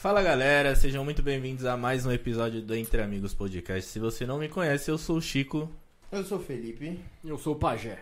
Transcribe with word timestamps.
Fala 0.00 0.22
galera, 0.22 0.76
sejam 0.76 1.04
muito 1.04 1.22
bem-vindos 1.22 1.64
a 1.64 1.76
mais 1.76 2.06
um 2.06 2.12
episódio 2.12 2.62
do 2.62 2.74
Entre 2.74 3.02
Amigos 3.02 3.34
Podcast. 3.34 3.90
Se 3.90 3.98
você 3.98 4.24
não 4.24 4.38
me 4.38 4.48
conhece, 4.48 4.90
eu 4.90 4.96
sou 4.96 5.16
o 5.16 5.20
Chico. 5.20 5.68
Eu 6.12 6.22
sou 6.24 6.38
o 6.38 6.40
Felipe. 6.40 7.00
Eu 7.24 7.36
sou 7.36 7.54
o 7.54 7.58
Pajé. 7.58 7.98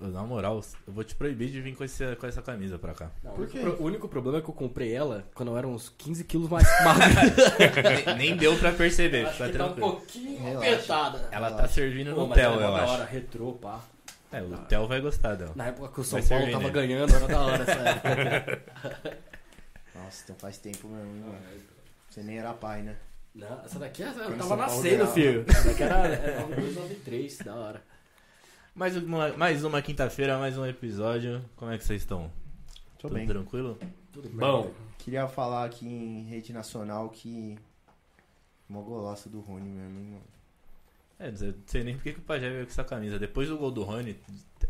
Na 0.00 0.22
moral, 0.22 0.62
eu 0.86 0.92
vou 0.92 1.04
te 1.04 1.14
proibir 1.14 1.50
de 1.50 1.60
vir 1.60 1.74
com, 1.74 1.84
esse, 1.84 2.16
com 2.16 2.26
essa 2.26 2.40
camisa 2.42 2.78
pra 2.78 2.94
cá. 2.94 3.10
Não, 3.22 3.32
Por 3.32 3.40
o, 3.40 3.42
único 3.44 3.58
quê? 3.76 3.82
o 3.82 3.84
único 3.86 4.08
problema 4.08 4.38
é 4.38 4.40
que 4.42 4.48
eu 4.48 4.54
comprei 4.54 4.92
ela 4.94 5.24
quando 5.34 5.50
eu 5.52 5.58
era 5.58 5.66
uns 5.66 5.88
15 5.90 6.24
quilos 6.24 6.48
mais 6.48 6.66
magro. 6.84 7.04
nem, 8.06 8.16
nem 8.16 8.36
deu 8.36 8.56
pra 8.58 8.72
perceber, 8.72 9.26
Acho 9.26 9.38
tá 9.38 9.48
que 9.50 9.58
tá 9.58 9.66
um 9.66 9.74
pouquinho 9.74 10.42
Relaxa. 10.42 10.72
apertada. 10.72 11.28
Ela 11.30 11.48
tá 11.50 11.56
Relaxa. 11.56 11.74
servindo 11.74 12.14
Pô, 12.14 12.26
no 12.26 12.34
Theo, 12.34 12.52
era 12.52 12.62
eu 12.62 12.76
acho. 12.76 12.92
hora, 12.92 13.04
retrô, 13.04 13.52
pá. 13.52 13.80
É, 14.32 14.42
o 14.42 14.56
Theo 14.68 14.86
vai 14.86 15.00
gostar 15.00 15.34
dela. 15.34 15.52
Na 15.54 15.66
época 15.66 15.88
que 15.88 16.00
o 16.00 16.04
São 16.04 16.18
Vai 16.20 16.28
Paulo 16.28 16.44
servir 16.44 16.52
tava 16.52 16.72
nele. 16.72 16.86
ganhando, 16.88 17.14
era 17.14 17.26
da 17.28 17.40
hora 17.40 17.62
essa 17.62 17.72
época. 17.72 18.62
Nossa, 20.02 20.22
então 20.24 20.36
faz 20.36 20.58
tempo 20.58 20.88
mesmo, 20.88 21.10
hein, 21.16 21.22
mano. 21.26 21.38
Você 22.10 22.22
nem 22.22 22.38
era 22.38 22.52
pai, 22.54 22.82
né? 22.82 22.96
Não, 23.34 23.64
essa 23.64 23.78
daqui 23.78 24.02
eu 24.02 24.12
Quando 24.12 24.38
tava 24.38 24.38
São 24.38 24.48
Paulo 24.48 24.62
nascendo, 24.62 24.96
ganhava. 24.96 25.12
filho. 25.12 25.44
Essa 25.48 25.68
daqui 25.68 25.82
era, 25.82 25.94
era 26.08 26.44
um 26.46 26.48
293, 26.50 27.38
da 27.38 27.54
hora. 27.54 27.82
Mais 28.74 28.96
uma, 28.96 29.28
mais 29.36 29.64
uma 29.64 29.82
quinta-feira, 29.82 30.38
mais 30.38 30.56
um 30.56 30.64
episódio. 30.66 31.44
Como 31.56 31.70
é 31.70 31.78
que 31.78 31.84
vocês 31.84 32.02
estão? 32.02 32.30
Tô 32.98 33.08
Tudo 33.08 33.14
bem. 33.14 33.26
tranquilo? 33.26 33.78
Tudo 34.12 34.28
Bom, 34.30 34.70
Queria 34.98 35.28
falar 35.28 35.64
aqui 35.66 35.86
em 35.86 36.22
rede 36.24 36.52
nacional 36.52 37.08
que. 37.10 37.58
Mó 38.68 38.80
golaço 38.82 39.28
do 39.28 39.40
Rony 39.40 39.68
mesmo, 39.70 39.98
hein, 40.00 40.06
mano. 40.10 40.22
é, 41.20 41.30
não 41.30 41.36
sei, 41.36 41.48
não 41.52 41.62
sei 41.66 41.84
nem 41.84 41.94
porque 41.94 42.12
que 42.14 42.18
o 42.18 42.22
Pajé 42.22 42.50
veio 42.50 42.64
com 42.64 42.70
essa 42.72 42.82
camisa. 42.84 43.18
Depois 43.18 43.48
do 43.48 43.56
gol 43.56 43.70
do 43.70 43.84
Rony, 43.84 44.18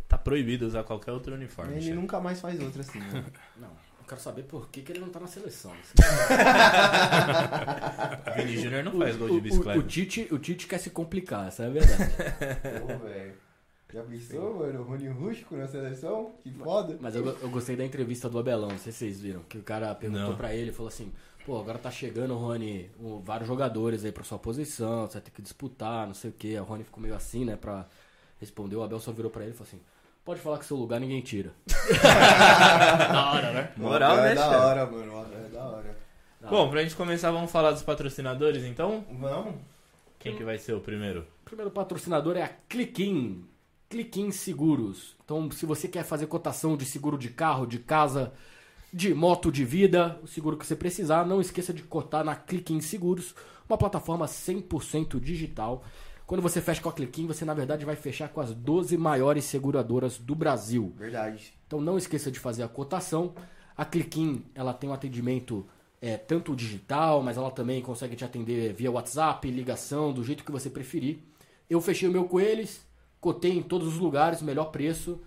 tá 0.07 0.19
proibido 0.19 0.67
usar 0.67 0.85
qualquer 0.85 1.13
outro 1.13 1.35
uniforme. 1.35 1.73
Ele 1.73 1.81
chefe. 1.83 1.95
nunca 1.95 2.21
mais 2.21 2.41
faz 2.41 2.61
outra 2.61 2.83
assim, 2.83 2.99
né? 2.99 3.25
Não, 3.57 3.69
eu 3.69 3.86
quero 4.07 4.21
saber 4.21 4.45
por 4.45 4.69
que, 4.71 4.81
que 4.83 4.93
ele 4.93 5.01
não 5.01 5.09
tá 5.11 5.19
na 5.21 5.27
seleção. 5.27 5.73
O 5.73 5.77
Vini 8.37 8.57
Júnior 8.59 8.85
não 8.85 8.93
faz 8.99 9.17
gol 9.17 9.29
O- 9.29 9.31
de 9.33 9.37
o- 9.37 9.41
bicicleta. 9.41 9.79
O, 9.79 9.83
Tite, 9.83 10.29
o 10.31 10.39
Tite 10.39 10.67
quer 10.67 10.79
se 10.79 10.91
complicar, 10.91 11.49
essa 11.49 11.65
é 11.65 11.67
a 11.67 11.71
verdade. 11.71 12.13
Pô, 12.81 12.87
velho. 13.07 13.35
Já 13.93 14.03
pensou, 14.03 14.59
mano? 14.59 14.81
O 14.81 14.85
Rony 14.85 15.09
rústico 15.09 15.57
na 15.57 15.67
seleção? 15.69 16.33
Que 16.43 16.51
foda. 16.51 16.97
Mas 17.01 17.15
eu, 17.15 17.25
eu 17.25 17.49
gostei 17.49 17.77
da 17.77 17.85
entrevista 17.85 18.29
do 18.29 18.37
Abelão, 18.39 18.69
não 18.71 18.79
sei 18.79 18.91
se 18.93 18.99
vocês 18.99 19.21
viram, 19.21 19.43
que 19.49 19.59
o 19.59 19.63
cara 19.63 19.95
perguntou 19.95 20.31
Não. 20.31 20.37
pra 20.37 20.53
ele, 20.55 20.73
falou 20.73 20.89
assim, 20.89 21.13
pô, 21.47 21.59
agora 21.61 21.79
tá 21.79 21.89
chegando, 21.91 22.35
Rony, 22.37 22.91
um- 23.01 23.21
vários 23.21 23.47
jogadores 23.47 24.05
aí 24.05 24.11
pra 24.13 24.25
sua 24.25 24.39
posição, 24.41 25.07
você 25.07 25.15
vai 25.15 25.23
ter 25.23 25.31
que 25.31 25.41
disputar, 25.41 26.05
não 26.07 26.15
sei 26.15 26.31
o 26.31 26.33
que. 26.33 26.59
O 26.59 26.65
Rony 26.65 26.83
ficou 26.85 27.01
meio 27.01 27.15
assim, 27.15 27.45
né, 27.45 27.55
pra 27.57 27.87
responder, 28.41 28.75
o 28.77 28.83
Abel 28.83 28.99
só 28.99 29.13
virou 29.13 29.31
pra 29.31 29.43
ele 29.45 29.53
e 29.53 29.55
falou 29.55 29.69
assim, 29.69 29.81
pode 30.27 30.41
falar 30.41 30.59
que 30.59 30.67
seu 30.67 30.77
lugar 30.77 30.99
ninguém 30.99 31.21
tira. 31.21 31.53
da 32.03 33.33
hora, 33.33 33.53
né? 33.53 33.73
Moral, 33.77 34.19
é 34.19 34.23
né, 34.23 34.35
da 34.35 34.43
chefe? 34.43 34.57
hora, 34.57 34.87
mano. 34.87 35.27
É 35.33 35.49
da 35.49 35.65
hora. 35.65 35.99
Da 36.41 36.49
Bom, 36.49 36.69
pra 36.69 36.83
gente 36.83 36.97
começar, 36.97 37.31
vamos 37.31 37.51
falar 37.51 37.71
dos 37.71 37.85
patrocinadores, 37.85 38.65
então? 38.65 39.05
Vamos? 39.21 39.55
Quem 40.19 40.37
que 40.37 40.43
vai 40.43 40.59
ser 40.59 40.73
o 40.73 40.81
primeiro? 40.81 41.21
O 41.43 41.45
primeiro 41.45 41.71
patrocinador 41.71 42.37
é 42.37 42.43
a 42.43 42.51
Cliquim. 42.69 43.45
Cliquim 43.89 44.33
Seguros. 44.33 45.15
Então, 45.25 45.49
se 45.53 45.65
você 45.65 45.87
quer 45.87 46.03
fazer 46.03 46.27
cotação 46.27 46.77
de 46.77 46.85
seguro 46.85 47.17
de 47.17 47.29
carro, 47.29 47.65
de 47.65 47.79
casa, 47.79 48.33
de 48.93 49.15
moto 49.15 49.53
de 49.53 49.65
vida, 49.65 50.19
o 50.25 50.27
seguro 50.27 50.57
que 50.57 50.67
você 50.67 50.75
precisar, 50.75 51.25
não 51.25 51.41
esqueça 51.41 51.73
de 51.73 51.85
cotar 51.85 52.25
na 52.25 52.35
Cliquim 52.35 52.81
Seguros, 52.81 53.33
uma 53.69 53.79
plataforma 53.79 54.27
100% 54.27 55.21
digital. 55.21 55.85
Quando 56.27 56.43
você 56.43 56.61
fecha 56.61 56.83
com 56.83 56.89
a 56.89 56.93
Cliquim, 56.93 57.27
você 57.27 57.45
na 57.45 57.55
verdade 57.55 57.85
vai 57.85 57.95
fechar 57.95 58.29
com 58.29 58.41
as 58.41 58.53
12 58.53 58.97
maiores 58.97 59.45
seguradoras 59.45 60.19
do 60.19 60.35
Brasil. 60.35 60.93
Verdade. 60.97 61.55
Então 61.67 61.81
não 61.81 61.97
esqueça 61.97 62.33
de 62.33 62.41
fazer 62.41 62.65
a 62.65 62.69
cotação. 62.69 63.33
A 63.77 63.85
Cliquim, 63.85 64.45
ela 64.53 64.75
tem 64.75 64.91
um 64.91 64.93
atendimento 64.93 65.65
é, 66.01 66.17
tanto 66.17 66.57
digital, 66.57 67.23
mas 67.23 67.37
ela 67.37 67.51
também 67.51 67.81
consegue 67.81 68.17
te 68.17 68.25
atender 68.25 68.73
via 68.75 68.91
WhatsApp, 68.91 69.49
ligação, 69.49 70.13
do 70.13 70.25
jeito 70.25 70.45
que 70.45 70.51
você 70.51 70.69
preferir. 70.69 71.19
Eu 71.71 71.81
fechei 71.81 72.09
o 72.09 72.13
meu 72.13 72.25
com 72.25 72.41
eles, 72.41 72.85
cotei 73.21 73.57
em 73.57 73.63
todos 73.63 73.87
os 73.87 73.99
lugares, 73.99 74.43
melhor 74.43 74.73
preço. 74.73 75.21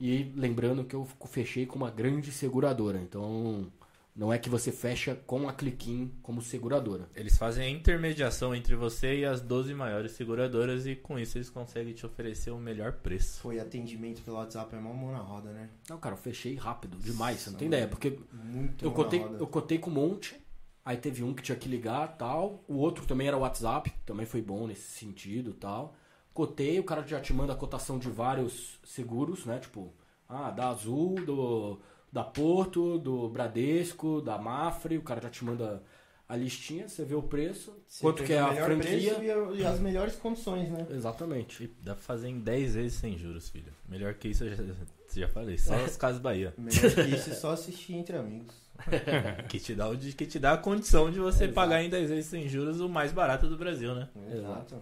E 0.00 0.30
lembrando 0.36 0.84
que 0.84 0.94
eu 0.94 1.08
fechei 1.24 1.66
com 1.66 1.76
uma 1.76 1.90
grande 1.90 2.30
seguradora. 2.30 3.00
Então 3.00 3.66
não 4.16 4.32
é 4.32 4.38
que 4.38 4.48
você 4.48 4.72
fecha 4.72 5.14
com 5.26 5.46
a 5.46 5.52
Cliquim 5.52 6.10
como 6.22 6.40
seguradora. 6.40 7.08
Eles 7.14 7.36
fazem 7.36 7.66
a 7.66 7.70
intermediação 7.70 8.54
entre 8.54 8.74
você 8.74 9.18
e 9.18 9.24
as 9.26 9.42
12 9.42 9.74
maiores 9.74 10.12
seguradoras 10.12 10.86
e 10.86 10.96
com 10.96 11.18
isso 11.18 11.36
eles 11.36 11.50
conseguem 11.50 11.92
te 11.92 12.06
oferecer 12.06 12.50
o 12.50 12.58
melhor 12.58 12.92
preço. 12.92 13.40
Foi 13.40 13.60
atendimento 13.60 14.22
pelo 14.22 14.38
WhatsApp, 14.38 14.74
é 14.74 14.78
mó 14.78 14.94
mão 14.94 15.12
na 15.12 15.18
roda, 15.18 15.52
né? 15.52 15.68
Não, 15.90 15.98
cara, 15.98 16.14
eu 16.14 16.18
fechei 16.18 16.54
rápido, 16.54 16.96
demais, 16.96 17.40
você 17.40 17.50
não 17.50 17.58
tem 17.58 17.68
ideia. 17.68 17.86
Porque 17.86 18.18
Muito 18.32 18.82
Eu 18.82 18.90
cotei, 18.90 19.22
eu 19.22 19.46
cotei 19.46 19.78
com 19.78 19.90
um 19.90 19.94
monte. 19.94 20.40
Aí 20.82 20.96
teve 20.96 21.22
um 21.22 21.34
que 21.34 21.42
tinha 21.42 21.58
que 21.58 21.68
ligar 21.68 22.16
tal. 22.16 22.64
O 22.66 22.76
outro 22.76 23.04
também 23.06 23.28
era 23.28 23.36
WhatsApp. 23.36 23.92
Também 24.06 24.24
foi 24.24 24.40
bom 24.40 24.66
nesse 24.66 24.92
sentido 24.92 25.52
tal. 25.52 25.94
Cotei, 26.32 26.78
o 26.78 26.84
cara 26.84 27.06
já 27.06 27.20
te 27.20 27.34
manda 27.34 27.52
a 27.52 27.56
cotação 27.56 27.98
de 27.98 28.08
vários 28.08 28.78
seguros, 28.84 29.44
né? 29.44 29.58
Tipo, 29.58 29.92
ah, 30.28 30.50
da 30.50 30.68
Azul, 30.68 31.16
do, 31.16 31.80
da 32.12 32.24
Porto, 32.24 32.98
do 32.98 33.28
Bradesco, 33.28 34.20
da 34.20 34.38
Mafre. 34.38 34.98
O 34.98 35.02
cara 35.02 35.20
já 35.20 35.30
te 35.30 35.44
manda 35.44 35.82
a 36.28 36.34
listinha, 36.34 36.88
você 36.88 37.04
vê 37.04 37.14
o 37.14 37.22
preço, 37.22 37.72
Você 37.86 38.02
quanto 38.02 38.24
que 38.24 38.32
é 38.32 38.40
a 38.40 38.52
franquia. 38.52 39.14
preço 39.14 39.54
E, 39.54 39.60
e 39.60 39.64
as 39.64 39.78
melhores 39.78 40.16
condições, 40.16 40.68
né? 40.70 40.86
Exatamente. 40.90 41.64
E 41.64 41.66
dá 41.84 41.94
pra 41.94 42.02
fazer 42.02 42.28
em 42.28 42.40
10 42.40 42.74
vezes 42.74 42.94
sem 42.98 43.16
juros, 43.16 43.48
filho. 43.48 43.72
Melhor 43.88 44.14
que 44.14 44.28
isso 44.28 44.42
eu 44.44 44.56
já, 44.56 44.74
já 45.14 45.28
falei. 45.28 45.56
Só 45.56 45.74
as 45.76 45.96
Casas 45.96 46.20
Bahia. 46.20 46.52
Melhor 46.58 46.92
que 46.92 47.14
isso 47.14 47.30
é 47.30 47.34
só 47.34 47.52
assistir 47.52 47.94
entre 47.94 48.16
amigos. 48.16 48.54
Que 49.48 49.58
te 49.58 49.74
dá, 49.74 49.88
o 49.88 49.96
que 49.96 50.26
te 50.26 50.38
dá 50.38 50.52
a 50.52 50.58
condição 50.58 51.10
de 51.10 51.18
você 51.18 51.44
Exato. 51.44 51.54
pagar 51.54 51.82
em 51.82 51.88
10 51.88 52.10
vezes 52.10 52.26
sem 52.26 52.46
juros 52.48 52.78
o 52.80 52.88
mais 52.88 53.10
barato 53.12 53.48
do 53.48 53.56
Brasil, 53.56 53.94
né? 53.94 54.08
Exato. 54.30 54.76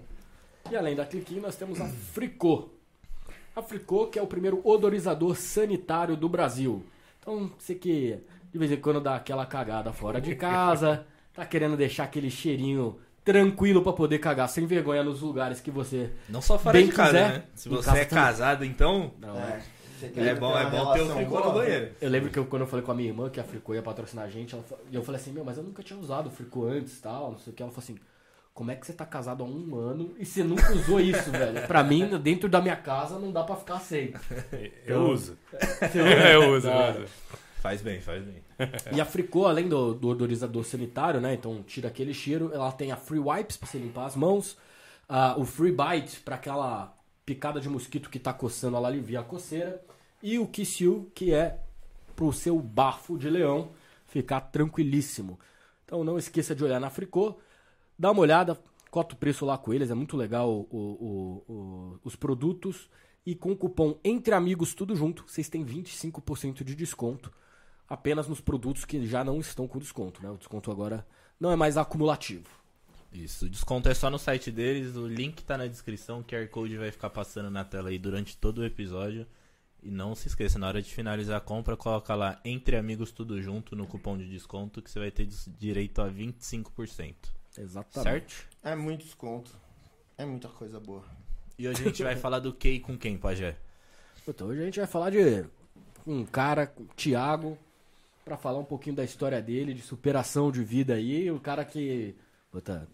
E 0.71 0.75
além 0.75 0.97
da 0.97 1.04
Cliquim, 1.04 1.38
nós 1.40 1.54
temos 1.57 1.81
a 1.81 1.87
Fricô. 1.87 2.71
A 3.54 3.62
Fricô, 3.62 4.07
que 4.09 4.19
é 4.19 4.23
o 4.23 4.26
primeiro 4.26 4.61
odorizador 4.64 5.37
sanitário 5.37 6.16
do 6.16 6.28
Brasil. 6.28 6.83
Então, 7.25 7.50
você 7.59 7.75
que 7.75 8.19
de 8.52 8.59
vez 8.59 8.71
em 8.71 8.76
quando 8.76 9.00
dá 9.00 9.16
aquela 9.16 9.47
cagada 9.47 9.93
fora 9.93 10.21
de 10.21 10.35
casa, 10.37 11.07
tá 11.33 11.45
querendo 11.47 11.75
deixar 11.76 12.04
aquele 12.04 12.31
cheirinho 12.31 12.99
tranquilo 13.25 13.81
pra 13.83 13.95
poder 13.95 14.19
cagar 14.19 14.47
sem 14.49 14.66
vergonha 14.66 15.02
nos 15.02 15.23
lugares 15.23 15.59
que 15.61 15.71
você. 15.71 16.11
Não 16.28 16.43
só 16.43 16.59
fora 16.59 16.76
Bem 16.78 16.87
de 16.87 16.93
casa, 16.93 17.12
quiser, 17.12 17.28
né? 17.33 17.45
Se 17.54 17.69
você 17.71 17.87
casa 17.87 17.99
é 17.99 18.04
também. 18.04 18.25
casado, 18.25 18.64
então 18.64 19.12
Não, 19.19 19.37
É, 19.38 19.40
é. 19.40 19.62
você 19.99 20.21
é 20.21 20.35
bom, 20.35 20.52
ter 20.52 20.59
é 20.66 20.71
bom 20.71 20.93
ter 20.93 21.00
o 21.00 21.07
fricô 21.14 21.37
no 21.37 21.43
boa, 21.43 21.54
banheiro. 21.54 21.93
Eu 22.00 22.11
lembro 22.11 22.31
que 22.31 22.38
eu- 22.38 22.45
quando 22.45 22.62
eu 22.62 22.69
falei 22.69 22.85
com 22.85 22.93
a 22.93 22.95
minha 22.95 23.09
irmã 23.09 23.31
que 23.31 23.40
a 23.40 23.45
Fricô 23.45 23.73
ia 23.75 23.81
patrocinar 23.83 24.26
a 24.26 24.28
gente, 24.28 24.54
ela 24.54 24.62
e 24.90 24.95
eu 24.95 25.02
falei 25.02 25.19
assim, 25.19 25.33
meu, 25.33 25.43
mas 25.45 25.57
eu 25.57 25.64
nunca 25.64 25.83
tinha 25.83 25.99
usado 25.99 26.26
o 26.26 26.31
Fricô 26.31 26.66
antes 26.66 27.00
tal, 27.00 27.31
não 27.33 27.38
sei 27.38 27.52
o 27.52 27.57
que. 27.57 27.62
Ela 27.62 27.73
falou 27.73 27.83
assim, 27.83 27.97
como 28.54 28.70
é 28.70 28.76
que 28.76 28.87
você 28.87 28.92
tá 28.92 29.04
casado 29.04 29.42
há 29.42 29.46
um 29.46 29.76
ano 29.76 30.14
e 30.18 30.25
você 30.25 30.42
nunca 30.44 30.73
usou 30.73 31.00
isso, 31.00 31.28
velho? 31.32 31.66
Pra 31.66 31.82
mim, 31.82 32.06
dentro 32.23 32.49
da 32.49 32.62
minha 32.62 32.76
casa, 32.76 33.18
não 33.18 33.30
dá 33.32 33.42
pra 33.42 33.56
ficar 33.56 33.80
sem. 33.80 34.14
Eu 34.87 35.02
uso. 35.11 35.37
Eu 35.94 36.54
uso, 36.54 36.66
Não. 36.68 36.80
eu 36.94 37.02
uso. 37.02 37.12
Faz 37.61 37.80
bem, 37.82 38.00
faz 38.00 38.23
bem. 38.23 38.42
E 38.92 39.00
a 39.00 39.04
Fricô, 39.06 39.46
além 39.46 39.68
do, 39.68 39.94
do 39.94 40.08
odorizador 40.08 40.62
sanitário, 40.64 41.20
né? 41.20 41.34
Então 41.34 41.62
tira 41.62 41.88
aquele 41.88 42.12
cheiro. 42.14 42.50
Ela 42.54 42.70
tem 42.70 42.92
a 42.92 42.96
Free 42.96 43.18
Wipes 43.18 43.56
pra 43.56 43.66
você 43.66 43.78
limpar 43.78 44.04
as 44.06 44.14
mãos. 44.14 44.56
ah, 45.08 45.34
o 45.38 45.44
Free 45.44 45.73
Bite 45.73 46.20
pra 46.20 46.34
aquela 46.37 46.94
picada 47.25 47.58
de 47.61 47.68
mosquito 47.70 48.11
que 48.11 48.18
tá 48.18 48.32
coçando, 48.34 48.76
ela 48.76 48.87
alivia 48.88 49.20
a 49.20 49.25
coceira. 49.25 49.82
E 50.23 50.38
o 50.38 50.46
Kiss 50.46 50.84
You, 50.84 51.11
que 51.14 51.32
é 51.32 51.58
pro 52.14 52.30
seu 52.34 52.58
bafo 52.61 53.16
de 53.18 53.28
leão 53.30 53.70
ficar 54.06 54.42
tranquilíssimo. 54.42 55.40
Então 55.87 56.04
não 56.04 56.18
esqueça 56.18 56.54
de 56.54 56.62
olhar 56.62 56.78
na 56.78 56.90
Fricô. 56.90 57.38
Dá 57.98 58.10
uma 58.10 58.20
olhada, 58.20 58.58
cota 58.90 59.14
o 59.14 59.18
preço 59.18 59.44
lá 59.44 59.56
com 59.58 59.72
eles. 59.72 59.90
É 59.90 59.94
muito 59.94 60.16
legal 60.16 60.50
o- 60.50 60.66
o- 60.70 61.44
o- 61.52 62.00
os 62.04 62.16
produtos. 62.16 62.88
E 63.26 63.34
com 63.34 63.52
o 63.52 63.56
cupom 63.56 63.98
Entre 64.04 64.34
Amigos 64.34 64.74
Tudo 64.74 64.94
Junto, 64.94 65.24
vocês 65.26 65.48
têm 65.48 65.64
25% 65.64 66.62
de 66.62 66.74
desconto 66.74 67.32
apenas 67.88 68.28
nos 68.28 68.40
produtos 68.40 68.84
que 68.84 69.06
já 69.06 69.24
não 69.24 69.40
estão 69.40 69.66
com 69.66 69.78
desconto, 69.78 70.22
né? 70.22 70.30
O 70.30 70.36
desconto 70.36 70.70
agora 70.70 71.06
não 71.40 71.50
é 71.50 71.56
mais 71.56 71.76
acumulativo. 71.76 72.48
Isso, 73.12 73.46
o 73.46 73.48
desconto 73.48 73.88
é 73.88 73.94
só 73.94 74.10
no 74.10 74.18
site 74.18 74.50
deles, 74.50 74.96
o 74.96 75.06
link 75.06 75.42
tá 75.44 75.56
na 75.56 75.66
descrição, 75.66 76.20
o 76.20 76.24
QR 76.24 76.48
Code 76.48 76.76
vai 76.76 76.90
ficar 76.90 77.10
passando 77.10 77.48
na 77.50 77.64
tela 77.64 77.88
aí 77.90 77.98
durante 77.98 78.36
todo 78.36 78.58
o 78.58 78.64
episódio. 78.64 79.26
E 79.82 79.90
não 79.90 80.14
se 80.14 80.28
esqueça, 80.28 80.58
na 80.58 80.66
hora 80.66 80.82
de 80.82 80.92
finalizar 80.92 81.36
a 81.36 81.40
compra, 81.40 81.76
coloca 81.76 82.14
lá 82.14 82.40
Entre 82.44 82.76
Amigos 82.76 83.12
Tudo 83.12 83.40
Junto 83.40 83.76
no 83.76 83.86
cupom 83.86 84.16
de 84.18 84.28
desconto 84.28 84.82
que 84.82 84.90
você 84.90 84.98
vai 84.98 85.10
ter 85.10 85.28
direito 85.58 86.00
a 86.02 86.08
25%. 86.08 87.32
Exatamente. 87.58 88.34
Certo? 88.34 88.49
É 88.62 88.75
muito 88.75 89.04
desconto. 89.04 89.50
É 90.16 90.25
muita 90.25 90.49
coisa 90.49 90.78
boa. 90.80 91.04
E 91.58 91.68
hoje 91.68 91.82
a 91.82 91.87
gente 91.87 92.02
vai 92.02 92.16
falar 92.16 92.38
do 92.38 92.52
que 92.52 92.68
e 92.68 92.80
com 92.80 92.96
quem, 92.96 93.16
Pajé? 93.16 93.56
Então 94.26 94.49
hoje 94.49 94.62
a 94.62 94.64
gente 94.64 94.78
vai 94.78 94.87
falar 94.87 95.11
de 95.11 95.44
um 96.06 96.25
cara, 96.25 96.73
Thiago, 96.96 97.58
pra 98.25 98.37
falar 98.37 98.58
um 98.58 98.64
pouquinho 98.64 98.96
da 98.96 99.04
história 99.04 99.40
dele, 99.40 99.75
de 99.75 99.82
superação 99.82 100.50
de 100.50 100.64
vida 100.64 100.94
aí, 100.94 101.30
o 101.30 101.38
cara 101.38 101.64
que 101.64 102.14
puta, 102.50 102.88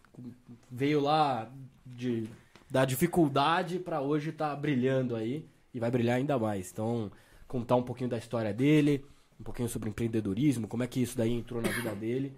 veio 0.71 1.00
lá 1.00 1.50
de, 1.85 2.29
da 2.69 2.85
dificuldade 2.85 3.79
pra 3.79 4.00
hoje 4.00 4.33
tá 4.33 4.55
brilhando 4.57 5.14
aí 5.14 5.47
e 5.73 5.79
vai 5.79 5.90
brilhar 5.90 6.17
ainda 6.17 6.38
mais. 6.38 6.71
Então, 6.73 7.11
contar 7.47 7.76
um 7.76 7.83
pouquinho 7.83 8.11
da 8.11 8.19
história 8.19 8.52
dele, 8.52 9.05
um 9.38 9.45
pouquinho 9.45 9.69
sobre 9.69 9.88
empreendedorismo, 9.88 10.67
como 10.67 10.83
é 10.83 10.87
que 10.87 11.00
isso 11.00 11.17
daí 11.17 11.33
entrou 11.33 11.61
na 11.62 11.69
vida 11.69 11.95
dele, 11.95 12.33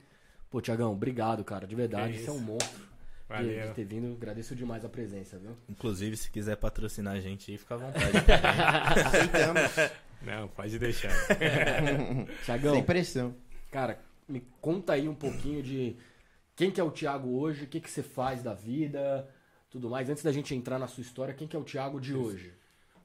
Pô, 0.52 0.61
Tiagão, 0.61 0.92
obrigado, 0.92 1.42
cara, 1.42 1.66
de 1.66 1.75
verdade. 1.75 2.12
Que 2.12 2.18
Você 2.25 2.28
é 2.28 2.32
um 2.32 2.38
monstro 2.38 2.78
de, 2.78 2.85
Valeu. 3.26 3.68
de 3.68 3.75
ter 3.75 3.85
vindo. 3.87 4.12
Agradeço 4.12 4.54
demais 4.54 4.85
a 4.85 4.88
presença, 4.88 5.38
viu? 5.38 5.56
Inclusive, 5.66 6.14
se 6.14 6.30
quiser 6.30 6.56
patrocinar 6.56 7.14
a 7.14 7.21
gente 7.21 7.50
aí, 7.50 7.56
fica 7.56 7.75
à 7.75 7.78
vontade. 7.78 8.18
Aceitamos. 9.06 9.62
Não, 10.21 10.49
pode 10.49 10.78
deixar. 10.78 11.11
Tiagão, 12.44 12.75
Sem 12.75 12.85
pressão. 12.85 13.35
cara, 13.71 13.99
me 14.28 14.40
conta 14.61 14.92
aí 14.92 15.09
um 15.09 15.14
pouquinho 15.14 15.62
de 15.62 15.97
quem 16.54 16.71
que 16.71 16.78
é 16.78 16.85
o 16.85 16.90
Thiago 16.90 17.30
hoje, 17.30 17.64
o 17.64 17.66
que 17.66 17.80
que 17.80 17.90
você 17.90 18.02
faz 18.02 18.42
da 18.42 18.52
vida, 18.52 19.26
tudo 19.71 19.88
mais. 19.88 20.11
Antes 20.11 20.23
da 20.23 20.30
gente 20.30 20.54
entrar 20.54 20.78
na 20.78 20.87
sua 20.87 21.00
história, 21.00 21.32
quem 21.32 21.49
que 21.49 21.56
é 21.56 21.59
o 21.59 21.64
Thiago 21.64 21.99
de 21.99 22.14
hoje? 22.14 22.52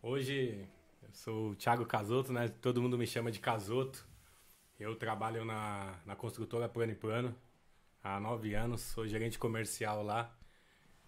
Hoje 0.04 0.68
eu 1.02 1.10
sou 1.14 1.52
o 1.52 1.56
Thiago 1.56 1.86
Casoto, 1.86 2.34
né? 2.34 2.50
Todo 2.62 2.82
mundo 2.82 2.98
me 2.98 3.08
chama 3.08 3.32
de 3.32 3.40
Casoto. 3.40 4.06
Eu 4.80 4.96
trabalho 4.96 5.44
na, 5.44 6.00
na 6.06 6.16
construtora 6.16 6.70
Plano 6.70 6.92
e 6.92 6.96
Plano 6.96 7.36
há 8.04 8.20
nove 8.20 8.54
anos, 8.54 8.82
sou 8.82 9.08
gerente 9.08 9.40
comercial 9.40 10.04
lá. 10.04 10.36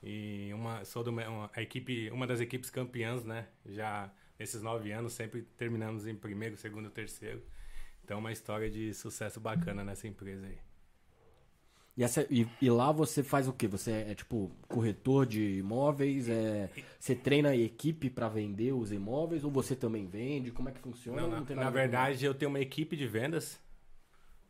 E 0.02 0.52
uma, 0.54 0.84
sou 0.86 1.04
do, 1.04 1.12
uma, 1.12 1.52
equipe, 1.58 2.10
uma 2.12 2.26
das 2.26 2.40
equipes 2.40 2.70
campeãs, 2.70 3.24
né? 3.24 3.48
Já 3.66 4.12
nesses 4.40 4.62
nove 4.62 4.92
anos 4.92 5.14
sempre 5.14 5.42
terminamos 5.58 6.08
em 6.08 6.16
primeiro, 6.16 6.58
segundo, 6.58 6.90
terceiro. 6.90 7.44
Então 8.04 8.20
uma 8.20 8.32
história 8.32 8.70
de 8.70 8.94
sucesso 8.94 9.40
bacana 9.40 9.84
nessa 9.84 10.08
empresa 10.08 10.48
aí. 10.48 10.69
E, 12.00 12.04
essa- 12.04 12.26
e- 12.30 12.48
e 12.62 12.70
lá 12.70 12.94
você 12.94 13.22
faz 13.22 13.46
o 13.50 13.52
quê? 13.52 13.68
Você 13.68 13.92
é, 13.92 14.16
tipo 14.16 14.50
corretor 14.70 15.26
de 15.26 15.58
imóveis? 15.58 16.30
É, 16.30 16.70
você 16.98 17.14
treina 17.14 17.50
a 17.50 17.58
equipe 17.58 18.10
pra 18.10 18.30
vender 18.30 18.72
os 18.72 18.94
imóveis? 18.94 19.44
Ou 19.44 19.52
você 19.52 19.76
também 19.76 20.08
vende? 20.08 20.50
Como 20.50 20.70
é 20.70 20.72
que 20.72 20.80
funciona? 20.80 21.22
Não, 21.22 21.28
na, 21.30 21.56
na 21.56 21.70
verdade, 21.70 22.24
eu 22.24 22.34
tenho 22.34 22.48
uma 22.48 22.62
equipe 22.62 22.96
de 22.96 23.06
vendas 23.06 23.60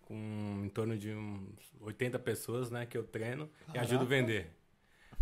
com 0.02 0.62
em 0.64 0.70
torno 0.70 0.96
de 0.96 1.12
uns 1.12 1.74
80 1.82 2.20
pessoas, 2.20 2.70
né, 2.70 2.86
que 2.86 2.96
eu 2.96 3.04
treino 3.04 3.50
e 3.62 3.66
Caraca. 3.66 3.82
ajudo 3.82 4.04
a 4.04 4.08
vender. 4.08 4.52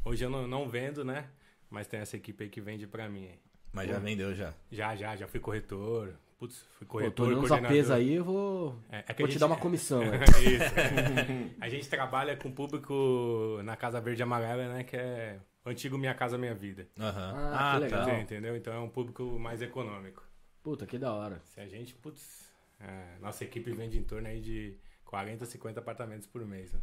Hoje 0.03 0.25
eu 0.25 0.29
não, 0.29 0.46
não 0.46 0.67
vendo, 0.67 1.05
né, 1.05 1.29
mas 1.69 1.88
tem 1.88 2.01
essa 2.01 2.17
equipe 2.17 2.43
aí 2.43 2.50
que 2.50 2.60
vende 2.60 2.86
pra 2.86 3.07
mim. 3.07 3.29
Mas 3.72 3.88
já 3.89 4.00
vendeu 4.00 4.36
já. 4.36 4.53
Já, 4.69 4.98
já, 4.98 5.15
já 5.15 5.27
fui 5.29 5.39
corretor. 5.39 6.13
Putz, 6.38 6.63
fui 6.77 6.86
Pô, 6.86 6.86
tô 6.86 6.88
corretor, 7.00 7.27
os 7.34 7.48
coordenador. 7.50 7.77
APs 7.77 7.89
aí, 7.91 8.13
eu 8.13 8.24
vou, 8.24 8.75
É, 8.91 9.00
é 9.00 9.13
que 9.13 9.22
vou 9.22 9.25
a 9.25 9.27
te 9.27 9.32
gente- 9.34 9.39
dar 9.39 9.48
uma 9.48 9.58
comissão. 9.65 10.03
é. 10.03 10.17
Isso. 10.41 11.56
a 11.60 11.67
gente 11.70 11.89
trabalha 11.89 12.38
com 12.38 12.51
público 12.51 13.60
na 13.63 13.75
Casa 13.75 14.00
Verde 14.00 14.22
e 14.22 14.24
Amarela, 14.24 14.67
né, 14.72 14.84
que 14.84 14.96
é 14.96 15.39
o 15.65 15.70
antigo 15.70 15.98
Minha 15.98 16.13
Casa 16.13 16.38
Minha 16.38 16.53
Vida. 16.53 16.88
Aham. 17.00 17.34
Ah, 17.53 17.74
que 17.75 17.79
legal. 17.86 18.06
Você 18.06 18.20
entendeu? 18.20 18.56
Então 18.56 18.72
é 18.72 18.79
um 18.79 18.89
público 18.89 19.24
mais 19.39 19.62
econômico. 19.63 20.24
Puta, 20.62 20.86
que 20.86 21.00
da 21.00 21.12
hora. 21.12 21.41
Se 21.46 21.60
a 21.60 21.67
gente, 21.67 21.96
putz, 21.96 22.51
é, 22.79 23.17
nossa 23.20 23.44
equipe 23.44 23.72
vende 23.72 23.98
em 23.98 24.03
torno 24.03 24.27
aí 24.27 24.39
de 24.39 24.75
40, 25.06 25.44
50 25.46 25.79
apartamentos 25.79 26.27
por 26.27 26.46
mês. 26.46 26.72
né? 26.74 26.79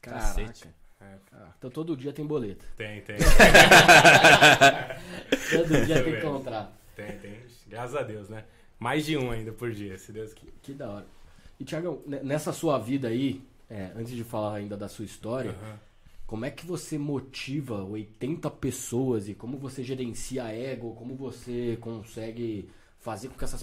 Cacete. 0.00 0.68
É, 1.00 1.16
Ah, 1.32 1.48
Então 1.58 1.70
todo 1.70 1.96
dia 1.96 2.12
tem 2.12 2.24
boleto. 2.24 2.64
tem, 2.76 3.02
tem. 3.02 3.16
Todo 5.50 5.84
dia 5.86 6.02
tem 6.02 6.20
contrato. 6.20 6.72
tem, 6.96 7.18
tem. 7.18 7.40
Graças 7.66 7.96
a 7.96 8.02
Deus, 8.02 8.28
né? 8.28 8.44
Mais 8.84 9.06
de 9.06 9.16
um 9.16 9.30
ainda 9.30 9.50
por 9.50 9.72
dia, 9.72 9.96
se 9.96 10.12
Deus 10.12 10.34
quiser. 10.34 10.52
Que 10.62 10.72
da 10.74 10.90
hora. 10.90 11.06
E, 11.58 11.64
Tiagão, 11.64 12.00
ne- 12.06 12.22
nessa 12.22 12.52
sua 12.52 12.78
vida 12.78 13.08
aí, 13.08 13.40
é, 13.70 13.90
antes 13.96 14.12
de 14.14 14.22
falar 14.22 14.56
ainda 14.56 14.76
da 14.76 14.88
sua 14.88 15.04
história, 15.06 15.52
Aham. 15.52 15.78
como 16.26 16.44
é 16.44 16.50
que 16.50 16.66
você 16.66 16.98
motiva 16.98 17.82
80 17.82 18.50
pessoas 18.50 19.26
e 19.28 19.34
como 19.34 19.56
você 19.56 19.82
gerencia 19.82 20.44
ego, 20.52 20.92
como 20.94 21.14
você 21.14 21.78
consegue 21.80 22.68
fazer 23.00 23.28
com 23.28 23.34
que 23.38 23.44
essas 23.44 23.62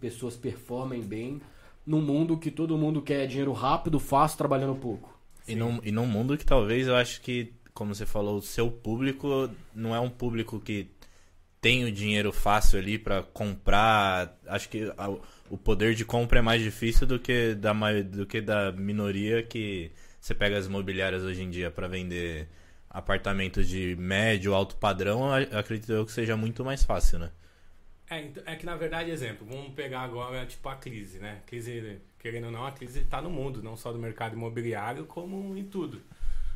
pessoas 0.00 0.36
performem 0.36 1.02
bem 1.02 1.40
num 1.86 2.00
mundo 2.00 2.38
que 2.38 2.50
todo 2.50 2.78
mundo 2.78 3.02
quer 3.02 3.26
dinheiro 3.26 3.52
rápido, 3.52 3.98
fácil, 4.00 4.38
trabalhando 4.38 4.74
pouco? 4.76 5.12
E 5.48 5.54
num, 5.54 5.80
e 5.82 5.90
num 5.92 6.06
mundo 6.06 6.38
que 6.38 6.46
talvez 6.46 6.86
eu 6.86 6.94
acho 6.94 7.20
que, 7.20 7.52
como 7.74 7.94
você 7.94 8.06
falou, 8.06 8.38
o 8.38 8.42
seu 8.42 8.70
público 8.70 9.50
não 9.74 9.94
é 9.94 10.00
um 10.00 10.08
público 10.08 10.60
que 10.60 10.88
tem 11.62 11.84
o 11.86 11.92
dinheiro 11.92 12.32
fácil 12.32 12.78
ali 12.80 12.98
pra 12.98 13.22
comprar. 13.24 14.38
Acho 14.48 14.68
que 14.68 14.92
a- 14.98 15.10
o 15.50 15.58
poder 15.58 15.94
de 15.94 16.04
compra 16.04 16.40
é 16.40 16.42
mais 16.42 16.62
difícil 16.62 17.06
do 17.06 17.20
que 17.20 17.54
da, 17.54 17.72
do 18.02 18.26
que 18.26 18.40
da 18.42 18.72
minoria 18.72 19.42
que 19.44 19.92
você 20.20 20.34
pega 20.34 20.58
as 20.58 20.66
imobiliárias 20.66 21.22
hoje 21.24 21.42
em 21.42 21.50
dia 21.50 21.70
pra 21.70 21.88
vender 21.88 22.48
apartamentos 22.90 23.68
de 23.68 23.96
médio, 23.96 24.54
alto 24.54 24.76
padrão. 24.76 25.32
a- 25.32 25.38
Acredito 25.60 25.92
eu 25.92 26.04
que 26.06 26.12
seja 26.12 26.36
muito 26.36 26.64
mais 26.64 26.84
fácil, 26.84 27.18
né? 27.20 27.32
É, 28.10 28.20
então- 28.22 28.42
é 28.46 28.56
que 28.56 28.66
na 28.66 28.76
verdade, 28.76 29.10
exemplo, 29.10 29.46
vamos 29.48 29.72
pegar 29.74 30.00
agora 30.02 30.44
tipo 30.46 30.68
a 30.68 30.76
crise, 30.76 31.18
né? 31.18 31.42
Crise, 31.46 32.00
querendo 32.18 32.46
ou 32.46 32.50
não, 32.52 32.66
a 32.66 32.72
crise 32.72 33.00
está 33.00 33.22
no 33.22 33.30
mundo, 33.30 33.62
não 33.62 33.76
só 33.76 33.92
do 33.92 33.98
mercado 33.98 34.34
imobiliário, 34.36 35.06
como 35.06 35.56
em 35.56 35.64
tudo. 35.64 36.02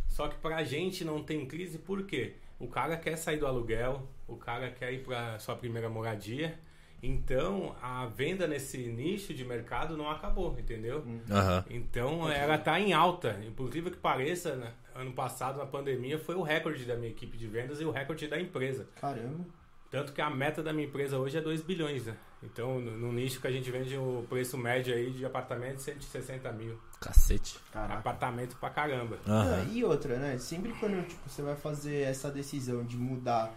Só 0.08 0.28
que 0.28 0.36
pra 0.38 0.64
gente 0.64 1.04
não 1.04 1.22
tem 1.22 1.46
crise 1.46 1.78
por 1.78 2.04
quê? 2.06 2.34
O 2.58 2.68
cara 2.68 2.96
quer 2.96 3.16
sair 3.16 3.38
do 3.38 3.46
aluguel, 3.46 4.08
o 4.26 4.36
cara 4.36 4.70
quer 4.70 4.92
ir 4.92 5.04
para 5.04 5.38
sua 5.38 5.56
primeira 5.56 5.88
moradia. 5.88 6.58
Então, 7.02 7.76
a 7.82 8.06
venda 8.06 8.46
nesse 8.46 8.78
nicho 8.78 9.34
de 9.34 9.44
mercado 9.44 9.96
não 9.96 10.10
acabou, 10.10 10.58
entendeu? 10.58 11.04
Aham. 11.30 11.64
Então 11.68 12.28
ela 12.30 12.56
tá 12.56 12.80
em 12.80 12.92
alta. 12.92 13.38
Inclusive 13.46 13.90
que 13.90 13.98
pareça, 13.98 14.56
né? 14.56 14.72
ano 14.96 15.12
passado 15.12 15.58
na 15.58 15.66
pandemia 15.66 16.18
foi 16.18 16.34
o 16.34 16.42
recorde 16.42 16.84
da 16.84 16.96
minha 16.96 17.10
equipe 17.10 17.36
de 17.36 17.46
vendas 17.46 17.80
e 17.80 17.84
o 17.84 17.90
recorde 17.90 18.26
da 18.26 18.40
empresa. 18.40 18.88
Caramba. 19.00 19.44
Tanto 19.90 20.12
que 20.12 20.20
a 20.20 20.28
meta 20.28 20.62
da 20.62 20.72
minha 20.72 20.86
empresa 20.86 21.16
hoje 21.16 21.38
é 21.38 21.40
2 21.40 21.62
bilhões, 21.62 22.06
né? 22.06 22.16
Então, 22.42 22.80
no, 22.80 22.90
no 22.92 23.12
nicho 23.12 23.40
que 23.40 23.46
a 23.46 23.50
gente 23.50 23.70
vende 23.70 23.96
o 23.96 24.26
preço 24.28 24.58
médio 24.58 24.94
aí 24.94 25.10
de 25.10 25.24
apartamento, 25.24 25.80
160 25.80 26.50
mil. 26.52 26.78
Cacete. 27.00 27.58
Caraca. 27.72 28.00
Apartamento 28.00 28.56
pra 28.56 28.68
caramba. 28.68 29.18
Aham. 29.26 29.62
Ah, 29.62 29.72
e 29.72 29.84
outra, 29.84 30.16
né? 30.16 30.38
Sempre 30.38 30.72
quando 30.72 31.06
tipo, 31.06 31.28
você 31.28 31.40
vai 31.40 31.56
fazer 31.56 32.02
essa 32.02 32.30
decisão 32.30 32.84
de 32.84 32.96
mudar 32.96 33.54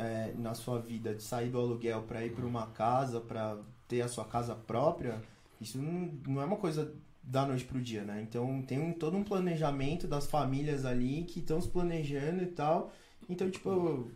é, 0.00 0.32
na 0.38 0.54
sua 0.54 0.78
vida, 0.78 1.14
de 1.14 1.22
sair 1.22 1.50
do 1.50 1.58
aluguel 1.58 2.02
pra 2.02 2.24
ir 2.24 2.32
pra 2.32 2.46
uma 2.46 2.66
casa, 2.68 3.20
pra 3.20 3.58
ter 3.86 4.00
a 4.00 4.08
sua 4.08 4.24
casa 4.24 4.54
própria, 4.54 5.20
isso 5.60 5.76
não, 5.78 6.10
não 6.26 6.42
é 6.42 6.44
uma 6.44 6.56
coisa 6.56 6.94
da 7.22 7.44
noite 7.44 7.64
pro 7.64 7.80
dia, 7.80 8.02
né? 8.02 8.22
Então 8.22 8.62
tem 8.62 8.80
um, 8.80 8.92
todo 8.92 9.16
um 9.16 9.22
planejamento 9.22 10.08
das 10.08 10.26
famílias 10.26 10.86
ali 10.86 11.24
que 11.24 11.40
estão 11.40 11.60
se 11.60 11.68
planejando 11.68 12.42
e 12.42 12.46
tal. 12.46 12.92
Então, 13.28 13.50
tipo, 13.50 14.10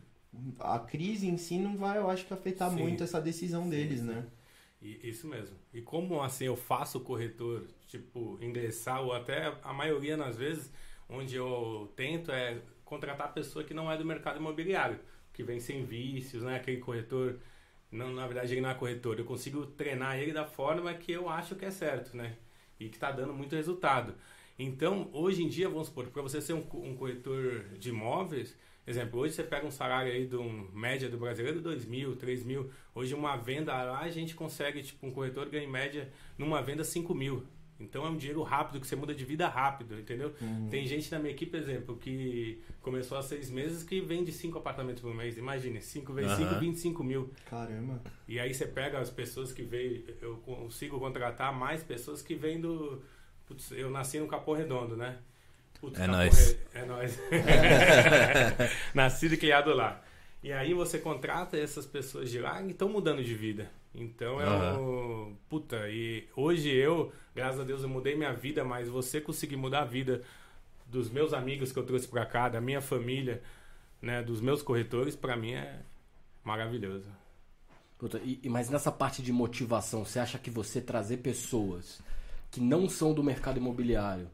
a 0.59 0.79
crise 0.79 1.29
em 1.29 1.37
si 1.37 1.59
não 1.59 1.77
vai, 1.77 1.99
eu 1.99 2.09
acho 2.09 2.25
que 2.25 2.33
afetar 2.33 2.71
Sim. 2.71 2.79
muito 2.79 3.05
essa 3.05 3.21
decisão 3.21 3.65
Sim, 3.65 3.71
deles, 3.71 4.01
sim. 4.01 4.07
né? 4.07 4.27
E, 4.81 5.11
isso 5.11 5.29
mesmo. 5.29 5.57
E 5.73 5.83
como 5.83 6.23
assim 6.23 6.47
eu 6.47 6.57
faço 6.57 6.99
o 6.99 7.01
corretor, 7.03 7.67
tipo, 7.87 8.39
ingressar, 8.41 9.03
ou 9.03 9.13
até 9.13 9.53
a 9.63 9.73
maioria 9.73 10.17
das 10.17 10.37
vezes, 10.37 10.73
onde 11.09 11.37
eu 11.37 11.93
tento 11.95 12.33
é 12.33 12.59
contratar 12.85 13.35
pessoa 13.35 13.65
que 13.65 13.75
não 13.75 13.91
é 13.91 13.97
do 13.97 14.05
mercado 14.05 14.39
imobiliário, 14.39 14.99
que 15.35 15.43
vem 15.43 15.61
sem 15.61 15.85
vícios, 15.85 16.43
né? 16.43 16.57
Aquele 16.57 16.79
corretor, 16.79 17.39
não, 17.91 18.13
na 18.15 18.27
verdade 18.27 18.55
ele 18.55 18.63
não 18.63 18.71
é 18.71 18.75
corretor, 18.75 19.19
eu 19.19 19.25
consigo 19.27 19.67
treinar 19.67 20.19
ele 20.19 20.33
da 20.33 20.47
forma 20.47 20.95
que 20.95 21.13
eu 21.13 21.29
acho 21.29 21.55
que 21.57 21.67
é 21.67 21.71
certo, 21.71 22.17
né? 22.17 22.37
E 22.81 22.89
que 22.89 22.97
está 22.97 23.11
dando 23.11 23.35
muito 23.35 23.55
resultado. 23.55 24.15
Então, 24.59 25.11
hoje 25.13 25.43
em 25.43 25.49
dia, 25.49 25.69
vamos 25.69 25.89
supor, 25.89 26.07
para 26.07 26.23
você 26.23 26.41
ser 26.41 26.55
um, 26.55 26.65
um 26.73 26.97
corretor 26.97 27.65
de 27.77 27.91
imóveis, 27.91 28.57
exemplo, 28.87 29.21
hoje 29.21 29.35
você 29.35 29.43
pega 29.43 29.67
um 29.67 29.71
salário 29.71 30.13
aí 30.13 30.27
de 30.27 30.37
um 30.37 30.69
média 30.73 31.09
do 31.09 31.19
brasileiro, 31.19 31.61
2 31.61 31.85
mil, 31.87 32.17
3 32.17 32.45
mil. 32.45 32.71
Hoje 32.95 33.15
uma 33.15 33.37
venda 33.37 33.73
lá, 33.83 34.01
a 34.01 34.11
gente 34.11 34.35
consegue, 34.35 34.83
tipo, 34.83 35.07
um 35.07 35.11
corretor 35.11 35.49
ganha 35.49 35.65
em 35.65 35.71
média 35.71 36.13
numa 36.39 36.63
venda 36.63 36.85
5 36.85 37.15
mil. 37.15 37.45
Então 37.81 38.07
é 38.07 38.09
um 38.09 38.17
dinheiro 38.17 38.41
rápido, 38.43 38.81
que 38.81 38.87
você 38.87 38.95
muda 38.95 39.13
de 39.15 39.25
vida 39.25 39.49
rápido, 39.49 39.99
entendeu? 39.99 40.33
Tem 40.71 40.87
gente 40.87 41.11
na 41.11 41.19
minha 41.19 41.33
equipe, 41.33 41.57
exemplo, 41.57 41.97
que 41.97 42.63
começou 42.81 43.19
há 43.19 43.23
seis 43.23 43.51
meses 43.51 43.83
que 43.83 44.01
vende 44.01 44.31
cinco 44.31 44.59
apartamentos 44.59 45.03
por 45.03 45.13
mês. 45.13 45.37
Imagine, 45.37 45.81
5 45.81 46.13
vezes 46.13 46.33
5, 46.37 46.51
Aham. 46.51 46.61
25 46.61 47.03
mil. 47.05 47.31
Caramba. 47.51 48.01
E 48.29 48.39
aí 48.39 48.55
você 48.55 48.67
pega 48.67 49.01
as 49.01 49.11
pessoas 49.11 49.53
que 49.53 49.63
veio, 49.63 50.05
eu 50.23 50.37
consigo 50.39 50.99
contratar 51.01 51.53
mais 51.53 51.83
pessoas 51.83 52.23
que 52.23 52.35
vêm 52.37 52.61
do. 52.61 53.03
Putz, 53.47 53.73
eu 53.73 53.91
nasci 53.91 54.19
no 54.21 54.29
Capão 54.29 54.55
Redondo, 54.55 54.97
né? 54.97 55.19
Putz, 55.81 55.99
É 55.99 56.07
nóis. 56.07 56.53
Re- 56.53 56.81
É 56.81 56.85
nóis. 56.87 57.19
Nascido 58.95 59.35
e 59.35 59.37
criado 59.37 59.75
lá. 59.75 60.01
E 60.43 60.53
aí 60.53 60.75
você 60.75 60.99
contrata 60.99 61.57
essas 61.57 61.87
pessoas 61.87 62.31
de 62.31 62.39
lá 62.39 62.63
e 62.63 62.71
estão 62.71 62.89
mudando 62.89 63.23
de 63.23 63.35
vida. 63.35 63.71
Então 63.95 64.41
é 64.41 64.45
Aham. 64.45 64.79
um. 64.81 65.37
Puta, 65.49 65.89
e 65.89 66.27
hoje 66.37 66.69
eu, 66.71 67.13
graças 67.35 67.61
a 67.61 67.65
Deus, 67.65 67.83
eu 67.83 67.89
mudei 67.89 68.15
minha 68.17 68.33
vida, 68.33 68.65
mas 68.65 68.89
você 68.89 69.21
conseguir 69.21 69.57
mudar 69.57 69.83
a 69.83 69.85
vida 69.85 70.23
dos 70.87 71.11
meus 71.11 71.33
amigos 71.33 71.73
que 71.73 71.79
eu 71.79 71.85
trouxe 71.85 72.07
pra 72.07 72.25
cá, 72.27 72.49
da 72.49 72.61
minha 72.61 72.81
família, 72.81 73.43
né, 74.01 74.23
dos 74.23 74.41
meus 74.41 74.63
corretores, 74.63 75.17
pra 75.17 75.37
mim 75.37 75.53
é 75.53 75.81
maravilhoso. 76.45 77.07
Puta, 77.99 78.19
e- 78.19 78.41
mas 78.49 78.69
nessa 78.69 78.93
parte 78.93 79.23
de 79.23 79.33
motivação, 79.33 80.05
você 80.05 80.19
acha 80.19 80.39
que 80.39 80.51
você 80.51 80.81
trazer 80.81 81.19
pessoas 81.19 82.01
que 82.51 82.61
não 82.61 82.89
são 82.89 83.15
do 83.15 83.23
mercado 83.25 83.57
imobiliário, 83.59 84.29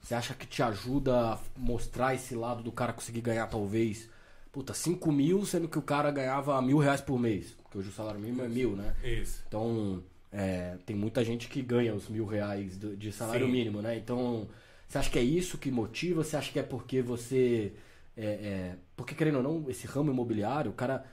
você 0.00 0.14
acha 0.14 0.34
que 0.34 0.46
te 0.46 0.62
ajuda 0.62 1.34
a 1.34 1.38
mostrar 1.56 2.14
esse 2.14 2.34
lado 2.34 2.62
do 2.62 2.72
cara 2.72 2.92
conseguir 2.92 3.20
ganhar 3.20 3.46
talvez, 3.46 4.08
puta, 4.50 4.74
5 4.74 5.12
mil, 5.12 5.46
sendo 5.46 5.68
que 5.68 5.78
o 5.78 5.82
cara 5.82 6.10
ganhava 6.10 6.60
mil 6.60 6.78
reais 6.78 7.00
por 7.00 7.18
mês? 7.18 7.52
Porque 7.62 7.78
hoje 7.78 7.90
o 7.90 7.92
salário 7.92 8.20
mínimo 8.20 8.42
é 8.42 8.48
mil, 8.48 8.74
né? 8.74 8.94
Isso. 9.04 9.42
Então, 9.46 10.02
é, 10.32 10.76
tem 10.86 10.96
muita 10.96 11.22
gente 11.24 11.48
que 11.48 11.60
ganha 11.62 11.94
os 11.94 12.08
mil 12.08 12.24
reais 12.26 12.76
do- 12.78 12.96
de 12.96 13.12
salário 13.12 13.46
Sim. 13.46 13.52
mínimo, 13.52 13.82
né? 13.82 13.96
Então, 13.96 14.48
Você 14.88 14.98
acha 14.98 15.10
que 15.10 15.18
é 15.18 15.22
isso 15.22 15.56
que 15.56 15.70
motiva? 15.70 16.22
Você 16.22 16.36
acha 16.36 16.52
que 16.52 16.58
é 16.58 16.62
porque 16.62 17.00
você. 17.00 17.72
É, 18.14 18.24
é, 18.26 18.76
porque, 18.94 19.14
querendo 19.14 19.36
ou 19.36 19.42
não, 19.42 19.70
esse 19.70 19.86
ramo 19.86 20.10
imobiliário, 20.10 20.70
o 20.70 20.74
cara, 20.74 21.06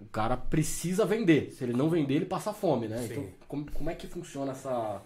o 0.00 0.06
cara 0.06 0.38
precisa 0.38 1.04
vender. 1.04 1.50
Se 1.52 1.62
ele 1.62 1.74
não 1.74 1.90
vender, 1.90 2.14
ele 2.14 2.24
passa 2.24 2.54
fome, 2.54 2.88
né? 2.88 2.96
Sim. 2.98 3.12
Então, 3.12 3.28
como, 3.46 3.70
como 3.72 3.90
é 3.90 3.94
que 3.94 4.06
funciona 4.06 4.52
essa, 4.52 5.02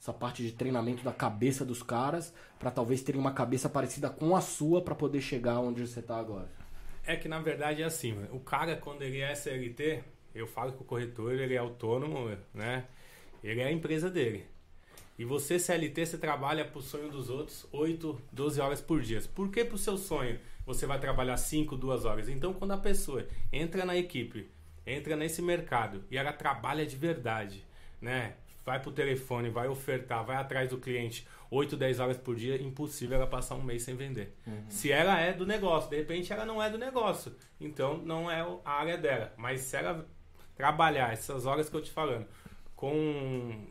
essa 0.00 0.12
parte 0.12 0.44
de 0.44 0.52
treinamento 0.52 1.02
da 1.02 1.10
cabeça 1.12 1.64
dos 1.64 1.82
caras 1.82 2.32
para 2.56 2.70
talvez 2.70 3.02
terem 3.02 3.20
uma 3.20 3.32
cabeça 3.32 3.68
parecida 3.68 4.08
com 4.08 4.36
a 4.36 4.40
sua 4.40 4.80
para 4.80 4.94
poder 4.94 5.20
chegar 5.20 5.58
onde 5.58 5.84
você 5.84 6.00
tá 6.00 6.16
agora? 6.16 6.48
É 7.04 7.16
que 7.16 7.26
na 7.26 7.40
verdade 7.40 7.82
é 7.82 7.84
assim, 7.84 8.14
o 8.30 8.38
cara 8.38 8.76
quando 8.76 9.02
ele 9.02 9.18
é 9.18 9.34
CLT, 9.34 10.04
eu 10.36 10.46
falo 10.46 10.70
que 10.72 10.82
o 10.82 10.84
corretor 10.84 11.32
ele 11.32 11.54
é 11.54 11.58
autônomo, 11.58 12.30
né? 12.54 12.84
Ele 13.42 13.60
é 13.60 13.66
a 13.66 13.72
empresa 13.72 14.10
dele. 14.10 14.46
E 15.18 15.24
você 15.24 15.58
CLT, 15.58 16.06
você 16.06 16.18
trabalha 16.18 16.64
pro 16.64 16.80
sonho 16.80 17.10
dos 17.10 17.28
outros 17.28 17.66
8, 17.70 18.20
12 18.32 18.60
horas 18.60 18.80
por 18.80 19.00
dia. 19.02 19.20
Por 19.34 19.50
que 19.50 19.64
pro 19.64 19.76
seu 19.76 19.96
sonho 19.98 20.38
você 20.64 20.86
vai 20.86 20.98
trabalhar 20.98 21.36
5, 21.36 21.76
2 21.76 22.04
horas? 22.04 22.28
Então 22.28 22.54
quando 22.54 22.72
a 22.72 22.78
pessoa 22.78 23.26
entra 23.52 23.84
na 23.84 23.96
equipe, 23.96 24.48
entra 24.86 25.14
nesse 25.16 25.42
mercado 25.42 26.02
e 26.10 26.16
ela 26.16 26.32
trabalha 26.32 26.86
de 26.86 26.96
verdade, 26.96 27.64
né? 28.00 28.34
Vai 28.64 28.80
pro 28.80 28.92
telefone, 28.92 29.50
vai 29.50 29.68
ofertar, 29.68 30.24
vai 30.24 30.36
atrás 30.36 30.70
do 30.70 30.78
cliente 30.78 31.26
8, 31.50 31.76
10 31.76 32.00
horas 32.00 32.16
por 32.16 32.34
dia, 32.34 32.60
impossível 32.62 33.16
ela 33.16 33.26
passar 33.26 33.56
um 33.56 33.62
mês 33.62 33.82
sem 33.82 33.94
vender. 33.94 34.34
Se 34.68 34.90
ela 34.90 35.20
é 35.20 35.32
do 35.32 35.44
negócio, 35.44 35.90
de 35.90 35.96
repente 35.96 36.32
ela 36.32 36.46
não 36.46 36.62
é 36.62 36.70
do 36.70 36.78
negócio, 36.78 37.34
então 37.60 37.98
não 37.98 38.30
é 38.30 38.40
a 38.64 38.72
área 38.72 38.96
dela. 38.96 39.32
Mas 39.36 39.60
se 39.60 39.76
ela 39.76 40.08
trabalhar 40.56 41.12
essas 41.12 41.44
horas 41.44 41.68
que 41.68 41.76
eu 41.76 41.82
te 41.82 41.90
falando 41.90 42.26
com, 42.82 43.66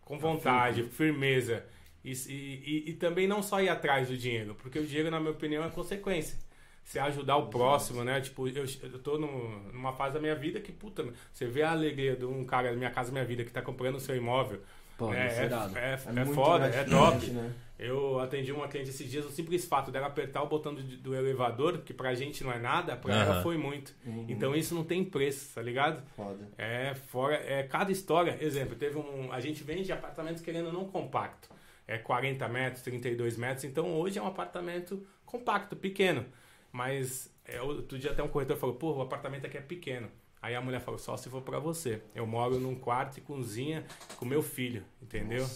com 0.00 0.18
vontade, 0.18 0.84
firmeza 0.84 1.64
e, 2.04 2.12
e, 2.12 2.90
e 2.90 2.92
também 2.94 3.26
não 3.26 3.42
só 3.42 3.60
ir 3.60 3.68
atrás 3.68 4.08
do 4.08 4.16
dinheiro, 4.16 4.54
porque 4.56 4.78
o 4.78 4.86
dinheiro, 4.86 5.10
na 5.10 5.20
minha 5.20 5.32
opinião, 5.32 5.64
é 5.64 5.70
consequência. 5.70 6.38
Você 6.82 6.98
ajudar 6.98 7.36
o 7.38 7.48
próximo, 7.48 8.04
né? 8.04 8.20
Tipo, 8.20 8.46
eu, 8.48 8.64
eu 8.82 8.98
tô 8.98 9.18
no- 9.18 9.72
numa 9.72 9.92
fase 9.92 10.14
da 10.14 10.20
minha 10.20 10.34
vida 10.34 10.60
que, 10.60 10.70
puta, 10.72 11.04
você 11.32 11.46
vê 11.46 11.62
a 11.62 11.70
alegria 11.72 12.14
de 12.16 12.26
um 12.26 12.44
cara 12.44 12.70
da 12.70 12.76
Minha 12.76 12.90
Casa 12.90 13.10
Minha 13.12 13.24
Vida 13.24 13.44
que 13.44 13.50
tá 13.52 13.62
comprando 13.62 13.96
o 13.96 14.00
seu 14.00 14.14
imóvel. 14.16 14.60
Pô, 14.96 15.12
é, 15.12 15.26
é 15.26 15.30
é, 15.30 15.44
é, 15.78 16.18
É, 16.18 16.22
é 16.22 16.26
foda, 16.26 16.66
é 16.66 16.84
top. 16.84 17.30
né? 17.30 17.52
Eu 17.76 18.20
atendi 18.20 18.52
uma 18.52 18.68
cliente 18.68 18.90
esses 18.90 19.10
dias, 19.10 19.26
o 19.26 19.30
simples 19.30 19.64
fato 19.64 19.90
dela 19.90 20.06
apertar 20.06 20.42
o 20.42 20.46
botão 20.46 20.72
do, 20.72 20.82
do 20.82 21.14
elevador, 21.14 21.78
que 21.78 21.92
pra 21.92 22.14
gente 22.14 22.44
não 22.44 22.52
é 22.52 22.58
nada, 22.58 22.96
pra 22.96 23.14
ela 23.14 23.42
foi 23.42 23.58
muito. 23.58 23.92
Uhum. 24.06 24.26
Então 24.28 24.54
isso 24.54 24.74
não 24.74 24.84
tem 24.84 25.04
preço, 25.04 25.52
tá 25.54 25.60
ligado? 25.60 26.00
Foda. 26.14 26.48
É 26.56 26.94
fora, 26.94 27.34
é 27.34 27.64
cada 27.64 27.90
história. 27.90 28.38
Exemplo, 28.40 28.76
teve 28.76 28.96
um, 28.96 29.32
a 29.32 29.40
gente 29.40 29.64
vende 29.64 29.92
apartamentos 29.92 30.40
querendo 30.40 30.72
não 30.72 30.84
compacto. 30.84 31.48
É 31.86 31.98
40 31.98 32.48
metros, 32.48 32.82
32 32.82 33.36
metros. 33.36 33.64
Então 33.64 33.92
hoje 33.96 34.18
é 34.18 34.22
um 34.22 34.26
apartamento 34.28 35.04
compacto, 35.26 35.74
pequeno. 35.74 36.24
Mas 36.70 37.28
é, 37.44 37.60
outro 37.60 37.98
dia 37.98 38.12
até 38.12 38.22
um 38.22 38.28
corretor 38.28 38.56
falou: 38.56 38.76
"Pô, 38.76 38.92
o 38.92 39.02
apartamento 39.02 39.46
aqui 39.46 39.58
é 39.58 39.60
pequeno". 39.60 40.08
Aí 40.44 40.54
a 40.54 40.60
mulher 40.60 40.80
falou: 40.80 40.98
"Só 40.98 41.16
se 41.16 41.30
for 41.30 41.40
pra 41.40 41.58
você. 41.58 42.02
Eu 42.14 42.26
moro 42.26 42.60
num 42.60 42.74
quarto 42.74 43.16
e 43.16 43.22
cozinha 43.22 43.82
com 44.18 44.26
meu 44.26 44.42
filho, 44.42 44.84
entendeu?" 45.02 45.46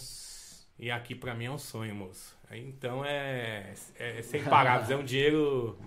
E 0.79 0.89
aqui 0.89 1.13
pra 1.13 1.35
mim 1.35 1.45
é 1.45 1.51
um 1.51 1.59
sonho, 1.59 1.93
moço. 1.93 2.35
Então 2.51 3.05
é, 3.05 3.71
é 3.99 4.21
sem 4.23 4.43
paráveis, 4.43 4.89
é 4.89 4.95
um 4.95 5.03
dinheiro 5.03 5.77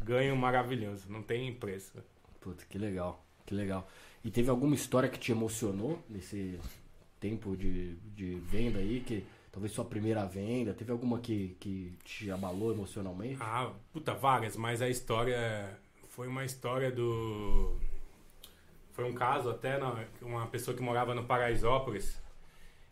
ganho 0.00 0.36
maravilhoso, 0.36 1.10
não 1.10 1.22
tem 1.22 1.54
preço. 1.54 1.92
Puta, 2.38 2.62
que 2.68 2.76
legal, 2.76 3.24
que 3.46 3.54
legal. 3.54 3.88
E 4.22 4.30
teve 4.30 4.50
alguma 4.50 4.74
história 4.74 5.08
que 5.08 5.18
te 5.18 5.32
emocionou 5.32 5.98
nesse 6.06 6.60
tempo 7.18 7.56
de, 7.56 7.94
de 8.14 8.34
venda 8.40 8.78
aí? 8.78 9.00
Que 9.00 9.24
talvez 9.50 9.72
sua 9.72 9.86
primeira 9.86 10.26
venda, 10.26 10.74
teve 10.74 10.92
alguma 10.92 11.18
que, 11.18 11.56
que 11.58 11.94
te 12.04 12.30
abalou 12.30 12.72
emocionalmente? 12.72 13.38
Ah, 13.40 13.72
puta, 13.90 14.12
várias, 14.12 14.54
mas 14.54 14.82
a 14.82 14.88
história 14.90 15.78
foi 16.08 16.28
uma 16.28 16.44
história 16.44 16.90
do. 16.90 17.74
Foi 19.00 19.08
um 19.08 19.14
caso 19.14 19.48
até 19.48 19.78
na, 19.78 20.04
uma 20.20 20.46
pessoa 20.48 20.76
que 20.76 20.82
morava 20.82 21.14
no 21.14 21.24
Paraisópolis. 21.24 22.20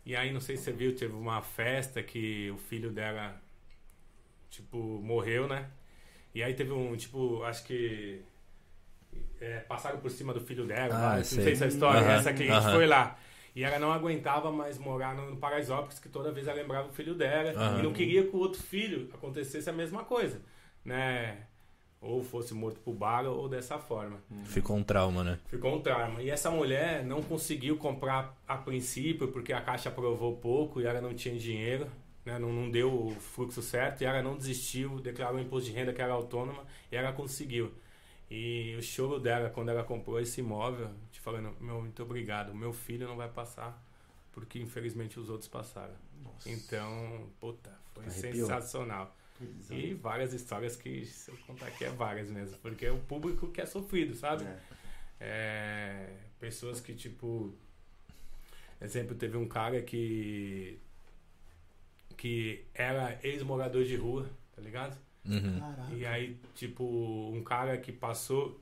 E 0.03 0.15
aí, 0.15 0.31
não 0.33 0.41
sei 0.41 0.57
se 0.57 0.63
você 0.63 0.71
viu, 0.71 0.95
teve 0.95 1.13
uma 1.13 1.39
festa 1.39 2.01
que 2.01 2.49
o 2.49 2.57
filho 2.57 2.89
dela, 2.89 3.39
tipo, 4.49 4.77
morreu, 5.03 5.47
né? 5.47 5.69
E 6.33 6.41
aí 6.41 6.55
teve 6.55 6.71
um, 6.71 6.95
tipo, 6.95 7.43
acho 7.43 7.63
que. 7.63 8.21
é, 9.39 9.59
passaram 9.59 9.99
por 9.99 10.09
cima 10.09 10.33
do 10.33 10.41
filho 10.41 10.65
dela. 10.65 10.95
Ah, 10.95 11.17
não 11.17 11.23
sei. 11.23 11.55
se 11.55 11.61
é 11.63 11.65
a 11.65 11.69
história. 11.69 12.01
Aham, 12.01 12.13
Essa 12.13 12.33
cliente 12.33 12.55
aham. 12.57 12.73
foi 12.73 12.87
lá. 12.87 13.17
E 13.55 13.63
ela 13.63 13.77
não 13.77 13.91
aguentava 13.91 14.51
mais 14.51 14.79
morar 14.79 15.15
no, 15.15 15.29
no 15.31 15.37
Paraisópolis, 15.37 15.99
que 15.99 16.09
toda 16.09 16.31
vez 16.31 16.47
ela 16.47 16.57
lembrava 16.59 16.87
o 16.89 16.91
filho 16.91 17.13
dela. 17.13 17.51
Aham. 17.51 17.79
E 17.79 17.83
não 17.83 17.93
queria 17.93 18.23
que 18.23 18.35
o 18.35 18.39
outro 18.39 18.61
filho 18.61 19.09
acontecesse 19.13 19.69
a 19.69 19.73
mesma 19.73 20.03
coisa, 20.03 20.41
né? 20.83 21.45
Ou 22.01 22.23
fosse 22.23 22.53
morto 22.53 22.79
por 22.79 22.93
bala 22.93 23.29
ou 23.29 23.49
dessa 23.49 23.77
forma. 23.77 24.17
Ficou 24.45 24.77
um 24.77 24.83
trauma, 24.83 25.23
né? 25.23 25.39
Ficou 25.47 25.75
um 25.75 25.81
trauma. 25.81 26.21
E 26.21 26.29
essa 26.29 26.49
mulher 26.49 27.03
não 27.03 27.21
conseguiu 27.21 27.77
comprar 27.77 28.37
a 28.47 28.55
princípio 28.55 29.27
porque 29.27 29.51
a 29.51 29.61
caixa 29.61 29.89
aprovou 29.89 30.37
pouco 30.37 30.79
e 30.79 30.85
ela 30.85 31.01
não 31.01 31.13
tinha 31.13 31.37
dinheiro, 31.37 31.87
né? 32.25 32.39
não, 32.39 32.53
não 32.53 32.71
deu 32.71 32.89
o 32.89 33.11
fluxo 33.19 33.61
certo 33.61 34.01
e 34.01 34.05
ela 34.05 34.21
não 34.21 34.37
desistiu, 34.37 35.01
declarou 35.01 35.37
o 35.37 35.41
imposto 35.41 35.69
de 35.69 35.75
renda 35.75 35.91
que 35.91 36.01
era 36.01 36.13
autônoma 36.13 36.63
e 36.89 36.95
ela 36.95 37.11
conseguiu. 37.11 37.73
E 38.31 38.75
o 38.77 38.81
choro 38.81 39.19
dela 39.19 39.49
quando 39.49 39.69
ela 39.69 39.83
comprou 39.83 40.21
esse 40.21 40.39
imóvel, 40.39 40.89
te 41.11 41.19
falando, 41.19 41.53
meu, 41.59 41.81
muito 41.81 42.01
obrigado, 42.01 42.55
meu 42.55 42.71
filho 42.71 43.07
não 43.07 43.17
vai 43.17 43.27
passar 43.27 43.83
porque 44.31 44.59
infelizmente 44.59 45.19
os 45.19 45.29
outros 45.29 45.49
passaram. 45.49 45.93
Então, 46.45 47.27
puta, 47.39 47.71
foi 47.93 48.05
Arrepiou. 48.05 48.47
sensacional. 48.47 49.15
E 49.69 49.93
várias 49.93 50.33
histórias 50.33 50.75
que, 50.75 51.05
se 51.05 51.31
eu 51.31 51.37
contar 51.47 51.67
aqui, 51.67 51.85
é 51.85 51.89
várias 51.89 52.29
mesmo. 52.29 52.57
Porque 52.59 52.85
é 52.85 52.91
o 52.91 52.99
público 52.99 53.47
que 53.49 53.61
é 53.61 53.65
sofrido, 53.65 54.15
sabe? 54.15 54.43
É. 54.43 54.59
É, 55.19 56.09
pessoas 56.39 56.79
que, 56.81 56.93
tipo. 56.93 57.53
Exemplo, 58.81 59.15
teve 59.15 59.37
um 59.37 59.47
cara 59.47 59.81
que. 59.81 60.79
que 62.17 62.65
era 62.73 63.19
ex-morador 63.23 63.83
de 63.83 63.95
rua, 63.95 64.29
tá 64.55 64.61
ligado? 64.61 64.97
Uhum. 65.25 65.61
E 65.95 66.05
aí, 66.05 66.37
tipo, 66.55 66.83
um 67.33 67.43
cara 67.43 67.77
que 67.77 67.91
passou. 67.91 68.59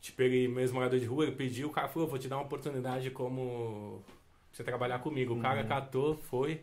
Tipo, 0.00 0.22
ele 0.22 0.48
mesmo 0.48 0.76
morador 0.76 0.98
de 0.98 1.04
rua, 1.04 1.24
ele 1.24 1.36
pediu, 1.36 1.68
o 1.68 1.72
cara 1.72 1.86
falou, 1.88 2.08
vou 2.08 2.18
te 2.18 2.26
dar 2.26 2.36
uma 2.36 2.44
oportunidade 2.44 3.10
como 3.10 4.02
pra 4.06 4.14
você 4.56 4.64
trabalhar 4.64 4.98
comigo. 5.00 5.34
O 5.34 5.40
cara 5.40 5.60
Uhum. 5.62 5.68
catou, 5.68 6.16
foi, 6.16 6.62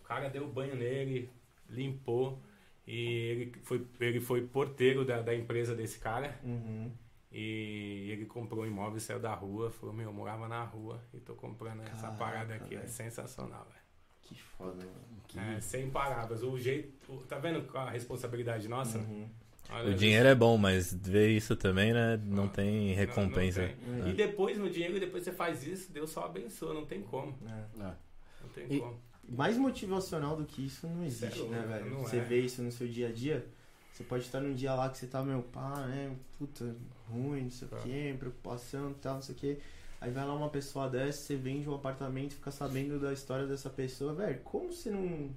o 0.00 0.04
cara 0.04 0.28
deu 0.30 0.48
banho 0.48 0.74
nele, 0.74 1.28
limpou, 1.68 2.42
e 2.86 2.96
ele 2.98 3.52
foi, 3.62 3.86
ele 4.00 4.20
foi 4.20 4.42
porteiro 4.46 5.04
da, 5.04 5.20
da 5.22 5.34
empresa 5.34 5.74
desse 5.74 5.98
cara. 5.98 6.38
Uhum. 6.44 6.90
E 7.32 8.08
ele 8.12 8.24
comprou 8.24 8.62
um 8.64 8.66
imóvel, 8.66 8.98
saiu 9.00 9.18
da 9.20 9.34
rua, 9.34 9.70
falou, 9.70 9.94
meu, 9.94 10.06
eu 10.06 10.12
morava 10.12 10.48
na 10.48 10.62
rua 10.64 11.02
e 11.12 11.18
tô 11.18 11.34
comprando 11.34 11.82
essa 11.82 12.02
Caraca, 12.08 12.16
parada 12.18 12.54
aqui. 12.54 12.74
É 12.74 12.78
velho. 12.78 12.88
sensacional, 12.88 13.64
velho. 13.64 13.84
Que 14.22 14.34
foda, 14.40 14.76
mano. 14.84 15.22
Que- 15.28 15.38
É, 15.38 15.60
sem 15.60 15.90
palavras. 15.90 16.42
O 16.42 16.58
jeito. 16.58 17.16
Tá 17.28 17.38
vendo 17.38 17.64
a 17.76 17.90
responsabilidade 17.90 18.68
nossa? 18.68 18.98
Uhum. 18.98 19.28
Olha, 19.68 19.90
O 19.90 19.94
dinheiro 19.94 20.28
é 20.28 20.34
bom, 20.34 20.56
mas 20.56 20.94
ver 20.94 21.28
isso 21.30 21.56
também, 21.56 21.92
né? 21.92 22.16
Não 22.24 22.48
tem 22.48 22.90
não- 22.90 22.96
recompensa. 22.96 23.68
não 23.86 24.02
tem. 24.04 24.12
E 24.12 24.14
depois 24.14 24.56
no 24.56 24.70
dinheiro, 24.70 24.98
depois 24.98 25.24
você 25.24 25.32
faz 25.32 25.66
isso, 25.66 25.92
Deus 25.92 26.10
só 26.10 26.24
abençoa, 26.26 26.72
não 26.72 26.86
tem 26.86 27.02
como. 27.02 27.36
É. 27.44 27.82
É. 27.82 27.94
Não 28.42 28.48
tem 28.54 28.66
E- 28.72 28.78
como. 28.80 28.98
Mais 29.28 29.56
motivacional 29.56 30.36
do 30.36 30.44
que 30.44 30.66
isso 30.66 30.86
não 30.86 31.04
existe, 31.04 31.34
Sério, 31.38 31.48
né, 31.48 31.60
velho? 31.66 31.86
é. 31.96 31.98
Você 32.02 32.20
vê 32.20 32.40
isso 32.40 32.62
no 32.62 32.70
seu 32.70 32.86
dia 32.86 33.08
a 33.08 33.12
dia. 33.12 33.44
Você 33.92 34.04
pode 34.04 34.24
estar 34.24 34.40
num 34.40 34.54
dia 34.54 34.74
lá 34.74 34.88
que 34.90 34.98
você 34.98 35.06
tá, 35.06 35.22
meu, 35.22 35.42
pá, 35.42 35.86
né? 35.86 36.14
Puta, 36.38 36.76
ruim, 37.10 37.42
não 37.44 37.50
sei 37.50 37.66
o 37.66 37.70
Tá. 37.70 37.78
quê, 37.78 38.14
preocupação 38.18 38.90
e 38.90 38.94
tal, 38.94 39.14
não 39.14 39.22
sei 39.22 39.34
o 39.34 39.38
quê. 39.38 39.58
Aí 40.00 40.10
vai 40.10 40.26
lá 40.26 40.34
uma 40.34 40.50
pessoa 40.50 40.88
dessa, 40.88 41.18
você 41.18 41.34
vende 41.36 41.68
um 41.68 41.74
apartamento, 41.74 42.34
fica 42.34 42.50
sabendo 42.50 43.00
da 43.00 43.12
história 43.12 43.46
dessa 43.46 43.70
pessoa, 43.70 44.12
velho. 44.14 44.38
Como 44.44 44.70
você 44.72 44.90
não. 44.90 45.30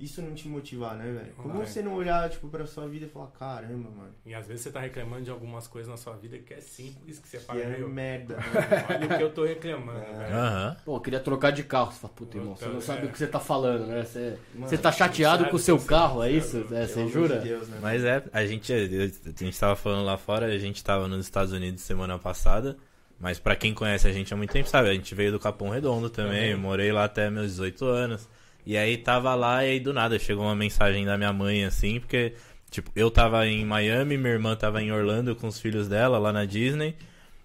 Isso 0.00 0.22
não 0.22 0.34
te 0.34 0.48
motivar, 0.48 0.96
né, 0.96 1.04
velho? 1.04 1.32
Como 1.36 1.58
Vai. 1.58 1.66
você 1.66 1.82
não 1.82 1.92
olhar, 1.94 2.30
tipo, 2.30 2.48
pra 2.48 2.66
sua 2.66 2.88
vida 2.88 3.04
e 3.04 3.08
falar, 3.10 3.26
caramba, 3.38 3.90
mano. 3.90 4.14
E 4.24 4.32
às 4.34 4.46
vezes 4.46 4.62
você 4.62 4.70
tá 4.70 4.80
reclamando 4.80 5.24
de 5.24 5.30
algumas 5.30 5.66
coisas 5.68 5.90
na 5.90 5.98
sua 5.98 6.14
vida 6.16 6.38
que 6.38 6.54
é 6.54 6.60
simples, 6.60 7.18
que 7.18 7.28
você 7.28 7.36
Que 7.36 7.44
fala, 7.44 7.60
é 7.60 7.76
meu, 7.78 7.86
merda. 7.88 8.36
né? 8.40 8.86
olha 8.88 9.06
o 9.06 9.18
que 9.18 9.22
eu 9.24 9.30
tô 9.30 9.44
reclamando, 9.44 9.98
É. 10.00 10.12
velho. 10.18 10.34
Aham. 10.36 10.76
Pô, 10.86 10.96
eu 10.96 11.00
queria 11.00 11.20
trocar 11.20 11.50
de 11.52 11.62
carro. 11.64 11.92
Você 11.92 11.98
fala, 12.00 12.12
puta, 12.14 12.38
irmão, 12.38 12.56
você 12.56 12.66
não 12.66 12.80
sabe 12.80 13.02
é. 13.02 13.04
o 13.10 13.12
que 13.12 13.18
você 13.18 13.26
tá 13.26 13.38
falando, 13.38 13.86
né? 13.86 14.02
Você, 14.02 14.38
Mano, 14.54 14.68
você 14.68 14.78
tá 14.78 14.90
chateado 14.90 15.44
com 15.50 15.56
o 15.56 15.58
seu 15.58 15.78
você- 15.78 15.86
carro, 15.88 16.22
é 16.22 16.32
isso? 16.32 16.66
É, 16.72 16.86
você 16.86 17.06
jura? 17.08 17.38
de 17.38 17.48
Deus, 17.48 17.68
né? 17.68 17.78
Mas 17.82 18.02
é, 18.02 18.24
a 18.32 18.46
gente, 18.46 18.72
a 18.72 19.44
gente 19.44 19.60
tava 19.60 19.76
falando 19.76 20.06
lá 20.06 20.16
fora, 20.16 20.46
a 20.46 20.58
gente 20.58 20.82
tava 20.82 21.06
nos 21.06 21.26
Estados 21.26 21.52
Unidos 21.52 21.82
semana 21.82 22.18
passada. 22.18 22.76
Mas 23.18 23.38
pra 23.38 23.54
quem 23.54 23.74
conhece 23.74 24.08
a 24.08 24.12
gente 24.12 24.32
há 24.32 24.36
muito 24.38 24.50
tempo, 24.50 24.66
sabe? 24.66 24.88
A 24.88 24.94
gente 24.94 25.14
veio 25.14 25.30
do 25.30 25.38
Capão 25.38 25.68
Redondo 25.68 26.08
também, 26.08 26.56
morei 26.56 26.90
lá 26.90 27.04
até 27.04 27.28
meus 27.28 27.48
18 27.50 27.84
anos. 27.84 28.26
E 28.64 28.76
aí 28.76 28.96
tava 28.96 29.34
lá 29.34 29.64
e 29.64 29.70
aí 29.70 29.80
do 29.80 29.92
nada 29.92 30.18
chegou 30.18 30.44
uma 30.44 30.56
mensagem 30.56 31.04
da 31.04 31.16
minha 31.16 31.32
mãe 31.32 31.64
assim, 31.64 32.00
porque 32.00 32.34
tipo, 32.70 32.90
eu 32.94 33.10
tava 33.10 33.46
em 33.46 33.64
Miami, 33.64 34.16
minha 34.16 34.32
irmã 34.32 34.54
tava 34.56 34.82
em 34.82 34.92
Orlando 34.92 35.34
com 35.34 35.48
os 35.48 35.60
filhos 35.60 35.88
dela 35.88 36.18
lá 36.18 36.32
na 36.32 36.44
Disney. 36.44 36.94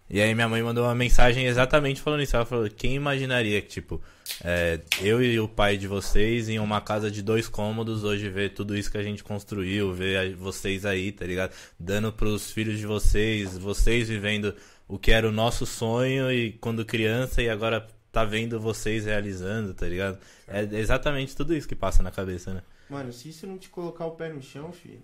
E 0.08 0.22
aí 0.22 0.36
minha 0.36 0.48
mãe 0.48 0.62
mandou 0.62 0.84
uma 0.84 0.94
mensagem 0.94 1.46
exatamente 1.48 2.00
falando 2.00 2.22
isso. 2.22 2.36
Ela 2.36 2.46
falou, 2.46 2.70
quem 2.70 2.94
imaginaria 2.94 3.60
que, 3.60 3.70
tipo, 3.70 4.00
é, 4.44 4.80
eu 5.02 5.22
e 5.22 5.40
o 5.40 5.48
pai 5.48 5.78
de 5.78 5.88
vocês 5.88 6.48
em 6.48 6.60
uma 6.60 6.80
casa 6.80 7.10
de 7.10 7.24
dois 7.24 7.48
cômodos 7.48 8.04
hoje 8.04 8.30
ver 8.30 8.54
tudo 8.54 8.78
isso 8.78 8.92
que 8.92 9.00
a 9.00 9.04
gente 9.04 9.24
construiu, 9.24 9.94
ver 9.94 10.36
vocês 10.36 10.86
aí, 10.86 11.12
tá 11.12 11.26
ligado? 11.26 11.54
Dando 11.80 12.14
pros 12.14 12.52
filhos 12.52 12.78
de 12.78 12.86
vocês, 12.86 13.58
vocês 13.58 14.08
vivendo 14.08 14.54
o 14.88 15.00
que 15.00 15.12
era 15.12 15.28
o 15.28 15.32
nosso 15.32 15.66
sonho 15.66 16.32
e 16.32 16.52
quando 16.54 16.86
criança 16.86 17.42
e 17.42 17.50
agora 17.50 17.88
tá 18.16 18.24
vendo 18.26 18.60
vocês 18.60 19.06
realizando, 19.06 19.74
tá 19.74 19.86
ligado? 19.88 20.18
É 20.48 20.62
exatamente 20.80 21.36
tudo 21.36 21.54
isso 21.54 21.68
que 21.68 21.76
passa 21.76 22.02
na 22.02 22.12
cabeça, 22.12 22.54
né? 22.54 22.64
Mano, 22.90 23.12
se 23.12 23.30
isso 23.30 23.46
não 23.46 23.58
te 23.58 23.68
colocar 23.70 24.06
o 24.06 24.12
pé 24.12 24.30
no 24.30 24.42
chão, 24.42 24.72
filho, 24.72 25.02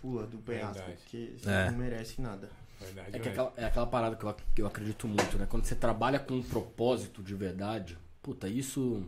pula 0.00 0.26
do 0.26 0.38
penhasco, 0.38 0.74
Verdade. 0.74 0.98
porque 1.02 1.32
você 1.36 1.50
É. 1.50 1.70
não 1.70 1.78
merece 1.78 2.20
nada. 2.20 2.48
Verdade, 2.80 3.08
É, 3.08 3.18
que 3.18 3.28
mesmo. 3.28 3.30
aquela, 3.30 3.52
é 3.56 3.64
aquela 3.64 3.86
parada 3.86 4.14
que 4.16 4.24
eu, 4.24 4.36
que 4.54 4.62
eu 4.62 4.66
acredito 4.66 5.08
muito, 5.08 5.36
né? 5.38 5.46
Quando 5.48 5.64
você 5.64 5.74
trabalha 5.74 6.18
com 6.20 6.34
um 6.34 6.42
propósito 6.42 7.22
de 7.22 7.34
verdade, 7.34 7.98
puta, 8.22 8.48
isso. 8.48 9.02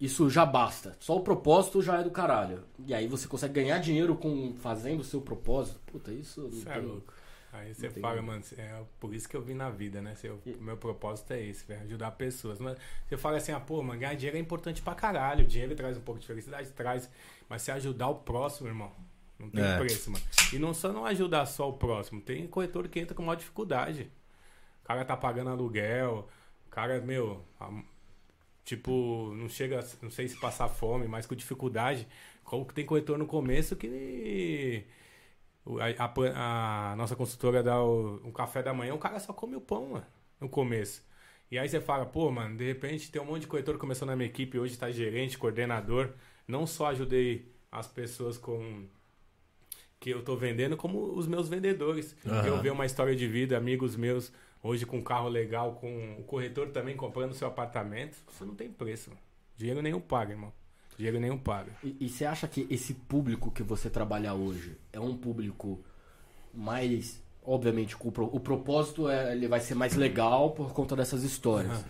Isso 0.00 0.30
já 0.30 0.46
basta. 0.46 0.96
Só 1.00 1.16
o 1.16 1.22
propósito 1.22 1.82
já 1.82 1.98
é 1.98 2.04
do 2.04 2.10
caralho. 2.12 2.62
E 2.86 2.94
aí 2.94 3.08
você 3.08 3.26
consegue 3.26 3.54
ganhar 3.54 3.78
dinheiro 3.80 4.14
com 4.14 4.54
fazendo 4.60 5.00
o 5.00 5.04
seu 5.04 5.20
propósito. 5.20 5.80
Puta, 5.86 6.12
isso 6.12 6.42
não 6.42 6.48
Isso 6.50 6.68
é 6.68 6.76
louco. 6.78 7.12
Aí 7.58 7.74
você 7.74 7.90
fala, 7.90 8.22
mano, 8.22 8.42
é 8.56 8.82
por 9.00 9.14
isso 9.14 9.28
que 9.28 9.36
eu 9.36 9.42
vim 9.42 9.54
na 9.54 9.68
vida, 9.70 10.00
né? 10.00 10.14
Seu, 10.14 10.40
meu 10.60 10.76
propósito 10.76 11.32
é 11.32 11.42
esse, 11.42 11.64
velho, 11.66 11.82
ajudar 11.82 12.10
pessoas. 12.12 12.58
Mas 12.58 12.78
você 13.08 13.16
fala 13.16 13.36
assim, 13.36 13.52
ah, 13.52 13.60
pô, 13.60 13.82
mano, 13.82 13.98
ganhar 14.00 14.14
dinheiro 14.14 14.36
é 14.36 14.40
importante 14.40 14.80
pra 14.82 14.94
caralho. 14.94 15.44
O 15.44 15.48
dinheiro 15.48 15.74
traz 15.74 15.96
um 15.96 16.00
pouco 16.00 16.20
de 16.20 16.26
felicidade, 16.26 16.70
traz. 16.70 17.10
Mas 17.48 17.62
se 17.62 17.70
ajudar 17.70 18.08
o 18.08 18.16
próximo, 18.16 18.68
irmão, 18.68 18.92
não 19.38 19.50
tem 19.50 19.62
É. 19.64 19.76
preço, 19.78 20.10
mano. 20.10 20.24
E 20.52 20.58
não 20.58 20.72
só 20.74 20.92
não 20.92 21.04
ajudar 21.06 21.46
só 21.46 21.68
o 21.68 21.72
próximo, 21.74 22.20
tem 22.20 22.46
corretor 22.46 22.86
que 22.88 23.00
entra 23.00 23.14
com 23.14 23.22
maior 23.22 23.36
dificuldade. 23.36 24.10
O 24.84 24.86
cara 24.86 25.04
tá 25.04 25.16
pagando 25.16 25.50
aluguel, 25.50 26.28
o 26.66 26.70
cara, 26.70 27.00
meu, 27.00 27.44
a- 27.60 27.70
tipo, 28.64 29.32
não 29.34 29.48
chega, 29.48 29.84
não 30.02 30.10
sei 30.10 30.28
se 30.28 30.36
passar 30.36 30.68
fome, 30.68 31.06
mas 31.08 31.26
com 31.26 31.34
dificuldade. 31.34 32.06
Como 32.44 32.64
que 32.64 32.74
tem 32.74 32.84
corretor 32.86 33.18
no 33.18 33.26
começo 33.26 33.76
que 33.76 34.84
a, 35.80 36.04
a- 36.04 36.92
a 36.92 36.96
nossa 36.96 37.14
consultora 37.16 37.62
dá 37.62 37.82
o, 37.82 38.20
um 38.26 38.32
café 38.32 38.62
da 38.62 38.72
manhã, 38.74 38.94
o 38.94 38.98
cara 38.98 39.18
só 39.20 39.32
come 39.32 39.56
o 39.56 39.60
pão, 39.60 39.90
mano, 39.90 40.06
no 40.40 40.48
começo. 40.48 41.02
E 41.50 41.58
aí 41.58 41.68
você 41.68 41.80
fala, 41.80 42.04
pô, 42.06 42.30
mano, 42.30 42.56
de 42.56 42.64
repente 42.66 43.10
tem 43.10 43.20
um 43.20 43.24
monte 43.24 43.42
de 43.42 43.46
corretor 43.48 43.74
que 43.74 43.80
começou 43.80 44.06
na 44.06 44.14
minha 44.16 44.28
equipe, 44.28 44.58
hoje 44.58 44.76
tá 44.76 44.90
gerente, 44.90 45.38
coordenador. 45.38 46.10
Não 46.46 46.66
só 46.66 46.86
ajudei 46.88 47.50
as 47.70 47.86
pessoas 47.86 48.36
com 48.38 48.86
que 50.00 50.10
eu 50.10 50.22
tô 50.24 50.36
vendendo, 50.36 50.76
como 50.76 51.12
os 51.16 51.26
meus 51.26 51.48
vendedores. 51.48 52.16
Aham. 52.26 52.46
Eu 52.46 52.62
ver 52.62 52.70
uma 52.70 52.86
história 52.86 53.14
de 53.16 53.26
vida, 53.26 53.56
amigos 53.56 53.96
meus, 53.96 54.32
hoje 54.62 54.86
com 54.86 54.98
um 54.98 55.02
carro 55.02 55.28
legal, 55.28 55.74
com 55.74 56.16
o 56.18 56.24
corretor 56.24 56.68
também 56.70 56.96
comprando 56.96 57.34
seu 57.34 57.48
apartamento. 57.48 58.18
Isso 58.30 58.44
não 58.46 58.54
tem 58.54 58.70
preço. 58.70 59.10
Dinheiro 59.56 59.82
nenhum 59.82 60.00
paga, 60.00 60.32
irmão. 60.32 60.52
Dinheiro 60.98 61.18
nenhum 61.18 61.38
paga. 61.38 61.72
E, 61.82 62.08
você 62.08 62.26
acha 62.26 62.46
que 62.46 62.66
esse 62.68 62.92
público 62.92 63.50
que 63.50 63.62
você 63.62 63.88
trabalha 63.88 64.34
hoje 64.34 64.76
é 64.92 65.00
um 65.00 65.16
público 65.16 65.78
mais. 66.52 67.22
Obviamente, 67.44 67.96
o, 67.98 68.12
pro- 68.12 68.28
o 68.30 68.40
propósito 68.40 69.08
é, 69.08 69.32
ele 69.32 69.48
vai 69.48 69.60
ser 69.60 69.74
mais 69.74 69.94
legal 69.94 70.50
por 70.50 70.72
conta 70.74 70.94
dessas 70.94 71.22
histórias. 71.22 71.72
Aham. 71.72 71.84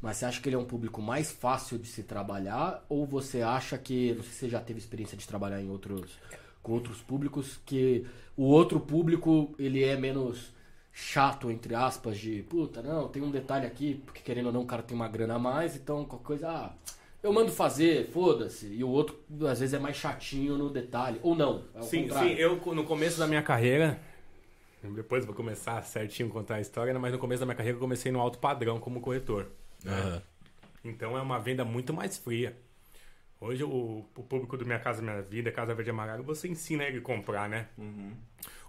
Mas 0.00 0.16
você 0.16 0.24
acha 0.24 0.40
que 0.40 0.48
ele 0.48 0.56
é 0.56 0.58
um 0.58 0.64
público 0.64 1.02
mais 1.02 1.30
fácil 1.30 1.78
de 1.78 1.86
se 1.86 2.02
trabalhar? 2.02 2.84
Ou 2.88 3.04
você 3.06 3.42
acha 3.42 3.76
que. 3.76 4.14
Não 4.14 4.22
sei 4.22 4.32
se 4.32 4.38
você 4.38 4.48
já 4.48 4.60
teve 4.60 4.78
experiência 4.78 5.16
de 5.18 5.26
trabalhar 5.26 5.60
em 5.60 5.68
outros. 5.68 6.18
com 6.62 6.72
outros 6.72 7.00
públicos, 7.02 7.58
que 7.66 8.06
o 8.36 8.44
outro 8.44 8.78
público 8.80 9.52
ele 9.58 9.82
é 9.82 9.96
menos 9.96 10.52
chato, 10.92 11.50
entre 11.50 11.74
aspas, 11.74 12.16
de 12.18 12.42
puta, 12.44 12.80
não, 12.82 13.08
tem 13.08 13.22
um 13.22 13.30
detalhe 13.30 13.66
aqui, 13.66 14.00
porque 14.04 14.20
querendo 14.20 14.46
ou 14.46 14.52
não, 14.52 14.62
o 14.62 14.66
cara 14.66 14.82
tem 14.82 14.94
uma 14.94 15.08
grana 15.08 15.34
a 15.34 15.38
mais, 15.38 15.74
então 15.74 16.04
qualquer 16.04 16.26
coisa, 16.26 16.50
ah, 16.50 16.72
eu 17.22 17.32
mando 17.32 17.52
fazer, 17.52 18.08
foda-se. 18.10 18.66
E 18.66 18.82
o 18.82 18.88
outro, 18.88 19.16
às 19.48 19.60
vezes, 19.60 19.74
é 19.74 19.78
mais 19.78 19.96
chatinho 19.96 20.56
no 20.58 20.70
detalhe. 20.70 21.20
Ou 21.22 21.34
não, 21.34 21.64
é 21.74 21.82
Sim, 21.82 22.02
contrário. 22.02 22.30
sim, 22.30 22.34
eu 22.40 22.74
no 22.74 22.84
começo 22.84 23.18
da 23.18 23.26
minha 23.26 23.42
carreira, 23.42 23.98
depois 24.82 25.24
vou 25.24 25.34
começar 25.34 25.80
certinho 25.82 26.28
a 26.28 26.32
contar 26.32 26.56
a 26.56 26.60
história, 26.60 26.92
né, 26.92 26.98
mas 26.98 27.12
no 27.12 27.18
começo 27.18 27.40
da 27.40 27.46
minha 27.46 27.56
carreira 27.56 27.76
eu 27.76 27.80
comecei 27.80 28.10
no 28.10 28.20
alto 28.20 28.38
padrão 28.38 28.80
como 28.80 29.00
corretor. 29.00 29.46
né? 29.84 29.92
Aham. 29.92 30.22
Então 30.84 31.16
é 31.16 31.22
uma 31.22 31.38
venda 31.38 31.64
muito 31.64 31.92
mais 31.92 32.18
fria. 32.18 32.56
Hoje 33.40 33.62
o, 33.64 34.04
o 34.16 34.22
público 34.22 34.56
do 34.56 34.64
Minha 34.64 34.78
Casa 34.78 35.02
Minha 35.02 35.20
Vida, 35.22 35.50
Casa 35.52 35.74
Verde 35.74 35.90
e 35.90 35.92
Amarelo, 35.92 36.22
você 36.24 36.48
ensina 36.48 36.84
ele 36.84 36.98
a 36.98 37.02
comprar, 37.02 37.48
né? 37.48 37.68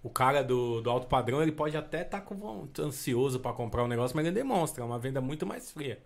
O 0.02 0.10
cara 0.10 0.44
do, 0.44 0.82
do 0.82 0.90
alto 0.90 1.08
padrão, 1.08 1.42
ele 1.42 1.52
pode 1.52 1.78
até 1.78 2.02
estar 2.02 2.22
com 2.22 2.36
vontade, 2.36 2.88
ansioso 2.88 3.40
para 3.40 3.54
comprar 3.54 3.84
um 3.84 3.88
negócio, 3.88 4.16
mas 4.16 4.26
ele 4.26 4.36
demonstra, 4.36 4.84
é 4.84 4.86
uma 4.86 5.00
venda 5.00 5.22
muito 5.22 5.46
mais 5.46 5.72
fria. 5.72 6.00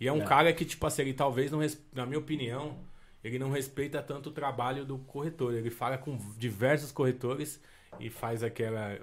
E 0.00 0.08
é 0.08 0.12
um 0.12 0.22
É. 0.22 0.24
cara 0.24 0.52
que, 0.52 0.64
tipo 0.64 0.84
assim, 0.86 1.02
ele 1.02 1.12
talvez 1.12 1.50
não, 1.52 1.60
na 1.92 2.06
minha 2.06 2.18
opinião, 2.18 2.78
ele 3.22 3.38
não 3.38 3.50
respeita 3.50 4.02
tanto 4.02 4.30
o 4.30 4.32
trabalho 4.32 4.84
do 4.84 4.96
corretor. 4.98 5.52
Ele 5.54 5.70
fala 5.70 5.98
com 5.98 6.16
diversos 6.38 6.90
corretores 6.90 7.60
e 8.00 8.08
faz 8.08 8.42
aquela 8.42 8.98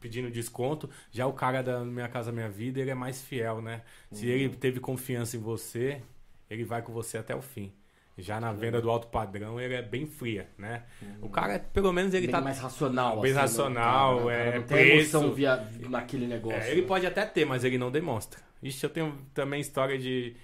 pedindo 0.00 0.30
desconto. 0.30 0.88
Já 1.10 1.26
o 1.26 1.32
cara 1.32 1.62
da 1.62 1.84
Minha 1.84 2.08
Casa 2.08 2.30
Minha 2.32 2.48
Vida, 2.48 2.80
ele 2.80 2.90
é 2.90 2.94
mais 2.94 3.20
fiel, 3.22 3.60
né? 3.60 3.82
Se 4.12 4.26
ele 4.28 4.48
teve 4.50 4.78
confiança 4.80 5.36
em 5.36 5.40
você, 5.40 6.02
ele 6.48 6.64
vai 6.64 6.82
com 6.82 6.92
você 6.92 7.18
até 7.18 7.34
o 7.34 7.42
fim. 7.42 7.72
Já 8.16 8.40
na 8.40 8.52
venda 8.52 8.80
do 8.80 8.90
alto 8.90 9.06
padrão, 9.06 9.60
ele 9.60 9.74
é 9.74 9.82
bem 9.82 10.04
fria, 10.04 10.48
né? 10.58 10.82
O 11.22 11.28
cara, 11.28 11.60
pelo 11.60 11.92
menos, 11.92 12.12
ele 12.14 12.26
Bem 12.26 12.32
tá 12.34 12.40
mais 12.40 12.58
racional. 12.58 13.20
bem 13.20 13.30
assim, 13.30 13.34
né, 13.36 13.40
racional, 13.40 14.16
cara, 14.18 14.26
né? 14.26 14.48
é, 14.48 14.58
Não 14.58 14.62
tem 14.66 14.78
emoção 14.98 15.20
preço. 15.22 15.34
via, 15.36 15.68
naquele 15.88 16.26
negócio. 16.26 16.58
É, 16.58 16.72
ele 16.72 16.80
né? 16.82 16.86
pode 16.88 17.06
até 17.06 17.24
ter, 17.24 17.44
mas 17.44 17.62
ele 17.62 17.78
não 17.78 17.92
demonstra. 17.92 18.40
Ixi, 18.62 18.84
eu 18.84 18.90
tenho 18.90 19.18
também 19.32 19.60
história 19.60 19.98
de 19.98 20.36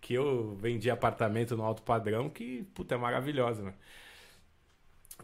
que 0.00 0.14
eu 0.14 0.56
vendi 0.56 0.90
apartamento 0.90 1.56
no 1.56 1.62
alto 1.62 1.82
padrão 1.82 2.28
que, 2.28 2.64
puta, 2.74 2.94
é 2.94 2.98
maravilhosa, 2.98 3.62
né? 3.62 3.74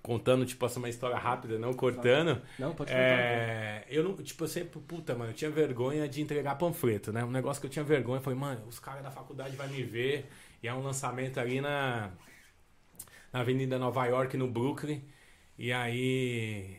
Contando, 0.02 0.46
tipo, 0.46 0.64
assim, 0.64 0.78
uma 0.78 0.88
história 0.88 1.16
rápida, 1.16 1.58
não 1.58 1.74
cortando. 1.74 2.40
Não, 2.58 2.72
pode 2.74 2.92
contar. 2.92 3.02
É, 3.02 3.84
eu 3.88 4.04
não, 4.04 4.14
tipo, 4.16 4.44
eu 4.44 4.48
sempre, 4.48 4.78
puta, 4.80 5.14
mano, 5.16 5.30
eu 5.32 5.34
tinha 5.34 5.50
vergonha 5.50 6.08
de 6.08 6.20
entregar 6.22 6.54
panfleto, 6.54 7.12
né? 7.12 7.24
Um 7.24 7.30
negócio 7.30 7.60
que 7.60 7.66
eu 7.66 7.70
tinha 7.70 7.84
vergonha, 7.84 8.20
falei, 8.20 8.38
mano, 8.38 8.64
os 8.68 8.78
caras 8.78 9.02
da 9.02 9.10
faculdade 9.10 9.56
vão 9.56 9.66
me 9.68 9.82
ver. 9.82 10.30
E 10.62 10.68
é 10.68 10.74
um 10.74 10.82
lançamento 10.82 11.38
ali 11.40 11.60
na, 11.60 12.12
na 13.32 13.40
Avenida 13.40 13.78
Nova 13.78 14.06
York, 14.06 14.36
no 14.36 14.48
Brooklyn. 14.48 15.02
E 15.58 15.72
aí. 15.72 16.76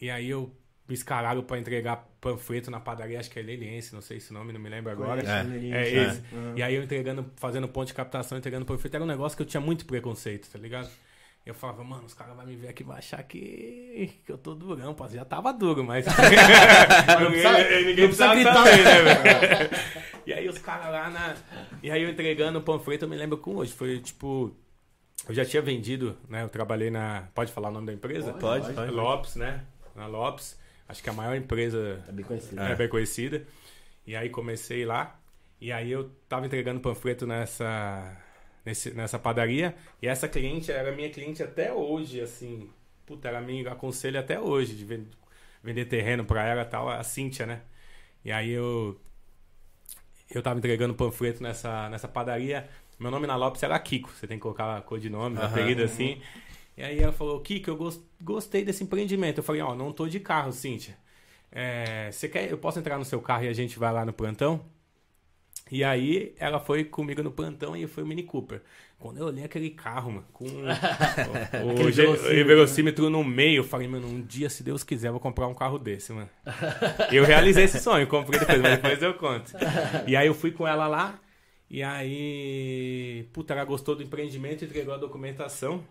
E 0.00 0.10
aí 0.10 0.28
eu 0.28 0.52
escalaram 0.88 1.42
pra 1.42 1.58
entregar 1.58 2.06
panfleto 2.20 2.70
na 2.70 2.78
padaria, 2.80 3.18
acho 3.20 3.30
que 3.30 3.38
é 3.38 3.42
Leliense, 3.42 3.94
não 3.94 4.00
sei 4.00 4.18
esse 4.18 4.32
nome, 4.32 4.52
não 4.52 4.60
me 4.60 4.68
lembro 4.68 4.90
agora. 4.92 5.20
É, 5.22 5.40
ele, 5.56 5.72
É 5.72 5.84
já. 5.84 6.02
esse. 6.12 6.22
Uhum. 6.32 6.52
E 6.56 6.62
aí 6.62 6.74
eu 6.74 6.82
entregando, 6.82 7.26
fazendo 7.36 7.66
ponto 7.68 7.86
de 7.88 7.94
captação, 7.94 8.38
entregando 8.38 8.64
panfleto, 8.64 8.96
era 8.96 9.04
um 9.04 9.08
negócio 9.08 9.36
que 9.36 9.42
eu 9.42 9.46
tinha 9.46 9.60
muito 9.60 9.84
preconceito, 9.86 10.48
tá 10.50 10.58
ligado? 10.58 10.88
Eu 11.44 11.54
falava, 11.54 11.84
mano, 11.84 12.04
os 12.04 12.12
caras 12.12 12.34
vão 12.34 12.44
me 12.44 12.56
ver 12.56 12.68
aqui 12.68 12.82
e 12.82 12.86
vão 12.86 12.96
achar 12.96 13.22
que, 13.22 14.10
que 14.26 14.32
eu 14.32 14.36
tô 14.36 14.52
durão, 14.52 14.92
pô. 14.94 15.06
Já 15.08 15.24
tava 15.24 15.52
duro, 15.52 15.84
mas. 15.84 16.04
Não 17.20 17.30
precisa- 17.30 17.80
ninguém 17.80 17.94
precisa 18.08 18.34
gritar. 18.34 18.54
saber, 18.54 18.84
né, 18.84 19.02
velho? 19.02 19.70
E 20.26 20.32
aí 20.32 20.48
os 20.48 20.58
caras 20.58 20.86
lá 20.90 21.08
na. 21.08 21.36
E 21.84 21.88
aí 21.90 22.02
eu 22.02 22.10
entregando 22.10 22.58
o 22.58 22.62
panfleto, 22.62 23.04
eu 23.04 23.08
me 23.08 23.14
lembro 23.16 23.38
com 23.38 23.54
hoje. 23.56 23.72
Foi 23.72 24.00
tipo. 24.00 24.56
Eu 25.28 25.34
já 25.36 25.44
tinha 25.44 25.62
vendido, 25.62 26.16
né? 26.28 26.42
Eu 26.42 26.48
trabalhei 26.48 26.90
na. 26.90 27.28
Pode 27.32 27.52
falar 27.52 27.68
o 27.68 27.72
nome 27.72 27.86
da 27.86 27.92
empresa? 27.92 28.32
Pode, 28.32 28.72
pode. 28.72 28.90
Lopes, 28.90 29.36
né? 29.36 29.62
Na 29.94 30.08
Lopes. 30.08 30.58
Acho 30.88 31.02
que 31.02 31.08
é 31.08 31.12
a 31.12 31.16
maior 31.16 31.36
empresa 31.36 32.02
É 32.08 32.12
bem 32.12 32.24
conhecido. 32.24 32.60
é. 32.60 32.74
bem 32.74 32.88
conhecida. 32.88 33.46
E 34.06 34.14
aí 34.14 34.30
comecei 34.30 34.84
lá. 34.84 35.18
E 35.60 35.72
aí 35.72 35.90
eu 35.90 36.10
tava 36.28 36.46
entregando 36.46 36.80
panfleto 36.80 37.26
nessa, 37.26 38.16
nesse- 38.64 38.92
nessa 38.94 39.18
padaria. 39.18 39.74
E 40.00 40.06
essa 40.06 40.28
cliente 40.28 40.70
era 40.70 40.92
minha 40.92 41.10
cliente 41.10 41.42
até 41.42 41.72
hoje, 41.72 42.20
assim. 42.20 42.70
Puta, 43.04 43.28
ela 43.28 43.40
me 43.40 43.66
aconselha 43.66 44.20
até 44.20 44.38
hoje 44.38 44.74
de 44.76 44.84
ven- 44.84 45.08
vender 45.62 45.86
terreno 45.86 46.24
pra 46.24 46.44
ela 46.44 46.62
e 46.62 46.66
tal, 46.66 46.88
a 46.88 47.02
Cíntia, 47.02 47.46
né? 47.46 47.62
E 48.24 48.30
aí 48.30 48.50
eu. 48.50 49.00
Eu 50.30 50.42
tava 50.42 50.58
entregando 50.58 50.94
panfleto 50.94 51.42
nessa, 51.42 51.88
nessa 51.88 52.08
padaria. 52.08 52.68
Meu 52.98 53.10
nome 53.10 53.26
na 53.26 53.36
Lopes 53.36 53.62
era 53.62 53.78
Kiko. 53.78 54.10
Você 54.10 54.26
tem 54.26 54.38
que 54.38 54.42
colocar 54.42 54.80
codinome, 54.82 55.36
Aham. 55.36 55.46
apelido 55.46 55.82
assim. 55.82 56.20
E 56.76 56.82
aí 56.82 56.98
ela 57.00 57.12
falou, 57.12 57.40
Kiko, 57.40 57.70
eu 57.70 57.76
gos- 57.76 58.02
gostei 58.20 58.64
desse 58.64 58.84
empreendimento. 58.84 59.38
Eu 59.38 59.44
falei, 59.44 59.62
ó, 59.62 59.74
não 59.74 59.92
tô 59.92 60.06
de 60.08 60.20
carro, 60.20 60.52
Cíntia. 60.52 60.96
É, 61.52 62.10
você 62.12 62.28
quer, 62.28 62.50
eu 62.50 62.58
posso 62.58 62.78
entrar 62.78 62.98
no 62.98 63.04
seu 63.04 63.20
carro 63.20 63.44
e 63.44 63.48
a 63.48 63.52
gente 63.52 63.78
vai 63.78 63.92
lá 63.92 64.04
no 64.04 64.12
plantão? 64.12 64.64
E 65.70 65.82
aí 65.82 66.32
ela 66.38 66.60
foi 66.60 66.84
comigo 66.84 67.22
no 67.24 67.30
plantão 67.32 67.76
e 67.76 67.88
foi 67.88 68.04
o 68.04 68.06
Mini 68.06 68.22
Cooper. 68.22 68.62
Quando 69.00 69.18
eu 69.18 69.26
olhei 69.26 69.44
aquele 69.44 69.70
carro, 69.70 70.12
mano, 70.12 70.26
com 70.32 70.44
o, 71.52 71.86
o, 71.86 71.90
ge- 71.90 72.06
o 72.06 72.46
velocímetro 72.46 73.10
no 73.10 73.24
meio, 73.24 73.58
eu 73.60 73.64
falei, 73.64 73.88
mano, 73.88 74.06
um 74.06 74.22
dia, 74.22 74.48
se 74.48 74.62
Deus 74.62 74.84
quiser, 74.84 75.08
eu 75.08 75.12
vou 75.12 75.20
comprar 75.20 75.48
um 75.48 75.54
carro 75.54 75.76
desse, 75.78 76.12
mano. 76.12 76.30
eu 77.10 77.24
realizei 77.24 77.64
esse 77.64 77.78
sonho, 77.80 78.06
comprei 78.06 78.38
depois, 78.38 78.60
mas 78.62 78.76
depois 78.76 79.02
eu 79.02 79.14
conto. 79.14 79.52
E 80.06 80.14
aí 80.16 80.26
eu 80.28 80.34
fui 80.34 80.52
com 80.52 80.66
ela 80.68 80.86
lá, 80.86 81.18
e 81.68 81.82
aí, 81.82 83.28
puta, 83.32 83.52
ela 83.54 83.64
gostou 83.64 83.96
do 83.96 84.02
empreendimento, 84.04 84.64
entregou 84.64 84.94
a 84.94 84.98
documentação. 84.98 85.84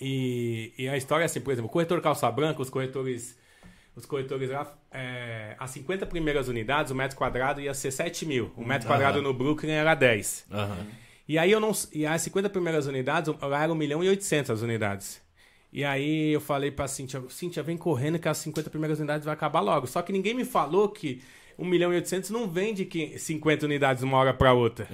E, 0.00 0.72
e 0.78 0.88
a 0.88 0.96
história 0.96 1.24
é 1.24 1.26
assim, 1.26 1.40
por 1.40 1.52
exemplo, 1.52 1.68
o 1.68 1.72
corretor 1.72 2.00
calça 2.00 2.30
branca, 2.30 2.60
os 2.60 2.70
corretores, 2.70 3.38
os 3.94 4.04
corretores 4.06 4.50
lá, 4.50 4.72
é, 4.90 5.54
as 5.58 5.70
50 5.70 6.06
primeiras 6.06 6.48
unidades, 6.48 6.90
o 6.90 6.94
metro 6.94 7.16
quadrado 7.16 7.60
ia 7.60 7.74
ser 7.74 7.90
7 7.90 8.26
mil. 8.26 8.52
O 8.56 8.64
metro 8.64 8.88
quadrado 8.88 9.22
no 9.22 9.32
Brooklyn 9.32 9.72
era 9.72 9.94
10. 9.94 10.46
Aham. 10.50 10.86
E 11.28 11.38
aí 11.38 11.50
eu 11.50 11.60
não. 11.60 11.72
E 11.92 12.04
as 12.04 12.20
50 12.22 12.50
primeiras 12.50 12.86
unidades, 12.86 13.32
lá 13.40 13.62
era 13.62 13.72
1 13.72 13.74
milhão 13.74 14.02
e 14.02 14.08
800 14.08 14.50
as 14.50 14.62
unidades. 14.62 15.22
E 15.72 15.84
aí 15.84 16.32
eu 16.32 16.40
falei 16.40 16.70
pra 16.70 16.86
Cintia, 16.86 17.22
Cintia, 17.30 17.62
vem 17.62 17.78
correndo 17.78 18.18
que 18.18 18.28
as 18.28 18.36
50 18.38 18.68
primeiras 18.68 18.98
unidades 18.98 19.24
vai 19.24 19.32
acabar 19.32 19.60
logo. 19.60 19.86
Só 19.86 20.02
que 20.02 20.12
ninguém 20.12 20.34
me 20.34 20.44
falou 20.44 20.88
que 20.88 21.22
1 21.62 21.64
milhão 21.64 21.92
e 21.92 21.96
800 21.96 22.30
não 22.30 22.48
vende 22.48 22.84
que 22.84 23.18
50 23.18 23.66
unidades 23.66 24.00
de 24.00 24.04
uma 24.04 24.18
hora 24.18 24.34
pra 24.34 24.52
outra. 24.52 24.86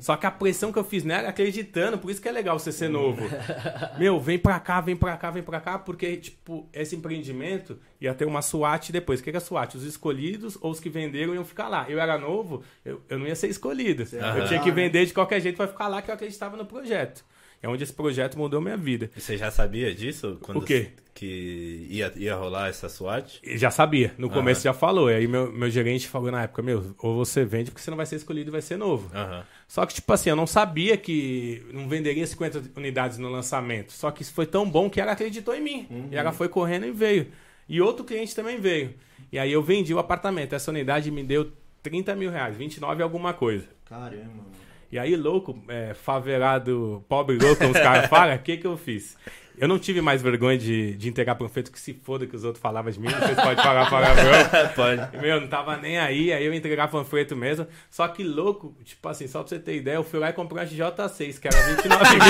Só 0.00 0.16
que 0.16 0.26
a 0.26 0.30
pressão 0.30 0.72
que 0.72 0.78
eu 0.78 0.84
fiz 0.84 1.04
nela, 1.04 1.28
acreditando, 1.28 1.98
por 1.98 2.10
isso 2.10 2.20
que 2.20 2.28
é 2.28 2.32
legal 2.32 2.58
você 2.58 2.72
ser 2.72 2.88
novo. 2.88 3.22
Meu, 3.98 4.18
vem 4.18 4.38
pra 4.38 4.58
cá, 4.58 4.80
vem 4.80 4.96
pra 4.96 5.16
cá, 5.16 5.30
vem 5.30 5.42
pra 5.42 5.60
cá, 5.60 5.78
porque, 5.78 6.16
tipo, 6.16 6.68
esse 6.72 6.96
empreendimento 6.96 7.78
ia 8.00 8.12
ter 8.14 8.24
uma 8.24 8.42
SWAT 8.42 8.90
depois. 8.90 9.20
O 9.20 9.22
que 9.22 9.30
é 9.30 9.40
SWAT? 9.40 9.76
Os 9.76 9.84
escolhidos 9.84 10.58
ou 10.60 10.70
os 10.70 10.80
que 10.80 10.90
venderam 10.90 11.34
iam 11.34 11.44
ficar 11.44 11.68
lá. 11.68 11.86
Eu 11.88 12.00
era 12.00 12.18
novo, 12.18 12.62
eu, 12.84 13.00
eu 13.08 13.18
não 13.18 13.26
ia 13.26 13.36
ser 13.36 13.48
escolhido. 13.48 14.02
Eu 14.02 14.48
tinha 14.48 14.60
que 14.60 14.70
vender 14.70 15.06
de 15.06 15.14
qualquer 15.14 15.40
jeito 15.40 15.56
pra 15.56 15.68
ficar 15.68 15.88
lá, 15.88 16.02
que 16.02 16.10
eu 16.10 16.14
acreditava 16.14 16.56
no 16.56 16.66
projeto. 16.66 17.24
É 17.62 17.68
onde 17.68 17.82
esse 17.82 17.92
projeto 17.92 18.38
mudou 18.38 18.60
minha 18.60 18.76
vida. 18.76 19.10
E 19.16 19.20
Você 19.20 19.36
já 19.36 19.50
sabia 19.50 19.94
disso? 19.94 20.38
Quando 20.42 20.58
O 20.58 20.62
quê? 20.62 20.90
Que 21.12 21.86
ia, 21.90 22.12
ia 22.14 22.36
rolar 22.36 22.68
essa 22.68 22.88
SWAT? 22.88 23.40
Já 23.56 23.72
sabia, 23.72 24.14
no 24.16 24.30
começo 24.30 24.62
já 24.62 24.72
falou. 24.72 25.10
E 25.10 25.14
aí 25.14 25.26
meu, 25.26 25.50
meu 25.50 25.68
gerente 25.68 26.06
falou 26.06 26.30
na 26.30 26.44
época, 26.44 26.62
meu, 26.62 26.94
ou 26.98 27.16
você 27.16 27.44
vende 27.44 27.72
porque 27.72 27.82
você 27.82 27.90
não 27.90 27.96
vai 27.96 28.06
ser 28.06 28.14
escolhido 28.16 28.50
e 28.50 28.52
vai 28.52 28.62
ser 28.62 28.76
novo. 28.76 29.10
Aham. 29.12 29.44
Só 29.66 29.84
que, 29.84 29.94
tipo 29.94 30.10
assim, 30.12 30.30
eu 30.30 30.36
não 30.36 30.46
sabia 30.46 30.96
que 30.96 31.66
não 31.72 31.88
venderia 31.88 32.26
50 32.26 32.70
unidades 32.76 33.18
no 33.18 33.28
lançamento. 33.28 33.92
Só 33.92 34.10
que 34.10 34.22
isso 34.22 34.32
foi 34.32 34.46
tão 34.46 34.68
bom 34.68 34.88
que 34.88 35.00
ela 35.00 35.12
acreditou 35.12 35.54
em 35.54 35.60
mim. 35.60 35.88
E 36.10 36.16
ela 36.16 36.32
foi 36.32 36.48
correndo 36.48 36.86
e 36.86 36.92
veio. 36.92 37.26
E 37.68 37.80
outro 37.82 38.04
cliente 38.04 38.34
também 38.34 38.58
veio. 38.58 38.94
E 39.30 39.38
aí 39.38 39.52
eu 39.52 39.62
vendi 39.62 39.92
o 39.92 39.98
apartamento. 39.98 40.54
Essa 40.54 40.70
unidade 40.70 41.10
me 41.10 41.22
deu 41.22 41.52
30 41.82 42.14
mil 42.14 42.30
reais, 42.30 42.56
29 42.56 43.00
e 43.00 43.02
alguma 43.02 43.34
coisa. 43.34 43.66
Caramba, 43.84 44.24
mano. 44.24 44.67
E 44.90 44.98
aí, 44.98 45.16
louco, 45.16 45.58
é, 45.68 45.92
favelado, 45.94 47.04
pobre 47.08 47.36
louco, 47.36 47.64
os 47.64 47.72
caras 47.72 48.08
falam, 48.08 48.34
o 48.36 48.38
que 48.38 48.56
que 48.56 48.66
eu 48.66 48.76
fiz? 48.76 49.16
Eu 49.60 49.68
não 49.68 49.78
tive 49.78 50.00
mais 50.00 50.22
vergonha 50.22 50.56
de, 50.56 50.94
de 50.94 51.08
entregar 51.08 51.34
panfleto 51.34 51.70
que 51.72 51.80
se 51.80 51.92
foda 51.92 52.26
que 52.26 52.34
os 52.36 52.44
outros 52.44 52.60
falavam 52.62 52.90
de 52.90 53.00
mim, 53.00 53.08
vocês 53.08 53.34
podem 53.34 53.56
falar 53.56 53.88
palavrão. 53.90 54.32
Pode. 54.74 55.16
Meu, 55.18 55.40
não 55.40 55.48
tava 55.48 55.76
nem 55.76 55.98
aí, 55.98 56.32
aí 56.32 56.44
eu 56.44 56.54
entregava 56.54 56.92
panfleto 56.92 57.34
mesmo. 57.36 57.66
Só 57.90 58.06
que 58.08 58.22
louco, 58.22 58.74
tipo 58.84 59.08
assim, 59.08 59.26
só 59.26 59.40
pra 59.40 59.48
você 59.48 59.58
ter 59.58 59.76
ideia, 59.76 59.96
eu 59.96 60.04
fui 60.04 60.18
lá 60.20 60.30
e 60.30 60.32
comprei 60.32 60.62
uma 60.64 60.68
J6, 60.70 61.38
que 61.40 61.48
era 61.48 61.56
29 61.66 62.14
mil. 62.14 62.22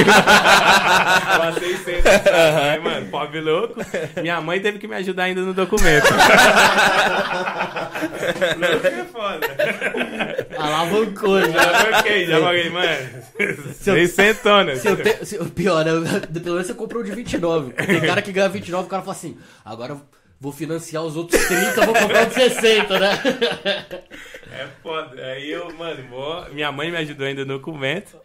Uma 1.37 1.53
600, 1.53 2.05
né, 2.05 2.79
mano? 2.79 3.07
Pobre 3.11 3.41
louco. 3.41 3.75
Minha 4.21 4.41
mãe 4.41 4.61
teve 4.61 4.79
que 4.79 4.87
me 4.89 4.95
ajudar 4.97 5.25
ainda 5.25 5.43
no 5.43 5.53
documento. 5.55 6.07
louco 8.59 8.87
é 8.87 9.05
foda. 9.05 9.47
Alavancou 10.59 11.41
já. 11.41 11.49
Já 11.49 11.91
marquei, 11.91 12.27
já 12.27 12.41
marquei, 12.41 12.71
mano. 12.71 13.09
Seis 13.75 14.17
tonas. 14.43 14.79
Se 14.81 14.89
eu 14.89 14.97
se- 15.25 15.39
pior, 15.51 15.85
né? 15.85 15.93
Pelo 16.43 16.55
menos 16.57 16.67
você 16.67 16.75
comprou 16.75 17.03
de 17.03 17.11
29. 17.19 17.73
Tem 17.73 18.01
cara 18.01 18.23
que 18.23 18.33
ganha 18.33 18.49
29, 18.49 18.87
o 18.87 18.91
cara 18.91 19.03
fala 19.03 19.13
assim, 19.17 19.37
agora 19.65 20.01
vou 20.41 20.53
financiar 20.53 21.03
os 21.05 21.17
outros 21.17 21.41
30, 21.47 21.85
vou 21.87 21.95
comprar 21.95 22.25
de 22.27 22.35
60, 22.35 22.99
né? 22.99 23.11
É 24.53 24.67
foda. 24.83 25.23
Aí 25.25 25.51
eu, 25.51 25.73
mano, 25.77 26.09
vou... 26.09 26.49
minha 26.53 26.71
mãe 26.73 26.91
me 26.91 26.97
ajudou 26.99 27.27
ainda 27.27 27.45
no 27.45 27.55
documento. 27.59 28.17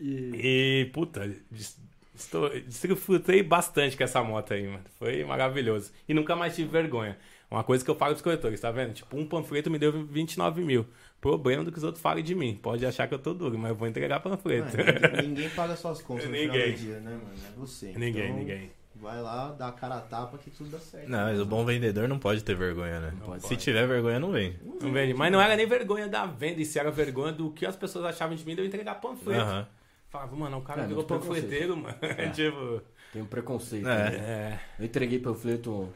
E, 0.00 0.90
puta, 0.92 1.28
des- 1.50 1.78
estou, 2.14 2.48
desfrutei 2.50 3.42
bastante 3.42 3.96
com 3.96 4.02
essa 4.04 4.22
moto 4.22 4.52
aí, 4.52 4.66
mano. 4.66 4.84
Foi 4.98 5.24
maravilhoso. 5.24 5.92
E 6.08 6.14
nunca 6.14 6.34
mais 6.34 6.54
tive 6.56 6.68
vergonha. 6.70 7.16
Uma 7.50 7.62
coisa 7.62 7.84
que 7.84 7.90
eu 7.90 7.94
falo 7.94 8.14
dos 8.14 8.22
corretores, 8.22 8.60
tá 8.60 8.70
vendo? 8.70 8.94
Tipo, 8.94 9.16
um 9.16 9.26
panfleto 9.26 9.70
me 9.70 9.78
deu 9.78 9.92
29 10.06 10.62
mil. 10.62 10.86
Problema 11.22 11.62
do 11.62 11.70
que 11.70 11.78
os 11.78 11.84
outros 11.84 12.02
falem 12.02 12.22
de 12.24 12.34
mim. 12.34 12.58
Pode 12.60 12.84
achar 12.84 13.06
que 13.06 13.14
eu 13.14 13.18
tô 13.18 13.32
duro, 13.32 13.56
mas 13.56 13.70
eu 13.70 13.76
vou 13.76 13.86
entregar 13.86 14.18
panfleto. 14.20 14.76
Ah, 14.76 15.12
ninguém, 15.12 15.22
ninguém 15.30 15.50
paga 15.50 15.76
suas 15.76 16.02
contas 16.02 16.26
no 16.26 16.32
final 16.34 16.54
Ninguém. 16.54 16.72
do 16.72 16.78
dia, 16.78 16.98
né, 17.00 17.10
mano? 17.12 17.30
É 17.46 17.50
você. 17.56 17.92
ninguém, 17.96 18.24
Então, 18.26 18.36
ninguém. 18.38 18.70
Vai 18.96 19.22
lá, 19.22 19.52
dá 19.52 19.68
a 19.68 19.72
cara 19.72 19.96
a 19.96 20.00
tapa 20.00 20.36
que 20.36 20.50
tudo 20.50 20.70
dá 20.70 20.78
certo. 20.80 21.08
Não, 21.08 21.18
mas 21.20 21.40
o 21.40 21.46
bom 21.46 21.64
vendedor 21.64 22.08
não 22.08 22.18
pode 22.18 22.42
ter 22.44 22.54
vergonha, 22.56 22.98
né? 23.00 23.12
pode. 23.24 23.46
Se 23.46 23.56
tiver 23.56 23.86
vergonha, 23.86 24.18
não 24.20 24.32
vem. 24.32 24.56
Não 24.80 24.92
vende. 24.92 25.14
Mas 25.14 25.30
não 25.32 25.40
era 25.40 25.56
nem 25.56 25.66
vergonha 25.66 26.08
da 26.08 26.26
venda, 26.26 26.60
isso 26.60 26.76
era 26.78 26.90
vergonha 26.90 27.32
do 27.32 27.50
que 27.52 27.64
as 27.64 27.74
pessoas 27.76 28.04
achavam 28.04 28.34
de 28.36 28.44
mim 28.44 28.54
de 28.56 28.60
eu 28.60 28.66
entregar 28.66 28.96
panfleto. 28.96 29.40
Aham. 29.40 29.66
Falava, 30.10 30.36
mano, 30.36 30.58
o 30.58 30.62
cara 30.62 30.82
É, 30.82 30.86
virou 30.86 31.04
panfleteiro, 31.04 31.76
mano. 31.76 31.94
tipo. 32.34 32.82
Tem 33.12 33.22
um 33.22 33.26
preconceito. 33.26 33.88
É. 33.88 34.10
né? 34.10 34.16
É. 34.16 34.58
Eu 34.80 34.84
entreguei 34.86 35.18
panfleto 35.20 35.88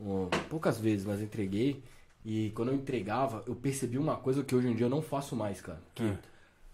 um, 0.00 0.26
poucas 0.48 0.78
vezes, 0.80 1.04
mas 1.04 1.20
entreguei. 1.20 1.82
E 2.24 2.50
quando 2.50 2.68
eu 2.70 2.74
entregava, 2.74 3.42
eu 3.46 3.54
percebi 3.54 3.96
uma 3.98 4.16
coisa 4.16 4.42
que 4.44 4.54
hoje 4.54 4.68
em 4.68 4.74
dia 4.74 4.86
eu 4.86 4.90
não 4.90 5.00
faço 5.02 5.34
mais, 5.34 5.60
cara. 5.60 5.80
Que 5.94 6.02
Hum. 6.02 6.16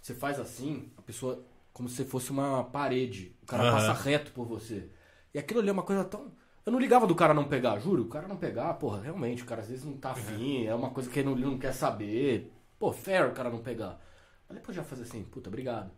você 0.00 0.14
faz 0.14 0.40
assim, 0.40 0.90
a 0.96 1.02
pessoa, 1.02 1.42
como 1.72 1.88
se 1.88 2.04
fosse 2.04 2.30
uma 2.30 2.64
parede. 2.64 3.34
O 3.42 3.46
cara 3.46 3.62
Aham. 3.64 3.72
passa 3.72 3.92
reto 3.92 4.32
por 4.32 4.46
você. 4.46 4.88
E 5.32 5.38
aquilo 5.38 5.60
ali 5.60 5.68
é 5.68 5.72
uma 5.72 5.82
coisa 5.82 6.04
tão. 6.04 6.32
Eu 6.64 6.72
não 6.72 6.80
ligava 6.80 7.06
do 7.06 7.14
cara 7.14 7.32
não 7.32 7.44
pegar, 7.44 7.78
juro. 7.78 8.02
O 8.02 8.08
cara 8.08 8.26
não 8.26 8.36
pegar, 8.36 8.74
porra, 8.74 9.00
realmente, 9.00 9.42
o 9.44 9.46
cara 9.46 9.60
às 9.62 9.68
vezes 9.68 9.84
não 9.84 9.96
tá 9.96 10.10
afim, 10.10 10.66
é 10.66 10.74
uma 10.74 10.90
coisa 10.90 11.08
que 11.08 11.18
ele 11.20 11.28
não, 11.28 11.36
ele 11.36 11.44
não 11.46 11.58
quer 11.58 11.72
saber. 11.72 12.52
Pô, 12.78 12.92
fair 12.92 13.26
o 13.26 13.32
cara 13.32 13.48
não 13.48 13.60
pegar. 13.60 14.00
Mas 14.48 14.58
depois 14.58 14.76
já 14.76 14.82
fazer 14.82 15.02
assim, 15.04 15.22
puta, 15.22 15.48
obrigado. 15.48 15.90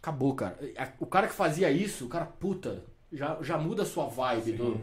Acabou, 0.00 0.34
cara. 0.34 0.58
O 0.98 1.06
cara 1.06 1.26
que 1.28 1.34
fazia 1.34 1.70
isso, 1.70 2.06
o 2.06 2.08
cara, 2.08 2.24
puta, 2.24 2.82
já, 3.12 3.36
já 3.42 3.58
muda 3.58 3.82
a 3.82 3.86
sua 3.86 4.06
vibe. 4.06 4.52
Do... 4.52 4.80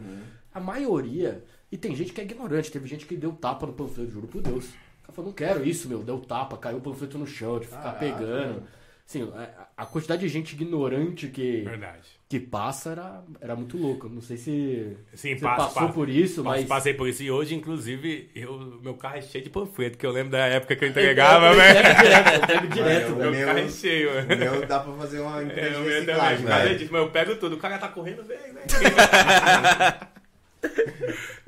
A 0.54 0.60
maioria. 0.60 1.44
E 1.72 1.76
tem 1.78 1.96
gente 1.96 2.12
que 2.12 2.20
é 2.20 2.24
ignorante. 2.24 2.70
Teve 2.70 2.86
gente 2.86 3.06
que 3.06 3.16
deu 3.16 3.32
tapa 3.32 3.66
no 3.66 3.72
panfleto, 3.72 4.10
juro 4.12 4.26
por 4.28 4.42
Deus. 4.42 4.66
O 4.66 5.02
cara 5.06 5.12
falou, 5.14 5.30
não 5.30 5.34
quero 5.34 5.64
isso, 5.66 5.88
meu. 5.88 6.02
Deu 6.02 6.20
tapa, 6.20 6.56
caiu 6.58 6.76
o 6.76 6.80
panfleto 6.82 7.16
no 7.18 7.26
chão, 7.26 7.58
de 7.58 7.66
ficar 7.66 7.94
Caraca, 7.94 7.98
pegando. 7.98 8.54
mano. 8.54 8.62
Assim, 9.08 9.30
a, 9.34 9.68
a 9.82 9.86
quantidade 9.86 10.20
de 10.22 10.28
gente 10.28 10.52
ignorante 10.54 11.26
que, 11.28 11.62
Verdade. 11.62 12.08
que 12.28 12.38
passa 12.38 12.92
era, 12.92 13.24
era 13.40 13.56
muito 13.56 13.76
louco. 13.76 14.08
Não 14.08 14.20
sei 14.22 14.36
se 14.36 14.96
Sim, 15.14 15.34
você 15.34 15.40
passo, 15.42 15.56
passou 15.66 15.82
passo. 15.82 15.92
por 15.94 16.08
isso, 16.08 16.44
Mas 16.44 16.60
mas. 16.60 16.68
passei 16.68 16.94
por 16.94 17.08
isso. 17.08 17.22
E 17.22 17.30
hoje, 17.30 17.54
inclusive, 17.54 18.30
eu, 18.34 18.78
meu 18.80 18.94
carro 18.94 19.16
é 19.16 19.22
cheio 19.22 19.42
de 19.42 19.50
panfleto, 19.50 19.98
que 19.98 20.06
eu 20.06 20.12
lembro 20.12 20.30
da 20.32 20.46
época 20.46 20.76
que 20.76 20.84
eu 20.84 20.88
entregava, 20.92 21.48
eu 21.48 21.56
velho. 21.56 21.78
entrego 21.80 21.98
direto, 21.98 22.32
eu 22.32 22.38
entrego 22.42 22.66
direto, 22.68 23.10
Mano, 23.10 23.18
velho. 23.18 23.30
Meu 23.32 23.38
meu- 23.40 23.46
carro 23.48 23.58
é 23.58 23.68
cheio, 23.68 24.14
mano. 24.14 24.36
meu 24.36 24.66
dá 24.66 24.80
pra 24.80 24.92
fazer 24.94 25.20
uma 25.20 25.40
É, 25.42 25.44
de 25.46 25.52
reciclagem. 25.82 26.46
Causa 26.46 26.62
velho. 26.64 26.78
disso, 26.78 26.92
mas 26.92 27.02
eu 27.02 27.10
pego 27.10 27.36
tudo. 27.36 27.56
O 27.56 27.58
cara 27.58 27.78
tá 27.78 27.88
correndo, 27.88 28.22
vem, 28.24 28.38
vem. 28.38 28.62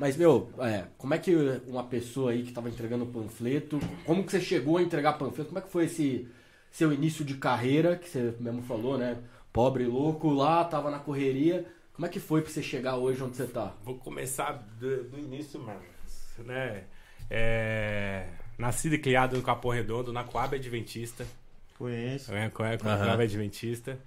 Mas, 0.05 0.19
meu, 0.19 0.51
é, 0.59 0.85
como 0.99 1.15
é 1.15 1.19
que 1.19 1.35
uma 1.67 1.83
pessoa 1.83 2.33
aí 2.33 2.43
que 2.43 2.53
tava 2.53 2.69
entregando 2.69 3.07
panfleto, 3.07 3.81
como 4.05 4.23
que 4.23 4.33
você 4.33 4.39
chegou 4.39 4.77
a 4.77 4.83
entregar 4.83 5.15
panfleto? 5.15 5.49
Como 5.49 5.59
é 5.59 5.63
que 5.63 5.71
foi 5.71 5.87
esse 5.87 6.29
seu 6.71 6.93
início 6.93 7.25
de 7.25 7.37
carreira, 7.39 7.97
que 7.97 8.11
você 8.11 8.35
mesmo 8.39 8.61
falou, 8.65 8.99
né? 8.99 9.17
Pobre, 9.51 9.87
louco, 9.87 10.29
lá, 10.29 10.63
tava 10.63 10.91
na 10.91 10.99
correria. 10.99 11.65
Como 11.95 12.05
é 12.05 12.11
que 12.11 12.21
foi 12.21 12.43
pra 12.43 12.51
você 12.51 12.63
chegar 12.63 12.97
hoje 12.97 13.23
onde 13.23 13.35
você 13.35 13.47
tá? 13.47 13.73
Vou 13.83 13.97
começar 13.97 14.53
do, 14.79 15.05
do 15.05 15.19
início 15.19 15.59
mesmo. 15.59 15.81
Né? 16.41 16.85
É, 17.31 18.27
nascido 18.59 18.97
e 18.97 18.99
criado 18.99 19.39
no 19.39 19.43
Capão 19.43 19.71
Redondo, 19.71 20.13
na 20.13 20.23
Coab 20.23 20.55
Adventista. 20.55 21.27
Conheço. 21.79 22.31
Com 22.53 22.63
a 22.63 22.67
Aham. 22.69 22.79
Coab 22.79 23.23
Adventista. 23.23 23.99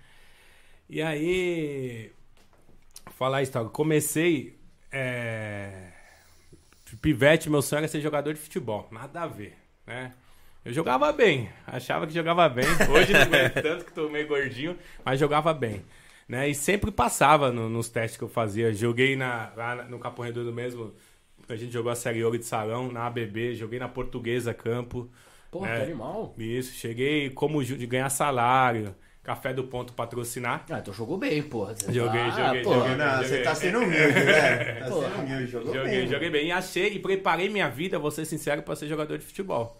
E 0.87 1.01
aí, 1.01 2.11
falar 3.15 3.37
a 3.37 3.41
história. 3.41 3.67
Comecei. 3.67 4.55
É, 4.89 5.86
pivete, 7.13 7.49
meu 7.49 7.61
sonho 7.61 7.79
era 7.79 7.87
ser 7.87 8.01
jogador 8.01 8.33
de 8.33 8.39
futebol. 8.39 8.85
Nada 8.91 9.21
a 9.21 9.27
ver, 9.27 9.55
né? 9.85 10.11
Eu 10.65 10.73
jogava 10.73 11.09
bem, 11.13 11.49
achava 11.65 12.05
que 12.05 12.13
jogava 12.13 12.49
bem. 12.49 12.65
Hoje 12.91 13.13
não 13.13 13.21
aguento 13.21 13.53
tanto 13.63 13.85
que 13.85 13.93
tô 13.93 14.09
meio 14.09 14.27
gordinho, 14.27 14.77
mas 15.05 15.17
jogava 15.17 15.53
bem. 15.53 15.85
Né? 16.27 16.49
E 16.49 16.53
sempre 16.55 16.91
passava 16.91 17.49
no- 17.49 17.69
nos 17.69 17.87
testes 17.87 18.17
que 18.17 18.23
eu 18.25 18.27
fazia. 18.27 18.73
Joguei 18.73 19.15
na, 19.15 19.53
lá 19.55 19.75
no 19.85 19.97
Capão 19.99 20.25
Redondo 20.25 20.51
mesmo. 20.51 20.93
A 21.47 21.55
gente 21.55 21.71
jogou 21.71 21.89
a 21.89 21.95
Série 21.95 22.21
Ouro 22.25 22.37
de 22.37 22.43
Salão, 22.43 22.91
na 22.91 23.07
ABB, 23.07 23.55
joguei 23.55 23.79
na 23.79 23.87
Portuguesa 23.87 24.53
Campo. 24.53 25.09
Porra, 25.49 25.69
É. 25.69 25.77
que 25.77 25.83
animal. 25.83 26.35
Isso, 26.37 26.73
cheguei 26.73 27.29
como 27.29 27.63
de 27.63 27.87
ganhar 27.87 28.09
salário, 28.09 28.93
Café 29.27 29.53
do 29.53 29.65
Ponto 29.65 29.91
patrocinar. 29.91 30.65
Ah, 30.69 30.79
então 30.79 30.93
jogou 30.93 31.17
bem, 31.17 31.43
porra. 31.43 31.75
Você 31.75 31.91
Joguei, 31.91 32.21
tá- 32.21 32.29
joguei, 32.29 32.61
porra. 32.63 32.79
joguei. 32.79 32.95
Não, 32.95 33.17
você 33.17 33.41
tá 33.41 33.53
sendo 33.55 33.79
humilde, 33.79 34.13
velho. 34.13 34.79
Tá 34.79 34.89
Porra. 34.89 35.09
sendo 35.09 35.19
humilde, 35.21 35.47
jogou 35.51 35.73
joguei, 35.75 35.91
bem. 35.99 36.07
joguei 36.07 36.29
bem. 36.29 36.47
E 36.47 36.51
achei 36.53 36.93
e 36.93 36.99
preparei 36.99 37.49
minha 37.49 37.67
vida, 37.69 37.99
vou 37.99 38.09
ser 38.09 38.23
sincero, 38.23 38.63
para 38.63 38.73
ser 38.77 38.87
jogador 38.87 39.17
de 39.17 39.25
futebol. 39.25 39.77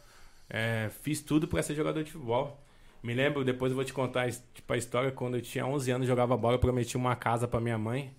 É, 0.50 0.90
fiz 1.02 1.22
tudo 1.22 1.48
para 1.48 1.64
ser 1.64 1.76
jogador 1.76 2.04
de 2.04 2.12
futebol. 2.12 2.62
Me 3.02 3.14
lembro, 3.14 3.46
depois 3.46 3.72
eu 3.72 3.78
vou 3.78 3.86
te 3.86 3.94
contar 3.94 4.30
tipo, 4.30 4.74
a 4.74 4.76
história, 4.78 5.12
quando 5.12 5.38
eu 5.38 5.42
tinha 5.42 5.66
11 5.66 5.90
anos, 5.92 6.06
jogava 6.08 6.36
bola, 6.36 6.56
eu 6.56 6.60
prometi 6.60 6.98
uma 6.98 7.16
casa 7.16 7.48
para 7.48 7.62
minha 7.62 7.78
mãe. 7.78 8.14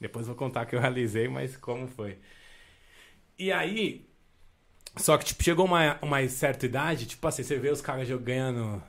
Depois 0.00 0.26
eu 0.26 0.34
vou 0.34 0.36
contar 0.36 0.66
que 0.66 0.74
eu 0.74 0.80
realizei, 0.82 1.28
mas 1.28 1.56
como 1.56 1.86
foi. 1.86 2.18
E 3.38 3.52
aí, 3.52 4.04
só 4.96 5.16
que 5.16 5.26
tipo, 5.26 5.44
chegou 5.44 5.64
uma, 5.66 5.96
uma 6.02 6.26
certa 6.28 6.66
idade, 6.66 7.06
tipo 7.06 7.24
assim, 7.28 7.44
você 7.44 7.56
vê 7.56 7.70
os 7.70 7.80
caras 7.80 8.08
jog- 8.08 8.22
ganhando 8.24 8.82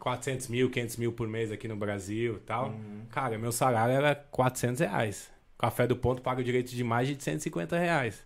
400 0.00 0.48
mil, 0.48 0.70
500 0.70 0.96
mil 0.96 1.12
por 1.12 1.28
mês 1.28 1.52
aqui 1.52 1.68
no 1.68 1.76
Brasil 1.76 2.36
e 2.36 2.40
tal. 2.40 2.74
Cara, 3.10 3.38
meu 3.38 3.52
salário 3.52 3.94
era 3.94 4.14
400 4.14 4.80
reais. 4.80 5.30
Café 5.58 5.86
do 5.86 5.94
Ponto 5.94 6.22
paga 6.22 6.40
o 6.40 6.44
direito 6.44 6.74
de 6.74 6.82
mais 6.82 7.06
de 7.06 7.22
150 7.22 7.78
reais. 7.78 8.24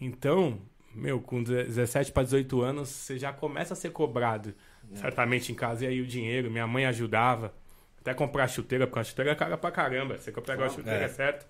Então, 0.00 0.60
meu, 0.92 1.20
com 1.20 1.42
17 1.42 2.10
para 2.10 2.24
18 2.24 2.60
anos, 2.60 2.88
você 2.88 3.18
já 3.18 3.32
começa 3.32 3.72
a 3.72 3.76
ser 3.76 3.90
cobrado, 3.90 4.52
certamente 4.94 5.52
em 5.52 5.54
casa. 5.54 5.84
E 5.84 5.88
aí 5.88 6.00
o 6.00 6.06
dinheiro, 6.06 6.50
minha 6.50 6.66
mãe 6.66 6.84
ajudava. 6.86 7.54
Até 8.00 8.12
comprar 8.14 8.48
chuteira, 8.48 8.86
porque 8.86 9.00
a 9.00 9.04
chuteira 9.04 9.30
é 9.30 9.34
cara 9.34 9.56
pra 9.56 9.70
caramba. 9.70 10.18
Você 10.18 10.32
compra 10.32 10.66
a 10.66 10.68
chuteira, 10.68 11.04
é. 11.04 11.08
certo? 11.08 11.46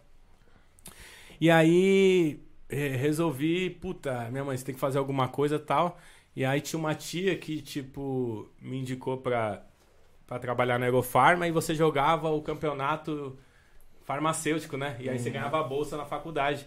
E 1.40 1.50
aí 1.50 2.40
resolvi, 2.68 3.70
puta, 3.70 4.28
minha 4.30 4.44
mãe, 4.44 4.56
você 4.56 4.64
tem 4.64 4.74
que 4.74 4.80
fazer 4.80 4.98
alguma 4.98 5.28
coisa 5.28 5.56
e 5.56 5.60
tal. 5.60 5.98
E 6.36 6.44
aí 6.44 6.60
tinha 6.60 6.78
uma 6.78 6.94
tia 6.94 7.34
que, 7.36 7.62
tipo, 7.62 8.46
me 8.60 8.78
indicou 8.78 9.16
pra, 9.16 9.62
pra 10.26 10.38
trabalhar 10.38 10.78
na 10.78 10.84
Aerofarma 10.86 11.48
e 11.48 11.50
você 11.50 11.74
jogava 11.74 12.28
o 12.30 12.42
campeonato 12.42 13.38
farmacêutico, 14.04 14.76
né? 14.76 14.96
E 15.00 15.08
aí 15.08 15.18
você 15.18 15.30
ganhava 15.30 15.58
a 15.58 15.62
bolsa 15.62 15.96
na 15.96 16.04
faculdade. 16.04 16.66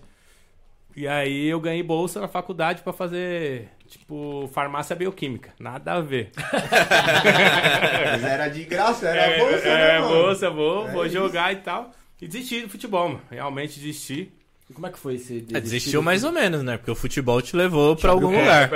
E 0.96 1.08
aí 1.08 1.46
eu 1.48 1.60
ganhei 1.62 1.84
bolsa 1.84 2.20
na 2.20 2.28
faculdade 2.28 2.82
pra 2.82 2.92
fazer, 2.92 3.70
tipo, 3.88 4.50
farmácia 4.52 4.96
bioquímica. 4.96 5.54
Nada 5.60 5.94
a 5.94 6.02
ver. 6.02 6.32
Mas 8.12 8.24
era 8.24 8.48
de 8.48 8.64
graça, 8.66 9.08
era 9.08 9.34
É, 9.34 9.38
bolsa, 9.38 9.68
é, 9.68 9.78
né, 9.78 10.00
mano? 10.00 10.14
bolsa, 10.16 10.50
vou, 10.50 10.88
É 10.88 10.92
vou 10.92 11.06
isso. 11.06 11.14
jogar 11.16 11.54
e 11.54 11.58
tal. 11.58 11.92
E 12.22 12.28
desisti 12.28 12.62
do 12.64 12.70
futebol, 12.70 13.08
mano. 13.10 13.22
Realmente 13.30 13.80
desisti. 13.80 14.32
E 14.70 14.74
como 14.74 14.88
é 14.88 14.92
que 14.92 15.00
foi 15.00 15.16
esse 15.16 15.46
É, 15.54 15.60
desistiu 15.62 16.02
mais 16.02 16.24
ou 16.24 16.32
menos, 16.32 16.64
né? 16.64 16.78
Porque 16.78 16.92
o 16.92 16.96
futebol 16.96 17.42
te 17.42 17.56
levou 17.56 17.96
pra 17.96 18.12
algum 18.12 18.34
É, 18.34 18.40
lugar. 18.40 18.74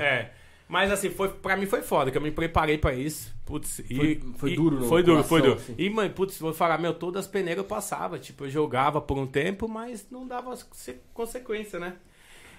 É. 0.00 0.04
é. 0.04 0.32
Mas 0.68 0.90
assim, 0.90 1.10
foi, 1.10 1.28
pra 1.28 1.56
mim 1.56 1.64
foi 1.66 1.80
foda, 1.82 2.10
que 2.10 2.18
eu 2.18 2.22
me 2.22 2.30
preparei 2.32 2.76
pra 2.76 2.92
isso. 2.92 3.32
Putz, 3.44 3.78
e, 3.88 3.94
Foi- 3.94 4.20
foi 4.36 4.50
e- 4.52 4.56
duro 4.56 4.80
no 4.80 4.86
Foi 4.88 5.02
duro, 5.02 5.22
foi 5.22 5.40
duro. 5.40 5.52
coração, 5.52 5.74
assim. 5.74 5.82
E, 5.82 5.88
mãe, 5.88 6.10
putz, 6.10 6.38
vou 6.40 6.52
falar, 6.52 6.76
meu, 6.78 6.92
todas 6.92 7.24
as 7.24 7.30
peneiras 7.30 7.58
eu 7.58 7.64
passava. 7.68 8.18
Tipo, 8.18 8.44
eu 8.46 8.50
jogava 8.50 9.00
por 9.00 9.16
um 9.16 9.26
tempo, 9.28 9.68
mas 9.68 10.08
não 10.10 10.26
dava 10.26 10.56
se- 10.72 10.96
consequência, 11.14 11.78
né? 11.78 11.94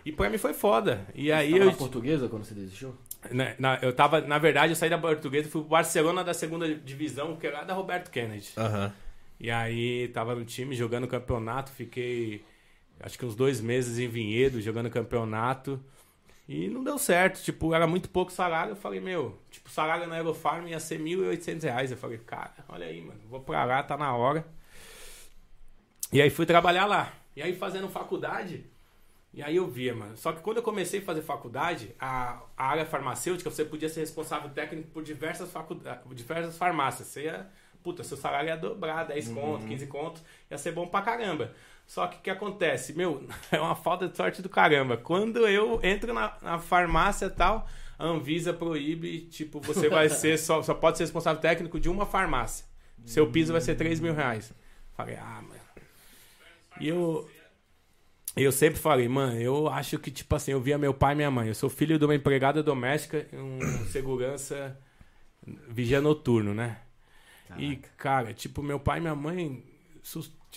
E 0.05 0.12
pra 0.14 0.30
mim 0.30 0.38
foi 0.38 0.53
foda. 0.53 1.05
E 1.14 1.32
aí 1.34 1.51
Tava 1.51 1.64
eu. 1.64 1.72
na 1.72 1.74
portuguesa 1.78 2.30
quando 2.30 2.45
você 2.45 2.53
desistiu? 2.53 2.95
Na, 3.30 3.53
na- 3.60 3.80
eu 3.82 3.91
tava, 3.93 4.22
na 4.22 4.38
verdade, 4.38 4.72
eu 4.72 4.76
saí 4.78 4.89
da 4.89 4.97
portuguesa 4.97 5.49
e 5.49 5.51
fui 5.51 5.60
pro 5.62 5.72
Barcelona 5.72 6.24
da 6.24 6.34
segunda 6.34 6.74
divisão, 6.74 7.36
que 7.36 7.45
era 7.45 7.64
da 7.66 7.74
Roberto 7.74 8.10
Kennedy. 8.10 8.51
Aham. 8.55 8.93
E 9.38 9.51
aí 9.51 10.08
tava 10.08 10.34
no 10.34 10.45
time 10.45 10.74
jogando 10.76 11.08
campeonato, 11.08 11.72
fiquei 11.74 12.41
acho 13.01 13.20
que 13.20 13.26
uns 13.26 13.36
dois 13.36 13.60
meses 13.60 13.99
em 13.99 14.08
Vinhedo 14.08 14.62
jogando 14.62 14.89
campeonato. 14.89 15.78
E 16.48 16.70
não 16.70 16.84
deu 16.84 16.98
certo, 16.98 17.43
tipo, 17.43 17.74
era 17.74 17.86
muito 17.86 18.10
pouco 18.10 18.32
salário. 18.32 18.72
Eu 18.72 18.76
falei, 18.76 19.02
meu, 19.02 19.38
tipo, 19.52 19.70
salário 19.70 20.08
na 20.08 20.16
Aerofarm 20.16 20.68
ia 20.68 20.80
ser 20.80 21.00
1.800 21.00 21.64
reais. 21.64 21.91
Eu 21.91 21.98
falei, 21.98 22.18
cara, 22.20 22.54
olha 22.70 22.86
aí, 22.86 23.02
mano, 23.02 23.20
vou 23.30 23.41
pra 23.41 23.66
lá, 23.66 23.84
tá 23.84 23.98
na 23.98 24.16
hora. 24.16 24.45
E 26.12 26.22
aí 26.22 26.30
fui 26.30 26.45
trabalhar 26.45 26.86
lá. 26.86 27.12
E 27.36 27.41
aí 27.41 27.54
fazendo 27.54 27.89
faculdade, 27.89 28.66
e 29.34 29.43
aí 29.43 29.58
eu 29.58 29.68
via, 29.68 29.93
mano. 29.93 30.16
Só 30.18 30.32
que 30.32 30.41
quando 30.41 30.58
eu 30.58 30.64
comecei 30.64 31.00
a 31.02 31.04
fazer 31.04 31.22
faculdade, 31.22 31.93
a, 32.00 32.41
a 32.58 32.66
área 32.66 32.86
farmacêutica, 32.86 33.52
você 33.52 33.66
podia 33.66 33.89
ser 33.89 34.00
responsável 34.00 34.50
técnico 34.50 34.88
por 34.89 35.04
diversas, 35.04 35.52
faculdades, 35.52 36.04
diversas 36.16 36.58
farmácias. 36.58 37.10
Você 37.10 37.26
ia, 37.26 37.48
puta, 37.84 38.04
seu 38.04 38.18
salário 38.18 38.48
ia 38.48 38.58
dobrar, 38.58 39.04
10 39.04 39.30
conto, 39.30 39.68
15 39.68 39.88
conto, 39.88 40.22
ia 40.50 40.58
ser 40.58 40.72
bom 40.72 40.88
pra 40.88 41.02
caramba. 41.02 41.54
Só 41.88 42.06
que 42.06 42.18
o 42.18 42.22
que 42.22 42.30
acontece? 42.30 42.94
Meu, 42.94 43.26
é 43.50 43.60
uma 43.60 43.76
falta 43.76 44.08
de 44.08 44.16
sorte 44.16 44.42
do 44.42 44.50
caramba. 44.50 44.98
Quando 44.98 45.48
eu 45.48 45.80
entro 45.82 46.14
na, 46.14 46.38
na 46.42 46.60
farmácia 46.60 47.28
e 47.28 47.30
tal, 47.30 47.68
a 47.98 48.06
Anvisa 48.06 48.54
proíbe, 48.54 49.22
tipo, 49.22 49.62
você 49.62 49.88
vai 49.90 50.10
ser, 50.10 50.38
só, 50.38 50.62
só 50.62 50.74
pode 50.74 50.98
ser 50.98 51.06
responsável 51.06 51.42
técnico 51.42 51.80
de 51.80 51.90
uma 51.90 52.06
farmácia. 52.06 52.66
Seu 53.06 53.32
piso 53.32 53.54
vai 53.54 53.62
ser 53.62 53.76
3 53.76 54.02
mil 54.02 54.14
reais. 54.14 54.52
Falei, 54.94 55.16
ah, 55.16 55.42
mano. 55.42 55.62
E 56.82 56.90
eu, 56.90 57.30
eu 58.36 58.52
sempre 58.52 58.80
falei, 58.80 59.08
mano, 59.08 59.40
eu 59.40 59.70
acho 59.70 59.98
que, 59.98 60.12
tipo 60.12 60.36
assim, 60.36 60.52
eu 60.52 60.60
via 60.60 60.78
meu 60.78 60.94
pai 60.94 61.14
e 61.14 61.16
minha 61.16 61.32
mãe. 61.32 61.48
Eu 61.48 61.56
sou 61.56 61.70
filho 61.70 61.98
de 61.98 62.04
uma 62.04 62.16
empregada 62.16 62.62
doméstica, 62.62 63.26
um 63.32 63.60
segurança 63.88 64.78
vigia 65.70 66.02
noturno, 66.02 66.54
né? 66.54 66.82
E, 67.58 67.78
cara, 67.96 68.34
tipo, 68.34 68.62
meu 68.62 68.78
pai 68.78 68.98
e 68.98 69.02
minha 69.02 69.16
mãe 69.16 69.64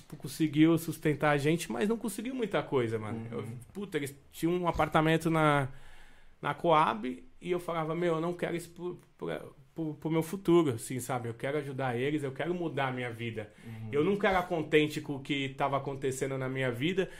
tipo, 0.00 0.16
conseguiu 0.16 0.76
sustentar 0.78 1.30
a 1.30 1.36
gente, 1.36 1.70
mas 1.70 1.88
não 1.88 1.96
conseguiu 1.96 2.34
muita 2.34 2.62
coisa, 2.62 2.98
mano. 2.98 3.26
Eu, 3.30 3.44
puta, 3.72 3.96
eles 3.96 4.14
tinham 4.32 4.54
um 4.54 4.66
apartamento 4.66 5.30
na, 5.30 5.68
na 6.40 6.54
Coab 6.54 7.22
e 7.40 7.50
eu 7.50 7.60
falava, 7.60 7.94
meu, 7.94 8.14
eu 8.14 8.20
não 8.20 8.32
quero 8.32 8.56
isso 8.56 8.70
pro, 8.70 8.98
pro, 9.16 9.54
pro, 9.74 9.94
pro 9.94 10.10
meu 10.10 10.22
futuro, 10.22 10.72
assim, 10.72 10.98
sabe? 10.98 11.28
Eu 11.28 11.34
quero 11.34 11.58
ajudar 11.58 11.96
eles, 11.96 12.22
eu 12.22 12.32
quero 12.32 12.54
mudar 12.54 12.88
a 12.88 12.92
minha 12.92 13.10
vida. 13.10 13.52
Eu 13.92 14.04
nunca 14.04 14.28
era 14.28 14.42
contente 14.42 15.00
com 15.00 15.16
o 15.16 15.20
que 15.20 15.46
estava 15.46 15.76
acontecendo 15.76 16.36
na 16.36 16.48
minha 16.48 16.70
vida. 16.70 17.10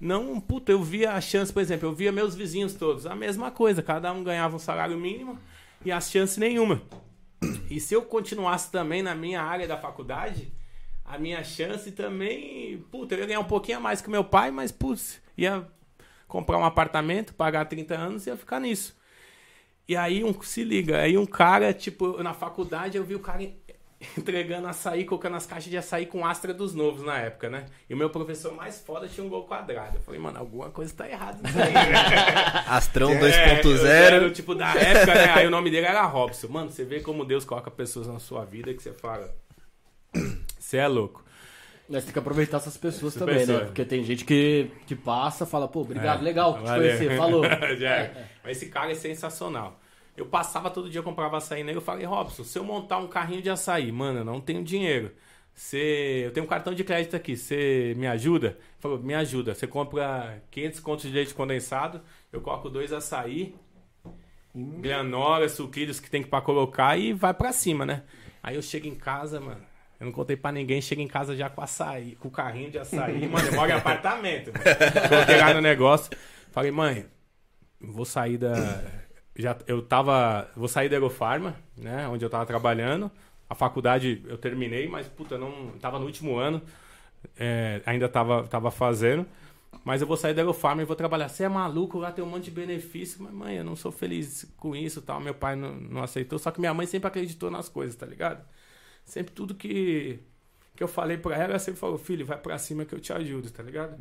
Não, 0.00 0.40
puta, 0.40 0.72
eu 0.72 0.82
via 0.82 1.12
a 1.12 1.20
chance, 1.20 1.52
por 1.52 1.60
exemplo, 1.60 1.88
eu 1.88 1.92
via 1.92 2.10
meus 2.10 2.34
vizinhos 2.34 2.74
todos, 2.74 3.06
a 3.06 3.14
mesma 3.14 3.52
coisa, 3.52 3.82
cada 3.82 4.12
um 4.12 4.24
ganhava 4.24 4.56
um 4.56 4.58
salário 4.58 4.98
mínimo 4.98 5.38
e 5.84 5.92
as 5.92 6.10
chances 6.10 6.38
nenhuma. 6.38 6.82
E 7.70 7.78
se 7.78 7.94
eu 7.94 8.02
continuasse 8.02 8.70
também 8.70 9.02
na 9.02 9.14
minha 9.14 9.40
área 9.40 9.66
da 9.66 9.76
faculdade, 9.76 10.52
a 11.12 11.18
minha 11.18 11.44
chance 11.44 11.92
também, 11.92 12.78
puta, 12.90 13.14
eu 13.14 13.18
ia 13.20 13.26
ganhar 13.26 13.40
um 13.40 13.44
pouquinho 13.44 13.76
a 13.76 13.80
mais 13.80 14.00
que 14.00 14.08
meu 14.08 14.24
pai, 14.24 14.50
mas, 14.50 14.72
putz, 14.72 15.20
ia 15.36 15.62
comprar 16.26 16.56
um 16.56 16.64
apartamento, 16.64 17.34
pagar 17.34 17.66
30 17.66 17.94
anos 17.94 18.26
e 18.26 18.30
ia 18.30 18.36
ficar 18.36 18.58
nisso. 18.58 18.96
E 19.86 19.94
aí, 19.94 20.24
um, 20.24 20.32
se 20.42 20.64
liga, 20.64 20.96
aí 21.00 21.18
um 21.18 21.26
cara, 21.26 21.74
tipo, 21.74 22.22
na 22.22 22.32
faculdade 22.32 22.96
eu 22.96 23.04
vi 23.04 23.14
o 23.14 23.20
cara 23.20 23.42
entregando 24.16 24.66
açaí, 24.68 25.04
colocando 25.04 25.36
as 25.36 25.44
caixas 25.44 25.70
de 25.70 25.76
açaí 25.76 26.06
com 26.06 26.24
astra 26.24 26.54
dos 26.54 26.74
novos 26.74 27.04
na 27.04 27.18
época, 27.18 27.50
né? 27.50 27.66
E 27.90 27.92
o 27.92 27.96
meu 27.96 28.08
professor 28.08 28.54
mais 28.54 28.80
foda 28.80 29.06
tinha 29.06 29.26
um 29.26 29.28
gol 29.28 29.44
quadrado. 29.44 29.98
Eu 29.98 30.00
falei, 30.00 30.18
mano, 30.18 30.38
alguma 30.38 30.70
coisa 30.70 30.94
tá 30.94 31.06
errada 31.06 31.42
nisso 31.42 31.58
aí? 31.60 31.74
Astrão 32.68 33.10
É, 33.10 33.16
eu 33.16 33.20
2.0. 33.20 33.84
era, 33.84 34.30
tipo, 34.30 34.54
da 34.54 34.72
época, 34.74 35.14
né? 35.14 35.30
Aí 35.34 35.46
o 35.46 35.50
nome 35.50 35.70
dele 35.70 35.84
era 35.84 36.06
Robson. 36.06 36.48
Mano, 36.48 36.70
você 36.70 36.86
vê 36.86 37.00
como 37.00 37.22
Deus 37.22 37.44
coloca 37.44 37.70
pessoas 37.70 38.06
na 38.06 38.18
sua 38.18 38.46
vida 38.46 38.72
que 38.72 38.82
você 38.82 38.94
fala. 38.94 39.30
Você 40.72 40.78
é 40.78 40.88
louco. 40.88 41.22
Mas 41.86 42.04
tem 42.04 42.14
que 42.14 42.18
aproveitar 42.18 42.56
essas 42.56 42.78
pessoas 42.78 43.14
Essa 43.14 43.26
também, 43.26 43.40
pessoa. 43.40 43.58
né? 43.60 43.64
Porque 43.66 43.84
tem 43.84 44.02
gente 44.02 44.24
que, 44.24 44.70
que 44.86 44.96
passa 44.96 45.44
fala, 45.44 45.68
pô, 45.68 45.82
obrigado, 45.82 46.20
É, 46.20 46.22
legal 46.22 46.54
te 46.54 46.62
valeu. 46.62 46.96
conhecer, 46.96 47.16
falou. 47.18 47.44
Já 47.76 47.90
é. 47.90 48.26
Mas 48.42 48.56
esse 48.56 48.70
cara 48.70 48.90
é 48.90 48.94
sensacional. 48.94 49.78
Eu 50.16 50.24
passava 50.24 50.70
todo 50.70 50.88
dia, 50.88 51.02
comprava 51.02 51.36
açaí 51.36 51.62
nele. 51.62 51.76
Eu 51.76 51.82
falei, 51.82 52.06
Robson, 52.06 52.42
se 52.42 52.58
eu 52.58 52.64
montar 52.64 52.96
um 52.96 53.06
carrinho 53.06 53.42
de 53.42 53.50
açaí, 53.50 53.92
mano, 53.92 54.20
eu 54.20 54.24
não 54.24 54.40
tenho 54.40 54.64
dinheiro. 54.64 55.12
Você, 55.54 56.22
eu 56.24 56.30
tenho 56.32 56.46
um 56.46 56.48
cartão 56.48 56.72
de 56.72 56.82
crédito 56.84 57.14
aqui, 57.14 57.36
você 57.36 57.92
me 57.98 58.06
ajuda? 58.06 58.46
Ele 58.46 58.56
falou, 58.80 58.98
me 58.98 59.12
ajuda. 59.12 59.54
Você 59.54 59.66
compra 59.66 60.42
500 60.50 60.80
contos 60.80 61.04
de 61.04 61.14
leite 61.14 61.34
condensado, 61.34 62.00
eu 62.32 62.40
coloco 62.40 62.70
dois 62.70 62.94
açaí, 62.94 63.54
granola, 64.54 65.46
sucrilhos 65.50 66.00
que 66.00 66.08
tem 66.10 66.22
que 66.22 66.30
pra 66.30 66.40
colocar 66.40 66.96
e 66.98 67.12
vai 67.12 67.34
pra 67.34 67.52
cima, 67.52 67.84
né? 67.84 68.04
Aí 68.42 68.56
eu 68.56 68.62
chego 68.62 68.86
em 68.86 68.94
casa, 68.94 69.38
mano. 69.38 69.70
Eu 70.02 70.06
não 70.06 70.12
contei 70.12 70.36
pra 70.36 70.50
ninguém, 70.50 70.82
chego 70.82 71.00
em 71.00 71.06
casa 71.06 71.36
já 71.36 71.48
com 71.48 71.62
açaí, 71.62 72.16
com 72.16 72.26
o 72.26 72.30
carrinho 72.30 72.72
de 72.72 72.76
açaí, 72.76 73.24
mano. 73.28 73.46
Eu 73.46 73.54
moro 73.54 73.70
em 73.70 73.74
apartamento. 73.74 74.50
Coloquei 75.08 75.36
lá 75.36 75.54
no 75.54 75.60
negócio. 75.60 76.10
Falei, 76.50 76.72
mãe, 76.72 77.06
vou 77.80 78.04
sair 78.04 78.36
da. 78.36 78.82
Já, 79.36 79.56
eu 79.64 79.80
tava. 79.80 80.50
Vou 80.56 80.66
sair 80.66 80.88
da 80.88 80.96
Aerofarma, 80.96 81.54
né? 81.76 82.08
Onde 82.08 82.24
eu 82.24 82.28
tava 82.28 82.44
trabalhando. 82.44 83.12
A 83.48 83.54
faculdade 83.54 84.20
eu 84.26 84.36
terminei, 84.36 84.88
mas, 84.88 85.06
puta, 85.06 85.38
não. 85.38 85.68
Tava 85.80 86.00
no 86.00 86.06
último 86.06 86.36
ano. 86.36 86.60
é, 87.38 87.80
ainda 87.86 88.08
tava, 88.08 88.42
tava 88.48 88.72
fazendo. 88.72 89.24
Mas 89.84 90.00
eu 90.00 90.06
vou 90.08 90.16
sair 90.16 90.34
da 90.34 90.42
Aerofarma 90.42 90.82
e 90.82 90.84
vou 90.84 90.96
trabalhar. 90.96 91.28
Você 91.28 91.44
é 91.44 91.48
maluco, 91.48 91.98
lá 91.98 92.10
tem 92.10 92.24
um 92.24 92.28
monte 92.28 92.46
de 92.46 92.50
benefício. 92.50 93.22
Mas, 93.22 93.32
mãe, 93.32 93.56
eu 93.58 93.64
não 93.64 93.76
sou 93.76 93.92
feliz 93.92 94.52
com 94.56 94.74
isso 94.74 95.00
tal. 95.00 95.20
Meu 95.20 95.32
pai 95.32 95.54
não, 95.54 95.72
não 95.76 96.02
aceitou. 96.02 96.40
Só 96.40 96.50
que 96.50 96.58
minha 96.58 96.74
mãe 96.74 96.86
sempre 96.86 97.06
acreditou 97.06 97.52
nas 97.52 97.68
coisas, 97.68 97.94
tá 97.94 98.04
ligado? 98.04 98.44
Sempre 99.04 99.32
tudo 99.34 99.54
que, 99.54 100.18
que 100.76 100.82
eu 100.82 100.88
falei 100.88 101.16
pra 101.18 101.34
ela, 101.34 101.44
ela 101.44 101.58
sempre 101.58 101.80
falou, 101.80 101.98
filho, 101.98 102.24
vai 102.24 102.38
pra 102.38 102.56
cima 102.58 102.84
que 102.84 102.94
eu 102.94 103.00
te 103.00 103.12
ajudo, 103.12 103.50
tá 103.50 103.62
ligado? 103.62 103.96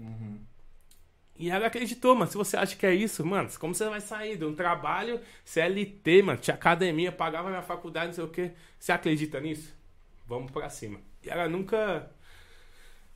E 1.38 1.50
ela 1.50 1.68
acreditou, 1.68 2.14
mano. 2.16 2.30
Se 2.30 2.38
você 2.38 2.56
acha 2.56 2.76
que 2.76 2.86
é 2.86 2.94
isso, 2.94 3.26
mano, 3.26 3.50
como 3.60 3.74
você 3.74 3.90
vai 3.90 4.00
sair 4.00 4.38
de 4.38 4.46
um 4.46 4.54
trabalho 4.54 5.20
CLT, 5.44 6.22
mano, 6.22 6.40
tinha 6.40 6.54
academia, 6.54 7.12
pagava 7.12 7.50
minha 7.50 7.64
faculdade, 7.64 8.08
não 8.08 8.14
sei 8.14 8.24
o 8.24 8.28
quê. 8.30 8.52
Você 8.80 8.92
acredita 8.92 9.40
nisso? 9.40 9.74
Vamos 10.28 10.52
pra 10.52 10.70
cima. 10.70 11.00
E 11.24 11.30
ela 11.30 11.50
nunca. 11.50 12.10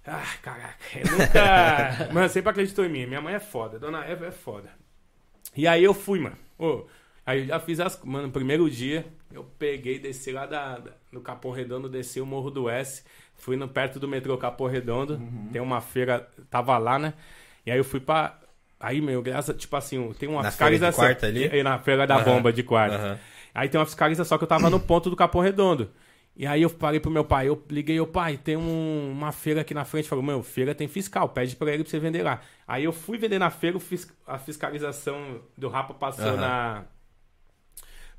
Ah, 0.06 0.24
caraca. 0.42 0.84
Eu 1.00 1.12
nunca. 1.18 2.10
mano, 2.14 2.30
sempre 2.30 2.50
acreditou 2.50 2.84
em 2.86 2.90
mim. 2.90 3.06
Minha 3.06 3.22
mãe 3.22 3.36
é 3.36 3.40
foda. 3.40 3.78
Dona 3.80 4.04
Eva 4.06 4.26
é 4.28 4.32
foda. 4.32 4.70
E 5.56 5.68
aí 5.68 5.84
eu 5.84 5.94
fui, 5.94 6.20
mano. 6.20 6.38
Aí 7.26 7.40
eu 7.42 7.46
já 7.46 7.60
fiz 7.60 7.80
as. 7.80 8.00
Mano, 8.04 8.28
no 8.28 8.34
primeiro 8.34 8.70
dia, 8.70 9.06
eu 9.32 9.44
peguei, 9.58 9.98
desci 10.00 10.32
lá 10.32 10.46
da, 10.46 10.78
da- 10.80 10.94
no 11.16 11.22
Capão 11.22 11.52
Redondo, 11.52 11.90
desci 11.90 12.20
o 12.22 12.26
Morro 12.26 12.52
do 12.52 12.70
S. 12.70 13.04
Fui 13.34 13.56
no, 13.56 13.68
perto 13.68 14.00
do 14.00 14.08
metrô 14.08 14.38
Capão 14.38 14.68
Redondo. 14.68 15.20
Tem 15.52 15.62
uma 15.62 15.82
feira, 15.82 16.30
tava 16.50 16.78
lá, 16.78 17.00
né? 17.00 17.14
E 17.66 17.72
aí 17.72 17.78
eu 17.78 17.84
fui 17.84 18.00
pra. 18.00 18.40
Aí, 18.80 19.02
meu, 19.02 19.22
graças. 19.22 19.56
Tipo 19.58 19.76
assim, 19.78 20.14
tem 20.20 20.30
uma 20.30 20.44
Na 20.44 20.52
feira 20.52 20.72
de 20.72 20.78
fiscalização. 20.80 21.04
quarta 21.06 21.26
ali? 21.28 21.46
E- 21.46 21.64
na 21.64 21.80
feira 21.80 22.06
da 22.06 22.16
Aham, 22.16 22.24
bomba 22.26 22.54
de 22.54 22.62
quarta. 22.64 22.96
aham. 22.98 23.20
Aí 23.54 23.70
tem 23.70 23.80
uma 23.80 23.86
fiscalização 23.86 24.38
que 24.38 24.44
eu 24.44 24.48
tava 24.48 24.70
no 24.70 24.80
ponto 24.80 25.10
do 25.10 25.16
Capão 25.16 25.42
Redondo. 25.42 25.90
E 26.38 26.46
aí 26.46 26.62
eu 26.64 26.70
parei 26.70 27.00
pro 27.00 27.10
meu 27.10 27.24
pai, 27.24 27.48
eu 27.48 27.64
liguei, 27.70 27.98
o 28.02 28.06
pai, 28.06 28.36
tem 28.38 28.58
um- 28.58 29.10
uma 29.12 29.32
feira 29.32 29.62
aqui 29.62 29.74
na 29.74 29.86
frente. 29.86 30.10
Falou, 30.10 30.22
meu, 30.24 30.44
feira 30.44 30.76
tem 30.76 30.86
fiscal, 30.86 31.30
pede 31.30 31.56
pra 31.56 31.72
ele 31.74 31.84
pra 31.84 31.90
você 31.90 31.98
vender 31.98 32.24
lá. 32.24 32.42
Aí 32.68 32.84
eu 32.84 32.92
fui 32.92 33.18
vender 33.18 33.40
na 33.40 33.50
feira, 33.50 33.78
a 34.28 34.38
fiscalização 34.38 35.40
do 35.58 35.70
Rapa 35.70 35.94
passou 35.94 36.36
na. 36.38 36.84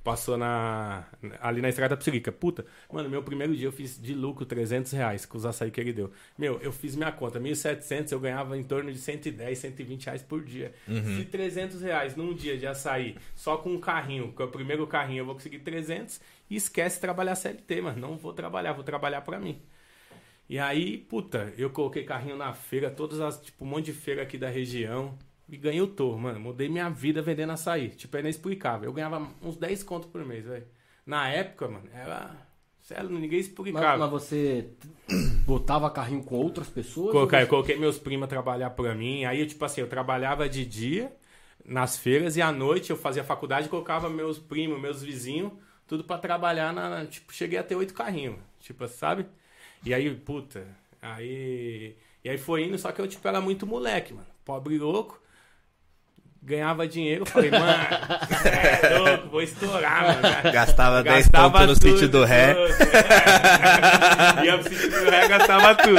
Passou 0.06 0.36
na. 0.36 1.04
Ali 1.40 1.60
na 1.60 1.68
estrada 1.68 1.96
da 1.96 2.00
Psirica. 2.00 2.30
Puta, 2.30 2.64
mano, 2.92 3.10
meu 3.10 3.24
primeiro 3.24 3.56
dia 3.56 3.66
eu 3.66 3.72
fiz 3.72 4.00
de 4.00 4.14
lucro 4.14 4.46
300 4.46 4.92
reais 4.92 5.26
com 5.26 5.36
os 5.36 5.44
açaí 5.44 5.68
que 5.68 5.80
ele 5.80 5.92
deu. 5.92 6.12
Meu, 6.38 6.60
eu 6.62 6.70
fiz 6.70 6.94
minha 6.94 7.10
conta, 7.10 7.40
1.700 7.40 8.12
eu 8.12 8.20
ganhava 8.20 8.56
em 8.56 8.62
torno 8.62 8.92
de 8.92 8.98
110, 8.98 9.58
120 9.58 10.04
reais 10.04 10.22
por 10.22 10.44
dia. 10.44 10.72
Se 11.16 11.24
300 11.24 11.82
reais 11.82 12.14
num 12.14 12.32
dia 12.32 12.56
de 12.56 12.68
açaí, 12.68 13.16
só 13.34 13.56
com 13.56 13.70
um 13.70 13.80
carrinho, 13.80 14.32
que 14.32 14.40
é 14.40 14.44
o 14.44 14.48
primeiro 14.48 14.86
carrinho, 14.86 15.22
eu 15.22 15.26
vou 15.26 15.34
conseguir 15.34 15.58
300 15.58 16.20
e 16.48 16.54
esquece 16.54 17.00
trabalhar 17.00 17.34
CLT, 17.34 17.80
mano. 17.80 17.98
Não 17.98 18.16
vou 18.16 18.32
trabalhar, 18.32 18.74
vou 18.74 18.84
trabalhar 18.84 19.22
pra 19.22 19.40
mim. 19.40 19.60
E 20.48 20.56
aí, 20.56 20.98
puta, 20.98 21.52
eu 21.58 21.68
coloquei 21.70 22.04
carrinho 22.04 22.36
na 22.36 22.52
feira, 22.52 22.92
todas 22.92 23.18
as, 23.20 23.40
tipo, 23.40 23.64
um 23.64 23.68
monte 23.68 23.86
de 23.86 23.92
feira 23.92 24.22
aqui 24.22 24.38
da 24.38 24.48
região. 24.48 25.18
E 25.48 25.56
ganhei 25.56 25.80
o 25.80 25.86
touro, 25.86 26.18
mano. 26.18 26.40
Mudei 26.40 26.68
minha 26.68 26.88
vida 26.88 27.22
vendendo 27.22 27.52
açaí. 27.52 27.90
Tipo, 27.90 28.16
é 28.16 28.20
inexplicável. 28.20 28.88
Eu 28.88 28.92
ganhava 28.92 29.28
uns 29.40 29.56
10 29.56 29.82
contos 29.84 30.10
por 30.10 30.24
mês, 30.24 30.44
velho. 30.44 30.66
Na 31.04 31.28
época, 31.28 31.68
mano, 31.68 31.88
era. 31.94 32.34
Sério, 32.82 33.08
ninguém 33.10 33.38
Mas, 33.38 33.46
explicava. 33.48 33.98
mas 33.98 34.10
você 34.10 34.70
botava 35.46 35.90
carrinho 35.90 36.22
com 36.22 36.36
outras 36.36 36.68
pessoas? 36.68 37.12
Colocar, 37.12 37.38
ou 37.38 37.42
eu 37.42 37.48
coloquei 37.48 37.76
meus 37.76 37.98
primos 37.98 38.24
a 38.24 38.28
trabalhar 38.28 38.70
pra 38.70 38.94
mim. 38.94 39.24
Aí, 39.24 39.40
eu, 39.40 39.46
tipo 39.46 39.64
assim, 39.64 39.80
eu 39.80 39.88
trabalhava 39.88 40.48
de 40.48 40.64
dia 40.64 41.12
nas 41.64 41.96
feiras 41.96 42.36
e 42.36 42.42
à 42.42 42.50
noite 42.52 42.90
eu 42.90 42.96
fazia 42.96 43.24
faculdade 43.24 43.66
e 43.66 43.70
colocava 43.70 44.08
meus 44.08 44.38
primos, 44.38 44.80
meus 44.80 45.02
vizinhos, 45.02 45.52
tudo 45.86 46.04
pra 46.04 46.18
trabalhar 46.18 46.72
na. 46.72 47.06
Tipo, 47.06 47.32
cheguei 47.32 47.58
a 47.58 47.62
ter 47.64 47.74
oito 47.76 47.94
carrinhos. 47.94 48.36
Tipo, 48.60 48.86
sabe? 48.88 49.26
E 49.84 49.94
aí, 49.94 50.12
puta, 50.14 50.66
aí. 51.00 51.96
E 52.24 52.28
aí 52.28 52.38
foi 52.38 52.64
indo, 52.64 52.76
só 52.78 52.90
que 52.90 53.00
eu, 53.00 53.06
tipo, 53.06 53.26
era 53.28 53.40
muito 53.40 53.66
moleque, 53.66 54.12
mano. 54.12 54.26
Pobre 54.44 54.78
louco. 54.78 55.20
Ganhava 56.46 56.86
dinheiro, 56.86 57.26
falei, 57.26 57.50
mano, 57.50 57.66
é 57.66 58.98
louco, 58.98 59.28
vou 59.30 59.42
estourar, 59.42 60.22
mano. 60.22 60.52
Gastava 60.52 61.02
10 61.02 61.26
Gastava 61.26 61.50
pontos 61.50 61.66
no 61.66 61.74
tudo, 61.74 61.92
sítio 61.92 62.08
do 62.08 62.24
ré. 62.24 62.54
tudo, 62.54 62.72
é. 64.42 64.44
Ia 64.46 64.58
pro 64.58 64.68
sítio 64.72 64.90
do 64.90 65.10
ré, 65.10 65.26
gastava 65.26 65.74
tudo. 65.74 65.98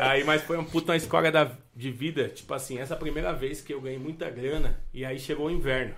Aí, 0.00 0.24
mas 0.24 0.42
foi 0.42 0.56
uma 0.56 0.64
puta 0.68 0.90
uma 0.90 0.96
escola 0.96 1.30
da, 1.30 1.52
de 1.72 1.88
vida. 1.92 2.28
Tipo 2.28 2.52
assim, 2.52 2.78
essa 2.80 2.96
primeira 2.96 3.32
vez 3.32 3.60
que 3.60 3.72
eu 3.72 3.80
ganhei 3.80 3.96
muita 3.96 4.28
grana. 4.28 4.80
E 4.92 5.04
aí 5.04 5.20
chegou 5.20 5.46
o 5.46 5.50
inverno. 5.52 5.94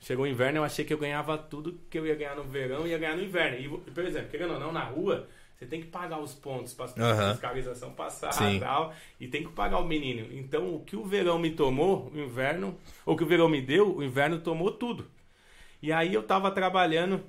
Chegou 0.00 0.24
o 0.24 0.28
inverno, 0.28 0.58
eu 0.58 0.64
achei 0.64 0.84
que 0.84 0.92
eu 0.92 0.98
ganhava 0.98 1.38
tudo 1.38 1.78
que 1.88 1.96
eu 1.96 2.04
ia 2.04 2.16
ganhar 2.16 2.34
no 2.34 2.42
verão 2.42 2.88
ia 2.88 2.98
ganhar 2.98 3.16
no 3.16 3.22
inverno. 3.22 3.56
E, 3.56 3.68
por 3.92 4.04
exemplo, 4.04 4.30
querendo 4.30 4.54
ou 4.54 4.58
não, 4.58 4.72
na 4.72 4.82
rua, 4.82 5.28
você 5.60 5.66
tem 5.66 5.82
que 5.82 5.88
pagar 5.88 6.18
os 6.18 6.34
pontos 6.34 6.72
pra 6.72 6.86
Aham. 6.96 7.32
fiscalização 7.32 7.92
passar 7.92 8.32
Sim. 8.32 8.56
e 8.56 8.60
tal. 8.60 8.94
E 9.20 9.28
tem 9.28 9.44
que 9.44 9.52
pagar 9.52 9.78
o 9.78 9.84
menino. 9.84 10.26
Então, 10.32 10.74
o 10.74 10.82
que 10.82 10.96
o 10.96 11.04
verão 11.04 11.38
me 11.38 11.50
tomou, 11.50 12.10
o 12.14 12.18
inverno, 12.18 12.78
ou 13.04 13.12
o 13.12 13.16
que 13.16 13.22
o 13.22 13.26
verão 13.26 13.46
me 13.46 13.60
deu, 13.60 13.94
o 13.94 14.02
inverno 14.02 14.40
tomou 14.40 14.72
tudo. 14.72 15.06
E 15.82 15.92
aí 15.92 16.14
eu 16.14 16.22
tava 16.22 16.50
trabalhando. 16.50 17.22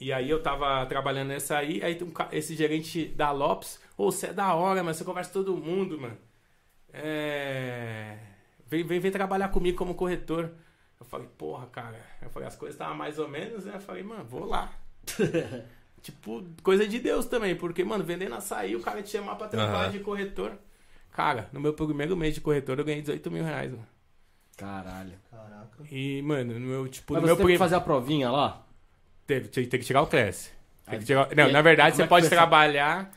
E 0.00 0.14
aí 0.14 0.30
eu 0.30 0.42
tava 0.42 0.86
trabalhando 0.86 1.28
nessa 1.28 1.58
aí, 1.58 1.84
aí 1.84 2.02
um 2.02 2.10
esse 2.32 2.56
gerente 2.56 3.04
da 3.04 3.30
Lopes, 3.32 3.82
ô, 3.98 4.10
você 4.10 4.28
é 4.28 4.32
da 4.32 4.54
hora, 4.54 4.82
mas 4.82 4.96
você 4.96 5.04
conversa 5.04 5.30
com 5.30 5.44
todo 5.44 5.56
mundo, 5.58 6.00
mano. 6.00 6.16
É. 6.90 8.16
Vem, 8.66 8.82
vem, 8.82 8.98
vem 8.98 9.12
trabalhar 9.12 9.50
comigo 9.50 9.76
como 9.76 9.94
corretor. 9.94 10.52
Eu 10.98 11.04
falei, 11.04 11.28
porra, 11.36 11.66
cara. 11.66 12.00
Eu 12.22 12.30
falei, 12.30 12.48
as 12.48 12.56
coisas 12.56 12.76
estavam 12.76 12.96
mais 12.96 13.18
ou 13.18 13.28
menos, 13.28 13.66
né? 13.66 13.72
Eu 13.74 13.80
falei, 13.80 14.02
mano, 14.02 14.24
vou 14.24 14.46
lá. 14.46 14.72
tipo, 16.06 16.44
coisa 16.62 16.86
de 16.86 16.98
Deus 17.00 17.26
também, 17.26 17.54
porque, 17.56 17.82
mano, 17.84 18.04
vendendo 18.04 18.34
açaí, 18.34 18.74
o 18.76 18.80
cara 18.80 19.02
te 19.02 19.10
chamar 19.10 19.34
pra 19.36 19.48
trabalhar 19.48 19.82
Aham. 19.84 19.90
de 19.90 19.98
corretor. 20.00 20.52
Cara, 21.12 21.48
no 21.52 21.58
meu 21.60 21.72
primeiro 21.74 22.16
mês 22.16 22.34
de 22.34 22.40
corretor 22.40 22.78
eu 22.78 22.84
ganhei 22.84 23.00
18 23.00 23.30
mil 23.30 23.42
reais, 23.44 23.70
mano. 23.72 23.86
Caralho. 24.56 25.12
Caraca. 25.30 25.82
E, 25.90 26.22
mano, 26.22 26.54
no 26.54 26.60
meu, 26.66 26.88
tipo, 26.88 27.14
Mas 27.14 27.22
no 27.22 27.28
você 27.28 27.32
meu 27.34 27.36
teve 27.38 27.52
que 27.52 27.58
fazer 27.58 27.74
a 27.74 27.80
provinha 27.80 28.30
lá? 28.30 28.64
Teve, 29.26 29.48
tem, 29.48 29.66
tem 29.68 29.80
que 29.80 29.86
tirar 29.86 30.02
o 30.02 30.06
Class. 30.06 30.52
Tem 30.84 30.94
Aí- 30.94 30.98
que 31.00 31.06
tirar- 31.06 31.34
Não, 31.34 31.44
aí, 31.46 31.52
na 31.52 31.60
verdade, 31.62 31.96
você 31.96 32.02
é 32.02 32.06
pode 32.06 32.28
trabalhar. 32.28 33.12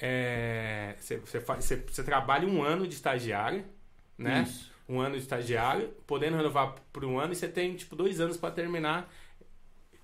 é, 0.00 0.94
você, 0.98 1.16
você, 1.18 1.40
faz- 1.40 1.64
você- 1.64 1.76
você 1.76 2.02
trabalha 2.02 2.48
um 2.48 2.62
ano 2.62 2.86
de 2.88 2.94
estagiário, 2.94 3.64
né? 4.18 4.42
Isso. 4.42 4.72
Um 4.88 5.00
ano 5.00 5.14
de 5.14 5.22
estagiário, 5.22 5.88
podendo 6.06 6.36
renovar 6.36 6.74
por 6.92 7.04
um 7.04 7.18
ano, 7.20 7.32
e 7.32 7.36
você 7.36 7.46
tem, 7.48 7.76
tipo, 7.76 7.94
dois 7.94 8.18
anos 8.20 8.36
pra 8.36 8.50
terminar 8.50 9.08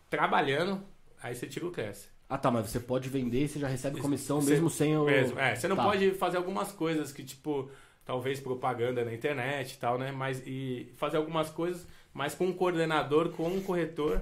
trabalhando. 0.08 0.80
Aí 1.22 1.34
você 1.34 1.46
tira 1.46 1.66
o 1.66 1.72
Class. 1.72 2.08
Ah, 2.28 2.36
tá, 2.36 2.50
mas 2.50 2.68
você 2.70 2.78
pode 2.78 3.08
vender 3.08 3.44
e 3.44 3.48
você 3.48 3.58
já 3.58 3.68
recebe 3.68 4.00
comissão 4.00 4.40
Você- 4.40 4.50
mesmo 4.50 4.68
sem 4.68 4.96
o. 4.96 5.04
Mesmo, 5.04 5.38
é. 5.38 5.54
Você 5.54 5.66
não 5.66 5.76
Tá. 5.76 5.84
pode 5.84 6.10
fazer 6.12 6.36
algumas 6.36 6.70
coisas 6.70 7.10
que, 7.10 7.24
tipo, 7.24 7.70
talvez 8.04 8.38
propaganda 8.38 9.04
na 9.04 9.14
internet 9.14 9.72
e 9.72 9.78
tal, 9.78 9.98
né? 9.98 10.12
Mas 10.12 10.42
e 10.46 10.92
fazer 10.96 11.16
algumas 11.16 11.48
coisas, 11.48 11.86
mas 12.12 12.34
com 12.34 12.46
um 12.46 12.52
coordenador, 12.52 13.30
com 13.30 13.48
um 13.48 13.62
corretor 13.62 14.20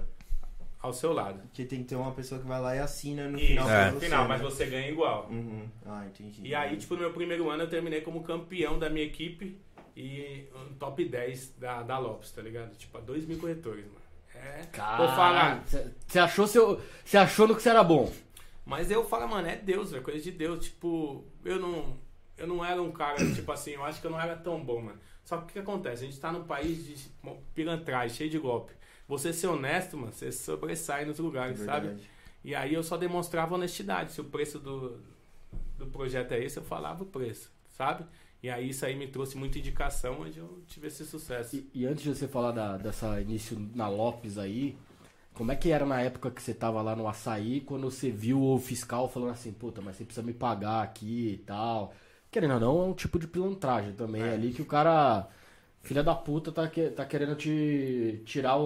ao 0.81 0.93
seu 0.93 1.13
lado. 1.13 1.41
Porque 1.49 1.65
tem 1.65 1.81
que 1.83 1.89
ter 1.89 1.97
uma 1.97 2.13
pessoa 2.13 2.41
que 2.41 2.47
vai 2.47 2.61
lá 2.61 2.77
e 2.77 2.79
assina 2.79 3.29
no 3.29 3.39
Isso, 3.39 3.49
final. 3.49 3.69
É. 3.71 3.91
no 3.91 4.01
final, 4.01 4.23
né? 4.23 4.29
mas 4.29 4.41
você 4.41 4.67
ganha 4.67 4.89
igual. 4.89 5.27
Uhum. 5.29 5.67
Ah, 5.85 6.05
entendi. 6.07 6.43
E 6.47 6.55
aí, 6.55 6.77
tipo, 6.77 6.95
no 6.95 7.01
meu 7.01 7.13
primeiro 7.13 7.51
ano 7.51 7.65
eu 7.65 7.69
terminei 7.69 8.03
como 8.03 8.23
campeão 8.23 8.79
da 8.79 8.89
minha 8.89 9.05
equipe 9.05 9.59
e 9.97 10.45
um 10.55 10.75
top 10.75 11.05
10 11.05 11.55
da, 11.59 11.83
da 11.83 11.99
Lopes, 11.99 12.31
tá 12.31 12.41
ligado? 12.41 12.77
Tipo, 12.77 12.99
a 12.99 13.01
2 13.01 13.27
mil 13.27 13.39
corretores, 13.39 13.85
mano. 13.87 14.06
É. 14.37 14.97
Vou 14.97 15.09
falar. 15.09 15.65
Você 16.07 16.19
achou, 16.19 16.47
seu, 16.47 16.81
você 17.05 17.17
achou 17.17 17.49
no 17.49 17.57
que 17.57 17.63
você 17.63 17.71
era 17.71 17.83
bom? 17.83 18.13
Mas 18.65 18.91
eu 18.91 19.05
falo, 19.05 19.29
mano, 19.29 19.47
é 19.47 19.57
Deus, 19.57 19.93
é 19.93 20.01
coisa 20.01 20.21
de 20.21 20.33
Deus. 20.33 20.65
Tipo, 20.65 21.25
eu 21.45 21.61
não. 21.61 21.97
Eu 22.37 22.47
não 22.47 22.63
era 22.65 22.83
um 22.83 22.93
cara, 22.93 23.17
tipo 23.35 23.51
assim, 23.51 23.73
eu 23.73 23.85
acho 23.85 24.01
que 24.01 24.07
eu 24.07 24.11
não 24.11 24.21
era 24.21 24.37
tão 24.37 24.63
bom, 24.63 24.83
mano. 24.83 24.99
Só 25.25 25.39
que 25.39 25.45
o 25.45 25.47
que 25.47 25.59
acontece? 25.59 26.05
A 26.05 26.07
gente 26.07 26.21
tá 26.21 26.31
num 26.31 26.45
país 26.45 26.85
de 26.85 27.11
pilantragem, 27.55 28.17
cheio 28.17 28.31
de 28.31 28.39
golpe. 28.39 28.73
Você 29.09 29.33
ser 29.33 29.47
honesto, 29.47 29.97
mano, 29.97 30.13
você 30.13 30.31
sobressai 30.31 31.05
nos 31.05 31.19
lugares, 31.19 31.59
sabe? 31.61 31.89
Verdade. 31.89 32.11
E 32.45 32.55
aí 32.55 32.75
eu 32.75 32.83
só 32.83 32.97
demonstrava 32.97 33.55
honestidade. 33.55 34.13
Se 34.13 34.21
o 34.21 34.25
preço 34.25 34.59
do, 34.59 35.01
do 35.79 35.87
projeto 35.87 36.33
é 36.33 36.45
esse, 36.45 36.59
eu 36.59 36.63
falava 36.63 37.03
o 37.03 37.07
preço, 37.07 37.51
sabe? 37.71 38.05
E 38.43 38.51
aí 38.51 38.69
isso 38.71 38.85
aí 38.87 38.95
me 38.95 39.07
trouxe 39.09 39.37
muita 39.37 39.59
indicação 39.59 40.21
onde 40.21 40.39
eu 40.39 40.63
tive 40.67 40.87
esse 40.89 41.05
sucesso. 41.05 41.57
E, 41.57 41.69
e 41.75 41.87
antes 41.87 42.03
de 42.05 42.15
você 42.15 42.29
falar 42.29 42.53
da, 42.53 42.77
dessa 42.77 43.21
início 43.21 43.59
na 43.75 43.89
Lopes 43.89 44.39
aí, 44.39 44.77
como 45.35 45.51
é 45.53 45.57
que 45.57 45.71
era 45.71 45.85
na 45.85 46.01
época 46.01 46.31
que 46.31 46.43
você 46.43 46.55
tava 46.55 46.81
lá 46.83 46.95
no 46.95 47.09
açaí, 47.09 47.61
quando 47.61 47.91
você 47.91 48.11
viu 48.11 48.41
o 48.41 48.59
fiscal 48.59 49.09
falando 49.09 49.31
assim, 49.33 49.53
puta, 49.53 49.81
mas 49.81 49.97
você 49.97 50.05
precisa 50.05 50.25
me 50.27 50.33
pagar 50.33 50.83
aqui 50.83 51.33
e 51.35 51.39
tal. 51.39 51.93
Querendo 52.31 52.55
ou 52.55 52.61
não, 52.61 52.81
é 52.83 52.85
um 52.87 52.95
tipo 52.95 53.19
de 53.19 53.27
pilantragem 53.27 53.93
também 53.95 54.23
É. 54.23 54.33
ali 54.35 54.53
que 54.53 54.63
o 54.63 54.67
cara, 54.67 55.29
filha 55.83 56.03
da 56.03 56.15
puta, 56.15 56.53
tá, 56.53 56.69
que- 56.69 56.91
tá 56.91 57.05
querendo 57.05 57.35
te 57.37 58.23
tirar 58.25 58.57
o, 58.57 58.63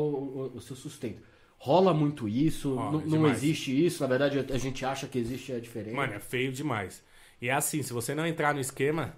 o- 0.53 0.57
o 0.57 0.61
seu 0.61 0.77
sustento. 0.77 1.23
Rola 1.59 1.93
muito 1.93 2.29
isso, 2.29 2.75
Rola, 2.75 2.93
não, 2.93 3.01
não 3.21 3.29
existe 3.31 3.85
isso, 3.85 4.03
na 4.03 4.09
verdade 4.09 4.39
a 4.39 4.59
gente 4.59 4.85
acha 4.85 5.07
que 5.07 5.19
existe 5.19 5.53
é 5.53 5.61
diferente. 5.61 5.95
Mano, 5.95 6.15
é 6.15 6.19
feio 6.21 6.51
demais. 6.53 7.03
E 7.41 7.49
é 7.49 7.53
assim, 7.53 7.83
se 7.83 7.93
você 7.93 8.15
não 8.15 8.27
entrar 8.27 8.55
no 8.55 8.61
esquema, 8.61 9.15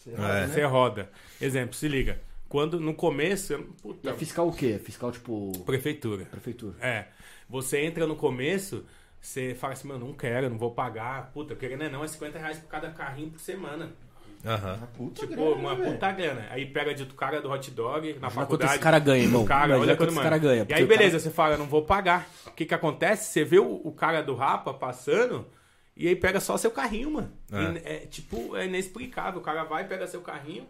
Você 0.00 0.10
É. 0.10 0.14
roda, 0.16 0.40
né? 0.40 0.46
você 0.48 0.64
roda. 0.64 1.10
Exemplo, 1.40 1.74
se 1.74 1.86
liga. 1.88 2.20
Quando 2.48 2.80
no 2.80 2.94
começo, 2.94 3.56
puta, 3.82 4.10
é 4.10 4.14
fiscal 4.14 4.48
o 4.48 4.52
quê? 4.52 4.80
Fiscal 4.82 5.12
tipo 5.12 5.52
prefeitura. 5.64 6.24
prefeitura. 6.24 6.74
É. 6.80 7.04
Você 7.48 7.80
entra 7.82 8.06
no 8.06 8.16
começo, 8.16 8.84
você 9.20 9.54
fala 9.54 9.74
assim, 9.74 9.86
mano, 9.86 10.06
não 10.06 10.14
quero, 10.14 10.48
não 10.50 10.58
vou 10.58 10.70
pagar. 10.72 11.30
Puta, 11.32 11.54
querendo 11.54 11.84
é 11.84 11.88
não, 11.88 12.02
é 12.02 12.08
50 12.08 12.38
reais 12.38 12.58
por 12.58 12.68
cada 12.68 12.90
carrinho 12.90 13.30
por 13.30 13.38
semana. 13.40 13.90
Aham. 14.44 14.76
Uma 14.78 14.86
puta 14.86 15.20
Tipo, 15.20 15.34
grana, 15.34 15.50
uma 15.54 15.74
né, 15.74 15.80
velho? 15.82 15.92
puta 15.92 16.12
grana. 16.12 16.46
Aí 16.50 16.64
pega 16.64 16.94
de 16.94 17.02
outro 17.02 17.14
cara 17.16 17.42
do 17.42 17.50
hot 17.50 17.70
dog 17.72 18.00
na 18.00 18.16
Imagina 18.16 18.30
faculdade. 18.30 18.48
quanto 18.48 18.64
esse 18.72 18.78
cara 18.78 18.98
ganha, 18.98 19.22
irmão. 19.22 19.44
Cara, 19.44 19.78
olha 19.78 19.94
quanto 19.96 20.10
esse 20.12 20.20
cara 20.22 20.38
ganha. 20.38 20.66
E 20.68 20.72
aí, 20.72 20.82
o 20.82 20.86
cara- 20.88 20.98
beleza, 20.98 21.18
você 21.20 21.30
fala, 21.30 21.58
não 21.58 21.66
vou 21.66 21.82
pagar. 21.84 22.26
O 22.46 22.50
que 22.52 22.64
que 22.64 22.72
acontece? 22.74 23.30
Você 23.32 23.44
vê 23.44 23.58
o, 23.58 23.80
o 23.84 23.92
cara 23.92 24.22
do 24.22 24.34
Rapa 24.34 24.72
passando 24.72 25.46
e 25.96 26.08
aí 26.08 26.16
pega 26.16 26.40
só 26.40 26.56
seu 26.56 26.70
carrinho, 26.70 27.10
mano. 27.10 27.32
É. 27.52 27.94
É, 27.94 27.98
tipo, 28.06 28.56
é 28.56 28.66
inexplicável. 28.66 29.40
O 29.40 29.44
cara 29.44 29.64
vai, 29.64 29.86
pega 29.86 30.06
seu 30.06 30.20
carrinho. 30.20 30.66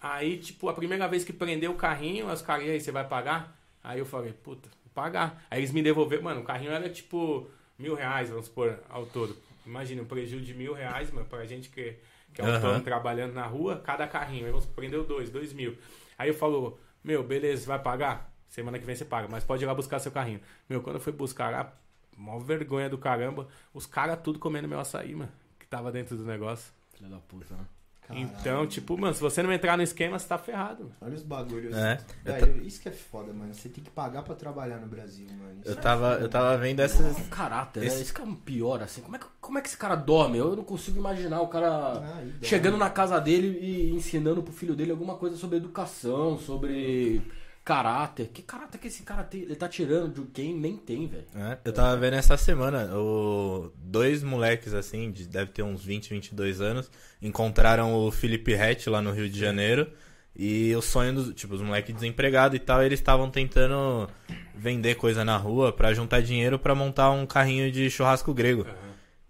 Aí, 0.00 0.38
tipo, 0.38 0.68
a 0.68 0.74
primeira 0.74 1.06
vez 1.08 1.24
que 1.24 1.32
prendeu 1.32 1.72
o 1.72 1.76
carrinho, 1.76 2.30
os 2.30 2.42
caras, 2.42 2.68
aí, 2.68 2.80
você 2.80 2.92
vai 2.92 3.06
pagar? 3.06 3.56
Aí 3.82 3.98
eu 3.98 4.06
falei, 4.06 4.32
puta, 4.32 4.68
vou 4.68 4.92
pagar. 4.94 5.44
Aí 5.50 5.60
eles 5.60 5.72
me 5.72 5.82
devolveram, 5.82 6.22
mano, 6.22 6.40
o 6.40 6.44
carrinho 6.44 6.70
era 6.70 6.88
tipo 6.88 7.48
mil 7.78 7.94
reais, 7.94 8.28
vamos 8.28 8.46
supor, 8.46 8.78
ao 8.88 9.06
todo. 9.06 9.36
Imagina, 9.66 10.02
um 10.02 10.06
prejuízo 10.06 10.44
de 10.44 10.54
mil 10.54 10.72
reais, 10.72 11.10
mano, 11.10 11.26
pra 11.26 11.44
gente 11.44 11.68
que, 11.68 11.96
que 12.32 12.40
é 12.40 12.44
Aham. 12.44 12.54
autônomo 12.54 12.84
trabalhando 12.84 13.34
na 13.34 13.46
rua, 13.46 13.80
cada 13.84 14.06
carrinho. 14.06 14.46
Aí 14.46 14.50
vamos 14.50 14.66
prendeu 14.66 15.04
dois, 15.04 15.30
dois 15.30 15.52
mil. 15.52 15.76
Aí 16.16 16.28
eu 16.28 16.34
falo, 16.34 16.78
meu, 17.02 17.22
beleza, 17.22 17.62
você 17.62 17.68
vai 17.68 17.78
pagar? 17.78 18.32
Semana 18.48 18.78
que 18.78 18.84
vem 18.84 18.96
você 18.96 19.04
paga, 19.04 19.28
mas 19.30 19.44
pode 19.44 19.62
ir 19.62 19.66
lá 19.66 19.74
buscar 19.74 19.98
seu 19.98 20.10
carrinho. 20.10 20.40
Meu, 20.68 20.80
quando 20.80 20.96
eu 20.96 21.00
fui 21.00 21.12
buscar 21.12 21.50
lá, 21.50 21.72
mó 22.18 22.38
vergonha 22.38 22.90
do 22.90 22.98
caramba, 22.98 23.46
os 23.72 23.86
caras 23.86 24.18
tudo 24.22 24.38
comendo 24.38 24.68
meu 24.68 24.80
açaí, 24.80 25.14
mano, 25.14 25.30
que 25.58 25.66
tava 25.66 25.90
dentro 25.92 26.16
do 26.16 26.24
negócio. 26.24 26.72
Filha 26.94 27.08
da 27.08 27.18
puta, 27.18 27.54
né? 27.54 27.64
Caralho. 28.08 28.24
Então, 28.26 28.66
tipo, 28.66 28.96
mano, 28.96 29.12
se 29.12 29.20
você 29.20 29.42
não 29.42 29.52
entrar 29.52 29.76
no 29.76 29.82
esquema, 29.82 30.18
você 30.18 30.26
tá 30.26 30.38
ferrado. 30.38 30.84
mano. 30.84 30.94
Olha 31.02 31.14
os 31.14 31.22
bagulhos. 31.22 31.76
É, 31.76 31.98
Velho, 32.24 32.66
isso 32.66 32.80
que 32.80 32.88
é 32.88 32.92
foda, 32.92 33.34
mano. 33.34 33.52
Você 33.52 33.68
tem 33.68 33.84
que 33.84 33.90
pagar 33.90 34.22
pra 34.22 34.34
trabalhar 34.34 34.78
no 34.78 34.86
Brasil, 34.86 35.28
mano. 35.38 35.60
Isso 35.60 35.68
Eu 35.68 35.74
é 35.74 35.76
tava, 35.76 36.12
foda, 36.14 36.24
eu 36.24 36.28
tava 36.30 36.56
vendo 36.56 36.80
essas. 36.80 37.18
O 37.18 37.28
caráter, 37.28 37.82
Esse- 37.84 37.96
né? 37.96 38.02
Esse 38.02 38.12
cara 38.14 38.26
é 38.26 38.32
um 38.32 38.34
pior, 38.34 38.82
assim. 38.82 39.02
Como 39.02 39.14
é, 39.14 39.18
que, 39.18 39.26
como 39.42 39.58
é 39.58 39.60
que 39.60 39.68
esse 39.68 39.76
cara 39.76 39.94
dorme? 39.94 40.38
Eu 40.38 40.56
não 40.56 40.64
consigo 40.64 40.98
imaginar 40.98 41.42
o 41.42 41.48
cara 41.48 41.68
Ah, 41.98 42.24
chegando 42.42 42.78
na 42.78 42.88
casa 42.88 43.20
dele 43.20 43.58
e 43.60 43.90
ensinando 43.90 44.42
pro 44.42 44.54
filho 44.54 44.74
dele 44.74 44.90
alguma 44.90 45.16
coisa 45.16 45.36
sobre 45.36 45.58
educação, 45.58 46.38
sobre 46.38 47.20
caráter. 47.68 48.28
Que 48.28 48.40
caráter 48.40 48.78
que 48.78 48.88
esse 48.88 49.02
cara 49.02 49.22
tem? 49.22 49.42
Ele 49.42 49.54
tá 49.54 49.68
tirando 49.68 50.24
de 50.24 50.30
quem 50.30 50.54
nem 50.54 50.74
tem, 50.74 51.06
velho. 51.06 51.26
É, 51.36 51.58
eu 51.66 51.70
tava 51.70 51.94
vendo 51.98 52.14
essa 52.14 52.34
semana, 52.38 52.96
o, 52.96 53.70
dois 53.76 54.22
moleques 54.22 54.72
assim, 54.72 55.12
de, 55.12 55.28
deve 55.28 55.50
ter 55.50 55.62
uns 55.62 55.84
20, 55.84 56.08
22 56.08 56.62
anos, 56.62 56.90
encontraram 57.20 57.94
o 57.94 58.10
Felipe 58.10 58.54
Hatch 58.54 58.86
lá 58.86 59.02
no 59.02 59.10
Rio 59.10 59.28
de 59.28 59.38
Janeiro. 59.38 59.86
E 60.34 60.74
o 60.76 60.80
sonho 60.80 61.12
dos, 61.12 61.34
tipo, 61.34 61.54
os 61.54 61.60
moleques 61.60 61.94
desempregados 61.94 62.56
e 62.56 62.60
tal, 62.60 62.82
eles 62.82 63.00
estavam 63.00 63.28
tentando 63.28 64.08
vender 64.54 64.94
coisa 64.94 65.22
na 65.22 65.36
rua 65.36 65.70
pra 65.70 65.92
juntar 65.92 66.22
dinheiro 66.22 66.58
pra 66.58 66.74
montar 66.74 67.10
um 67.10 67.26
carrinho 67.26 67.70
de 67.70 67.90
churrasco 67.90 68.32
grego. 68.32 68.64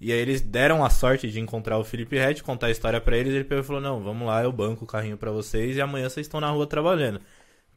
E 0.00 0.12
aí 0.12 0.18
eles 0.18 0.40
deram 0.40 0.84
a 0.84 0.90
sorte 0.90 1.28
de 1.28 1.40
encontrar 1.40 1.76
o 1.76 1.82
Felipe 1.82 2.16
Hatch, 2.20 2.42
contar 2.42 2.68
a 2.68 2.70
história 2.70 3.00
pra 3.00 3.16
eles, 3.16 3.32
e 3.32 3.36
ele 3.36 3.44
pegou 3.44 3.64
e 3.64 3.66
falou: 3.66 3.82
"Não, 3.82 4.00
vamos 4.00 4.28
lá, 4.28 4.44
eu 4.44 4.52
banco 4.52 4.84
o 4.84 4.86
carrinho 4.86 5.16
pra 5.16 5.32
vocês 5.32 5.76
e 5.76 5.80
amanhã 5.80 6.08
vocês 6.08 6.26
estão 6.26 6.40
na 6.40 6.50
rua 6.50 6.68
trabalhando". 6.68 7.20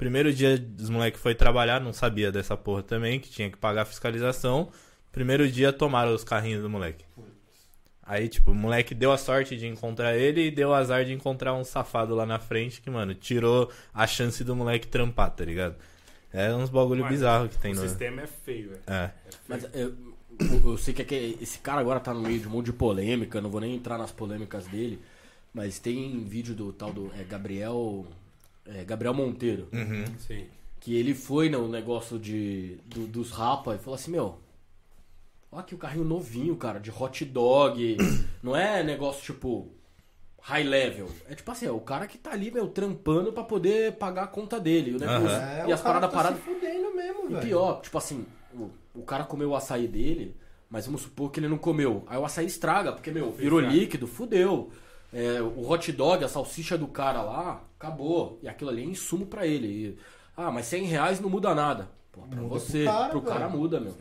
Primeiro 0.02 0.34
dia 0.34 0.58
dos 0.58 0.90
moleques 0.90 1.22
foi 1.22 1.36
trabalhar, 1.36 1.80
não 1.80 1.94
sabia 1.94 2.32
dessa 2.32 2.58
porra 2.58 2.82
também, 2.82 3.20
que 3.20 3.30
tinha 3.30 3.52
que 3.52 3.56
pagar 3.56 3.84
a 3.84 3.86
fiscalização. 3.86 4.72
Primeiro 5.12 5.48
dia 5.48 5.72
tomaram 5.72 6.16
os 6.16 6.24
carrinhos 6.24 6.64
do 6.64 6.68
moleque. 6.68 7.06
Aí, 8.02 8.28
tipo, 8.28 8.50
o 8.50 8.56
moleque 8.56 8.96
deu 8.96 9.12
a 9.12 9.18
sorte 9.20 9.56
de 9.56 9.68
encontrar 9.68 10.18
ele 10.18 10.48
e 10.48 10.50
deu 10.50 10.70
o 10.70 10.74
azar 10.74 11.06
de 11.06 11.14
encontrar 11.14 11.54
um 11.54 11.64
safado 11.64 12.16
lá 12.16 12.26
na 12.26 12.40
frente 12.40 12.82
que, 12.82 12.90
mano, 12.90 13.14
tirou 13.14 13.72
a 13.94 14.08
chance 14.08 14.44
do 14.44 14.56
moleque 14.56 14.88
trampar, 14.88 15.30
tá 15.36 15.46
ligado? 15.46 15.76
É 16.34 16.52
uns 16.52 16.72
bagulho 16.72 17.04
Mas 17.04 17.12
bizarro 17.12 17.48
que 17.48 17.60
tem 17.60 17.74
O 17.74 17.76
no. 17.76 17.82
sistema 17.82 18.24
é 18.24 18.28
feio, 18.28 18.70
velho. 18.70 18.82
É. 18.88 19.04
É 19.04 19.12
feio. 19.30 19.44
Mas 19.48 19.70
eu, 19.76 19.94
eu 20.66 20.78
sei 20.80 20.96
que, 20.96 21.04
é 21.04 21.06
que 21.06 21.38
esse 21.40 21.60
cara 21.60 21.80
agora 21.80 22.00
tá 22.00 22.12
no 22.12 22.22
meio 22.22 22.40
de 22.40 22.48
um 22.48 22.50
monte 22.50 22.66
de 22.66 22.74
polêmica, 22.74 23.40
não 23.40 23.52
vou 23.52 23.62
nem 23.62 23.76
entrar 23.76 24.00
nas 24.00 24.12
polêmicas 24.12 24.66
dele, 24.66 25.00
mas 25.54 25.78
tem 25.78 26.24
vídeo 26.24 26.56
do 26.56 26.74
tal 26.74 26.92
do 26.92 27.12
é, 27.16 27.24
Gabriel. 27.24 28.08
É, 28.74 28.84
Gabriel 28.84 29.14
Monteiro. 29.14 29.68
Uhum. 29.74 30.06
Sim. 30.20 30.46
Que 30.80 30.96
ele 30.96 31.14
foi 31.14 31.50
no 31.50 31.68
negócio 31.68 32.18
de, 32.18 32.78
do- 32.86 33.06
dos 33.08 33.30
rapa 33.32 33.76
e 33.76 33.78
falou 33.78 33.96
assim, 33.96 34.12
meu. 34.12 34.40
Olha 35.52 35.62
aqui 35.62 35.76
o 35.76 35.78
carrinho 35.78 36.06
novinho, 36.06 36.56
cara, 36.56 36.80
de 36.80 36.90
hot 36.92 37.26
dog. 37.26 37.98
Não 38.42 38.56
é 38.56 38.82
negócio 38.84 39.22
tipo 39.22 39.70
high 40.42 40.64
level. 40.64 41.08
É 41.30 41.36
tipo 41.36 41.52
assim, 41.52 41.66
é 41.68 41.72
o 41.72 41.80
cara 41.80 42.08
que 42.08 42.18
tá 42.18 42.32
ali, 42.32 42.50
meu, 42.50 42.68
trampando 42.68 43.32
pra 43.32 43.44
poder 43.44 43.94
pagar 43.94 44.24
a 44.24 44.28
conta 44.28 44.60
dele. 44.60 44.96
O 44.96 45.00
negócio- 45.00 45.28
Aham. 45.28 45.42
É, 45.52 45.66
e 45.68 45.72
o 45.72 45.74
as 45.74 45.82
cara 45.82 46.00
paradas 46.00 46.10
tá 46.10 46.16
paradas. 46.18 46.40
se 46.40 46.46
fudendo 46.46 46.96
mesmo, 46.96 47.26
E 47.26 47.34
velho. 47.34 47.42
pior, 47.48 47.82
tipo 47.82 47.98
assim, 47.98 48.26
o, 48.54 48.70
o 48.96 49.04
cara 49.04 49.24
comeu 49.26 49.50
o 49.50 49.56
açaí 49.56 49.88
dele, 49.88 50.36
mas 50.70 50.86
vamos 50.86 51.02
supor 51.02 51.30
que 51.32 51.40
ele 51.40 51.48
não 51.50 51.58
comeu. 51.60 52.04
Aí 52.08 52.18
o 52.18 52.26
açaí 52.26 52.46
estraga, 52.48 52.92
porque, 52.94 53.12
meu, 53.12 53.32
virou 53.32 53.60
líquido, 53.60 54.08
fudeu. 54.08 54.72
É, 55.14 55.42
o 55.42 55.70
hot 55.70 55.92
dog, 55.92 56.24
a 56.24 56.28
salsicha 56.28 56.78
do 56.78 56.88
cara 56.88 57.22
lá, 57.22 57.64
acabou. 57.78 58.40
E 58.42 58.48
aquilo 58.48 58.70
ali 58.70 58.82
é 58.82 58.86
insumo 58.86 59.26
pra 59.26 59.46
ele. 59.46 59.68
E, 59.68 59.98
ah, 60.38 60.50
mas 60.52 60.66
100 60.68 60.86
reais 60.86 61.20
não 61.20 61.30
muda 61.30 61.54
nada. 61.54 61.90
Pô, 62.12 62.22
pra 62.22 62.42
Muda 62.42 62.48
você, 62.60 62.84
pro 62.84 62.92
cara, 62.94 63.10
pro 63.10 63.22
cara 63.22 63.50
muda, 63.50 63.80
meu. 63.80 63.96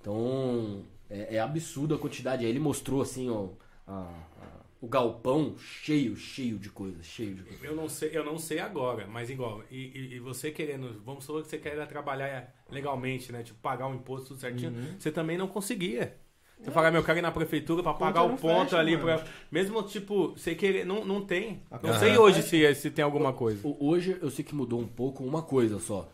Então, 0.00 0.84
é, 1.10 1.36
é 1.36 1.40
absurdo 1.40 1.94
a 1.94 1.98
quantidade. 1.98 2.44
Aí 2.44 2.50
ele 2.50 2.58
mostrou, 2.60 3.02
assim, 3.02 3.30
ó, 3.30 3.48
a- 3.86 3.92
a- 4.40 4.64
o 4.80 4.86
galpão 4.88 5.56
cheio, 5.56 6.14
cheio 6.16 6.58
de 6.58 6.68
coisas, 6.68 7.06
cheio 7.06 7.34
de 7.34 7.42
coisas. 7.42 7.64
Eu 7.64 7.74
não 7.74 7.88
sei, 7.88 8.10
eu 8.12 8.24
não 8.24 8.36
sei 8.38 8.58
agora, 8.58 9.06
mas 9.06 9.30
igual, 9.30 9.62
e, 9.70 9.76
e- 9.76 10.14
e 10.16 10.20
você 10.20 10.50
querendo, 10.50 11.00
vamos 11.04 11.24
supor 11.24 11.42
que 11.42 11.48
você 11.48 11.58
queira 11.58 11.86
trabalhar 11.86 12.54
legalmente, 12.70 13.32
né? 13.32 13.42
Tipo, 13.42 13.58
pagar 13.60 13.88
o 13.88 13.94
imposto 13.94 14.28
tudo 14.28 14.40
certinho, 14.40 14.72
Uhum. 14.72 14.96
você 14.98 15.10
também 15.10 15.38
não 15.38 15.48
conseguia. 15.48 16.16
Você 16.64 16.70
fala, 16.70 16.90
meu, 16.90 17.02
eu 17.02 17.04
quero 17.04 17.18
ir 17.18 17.22
na 17.22 17.30
prefeitura 17.30 17.82
pra 17.82 17.92
pagar 17.92 18.22
o 18.22 18.38
ponto 18.38 18.70
fecha, 18.70 18.78
ali. 18.78 18.96
Pra... 18.96 19.22
Mesmo, 19.52 19.82
tipo, 19.82 20.30
você 20.30 20.54
querer. 20.54 20.86
Não, 20.86 21.04
não 21.04 21.20
tem. 21.20 21.60
Não 21.70 21.78
conta 21.78 21.98
sei 21.98 22.16
hoje 22.16 22.42
se, 22.42 22.74
se 22.74 22.90
tem 22.90 23.04
alguma 23.04 23.34
coisa. 23.34 23.60
Hoje 23.78 24.16
eu 24.22 24.30
sei 24.30 24.42
que 24.42 24.54
mudou 24.54 24.80
um 24.80 24.86
pouco 24.86 25.22
uma 25.22 25.42
coisa 25.42 25.78
só. 25.78 26.08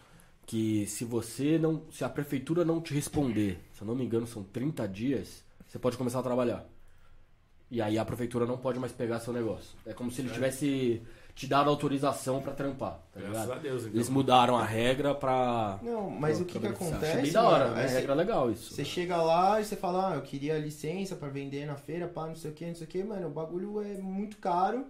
Que 0.44 0.84
se 0.86 1.04
você 1.04 1.56
não. 1.56 1.82
Se 1.92 2.02
a 2.02 2.08
prefeitura 2.08 2.64
não 2.64 2.80
te 2.80 2.92
responder, 2.92 3.60
se 3.72 3.82
eu 3.82 3.86
não 3.86 3.94
me 3.94 4.04
engano, 4.04 4.26
são 4.26 4.42
30 4.42 4.88
dias, 4.88 5.44
você 5.68 5.78
pode 5.78 5.96
começar 5.96 6.18
a 6.18 6.24
trabalhar. 6.24 6.66
E 7.70 7.80
aí 7.80 7.96
a 7.96 8.04
prefeitura 8.04 8.44
não 8.44 8.58
pode 8.58 8.80
mais 8.80 8.90
pegar 8.90 9.20
seu 9.20 9.32
negócio. 9.32 9.76
É 9.86 9.92
como 9.92 10.10
se 10.10 10.20
ele 10.20 10.30
tivesse 10.30 11.00
te 11.40 11.46
dado 11.46 11.70
autorização 11.70 12.42
pra 12.42 12.52
trampar, 12.52 13.00
tá 13.12 13.18
Graças 13.20 13.40
ligado? 13.42 13.52
a 13.52 13.58
Deus, 13.62 13.82
então. 13.82 13.94
Eles 13.94 14.08
mudaram 14.10 14.56
a 14.58 14.64
regra 14.64 15.14
pra. 15.14 15.78
Não, 15.82 16.10
mas 16.10 16.36
pra- 16.36 16.42
o 16.42 16.46
que 16.46 16.52
que 16.52 16.58
beneficiar. 16.58 16.92
acontece, 16.92 17.18
Achei 17.18 17.32
da 17.32 17.42
hora, 17.48 17.68
mano, 17.68 17.80
é 17.80 17.84
é 17.84 17.88
regra 17.88 18.14
legal 18.14 18.50
isso. 18.50 18.74
Você 18.74 18.84
chega 18.84 19.16
lá 19.22 19.60
e 19.60 19.64
você 19.64 19.74
fala, 19.76 20.12
ah, 20.12 20.14
eu 20.16 20.22
queria 20.22 20.58
licença 20.58 21.16
pra 21.16 21.28
vender 21.28 21.64
na 21.66 21.76
feira, 21.76 22.06
pá, 22.06 22.26
não 22.26 22.36
sei 22.36 22.50
o 22.50 22.54
que, 22.54 22.66
não 22.66 22.74
sei 22.74 22.86
o 22.86 22.90
que, 22.90 23.02
mano, 23.02 23.26
o 23.26 23.30
bagulho 23.30 23.80
é 23.80 23.96
muito 23.96 24.36
caro 24.36 24.86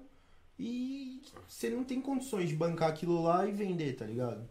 e 0.59 1.23
você 1.47 1.71
não 1.71 1.85
tem 1.85 2.01
condições 2.01 2.49
de 2.49 2.57
bancar 2.57 2.89
aquilo 2.91 3.23
lá 3.23 3.47
e 3.47 3.53
vender, 3.53 3.95
tá 3.97 4.05
ligado? 4.05 4.47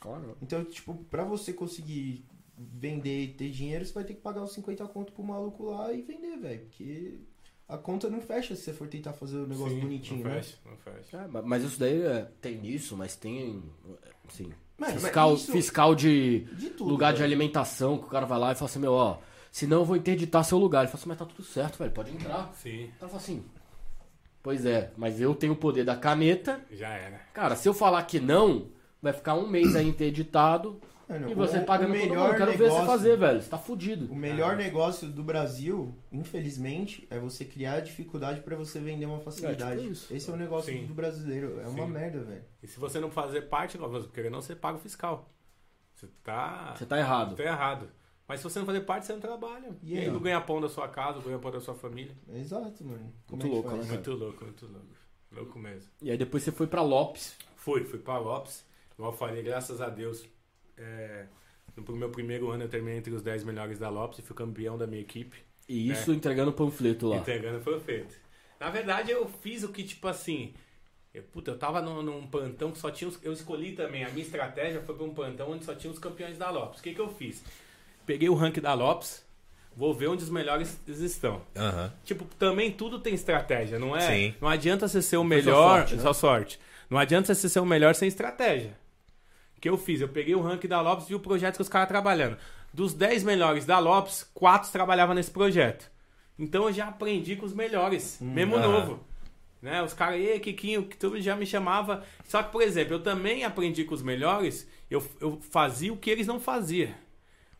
Claro. 0.00 0.36
Então, 0.42 0.64
tipo, 0.64 0.94
pra 1.10 1.24
você 1.24 1.52
conseguir 1.52 2.24
vender 2.58 3.22
e 3.24 3.28
ter 3.28 3.50
dinheiro, 3.50 3.84
você 3.84 3.92
vai 3.92 4.04
ter 4.04 4.14
que 4.14 4.20
pagar 4.20 4.42
os 4.42 4.52
50 4.52 4.86
conto 4.86 5.12
pro 5.12 5.24
maluco 5.24 5.64
lá 5.64 5.92
e 5.92 6.02
vender, 6.02 6.36
velho. 6.36 6.60
Porque 6.66 7.18
a 7.74 7.78
conta 7.78 8.08
não 8.10 8.20
fecha 8.20 8.54
se 8.54 8.62
você 8.62 8.72
for 8.72 8.86
tentar 8.88 9.12
fazer 9.12 9.36
o 9.38 9.46
negócio 9.46 9.74
Sim, 9.74 9.80
bonitinho, 9.80 10.24
não 10.24 10.30
né? 10.30 10.36
fecha, 10.42 10.56
não 10.64 10.76
fecha. 10.76 11.16
É, 11.16 11.26
ma- 11.28 11.42
mas 11.42 11.62
isso 11.64 11.78
daí 11.78 12.02
é, 12.02 12.28
tem 12.40 12.56
nisso, 12.56 12.96
mas 12.96 13.16
tem. 13.16 13.62
Assim, 14.28 14.50
mas 14.78 14.94
fiscal, 14.94 15.34
isso- 15.34 15.52
fiscal 15.52 15.94
de. 15.94 16.40
De 16.56 16.70
tudo. 16.70 16.90
lugar 16.90 17.12
de 17.12 17.18
velho. 17.20 17.30
alimentação, 17.32 17.98
que 17.98 18.04
o 18.04 18.08
cara 18.08 18.26
vai 18.26 18.38
lá 18.38 18.52
e 18.52 18.54
fala 18.54 18.70
assim, 18.70 18.78
meu, 18.78 18.92
ó, 18.92 19.18
senão 19.50 19.78
eu 19.78 19.84
vou 19.84 19.96
interditar 19.96 20.44
seu 20.44 20.58
lugar. 20.58 20.80
Ele 20.80 20.88
fala 20.88 20.98
assim, 21.00 21.08
mas 21.08 21.18
tá 21.18 21.24
tudo 21.26 21.42
certo, 21.42 21.78
velho, 21.78 21.90
pode 21.92 22.10
entrar. 22.12 22.52
Sim, 22.54 22.84
O 22.84 22.88
cara 22.98 23.08
fala 23.08 23.16
assim, 23.16 23.44
pois 24.42 24.64
é, 24.66 24.90
mas 24.96 25.20
eu 25.20 25.34
tenho 25.34 25.52
o 25.52 25.56
poder 25.56 25.84
da 25.84 25.96
caneta. 25.96 26.60
já 26.70 26.88
era. 26.88 27.18
Cara, 27.32 27.56
se 27.56 27.68
eu 27.68 27.74
falar 27.74 28.02
que 28.04 28.18
não, 28.20 28.68
vai 29.00 29.12
ficar 29.12 29.34
um 29.34 29.46
mês 29.48 29.74
aí 29.76 29.86
interditado 29.88 30.80
Mano, 31.12 31.30
e 31.30 31.34
você 31.34 31.58
o- 31.58 31.64
pagando 31.64 31.90
o 31.90 31.92
todo 31.94 32.00
mundo. 32.02 32.08
melhor 32.10 32.30
Eu 32.30 32.36
quero 32.38 32.50
ver 32.52 32.56
você 32.58 32.64
negócio- 32.64 32.86
fazer, 32.86 33.16
velho. 33.16 33.42
Você 33.42 33.50
tá 33.50 33.58
fudido. 33.58 34.12
O 34.12 34.16
melhor 34.16 34.56
negócio 34.56 35.08
do 35.08 35.22
Brasil, 35.22 35.94
infelizmente, 36.10 37.06
é 37.10 37.18
você 37.18 37.44
criar 37.44 37.80
dificuldade 37.80 38.40
pra 38.40 38.56
você 38.56 38.80
vender 38.80 39.06
uma 39.06 39.20
facilidade. 39.20 39.62
É, 39.62 39.76
tipo 39.82 39.92
isso. 39.92 40.14
Esse 40.14 40.30
é 40.30 40.32
o 40.32 40.36
negócio 40.36 40.72
Sim. 40.72 40.86
do 40.86 40.94
brasileiro. 40.94 41.60
É 41.60 41.66
uma 41.68 41.86
Sim. 41.86 41.92
merda, 41.92 42.20
velho. 42.20 42.44
E 42.62 42.66
se 42.66 42.78
você 42.80 42.98
não 43.00 43.10
fazer 43.10 43.42
parte, 43.42 43.76
porque 43.78 44.30
não, 44.30 44.40
você 44.40 44.54
paga 44.56 44.78
o 44.78 44.80
fiscal. 44.80 45.28
Você 45.94 46.08
tá. 46.22 46.74
Você 46.76 46.86
tá 46.86 46.98
errado. 46.98 47.36
tá 47.36 47.44
errado. 47.44 47.88
Mas 48.26 48.40
se 48.40 48.44
você 48.44 48.58
não 48.58 48.66
fazer 48.66 48.80
parte, 48.82 49.04
você 49.06 49.12
não 49.12 49.20
trabalha. 49.20 49.76
E 49.82 49.94
E 49.94 49.98
aí 49.98 50.04
aí? 50.06 50.10
não 50.10 50.20
ganha 50.20 50.40
pão 50.40 50.60
da 50.60 50.68
sua 50.68 50.88
casa, 50.88 51.18
não 51.18 51.24
ganha 51.24 51.38
pão 51.38 51.50
da 51.50 51.60
sua 51.60 51.74
família. 51.74 52.16
Exato, 52.34 52.82
mano. 52.84 53.12
Como 53.26 53.42
Muito 53.42 53.46
é 53.46 53.50
louco, 53.54 53.70
faz? 53.70 53.86
né? 53.86 53.92
Muito 53.94 54.12
louco, 54.12 54.44
muito 54.44 54.66
louco. 54.66 54.86
Louco 55.30 55.58
mesmo. 55.58 55.90
E 56.00 56.10
aí 56.10 56.16
depois 56.16 56.42
você 56.42 56.50
foi 56.52 56.66
pra 56.66 56.82
Lopes. 56.82 57.36
Fui, 57.56 57.84
fui 57.84 57.98
pra 57.98 58.18
Lopes. 58.18 58.64
Igual 58.94 59.12
eu 59.12 59.16
falei, 59.18 59.42
graças 59.42 59.80
a 59.80 59.88
Deus. 59.88 60.24
É, 60.82 61.26
no 61.76 61.96
meu 61.96 62.10
primeiro 62.10 62.50
ano 62.50 62.64
eu 62.64 62.68
terminei 62.68 62.98
entre 62.98 63.12
os 63.12 63.22
10 63.22 63.44
melhores 63.44 63.78
da 63.78 63.88
Lopes 63.88 64.18
e 64.18 64.22
fui 64.22 64.36
campeão 64.36 64.76
da 64.76 64.86
minha 64.86 65.00
equipe. 65.00 65.38
E 65.68 65.90
isso 65.90 66.12
entregando 66.12 66.52
panfleto 66.52 67.08
lá. 67.08 67.16
Entregando 67.16 67.62
feito. 67.80 68.16
Na 68.58 68.68
verdade, 68.68 69.10
eu 69.10 69.26
fiz 69.40 69.62
o 69.62 69.68
que, 69.68 69.82
tipo 69.82 70.06
assim. 70.06 70.54
Eu, 71.14 71.22
puta, 71.24 71.50
eu 71.50 71.58
tava 71.58 71.80
num, 71.82 72.02
num 72.02 72.26
plantão 72.26 72.70
que 72.70 72.78
só 72.78 72.90
tinha 72.90 73.08
os, 73.08 73.18
Eu 73.22 73.32
escolhi 73.32 73.72
também. 73.72 74.04
A 74.04 74.08
minha 74.10 74.24
estratégia 74.24 74.80
foi 74.82 74.94
pra 74.94 75.04
um 75.04 75.14
plantão 75.14 75.50
onde 75.50 75.64
só 75.64 75.74
tinha 75.74 75.90
os 75.92 75.98
campeões 75.98 76.38
da 76.38 76.50
Lopes. 76.50 76.80
O 76.80 76.82
que, 76.82 76.94
que 76.94 77.00
eu 77.00 77.08
fiz? 77.08 77.44
Peguei 78.06 78.28
o 78.28 78.34
ranking 78.34 78.60
da 78.60 78.74
Lopes, 78.74 79.24
vou 79.76 79.94
ver 79.94 80.08
onde 80.08 80.22
os 80.22 80.30
melhores 80.30 80.80
estão. 80.86 81.42
Aham. 81.56 81.92
Tipo, 82.04 82.24
também 82.38 82.70
tudo 82.70 82.98
tem 82.98 83.14
estratégia, 83.14 83.78
não 83.78 83.96
é? 83.96 84.00
Sim. 84.00 84.34
Não 84.40 84.48
adianta 84.48 84.88
você 84.88 85.00
ser 85.00 85.16
o 85.16 85.24
melhor. 85.24 85.54
sua 85.54 85.76
sorte, 85.76 85.94
né? 85.96 86.02
Só 86.02 86.12
sorte. 86.12 86.60
Não 86.90 86.98
adianta 86.98 87.34
você 87.34 87.48
ser 87.48 87.60
o 87.60 87.66
melhor 87.66 87.94
sem 87.94 88.08
estratégia. 88.08 88.76
O 89.62 89.66
que 89.70 89.70
eu 89.70 89.78
fiz? 89.78 90.00
Eu 90.00 90.08
peguei 90.08 90.34
o 90.34 90.42
ranking 90.42 90.66
da 90.66 90.80
Lopes 90.80 91.06
e 91.06 91.10
vi 91.10 91.14
o 91.14 91.20
projeto 91.20 91.54
que 91.54 91.62
os 91.62 91.68
caras 91.68 91.86
trabalhando. 91.86 92.36
Dos 92.74 92.92
10 92.92 93.22
melhores 93.22 93.64
da 93.64 93.78
Lopes, 93.78 94.28
4 94.34 94.72
trabalhavam 94.72 95.14
nesse 95.14 95.30
projeto. 95.30 95.88
Então 96.36 96.64
eu 96.64 96.72
já 96.72 96.88
aprendi 96.88 97.36
com 97.36 97.46
os 97.46 97.54
melhores, 97.54 98.18
mesmo 98.20 98.56
aham. 98.56 98.68
novo. 98.68 99.00
Né? 99.62 99.80
Os 99.80 99.94
caras, 99.94 100.18
ei, 100.18 100.40
Kikinho, 100.40 100.82
que 100.82 100.96
tudo 100.96 101.20
já 101.20 101.36
me 101.36 101.46
chamava. 101.46 102.02
Só 102.24 102.42
que, 102.42 102.50
por 102.50 102.60
exemplo, 102.60 102.94
eu 102.94 103.00
também 103.00 103.44
aprendi 103.44 103.84
com 103.84 103.94
os 103.94 104.02
melhores, 104.02 104.68
eu, 104.90 105.00
eu 105.20 105.38
fazia 105.40 105.92
o 105.92 105.96
que 105.96 106.10
eles 106.10 106.26
não 106.26 106.40
faziam. 106.40 106.90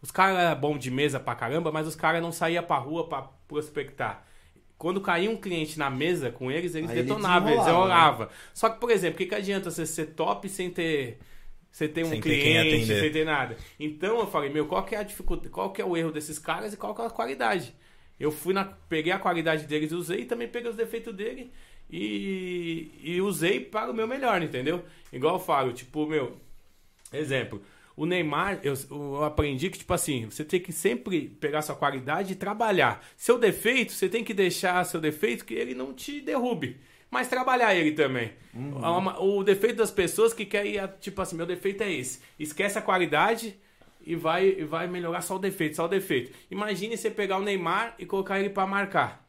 Os 0.02 0.10
caras 0.10 0.36
eram 0.36 0.60
bons 0.60 0.80
de 0.80 0.90
mesa 0.90 1.20
pra 1.20 1.36
caramba, 1.36 1.70
mas 1.70 1.86
os 1.86 1.94
caras 1.94 2.20
não 2.20 2.32
saíam 2.32 2.64
pra 2.64 2.78
rua 2.78 3.08
pra 3.08 3.22
prospectar. 3.46 4.26
Quando 4.76 5.00
caía 5.00 5.30
um 5.30 5.36
cliente 5.36 5.78
na 5.78 5.88
mesa 5.88 6.32
com 6.32 6.50
eles, 6.50 6.74
eles 6.74 6.90
Aí 6.90 7.04
detonavam, 7.04 7.50
eles 7.52 7.64
oravam. 7.64 8.26
Só 8.52 8.68
que, 8.68 8.80
por 8.80 8.90
exemplo, 8.90 9.14
o 9.14 9.18
que, 9.18 9.26
que 9.26 9.34
adianta 9.36 9.70
você 9.70 9.86
ser 9.86 10.06
top 10.06 10.48
sem 10.48 10.68
ter. 10.68 11.20
Você 11.72 11.88
ter 11.88 12.04
um 12.04 12.10
Sem 12.10 12.20
cliente, 12.20 12.86
sem 12.86 13.10
ter 13.10 13.24
nada. 13.24 13.56
Então 13.80 14.20
eu 14.20 14.26
falei, 14.26 14.50
meu, 14.50 14.66
qual 14.66 14.84
que 14.84 14.94
é 14.94 14.98
a 14.98 15.02
dificuldade, 15.02 15.48
qual 15.48 15.72
que 15.72 15.80
é 15.80 15.84
o 15.84 15.96
erro 15.96 16.12
desses 16.12 16.38
caras 16.38 16.74
e 16.74 16.76
qual 16.76 16.94
que 16.94 17.00
é 17.00 17.06
a 17.06 17.10
qualidade? 17.10 17.74
Eu 18.20 18.30
fui 18.30 18.52
na. 18.52 18.64
Peguei 18.64 19.10
a 19.10 19.18
qualidade 19.18 19.66
deles 19.66 19.90
e 19.90 19.94
usei 19.94 20.20
e 20.20 20.24
também 20.26 20.46
peguei 20.46 20.70
os 20.70 20.76
defeitos 20.76 21.14
dele. 21.14 21.50
e, 21.90 22.90
e 23.02 23.20
usei 23.20 23.60
para 23.60 23.90
o 23.90 23.94
meu 23.94 24.06
melhor, 24.08 24.42
entendeu? 24.42 24.82
Igual 25.12 25.34
eu 25.36 25.40
falo, 25.40 25.72
tipo, 25.72 26.06
meu, 26.06 26.36
exemplo, 27.12 27.62
o 27.96 28.06
Neymar, 28.06 28.60
eu, 28.62 28.74
eu 28.90 29.24
aprendi 29.24 29.68
que, 29.68 29.78
tipo 29.78 29.92
assim, 29.92 30.24
você 30.26 30.44
tem 30.44 30.58
que 30.60 30.72
sempre 30.72 31.28
pegar 31.40 31.60
sua 31.62 31.76
qualidade 31.76 32.32
e 32.32 32.36
trabalhar. 32.36 33.04
Seu 33.16 33.38
defeito, 33.38 33.92
você 33.92 34.08
tem 34.08 34.24
que 34.24 34.32
deixar 34.32 34.84
seu 34.84 35.00
defeito 35.00 35.44
que 35.44 35.54
ele 35.54 35.74
não 35.74 35.92
te 35.92 36.20
derrube. 36.20 36.78
Mas 37.12 37.28
trabalhar 37.28 37.74
ele 37.74 37.92
também. 37.92 38.32
O, 39.18 39.38
o 39.40 39.44
defeito 39.44 39.76
das 39.76 39.90
pessoas 39.90 40.32
que 40.32 40.46
querem, 40.46 40.78
tipo 40.98 41.20
assim, 41.20 41.36
meu 41.36 41.44
defeito 41.44 41.82
é 41.82 41.92
esse. 41.92 42.22
Esquece 42.38 42.78
a 42.78 42.82
qualidade 42.82 43.54
e 44.00 44.16
vai, 44.16 44.46
e 44.48 44.64
vai 44.64 44.86
melhorar 44.88 45.20
só 45.20 45.36
o 45.36 45.38
defeito, 45.38 45.76
só 45.76 45.84
o 45.84 45.88
defeito. 45.88 46.32
Imagine 46.50 46.96
você 46.96 47.10
pegar 47.10 47.36
o 47.36 47.42
Neymar 47.42 47.94
e 47.98 48.06
colocar 48.06 48.40
ele 48.40 48.48
para 48.48 48.66
marcar. 48.66 49.28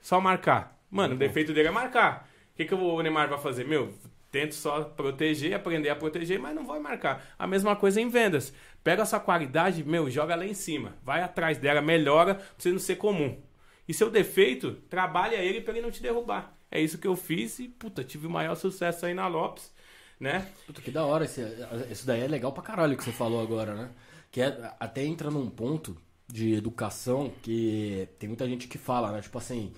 Só 0.00 0.20
marcar. 0.20 0.76
Mano, 0.90 1.14
o 1.14 1.16
defeito 1.16 1.52
dele 1.52 1.68
é 1.68 1.70
marcar. 1.70 2.28
O 2.52 2.56
que, 2.56 2.64
que 2.64 2.74
o 2.74 3.00
Neymar 3.00 3.28
vai 3.28 3.38
fazer? 3.38 3.64
Meu, 3.64 3.94
tento 4.32 4.56
só 4.56 4.82
proteger, 4.82 5.54
aprender 5.54 5.90
a 5.90 5.94
proteger, 5.94 6.40
mas 6.40 6.52
não 6.52 6.66
vai 6.66 6.80
marcar. 6.80 7.24
A 7.38 7.46
mesma 7.46 7.76
coisa 7.76 8.00
em 8.00 8.08
vendas. 8.08 8.52
Pega 8.82 9.04
a 9.04 9.06
sua 9.06 9.20
qualidade, 9.20 9.84
meu, 9.84 10.10
joga 10.10 10.34
lá 10.34 10.44
em 10.44 10.54
cima. 10.54 10.96
Vai 11.00 11.22
atrás 11.22 11.58
dela, 11.58 11.80
melhora 11.80 12.34
pra 12.34 12.44
você 12.58 12.72
não 12.72 12.80
ser 12.80 12.96
comum. 12.96 13.40
E 13.86 13.94
seu 13.94 14.10
defeito, 14.10 14.72
trabalha 14.90 15.36
ele 15.36 15.60
pra 15.60 15.72
ele 15.72 15.82
não 15.82 15.92
te 15.92 16.02
derrubar. 16.02 16.56
É 16.70 16.80
isso 16.80 16.98
que 16.98 17.06
eu 17.06 17.16
fiz 17.16 17.58
e, 17.58 17.68
puta, 17.68 18.04
tive 18.04 18.26
o 18.26 18.30
maior 18.30 18.54
sucesso 18.54 19.04
aí 19.06 19.14
na 19.14 19.26
Lopes, 19.26 19.72
né? 20.18 20.46
Puta, 20.66 20.80
que 20.80 20.90
da 20.90 21.04
hora. 21.04 21.24
Esse, 21.24 21.42
isso 21.90 22.06
daí 22.06 22.20
é 22.20 22.28
legal 22.28 22.52
pra 22.52 22.62
caralho 22.62 22.96
que 22.96 23.04
você 23.04 23.12
falou 23.12 23.42
agora, 23.42 23.74
né? 23.74 23.90
Que 24.30 24.40
é, 24.40 24.74
até 24.78 25.04
entra 25.04 25.30
num 25.30 25.50
ponto 25.50 25.96
de 26.28 26.54
educação 26.54 27.32
que 27.42 28.08
tem 28.18 28.28
muita 28.28 28.46
gente 28.48 28.68
que 28.68 28.78
fala, 28.78 29.10
né? 29.10 29.20
Tipo 29.20 29.38
assim, 29.38 29.72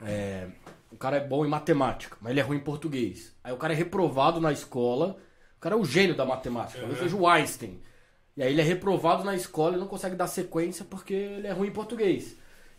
é, 0.00 0.48
o 0.90 0.96
cara 0.96 1.16
é 1.16 1.26
bom 1.26 1.44
em 1.44 1.48
matemática, 1.48 2.16
mas 2.20 2.30
ele 2.30 2.40
é 2.40 2.42
ruim 2.42 2.58
em 2.58 2.60
português. 2.60 3.34
Aí 3.42 3.52
o 3.52 3.56
cara 3.56 3.72
é 3.72 3.76
reprovado 3.76 4.40
na 4.40 4.52
escola, 4.52 5.18
o 5.56 5.60
cara 5.60 5.74
é 5.74 5.78
o 5.78 5.84
gênio 5.84 6.14
da 6.14 6.24
matemática, 6.24 6.78
talvez 6.78 7.00
seja 7.00 7.16
o 7.16 7.26
Einstein. 7.28 7.80
E 8.36 8.42
aí 8.42 8.52
ele 8.52 8.60
é 8.60 8.64
reprovado 8.64 9.24
na 9.24 9.34
escola 9.34 9.76
e 9.76 9.80
não 9.80 9.86
consegue 9.86 10.14
dar 10.14 10.26
sequência 10.26 10.84
porque 10.84 11.14
ele 11.14 11.46
é 11.46 11.52
ruim 11.52 11.68
em 11.68 11.72
português. 11.72 12.36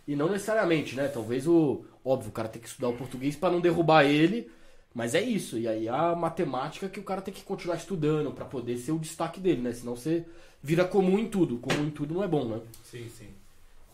E 0.08 0.16
não 0.16 0.30
necessariamente, 0.30 0.96
né? 0.96 1.08
Talvez 1.08 1.48
o. 1.48 1.84
Óbvio, 2.04 2.30
o 2.30 2.34
cara 2.34 2.48
tem 2.48 2.62
que 2.62 2.68
estudar 2.68 2.88
o 2.88 2.96
português 2.96 3.36
para 3.36 3.52
não 3.52 3.60
derrubar 3.60 4.06
ele. 4.06 4.50
Mas 4.94 5.14
é 5.14 5.22
isso. 5.22 5.60
E 5.60 5.68
aí 5.68 5.88
a 5.88 6.16
matemática 6.16 6.88
que 6.88 7.00
o 7.00 7.04
cara 7.04 7.22
tem 7.22 7.34
que 7.34 7.44
continuar 7.44 7.76
estudando 7.76 8.32
para 8.32 8.46
poder 8.46 8.78
ser 8.78 8.94
o 8.94 9.00
destaque 9.00 9.40
dele, 9.40 9.62
né? 9.62 9.74
Senão 9.74 9.96
você 9.96 10.26
vira 10.64 10.86
comum 10.86 11.20
em 11.20 11.28
tudo. 11.28 11.58
Comum 11.58 11.86
em 11.86 11.92
tudo 11.92 12.14
não 12.14 12.24
é 12.24 12.28
bom, 12.28 12.46
né? 12.46 12.62
Sim, 12.84 13.08
sim. 13.10 13.28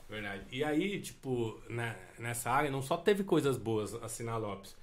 Verdade. 0.08 0.44
E 0.52 0.64
aí, 0.64 1.02
tipo, 1.02 1.60
né, 1.68 1.96
nessa 2.20 2.52
área 2.52 2.70
não 2.70 2.82
só 2.82 2.96
teve 2.96 3.24
coisas 3.24 3.58
boas 3.58 3.96
assim 3.96 4.24
na 4.24 4.38
Lopes. 4.38 4.76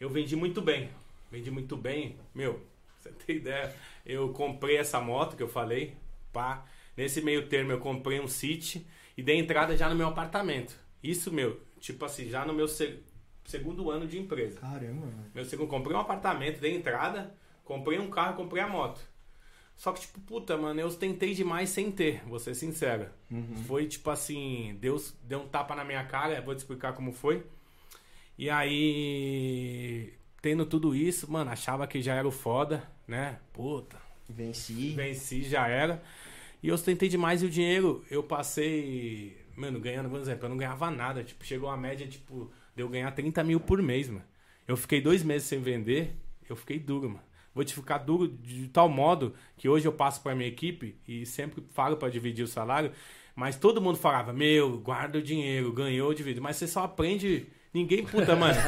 Eu 0.00 0.08
vendi 0.08 0.36
muito 0.36 0.62
bem. 0.62 0.88
Vendi 1.30 1.50
muito 1.50 1.76
bem. 1.76 2.16
Meu, 2.32 2.60
você 2.98 3.10
tem 3.10 3.36
ideia? 3.36 3.74
Eu 4.04 4.28
comprei 4.30 4.76
essa 4.76 5.00
moto 5.00 5.36
que 5.36 5.42
eu 5.42 5.48
falei. 5.48 5.96
Pá. 6.32 6.64
Nesse 6.96 7.20
meio 7.20 7.48
termo 7.48 7.72
eu 7.72 7.80
comprei 7.80 8.20
um 8.20 8.28
City 8.28 8.86
e 9.16 9.22
dei 9.22 9.38
entrada 9.38 9.76
já 9.76 9.88
no 9.88 9.94
meu 9.94 10.08
apartamento. 10.08 10.78
Isso, 11.02 11.32
meu, 11.32 11.60
tipo 11.80 12.04
assim, 12.04 12.28
já 12.28 12.44
no 12.44 12.52
meu 12.52 12.66
se- 12.68 13.00
segundo 13.44 13.90
ano 13.90 14.06
de 14.06 14.18
empresa. 14.18 14.60
Caramba, 14.60 15.06
mano. 15.06 15.24
Meu 15.34 15.44
segundo, 15.44 15.68
comprei 15.68 15.96
um 15.96 16.00
apartamento, 16.00 16.60
dei 16.60 16.74
entrada, 16.76 17.34
comprei 17.64 17.98
um 17.98 18.10
carro, 18.10 18.36
comprei 18.36 18.62
a 18.62 18.68
moto. 18.68 19.00
Só 19.76 19.92
que, 19.92 20.00
tipo, 20.00 20.18
puta, 20.20 20.56
mano, 20.56 20.80
eu 20.80 20.88
tentei 20.94 21.34
demais 21.34 21.68
sem 21.68 21.90
ter, 21.92 22.22
vou 22.26 22.38
ser 22.38 22.54
sincero. 22.54 23.08
Foi 23.66 23.86
tipo 23.86 24.08
assim, 24.10 24.76
Deus 24.80 25.14
deu 25.22 25.40
um 25.40 25.48
tapa 25.48 25.74
na 25.74 25.84
minha 25.84 26.02
cara, 26.04 26.40
vou 26.40 26.54
te 26.54 26.58
explicar 26.58 26.94
como 26.94 27.12
foi. 27.12 27.44
E 28.38 28.48
aí, 28.50 30.12
tendo 30.40 30.64
tudo 30.66 30.94
isso, 30.94 31.30
mano, 31.30 31.50
achava 31.50 31.86
que 31.86 32.00
já 32.02 32.14
era 32.14 32.26
o 32.26 32.30
foda, 32.30 32.82
né? 33.06 33.38
Puta, 33.52 33.98
Venci. 34.28 34.94
venci, 34.94 35.42
já 35.42 35.68
era. 35.68 36.02
E 36.62 36.68
eu 36.68 36.78
tentei 36.78 37.08
demais 37.08 37.42
e 37.42 37.46
o 37.46 37.50
dinheiro, 37.50 38.04
eu 38.10 38.22
passei, 38.22 39.36
mano, 39.56 39.78
ganhando, 39.78 40.08
por 40.08 40.20
exemplo, 40.20 40.46
eu 40.46 40.50
não 40.50 40.56
ganhava 40.56 40.90
nada. 40.90 41.22
Tipo, 41.22 41.44
chegou 41.44 41.68
a 41.68 41.76
média, 41.76 42.06
tipo, 42.06 42.50
de 42.74 42.82
eu 42.82 42.88
ganhar 42.88 43.10
30 43.12 43.44
mil 43.44 43.60
por 43.60 43.80
mês, 43.82 44.08
mano. 44.08 44.24
Eu 44.66 44.76
fiquei 44.76 45.00
dois 45.00 45.22
meses 45.22 45.46
sem 45.46 45.60
vender, 45.60 46.16
eu 46.48 46.56
fiquei 46.56 46.78
duro, 46.78 47.08
mano. 47.08 47.24
Vou 47.54 47.64
te 47.64 47.72
ficar 47.72 47.98
duro 47.98 48.28
de 48.28 48.68
tal 48.68 48.88
modo 48.88 49.34
que 49.56 49.68
hoje 49.68 49.88
eu 49.88 49.92
passo 49.92 50.20
pra 50.22 50.34
minha 50.34 50.48
equipe 50.48 50.94
e 51.08 51.24
sempre 51.24 51.64
falo 51.72 51.96
pra 51.96 52.10
dividir 52.10 52.42
o 52.44 52.48
salário, 52.48 52.92
mas 53.34 53.56
todo 53.56 53.80
mundo 53.80 53.96
falava, 53.96 54.32
meu, 54.32 54.78
guarda 54.78 55.18
o 55.18 55.22
dinheiro, 55.22 55.72
ganhou, 55.72 56.12
divide. 56.12 56.40
Mas 56.40 56.56
você 56.56 56.66
só 56.66 56.84
aprende. 56.84 57.46
Ninguém, 57.72 58.04
puta, 58.04 58.34
mano. 58.34 58.58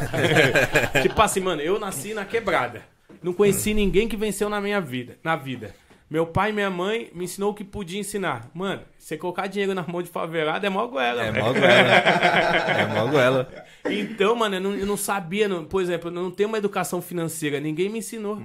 tipo 1.03 1.21
assim, 1.21 1.41
mano, 1.41 1.63
eu 1.63 1.79
nasci 1.79 2.13
na 2.13 2.25
quebrada. 2.25 2.83
Não 3.23 3.33
conheci 3.33 3.73
ninguém 3.75 4.07
que 4.07 4.17
venceu 4.17 4.49
na 4.49 4.61
minha 4.61 4.81
vida, 4.81 5.19
na 5.25 5.35
vida. 5.37 5.75
Meu 6.11 6.27
pai 6.27 6.51
e 6.51 6.53
minha 6.55 6.71
mãe 6.71 7.11
me 7.15 7.25
ensinou 7.25 7.51
o 7.51 7.55
que 7.55 7.63
podia 7.63 8.01
ensinar. 8.01 8.51
Mano, 8.55 8.83
você 8.99 9.17
colocar 9.19 9.47
dinheiro 9.47 9.75
na 9.75 9.83
mão 9.87 10.01
de 10.03 10.09
favelado 10.09 10.65
é 10.65 10.71
mó 10.71 10.87
goela, 10.87 11.23
É 11.23 11.31
mó 11.33 11.53
goela. 11.53 11.93
É 12.79 12.87
mó 12.87 13.07
goela. 13.11 13.67
Então, 13.85 14.35
mano, 14.35 14.57
eu 14.57 14.61
não, 14.61 14.75
eu 14.75 14.87
não 14.87 14.97
sabia, 14.97 15.47
não- 15.49 15.65
por 15.67 15.83
exemplo, 15.83 16.09
eu 16.09 16.13
não 16.15 16.31
tenho 16.31 16.49
uma 16.49 16.57
educação 16.59 17.03
financeira, 17.03 17.61
ninguém 17.61 17.89
me 17.91 17.99
ensinou. 17.99 18.41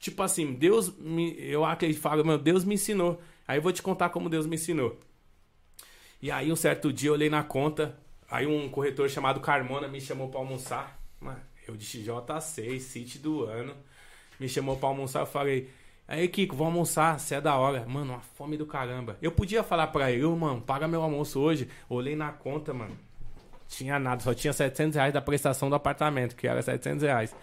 Tipo 0.00 0.22
assim, 0.24 0.52
Deus 0.54 0.92
me. 0.98 1.36
Eu 1.38 1.64
acredito, 1.64 2.00
falo, 2.00 2.24
meu, 2.24 2.36
Deus 2.36 2.64
me 2.64 2.74
ensinou. 2.74 3.20
Aí 3.46 3.58
eu 3.58 3.62
vou 3.62 3.70
te 3.72 3.80
contar 3.80 4.08
como 4.08 4.28
Deus 4.28 4.46
me 4.46 4.56
ensinou. 4.56 4.98
E 6.20 6.30
aí, 6.30 6.50
um 6.50 6.56
certo 6.56 6.92
dia, 6.92 7.10
eu 7.10 7.14
olhei 7.14 7.30
na 7.30 7.42
conta, 7.44 7.96
aí 8.30 8.46
um 8.46 8.68
corretor 8.68 9.08
chamado 9.08 9.38
Carmona 9.40 9.86
me 9.86 10.00
chamou 10.00 10.28
pra 10.28 10.40
almoçar. 10.40 10.98
Mano, 11.20 11.40
eu 11.68 11.76
de 11.76 11.84
XJ6, 11.84 12.80
City 12.80 13.18
do 13.18 13.44
ano, 13.44 13.72
me 14.40 14.48
chamou 14.48 14.76
pra 14.76 14.88
almoçar, 14.88 15.20
eu 15.20 15.26
falei. 15.26 15.68
Aí, 16.06 16.28
Kiko, 16.28 16.54
vamos 16.56 16.74
almoçar, 16.74 17.18
você 17.18 17.36
é 17.36 17.40
da 17.40 17.56
hora. 17.56 17.86
Mano, 17.86 18.12
uma 18.12 18.20
fome 18.20 18.56
do 18.56 18.66
caramba. 18.66 19.16
Eu 19.22 19.32
podia 19.32 19.62
falar 19.62 19.86
pra 19.86 20.10
ele, 20.10 20.26
mano, 20.26 20.60
paga 20.60 20.86
meu 20.86 21.02
almoço 21.02 21.40
hoje. 21.40 21.68
Olhei 21.88 22.16
na 22.16 22.32
conta, 22.32 22.74
mano. 22.74 22.96
Tinha 23.68 23.98
nada, 23.98 24.22
só 24.22 24.34
tinha 24.34 24.52
700 24.52 24.96
reais 24.96 25.14
da 25.14 25.22
prestação 25.22 25.70
do 25.70 25.74
apartamento, 25.74 26.36
que 26.36 26.46
era 26.46 26.60
700 26.60 27.02
reais. 27.02 27.34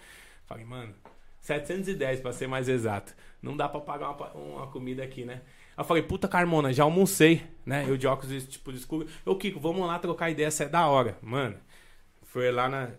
Falei, 0.46 0.64
mano, 0.64 0.94
710 1.40 2.20
pra 2.20 2.32
ser 2.32 2.46
mais 2.46 2.68
exato. 2.68 3.14
Não 3.42 3.56
dá 3.56 3.68
pra 3.68 3.80
pagar 3.80 4.10
uma, 4.10 4.32
uma 4.32 4.66
comida 4.68 5.02
aqui, 5.02 5.24
né? 5.24 5.42
Aí 5.76 5.82
eu 5.82 5.84
falei, 5.84 6.02
puta 6.02 6.28
Carmona, 6.28 6.72
já 6.72 6.84
almocei, 6.84 7.42
né? 7.64 7.84
Eu 7.88 7.96
de 7.96 8.06
óculos 8.06 8.46
tipo 8.46 8.70
de 8.70 8.78
escuro. 8.78 9.06
Ô, 9.24 9.34
Kiko, 9.34 9.58
vamos 9.58 9.86
lá 9.86 9.98
trocar 9.98 10.30
ideia, 10.30 10.46
essa 10.46 10.64
é 10.64 10.68
da 10.68 10.86
hora. 10.86 11.16
Mano, 11.22 11.56
foi 12.22 12.50
lá 12.52 12.68
na, 12.68 12.90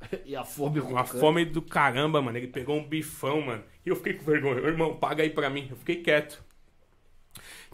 E 0.24 0.34
a 0.34 0.44
fome 0.44 0.80
uma 0.80 1.02
roncando. 1.02 1.20
fome 1.20 1.44
do 1.44 1.62
caramba, 1.62 2.20
mano. 2.22 2.36
Ele 2.38 2.46
pegou 2.48 2.76
um 2.76 2.86
bifão, 2.86 3.40
mano. 3.40 3.62
E 3.84 3.88
eu 3.88 3.96
fiquei 3.96 4.14
com 4.14 4.24
vergonha. 4.24 4.60
Irmão, 4.60 4.96
paga 4.96 5.22
aí 5.22 5.30
pra 5.30 5.50
mim. 5.50 5.68
Eu 5.70 5.76
fiquei 5.76 5.96
quieto. 5.96 6.42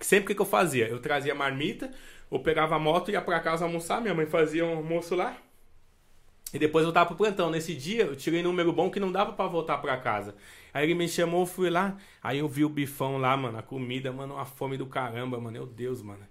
Sempre 0.00 0.32
o 0.32 0.36
que, 0.36 0.42
eu 0.42 0.46
fazia? 0.46 0.88
Eu 0.88 1.00
trazia 1.00 1.34
marmita, 1.34 1.90
ou 2.30 2.40
pegava 2.40 2.76
a 2.76 2.78
moto 2.78 3.10
e 3.10 3.12
ia 3.12 3.22
pra 3.22 3.40
casa 3.40 3.64
almoçar. 3.64 4.00
Minha 4.00 4.14
mãe 4.14 4.26
fazia 4.26 4.64
um 4.64 4.76
almoço 4.76 5.14
lá. 5.14 5.36
E 6.52 6.58
depois 6.58 6.84
eu 6.84 6.92
tava 6.92 7.06
pro 7.06 7.16
plantão. 7.16 7.50
Nesse 7.50 7.74
dia, 7.74 8.04
eu 8.04 8.16
tirei 8.16 8.42
número 8.42 8.72
bom 8.72 8.90
que 8.90 9.00
não 9.00 9.10
dava 9.10 9.32
pra 9.32 9.46
voltar 9.46 9.78
pra 9.78 9.96
casa. 9.96 10.34
Aí 10.72 10.84
ele 10.84 10.94
me 10.94 11.08
chamou, 11.08 11.40
eu 11.42 11.46
fui 11.46 11.70
lá. 11.70 11.96
Aí 12.22 12.38
eu 12.38 12.48
vi 12.48 12.64
o 12.64 12.68
bifão 12.68 13.18
lá, 13.18 13.36
mano. 13.36 13.58
A 13.58 13.62
comida, 13.62 14.12
mano. 14.12 14.34
Uma 14.34 14.44
fome 14.44 14.76
do 14.76 14.86
caramba, 14.86 15.38
mano. 15.38 15.52
Meu 15.52 15.66
Deus, 15.66 16.02
mano. 16.02 16.26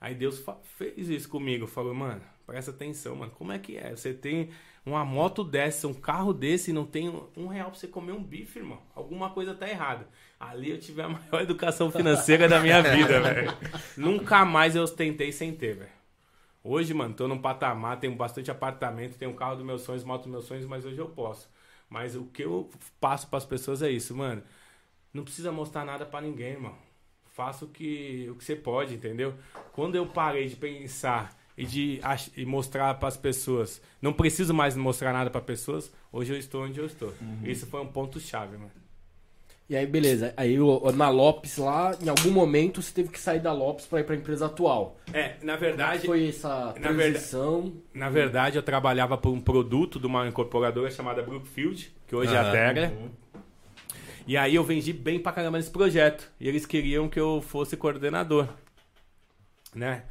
Aí 0.00 0.14
Deus 0.14 0.44
fez 0.76 1.08
isso 1.08 1.28
comigo. 1.28 1.66
Falou, 1.66 1.94
mano, 1.94 2.22
presta 2.46 2.70
atenção, 2.70 3.16
mano. 3.16 3.32
Como 3.32 3.52
é 3.52 3.58
que 3.58 3.76
é? 3.76 3.90
Você 3.94 4.12
tem 4.12 4.50
uma 4.86 5.04
moto 5.04 5.42
dessa, 5.42 5.88
um 5.88 5.92
carro 5.94 6.32
desse 6.32 6.72
não 6.72 6.86
tem 6.86 7.08
um- 7.36 7.48
real 7.48 7.70
pra 7.70 7.78
você 7.78 7.88
comer 7.88 8.12
um 8.12 8.22
bife, 8.22 8.60
irmão. 8.60 8.80
Alguma 8.94 9.30
coisa 9.30 9.52
tá 9.54 9.68
errada. 9.68 10.08
Ali 10.38 10.70
eu 10.70 10.78
tive 10.78 11.02
a 11.02 11.08
maior 11.08 11.40
educação 11.42 11.90
financeira 11.90 12.48
da 12.48 12.60
minha 12.60 12.80
vida, 12.82 13.20
velho. 13.20 13.52
Nunca 13.96 14.44
mais 14.44 14.76
eu 14.76 14.86
tentei 14.88 15.32
sem 15.32 15.52
ter, 15.54 15.74
velho. 15.76 15.96
Hoje, 16.62 16.94
mano, 16.94 17.14
tô 17.14 17.28
num 17.28 17.38
patamar, 17.40 17.98
tenho 18.00 18.14
bastante 18.14 18.50
apartamento, 18.50 19.16
tenho 19.18 19.30
um 19.32 19.36
carro 19.36 19.56
dos 19.56 19.64
meus 19.64 19.82
sonhos, 19.82 20.02
moto 20.04 20.22
dos 20.22 20.30
meus 20.30 20.44
sonhos, 20.46 20.66
mas 20.66 20.84
hoje 20.84 20.98
eu 20.98 21.08
posso. 21.08 21.48
Mas 21.88 22.16
o 22.16 22.24
que 22.24 22.42
eu 22.42 22.70
passo 23.00 23.28
pras 23.28 23.44
pessoas 23.44 23.82
é 23.82 23.90
isso, 23.90 24.16
mano. 24.16 24.42
Não 25.12 25.22
precisa 25.24 25.50
mostrar 25.52 25.84
nada 25.84 26.04
pra 26.06 26.20
ninguém, 26.20 26.52
irmão. 26.52 26.74
Faça 27.32 27.64
o 27.64 27.68
que, 27.68 28.28
o 28.30 28.34
que 28.36 28.44
você 28.44 28.56
pode, 28.56 28.94
entendeu? 28.94 29.34
Quando 29.72 29.94
eu 29.94 30.06
parei 30.06 30.46
de 30.48 30.56
pensar 30.56 31.35
e 31.56 31.64
de 31.64 32.00
e 32.36 32.44
mostrar 32.44 32.92
pras 32.94 33.16
pessoas, 33.16 33.80
não 34.00 34.12
preciso 34.12 34.52
mais 34.52 34.76
mostrar 34.76 35.12
nada 35.12 35.30
pra 35.30 35.40
pessoas, 35.40 35.90
hoje 36.12 36.32
eu 36.32 36.38
estou 36.38 36.64
onde 36.64 36.78
eu 36.78 36.86
estou. 36.86 37.12
Isso 37.44 37.66
foi 37.66 37.80
um 37.80 37.86
ponto 37.86 38.20
chave, 38.20 38.56
mano. 38.56 38.70
E 39.68 39.74
aí, 39.74 39.84
beleza. 39.84 40.32
Aí 40.36 40.56
na 40.94 41.08
Lopes 41.08 41.56
lá, 41.56 41.96
em 42.00 42.08
algum 42.08 42.30
momento 42.30 42.80
você 42.80 42.92
teve 42.92 43.08
que 43.08 43.18
sair 43.18 43.40
da 43.40 43.52
Lopes 43.52 43.84
pra 43.86 43.98
ir 43.98 44.04
pra 44.04 44.14
empresa 44.14 44.46
atual. 44.46 44.96
É, 45.12 45.34
na 45.42 45.54
Como 45.54 45.58
verdade, 45.58 46.06
foi 46.06 46.28
essa 46.28 46.48
na 46.66 46.72
verdade- 46.72 46.96
transição? 47.12 47.72
Na 47.92 48.08
verdade, 48.08 48.56
eu 48.56 48.62
trabalhava 48.62 49.18
por 49.18 49.30
um 49.32 49.40
produto 49.40 49.98
de 49.98 50.06
uma 50.06 50.28
incorporadora 50.28 50.88
chamada 50.88 51.20
Brookfield, 51.20 51.92
que 52.06 52.14
hoje 52.14 52.32
é 52.32 52.38
a 52.38 52.42
Aham. 52.42 52.52
Tegra. 52.52 52.96
E 54.24 54.36
aí 54.36 54.54
eu 54.54 54.62
vendi 54.62 54.92
bem 54.92 55.18
pra 55.18 55.32
caramba 55.32 55.58
nesse 55.58 55.70
projeto. 55.70 56.30
E 56.38 56.46
eles 56.48 56.64
queriam 56.64 57.08
que 57.08 57.18
eu 57.18 57.40
fosse 57.40 57.76
coordenador, 57.76 58.46
né? 59.74 60.04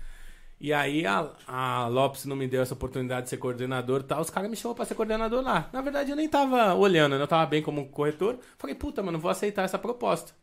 E 0.59 0.71
aí 0.73 1.05
a, 1.05 1.31
a 1.47 1.87
Lopes 1.87 2.25
não 2.25 2.35
me 2.35 2.47
deu 2.47 2.61
essa 2.61 2.73
oportunidade 2.73 3.25
de 3.25 3.29
ser 3.29 3.37
coordenador 3.37 4.01
e 4.01 4.03
tal. 4.03 4.21
Os 4.21 4.29
caras 4.29 4.49
me 4.49 4.55
chamou 4.55 4.75
pra 4.75 4.85
ser 4.85 4.95
coordenador 4.95 5.43
lá. 5.43 5.69
Na 5.73 5.81
verdade, 5.81 6.11
eu 6.11 6.15
nem 6.15 6.29
tava 6.29 6.73
olhando, 6.73 7.17
né? 7.17 7.23
eu 7.23 7.27
tava 7.27 7.45
bem 7.45 7.61
como 7.61 7.89
corretor. 7.89 8.39
Falei, 8.57 8.75
puta, 8.75 9.03
mano, 9.03 9.19
vou 9.19 9.29
aceitar 9.29 9.63
essa 9.63 9.77
proposta. 9.77 10.33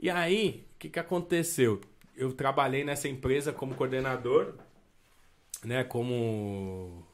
E 0.00 0.08
aí, 0.10 0.66
o 0.74 0.78
que, 0.78 0.88
que 0.88 0.98
aconteceu? 0.98 1.80
Eu 2.16 2.32
trabalhei 2.32 2.84
nessa 2.84 3.08
empresa 3.08 3.52
como 3.52 3.74
coordenador, 3.74 4.54
né? 5.64 5.84
Como 5.84 7.04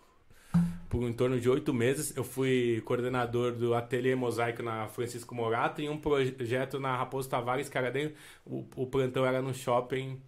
por 0.88 1.02
em 1.08 1.12
torno 1.12 1.38
de 1.40 1.48
oito 1.48 1.72
meses. 1.72 2.16
Eu 2.16 2.24
fui 2.24 2.82
coordenador 2.84 3.52
do 3.52 3.74
Ateliê 3.74 4.14
Mosaico 4.14 4.62
na 4.62 4.88
Francisco 4.88 5.34
Morato 5.34 5.80
e 5.80 5.88
um 5.88 5.98
projeto 5.98 6.80
na 6.80 6.96
Raposo 6.96 7.28
Tavares, 7.28 7.68
que 7.68 7.78
era 7.78 7.90
dentro, 7.90 8.16
o, 8.44 8.66
o 8.76 8.86
plantão 8.86 9.24
era 9.24 9.42
no 9.42 9.54
shopping 9.54 10.20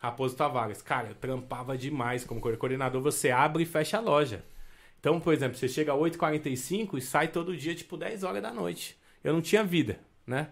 Raposo 0.00 0.34
Tavares. 0.34 0.80
Cara, 0.80 1.08
eu 1.08 1.14
trampava 1.14 1.76
demais 1.76 2.24
como 2.24 2.40
coordenador. 2.40 3.02
Você 3.02 3.30
abre 3.30 3.62
e 3.62 3.66
fecha 3.66 3.98
a 3.98 4.00
loja. 4.00 4.42
Então, 4.98 5.20
por 5.20 5.32
exemplo, 5.32 5.56
você 5.56 5.68
chega 5.68 5.92
às 5.92 5.98
8h45 5.98 6.98
e 6.98 7.00
sai 7.00 7.28
todo 7.28 7.56
dia, 7.56 7.74
tipo, 7.74 7.96
10 7.96 8.24
horas 8.24 8.42
da 8.42 8.52
noite. 8.52 8.98
Eu 9.22 9.32
não 9.32 9.42
tinha 9.42 9.62
vida, 9.62 10.00
né? 10.26 10.50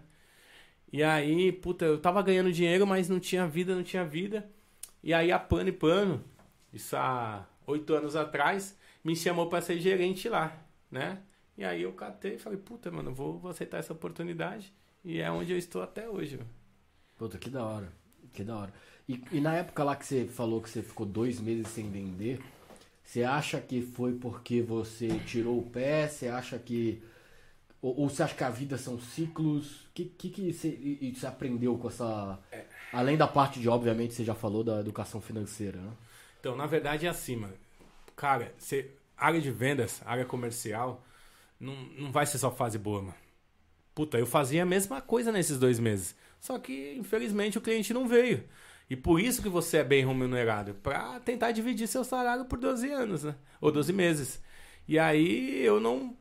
E 0.93 1.03
aí, 1.03 1.53
puta, 1.53 1.85
eu 1.85 1.99
tava 1.99 2.23
ganhando 2.23 2.53
dinheiro, 2.53 2.87
mas 2.87 3.09
não 3.09 3.21
tinha 3.21 3.47
vida, 3.47 3.75
não 3.75 3.83
tinha 3.83 4.05
vida. 4.05 4.49
E 5.03 5.13
aí 5.13 5.31
a 5.33 5.39
Pano 5.39 5.69
e 5.69 5.73
Pano, 5.73 6.25
isso 6.73 6.97
há 6.97 7.47
oito 7.67 7.93
anos 7.95 8.17
atrás, 8.17 8.77
me 9.05 9.15
chamou 9.15 9.49
para 9.49 9.63
ser 9.63 9.79
gerente 9.81 10.29
lá, 10.29 10.57
né? 10.91 11.23
E 11.57 11.65
aí 11.65 11.83
eu 11.83 11.93
catei 11.93 12.35
e 12.35 12.39
falei, 12.39 12.59
puta, 12.59 12.91
mano, 12.91 13.13
vou, 13.15 13.39
vou 13.39 13.51
aceitar 13.51 13.79
essa 13.79 13.93
oportunidade. 13.93 14.73
E 15.05 15.21
é 15.21 15.31
onde 15.31 15.53
eu 15.53 15.59
estou 15.59 15.83
até 15.83 16.09
hoje. 16.09 16.41
Puta, 17.17 17.39
que 17.39 17.51
da 17.51 17.65
hora. 17.65 17.93
Que 18.33 18.45
da 18.45 18.57
hora. 18.57 18.73
E, 19.09 19.23
e 19.33 19.41
na 19.41 19.55
época 19.55 19.83
lá 19.83 19.97
que 19.97 20.05
você 20.05 20.27
falou 20.27 20.61
que 20.61 20.69
você 20.69 20.83
ficou 20.83 21.07
dois 21.07 21.41
meses 21.41 21.69
sem 21.69 21.91
vender, 21.91 22.41
você 23.03 23.25
acha 23.25 23.59
que 23.59 23.81
foi 23.81 24.13
porque 24.13 24.61
você 24.61 25.09
tirou 25.21 25.59
o 25.59 25.71
pé? 25.71 26.07
Você 26.07 26.29
acha 26.29 26.59
que. 26.59 27.03
Ou, 27.81 28.01
ou 28.01 28.09
você 28.11 28.23
acha 28.23 28.35
que 28.35 28.45
a 28.45 28.51
vida 28.51 28.77
são 28.77 29.01
ciclos? 29.01 29.87
O 29.87 29.93
que, 29.95 30.05
que, 30.05 30.29
que 30.29 30.53
você, 30.53 30.69
e, 30.69 31.15
você 31.15 31.27
aprendeu 31.27 31.79
com 31.79 31.89
essa. 31.89 32.39
É. 32.53 32.67
Além 32.93 33.17
da 33.17 33.27
parte 33.27 33.61
de, 33.61 33.69
obviamente, 33.69 34.13
você 34.13 34.25
já 34.25 34.35
falou 34.35 34.63
da 34.63 34.81
educação 34.81 35.23
financeira, 35.23 35.81
né? 35.81 35.93
Então, 36.39 36.55
na 36.55 36.67
verdade 36.67 37.07
é 37.07 37.09
assim, 37.09 37.37
mano. 37.37 37.55
Cara, 38.15 38.53
você, 38.59 38.91
área 39.17 39.41
de 39.41 39.51
vendas, 39.51 40.03
área 40.05 40.25
comercial, 40.27 41.03
não, 41.59 41.75
não 41.99 42.13
vai 42.13 42.27
ser 42.27 42.39
só 42.39 42.51
fase 42.51 42.77
boa, 42.79 43.01
mano. 43.01 43.15
Puta, 43.95 44.19
eu 44.19 44.27
fazia 44.27 44.63
a 44.63 44.67
mesma 44.67 45.01
coisa 45.01 45.33
nesses 45.33 45.59
dois 45.59 45.79
meses. 45.79 46.15
Só 46.41 46.59
que, 46.59 46.95
infelizmente, 46.97 47.57
o 47.57 47.61
cliente 47.61 47.95
não 47.95 48.07
veio. 48.07 48.45
E 48.91 48.97
por 48.97 49.21
isso 49.21 49.43
que 49.43 49.49
você 49.49 49.79
é 49.79 49.85
bem 49.85 50.07
remunerado. 50.07 50.75
Pra 50.75 51.21
tentar 51.21 51.53
dividir 51.53 51.87
seu 51.87 52.05
salário 52.05 52.47
por 52.47 52.59
12 52.59 52.91
anos, 52.91 53.25
né? 53.25 53.35
Ou 53.61 53.71
12 53.71 53.93
meses. 53.93 54.43
E 54.87 54.99
aí 54.99 55.63
eu 55.63 55.79
não 55.79 56.17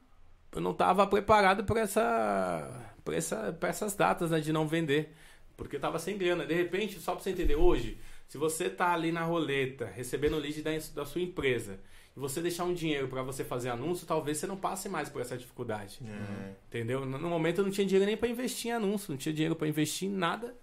eu 0.52 0.62
não 0.62 0.72
estava 0.72 1.06
preparado 1.06 1.64
para 1.64 1.82
essa, 1.82 2.92
pra 3.04 3.16
essa, 3.16 3.54
pra 3.54 3.70
essas 3.70 3.96
datas 3.96 4.32
né, 4.32 4.40
de 4.40 4.52
não 4.52 4.68
vender. 4.68 5.14
Porque 5.56 5.76
eu 5.76 5.80
estava 5.80 6.00
sem 6.00 6.18
grana. 6.18 6.46
De 6.46 6.54
repente, 6.54 7.00
só 7.00 7.14
para 7.14 7.24
você 7.24 7.30
entender, 7.32 7.56
hoje, 7.56 7.98
se 8.28 8.38
você 8.38 8.70
tá 8.70 8.94
ali 8.94 9.12
na 9.12 9.24
roleta, 9.24 9.86
recebendo 9.86 10.36
o 10.36 10.40
lead 10.40 10.62
da, 10.62 10.72
da 10.94 11.06
sua 11.06 11.22
empresa, 11.22 11.80
e 12.16 12.20
você 12.20 12.42
deixar 12.42 12.64
um 12.64 12.74
dinheiro 12.74 13.08
para 13.08 13.22
você 13.22 13.44
fazer 13.44 13.70
anúncio, 13.70 14.08
talvez 14.08 14.38
você 14.38 14.48
não 14.48 14.58
passe 14.58 14.90
mais 14.90 15.10
por 15.10 15.22
essa 15.22 15.38
dificuldade. 15.38 16.00
É. 16.04 16.54
Entendeu? 16.68 17.06
No 17.06 17.30
momento 17.30 17.60
eu 17.60 17.66
não 17.66 17.72
tinha 17.72 17.86
dinheiro 17.86 18.06
nem 18.06 18.18
para 18.18 18.28
investir 18.28 18.72
em 18.72 18.74
anúncio, 18.74 19.12
não 19.12 19.18
tinha 19.18 19.34
dinheiro 19.34 19.56
para 19.56 19.68
investir 19.68 20.10
em 20.10 20.12
nada 20.12 20.56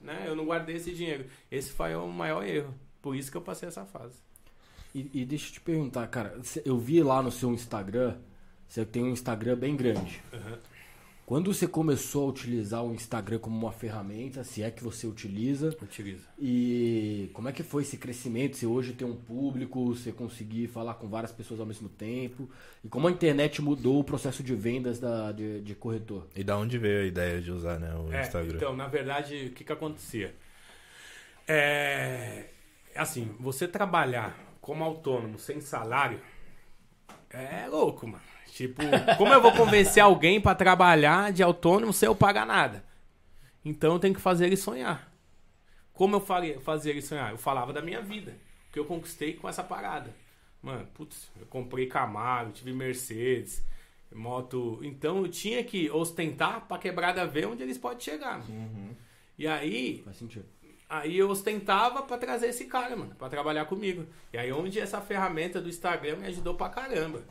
né? 0.00 0.24
Eu 0.26 0.36
não 0.36 0.44
guardei 0.44 0.76
esse 0.76 0.92
dinheiro. 0.92 1.26
Esse 1.50 1.70
foi 1.70 1.94
o 1.94 2.06
maior 2.08 2.44
erro. 2.44 2.74
Por 3.00 3.14
isso 3.14 3.30
que 3.30 3.36
eu 3.36 3.42
passei 3.42 3.68
essa 3.68 3.84
fase. 3.84 4.18
E, 4.94 5.10
e 5.12 5.24
deixa 5.24 5.48
eu 5.48 5.52
te 5.52 5.60
perguntar, 5.60 6.06
cara, 6.08 6.40
eu 6.64 6.78
vi 6.78 7.02
lá 7.02 7.22
no 7.22 7.30
seu 7.30 7.52
Instagram, 7.52 8.16
você 8.66 8.84
tem 8.84 9.02
um 9.02 9.10
Instagram 9.10 9.56
bem 9.56 9.76
grande. 9.76 10.22
Uhum. 10.32 10.58
Quando 11.28 11.52
você 11.52 11.68
começou 11.68 12.24
a 12.24 12.30
utilizar 12.30 12.82
o 12.82 12.94
Instagram 12.94 13.38
como 13.38 13.54
uma 13.54 13.70
ferramenta, 13.70 14.42
se 14.42 14.62
é 14.62 14.70
que 14.70 14.82
você 14.82 15.06
utiliza? 15.06 15.76
Utiliza. 15.82 16.26
E 16.38 17.28
como 17.34 17.50
é 17.50 17.52
que 17.52 17.62
foi 17.62 17.82
esse 17.82 17.98
crescimento? 17.98 18.56
Você 18.56 18.64
hoje 18.64 18.94
tem 18.94 19.06
um 19.06 19.14
público, 19.14 19.94
você 19.94 20.10
conseguir 20.10 20.68
falar 20.68 20.94
com 20.94 21.06
várias 21.06 21.30
pessoas 21.30 21.60
ao 21.60 21.66
mesmo 21.66 21.86
tempo? 21.86 22.48
E 22.82 22.88
como 22.88 23.08
a 23.08 23.10
internet 23.10 23.60
mudou 23.60 24.00
o 24.00 24.04
processo 24.04 24.42
de 24.42 24.54
vendas 24.54 24.98
da, 24.98 25.30
de, 25.30 25.60
de 25.60 25.74
corretor? 25.74 26.26
E 26.34 26.42
da 26.42 26.56
onde 26.56 26.78
veio 26.78 27.02
a 27.02 27.06
ideia 27.06 27.42
de 27.42 27.52
usar 27.52 27.78
né, 27.78 27.94
o 27.94 28.10
é, 28.10 28.22
Instagram? 28.22 28.56
Então, 28.56 28.74
na 28.74 28.86
verdade, 28.86 29.48
o 29.48 29.52
que, 29.52 29.64
que 29.64 29.72
acontecia? 29.72 30.34
É 31.46 32.46
assim, 32.96 33.36
você 33.38 33.68
trabalhar 33.68 34.34
como 34.62 34.82
autônomo 34.82 35.38
sem 35.38 35.60
salário 35.60 36.22
é 37.28 37.66
louco, 37.68 38.06
mano. 38.06 38.37
Tipo, 38.52 38.82
como 39.16 39.32
eu 39.32 39.40
vou 39.40 39.52
convencer 39.52 40.02
alguém 40.02 40.40
para 40.40 40.54
trabalhar 40.54 41.32
de 41.32 41.42
autônomo 41.42 41.92
sem 41.92 42.06
eu 42.06 42.14
pagar 42.14 42.46
nada? 42.46 42.84
Então 43.64 43.94
eu 43.94 43.98
tenho 43.98 44.14
que 44.14 44.20
fazer 44.20 44.46
ele 44.46 44.56
sonhar. 44.56 45.12
Como 45.92 46.16
eu 46.16 46.20
faria, 46.20 46.60
fazia 46.60 46.92
ele 46.92 47.02
sonhar? 47.02 47.30
Eu 47.30 47.38
falava 47.38 47.72
da 47.72 47.82
minha 47.82 48.00
vida. 48.00 48.36
O 48.68 48.72
que 48.72 48.78
eu 48.78 48.84
conquistei 48.84 49.34
com 49.34 49.48
essa 49.48 49.62
parada. 49.62 50.14
Mano, 50.62 50.86
putz, 50.94 51.30
eu 51.38 51.46
comprei 51.46 51.86
Camaro, 51.86 52.50
tive 52.50 52.72
Mercedes, 52.72 53.64
moto. 54.12 54.80
Então 54.82 55.18
eu 55.18 55.28
tinha 55.28 55.62
que 55.62 55.90
ostentar 55.90 56.62
pra 56.66 56.78
quebrada 56.78 57.26
ver 57.26 57.46
onde 57.46 57.62
eles 57.62 57.78
podem 57.78 58.00
chegar. 58.00 58.40
Uhum. 58.48 58.94
E 59.38 59.46
aí. 59.46 60.02
Faz 60.04 60.16
sentido. 60.16 60.46
Aí 60.88 61.18
eu 61.18 61.28
ostentava 61.28 62.02
para 62.02 62.16
trazer 62.16 62.48
esse 62.48 62.64
cara, 62.64 62.96
mano, 62.96 63.14
para 63.14 63.28
trabalhar 63.28 63.66
comigo. 63.66 64.06
E 64.32 64.38
aí 64.38 64.50
onde 64.50 64.80
essa 64.80 65.00
ferramenta 65.00 65.60
do 65.60 65.68
Instagram 65.68 66.16
me 66.16 66.26
ajudou 66.26 66.54
pra 66.54 66.70
caramba 66.70 67.22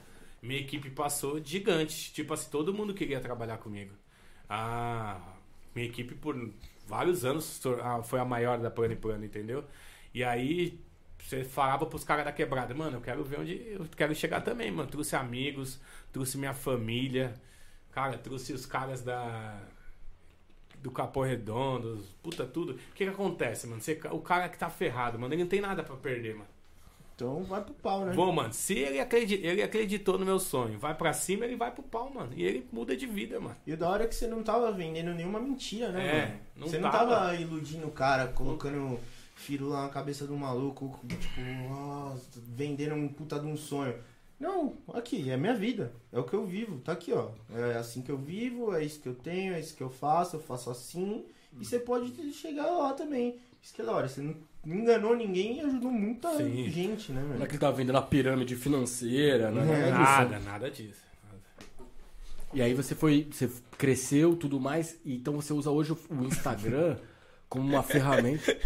minha 0.41 0.59
equipe 0.59 0.89
passou 0.89 1.43
gigante. 1.43 2.13
Tipo 2.13 2.33
assim, 2.33 2.49
todo 2.49 2.73
mundo 2.73 2.93
queria 2.93 3.19
trabalhar 3.19 3.57
comigo. 3.57 3.93
A 4.49 5.19
minha 5.75 5.87
equipe 5.87 6.15
por 6.15 6.35
vários 6.87 7.25
anos 7.25 7.61
foi 8.05 8.19
a 8.19 8.25
maior 8.25 8.59
da 8.59 8.71
Plano 8.71 8.93
e 8.93 8.97
Plano, 8.97 9.25
entendeu? 9.25 9.63
E 10.13 10.23
aí 10.23 10.79
você 11.19 11.43
falava 11.43 11.85
pros 11.85 12.03
caras 12.03 12.23
da 12.25 12.31
quebrada, 12.31 12.73
mano, 12.73 12.97
eu 12.97 13.01
quero 13.01 13.23
ver 13.23 13.39
onde 13.39 13.53
eu 13.71 13.85
quero 13.95 14.15
chegar 14.15 14.41
também, 14.41 14.71
mano. 14.71 14.89
Trouxe 14.89 15.15
amigos, 15.15 15.79
trouxe 16.11 16.37
minha 16.37 16.53
família, 16.53 17.33
cara, 17.91 18.17
trouxe 18.17 18.53
os 18.53 18.65
caras 18.65 19.01
da 19.01 19.61
do 20.81 20.91
Capão 20.91 21.23
Redondo, 21.23 22.03
puta 22.21 22.45
tudo. 22.45 22.73
O 22.73 22.75
que 22.93 23.03
que 23.03 23.09
acontece, 23.09 23.67
mano? 23.67 23.81
Você, 23.81 23.99
o 24.11 24.21
cara 24.21 24.47
que 24.47 24.57
tá 24.57 24.69
ferrado, 24.69 25.19
mano, 25.19 25.33
ele 25.33 25.41
não 25.43 25.49
tem 25.49 25.59
nada 25.59 25.83
para 25.83 25.95
perder, 25.97 26.35
mano. 26.35 26.49
Então 27.17 27.41
vai 27.41 27.63
pro 27.63 27.73
pau, 27.73 28.05
né? 28.05 28.13
Bom, 28.13 28.31
mano, 28.31 28.53
se 28.53 28.75
ele, 28.75 28.99
acredit, 28.99 29.43
ele 29.43 29.63
acreditou 29.63 30.19
no 30.19 30.25
meu 30.25 30.37
sonho, 30.37 30.77
vai 30.77 30.93
pra 30.93 31.11
cima, 31.13 31.45
ele 31.45 31.55
vai 31.55 31.71
pro 31.71 31.81
pau, 31.81 32.13
mano. 32.13 32.31
E 32.35 32.43
ele 32.43 32.67
muda 32.71 32.95
de 32.95 33.07
vida, 33.07 33.39
mano. 33.39 33.55
E 33.65 33.75
da 33.75 33.89
hora 33.89 34.03
é 34.03 34.07
que 34.07 34.13
você 34.13 34.27
não 34.27 34.43
tava 34.43 34.71
vendendo 34.71 35.15
nenhuma 35.15 35.39
mentira, 35.39 35.91
né, 35.91 36.07
é, 36.07 36.21
mano? 36.21 36.39
Não 36.57 36.67
você 36.67 36.77
tava. 36.77 36.97
não 36.97 37.09
tava 37.09 37.35
iludindo 37.35 37.87
o 37.87 37.91
cara, 37.91 38.27
colocando 38.27 38.99
firula 39.33 39.81
na 39.81 39.89
cabeça 39.89 40.27
do 40.27 40.37
maluco, 40.37 40.99
tipo, 41.07 41.41
vendendo 42.55 42.93
um 42.93 43.07
puta 43.07 43.39
de 43.39 43.47
um 43.47 43.57
sonho. 43.57 43.95
Não, 44.39 44.75
aqui, 44.93 45.31
é 45.31 45.37
minha 45.37 45.55
vida. 45.55 45.91
É 46.13 46.19
o 46.19 46.23
que 46.23 46.35
eu 46.35 46.45
vivo. 46.45 46.77
Tá 46.81 46.91
aqui, 46.91 47.13
ó. 47.13 47.29
É 47.51 47.77
assim 47.77 48.03
que 48.03 48.11
eu 48.11 48.17
vivo, 48.19 48.75
é 48.75 48.85
isso 48.85 48.99
que 48.99 49.09
eu 49.09 49.15
tenho, 49.15 49.55
é 49.55 49.59
isso 49.59 49.75
que 49.75 49.81
eu 49.81 49.89
faço, 49.89 50.35
eu 50.35 50.39
faço 50.39 50.69
assim. 50.69 51.25
E 51.59 51.65
você 51.65 51.79
pode 51.79 52.31
chegar 52.31 52.67
lá 52.67 52.93
também. 52.93 53.39
Isso 53.59 53.73
que 53.73 53.81
é 53.81 53.85
da 53.85 53.91
hora. 53.91 54.07
Você 54.07 54.21
não 54.21 54.35
não 54.67 54.75
enganou 54.75 55.15
ninguém 55.15 55.57
e 55.57 55.61
ajudou 55.61 55.89
muita 55.89 56.29
Sim. 56.35 56.69
gente, 56.69 57.13
né, 57.13 57.23
Não 57.37 57.43
é 57.43 57.47
que 57.47 57.53
ele 57.53 57.59
tava 57.59 57.77
vendendo 57.77 57.97
a 57.97 58.01
pirâmide 58.01 58.55
financeira, 58.57 59.49
né? 59.49 59.87
É, 59.87 59.91
nada, 59.91 60.39
nada 60.39 60.69
disso. 60.69 61.07
E 62.53 62.61
aí 62.61 62.73
você 62.73 62.93
foi, 62.93 63.27
você 63.31 63.49
cresceu, 63.77 64.35
tudo 64.35 64.59
mais, 64.59 64.97
então 65.05 65.33
você 65.35 65.53
usa 65.53 65.69
hoje 65.69 65.93
o 66.09 66.23
Instagram 66.25 66.97
como 67.47 67.65
uma 67.65 67.81
ferramenta. 67.81 68.57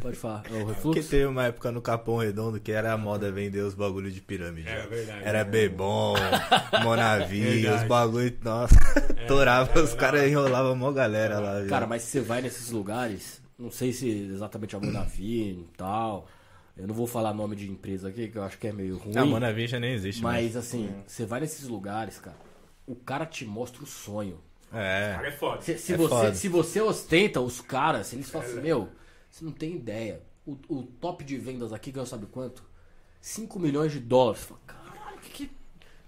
Pode 0.00 0.16
falar, 0.16 0.44
é 0.48 0.54
o 0.54 0.66
refluxo? 0.66 0.82
Porque 0.82 1.02
teve 1.02 1.26
uma 1.26 1.46
época 1.46 1.72
no 1.72 1.82
Capão 1.82 2.18
Redondo 2.18 2.60
que 2.60 2.70
era 2.70 2.92
a 2.92 2.96
moda 2.96 3.32
vender 3.32 3.60
os 3.60 3.74
bagulhos 3.74 4.14
de 4.14 4.20
pirâmide. 4.20 4.68
É 4.68 4.86
verdade. 4.86 5.22
Era 5.24 5.38
é. 5.38 5.44
Bebom, 5.44 6.14
Monavi, 6.84 7.66
os 7.66 7.82
bagulhos, 7.82 8.34
nossa, 8.42 8.76
é, 9.16 9.26
torava, 9.26 9.80
é, 9.80 9.82
os 9.82 9.94
caras 9.94 10.24
enrolavam 10.28 10.76
mó 10.76 10.92
galera 10.92 11.40
lá. 11.40 11.66
Cara, 11.66 11.86
mas 11.86 12.02
você 12.02 12.20
vai 12.20 12.42
nesses 12.42 12.70
lugares, 12.70 13.37
não 13.58 13.70
sei 13.70 13.92
se 13.92 14.08
exatamente 14.08 14.76
a 14.76 14.80
Monavin 14.80 15.62
e 15.62 15.68
tal. 15.76 16.28
Eu 16.76 16.86
não 16.86 16.94
vou 16.94 17.06
falar 17.08 17.34
nome 17.34 17.56
de 17.56 17.68
empresa 17.68 18.08
aqui, 18.08 18.28
que 18.28 18.38
eu 18.38 18.42
acho 18.44 18.56
que 18.56 18.68
é 18.68 18.72
meio 18.72 18.98
ruim. 18.98 19.16
A 19.16 19.24
Monavin 19.24 19.66
já 19.66 19.80
nem 19.80 19.92
existe 19.92 20.22
Mas, 20.22 20.42
mais. 20.42 20.56
assim, 20.56 20.94
você 21.06 21.26
vai 21.26 21.40
nesses 21.40 21.66
lugares, 21.66 22.18
cara, 22.18 22.36
o 22.86 22.94
cara 22.94 23.26
te 23.26 23.44
mostra 23.44 23.82
o 23.82 23.86
sonho. 23.86 24.38
É. 24.72 25.14
Cara 25.14 25.28
é 25.28 25.32
foda. 25.32 25.62
Se, 25.62 25.76
se 25.78 25.94
é 25.94 25.96
você, 25.96 26.08
foda. 26.08 26.34
se 26.34 26.48
você 26.48 26.80
ostenta 26.80 27.40
os 27.40 27.60
caras, 27.60 28.06
se 28.06 28.16
eles 28.16 28.30
falam 28.30 28.46
assim, 28.46 28.60
meu, 28.60 28.88
você 29.28 29.44
não 29.44 29.52
tem 29.52 29.74
ideia. 29.74 30.22
O, 30.46 30.56
o 30.68 30.82
top 30.82 31.24
de 31.24 31.36
vendas 31.36 31.72
aqui 31.72 31.90
ganhou 31.90 32.06
sabe 32.06 32.26
quanto? 32.26 32.62
5 33.20 33.58
milhões 33.58 33.90
de 33.92 33.98
dólares. 33.98 34.44
Fala, 34.44 34.60
caralho, 34.66 35.16
o 35.16 35.20
que, 35.20 35.50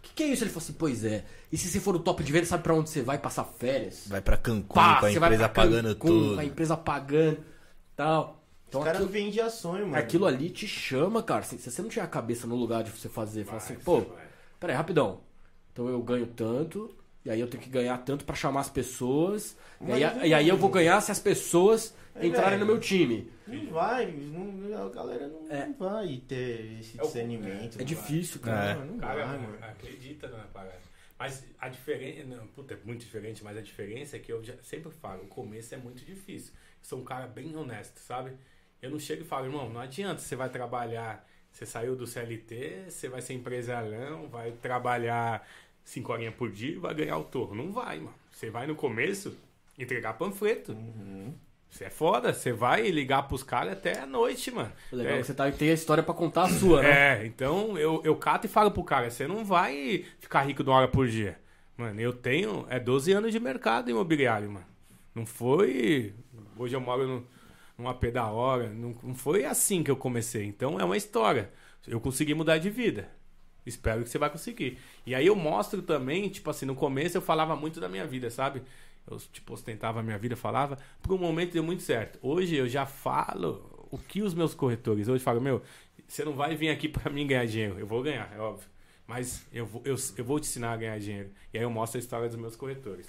que, 0.02 0.09
que, 0.24 0.30
é 0.30 0.32
isso? 0.32 0.44
Ele 0.44 0.50
falou 0.50 0.62
assim, 0.64 0.72
pois 0.74 1.04
é. 1.04 1.24
E 1.52 1.56
se 1.56 1.68
você 1.68 1.80
for 1.80 1.94
o 1.96 1.98
top 1.98 2.22
de 2.22 2.32
vendas, 2.32 2.48
sabe 2.48 2.62
pra 2.62 2.74
onde 2.74 2.90
você 2.90 3.02
vai 3.02 3.18
passar 3.18 3.44
férias? 3.44 4.04
Vai 4.06 4.20
pra 4.20 4.36
Cancún, 4.36 4.74
Pá, 4.74 5.00
com 5.00 5.06
a 5.06 5.12
empresa 5.12 5.48
pagando 5.48 5.88
Cancún, 5.94 6.08
tudo. 6.08 6.34
Com 6.34 6.40
a 6.40 6.44
empresa 6.44 6.76
pagando 6.76 7.38
tal. 7.96 8.42
Então 8.68 8.80
Os 8.80 8.84
caras 8.84 9.00
aquilo, 9.02 9.12
vendem 9.12 9.40
a 9.42 9.50
sonho, 9.50 9.84
mano. 9.86 9.96
aquilo 9.96 10.26
ali 10.26 10.48
te 10.50 10.66
chama, 10.68 11.22
cara. 11.22 11.40
assim, 11.40 11.58
Se 11.58 11.70
você 11.70 11.82
não 11.82 11.88
tiver 11.88 12.02
a 12.02 12.06
cabeça 12.06 12.46
no 12.46 12.54
lugar 12.54 12.84
de 12.84 12.90
você 12.90 13.08
fazer, 13.08 13.44
fala 13.44 13.56
assim, 13.58 13.74
pô, 13.74 14.00
vai. 14.00 14.26
peraí, 14.60 14.76
rapidão. 14.76 15.20
Então 15.72 15.88
eu 15.88 16.00
ganho 16.02 16.26
tanto, 16.26 16.94
e 17.24 17.30
aí 17.30 17.40
eu 17.40 17.48
tenho 17.48 17.62
que 17.62 17.68
ganhar 17.68 17.98
tanto 17.98 18.24
pra 18.24 18.36
chamar 18.36 18.60
as 18.60 18.70
pessoas. 18.70 19.56
E 19.84 19.90
aí, 19.92 20.00
não- 20.16 20.24
e 20.24 20.32
aí 20.34 20.48
eu 20.48 20.56
vou 20.56 20.70
ganhar 20.70 21.00
se 21.00 21.10
as 21.10 21.18
pessoas 21.18 21.92
É, 22.14 22.26
entrarem 22.26 22.58
no 22.58 22.66
meu 22.66 22.78
time. 22.80 23.30
Não 23.46 23.66
vai, 23.72 24.10
não, 24.10 24.84
a 24.86 24.88
galera 24.88 25.28
não, 25.28 25.46
É. 25.50 25.66
não 25.66 25.74
vai 25.74 26.22
ter 26.26 26.78
esse 26.80 26.98
É 26.98 27.02
discernimento. 27.02 27.76
É 27.76 27.78
não 27.78 27.84
difícil, 27.84 28.40
cara. 28.40 28.70
É. 28.70 28.74
Não, 28.74 28.84
não 28.86 28.98
Cara, 28.98 29.26
vai, 29.26 29.38
mano. 29.38 29.58
acredita 29.62 30.28
na 30.28 30.44
parada. 30.44 30.78
Mas 31.18 31.44
a 31.58 31.68
diferença. 31.68 32.24
Não, 32.24 32.46
puta, 32.48 32.74
é 32.74 32.78
muito 32.84 33.00
diferente, 33.00 33.44
mas 33.44 33.56
a 33.56 33.60
diferença 33.60 34.16
é 34.16 34.18
que 34.18 34.32
eu 34.32 34.42
já 34.42 34.54
sempre 34.62 34.90
falo, 34.90 35.24
o 35.24 35.28
começo 35.28 35.74
é 35.74 35.78
muito 35.78 36.04
difícil. 36.04 36.52
Eu 36.54 36.84
sou 36.88 36.98
um 37.00 37.04
cara 37.04 37.26
bem 37.26 37.54
honesto, 37.56 37.98
sabe? 37.98 38.32
Eu 38.80 38.90
não 38.90 38.98
chego 38.98 39.22
e 39.22 39.26
falo, 39.26 39.46
irmão, 39.46 39.68
não 39.68 39.80
adianta, 39.80 40.20
você 40.20 40.34
vai 40.34 40.48
trabalhar. 40.48 41.28
Você 41.52 41.66
saiu 41.66 41.94
do 41.96 42.06
CLT, 42.06 42.84
você 42.88 43.08
vai 43.08 43.20
ser 43.20 43.34
empresarião, 43.34 44.28
vai 44.28 44.52
trabalhar 44.52 45.46
cinco 45.84 46.12
horinhas 46.12 46.34
por 46.34 46.50
dia 46.50 46.70
e 46.72 46.78
vai 46.78 46.94
ganhar 46.94 47.18
o 47.18 47.24
torno. 47.24 47.64
Não 47.64 47.72
vai, 47.72 47.98
mano. 47.98 48.14
Você 48.30 48.48
vai 48.48 48.66
no 48.66 48.74
começo 48.76 49.36
entregar 49.78 50.14
panfleto. 50.14 50.72
Uhum. 50.72 51.34
Você 51.70 51.84
é 51.84 51.90
foda, 51.90 52.32
você 52.34 52.52
vai 52.52 52.90
ligar 52.90 53.22
pros 53.28 53.42
caras 53.42 53.72
até 53.74 54.00
a 54.00 54.06
noite, 54.06 54.50
mano. 54.50 54.72
O 54.92 54.96
legal 54.96 55.16
é, 55.16 55.18
É, 55.18 55.20
que 55.20 55.26
você 55.26 55.34
tá, 55.34 55.50
tem 55.52 55.70
a 55.70 55.74
história 55.74 56.02
pra 56.02 56.14
contar 56.14 56.44
a 56.44 56.48
sua, 56.48 56.82
né? 56.82 57.02
é, 57.22 57.26
então 57.26 57.78
eu, 57.78 58.00
eu 58.04 58.16
cato 58.16 58.46
e 58.46 58.48
falo 58.48 58.70
pro 58.70 58.82
cara, 58.84 59.10
você 59.10 59.26
não 59.26 59.44
vai 59.44 60.04
ficar 60.18 60.42
rico 60.42 60.62
de 60.64 60.70
uma 60.70 60.78
hora 60.78 60.88
por 60.88 61.06
dia. 61.08 61.38
Mano, 61.76 62.00
eu 62.00 62.12
tenho, 62.12 62.66
é 62.68 62.78
12 62.78 63.12
anos 63.12 63.32
de 63.32 63.40
mercado 63.40 63.90
imobiliário, 63.90 64.50
mano. 64.50 64.66
Não 65.14 65.24
foi, 65.26 66.14
hoje 66.56 66.74
eu 66.76 66.80
moro 66.80 67.06
no, 67.06 67.26
num 67.78 67.88
AP 67.88 68.04
da 68.12 68.26
hora, 68.26 68.68
não, 68.70 68.94
não 69.02 69.14
foi 69.14 69.44
assim 69.44 69.82
que 69.82 69.90
eu 69.90 69.96
comecei. 69.96 70.44
Então 70.44 70.78
é 70.78 70.84
uma 70.84 70.96
história. 70.96 71.50
Eu 71.86 72.00
consegui 72.00 72.34
mudar 72.34 72.58
de 72.58 72.68
vida. 72.70 73.08
Espero 73.64 74.02
que 74.02 74.08
você 74.10 74.18
vai 74.18 74.30
conseguir. 74.30 74.78
E 75.06 75.14
aí 75.14 75.26
eu 75.26 75.36
mostro 75.36 75.82
também, 75.82 76.28
tipo 76.28 76.50
assim, 76.50 76.66
no 76.66 76.74
começo 76.74 77.16
eu 77.16 77.22
falava 77.22 77.54
muito 77.56 77.80
da 77.80 77.88
minha 77.88 78.06
vida, 78.06 78.30
sabe? 78.30 78.62
Eu, 79.08 79.18
tipo, 79.18 79.54
ostentava 79.54 80.00
a 80.00 80.02
minha 80.02 80.18
vida, 80.18 80.36
falava. 80.36 80.78
Por 81.02 81.14
um 81.14 81.18
momento 81.18 81.52
deu 81.52 81.62
muito 81.62 81.82
certo. 81.82 82.18
Hoje 82.22 82.56
eu 82.56 82.68
já 82.68 82.86
falo 82.86 83.88
o 83.90 83.98
que 83.98 84.22
os 84.22 84.34
meus 84.34 84.54
corretores. 84.54 85.08
Hoje 85.08 85.22
falam, 85.22 85.40
meu, 85.40 85.62
você 86.06 86.24
não 86.24 86.32
vai 86.32 86.54
vir 86.56 86.70
aqui 86.70 86.88
pra 86.88 87.10
mim 87.10 87.26
ganhar 87.26 87.46
dinheiro. 87.46 87.78
Eu 87.78 87.86
vou 87.86 88.02
ganhar, 88.02 88.32
é 88.34 88.40
óbvio. 88.40 88.68
Mas 89.06 89.44
eu 89.52 89.66
vou, 89.66 89.82
eu, 89.84 89.96
eu 90.16 90.24
vou 90.24 90.38
te 90.38 90.44
ensinar 90.44 90.72
a 90.72 90.76
ganhar 90.76 90.98
dinheiro. 90.98 91.30
E 91.52 91.58
aí 91.58 91.64
eu 91.64 91.70
mostro 91.70 91.98
a 91.98 92.00
história 92.00 92.28
dos 92.28 92.36
meus 92.36 92.54
corretores. 92.54 93.06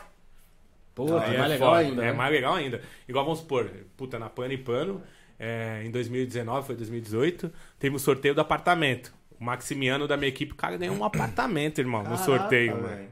Pô, 0.95 1.17
Aí 1.17 1.31
é 1.31 1.35
é 1.35 1.37
mais 1.37 1.51
legal 1.51 1.69
foda, 1.69 1.79
ainda. 1.79 2.01
É 2.01 2.05
né? 2.05 2.13
mais 2.13 2.31
legal 2.31 2.53
ainda. 2.55 2.81
Igual 3.07 3.25
vamos 3.25 3.39
supor, 3.39 3.69
puta, 3.95 4.19
na 4.19 4.29
Pano 4.29 4.53
e 4.53 4.57
Pano, 4.57 5.01
é, 5.39 5.83
em 5.85 5.91
2019, 5.91 6.67
foi 6.67 6.75
2018, 6.75 7.51
teve 7.79 7.95
o 7.95 7.99
sorteio 7.99 8.35
do 8.35 8.41
apartamento. 8.41 9.13
O 9.39 9.43
Maximiano 9.43 10.07
da 10.07 10.17
minha 10.17 10.29
equipe, 10.29 10.51
o 10.53 10.55
cara 10.55 10.77
ganhou 10.77 10.95
um 10.95 11.03
apartamento, 11.05 11.79
irmão, 11.79 12.03
no 12.03 12.09
Caraca, 12.09 12.25
sorteio, 12.25 12.81
mano. 12.81 13.07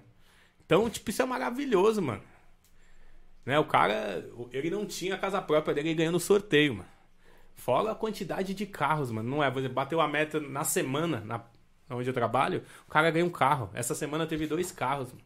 Então, 0.66 0.90
tipo, 0.90 1.10
isso 1.10 1.22
é 1.22 1.26
maravilhoso, 1.26 2.02
mano. 2.02 2.22
Né, 3.50 3.58
o 3.58 3.66
cara, 3.66 4.24
ele 4.52 4.70
não 4.70 4.86
tinha 4.86 5.16
a 5.16 5.18
casa 5.18 5.42
própria 5.42 5.74
dele, 5.74 6.12
no 6.12 6.20
sorteio, 6.20 6.76
mano. 6.76 6.90
Fora 7.56 7.92
a 7.92 7.96
quantidade 7.96 8.54
de 8.54 8.64
carros, 8.68 9.10
mano. 9.10 9.28
Não 9.28 9.44
é, 9.44 9.50
por 9.50 9.58
exemplo, 9.58 9.74
bateu 9.74 10.00
a 10.00 10.08
meta 10.08 10.40
na 10.40 10.64
semana, 10.64 11.20
na, 11.22 11.44
onde 11.90 12.08
eu 12.08 12.14
trabalho, 12.14 12.64
o 12.88 12.92
cara 12.92 13.10
ganhou 13.10 13.28
um 13.28 13.32
carro. 13.32 13.72
Essa 13.74 13.96
semana 13.96 14.28
teve 14.28 14.46
dois 14.46 14.72
carros. 14.72 15.10
Mano. 15.12 15.24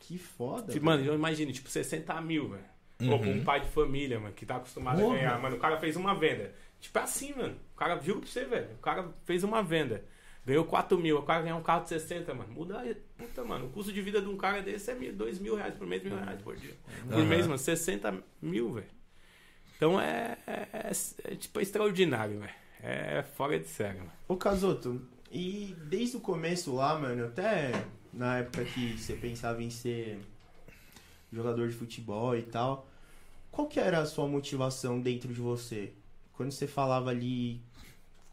Que 0.00 0.18
foda. 0.18 0.72
Tipo, 0.72 0.86
Mano, 0.86 1.04
eu 1.04 1.14
imagino, 1.14 1.52
tipo, 1.52 1.68
60 1.68 2.20
mil, 2.20 2.48
velho. 2.48 3.12
Ou 3.12 3.20
pra 3.20 3.28
um 3.28 3.44
pai 3.44 3.60
de 3.60 3.68
família, 3.68 4.18
mano, 4.18 4.34
que 4.34 4.44
tá 4.44 4.56
acostumado 4.56 5.00
Porra. 5.00 5.14
a 5.14 5.16
ganhar. 5.16 5.38
Mano, 5.40 5.54
o 5.54 5.60
cara 5.60 5.78
fez 5.78 5.94
uma 5.94 6.16
venda. 6.16 6.52
Tipo, 6.80 6.98
é 6.98 7.02
assim, 7.02 7.32
mano. 7.32 7.56
O 7.74 7.78
cara, 7.78 8.00
juro 8.00 8.22
pra 8.22 8.28
você, 8.28 8.44
velho. 8.44 8.70
O 8.74 8.78
cara 8.78 9.08
fez 9.24 9.44
uma 9.44 9.62
venda. 9.62 10.04
Ganhou 10.46 10.64
4 10.64 10.96
mil. 10.98 11.20
Cara 11.22 11.42
ganhou 11.42 11.58
um 11.58 11.62
carro 11.62 11.82
de 11.82 11.88
60, 11.88 12.32
mano. 12.32 12.52
Muda. 12.52 12.78
aí. 12.80 12.94
Puta, 13.18 13.42
mano. 13.44 13.66
O 13.66 13.70
custo 13.70 13.92
de 13.92 14.00
vida 14.00 14.20
de 14.22 14.28
um 14.28 14.36
cara 14.36 14.62
desse 14.62 14.90
é 14.90 14.94
mil, 14.94 15.12
2 15.12 15.38
mil 15.40 15.56
reais 15.56 15.74
por 15.74 15.86
mês, 15.86 16.02
mil 16.04 16.16
reais 16.16 16.40
por 16.40 16.56
dia. 16.56 16.74
Por 17.08 17.14
Aham. 17.14 17.24
mês, 17.26 17.46
mano. 17.46 17.58
60 17.58 18.22
mil, 18.40 18.72
velho. 18.74 18.86
Então 19.76 20.00
é, 20.00 20.38
é, 20.46 20.68
é- 20.72 20.92
é, 21.32 21.34
tipo, 21.34 21.58
é 21.58 21.62
extraordinário, 21.62 22.38
velho. 22.38 22.54
É 22.82 23.22
fora 23.22 23.58
de 23.58 23.66
série, 23.66 23.98
mano. 23.98 24.12
Ô, 24.28 24.36
Casoto, 24.36 25.02
e 25.32 25.74
desde 25.88 26.16
o 26.16 26.20
começo 26.20 26.74
lá, 26.74 26.96
mano, 26.98 27.26
até 27.26 27.72
na 28.12 28.38
época 28.38 28.64
que 28.64 28.96
você 28.96 29.14
pensava 29.14 29.62
em 29.62 29.68
ser 29.70 30.20
jogador 31.32 31.68
de 31.68 31.74
futebol 31.74 32.36
e 32.36 32.42
tal, 32.42 32.88
qual 33.50 33.66
que 33.66 33.80
era 33.80 33.98
a 33.98 34.06
sua 34.06 34.26
motivação 34.28 35.00
dentro 35.00 35.32
de 35.32 35.40
você? 35.40 35.92
Quando 36.34 36.52
você 36.52 36.66
falava 36.66 37.10
ali 37.10 37.60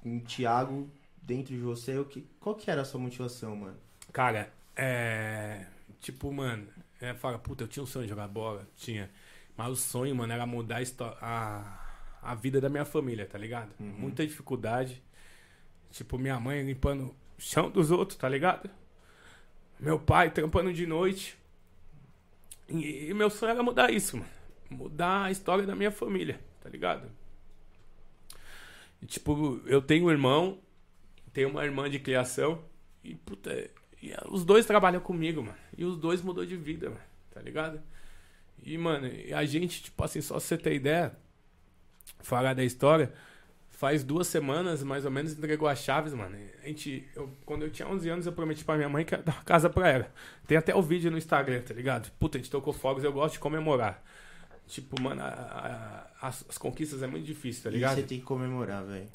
com 0.01 0.18
o 0.18 0.22
Thiago 0.22 0.89
dentro 1.26 1.53
de 1.53 1.59
você, 1.59 1.97
o 1.97 2.05
que, 2.05 2.28
qual 2.39 2.55
que 2.55 2.69
era 2.69 2.82
a 2.82 2.86
sua 2.86 2.99
motivação, 2.99 3.55
mano? 3.55 3.78
Cara, 4.11 4.51
é. 4.76 5.65
Tipo, 5.99 6.32
mano, 6.32 6.67
é, 6.99 7.13
fala, 7.13 7.39
puta, 7.39 7.63
eu 7.63 7.67
tinha 7.67 7.84
um 7.84 7.88
sonho 7.88 8.05
de 8.05 8.09
jogar 8.09 8.28
bola, 8.28 8.67
tinha. 8.76 9.09
Mas 9.55 9.69
o 9.69 9.76
sonho, 9.76 10.15
mano, 10.15 10.34
era 10.34 10.45
mudar 10.45 10.82
a, 11.21 11.80
a 12.21 12.36
vida 12.36 12.59
da 12.59 12.69
minha 12.69 12.86
família, 12.86 13.26
tá 13.26 13.38
ligado? 13.38 13.71
Uhum. 13.80 13.93
Muita 13.99 14.26
dificuldade. 14.26 15.01
Tipo, 15.91 16.17
minha 16.17 16.39
mãe 16.39 16.63
limpando 16.63 17.05
o 17.05 17.15
chão 17.38 17.69
dos 17.69 17.91
outros, 17.91 18.17
tá 18.17 18.28
ligado? 18.28 18.69
Meu 19.80 19.99
pai 19.99 20.32
trampando 20.32 20.74
de 20.74 20.86
noite. 20.86 21.38
E, 22.67 23.09
e 23.09 23.13
meu 23.13 23.30
sonho 23.30 23.51
era 23.51 23.63
mudar 23.63 23.91
isso, 23.91 24.17
mano. 24.17 24.30
Mudar 24.69 25.26
a 25.26 25.32
história 25.32 25.65
da 25.65 25.76
minha 25.76 25.91
família, 25.91 26.39
tá 26.61 26.69
ligado? 26.69 27.09
E, 29.01 29.05
tipo, 29.05 29.61
eu 29.65 29.82
tenho 29.82 30.05
um 30.05 30.11
irmão, 30.11 30.57
tenho 31.34 31.49
uma 31.49 31.63
irmã 31.65 31.89
de 31.89 31.99
criação. 31.99 32.63
E, 33.03 33.15
puta, 33.15 33.51
e 34.01 34.13
os 34.29 34.45
dois 34.45 34.65
trabalham 34.65 35.01
comigo, 35.01 35.41
mano. 35.43 35.57
E 35.77 35.84
os 35.84 35.97
dois 35.97 36.21
mudou 36.21 36.45
de 36.45 36.55
vida, 36.55 36.89
mano. 36.89 37.01
Tá 37.34 37.41
ligado? 37.41 37.81
E, 38.63 38.77
mano, 38.77 39.07
e 39.07 39.34
a 39.34 39.43
gente, 39.45 39.84
tipo 39.84 40.03
assim, 40.03 40.21
só 40.21 40.36
pra 40.36 40.39
você 40.41 40.57
ter 40.57 40.73
ideia, 40.75 41.11
falar 42.19 42.53
da 42.53 42.63
história, 42.63 43.11
faz 43.69 44.03
duas 44.03 44.27
semanas, 44.27 44.84
mais 44.84 45.03
ou 45.03 45.11
menos, 45.11 45.34
entregou 45.34 45.67
as 45.67 45.79
chaves, 45.79 46.13
mano. 46.13 46.38
A 46.63 46.67
gente, 46.67 47.05
eu, 47.15 47.29
quando 47.45 47.63
eu 47.63 47.69
tinha 47.69 47.88
11 47.88 48.07
anos, 48.09 48.25
eu 48.25 48.31
prometi 48.31 48.63
pra 48.63 48.75
minha 48.77 48.88
mãe 48.88 49.03
que 49.03 49.13
ia 49.13 49.21
dar 49.21 49.34
uma 49.34 49.43
casa 49.43 49.69
pra 49.69 49.89
ela. 49.89 50.11
Tem 50.47 50.57
até 50.57 50.73
o 50.73 50.81
vídeo 50.81 51.11
no 51.11 51.17
Instagram, 51.17 51.61
tá 51.61 51.73
ligado? 51.73 52.09
Puta, 52.19 52.38
a 52.38 52.41
gente 52.41 52.49
tocou 52.51 52.71
fogos, 52.71 53.03
eu 53.03 53.11
gosto 53.11 53.34
de 53.34 53.39
comemorar. 53.39 54.01
Tipo, 54.67 55.01
mano, 55.01 55.21
a- 55.21 56.07
a- 56.21 56.27
as, 56.27 56.45
as 56.47 56.57
conquistas 56.57 57.03
é 57.03 57.07
muito 57.07 57.25
difícil, 57.25 57.63
tá 57.63 57.69
E 57.69 57.73
ligado? 57.73 57.95
você 57.95 58.03
tem 58.03 58.19
que 58.19 58.23
comemorar, 58.25 58.86
velho. 58.86 59.09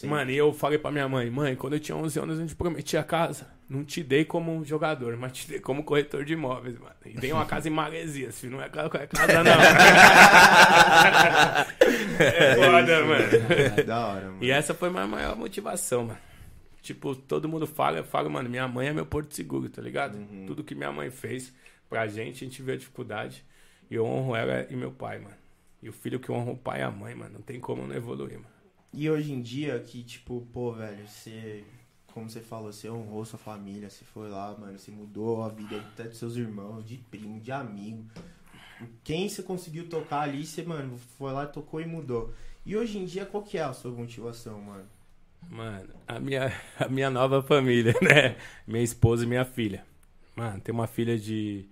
Sempre. 0.00 0.16
Mano, 0.16 0.30
e 0.30 0.36
eu 0.36 0.52
falei 0.52 0.78
pra 0.78 0.90
minha 0.90 1.08
mãe, 1.08 1.30
mãe, 1.30 1.54
quando 1.54 1.74
eu 1.74 1.80
tinha 1.80 1.96
11 1.96 2.18
anos 2.20 2.38
a 2.38 2.40
gente 2.40 2.54
prometia 2.56 3.00
a 3.00 3.04
casa. 3.04 3.46
Não 3.68 3.84
te 3.84 4.02
dei 4.02 4.24
como 4.24 4.64
jogador, 4.64 5.16
mas 5.16 5.32
te 5.32 5.48
dei 5.48 5.60
como 5.60 5.84
corretor 5.84 6.24
de 6.24 6.32
imóveis, 6.32 6.76
mano. 6.78 6.94
E 7.04 7.10
dei 7.20 7.32
uma 7.32 7.44
casa 7.46 7.68
em 7.68 7.70
Maresias, 7.70 8.40
filho. 8.40 8.52
Não 8.56 8.62
é 8.62 8.68
ca- 8.68 8.90
é 8.94 9.06
casa, 9.06 9.44
não. 9.44 9.52
é 12.18 12.54
foda, 12.56 13.04
mano. 13.04 13.24
É 13.76 13.82
da 13.82 14.06
hora, 14.06 14.26
mano. 14.26 14.38
E 14.42 14.50
essa 14.50 14.74
foi 14.74 14.88
a 14.88 14.92
minha 14.92 15.06
maior 15.06 15.36
motivação, 15.36 16.04
mano. 16.06 16.18
Tipo, 16.82 17.14
todo 17.14 17.48
mundo 17.48 17.66
fala, 17.66 17.98
eu 17.98 18.04
falo, 18.04 18.30
mano, 18.30 18.48
minha 18.48 18.66
mãe 18.66 18.88
é 18.88 18.92
meu 18.92 19.04
porto 19.06 19.34
seguro, 19.34 19.68
tá 19.68 19.82
ligado? 19.82 20.16
Uhum. 20.16 20.44
Tudo 20.46 20.64
que 20.64 20.74
minha 20.74 20.90
mãe 20.90 21.10
fez 21.10 21.52
pra 21.88 22.06
gente, 22.06 22.44
a 22.44 22.48
gente 22.48 22.62
vê 22.62 22.72
a 22.72 22.76
dificuldade. 22.76 23.44
E 23.90 23.94
eu 23.94 24.04
honro 24.06 24.34
ela 24.34 24.66
e 24.70 24.76
meu 24.76 24.90
pai, 24.90 25.18
mano. 25.18 25.34
E 25.82 25.88
o 25.88 25.92
filho 25.92 26.18
que 26.18 26.32
honra 26.32 26.52
o 26.52 26.56
pai 26.56 26.80
e 26.80 26.82
a 26.82 26.90
mãe, 26.90 27.14
mano, 27.14 27.34
não 27.34 27.42
tem 27.42 27.60
como 27.60 27.86
não 27.86 27.94
evoluir, 27.94 28.34
mano. 28.38 28.59
E 28.92 29.08
hoje 29.08 29.32
em 29.32 29.40
dia, 29.40 29.78
que 29.80 30.02
tipo, 30.02 30.46
pô, 30.52 30.72
velho, 30.72 31.06
você, 31.06 31.64
como 32.12 32.28
você 32.28 32.40
falou, 32.40 32.72
você 32.72 32.90
honrou 32.90 33.24
sua 33.24 33.38
família, 33.38 33.88
você 33.88 34.04
foi 34.04 34.28
lá, 34.28 34.56
mano, 34.58 34.78
você 34.78 34.90
mudou 34.90 35.42
a 35.42 35.48
vida 35.48 35.78
até 35.78 36.04
dos 36.04 36.18
seus 36.18 36.36
irmãos, 36.36 36.84
de 36.84 36.96
primo, 36.96 37.40
de 37.40 37.52
amigo. 37.52 38.04
Quem 39.04 39.28
você 39.28 39.42
conseguiu 39.42 39.88
tocar 39.88 40.22
ali, 40.22 40.44
você, 40.44 40.62
mano, 40.62 40.98
foi 41.18 41.32
lá, 41.32 41.46
tocou 41.46 41.80
e 41.80 41.86
mudou. 41.86 42.34
E 42.64 42.76
hoje 42.76 42.98
em 42.98 43.04
dia, 43.04 43.24
qual 43.24 43.42
que 43.42 43.58
é 43.58 43.62
a 43.62 43.72
sua 43.72 43.92
motivação, 43.92 44.60
mano? 44.60 44.88
Mano, 45.48 45.94
a 46.06 46.18
minha, 46.18 46.52
a 46.78 46.88
minha 46.88 47.10
nova 47.10 47.42
família, 47.42 47.94
né? 48.02 48.36
Minha 48.66 48.82
esposa 48.82 49.24
e 49.24 49.28
minha 49.28 49.44
filha. 49.44 49.84
Mano, 50.34 50.60
tem 50.60 50.74
uma 50.74 50.86
filha 50.86 51.18
de, 51.18 51.68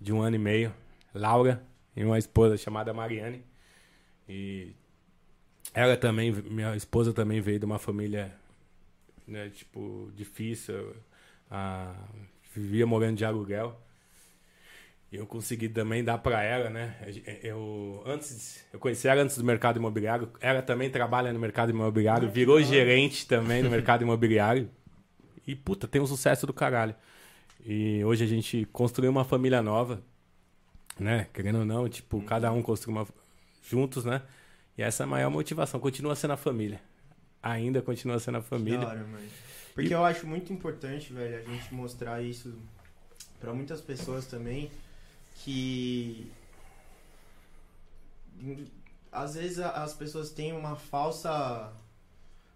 de 0.00 0.12
um 0.12 0.20
ano 0.20 0.36
e 0.36 0.38
meio, 0.38 0.74
Laura, 1.14 1.64
e 1.96 2.04
uma 2.04 2.18
esposa 2.18 2.56
chamada 2.56 2.92
Mariane. 2.92 3.44
E 4.28 4.72
ela 5.74 5.96
também, 5.96 6.32
minha 6.32 6.74
esposa 6.76 7.12
também 7.12 7.40
veio 7.40 7.58
de 7.58 7.64
uma 7.64 7.78
família, 7.78 8.34
né, 9.26 9.48
tipo, 9.50 10.10
difícil. 10.14 10.94
Ah, 11.50 11.94
vivia 12.54 12.86
morando 12.86 13.16
de 13.16 13.24
aluguel. 13.24 13.78
E 15.10 15.16
eu 15.16 15.26
consegui 15.26 15.70
também 15.70 16.04
dar 16.04 16.18
pra 16.18 16.42
ela, 16.42 16.68
né? 16.68 16.94
Eu 17.42 18.02
antes, 18.04 18.62
eu 18.70 18.78
conheci 18.78 19.08
ela 19.08 19.22
antes 19.22 19.38
do 19.38 19.44
mercado 19.44 19.78
imobiliário. 19.78 20.30
Ela 20.38 20.60
também 20.60 20.90
trabalha 20.90 21.32
no 21.32 21.38
mercado 21.38 21.70
imobiliário, 21.70 22.28
virou 22.28 22.60
gerente 22.62 23.26
também 23.26 23.62
no 23.62 23.70
mercado 23.70 24.02
imobiliário. 24.02 24.68
E 25.46 25.54
puta, 25.54 25.88
tem 25.88 26.00
um 26.00 26.06
sucesso 26.06 26.46
do 26.46 26.52
caralho. 26.52 26.94
E 27.64 28.04
hoje 28.04 28.22
a 28.22 28.26
gente 28.26 28.66
construiu 28.70 29.10
uma 29.10 29.24
família 29.24 29.62
nova, 29.62 30.02
né? 31.00 31.26
Querendo 31.32 31.60
ou 31.60 31.64
não, 31.64 31.88
tipo, 31.88 32.20
cada 32.22 32.52
um 32.52 32.60
construiu 32.60 32.98
uma 32.98 33.08
juntos, 33.62 34.04
né? 34.04 34.20
E 34.78 34.82
essa 34.82 35.02
é 35.02 35.04
a 35.04 35.06
maior 35.08 35.28
motivação. 35.28 35.80
Continua 35.80 36.14
sendo 36.14 36.34
a 36.34 36.36
família. 36.36 36.80
Ainda 37.42 37.82
continua 37.82 38.20
sendo 38.20 38.38
a 38.38 38.42
família. 38.42 38.86
hora, 38.86 39.04
mano. 39.04 39.28
Porque 39.74 39.92
eu 39.92 40.04
acho 40.04 40.24
muito 40.26 40.52
importante, 40.52 41.12
velho, 41.12 41.38
a 41.38 41.42
gente 41.42 41.74
mostrar 41.74 42.22
isso 42.22 42.56
pra 43.40 43.52
muitas 43.52 43.80
pessoas 43.80 44.26
também, 44.26 44.70
que 45.36 46.30
às 49.10 49.34
vezes 49.34 49.58
as 49.58 49.94
pessoas 49.94 50.30
têm 50.30 50.52
uma 50.52 50.76
falsa 50.76 51.72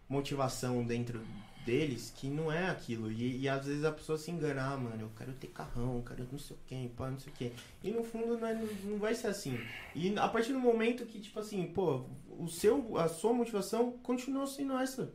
motivação 0.09 0.85
dentro 0.85 1.20
deles 1.65 2.13
que 2.17 2.29
não 2.29 2.51
é 2.51 2.69
aquilo. 2.69 3.11
E, 3.11 3.41
e 3.41 3.49
às 3.49 3.67
vezes 3.67 3.85
a 3.85 3.93
pessoa 3.93 4.19
se 4.19 4.31
engana, 4.31 4.63
ah, 4.73 4.77
mano, 4.77 5.01
eu 5.03 5.11
quero 5.17 5.33
ter 5.33 5.49
carrão, 5.49 5.97
eu 5.97 6.03
quero 6.03 6.27
não 6.31 6.39
sei 6.39 6.57
o 6.57 6.61
que, 6.67 6.89
pá, 6.97 7.11
não 7.11 7.19
sei 7.19 7.33
o 7.33 7.37
que. 7.37 7.53
E 7.83 7.91
no 7.91 8.03
fundo 8.03 8.39
não, 8.39 8.47
é- 8.47 8.55
não 8.85 8.99
vai 8.99 9.15
ser 9.15 9.29
assim. 9.29 9.59
E 9.95 10.17
a 10.19 10.29
partir 10.29 10.53
do 10.53 10.59
momento 10.59 11.07
que, 11.07 11.21
tipo 11.21 11.39
assim, 11.41 11.65
pô, 11.67 12.05
o 12.39 12.49
seu, 12.49 12.97
a 12.99 13.09
sua 13.09 13.33
motivação 13.33 13.93
continuou 14.03 14.47
sendo 14.47 14.77
essa. 14.77 15.13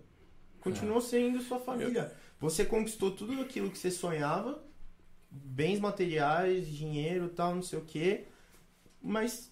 Continuou 0.62 1.02
sendo 1.02 1.42
sua 1.42 1.60
família. 1.60 2.14
Você 2.40 2.66
conquistou 2.66 3.12
tudo 3.12 3.40
aquilo 3.42 3.70
que 3.72 3.78
você 3.78 3.90
sonhava, 3.90 4.62
bens 5.30 5.80
materiais, 5.80 6.68
dinheiro 6.68 7.30
tal, 7.30 7.56
não 7.56 7.62
sei 7.64 7.80
o 7.80 7.86
que, 7.86 8.26
mas 9.02 9.52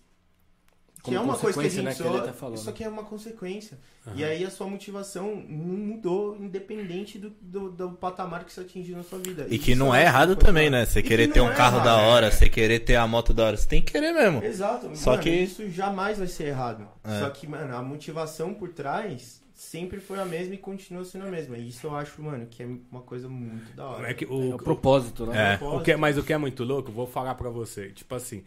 que 1.05 1.15
é 1.15 1.19
uma 1.19 1.37
coisa 1.37 1.59
que 1.61 1.67
a 1.67 1.69
gente 1.69 1.83
né, 1.83 1.91
que 1.91 1.97
só, 2.03 2.19
tá 2.21 2.33
falando. 2.33 2.57
isso 2.57 2.69
aqui 2.69 2.83
é 2.83 2.89
uma 2.89 3.03
consequência. 3.03 3.77
Aham. 4.05 4.15
E 4.17 4.23
aí 4.23 4.43
a 4.43 4.49
sua 4.49 4.67
motivação 4.67 5.35
não 5.47 5.65
mudou, 5.77 6.35
independente 6.37 7.17
do, 7.17 7.29
do, 7.41 7.69
do 7.71 7.89
patamar 7.91 8.43
que 8.43 8.51
você 8.51 8.61
atingiu 8.61 8.97
na 8.97 9.03
sua 9.03 9.19
vida. 9.19 9.47
E 9.49 9.57
que 9.57 9.71
Isso 9.71 9.79
não 9.79 9.93
é 9.93 9.99
acho 10.01 10.07
errado 10.07 10.35
também, 10.35 10.69
né? 10.69 10.85
Você 10.85 10.99
E 10.99 11.03
que 11.03 11.09
querer 11.09 11.27
não 11.27 11.33
ter 11.33 11.41
um 11.41 11.51
é 11.51 11.55
carro 11.55 11.79
da 11.81 11.93
errado. 11.93 12.07
hora, 12.09 12.31
você 12.31 12.49
querer 12.49 12.79
ter 12.79 12.95
a 12.95 13.07
moto 13.07 13.33
da 13.33 13.45
hora. 13.45 13.57
Você 13.57 13.67
tem 13.67 13.81
que 13.81 13.91
querer 13.91 14.11
mesmo. 14.13 14.43
Exato. 14.43 14.89
Só 14.95 15.11
mano, 15.11 15.23
que- 15.23 15.29
isso 15.29 15.69
jamais 15.69 16.17
vai 16.17 16.27
ser 16.27 16.45
errado. 16.47 16.87
É. 17.03 17.19
Só 17.19 17.29
que, 17.29 17.47
mano, 17.47 17.75
a 17.75 17.81
motivação 17.81 18.53
por 18.53 18.69
trás 18.69 19.43
sempre 19.53 20.01
foi 20.01 20.19
a 20.19 20.25
mesma 20.25 20.53
e 20.53 20.57
continua 20.57 21.05
sendo 21.05 21.27
a 21.27 21.31
mesma. 21.31 21.57
E 21.57 21.69
isso 21.69 21.87
eu 21.87 21.95
acho, 21.95 22.21
mano, 22.21 22.45
que 22.45 22.61
é 22.61 22.67
uma 22.91 23.01
coisa 23.01 23.29
muito 23.29 23.73
da 23.75 23.85
hora. 23.87 24.09
É 24.09 24.13
que 24.13 24.25
É 24.25 24.27
o, 24.27 24.55
o 24.55 24.57
propósito, 24.57 25.25
né? 25.25 25.53
É. 25.53 25.57
Propósito. 25.57 25.81
O 25.81 25.83
que, 25.85 25.91
é- 25.93 25.95
mas 25.97 26.17
o 26.17 26.23
que 26.23 26.33
é 26.33 26.37
muito 26.37 26.63
louco, 26.63 26.91
vou 26.91 27.07
falar 27.07 27.35
pra 27.35 27.49
você. 27.49 27.89
Tipo 27.89 28.13
assim, 28.15 28.43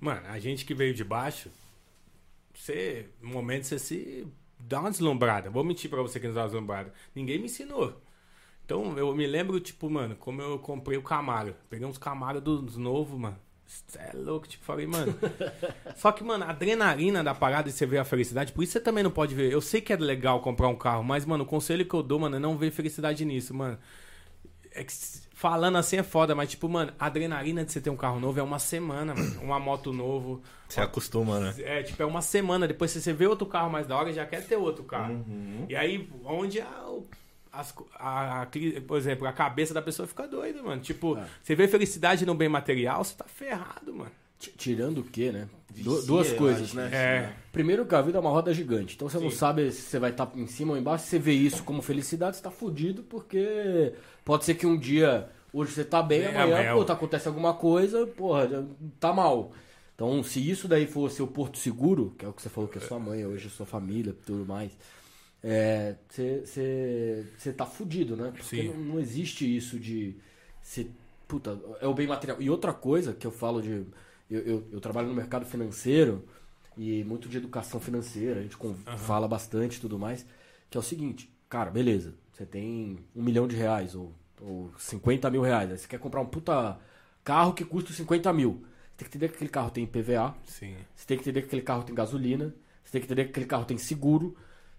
mano, 0.00 0.22
a 0.28 0.38
gente 0.38 0.64
que 0.64 0.74
veio 0.74 0.94
de 0.94 1.04
baixo, 1.04 1.50
você, 2.66 3.06
no 3.22 3.28
momento 3.28 3.64
você 3.64 3.78
se 3.78 4.26
dá 4.58 4.80
uma 4.80 4.90
deslumbrada. 4.90 5.50
Vou 5.50 5.62
mentir 5.62 5.88
pra 5.88 6.02
você 6.02 6.18
que 6.18 6.26
não 6.26 6.34
dá 6.34 6.42
uma 6.42 6.48
deslumbrada. 6.48 6.92
Ninguém 7.14 7.38
me 7.38 7.46
ensinou. 7.46 8.00
Então, 8.64 8.98
eu 8.98 9.14
me 9.14 9.26
lembro, 9.26 9.60
tipo, 9.60 9.88
mano, 9.88 10.16
como 10.16 10.42
eu 10.42 10.58
comprei 10.58 10.98
o 10.98 11.02
Camaro. 11.02 11.54
Peguei 11.70 11.86
uns 11.86 11.98
Camaro 11.98 12.40
dos 12.40 12.76
novos, 12.76 13.18
mano. 13.18 13.38
Cê 13.64 13.98
é 13.98 14.12
louco, 14.12 14.48
tipo, 14.48 14.64
falei, 14.64 14.86
mano. 14.86 15.16
Só 15.94 16.10
que, 16.10 16.24
mano, 16.24 16.44
a 16.44 16.50
adrenalina 16.50 17.22
da 17.22 17.34
parada 17.34 17.68
e 17.68 17.72
você 17.72 17.86
vê 17.86 17.98
a 17.98 18.04
felicidade, 18.04 18.52
por 18.52 18.62
isso 18.62 18.72
você 18.72 18.80
também 18.80 19.04
não 19.04 19.10
pode 19.10 19.34
ver. 19.34 19.52
Eu 19.52 19.60
sei 19.60 19.80
que 19.80 19.92
é 19.92 19.96
legal 19.96 20.40
comprar 20.40 20.68
um 20.68 20.76
carro, 20.76 21.04
mas, 21.04 21.24
mano, 21.24 21.44
o 21.44 21.46
conselho 21.46 21.84
que 21.84 21.94
eu 21.94 22.02
dou, 22.02 22.18
mano, 22.18 22.36
é 22.36 22.38
não 22.38 22.56
ver 22.56 22.72
felicidade 22.72 23.24
nisso, 23.24 23.54
mano. 23.54 23.78
É 24.78 24.84
que, 24.84 24.92
falando 25.32 25.76
assim 25.78 25.96
é 25.96 26.02
foda, 26.02 26.34
mas, 26.34 26.50
tipo, 26.50 26.68
mano, 26.68 26.92
a 26.98 27.06
adrenalina 27.06 27.64
de 27.64 27.72
você 27.72 27.80
ter 27.80 27.90
um 27.90 27.96
carro 27.96 28.20
novo 28.20 28.38
é 28.38 28.42
uma 28.42 28.58
semana, 28.58 29.14
mano. 29.14 29.40
Uma 29.42 29.58
moto 29.58 29.92
novo. 29.92 30.42
Você 30.68 30.80
acostuma, 30.80 31.40
né? 31.40 31.54
É, 31.58 31.82
tipo, 31.82 32.02
é 32.02 32.06
uma 32.06 32.20
semana. 32.20 32.66
Depois 32.68 32.90
se 32.90 33.00
você 33.00 33.12
vê 33.12 33.26
outro 33.26 33.46
carro 33.46 33.70
mais 33.70 33.86
da 33.86 33.96
hora, 33.96 34.12
já 34.12 34.26
quer 34.26 34.44
ter 34.46 34.56
outro 34.56 34.84
carro. 34.84 35.14
Uhum. 35.14 35.66
E 35.68 35.76
aí, 35.76 36.10
onde 36.24 36.60
a, 36.60 36.84
as 37.52 37.74
a, 37.98 38.42
a 38.42 38.46
por 38.86 38.98
exemplo, 38.98 39.26
a 39.26 39.32
cabeça 39.32 39.72
da 39.72 39.80
pessoa 39.80 40.06
fica 40.06 40.26
doida, 40.26 40.62
mano. 40.62 40.82
Tipo, 40.82 41.16
É. 41.16 41.24
você 41.42 41.54
vê 41.54 41.66
felicidade 41.68 42.26
no 42.26 42.34
bem 42.34 42.48
material, 42.48 43.02
você 43.04 43.14
tá 43.14 43.24
ferrado, 43.26 43.94
mano. 43.94 44.10
Tirando 44.38 44.98
o 44.98 45.04
quê, 45.04 45.32
né? 45.32 45.48
Du- 45.74 46.02
Duas 46.06 46.32
coisas, 46.32 46.62
acho 46.68 46.76
né? 46.76 46.90
É. 46.92 47.32
Primeiro 47.52 47.86
que 47.86 47.94
a 47.94 48.02
vida 48.02 48.18
é 48.18 48.20
uma 48.20 48.30
roda 48.30 48.52
gigante. 48.52 48.94
Então 48.94 49.08
você 49.08 49.18
não 49.18 49.30
Sim. 49.30 49.36
sabe 49.36 49.72
se 49.72 49.82
você 49.82 49.98
vai 49.98 50.10
estar 50.10 50.30
em 50.36 50.46
cima 50.46 50.72
ou 50.72 50.78
embaixo. 50.78 51.04
Se 51.04 51.10
você 51.10 51.18
vê 51.18 51.32
isso 51.32 51.64
como 51.64 51.80
felicidade, 51.82 52.36
você 52.36 52.42
tá 52.42 52.50
fudido, 52.50 53.02
porque 53.02 53.94
pode 54.24 54.44
ser 54.44 54.54
que 54.54 54.66
um 54.66 54.78
dia, 54.78 55.28
hoje 55.52 55.72
você 55.72 55.84
tá 55.84 56.02
bem, 56.02 56.20
É, 56.22 56.28
amanhã, 56.28 56.44
amanhã- 56.56 56.74
pô, 56.74 56.84
tá, 56.84 56.92
acontece 56.92 57.26
alguma 57.28 57.54
coisa, 57.54 58.06
porra, 58.06 58.66
tá 59.00 59.12
mal. 59.12 59.52
Então, 59.94 60.22
se 60.22 60.38
isso 60.50 60.68
daí 60.68 60.86
for 60.86 61.10
seu 61.10 61.26
porto 61.26 61.56
seguro, 61.58 62.14
que 62.18 62.24
é 62.24 62.28
o 62.28 62.32
que 62.32 62.42
você 62.42 62.50
falou 62.50 62.68
que 62.68 62.76
é 62.76 62.80
sua 62.82 62.98
mãe, 62.98 63.24
hoje 63.24 63.46
é 63.46 63.50
sua 63.50 63.64
família, 63.64 64.14
tudo 64.26 64.44
mais, 64.44 64.70
é, 65.42 65.94
você 66.08 66.42
você- 66.44 67.24
você 67.38 67.52
tá 67.52 67.64
fudido, 67.64 68.16
né? 68.16 68.30
Porque 68.36 68.44
Sim. 68.62 68.68
não, 68.68 68.76
não 68.94 69.00
existe 69.00 69.44
isso 69.56 69.78
de 69.78 70.14
ser, 70.60 70.90
puta, 71.26 71.58
é 71.80 71.86
o 71.86 71.94
bem 71.94 72.06
material. 72.06 72.40
E 72.40 72.50
outra 72.50 72.72
coisa 72.74 73.14
que 73.14 73.26
eu 73.26 73.30
falo 73.30 73.62
de, 73.62 73.84
eu, 74.30 74.40
eu, 74.40 74.64
eu 74.72 74.80
trabalho 74.80 75.08
no 75.08 75.14
mercado 75.14 75.44
financeiro 75.46 76.24
e 76.76 77.02
muito 77.04 77.28
de 77.28 77.36
educação 77.38 77.80
financeira, 77.80 78.40
a 78.40 78.42
gente 78.42 78.56
con- 78.56 78.74
fala 78.98 79.26
bastante 79.26 79.76
e 79.76 79.80
tudo 79.80 79.98
mais, 79.98 80.26
que 80.70 80.76
é 80.76 80.80
o 80.80 80.82
seguinte, 80.82 81.30
cara, 81.48 81.70
beleza, 81.70 82.14
você 82.32 82.44
tem 82.44 82.98
um 83.14 83.22
milhão 83.22 83.46
de 83.48 83.56
reais 83.56 83.94
ou, 83.94 84.12
ou 84.40 84.70
50 84.78 85.30
mil 85.30 85.40
reais, 85.42 85.70
aí 85.70 85.78
você 85.78 85.86
quer 85.88 85.98
comprar 85.98 86.20
um 86.20 86.26
puta 86.26 86.78
carro 87.24 87.52
que 87.54 87.64
custa 87.64 87.92
50 87.92 88.32
mil. 88.32 88.62
Você 88.96 89.04
tem 89.04 89.08
que 89.08 89.16
entender 89.16 89.28
que 89.28 89.34
aquele 89.36 89.50
carro 89.50 89.70
tem 89.70 89.84
IPVA, 89.84 90.34
Sim. 90.44 90.74
você 90.94 91.06
tem 91.06 91.16
que 91.18 91.22
entender 91.22 91.40
que 91.42 91.46
aquele 91.48 91.62
carro 91.62 91.82
tem 91.82 91.94
gasolina, 91.94 92.54
você 92.84 92.92
tem 92.92 93.00
que 93.00 93.06
entender 93.06 93.24
que 93.24 93.30
aquele 93.30 93.46
carro 93.46 93.64
tem 93.64 93.76
seguro. 93.78 94.36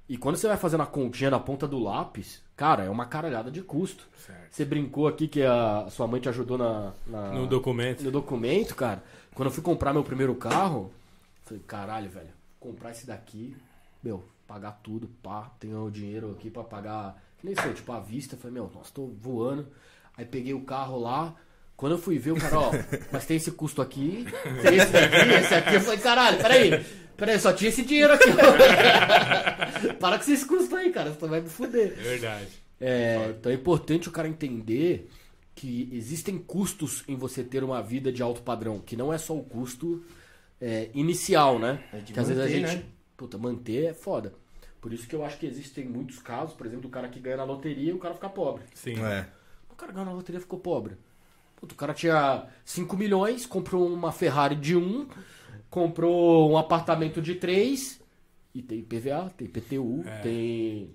E 0.09 0.17
quando 0.17 0.37
você 0.37 0.47
vai 0.47 0.55
fazendo 0.57 0.81
a 0.83 0.85
continha 0.85 1.29
na 1.29 1.39
ponta 1.39 1.67
do 1.67 1.77
lápis, 1.77 2.41
cara, 2.55 2.83
é 2.85 2.89
uma 2.89 3.05
caralhada 3.05 3.51
de 3.51 3.61
custo. 3.61 4.07
Certo. 4.25 4.47
Você 4.51 4.63
brincou 4.65 5.05
aqui 5.07 5.27
que 5.27 5.43
a 5.43 5.87
sua 5.91 6.07
mãe 6.07 6.21
te 6.21 6.29
ajudou 6.29 6.57
na, 6.57 6.93
na- 7.05 7.31
No 7.33 7.45
documento. 7.45 8.03
no 8.03 8.09
documento, 8.11 8.73
cara. 8.73 9.03
Quando 9.37 9.49
eu 9.49 9.53
fui 9.53 9.61
comprar 9.61 9.93
meu 9.93 10.03
primeiro 10.03 10.33
carro, 10.33 10.91
falei, 11.43 11.61
caralho, 11.67 12.09
velho, 12.09 12.29
comprar 12.59 12.89
esse 12.89 13.05
daqui, 13.05 13.55
meu, 14.03 14.25
pagar 14.47 14.79
tudo, 14.81 15.07
pá, 15.21 15.51
tenho 15.59 15.85
o 15.85 15.91
dinheiro 15.91 16.31
aqui 16.31 16.49
pra 16.49 16.63
pagar, 16.63 17.21
nem 17.43 17.53
sei, 17.53 17.71
tipo, 17.75 17.91
à 17.91 17.99
vista. 17.99 18.35
Falei, 18.35 18.55
meu, 18.55 18.71
nossa, 18.73 18.91
tô 18.91 19.05
voando. 19.05 19.67
Aí 20.17 20.25
peguei 20.25 20.55
o 20.55 20.61
carro 20.61 20.99
lá, 20.99 21.35
quando 21.75 21.91
eu 21.91 21.99
fui 21.99 22.17
ver, 22.17 22.31
o 22.31 22.35
cara, 22.35 22.59
ó, 22.59 22.71
mas 23.13 23.27
tem 23.27 23.37
esse 23.37 23.51
custo 23.51 23.79
aqui, 23.79 24.25
tem 24.63 24.75
esse 24.75 24.91
daqui, 24.91 25.29
esse 25.29 25.53
aqui. 25.53 25.75
Eu 25.75 25.81
falei, 25.81 25.99
caralho, 25.99 26.37
peraí, 26.39 26.85
peraí, 27.15 27.39
só 27.39 27.53
tinha 27.53 27.69
esse 27.69 27.83
dinheiro 27.83 28.13
aqui. 28.13 28.31
Para 30.01 30.17
com 30.17 30.23
esses 30.23 30.43
custos 30.45 30.73
aí, 30.73 30.91
cara, 30.91 31.11
você 31.11 31.27
vai 31.27 31.41
me 31.41 31.49
fuder. 31.49 31.95
Verdade. 31.95 32.47
É, 32.81 33.35
então 33.37 33.51
é 33.51 33.55
importante 33.55 34.09
o 34.09 34.11
cara 34.11 34.27
entender 34.27 35.07
que 35.57 35.89
existem 35.91 36.37
custos 36.37 37.03
em 37.07 37.15
você 37.15 37.43
ter 37.43 37.63
uma 37.63 37.81
vida 37.81 38.11
de 38.11 38.21
alto 38.21 38.41
padrão, 38.43 38.79
que 38.79 38.95
não 38.95 39.11
é 39.11 39.17
só 39.17 39.35
o 39.35 39.43
custo 39.43 40.03
é, 40.61 40.89
inicial, 40.93 41.57
né? 41.57 41.83
É 41.91 41.97
de 41.99 42.13
que 42.13 42.19
às 42.19 42.27
vezes 42.27 42.41
a 42.43 42.45
manter, 42.45 42.67
gente. 42.67 42.83
né? 42.83 42.89
Puta, 43.17 43.37
manter 43.37 43.85
é 43.87 43.93
foda. 43.93 44.33
Por 44.79 44.93
isso 44.93 45.07
que 45.07 45.15
eu 45.15 45.25
acho 45.25 45.37
que 45.39 45.47
existem 45.47 45.85
muitos 45.85 46.19
casos, 46.19 46.53
por 46.55 46.65
exemplo, 46.67 46.83
do 46.83 46.89
cara 46.89 47.09
que 47.09 47.19
ganha 47.19 47.37
na 47.37 47.43
loteria 47.43 47.89
e 47.89 47.93
o 47.93 47.97
cara 47.99 48.13
fica 48.13 48.29
pobre. 48.29 48.63
Sim. 48.75 49.03
É. 49.03 49.27
O 49.69 49.75
cara 49.75 49.91
ganhou 49.91 50.05
na 50.05 50.13
loteria 50.13 50.37
e 50.37 50.41
ficou 50.41 50.59
pobre. 50.59 50.95
Puta, 51.55 51.73
o 51.73 51.77
cara 51.77 51.93
tinha 51.93 52.45
5 52.63 52.95
milhões, 52.95 53.45
comprou 53.47 53.87
uma 53.91 54.11
Ferrari 54.11 54.55
de 54.55 54.75
1, 54.75 55.07
comprou 55.69 56.51
um 56.51 56.57
apartamento 56.57 57.19
de 57.21 57.33
3, 57.35 57.99
e 58.53 58.61
tem 58.61 58.81
PVA, 58.83 59.31
tem 59.35 59.47
PTU, 59.47 60.03
É. 60.05 60.19
tem. 60.19 60.91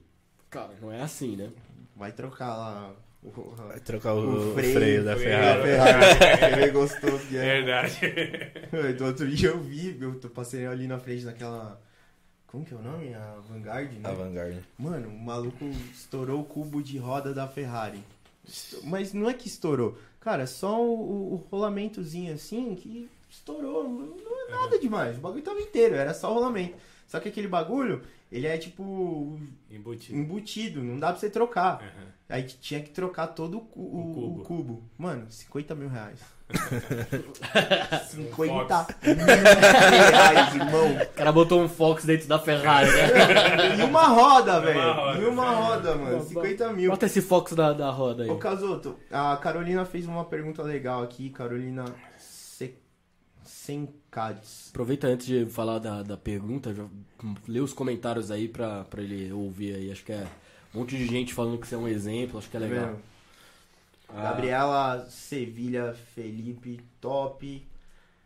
Cara, 0.49 0.73
não 0.81 0.93
é 0.93 1.03
assim, 1.03 1.35
né? 1.37 1.51
Vai 1.97 2.13
trocar 2.13 2.57
lá 2.57 2.95
o, 3.23 3.81
trocar 3.85 4.15
o, 4.15 4.19
O 4.19 4.51
o 4.51 4.55
freio, 4.55 4.73
freio, 4.75 5.05
da. 5.05 5.17
Ferrari. 5.17 5.63
Ferrari. 5.63 6.63
Ele 6.63 6.71
gostou 6.73 7.19
que 7.19 7.37
é. 7.37 7.63
Verdade. 7.63 7.99
Do 8.99 9.05
outro 9.07 9.29
dia 9.29 9.51
eu 9.51 9.61
vi, 9.61 9.97
eu 10.01 10.19
tô 10.19 10.29
passei 10.29 10.67
ali 10.67 10.87
na 10.87 10.99
frente 10.99 11.25
daquela. 11.25 11.81
Como 12.47 12.65
que 12.65 12.75
é 12.75 12.77
o 12.77 12.83
nome? 12.83 13.15
A 13.15 13.37
Vanguard, 13.49 13.91
né? 13.93 14.01
A 14.09 14.13
Vanguard. 14.13 14.57
Mano, 14.79 15.09
o 15.09 15.19
maluco 15.19 15.65
estourou 15.93 16.41
o 16.41 16.45
cubo 16.45 16.83
de 16.83 16.99
roda 16.99 17.33
da 17.33 17.49
Ferrari. 17.49 18.03
Mas 18.85 19.15
não 19.15 19.31
é 19.31 19.33
que 19.35 19.47
estourou. 19.49 19.97
Cara, 20.21 20.47
só 20.47 20.81
o, 20.85 21.35
o- 21.35 21.47
rolamentozinho 21.51 22.35
assim 22.35 22.75
que 22.75 23.09
estourou. 23.31 23.85
Não 23.85 24.07
não 24.17 24.49
é 24.49 24.51
nada 24.51 24.79
demais. 24.79 25.17
O 25.17 25.21
bagulho 25.21 25.43
tava 25.43 25.61
inteiro, 25.61 25.95
era 25.95 26.13
só 26.13 26.31
o 26.31 26.35
rolamento. 26.35 26.75
Só 27.07 27.21
que 27.21 27.29
aquele 27.29 27.49
bagulho, 27.49 28.03
ele 28.33 28.47
é 28.47 28.57
tipo 28.59 29.39
Embutido. 29.71 30.19
embutido, 30.19 30.83
não 30.83 30.99
dá 30.99 31.09
pra 31.13 31.21
você 31.21 31.31
trocar. 31.31 31.75
Aham. 31.83 32.13
Aí 32.29 32.45
tinha 32.45 32.81
que 32.81 32.89
trocar 32.91 33.27
todo 33.29 33.59
o, 33.59 33.81
o- 33.83 34.01
O 34.11 34.15
cubo. 34.15 34.41
o 34.41 34.45
cubo. 34.45 34.83
Mano, 34.97 35.27
50 35.29 35.75
mil 35.75 35.89
reais. 35.89 36.19
Um 38.15 38.25
50 38.25 38.87
mil 39.03 39.25
reais, 39.25 40.55
irmão. 40.55 40.93
O 41.03 41.07
cara 41.15 41.33
botou 41.33 41.63
um 41.63 41.69
Fox 41.69 42.05
dentro 42.05 42.29
da 42.29 42.39
Ferrari, 42.39 42.91
né? 42.91 43.77
E 43.81 43.83
uma 43.83 44.07
roda, 44.09 44.61
velho. 44.61 45.23
E 45.23 45.25
uma 45.27 45.51
roda, 45.51 45.95
mano. 45.97 46.23
50 46.25 46.73
mil. 46.73 46.91
Bota 46.91 47.07
esse 47.07 47.21
Fox 47.23 47.53
da, 47.53 47.73
da 47.73 47.91
roda 47.91 48.25
aí. 48.25 48.31
Ô, 48.31 48.37
Casoto, 48.37 48.97
a 49.11 49.37
Carolina 49.37 49.85
fez 49.85 50.07
uma 50.07 50.25
pergunta 50.25 50.63
legal 50.63 51.03
aqui. 51.03 51.31
Carolina 51.31 51.85
Se... 52.19 52.75
Sencades. 54.13 54.69
Aproveita 54.69 55.07
antes 55.07 55.27
de 55.27 55.47
falar 55.47 55.79
da, 55.79 56.03
da 56.03 56.17
pergunta, 56.19 56.75
já 56.75 56.87
lê 57.49 57.61
os 57.61 57.73
comentários 57.73 58.31
aí 58.31 58.47
pra, 58.47 58.85
pra 58.85 59.03
ele 59.03 59.33
ouvir 59.33 59.75
aí. 59.75 59.91
Acho 59.91 60.05
que 60.05 60.13
é 60.13 60.27
um 60.75 60.81
monte 60.81 60.99
de 60.99 61.07
gente 61.07 61.33
falando 61.33 61.59
que 61.59 61.67
você 61.67 61.75
é 61.75 61.79
um 61.79 61.89
exemplo, 61.89 62.39
acho 62.39 62.51
que 62.51 62.57
é 62.57 62.61
legal. 62.61 62.87
Vendo? 62.89 63.03
Ah, 64.11 64.23
Gabriela 64.25 65.07
Sevilha 65.09 65.95
Felipe, 66.15 66.85
top. 67.01 67.67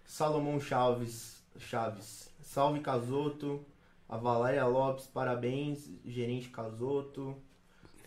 Salomão 0.05 0.61
Chaves, 0.61 1.41
Chaves. 1.59 2.31
Salve 2.43 2.81
Casoto. 2.81 3.65
A 4.09 4.17
Valéria 4.17 4.67
Lopes, 4.67 5.07
parabéns. 5.07 5.89
Gerente 6.05 6.49
Casoto. 6.49 7.37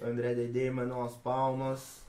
André 0.01 0.35
Dedê 0.35 0.69
mandou 0.69 0.97
umas 0.97 1.13
palmas. 1.13 2.01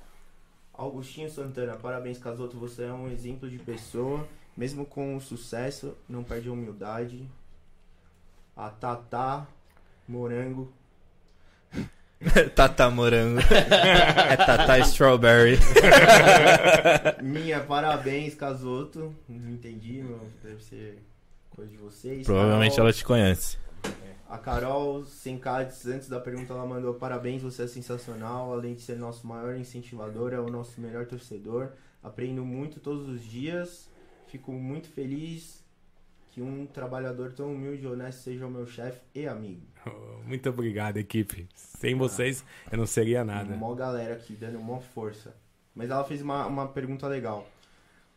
Augustinho 0.73 1.31
Santana, 1.31 1.77
parabéns 1.77 2.19
Casoto, 2.19 2.57
você 2.57 2.85
é 2.85 2.93
um 2.93 3.09
exemplo 3.09 3.49
de 3.51 3.59
pessoa. 3.59 4.27
Mesmo 4.57 4.85
com 4.85 5.17
o 5.17 5.21
sucesso, 5.21 5.97
não 6.09 6.23
perde 6.23 6.49
a 6.49 6.53
humildade. 6.53 7.27
A 8.57 8.69
Tatá 8.69 9.47
Morango. 10.07 10.73
Tata 12.55 12.91
Morango. 12.91 13.41
é 13.41 14.37
Tata 14.37 14.79
Strawberry. 14.81 15.59
Minha, 17.23 17.61
parabéns, 17.61 18.35
Casoto. 18.35 19.15
Não 19.29 19.51
entendi, 19.51 20.03
não 20.03 20.21
deve 20.43 20.63
ser 20.63 20.99
coisa 21.49 21.71
de 21.71 21.79
vocês. 21.79 22.27
Provavelmente 22.27 22.73
Carol, 22.73 22.87
ela 22.87 22.93
te 22.93 23.05
conhece. 23.05 23.59
A 24.29 24.39
Carol 24.39 25.05
Sencades, 25.07 25.87
antes 25.87 26.09
da 26.09 26.21
pergunta, 26.21 26.53
ela 26.53 26.65
mandou 26.65 26.95
parabéns, 26.95 27.43
você 27.43 27.65
é 27.65 27.67
sensacional. 27.67 28.53
Além 28.53 28.75
de 28.75 28.83
ser 28.83 28.97
nosso 28.97 29.27
maior 29.27 29.57
incentivador, 29.57 30.33
é 30.33 30.39
o 30.39 30.49
nosso 30.49 30.81
melhor 30.81 31.07
torcedor. 31.07 31.71
Aprendo 32.03 32.45
muito 32.45 32.79
todos 32.79 33.09
os 33.09 33.25
dias. 33.25 33.90
Fico 34.31 34.53
muito 34.53 34.89
feliz 34.89 35.65
que 36.31 36.41
um 36.41 36.65
trabalhador 36.67 37.33
tão 37.33 37.53
humilde 37.53 37.83
e 37.83 37.87
honesto 37.87 38.21
seja 38.21 38.47
o 38.47 38.51
meu 38.51 38.65
chefe 38.67 39.01
e 39.15 39.27
amigo. 39.27 39.63
Oh, 39.85 40.23
Muito 40.23 40.49
obrigado, 40.49 40.99
equipe. 40.99 41.49
Sem 41.55 41.97
vocês, 41.97 42.45
eu 42.71 42.79
não 42.79 42.87
seria 42.87 43.25
nada. 43.25 43.57
Mó 43.57 43.75
galera 43.75 44.15
aqui 44.15 44.35
dando 44.35 44.61
mó 44.61 44.79
força. 44.81 45.35
Mas 45.75 45.91
ela 45.91 46.05
fez 46.05 46.23
uma, 46.23 46.47
uma 46.47 46.69
pergunta 46.69 47.09
legal. 47.09 47.49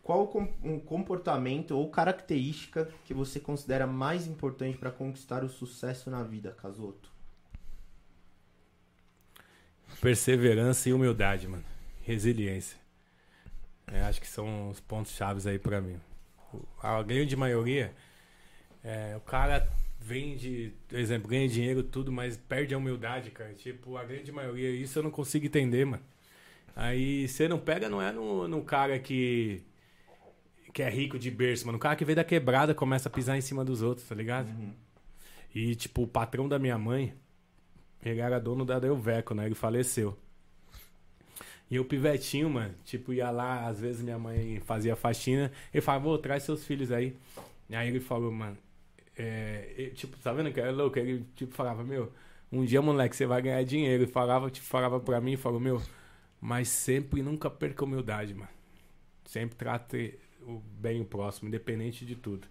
Qual 0.03 0.23
o 0.23 0.27
com- 0.27 0.53
um 0.63 0.79
comportamento 0.79 1.71
ou 1.71 1.89
característica 1.89 2.89
que 3.05 3.13
você 3.13 3.39
considera 3.39 3.87
mais 3.87 4.27
importante 4.27 4.77
para 4.77 4.91
conquistar 4.91 5.43
o 5.43 5.49
sucesso 5.49 6.09
na 6.11 6.21
vida, 6.23 6.51
Casoto? 6.51 7.09
Perseverança 10.01 10.89
e 10.89 10.93
humildade, 10.93 11.47
mano. 11.47 11.63
Resiliência. 12.01 12.77
É, 13.87 14.01
acho 14.01 14.21
que 14.21 14.27
são 14.27 14.69
os 14.69 14.79
pontos 14.79 15.11
chaves 15.13 15.45
aí 15.45 15.59
pra 15.59 15.81
mim. 15.81 15.99
A 16.81 17.01
grande 17.03 17.35
maioria, 17.35 17.93
é, 18.83 19.15
o 19.15 19.21
cara 19.21 19.67
vende, 19.99 20.73
por 20.87 20.99
exemplo, 20.99 21.29
ganha 21.29 21.47
dinheiro, 21.47 21.81
tudo, 21.83 22.11
mas 22.11 22.37
perde 22.37 22.73
a 22.73 22.77
humildade, 22.77 23.31
cara. 23.31 23.53
Tipo, 23.53 23.97
a 23.97 24.03
grande 24.03 24.31
maioria, 24.31 24.69
isso 24.69 24.99
eu 24.99 25.03
não 25.03 25.11
consigo 25.11 25.45
entender, 25.45 25.85
mano. 25.85 26.03
Aí 26.75 27.27
você 27.27 27.47
não 27.47 27.59
pega, 27.59 27.87
não 27.89 28.01
é 28.01 28.11
no, 28.11 28.47
no 28.47 28.63
cara 28.63 28.97
que, 28.99 29.63
que 30.73 30.81
é 30.81 30.89
rico 30.89 31.19
de 31.19 31.29
berço, 31.31 31.65
mano. 31.65 31.77
O 31.77 31.81
cara 31.81 31.95
que 31.95 32.05
veio 32.05 32.15
da 32.15 32.23
quebrada 32.23 32.73
começa 32.73 33.07
a 33.09 33.11
pisar 33.11 33.37
em 33.37 33.41
cima 33.41 33.63
dos 33.63 33.81
outros, 33.81 34.07
tá 34.07 34.15
ligado? 34.15 34.49
E, 35.53 35.75
tipo, 35.75 36.03
o 36.03 36.07
patrão 36.07 36.49
da 36.49 36.57
minha 36.57 36.77
mãe, 36.77 37.13
ele 38.03 38.19
era 38.19 38.39
dono 38.39 38.65
da 38.65 38.79
Delveco, 38.79 39.33
né? 39.35 39.45
Ele 39.45 39.55
faleceu. 39.55 40.17
E 41.73 41.79
o 41.79 41.85
pivetinho, 41.85 42.47
mano, 42.51 42.75
tipo, 42.85 43.11
ia 43.13 43.31
lá, 43.31 43.65
às 43.67 43.79
vezes 43.79 44.03
minha 44.03 44.19
mãe 44.19 44.59
fazia 44.63 44.95
faxina, 44.95 45.51
ele 45.73 45.81
falava, 45.81 46.07
ô, 46.07 46.17
traz 46.19 46.43
seus 46.43 46.63
filhos 46.63 46.91
aí. 46.91 47.15
E 47.67 47.75
aí 47.75 47.87
ele 47.87 47.99
falou, 47.99 48.31
mano, 48.31 48.55
é, 49.17 49.89
tipo, 49.95 50.15
tá 50.17 50.31
vendo 50.31 50.51
que 50.53 50.59
era 50.59 50.71
louco? 50.71 50.99
Ele, 50.99 51.25
tipo, 51.35 51.51
falava, 51.55 51.83
meu, 51.83 52.11
um 52.51 52.63
dia, 52.63 52.79
moleque, 52.79 53.15
você 53.15 53.25
vai 53.25 53.41
ganhar 53.41 53.63
dinheiro. 53.63 54.03
E 54.03 54.05
falava, 54.05 54.51
tipo, 54.51 54.67
falava 54.67 54.99
pra 54.99 55.19
mim, 55.19 55.35
falou, 55.35 55.59
meu, 55.59 55.81
mas 56.39 56.67
sempre 56.67 57.23
nunca 57.23 57.49
perca 57.49 57.83
humildade, 57.83 58.35
mano. 58.35 58.51
Sempre 59.25 59.55
trate 59.55 60.19
o 60.43 60.59
bem 60.79 61.01
o 61.01 61.05
próximo, 61.05 61.47
independente 61.47 62.05
de 62.05 62.15
tudo. 62.15 62.47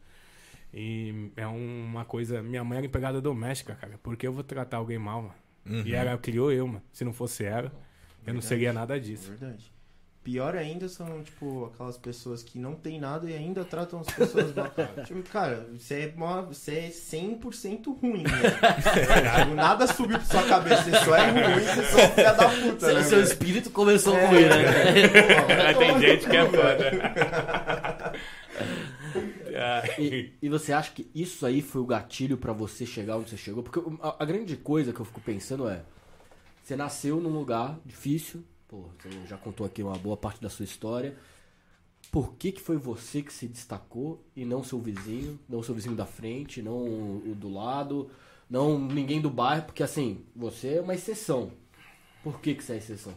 E 0.74 1.30
é 1.36 1.46
um- 1.46 1.84
uma 1.84 2.04
coisa. 2.04 2.42
Minha 2.42 2.64
mãe 2.64 2.78
era 2.78 2.86
empregada 2.86 3.20
doméstica, 3.20 3.76
cara. 3.76 4.00
Por 4.02 4.16
que 4.16 4.26
eu 4.26 4.32
vou 4.32 4.42
tratar 4.42 4.78
alguém 4.78 4.98
mal, 4.98 5.22
mano? 5.22 5.34
Uhum. 5.64 5.86
E 5.86 5.94
ela 5.94 6.18
criou 6.18 6.50
eu, 6.50 6.66
mano. 6.66 6.82
Se 6.92 7.04
não 7.04 7.12
fosse 7.12 7.44
ela, 7.44 7.70
eu 8.26 8.34
não 8.34 8.40
Verdade. 8.40 8.46
seria 8.46 8.72
nada 8.72 8.96
É 8.96 9.00
disso. 9.00 9.28
verdade. 9.30 9.72
Pior 10.24 10.54
ainda 10.54 10.88
são, 10.88 11.20
tipo, 11.24 11.64
aquelas 11.74 11.96
pessoas 11.98 12.44
que 12.44 12.56
não 12.56 12.76
tem 12.76 13.00
nada 13.00 13.28
e 13.28 13.34
ainda 13.34 13.64
tratam 13.64 13.98
as 13.98 14.06
pessoas 14.06 14.54
mal. 14.54 14.70
tipo, 15.04 15.20
cara, 15.24 15.66
você 15.76 15.94
é, 15.94 16.12
uma, 16.16 16.42
você 16.42 16.76
é 16.76 16.88
100% 16.90 17.98
ruim, 18.00 18.22
né? 18.22 19.40
tipo, 19.40 19.54
nada 19.56 19.84
subiu 19.88 20.16
pra 20.18 20.24
sua 20.26 20.44
cabeça, 20.44 20.84
você 20.84 20.96
só 21.04 21.16
é 21.16 21.28
ruim, 21.28 21.64
você 21.64 21.82
só 21.86 21.98
é 21.98 22.08
filha 22.10 22.32
da 22.34 22.48
puta, 22.48 22.86
Seu, 22.86 22.94
né? 22.94 23.02
seu 23.02 23.18
velho? 23.18 23.22
espírito 23.32 23.70
começou 23.70 24.16
É, 24.16 24.26
ruim, 24.26 24.42
né? 24.42 25.72
Pô, 25.74 25.78
Tem 25.80 26.00
gente 26.00 26.28
que 26.30 26.36
é 26.36 26.46
foda. 26.46 28.12
E, 29.98 30.32
e 30.40 30.48
você 30.48 30.72
acha 30.72 30.92
que 30.92 31.10
isso 31.14 31.44
aí 31.44 31.60
foi 31.60 31.80
o 31.82 31.86
gatilho 31.86 32.36
pra 32.36 32.52
você 32.52 32.86
chegar 32.86 33.16
onde 33.16 33.30
você 33.30 33.36
chegou? 33.36 33.62
Porque 33.62 33.80
a, 34.00 34.16
a 34.22 34.24
grande 34.24 34.56
coisa 34.56 34.92
que 34.92 35.00
eu 35.00 35.04
fico 35.04 35.20
pensando 35.20 35.68
é: 35.68 35.82
você 36.72 36.76
nasceu 36.76 37.20
num 37.20 37.28
lugar 37.28 37.78
difícil, 37.84 38.42
pô, 38.66 38.88
você 38.98 39.26
já 39.26 39.36
contou 39.36 39.66
aqui 39.66 39.82
uma 39.82 39.98
boa 39.98 40.16
parte 40.16 40.40
da 40.40 40.48
sua 40.48 40.64
história. 40.64 41.14
Por 42.10 42.34
que, 42.34 42.50
que 42.50 42.62
foi 42.62 42.78
você 42.78 43.20
que 43.20 43.32
se 43.32 43.46
destacou 43.46 44.24
e 44.34 44.44
não 44.44 44.64
seu 44.64 44.80
vizinho, 44.80 45.38
não 45.46 45.62
seu 45.62 45.74
vizinho 45.74 45.94
da 45.94 46.06
frente, 46.06 46.62
não 46.62 46.82
o 46.82 47.34
do 47.36 47.52
lado, 47.52 48.10
não 48.48 48.78
ninguém 48.78 49.20
do 49.20 49.28
bairro? 49.28 49.64
Porque 49.64 49.82
assim, 49.82 50.24
você 50.34 50.76
é 50.76 50.80
uma 50.80 50.94
exceção. 50.94 51.52
Por 52.22 52.40
que, 52.40 52.54
que 52.54 52.64
você 52.64 52.72
é 52.72 52.76
exceção? 52.78 53.14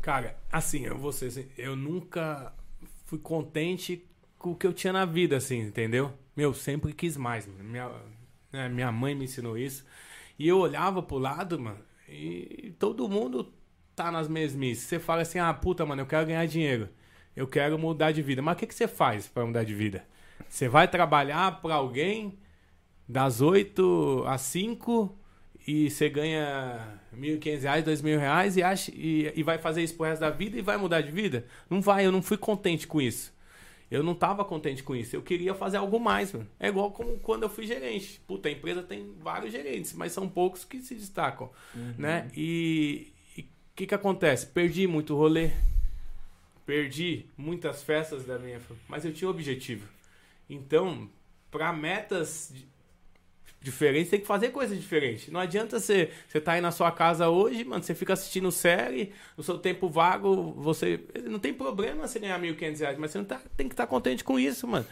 Cara, 0.00 0.38
assim, 0.52 0.86
eu 0.86 0.96
vou 0.96 1.10
assim, 1.10 1.48
eu 1.58 1.74
nunca 1.74 2.54
fui 3.04 3.18
contente 3.18 4.06
com 4.38 4.52
o 4.52 4.56
que 4.56 4.66
eu 4.66 4.72
tinha 4.72 4.92
na 4.92 5.04
vida, 5.04 5.36
assim, 5.36 5.58
entendeu? 5.58 6.12
Meu, 6.36 6.54
sempre 6.54 6.92
quis 6.92 7.16
mais. 7.16 7.48
Minha, 7.48 7.90
né, 8.52 8.68
minha 8.68 8.92
mãe 8.92 9.12
me 9.12 9.24
ensinou 9.24 9.58
isso. 9.58 9.84
E 10.38 10.46
eu 10.46 10.58
olhava 10.58 11.02
pro 11.02 11.18
lado, 11.18 11.58
mano, 11.58 11.78
e 12.08 12.74
todo 12.78 13.08
mundo 13.08 13.52
tá 13.94 14.12
nas 14.12 14.28
mesmices. 14.28 14.84
Você 14.84 14.98
fala 14.98 15.22
assim, 15.22 15.38
ah, 15.38 15.52
puta, 15.52 15.84
mano, 15.84 16.02
eu 16.02 16.06
quero 16.06 16.26
ganhar 16.26 16.46
dinheiro. 16.46 16.88
Eu 17.34 17.46
quero 17.46 17.78
mudar 17.78 18.12
de 18.12 18.22
vida. 18.22 18.40
Mas 18.42 18.54
o 18.54 18.58
que, 18.58 18.66
que 18.66 18.74
você 18.74 18.86
faz 18.86 19.26
pra 19.26 19.44
mudar 19.44 19.64
de 19.64 19.74
vida? 19.74 20.04
Você 20.48 20.68
vai 20.68 20.86
trabalhar 20.86 21.60
pra 21.60 21.74
alguém 21.74 22.38
das 23.08 23.40
8 23.40 24.24
às 24.26 24.40
5 24.42 25.18
e 25.66 25.90
você 25.90 26.08
ganha 26.08 27.00
1.500 27.14 27.60
reais, 27.62 27.84
2.000 27.84 28.18
reais 28.18 28.56
e, 28.56 28.62
acha, 28.62 28.92
e, 28.94 29.32
e 29.34 29.42
vai 29.42 29.58
fazer 29.58 29.82
isso 29.82 29.96
pro 29.96 30.06
resto 30.06 30.20
da 30.20 30.30
vida 30.30 30.56
e 30.56 30.62
vai 30.62 30.76
mudar 30.76 31.00
de 31.00 31.10
vida? 31.10 31.46
Não 31.68 31.80
vai, 31.80 32.06
eu 32.06 32.12
não 32.12 32.22
fui 32.22 32.36
contente 32.36 32.86
com 32.86 33.00
isso. 33.00 33.34
Eu 33.90 34.02
não 34.02 34.14
tava 34.14 34.44
contente 34.44 34.82
com 34.82 34.96
isso. 34.96 35.14
Eu 35.14 35.22
queria 35.22 35.54
fazer 35.54 35.76
algo 35.76 36.00
mais, 36.00 36.32
mano. 36.32 36.48
É 36.58 36.68
igual 36.68 36.90
como 36.90 37.18
quando 37.20 37.44
eu 37.44 37.48
fui 37.48 37.66
gerente. 37.66 38.20
Puta, 38.26 38.48
a 38.48 38.52
empresa 38.52 38.82
tem 38.82 39.14
vários 39.20 39.52
gerentes, 39.52 39.92
mas 39.92 40.12
são 40.12 40.28
poucos 40.28 40.64
que 40.64 40.80
se 40.80 40.94
destacam, 40.94 41.50
né? 41.96 42.28
E 42.36 43.12
o 43.38 43.44
que 43.76 43.86
que 43.86 43.94
acontece? 43.94 44.46
Perdi 44.46 44.86
muito 44.86 45.14
rolê. 45.14 45.50
Perdi 46.64 47.26
muitas 47.36 47.82
festas 47.84 48.24
da 48.24 48.38
minha... 48.38 48.60
Mas 48.88 49.04
eu 49.04 49.12
tinha 49.12 49.28
um 49.28 49.30
objetivo. 49.30 49.86
Então, 50.50 51.08
para 51.50 51.72
metas 51.72 52.52
diferentes, 53.66 54.10
tem 54.10 54.20
que 54.20 54.26
fazer 54.26 54.50
coisa 54.50 54.74
diferente. 54.74 55.30
Não 55.30 55.40
adianta 55.40 55.80
você 55.80 56.08
você 56.28 56.40
tá 56.40 56.52
aí 56.52 56.60
na 56.60 56.70
sua 56.70 56.92
casa 56.92 57.28
hoje, 57.28 57.64
mano, 57.64 57.82
você 57.82 57.94
fica 57.94 58.12
assistindo 58.12 58.50
série, 58.52 59.12
no 59.36 59.42
seu 59.42 59.58
tempo 59.58 59.88
vago, 59.88 60.52
você 60.52 61.00
não 61.24 61.38
tem 61.40 61.52
problema 61.52 62.06
você 62.06 62.20
ganhar 62.20 62.40
1.500 62.40 62.78
reais, 62.78 62.98
mas 62.98 63.10
você 63.10 63.18
não 63.18 63.24
tá, 63.24 63.40
tem 63.56 63.68
que 63.68 63.74
estar 63.74 63.86
contente 63.88 64.22
com 64.22 64.38
isso, 64.38 64.68
mano. 64.68 64.86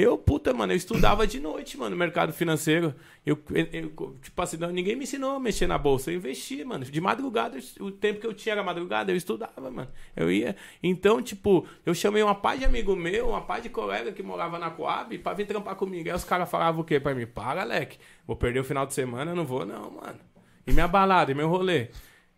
Eu, 0.00 0.16
puta, 0.16 0.54
mano, 0.54 0.72
eu 0.72 0.76
estudava 0.76 1.26
de 1.26 1.40
noite, 1.40 1.76
mano, 1.76 1.90
no 1.90 1.96
mercado 1.96 2.32
financeiro. 2.32 2.94
Eu, 3.26 3.36
eu- 3.72 4.16
tipo 4.22 4.40
assim, 4.40 4.56
ninguém 4.72 4.94
me 4.94 5.02
ensinou 5.02 5.32
a 5.32 5.40
mexer 5.40 5.66
na 5.66 5.76
bolsa. 5.76 6.12
Eu 6.12 6.14
investi, 6.18 6.62
mano. 6.64 6.84
De 6.84 7.00
madrugada, 7.00 7.58
o 7.80 7.90
tempo 7.90 8.20
que 8.20 8.26
eu 8.28 8.32
tinha 8.32 8.52
era 8.52 8.62
madrugada, 8.62 9.10
eu 9.10 9.16
estudava, 9.16 9.68
mano. 9.68 9.88
Eu 10.14 10.30
ia. 10.30 10.54
Então, 10.80 11.20
tipo, 11.20 11.66
eu 11.84 11.92
chamei 11.94 12.22
uma 12.22 12.36
pá 12.36 12.54
de 12.54 12.64
amigo 12.64 12.94
meu, 12.94 13.30
uma 13.30 13.40
pá 13.40 13.58
de 13.58 13.68
colega 13.68 14.12
que 14.12 14.22
morava 14.22 14.56
na 14.56 14.70
Coab 14.70 15.18
pra 15.18 15.34
vir 15.34 15.48
trampar 15.48 15.74
comigo. 15.74 16.08
Aí 16.08 16.14
os 16.14 16.22
caras 16.22 16.48
falavam 16.48 16.82
o 16.82 16.84
quê 16.84 17.00
pra 17.00 17.12
mim? 17.12 17.26
Para, 17.26 17.64
Leque. 17.64 17.98
Vou 18.24 18.36
perder 18.36 18.60
o 18.60 18.64
final 18.64 18.86
de 18.86 18.94
semana, 18.94 19.32
eu 19.32 19.36
não 19.36 19.44
vou, 19.44 19.66
não, 19.66 19.90
mano. 19.90 20.20
E 20.64 20.72
minha 20.72 20.86
balada, 20.86 21.32
e 21.32 21.34
meu 21.34 21.48
rolê. 21.48 21.88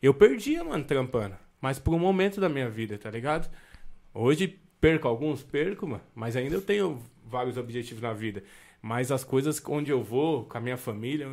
Eu 0.00 0.14
perdia, 0.14 0.64
mano, 0.64 0.82
trampando. 0.82 1.36
Mas 1.60 1.78
por 1.78 1.92
um 1.92 1.98
momento 1.98 2.40
da 2.40 2.48
minha 2.48 2.70
vida, 2.70 2.96
tá 2.96 3.10
ligado? 3.10 3.50
Hoje 4.14 4.58
perco 4.80 5.06
alguns, 5.06 5.42
perco, 5.42 5.86
mano. 5.86 6.02
Mas 6.14 6.36
ainda 6.36 6.54
eu 6.54 6.62
tenho 6.62 6.98
vários 7.30 7.56
objetivos 7.56 8.02
na 8.02 8.12
vida. 8.12 8.42
Mas 8.82 9.12
as 9.12 9.24
coisas 9.24 9.62
onde 9.66 9.90
eu 9.90 10.02
vou, 10.02 10.44
com 10.44 10.58
a 10.58 10.60
minha 10.60 10.76
família, 10.76 11.28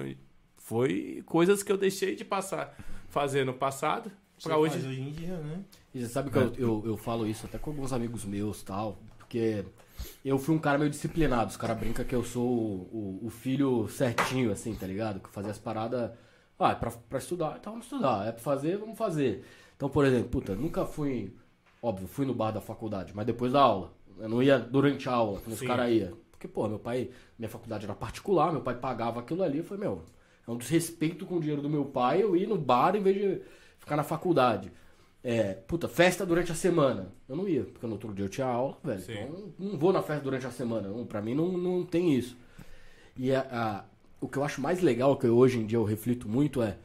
foi 0.57 1.23
coisas 1.25 1.63
que 1.63 1.71
eu 1.71 1.77
deixei 1.77 2.15
de 2.15 2.25
passar, 2.25 2.77
fazer 3.09 3.45
no 3.45 3.53
passado, 3.53 4.11
pra 4.43 4.57
hoje. 4.57 4.77
hoje 4.77 5.01
em 5.01 5.11
dia, 5.11 5.37
né? 5.37 5.63
E 5.93 6.01
você 6.01 6.07
sabe 6.07 6.29
que 6.29 6.37
eu, 6.37 6.53
eu, 6.57 6.83
eu 6.85 6.97
falo 6.97 7.25
isso 7.25 7.45
até 7.45 7.57
com 7.57 7.71
alguns 7.71 7.91
amigos 7.93 8.25
meus 8.25 8.61
tal, 8.63 8.99
porque 9.17 9.65
eu 10.23 10.37
fui 10.37 10.55
um 10.55 10.59
cara 10.59 10.77
meio 10.77 10.91
disciplinado. 10.91 11.49
Os 11.49 11.57
caras 11.57 11.77
brincam 11.77 12.05
que 12.05 12.13
eu 12.13 12.23
sou 12.23 12.45
o, 12.45 13.19
o, 13.23 13.27
o 13.27 13.29
filho 13.29 13.87
certinho, 13.87 14.51
assim, 14.51 14.75
tá 14.75 14.85
ligado? 14.85 15.19
Que 15.19 15.29
fazia 15.29 15.51
as 15.51 15.57
paradas. 15.57 16.11
Ah, 16.59 16.71
é 16.71 16.75
pra, 16.75 16.91
pra 16.91 17.19
estudar, 17.19 17.57
então 17.59 17.73
vamos 17.73 17.85
estudar. 17.85 18.27
É 18.27 18.31
pra 18.31 18.41
fazer, 18.41 18.77
vamos 18.77 18.97
fazer. 18.97 19.45
Então, 19.75 19.89
por 19.89 20.05
exemplo, 20.05 20.29
puta, 20.29 20.55
nunca 20.55 20.85
fui. 20.85 21.35
Óbvio, 21.81 22.07
fui 22.07 22.25
no 22.25 22.33
bar 22.33 22.51
da 22.51 22.59
faculdade, 22.59 23.13
mas 23.15 23.25
depois 23.25 23.53
da 23.53 23.61
aula. 23.61 23.93
Eu 24.19 24.29
não 24.29 24.41
ia 24.43 24.57
durante 24.59 25.07
a 25.07 25.13
aula, 25.13 25.39
os 25.45 25.59
caras 25.67 25.91
iam. 25.91 26.17
Porque, 26.31 26.47
pô, 26.47 26.67
meu 26.67 26.79
pai, 26.79 27.09
minha 27.37 27.49
faculdade 27.49 27.85
era 27.85 27.93
particular, 27.95 28.51
meu 28.51 28.61
pai 28.61 28.75
pagava 28.75 29.19
aquilo 29.19 29.43
ali. 29.43 29.57
Eu 29.59 29.63
falei, 29.63 29.83
meu, 29.87 30.01
É 30.47 30.51
um 30.51 30.57
desrespeito 30.57 31.25
com 31.25 31.35
o 31.35 31.39
dinheiro 31.41 31.61
do 31.61 31.69
meu 31.69 31.83
pai 31.85 32.23
eu 32.23 32.35
ir 32.35 32.47
no 32.47 32.57
bar 32.57 32.95
em 32.95 33.01
vez 33.01 33.17
de 33.17 33.41
ficar 33.79 33.95
na 33.97 34.03
faculdade. 34.03 34.71
É, 35.23 35.53
puta, 35.53 35.89
festa 35.89 36.25
durante 36.25 36.51
a 36.51 36.55
semana. 36.55 37.11
Eu 37.27 37.35
não 37.35 37.47
ia, 37.49 37.63
porque 37.65 37.85
no 37.85 37.93
outro 37.93 38.13
dia 38.13 38.23
eu 38.25 38.29
tinha 38.29 38.47
aula, 38.47 38.77
velho. 38.83 39.01
Sim. 39.01 39.13
Então 39.19 39.53
não 39.59 39.77
vou 39.77 39.91
na 39.91 40.01
festa 40.01 40.23
durante 40.23 40.45
a 40.47 40.51
semana. 40.51 40.87
Não, 40.87 41.05
pra 41.05 41.21
mim 41.21 41.35
não, 41.35 41.51
não 41.57 41.83
tem 41.83 42.13
isso. 42.15 42.37
E 43.17 43.33
a- 43.33 43.45
a- 43.51 43.83
o 44.21 44.27
que 44.27 44.37
eu 44.37 44.43
acho 44.43 44.61
mais 44.61 44.79
legal, 44.81 45.17
que 45.17 45.27
hoje 45.27 45.59
em 45.59 45.65
dia 45.65 45.77
eu 45.77 45.83
reflito 45.83 46.29
muito, 46.29 46.61
é 46.61 46.77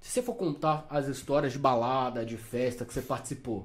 se 0.00 0.10
você 0.10 0.22
for 0.22 0.34
contar 0.34 0.86
as 0.88 1.06
histórias 1.06 1.52
de 1.52 1.58
balada, 1.58 2.24
de 2.24 2.36
festa 2.38 2.84
que 2.84 2.94
você 2.94 3.02
participou, 3.02 3.64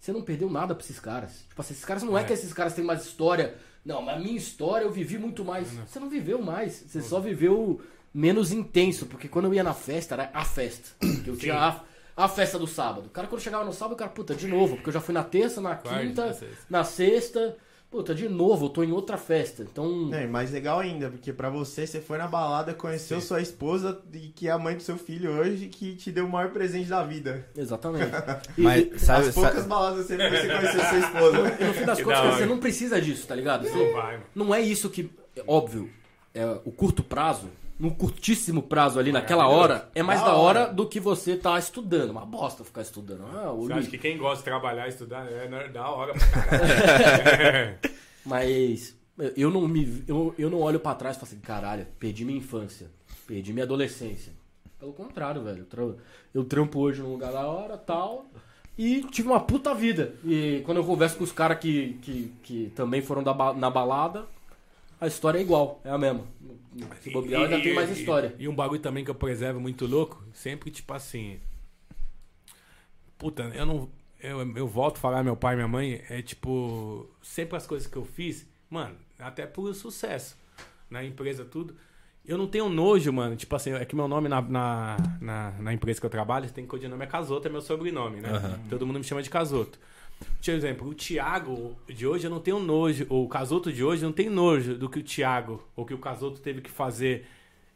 você 0.00 0.12
não 0.12 0.22
perdeu 0.22 0.48
nada 0.50 0.74
pra 0.74 0.84
esses 0.84 0.98
caras. 1.00 1.44
Tipo 1.48 1.60
assim, 1.60 1.74
esses 1.74 1.84
caras 1.84 2.02
não 2.02 2.16
é, 2.16 2.22
É. 2.22 2.24
que 2.24 2.32
esses 2.32 2.52
caras 2.52 2.74
têm 2.74 2.84
mais 2.84 3.04
história. 3.04 3.56
Não, 3.84 4.02
mas 4.02 4.16
a 4.16 4.18
minha 4.20 4.36
história 4.36 4.84
eu 4.84 4.90
vivi 4.92 5.18
muito 5.18 5.44
mais. 5.44 5.68
Você 5.86 5.98
não 5.98 6.08
viveu 6.10 6.42
mais. 6.42 6.84
Você 6.86 7.00
só 7.02 7.20
viveu 7.20 7.80
menos 8.12 8.52
intenso. 8.52 9.06
Porque 9.06 9.28
quando 9.28 9.46
eu 9.46 9.54
ia 9.54 9.62
na 9.64 9.74
festa, 9.74 10.14
era 10.14 10.30
a 10.34 10.44
festa. 10.44 10.90
Que 11.24 11.28
eu 11.30 11.36
tinha 11.38 11.54
a, 11.56 11.80
a 12.24 12.28
festa 12.28 12.58
do 12.58 12.66
sábado. 12.66 13.06
O 13.06 13.10
cara, 13.10 13.26
quando 13.28 13.40
chegava 13.40 13.64
no 13.64 13.72
sábado, 13.72 13.94
o 13.94 13.96
cara, 13.96 14.10
puta, 14.10 14.34
de 14.34 14.46
novo. 14.46 14.76
Porque 14.76 14.88
eu 14.90 14.92
já 14.94 15.00
fui 15.00 15.14
na 15.14 15.24
terça, 15.24 15.60
na 15.60 15.74
Quarta, 15.74 16.00
quinta, 16.00 16.26
na 16.26 16.32
sexta. 16.34 16.56
na 16.68 16.84
sexta. 16.84 17.56
Puta, 17.90 18.14
de 18.14 18.28
novo, 18.28 18.66
eu 18.66 18.68
tô 18.68 18.82
em 18.84 18.92
outra 18.92 19.16
festa. 19.16 19.62
Então. 19.62 20.10
É, 20.12 20.24
e 20.24 20.26
mais 20.26 20.50
legal 20.52 20.78
ainda, 20.78 21.08
porque 21.08 21.32
pra 21.32 21.48
você, 21.48 21.86
você 21.86 22.00
foi 22.02 22.18
na 22.18 22.26
balada, 22.28 22.74
conheceu 22.74 23.18
sua 23.18 23.40
esposa 23.40 23.98
e 24.12 24.28
que 24.28 24.46
é 24.46 24.50
a 24.50 24.58
mãe 24.58 24.76
do 24.76 24.82
seu 24.82 24.98
filho 24.98 25.30
hoje, 25.30 25.68
que 25.68 25.96
te 25.96 26.12
deu 26.12 26.26
o 26.26 26.28
maior 26.28 26.50
presente 26.50 26.88
da 26.90 27.02
vida. 27.02 27.46
Exatamente. 27.56 28.10
E- 28.58 28.60
Mas 28.60 28.86
e- 28.92 28.98
sabe, 28.98 29.28
As 29.28 29.34
poucas 29.34 29.54
sabe- 29.54 29.68
baladas 29.68 30.06
você 30.06 30.16
você 30.18 30.48
conheceu 30.48 30.80
sua 30.80 30.98
esposa. 31.00 31.56
e 31.60 31.64
no 31.64 31.72
fim 31.74 31.84
das 31.86 32.02
contas, 32.02 32.34
você 32.34 32.46
não 32.46 32.58
precisa 32.58 33.00
disso, 33.00 33.26
tá 33.26 33.34
ligado? 33.34 33.66
Você- 33.66 33.74
Não 33.86 33.92
vai. 33.94 34.20
Não 34.34 34.54
é 34.54 34.60
isso 34.60 34.90
que. 34.90 35.10
é 35.34 35.42
Óbvio, 35.46 35.88
é, 36.34 36.44
o 36.66 36.70
curto 36.70 37.02
prazo, 37.02 37.48
no 37.78 37.94
curtíssimo 37.94 38.62
prazo 38.62 38.98
ali, 38.98 39.12
naquela 39.12 39.46
hora, 39.48 39.88
é 39.94 40.02
mais 40.02 40.20
Da 40.20 40.26
da 40.28 40.34
hora, 40.34 40.60
hora. 40.64 40.72
do 40.72 40.86
que 40.88 40.98
você 40.98 41.36
tá 41.36 41.58
estudando. 41.58 42.10
Uma 42.10 42.26
bosta 42.26 42.64
ficar 42.64 42.82
estudando. 42.82 43.24
Ah, 43.32 43.52
Você 43.52 43.72
acha 43.72 43.90
que 43.90 43.98
quem 43.98 44.18
gosta 44.18 44.38
de 44.38 44.44
trabalhar 44.44 44.86
e 44.86 44.88
estudar 44.90 45.30
é 45.30 45.48
na- 45.48 45.66
da 45.68 45.88
hora 45.88 46.12
pra 46.14 46.42
caralho. 46.42 47.78
Mas 48.24 48.96
eu 49.36 49.50
não 49.50 49.66
me. 49.66 50.04
Eu, 50.06 50.34
eu 50.38 50.50
não 50.50 50.60
olho 50.60 50.80
pra 50.80 50.94
trás 50.94 51.16
e 51.16 51.20
falo 51.20 51.30
assim, 51.32 51.40
caralho, 51.40 51.86
perdi 51.98 52.24
minha 52.24 52.38
infância, 52.38 52.90
perdi 53.26 53.52
minha 53.52 53.64
adolescência. 53.64 54.32
Pelo 54.78 54.92
contrário, 54.92 55.42
velho. 55.42 55.60
Eu 55.60 55.66
tra- 55.66 56.02
Eu 56.34 56.44
trampo 56.44 56.78
hoje 56.80 57.00
num 57.02 57.12
lugar 57.12 57.32
da 57.32 57.46
hora 57.46 57.76
tal. 57.76 58.26
E 58.76 59.02
tive 59.10 59.26
uma 59.28 59.40
puta 59.40 59.74
vida. 59.74 60.14
E 60.24 60.62
quando 60.64 60.78
eu 60.78 60.84
converso 60.84 61.16
com 61.16 61.24
os 61.24 61.32
caras 61.32 61.58
que, 61.58 61.94
que, 62.02 62.32
que 62.44 62.72
também 62.76 63.02
foram 63.02 63.24
da 63.24 63.34
na 63.54 63.68
balada, 63.70 64.24
a 65.00 65.06
história 65.08 65.38
é 65.38 65.42
igual, 65.42 65.80
é 65.84 65.90
a 65.90 65.98
mesma. 65.98 66.20
Se 67.00 67.10
bobear, 67.10 67.42
ainda 67.42 67.60
tem 67.60 67.74
mais 67.74 67.90
história. 67.90 68.34
E, 68.38 68.48
um 68.48 68.54
bagulho 68.54 68.80
também 68.80 69.04
que 69.04 69.10
eu 69.10 69.14
preservo 69.14 69.60
muito 69.60 69.86
louco, 69.86 70.22
sempre 70.32 70.70
tipo 70.70 70.92
assim. 70.92 71.40
Puta, 73.16 73.44
eu 73.54 73.66
não. 73.66 73.90
Eu, 74.20 74.56
eu 74.56 74.66
volto 74.66 74.96
a 74.96 75.00
falar 75.00 75.22
meu 75.22 75.36
pai 75.36 75.54
e 75.54 75.56
minha 75.56 75.68
mãe, 75.68 76.02
é 76.08 76.22
tipo. 76.22 77.08
Sempre 77.22 77.56
as 77.56 77.66
coisas 77.66 77.86
que 77.86 77.96
eu 77.96 78.04
fiz, 78.04 78.46
mano, 78.68 78.96
até 79.18 79.46
por 79.46 79.72
sucesso. 79.74 80.36
Na 80.90 81.04
empresa, 81.04 81.44
tudo. 81.44 81.76
Eu 82.24 82.36
não 82.36 82.46
tenho 82.46 82.68
nojo, 82.68 83.10
mano. 83.12 83.36
Tipo 83.36 83.56
assim, 83.56 83.72
é 83.72 83.84
que 83.84 83.96
meu 83.96 84.06
nome 84.06 84.28
na, 84.28 84.42
na, 84.42 84.96
na, 85.20 85.50
na 85.52 85.72
empresa 85.72 85.98
que 85.98 86.06
eu 86.06 86.10
trabalho, 86.10 86.50
tem 86.50 86.66
codinome 86.66 87.02
é 87.02 87.06
Casoto, 87.06 87.48
é 87.48 87.50
meu 87.50 87.62
sobrenome, 87.62 88.20
né? 88.20 88.28
Aham. 88.28 88.60
Todo 88.68 88.86
mundo 88.86 88.98
me 88.98 89.04
chama 89.04 89.22
de 89.22 89.30
Casoto. 89.30 89.78
Por 90.42 90.50
exemplo, 90.52 90.88
o 90.88 90.94
Thiago 90.94 91.76
de 91.86 92.06
hoje 92.06 92.26
eu 92.26 92.30
não 92.30 92.40
tenho 92.40 92.58
nojo, 92.58 93.06
ou 93.08 93.24
o 93.24 93.28
Casoto 93.28 93.72
de 93.72 93.84
hoje 93.84 94.02
não 94.02 94.12
tem 94.12 94.30
nojo 94.30 94.76
do 94.76 94.88
que 94.88 94.98
o 94.98 95.02
Thiago, 95.02 95.62
ou 95.76 95.84
que 95.84 95.92
o 95.92 95.98
Casoto 95.98 96.40
teve 96.40 96.60
que 96.60 96.70
fazer 96.70 97.26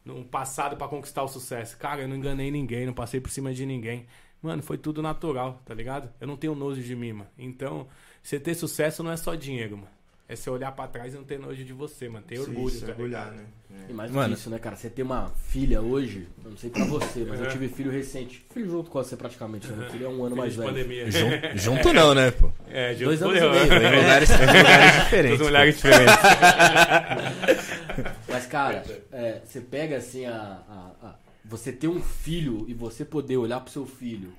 no 0.04 0.24
passado 0.24 0.76
pra 0.76 0.88
conquistar 0.88 1.22
o 1.22 1.28
sucesso. 1.28 1.76
Cara, 1.76 2.02
eu 2.02 2.08
não 2.08 2.16
enganei 2.16 2.50
ninguém, 2.50 2.86
não 2.86 2.94
passei 2.94 3.20
por 3.20 3.30
cima 3.30 3.52
de 3.52 3.66
ninguém. 3.66 4.06
Mano, 4.40 4.62
foi 4.62 4.76
tudo 4.76 5.02
natural, 5.02 5.62
tá 5.64 5.74
ligado? 5.74 6.12
Eu 6.20 6.26
não 6.26 6.36
tenho 6.36 6.54
nojo 6.54 6.82
de 6.82 6.96
mim, 6.96 7.12
mano. 7.12 7.30
Então, 7.38 7.86
você 8.22 8.40
ter 8.40 8.54
sucesso 8.54 9.02
não 9.02 9.12
é 9.12 9.16
só 9.16 9.34
dinheiro, 9.34 9.76
mano. 9.76 10.01
É 10.32 10.36
você 10.36 10.48
olhar 10.48 10.72
pra 10.72 10.86
trás 10.86 11.12
e 11.12 11.16
não 11.16 11.24
ter 11.24 11.38
nojo 11.38 11.62
de 11.62 11.72
você, 11.74 12.08
mano. 12.08 12.24
Ter 12.26 12.38
orgulho, 12.38 12.68
Isso, 12.68 12.86
tá 12.86 12.92
orgulhar, 12.92 13.24
ligado? 13.32 13.36
né? 13.42 13.46
E 13.88 13.92
mais 13.92 14.10
do 14.10 14.18
que 14.24 14.30
isso, 14.32 14.48
né, 14.48 14.58
cara? 14.58 14.76
Você 14.76 14.88
ter 14.88 15.02
uma 15.02 15.30
filha 15.48 15.82
hoje, 15.82 16.26
eu 16.42 16.50
não 16.50 16.56
sei 16.56 16.70
pra 16.70 16.84
você, 16.86 17.24
mas 17.28 17.38
eu 17.38 17.44
Uhum. 17.46 17.52
tive 17.52 17.68
filho 17.68 17.90
recente. 17.90 18.42
Filho 18.52 18.70
junto 18.70 18.90
com 18.90 19.02
você 19.02 19.14
praticamente, 19.16 19.66
né? 19.68 19.76
Meu 19.76 19.90
filho 19.90 20.06
é 20.06 20.08
um 20.08 20.24
ano 20.24 20.34
mais 20.36 20.54
Filho 20.54 20.66
de 20.72 20.72
velho. 20.82 20.84
pandemia. 20.88 21.10
Jun- 21.10 21.56
junto 21.76 21.92
não, 21.92 22.14
né, 22.14 22.30
pô? 22.30 22.50
É, 22.70 22.94
de 22.94 23.04
Dois 23.04 23.22
anos 23.22 23.36
e 23.36 23.40
meio, 23.40 23.50
né? 23.68 24.00
lugares, 24.00 24.30
em 24.30 24.34
lugares 24.46 25.02
diferentes. 25.02 25.38
Todos 25.38 25.46
lugares 25.46 25.76
diferentes. 25.76 26.14
Mas, 28.28 28.46
cara, 28.46 28.84
é, 29.12 29.40
você 29.44 29.60
pega 29.60 29.96
assim 29.96 30.24
a, 30.26 30.32
a- 30.68 31.06
a- 31.08 31.14
Você 31.44 31.72
ter 31.72 31.88
um 31.88 32.00
filho 32.00 32.64
e 32.68 32.72
você 32.74 33.04
poder 33.04 33.36
olhar 33.36 33.60
pro 33.60 33.70
seu 33.72 33.84
filho 33.84 34.32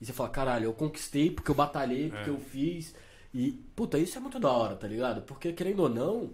e 0.00 0.06
você 0.06 0.12
falar, 0.12 0.30
caralho, 0.30 0.64
eu 0.66 0.72
conquistei 0.72 1.30
porque 1.30 1.50
eu 1.50 1.54
batalhei, 1.54 2.08
porque 2.08 2.30
É. 2.30 2.32
eu 2.32 2.38
fiz. 2.38 2.94
E, 3.34 3.50
puta, 3.74 3.98
isso 3.98 4.16
é 4.16 4.20
muito 4.20 4.38
da 4.38 4.50
hora, 4.50 4.76
tá 4.76 4.86
ligado? 4.86 5.20
Porque, 5.22 5.52
querendo 5.52 5.80
ou 5.80 5.88
não, 5.88 6.30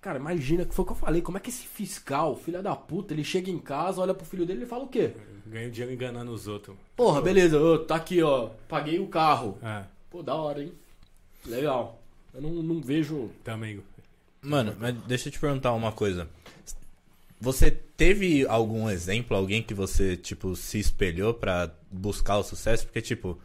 cara, 0.00 0.18
imagina, 0.18 0.64
que 0.64 0.74
foi 0.74 0.82
o 0.82 0.86
que 0.86 0.92
eu 0.92 0.96
falei, 0.96 1.20
como 1.20 1.36
é 1.36 1.40
que 1.40 1.50
esse 1.50 1.66
fiscal, 1.66 2.34
filho 2.34 2.62
da 2.62 2.74
puta, 2.74 3.12
ele 3.12 3.22
chega 3.22 3.50
em 3.50 3.58
casa, 3.58 4.00
olha 4.00 4.14
pro 4.14 4.24
filho 4.24 4.46
dele 4.46 4.62
e 4.64 4.66
fala 4.66 4.84
o 4.84 4.88
quê? 4.88 5.12
Ganha 5.46 5.70
dinheiro 5.70 5.92
enganando 5.92 6.32
os 6.32 6.48
outros. 6.48 6.74
Porra, 6.96 7.20
beleza, 7.20 7.60
ô, 7.60 7.78
tá 7.78 7.96
aqui, 7.96 8.22
ó, 8.22 8.48
paguei 8.66 8.98
o 8.98 9.08
carro. 9.08 9.58
É, 9.62 9.84
Pô, 10.10 10.22
da 10.22 10.34
hora, 10.34 10.62
hein? 10.62 10.72
Legal. 11.46 12.00
Eu 12.32 12.40
não, 12.40 12.50
não 12.62 12.80
vejo. 12.80 13.30
também. 13.44 13.82
Mano, 14.40 14.74
mas 14.78 14.94
deixa 15.06 15.28
eu 15.28 15.32
te 15.32 15.38
perguntar 15.38 15.72
uma 15.72 15.92
coisa. 15.92 16.28
Você 17.40 17.70
teve 17.70 18.46
algum 18.46 18.88
exemplo, 18.88 19.36
alguém 19.36 19.62
que 19.62 19.74
você, 19.74 20.16
tipo, 20.16 20.54
se 20.56 20.78
espelhou 20.78 21.34
pra 21.34 21.70
buscar 21.90 22.38
o 22.38 22.42
sucesso? 22.42 22.84
Porque, 22.86 23.02
tipo, 23.02 23.38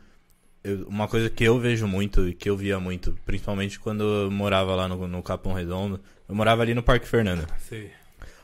eu- 0.70 0.88
uma 0.88 1.08
coisa 1.08 1.30
que 1.30 1.44
eu 1.44 1.60
vejo 1.60 1.88
muito 1.88 2.28
e 2.28 2.34
que 2.34 2.50
eu 2.50 2.58
via 2.58 2.80
muito, 2.80 3.18
principalmente 3.26 3.80
quando 3.80 4.04
eu 4.04 4.32
morava 4.32 4.76
lá 4.76 4.88
no, 4.88 5.08
no 5.08 5.24
Capão 5.24 5.54
Redondo, 5.54 6.00
eu 6.28 6.36
morava 6.36 6.62
ali 6.62 6.74
no 6.74 6.84
Parque 6.84 7.08
Fernando. 7.08 7.48
Sei. 7.68 7.92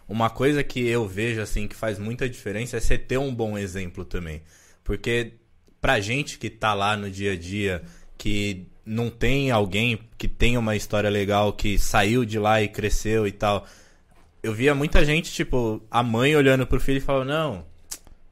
Uma 0.07 0.29
coisa 0.29 0.63
que 0.63 0.85
eu 0.85 1.07
vejo, 1.07 1.41
assim, 1.41 1.67
que 1.67 1.75
faz 1.75 1.97
muita 1.97 2.27
diferença 2.29 2.77
é 2.77 2.79
você 2.79 2.97
ter 2.97 3.17
um 3.17 3.33
bom 3.33 3.57
exemplo 3.57 4.03
também. 4.03 4.41
Porque 4.83 5.33
pra 5.79 5.99
gente 5.99 6.37
que 6.37 6.49
tá 6.49 6.73
lá 6.73 6.95
no 6.97 7.09
dia 7.09 7.33
a 7.33 7.37
dia, 7.37 7.81
que 8.17 8.65
não 8.85 9.09
tem 9.09 9.49
alguém 9.49 9.97
que 10.17 10.27
tem 10.27 10.57
uma 10.57 10.75
história 10.75 11.09
legal, 11.09 11.53
que 11.53 11.77
saiu 11.77 12.25
de 12.25 12.37
lá 12.37 12.61
e 12.61 12.67
cresceu 12.67 13.25
e 13.25 13.31
tal. 13.31 13.65
Eu 14.41 14.53
via 14.53 14.75
muita 14.75 15.05
gente, 15.05 15.31
tipo, 15.31 15.81
a 15.89 16.03
mãe 16.03 16.35
olhando 16.35 16.67
pro 16.67 16.79
filho 16.81 16.97
e 16.97 17.01
falando, 17.01 17.29
não, 17.29 17.65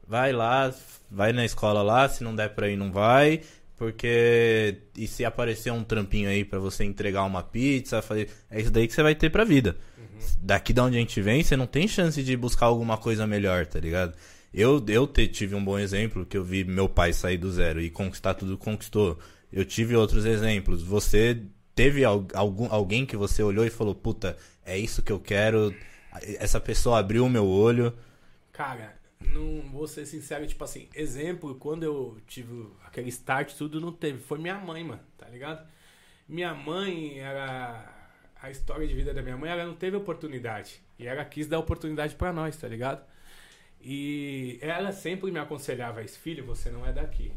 vai 0.05 0.33
lá, 0.33 0.73
vai 1.09 1.31
na 1.31 1.45
escola 1.45 1.81
lá, 1.81 2.07
se 2.09 2.21
não 2.21 2.35
der 2.35 2.49
pra 2.49 2.69
ir, 2.69 2.75
não 2.75 2.91
vai. 2.91 3.41
Porque. 3.81 4.77
E 4.95 5.07
se 5.07 5.25
aparecer 5.25 5.71
um 5.71 5.83
trampinho 5.83 6.29
aí 6.29 6.45
pra 6.45 6.59
você 6.59 6.83
entregar 6.83 7.23
uma 7.23 7.41
pizza, 7.41 7.99
fazer. 7.99 8.29
É 8.51 8.61
isso 8.61 8.69
daí 8.69 8.87
que 8.87 8.93
você 8.93 9.01
vai 9.01 9.15
ter 9.15 9.31
pra 9.31 9.43
vida. 9.43 9.75
Daqui 10.39 10.71
da 10.71 10.83
onde 10.83 10.97
a 10.97 10.99
gente 10.99 11.19
vem, 11.19 11.41
você 11.43 11.57
não 11.57 11.65
tem 11.65 11.87
chance 11.87 12.21
de 12.21 12.37
buscar 12.37 12.67
alguma 12.67 12.95
coisa 12.95 13.25
melhor, 13.25 13.65
tá 13.65 13.79
ligado? 13.79 14.13
Eu, 14.53 14.83
eu 14.87 15.07
te- 15.07 15.27
tive 15.27 15.55
um 15.55 15.65
bom 15.65 15.79
exemplo, 15.79 16.27
que 16.27 16.37
eu 16.37 16.43
vi 16.43 16.63
meu 16.63 16.87
pai 16.87 17.11
sair 17.11 17.37
do 17.37 17.51
zero 17.51 17.81
e 17.81 17.89
conquistar 17.89 18.35
tudo 18.35 18.55
que 18.55 18.63
conquistou. 18.63 19.17
Eu 19.51 19.65
tive 19.65 19.95
outros 19.95 20.25
exemplos. 20.25 20.83
Você 20.83 21.41
teve 21.73 22.05
al- 22.05 22.27
algum, 22.35 22.67
alguém 22.71 23.03
que 23.03 23.17
você 23.17 23.41
olhou 23.41 23.65
e 23.65 23.71
falou, 23.71 23.95
puta, 23.95 24.37
é 24.63 24.77
isso 24.77 25.01
que 25.01 25.11
eu 25.11 25.19
quero. 25.19 25.73
Essa 26.37 26.59
pessoa 26.59 26.99
abriu 26.99 27.25
o 27.25 27.29
meu 27.29 27.47
olho. 27.47 27.91
Cara, 28.53 28.93
não 29.33 29.61
vou 29.69 29.87
ser 29.87 30.05
sincero, 30.05 30.45
tipo 30.47 30.63
assim, 30.63 30.87
exemplo, 30.93 31.55
quando 31.55 31.83
eu 31.83 32.17
tive 32.27 32.67
aquele 32.85 33.09
start, 33.09 33.53
tudo 33.55 33.79
não 33.79 33.91
teve. 33.91 34.19
Foi 34.19 34.37
minha 34.37 34.57
mãe, 34.59 34.83
mano, 34.83 35.01
tá 35.17 35.27
ligado? 35.27 35.67
Minha 36.27 36.53
mãe 36.53 37.19
era. 37.19 37.97
A 38.41 38.49
história 38.49 38.87
de 38.87 38.95
vida 38.95 39.13
da 39.13 39.21
minha 39.21 39.37
mãe, 39.37 39.51
ela 39.51 39.65
não 39.65 39.75
teve 39.75 39.95
oportunidade. 39.95 40.81
E 40.97 41.05
ela 41.05 41.23
quis 41.23 41.47
dar 41.47 41.59
oportunidade 41.59 42.15
pra 42.15 42.33
nós, 42.33 42.57
tá 42.57 42.67
ligado? 42.67 43.05
E 43.79 44.57
ela 44.61 44.91
sempre 44.91 45.31
me 45.31 45.39
aconselhava 45.39 46.01
isso, 46.01 46.19
filho, 46.19 46.43
você 46.43 46.69
não 46.71 46.85
é 46.85 46.91
daqui. 46.91 47.31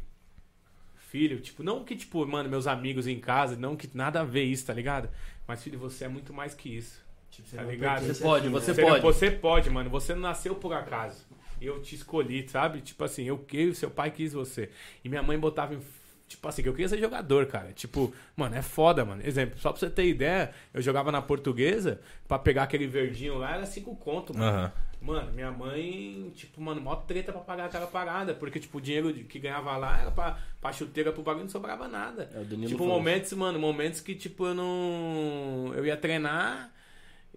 Filho, 0.96 1.40
tipo, 1.40 1.62
não 1.62 1.84
que, 1.84 1.94
tipo, 1.94 2.26
mano, 2.26 2.48
meus 2.48 2.66
amigos 2.66 3.06
em 3.06 3.20
casa, 3.20 3.54
não 3.54 3.76
que 3.76 3.88
nada 3.94 4.20
a 4.20 4.24
ver 4.24 4.44
isso, 4.44 4.66
tá 4.66 4.72
ligado? 4.72 5.10
Mas, 5.46 5.62
filho, 5.62 5.78
você 5.78 6.04
é 6.04 6.08
muito 6.08 6.32
mais 6.32 6.54
que 6.54 6.74
isso. 6.74 7.04
Tipo, 7.30 7.48
você 7.48 7.56
Tá 7.56 7.62
ligado? 7.62 8.06
Você 8.06 8.22
pode, 8.22 8.46
aqui, 8.46 8.52
você 8.52 8.70
né? 8.70 8.74
Você, 8.74 8.82
pode. 8.82 9.02
você 9.02 9.30
pode, 9.30 9.70
mano. 9.70 9.90
Você 9.90 10.14
não 10.14 10.22
nasceu 10.22 10.54
por 10.54 10.72
acaso. 10.72 11.26
Eu 11.64 11.80
te 11.80 11.94
escolhi, 11.94 12.48
sabe? 12.48 12.80
Tipo 12.80 13.04
assim, 13.04 13.24
eu 13.24 13.38
que 13.38 13.74
seu 13.74 13.90
pai 13.90 14.10
quis 14.10 14.32
você. 14.32 14.70
E 15.02 15.08
minha 15.08 15.22
mãe 15.22 15.38
botava 15.38 15.74
em. 15.74 15.80
Tipo 16.26 16.48
assim, 16.48 16.62
que 16.62 16.68
eu 16.68 16.72
queria 16.72 16.88
ser 16.88 16.98
jogador, 16.98 17.46
cara. 17.46 17.72
Tipo, 17.72 18.12
mano, 18.34 18.54
é 18.56 18.62
foda, 18.62 19.04
mano. 19.04 19.22
Exemplo, 19.24 19.58
só 19.58 19.70
pra 19.70 19.78
você 19.78 19.90
ter 19.90 20.06
ideia, 20.06 20.52
eu 20.72 20.80
jogava 20.80 21.12
na 21.12 21.20
portuguesa, 21.20 22.00
pra 22.26 22.38
pegar 22.38 22.62
aquele 22.64 22.86
verdinho 22.86 23.36
lá, 23.36 23.56
era 23.56 23.66
cinco 23.66 23.94
conto, 23.96 24.36
mano. 24.36 24.44
Aham. 24.50 24.72
Mano, 25.04 25.32
minha 25.32 25.52
mãe, 25.52 26.32
tipo, 26.34 26.62
mano, 26.62 26.80
mó 26.80 26.96
treta 26.96 27.30
pra 27.30 27.42
pagar 27.42 27.66
aquela 27.66 27.86
parada. 27.86 28.32
Porque, 28.32 28.58
tipo, 28.58 28.78
o 28.78 28.80
dinheiro 28.80 29.12
que 29.12 29.38
ganhava 29.38 29.76
lá 29.76 30.00
era 30.00 30.10
pra, 30.10 30.38
pra 30.58 30.72
chuteira 30.72 31.12
pro 31.12 31.22
bagulho, 31.22 31.44
não 31.44 31.50
sobrava 31.50 31.86
nada. 31.86 32.30
É, 32.34 32.66
Tipo, 32.66 32.86
momentos, 32.86 33.30
mano, 33.34 33.58
momentos 33.58 34.00
que, 34.00 34.14
tipo, 34.14 34.46
eu 34.46 34.54
não. 34.54 35.72
Eu 35.76 35.84
ia 35.84 35.96
treinar 35.96 36.72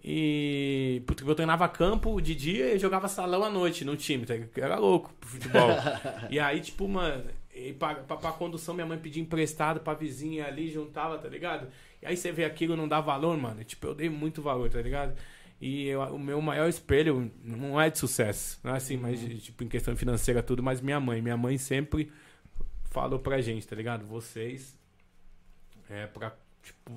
E. 0.02 1.02
Porque 1.06 1.22
eu 1.24 1.34
treinava 1.34 1.68
campo 1.68 2.20
de 2.20 2.34
dia 2.34 2.74
e 2.74 2.78
jogava 2.78 3.08
salão 3.08 3.42
à 3.44 3.50
noite 3.50 3.84
no 3.84 3.96
time, 3.96 4.24
tá? 4.24 4.34
era 4.56 4.76
louco 4.78 5.12
pro 5.20 5.28
futebol. 5.28 5.70
e 6.30 6.38
aí, 6.38 6.60
tipo, 6.60 6.86
mano, 6.88 7.24
e 7.54 7.72
pra, 7.72 7.94
pra, 7.96 8.16
pra 8.16 8.32
condução 8.32 8.74
minha 8.74 8.86
mãe 8.86 8.98
pedia 8.98 9.22
emprestado 9.22 9.80
pra 9.80 9.94
vizinha 9.94 10.46
ali, 10.46 10.70
juntava, 10.70 11.18
tá 11.18 11.28
ligado? 11.28 11.68
E 12.00 12.06
aí 12.06 12.16
você 12.16 12.30
vê 12.30 12.44
aquilo 12.44 12.76
não 12.76 12.86
dá 12.86 13.00
valor, 13.00 13.36
mano. 13.36 13.64
Tipo, 13.64 13.88
eu 13.88 13.94
dei 13.94 14.08
muito 14.08 14.40
valor, 14.40 14.70
tá 14.70 14.80
ligado? 14.80 15.16
E 15.60 15.88
eu- 15.88 16.00
o 16.14 16.18
meu 16.18 16.40
maior 16.40 16.68
espelho 16.68 17.32
não 17.42 17.80
é 17.80 17.90
de 17.90 17.98
sucesso, 17.98 18.60
não 18.62 18.72
é 18.74 18.76
assim, 18.76 18.96
mas 18.96 19.18
de- 19.20 19.40
tipo, 19.40 19.64
em 19.64 19.68
questão 19.68 19.96
financeira 19.96 20.40
tudo, 20.42 20.62
mas 20.62 20.80
minha 20.80 21.00
mãe. 21.00 21.20
Minha 21.20 21.36
mãe 21.36 21.58
sempre 21.58 22.12
falou 22.90 23.18
pra 23.18 23.40
gente, 23.40 23.66
tá 23.66 23.74
ligado? 23.74 24.06
Vocês 24.06 24.78
é 25.90 26.06
pra, 26.06 26.32
tipo, 26.62 26.96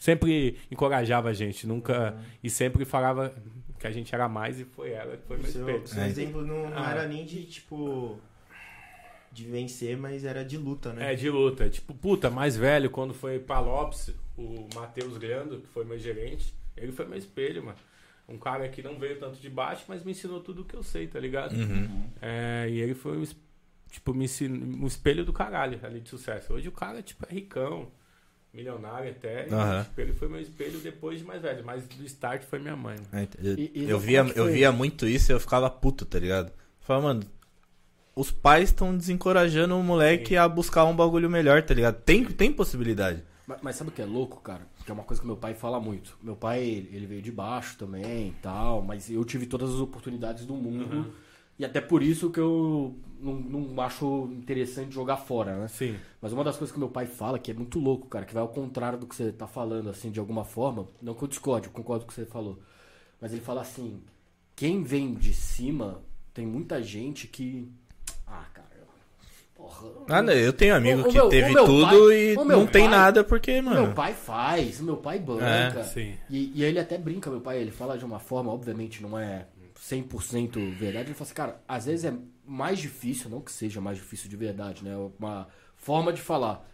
sempre 0.00 0.58
encorajava 0.70 1.28
a 1.28 1.32
gente, 1.32 1.66
nunca 1.66 2.16
e 2.42 2.48
sempre 2.50 2.84
falava 2.84 3.34
que 3.78 3.86
a 3.86 3.90
gente 3.90 4.14
era 4.14 4.28
mais 4.28 4.58
e 4.58 4.64
foi 4.64 4.90
ela 4.92 5.16
que 5.16 5.26
foi 5.26 5.36
meu 5.36 5.46
seu, 5.50 5.60
espelho. 5.68 5.86
seu 5.86 6.02
É. 6.02 6.06
exemplo 6.08 6.42
não, 6.44 6.70
não 6.70 6.78
Ah. 6.78 6.90
era 6.90 7.06
nem 7.06 7.24
de, 7.26 7.44
tipo, 7.44 8.18
de 9.32 9.44
vencer, 9.44 9.96
mas 9.96 10.24
era 10.24 10.44
de 10.44 10.56
luta, 10.56 10.92
né? 10.92 11.12
É, 11.12 11.14
de 11.14 11.28
luta. 11.28 11.68
Tipo, 11.68 11.92
puta, 11.94 12.30
mais 12.30 12.56
velho, 12.56 12.88
quando 12.90 13.12
foi 13.12 13.38
pra 13.38 13.60
Lopes, 13.60 14.14
o 14.36 14.66
Matheus 14.74 15.18
Grando, 15.18 15.60
que 15.60 15.66
foi 15.68 15.84
meu 15.84 15.98
gerente, 15.98 16.54
ele 16.76 16.92
foi 16.92 17.06
meu 17.06 17.18
espelho, 17.18 17.64
mano. 17.64 17.78
Um 18.28 18.38
cara 18.38 18.68
que 18.68 18.82
não 18.82 18.98
veio 18.98 19.18
tanto 19.20 19.38
de 19.38 19.48
baixo, 19.50 19.84
mas 19.86 20.02
me 20.02 20.10
ensinou 20.12 20.40
tudo 20.40 20.62
o 20.62 20.64
que 20.64 20.74
eu 20.74 20.82
sei, 20.82 21.06
tá 21.06 21.20
ligado? 21.20 21.52
Uhum. 21.54 22.08
É, 22.20 22.66
e 22.68 22.80
ele 22.80 22.94
foi 22.94 23.18
um, 23.18 23.24
tipo, 23.90 24.12
me 24.14 24.24
ensinou, 24.24 24.82
um 24.82 24.86
espelho 24.86 25.24
do 25.24 25.32
caralho 25.32 25.78
ali 25.84 26.00
de 26.00 26.08
sucesso. 26.08 26.52
Hoje 26.54 26.66
o 26.66 26.72
cara, 26.72 27.02
tipo, 27.02 27.24
é 27.28 27.32
ricão, 27.32 27.88
milionário 28.56 29.10
até. 29.10 29.42
e, 29.46 29.84
tipo, 29.84 30.00
ele 30.00 30.12
foi 30.14 30.28
meu 30.28 30.40
espelho 30.40 30.78
depois 30.80 31.18
de 31.18 31.24
mais 31.24 31.40
velho, 31.42 31.64
mas 31.64 31.86
do 31.86 32.04
start 32.04 32.42
foi 32.42 32.58
minha 32.58 32.74
mãe. 32.76 32.96
mano. 33.12 33.24
É, 33.24 33.28
Eu, 33.48 33.58
E- 33.58 33.70
e 33.74 33.90
eu 33.90 33.98
via, 33.98 34.20
eu 34.34 34.46
via 34.46 34.72
muito 34.72 35.06
isso 35.06 35.30
e 35.30 35.34
eu 35.34 35.40
ficava 35.40 35.68
puto, 35.70 36.04
tá 36.06 36.18
ligado? 36.18 36.50
Falava, 36.80 37.08
mano, 37.08 37.22
os 38.14 38.30
pais 38.30 38.70
estão 38.70 38.96
desencorajando 38.96 39.76
o 39.76 39.82
moleque 39.82 40.30
Sim. 40.30 40.36
a 40.36 40.48
buscar 40.48 40.84
um 40.86 40.96
bagulho 40.96 41.28
melhor, 41.28 41.62
tá 41.62 41.74
ligado? 41.74 42.00
Tem, 42.02 42.24
tem 42.24 42.50
possibilidade. 42.52 43.22
Mas, 43.46 43.58
mas 43.62 43.76
sabe 43.76 43.90
o 43.90 43.92
que 43.92 44.02
é 44.02 44.06
louco, 44.06 44.40
cara? 44.40 44.62
Que 44.84 44.90
é 44.90 44.94
uma 44.94 45.04
coisa 45.04 45.20
que 45.20 45.26
meu 45.26 45.36
pai 45.36 45.54
fala 45.54 45.78
muito. 45.78 46.16
Meu 46.22 46.34
pai, 46.34 46.62
ele 46.64 46.90
ele 46.92 47.06
veio 47.06 47.22
de 47.22 47.30
baixo 47.30 47.76
também 47.76 48.28
e 48.28 48.34
tal, 48.42 48.82
mas 48.82 49.10
eu 49.10 49.24
tive 49.24 49.46
todas 49.46 49.70
as 49.70 49.76
oportunidades 49.80 50.46
do 50.46 50.54
mundo. 50.54 50.96
Uhum. 50.96 51.10
E 51.58 51.64
até 51.64 51.80
por 51.80 52.02
isso 52.02 52.30
que 52.30 52.40
eu 52.40 52.96
não, 53.20 53.34
não 53.34 53.80
acho 53.82 54.28
interessante 54.32 54.94
jogar 54.94 55.16
fora, 55.16 55.56
né? 55.56 55.68
Sim. 55.68 55.96
Mas 56.20 56.32
uma 56.32 56.44
das 56.44 56.56
coisas 56.56 56.72
que 56.72 56.78
meu 56.78 56.88
pai 56.88 57.06
fala, 57.06 57.38
que 57.38 57.50
é 57.50 57.54
muito 57.54 57.78
louco, 57.78 58.06
cara, 58.08 58.24
que 58.24 58.34
vai 58.34 58.42
ao 58.42 58.48
contrário 58.48 58.98
do 58.98 59.06
que 59.06 59.14
você 59.14 59.32
tá 59.32 59.46
falando, 59.46 59.90
assim, 59.90 60.10
de 60.10 60.20
alguma 60.20 60.44
forma. 60.44 60.86
Não 61.02 61.14
que 61.14 61.22
eu 61.22 61.28
discorde, 61.28 61.66
eu 61.66 61.72
concordo 61.72 62.04
com 62.04 62.10
o 62.10 62.14
que 62.14 62.20
você 62.20 62.26
falou. 62.26 62.58
Mas 63.20 63.32
ele 63.32 63.40
fala 63.42 63.60
assim: 63.62 64.02
quem 64.54 64.82
vem 64.82 65.14
de 65.14 65.32
cima, 65.32 66.00
tem 66.34 66.46
muita 66.46 66.82
gente 66.82 67.26
que. 67.26 67.68
Ah, 68.26 68.44
cara. 68.52 68.66
Porra. 69.54 69.88
Ah, 70.08 70.20
não, 70.22 70.32
eu 70.34 70.52
tenho 70.52 70.74
amigo 70.76 71.00
O- 71.00 71.04
que 71.08 71.14
meu- 71.14 71.28
teve 71.30 71.54
tudo 71.54 71.86
pai- 71.86 72.32
e 72.32 72.34
não 72.36 72.66
tem 72.66 72.82
pai- 72.82 72.90
nada 72.90 73.24
porque, 73.24 73.58
mano. 73.62 73.86
meu 73.86 73.94
pai 73.94 74.12
faz, 74.12 74.80
meu 74.82 74.98
pai 74.98 75.18
banca. 75.18 75.44
É, 75.80 75.82
sim. 75.84 76.14
E, 76.28 76.52
e 76.54 76.62
ele 76.62 76.78
até 76.78 76.98
brinca, 76.98 77.30
meu 77.30 77.40
pai, 77.40 77.58
ele 77.62 77.70
fala 77.70 77.96
de 77.96 78.04
uma 78.04 78.18
forma, 78.18 78.52
obviamente 78.52 79.02
não 79.02 79.18
é 79.18 79.46
100% 79.80 80.74
verdade, 80.76 81.08
ele 81.08 81.14
fala 81.14 81.24
assim, 81.24 81.34
cara, 81.34 81.60
às 81.66 81.86
vezes 81.86 82.04
é 82.04 82.14
mais 82.46 82.78
difícil, 82.78 83.30
não 83.30 83.40
que 83.40 83.52
seja 83.52 83.80
mais 83.80 83.98
difícil 83.98 84.28
de 84.28 84.36
verdade, 84.36 84.84
né? 84.84 84.96
Uma 85.18 85.48
forma 85.76 86.12
de 86.12 86.20
falar. 86.20 86.68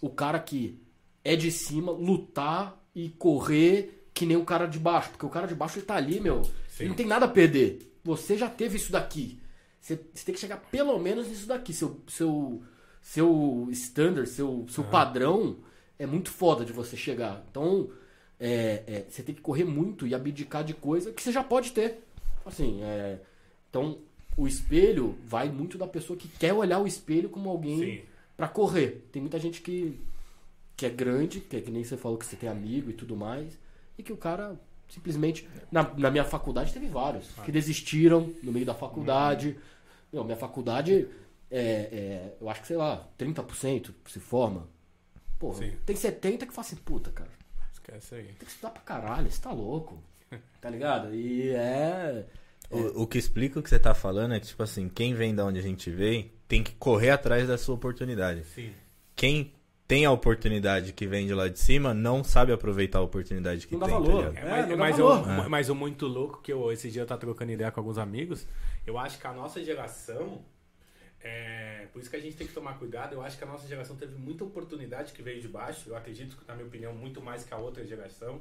O 0.00 0.10
cara 0.10 0.38
que 0.38 0.80
é 1.24 1.36
de 1.36 1.50
cima 1.50 1.92
lutar 1.92 2.82
e 2.94 3.08
correr 3.10 4.08
que 4.14 4.26
nem 4.26 4.36
o 4.36 4.44
cara 4.44 4.66
de 4.66 4.78
baixo, 4.78 5.10
porque 5.10 5.26
o 5.26 5.30
cara 5.30 5.46
de 5.46 5.54
baixo 5.54 5.78
ele 5.78 5.86
tá 5.86 5.94
ali, 5.94 6.20
meu, 6.20 6.42
Sim. 6.42 6.52
ele 6.80 6.88
não 6.88 6.96
tem 6.96 7.06
nada 7.06 7.26
a 7.26 7.28
perder. 7.28 7.94
Você 8.02 8.36
já 8.36 8.48
teve 8.48 8.76
isso 8.76 8.90
daqui. 8.90 9.40
Você, 9.80 10.00
você 10.12 10.24
tem 10.24 10.34
que 10.34 10.40
chegar 10.40 10.56
pelo 10.70 10.98
menos 10.98 11.28
nisso 11.28 11.46
daqui. 11.46 11.72
Seu, 11.72 12.00
seu, 12.08 12.62
seu 13.00 13.68
standard, 13.70 14.28
seu, 14.28 14.66
seu 14.68 14.84
padrão 14.84 15.58
é 15.98 16.06
muito 16.06 16.30
foda 16.30 16.64
de 16.64 16.72
você 16.72 16.96
chegar. 16.96 17.44
Então, 17.50 17.90
é, 18.40 18.82
é, 18.86 19.06
você 19.08 19.22
tem 19.22 19.34
que 19.34 19.40
correr 19.40 19.64
muito 19.64 20.06
e 20.06 20.14
abdicar 20.14 20.64
de 20.64 20.74
coisa 20.74 21.12
que 21.12 21.22
você 21.22 21.32
já 21.32 21.42
pode 21.42 21.72
ter. 21.72 22.04
Assim, 22.44 22.82
é, 22.82 23.20
então, 23.68 23.98
o 24.38 24.46
espelho 24.46 25.18
vai 25.26 25.48
muito 25.48 25.76
da 25.76 25.86
pessoa 25.86 26.16
que 26.16 26.28
quer 26.28 26.52
olhar 26.54 26.78
o 26.78 26.86
espelho 26.86 27.28
como 27.28 27.50
alguém 27.50 28.04
pra 28.36 28.46
correr. 28.46 29.04
Tem 29.10 29.20
muita 29.20 29.38
gente 29.38 29.60
que, 29.60 30.00
que 30.76 30.86
é 30.86 30.88
grande, 30.88 31.40
que, 31.40 31.56
é 31.56 31.60
que 31.60 31.72
nem 31.72 31.82
você 31.82 31.96
falou 31.96 32.16
que 32.16 32.24
você 32.24 32.36
tem 32.36 32.48
amigo 32.48 32.88
e 32.88 32.92
tudo 32.92 33.16
mais, 33.16 33.58
e 33.98 34.02
que 34.02 34.12
o 34.12 34.16
cara 34.16 34.56
simplesmente. 34.88 35.48
Na, 35.72 35.82
na 35.96 36.08
minha 36.08 36.24
faculdade 36.24 36.72
teve 36.72 36.86
vários 36.86 37.28
que 37.44 37.50
desistiram 37.50 38.32
no 38.40 38.52
meio 38.52 38.64
da 38.64 38.74
faculdade. 38.74 39.58
Meu, 40.12 40.22
minha 40.22 40.36
faculdade 40.36 41.08
é, 41.50 41.60
é, 41.60 42.36
eu 42.40 42.48
acho 42.48 42.60
que, 42.60 42.68
sei 42.68 42.76
lá, 42.76 43.08
30% 43.18 43.92
se 44.06 44.20
forma. 44.20 44.68
Porra, 45.36 45.58
Sim. 45.58 45.76
tem 45.84 45.96
70% 45.96 46.46
que 46.46 46.52
fala 46.52 46.66
assim, 46.66 46.76
puta, 46.76 47.10
cara, 47.10 47.30
Esquece 47.72 48.14
aí. 48.14 48.24
tem 48.24 48.34
que 48.36 48.44
estudar 48.46 48.70
pra 48.70 48.82
caralho, 48.82 49.28
você 49.28 49.40
tá 49.42 49.50
louco. 49.52 49.98
Tá 50.60 50.68
ligado? 50.68 51.14
E 51.14 51.50
é. 51.50 52.26
O, 52.70 53.02
o 53.02 53.06
que 53.06 53.16
explica 53.18 53.58
o 53.58 53.62
que 53.62 53.68
você 53.70 53.78
tá 53.78 53.94
falando 53.94 54.34
é 54.34 54.40
que, 54.40 54.46
tipo 54.46 54.62
assim, 54.62 54.88
quem 54.88 55.14
vem 55.14 55.34
da 55.34 55.44
onde 55.44 55.58
a 55.58 55.62
gente 55.62 55.90
vem 55.90 56.30
tem 56.46 56.62
que 56.62 56.72
correr 56.72 57.10
atrás 57.10 57.48
da 57.48 57.56
sua 57.56 57.74
oportunidade. 57.74 58.44
Sim. 58.44 58.72
Quem 59.16 59.52
tem 59.86 60.04
a 60.04 60.10
oportunidade 60.10 60.92
que 60.92 61.06
vem 61.06 61.26
de 61.26 61.32
lá 61.32 61.48
de 61.48 61.58
cima 61.58 61.94
não 61.94 62.22
sabe 62.22 62.52
aproveitar 62.52 62.98
a 62.98 63.02
oportunidade 63.02 63.66
que 63.66 63.72
Não 63.72 63.80
dá 63.80 63.86
tem. 63.86 63.94
valor. 63.94 64.32
Tá? 64.34 64.40
É, 64.40 64.42
É, 64.42 64.50
mas, 64.50 64.60
não 64.62 64.68
dá 64.68 64.76
mas, 64.76 64.98
valor. 64.98 65.26
o, 65.26 65.30
É. 65.30 65.48
mas 65.48 65.68
o 65.70 65.74
muito 65.74 66.06
louco 66.06 66.42
que 66.42 66.52
eu 66.52 66.70
esse 66.70 66.90
dia 66.90 67.00
eu 67.02 67.06
tava 67.06 67.20
trocando 67.20 67.52
ideia 67.52 67.70
com 67.70 67.80
alguns 67.80 67.96
amigos, 67.96 68.46
eu 68.86 68.98
acho 68.98 69.18
que 69.18 69.26
a 69.26 69.32
nossa 69.32 69.64
geração 69.64 70.42
é, 71.20 71.86
por 71.92 72.00
isso 72.00 72.10
que 72.10 72.16
a 72.16 72.20
gente 72.20 72.36
tem 72.36 72.46
que 72.46 72.52
tomar 72.52 72.78
cuidado. 72.78 73.14
Eu 73.14 73.22
acho 73.22 73.36
que 73.36 73.44
a 73.44 73.46
nossa 73.46 73.66
geração 73.66 73.96
teve 73.96 74.14
muita 74.14 74.44
oportunidade 74.44 75.12
que 75.12 75.22
veio 75.22 75.40
de 75.40 75.48
baixo. 75.48 75.88
Eu 75.88 75.96
acredito 75.96 76.36
que, 76.36 76.46
na 76.46 76.54
minha 76.54 76.66
opinião, 76.66 76.94
muito 76.94 77.20
mais 77.20 77.44
que 77.44 77.52
a 77.52 77.56
outra 77.56 77.84
geração. 77.84 78.40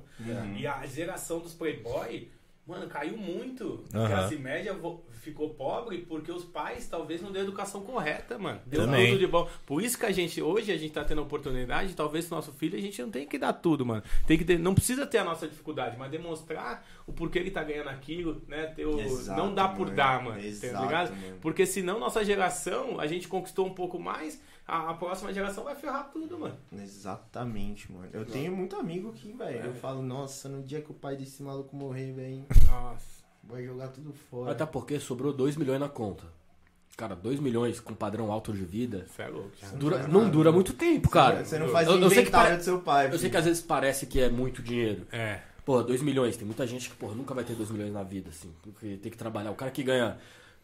E 0.56 0.68
a 0.68 0.86
geração 0.86 1.40
dos 1.40 1.54
Playboy, 1.54 2.30
mano, 2.68 2.88
caiu 2.88 3.18
muito. 3.18 3.84
A 3.94 4.07
classe 4.07 4.35
média 4.38 4.76
ficou 5.22 5.49
pobre 5.52 5.99
porque 5.99 6.31
os 6.31 6.44
pais 6.45 6.88
talvez 6.88 7.22
não 7.22 7.31
deu 7.31 7.44
educação 7.44 7.81
correta, 7.81 8.38
mano. 8.38 8.60
Deu 8.65 8.81
Também. 8.85 9.07
tudo 9.11 9.19
de 9.19 9.27
bom. 9.27 9.49
Por 9.65 9.81
isso 9.81 9.98
que 9.98 10.06
a 10.06 10.11
gente, 10.11 10.41
hoje, 10.41 10.72
a 10.72 10.77
gente 10.77 10.91
tá 10.94 11.03
tendo 11.03 11.19
a 11.19 11.23
oportunidade, 11.23 11.94
talvez 11.95 12.26
pro 12.26 12.35
nosso 12.35 12.52
filho, 12.53 12.77
a 12.77 12.81
gente 12.81 13.02
não 13.02 13.10
tem 13.10 13.27
que 13.27 13.38
dar 13.38 13.53
tudo, 13.53 13.85
mano. 13.85 14.03
Tem 14.26 14.38
que 14.38 14.45
ter- 14.45 14.57
não 14.60 14.73
precisa 14.73 15.06
ter 15.06 15.18
a 15.18 15.23
nossa 15.23 15.48
dificuldade, 15.48 15.98
mas 15.98 16.10
demonstrar 16.11 16.85
o 17.06 17.11
porquê 17.14 17.39
ele 17.39 17.52
tá 17.52 17.64
ganhando 17.64 17.89
aquilo, 17.89 18.41
né? 18.48 18.68
Ter 18.68 18.85
o- 18.85 18.99
Exato, 18.99 19.39
não 19.41 19.53
dá 19.53 19.68
por 19.68 19.85
mano. 19.85 19.95
dar, 19.95 20.23
mano. 20.23 20.39
Exato, 20.39 20.73
tá 20.73 20.81
ligado? 20.81 21.10
mano. 21.11 21.38
Porque 21.41 21.65
senão 21.65 21.99
nossa 21.99 22.23
geração, 22.23 22.99
a 22.99 23.07
gente 23.07 23.27
conquistou 23.27 23.65
um 23.65 23.73
pouco 23.73 23.99
mais, 23.99 24.41
a, 24.68 24.89
a 24.89 24.94
próxima 24.94 25.34
geração 25.34 25.64
vai 25.64 25.76
ferrar 25.76 26.10
tudo, 26.11 26.38
mano. 26.38 26.57
Exatamente, 26.73 27.91
mano. 27.91 28.10
Eu 28.14 28.26
tenho 28.26 28.56
muito 28.56 28.76
amigo 28.76 29.11
que, 29.14 29.31
velho, 29.31 29.65
eu 29.68 29.73
falo, 29.73 30.02
nossa, 30.02 30.49
no 30.49 30.61
dia 30.61 30.81
que 30.81 30.91
o 30.91 30.94
pai 30.94 31.15
desse 31.15 31.41
maluco 31.41 31.76
morrer, 31.76 32.11
velho, 32.14 32.45
Nossa. 32.69 33.23
vai 33.44 33.64
jogar 33.65 33.88
tudo 33.89 34.14
fora. 34.14 34.52
Até 34.52 34.65
porque 34.65 34.99
sobrou 34.99 35.31
2 35.34 35.56
milhões 35.56 35.80
na 35.80 35.88
conta. 35.89 36.26
Cara, 36.98 37.15
2 37.15 37.39
milhões 37.39 37.80
com 37.80 37.94
padrão 37.94 38.31
alto 38.31 38.52
de 38.52 38.65
vida. 38.65 39.06
Você 39.07 39.22
é 39.22 39.27
louco. 39.27 39.52
Não 39.72 39.77
Dura, 39.77 40.07
não 40.07 40.19
nada. 40.22 40.31
dura 40.31 40.52
muito 40.52 40.73
tempo, 40.73 41.10
cara. 41.10 41.45
Você 41.45 41.60
não 41.60 41.69
faz 41.69 41.88
Eu- 41.88 41.94
o 41.95 41.99
eu 42.02 42.10
sei 42.10 42.26
que 42.26 42.31
pare- 42.31 42.57
do 42.57 42.64
seu 42.64 42.81
pai. 42.81 43.06
Eu 43.06 43.11
sei 43.11 43.19
filho. 43.19 43.31
que 43.31 43.38
às 43.38 43.45
vezes 43.45 43.61
parece 43.61 44.07
que 44.07 44.19
é 44.19 44.30
muito 44.30 44.64
dinheiro. 44.64 45.06
É. 45.11 45.41
Pô, 45.64 45.84
2 45.84 46.02
milhões. 46.02 46.35
Tem 46.38 46.45
muita 46.45 46.65
gente 46.65 46.89
que, 46.89 46.95
pô, 46.95 47.10
nunca 47.10 47.35
vai 47.35 47.44
ter 47.44 47.53
2 47.53 47.69
milhões 47.69 47.94
na 47.94 48.02
vida, 48.02 48.30
assim. 48.31 48.52
Porque 48.64 48.98
tem 48.98 49.11
que 49.11 49.18
trabalhar. 49.18 49.52
O 49.52 49.56
cara 49.56 49.69
que 49.69 49.84
ganha 49.84 50.18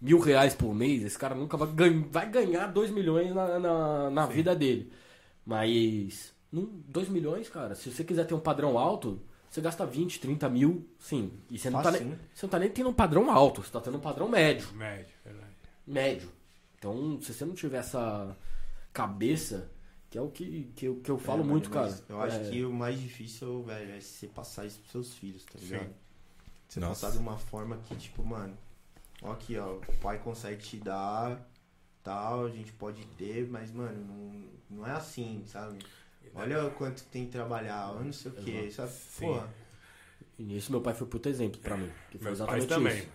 mil 0.03 0.19
reais 0.19 0.53
por 0.53 0.75
mês, 0.75 1.01
esse 1.03 1.17
cara 1.17 1.33
nunca 1.33 1.55
vai, 1.57 1.67
ganhar, 1.71 2.05
vai 2.11 2.29
ganhar 2.29 2.67
2 2.67 2.91
milhões 2.91 3.33
na, 3.33 3.57
na, 3.57 4.09
na 4.09 4.25
vida 4.25 4.53
dele. 4.55 4.91
Mas, 5.45 6.33
2 6.51 7.09
milhões, 7.09 7.49
cara, 7.49 7.73
se 7.73 7.89
você 7.91 8.03
quiser 8.03 8.25
ter 8.27 8.33
um 8.33 8.39
padrão 8.39 8.77
alto, 8.77 9.21
você 9.49 9.61
gasta 9.61 9.85
20, 9.85 10.19
30 10.19 10.49
mil, 10.49 10.85
sim. 10.99 11.31
E 11.49 11.57
você 11.57 11.69
não, 11.69 11.81
tá 11.81 11.91
nem, 11.91 12.17
você 12.33 12.45
não 12.45 12.49
tá 12.49 12.59
nem 12.59 12.69
tendo 12.69 12.89
um 12.89 12.93
padrão 12.93 13.31
alto, 13.31 13.63
você 13.63 13.71
tá 13.71 13.79
tendo 13.79 13.97
um 13.97 14.01
padrão 14.01 14.27
médio. 14.27 14.67
Médio, 14.73 15.13
verdade. 15.23 15.53
Médio. 15.87 16.29
Então, 16.77 17.19
se 17.21 17.33
você 17.33 17.45
não 17.45 17.53
tiver 17.53 17.77
essa 17.77 18.35
cabeça, 18.91 19.69
que 20.09 20.17
é 20.17 20.21
o 20.21 20.29
que, 20.29 20.71
que, 20.75 20.85
eu, 20.85 20.95
que 20.97 21.09
eu 21.09 21.17
falo 21.17 21.41
É, 21.41 21.45
muito, 21.45 21.69
cara. 21.69 21.97
Eu 22.09 22.21
acho 22.21 22.37
É, 22.37 22.49
que 22.49 22.65
o 22.65 22.73
mais 22.73 22.99
difícil, 22.99 23.63
velho, 23.63 23.93
é 23.93 23.99
você 24.01 24.27
passar 24.27 24.65
isso 24.65 24.79
pros 24.79 24.91
seus 24.91 25.13
filhos, 25.15 25.43
tá 25.45 25.57
Sim. 25.57 25.65
ligado? 25.65 25.89
Você 26.67 26.79
Nossa. 26.79 27.01
passar 27.07 27.11
de 27.17 27.21
uma 27.21 27.37
forma 27.37 27.77
que, 27.85 27.95
tipo, 27.95 28.23
mano, 28.23 28.57
aqui, 29.31 29.57
ó, 29.57 29.75
o 29.75 29.97
pai 30.01 30.19
consegue 30.19 30.61
te 30.61 30.77
dar, 30.77 31.49
tal, 32.03 32.45
a 32.45 32.49
gente 32.49 32.71
pode 32.73 33.05
ter, 33.17 33.47
mas, 33.49 33.71
mano, 33.71 34.03
não, 34.05 34.77
não 34.77 34.87
é 34.87 34.91
assim, 34.91 35.43
sabe? 35.45 35.79
Olha 36.35 36.65
o 36.65 36.71
quanto 36.71 37.03
tem 37.05 37.25
que 37.25 37.31
trabalhar, 37.31 37.91
olha 37.91 38.05
não 38.05 38.13
sei 38.13 38.31
o 38.31 38.35
que, 38.35 38.71
sabe? 38.71 38.91
Sim. 38.91 39.25
Porra, 39.27 39.49
E 40.37 40.43
nisso 40.43 40.71
meu 40.71 40.81
pai 40.81 40.93
foi 40.93 41.07
puto 41.07 41.29
exemplo 41.29 41.59
pra 41.61 41.77
mim. 41.77 41.91
Que 42.09 42.17
foi 42.17 42.27
Meus 42.27 42.39
exatamente 42.39 42.67
também. 42.67 42.97
isso. 42.97 43.07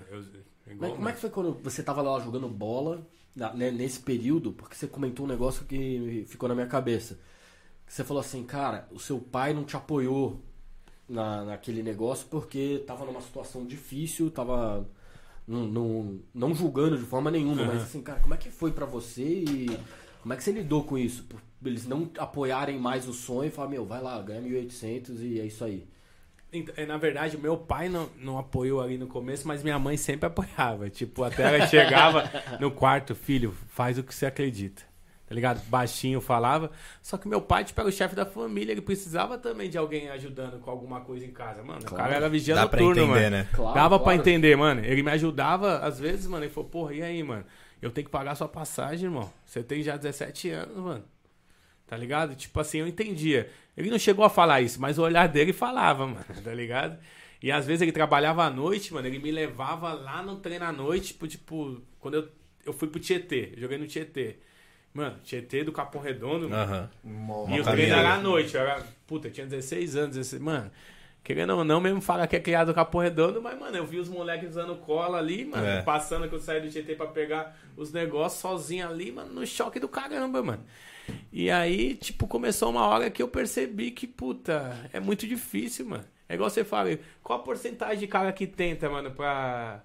Eu, 0.66 0.76
Mas 0.76 0.92
como 0.94 1.08
é 1.08 1.12
que 1.12 1.20
foi 1.20 1.30
quando 1.30 1.52
você 1.62 1.82
tava 1.82 2.00
lá 2.02 2.20
jogando 2.20 2.48
bola, 2.48 3.06
né, 3.34 3.70
nesse 3.70 4.00
período, 4.00 4.52
porque 4.52 4.74
você 4.76 4.86
comentou 4.86 5.26
um 5.26 5.28
negócio 5.28 5.64
que 5.64 6.24
ficou 6.28 6.48
na 6.48 6.54
minha 6.54 6.66
cabeça. 6.66 7.18
Você 7.86 8.04
falou 8.04 8.20
assim, 8.20 8.44
cara, 8.44 8.86
o 8.92 8.98
seu 8.98 9.18
pai 9.20 9.52
não 9.54 9.64
te 9.64 9.76
apoiou 9.76 10.42
na, 11.08 11.44
naquele 11.44 11.82
negócio 11.82 12.26
porque 12.28 12.84
tava 12.86 13.04
numa 13.04 13.20
situação 13.20 13.66
difícil, 13.66 14.30
tava 14.30 14.86
não, 15.48 15.66
não, 15.66 16.20
não 16.34 16.54
julgando 16.54 16.96
de 16.96 17.04
forma 17.04 17.30
nenhuma, 17.30 17.64
mas 17.64 17.82
assim, 17.82 18.02
cara, 18.02 18.20
como 18.20 18.34
é 18.34 18.36
que 18.36 18.50
foi 18.50 18.70
pra 18.70 18.86
você 18.86 19.22
e 19.22 19.78
como 20.20 20.34
é 20.34 20.36
que 20.36 20.44
você 20.44 20.52
lidou 20.52 20.84
com 20.84 20.98
isso? 20.98 21.24
Por 21.24 21.40
eles 21.64 21.86
não 21.86 22.08
apoiarem 22.18 22.78
mais 22.78 23.08
o 23.08 23.12
sonho 23.12 23.48
e 23.48 23.50
falar, 23.50 23.68
meu, 23.68 23.84
vai 23.84 24.00
lá, 24.00 24.20
ganha 24.22 24.40
1.800 24.42 25.20
e 25.20 25.40
é 25.40 25.46
isso 25.46 25.64
aí. 25.64 25.88
Então, 26.52 26.74
é, 26.76 26.86
Na 26.86 26.96
verdade, 26.96 27.36
meu 27.36 27.56
pai 27.56 27.88
não, 27.88 28.08
não 28.20 28.38
apoiou 28.38 28.80
ali 28.80 28.96
no 28.96 29.06
começo, 29.06 29.46
mas 29.46 29.62
minha 29.62 29.78
mãe 29.78 29.96
sempre 29.96 30.26
apoiava. 30.26 30.88
Tipo, 30.88 31.24
até 31.24 31.42
ela 31.42 31.66
chegava 31.66 32.30
no 32.60 32.70
quarto, 32.70 33.14
filho, 33.14 33.54
faz 33.68 33.98
o 33.98 34.02
que 34.02 34.14
você 34.14 34.26
acredita. 34.26 34.82
Tá 35.28 35.34
ligado? 35.34 35.60
Baixinho 35.68 36.20
falava. 36.22 36.70
Só 37.02 37.18
que 37.18 37.28
meu 37.28 37.40
pai, 37.42 37.62
tipo, 37.62 37.78
era 37.78 37.88
o 37.88 37.92
chefe 37.92 38.14
da 38.14 38.24
família, 38.24 38.72
ele 38.72 38.80
precisava 38.80 39.36
também 39.36 39.68
de 39.68 39.76
alguém 39.76 40.08
ajudando 40.08 40.58
com 40.58 40.70
alguma 40.70 41.00
coisa 41.02 41.26
em 41.26 41.30
casa, 41.30 41.62
mano. 41.62 41.80
O 41.82 41.84
Claro. 41.84 42.02
cara 42.04 42.16
era 42.16 42.28
vigia 42.30 42.54
Dá 42.54 42.66
pra 42.66 42.80
noturno, 42.80 43.02
entender, 43.02 43.30
mano. 43.30 43.36
né? 43.36 43.48
Claro, 43.52 43.74
Dava 43.74 43.98
pra 43.98 44.04
claro. 44.14 44.20
entender, 44.20 44.56
mano. 44.56 44.82
Ele 44.84 45.02
me 45.02 45.10
ajudava, 45.10 45.78
às 45.80 46.00
vezes, 46.00 46.26
mano. 46.26 46.44
Ele 46.44 46.52
falou, 46.52 46.70
porra, 46.70 46.94
e 46.94 47.02
aí, 47.02 47.22
mano? 47.22 47.44
Eu 47.82 47.90
tenho 47.90 48.06
que 48.06 48.10
pagar 48.10 48.34
sua 48.36 48.48
passagem, 48.48 49.04
irmão. 49.04 49.30
Você 49.44 49.62
tem 49.62 49.82
já 49.82 49.96
17 49.98 50.48
anos, 50.50 50.76
mano. 50.78 51.04
Tá 51.86 51.96
ligado? 51.96 52.34
Tipo 52.34 52.60
assim, 52.60 52.78
eu 52.78 52.88
entendia. 52.88 53.50
Ele 53.76 53.90
não 53.90 53.98
chegou 53.98 54.24
a 54.24 54.30
falar 54.30 54.60
isso, 54.62 54.80
mas 54.80 54.98
o 54.98 55.02
olhar 55.02 55.28
dele 55.28 55.52
falava, 55.52 56.06
mano. 56.06 56.24
Tá 56.42 56.54
ligado? 56.54 56.98
E 57.42 57.52
às 57.52 57.66
vezes 57.66 57.82
ele 57.82 57.92
trabalhava 57.92 58.44
à 58.44 58.50
noite, 58.50 58.92
mano. 58.94 59.06
Ele 59.06 59.18
me 59.18 59.30
levava 59.30 59.92
lá 59.92 60.22
no 60.22 60.36
treino 60.36 60.64
à 60.64 60.72
noite, 60.72 61.08
tipo, 61.08 61.28
tipo 61.28 61.80
quando 62.00 62.14
eu, 62.14 62.28
eu 62.66 62.72
fui 62.72 62.88
pro 62.88 62.98
Tietê. 62.98 63.52
Joguei 63.58 63.76
no 63.78 63.86
Tietê. 63.86 64.38
Mano, 64.98 65.16
Tietê 65.24 65.64
do 65.64 65.72
Capão 65.72 66.00
Redondo, 66.02 66.48
mano. 66.48 66.62
Aham. 66.62 66.90
Mó- 67.04 67.46
E 67.48 67.60
o 67.60 67.64
treino 67.64 67.94
era 67.94 68.14
à 68.14 68.18
noite. 68.18 68.54
Eu 68.54 68.60
era, 68.62 68.82
puta, 69.06 69.28
eu 69.28 69.32
tinha 69.32 69.46
16 69.46 69.96
anos. 69.96 70.16
16, 70.16 70.42
mano, 70.42 70.70
querendo 71.22 71.50
ou 71.56 71.64
não, 71.64 71.80
mesmo 71.80 72.00
fala 72.00 72.26
que 72.26 72.36
é 72.36 72.40
criado 72.40 72.68
no 72.68 72.74
Capão 72.74 73.00
Redondo, 73.00 73.40
mas, 73.40 73.58
mano, 73.58 73.76
eu 73.76 73.86
vi 73.86 73.98
os 73.98 74.08
moleques 74.08 74.50
usando 74.50 74.74
cola 74.76 75.18
ali, 75.18 75.44
mano, 75.44 75.66
É. 75.66 75.82
passando 75.82 76.28
que 76.28 76.34
eu 76.34 76.40
saí 76.40 76.60
do 76.60 76.68
GT 76.70 76.94
pra 76.94 77.06
pegar 77.06 77.56
os 77.76 77.92
negócios 77.92 78.40
sozinho 78.40 78.88
ali, 78.88 79.12
mano, 79.12 79.32
no 79.32 79.46
choque 79.46 79.78
do 79.78 79.88
caramba, 79.88 80.42
mano. 80.42 80.64
E 81.32 81.50
aí, 81.50 81.94
tipo, 81.94 82.26
começou 82.26 82.70
uma 82.70 82.86
hora 82.86 83.10
que 83.10 83.22
eu 83.22 83.28
percebi 83.28 83.90
que, 83.90 84.06
puta, 84.06 84.76
é 84.92 85.00
muito 85.00 85.26
difícil, 85.26 85.86
mano. 85.86 86.04
É 86.28 86.34
igual 86.34 86.50
você 86.50 86.64
fala, 86.64 86.98
qual 87.22 87.38
a 87.38 87.42
porcentagem 87.42 87.98
de 88.00 88.06
cara 88.06 88.30
que 88.32 88.46
tenta, 88.46 88.88
mano, 88.90 89.10
pra. 89.12 89.82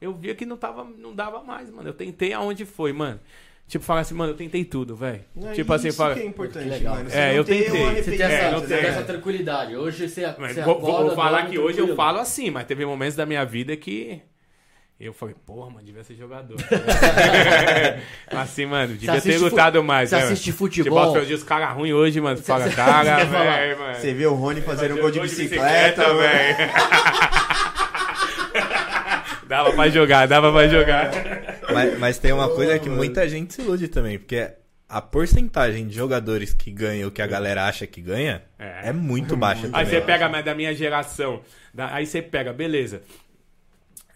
Eu 0.00 0.12
via 0.12 0.34
que 0.34 0.44
não, 0.44 0.56
tava, 0.56 0.84
não 0.84 1.14
dava 1.14 1.42
mais, 1.42 1.70
mano. 1.70 1.88
Eu 1.88 1.94
tentei 1.94 2.32
aonde 2.32 2.64
foi, 2.66 2.92
mano. 2.92 3.20
Tipo, 3.66 3.82
falar 3.84 4.00
assim, 4.00 4.14
mano, 4.14 4.32
eu 4.32 4.36
tentei 4.36 4.62
tudo, 4.64 4.94
velho. 4.94 5.24
Tipo 5.54 5.72
assim, 5.72 5.88
isso 5.88 5.96
fala. 5.96 6.14
que 6.14 6.20
é 6.20 6.26
importante, 6.26 6.64
Que 6.64 6.70
legal. 6.70 6.96
mano. 6.96 7.08
É, 7.10 7.28
não 7.30 7.36
eu 7.36 7.44
ter 7.44 7.64
tentei. 7.64 8.02
Você 8.02 8.10
tem 8.10 8.20
É, 8.20 8.24
essa, 8.32 8.50
não 8.50 8.60
você 8.60 8.66
tem. 8.66 8.76
tem 8.78 8.86
essa 8.90 9.02
tranquilidade. 9.02 9.76
Hoje 9.76 10.08
você, 10.08 10.34
Mas 10.38 10.54
você 10.54 10.62
vou, 10.62 10.80
vou- 10.80 10.90
acorda, 10.90 11.06
vou 11.06 11.16
falar 11.16 11.38
dorme 11.40 11.50
que 11.50 11.58
hoje 11.58 11.78
eu 11.78 11.86
tranquilo. 11.86 11.96
falo 11.96 12.18
assim, 12.18 12.50
mas 12.50 12.66
teve 12.66 12.84
momentos 12.84 13.16
da 13.16 13.24
minha 13.24 13.42
vida 13.44 13.74
que 13.76 14.20
eu 15.00 15.12
falei, 15.14 15.34
porra, 15.46 15.70
mano, 15.70 15.84
devia 15.84 16.04
ser 16.04 16.14
jogador. 16.14 16.56
assim, 18.30 18.66
mano, 18.66 18.92
devia 18.92 19.12
ter 19.12 19.18
assiste 19.18 19.38
fu- 19.38 19.44
lutado 19.46 19.82
mais. 19.82 20.10
você 20.10 20.16
né, 20.16 20.22
assiste 20.24 20.46
mano? 20.48 20.58
futebol? 20.58 21.18
Tipo, 21.20 21.34
os 21.34 21.42
caras 21.42 21.74
ruins 21.74 21.94
hoje, 21.94 22.20
mano, 22.20 22.36
você 22.36 22.42
fala, 22.52 22.68
você- 22.68 22.76
cara, 22.76 23.26
falar. 23.26 23.56
velho, 23.56 23.78
mano. 23.78 23.94
Você 23.94 24.12
vê 24.14 24.26
o 24.26 24.34
Rony 24.34 24.60
fazendo 24.60 24.94
um 24.96 25.00
gol 25.00 25.10
de 25.10 25.20
bicicleta, 25.20 26.04
velho. 26.14 26.18
velho. 26.18 26.70
dava 29.48 29.72
pra 29.72 29.88
jogar, 29.88 30.28
dava 30.28 30.52
pra 30.52 30.68
jogar. 30.68 31.10
Mas, 31.74 31.98
mas 32.00 32.18
tem 32.18 32.32
uma 32.32 32.48
coisa 32.48 32.78
que 32.78 32.88
muita 32.88 33.28
gente 33.28 33.52
se 33.54 33.62
ilude 33.62 33.88
também, 33.88 34.18
porque 34.18 34.50
a 34.88 35.00
porcentagem 35.00 35.86
de 35.88 35.94
jogadores 35.96 36.52
que 36.54 36.70
ganham 36.70 37.08
o 37.08 37.12
que 37.12 37.20
a 37.22 37.26
galera 37.26 37.66
acha 37.66 37.86
que 37.86 38.00
ganha 38.00 38.42
É. 38.58 38.88
é, 38.88 38.92
muito 38.92 39.36
baixa 39.36 39.66
Aí 39.66 39.70
também. 39.72 39.86
você 39.86 40.00
pega 40.00 40.42
da 40.42 40.54
minha 40.54 40.74
geração. 40.74 41.42
da- 41.72 41.92
aí 41.94 42.06
você 42.06 42.22
pega, 42.22 42.52
beleza. 42.52 43.02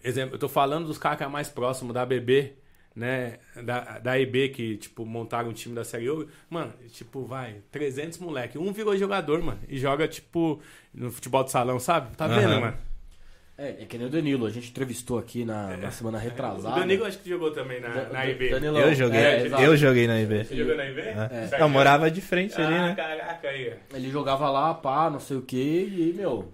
Exemplo, 0.03 0.37
eu 0.37 0.39
tô 0.39 0.49
falando 0.49 0.87
dos 0.87 0.99
caras 0.99 1.19
que 1.19 1.25
é 1.25 1.29
mais 1.29 1.49
próximo 1.49 1.93
da 1.93 2.07
BB, 2.07 2.53
né? 2.95 3.39
Da, 3.65 3.99
da 3.99 4.19
EB, 4.21 4.49
que, 4.51 4.77
tipo, 4.77 5.05
montaram 5.05 5.51
um 5.51 5.53
time 5.53 5.75
da 5.75 5.85
Série 5.85 6.09
Ouro. 6.09 6.29
Mano, 6.49 6.73
tipo, 6.93 7.25
vai, 7.25 7.57
300 7.73 8.19
moleque. 8.19 8.57
Um 8.59 8.73
virou 8.73 8.97
jogador, 8.97 9.43
mano. 9.43 9.59
E 9.69 9.77
joga, 9.79 10.07
tipo, 10.07 10.61
no 10.95 11.11
futebol 11.11 11.43
de 11.43 11.51
salão, 11.51 11.79
sabe? 11.81 12.17
Tá 12.17 12.27
vendo, 12.29 12.53
Aham. 12.53 12.61
mano? 12.61 12.79
É, 13.61 13.83
é 13.83 13.87
que 13.87 13.99
nem 13.99 14.07
o 14.07 14.11
Danilo, 14.11 14.47
a 14.47 14.51
gente 14.51 14.71
entrevistou 14.71 15.19
aqui 15.19 15.45
na, 15.45 15.77
na 15.77 15.91
semana 15.91 16.17
retrasada. 16.17 16.77
O 16.77 16.79
Danilo 16.79 17.05
acho 17.05 17.19
que 17.19 17.29
jogou 17.29 17.51
também 17.51 17.81
na, 17.81 17.89
Da- 17.89 18.09
na 18.11 18.25
EB. 18.27 18.51
Danilo- 18.51 18.79
Eu 18.79 18.95
joguei, 18.95 19.19
É, 19.19 19.47
eu 19.67 19.77
joguei 19.77 20.07
na 20.07 20.21
IB. 20.21 20.45
Você 20.45 20.57
jogou 20.57 20.77
na 20.77 20.87
EB? 20.87 21.01
É. 21.01 21.49
Eu 21.61 21.69
morava 21.69 22.09
de 22.09 22.21
frente 22.21 22.55
ali, 22.61 22.73
Ah, 22.75 22.87
né? 22.91 22.95
caraca, 22.95 23.49
aí. 23.49 23.75
Ele 23.93 24.11
jogava 24.11 24.49
lá, 24.49 24.73
pá, 24.75 25.11
não 25.11 25.19
sei 25.19 25.37
o 25.37 25.43
que, 25.43 25.57
e, 25.59 26.13
meu, 26.17 26.53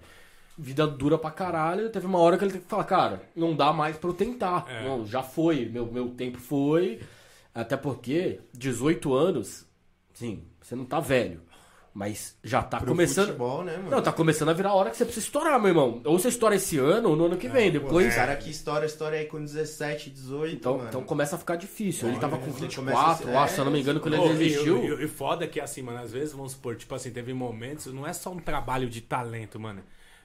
vida 0.57 0.87
dura 0.87 1.15
pra 1.15 1.29
caralho. 1.29 1.91
Teve 1.91 2.07
uma 2.07 2.17
hora 2.17 2.39
que 2.39 2.43
ele 2.43 2.53
teve 2.53 2.63
que 2.63 2.69
falar, 2.71 2.85
cara, 2.85 3.21
não 3.35 3.55
dá 3.55 3.71
mais 3.71 3.95
pra 3.97 4.09
eu 4.09 4.13
tentar. 4.15 4.65
É. 4.67 4.83
Não, 4.83 5.05
já 5.05 5.21
foi, 5.21 5.65
meu, 5.71 5.85
meu 5.85 6.09
tempo 6.09 6.39
foi. 6.39 6.99
Até 7.53 7.77
porque, 7.77 8.39
18 8.51 9.13
anos, 9.13 9.63
sim, 10.11 10.43
você 10.59 10.75
não 10.75 10.85
tá 10.85 10.99
velho. 10.99 11.39
Mas 11.97 12.37
já 12.43 12.61
tá 12.61 12.77
Pro 12.79 12.87
começando. 12.89 13.27
futebol, 13.27 13.63
né, 13.63 13.77
mano? 13.77 13.89
Não, 13.89 14.01
tá 14.01 14.11
começando 14.11 14.49
a 14.49 14.53
virar 14.53 14.71
a 14.71 14.73
hora 14.73 14.89
que 14.89 14.97
você 14.97 15.05
precisa 15.05 15.25
estourar, 15.27 15.57
meu 15.57 15.69
irmão. 15.69 16.01
Ou 16.03 16.19
você 16.19 16.27
estoura 16.27 16.53
esse 16.53 16.77
ano 16.77 17.11
ou 17.11 17.15
no 17.15 17.25
ano 17.27 17.37
que 17.37 17.47
vem. 17.47 17.71
Pô, 17.71 17.79
Depois. 17.79 18.11
O 18.11 18.15
cara 18.17 18.35
que 18.35 18.49
estoura, 18.49 18.85
estoura 18.85 19.15
aí 19.15 19.25
com 19.27 19.39
17, 19.41 20.09
18, 20.09 20.55
Então, 20.55 20.75
mano. 20.75 20.89
então 20.89 21.01
começa 21.05 21.37
a 21.37 21.39
ficar 21.39 21.55
difícil. 21.55 22.09
Ele 22.09 22.19
tava 22.19 22.37
com 22.37 22.47
Ele 22.47 22.51
24, 22.67 22.75
começa 22.75 22.99
a 23.29 23.31
eu 23.31 23.39
acho, 23.39 23.47
ser- 23.47 23.55
se 23.55 23.61
eu 23.61 23.65
não 23.65 23.71
me 23.71 23.79
engano, 23.79 24.01
quando 24.01 24.17
Pô, 24.17 24.25
ele 24.25 24.37
desistiu. 24.37 24.83
E, 24.83 24.87
e, 25.01 25.05
e 25.05 25.07
foda 25.07 25.47
que 25.47 25.57
assim, 25.61 25.81
mano, 25.81 25.99
às 25.99 26.11
vezes, 26.11 26.33
vamos 26.33 26.51
supor, 26.51 26.75
tipo 26.75 26.93
assim, 26.93 27.11
teve 27.11 27.33
momentos, 27.33 27.85
não 27.93 28.05
é 28.05 28.11
só 28.11 28.29
um 28.29 28.39
trabalho 28.39 28.89
de 28.89 28.99
talento, 28.99 29.57
mano. 29.57 29.81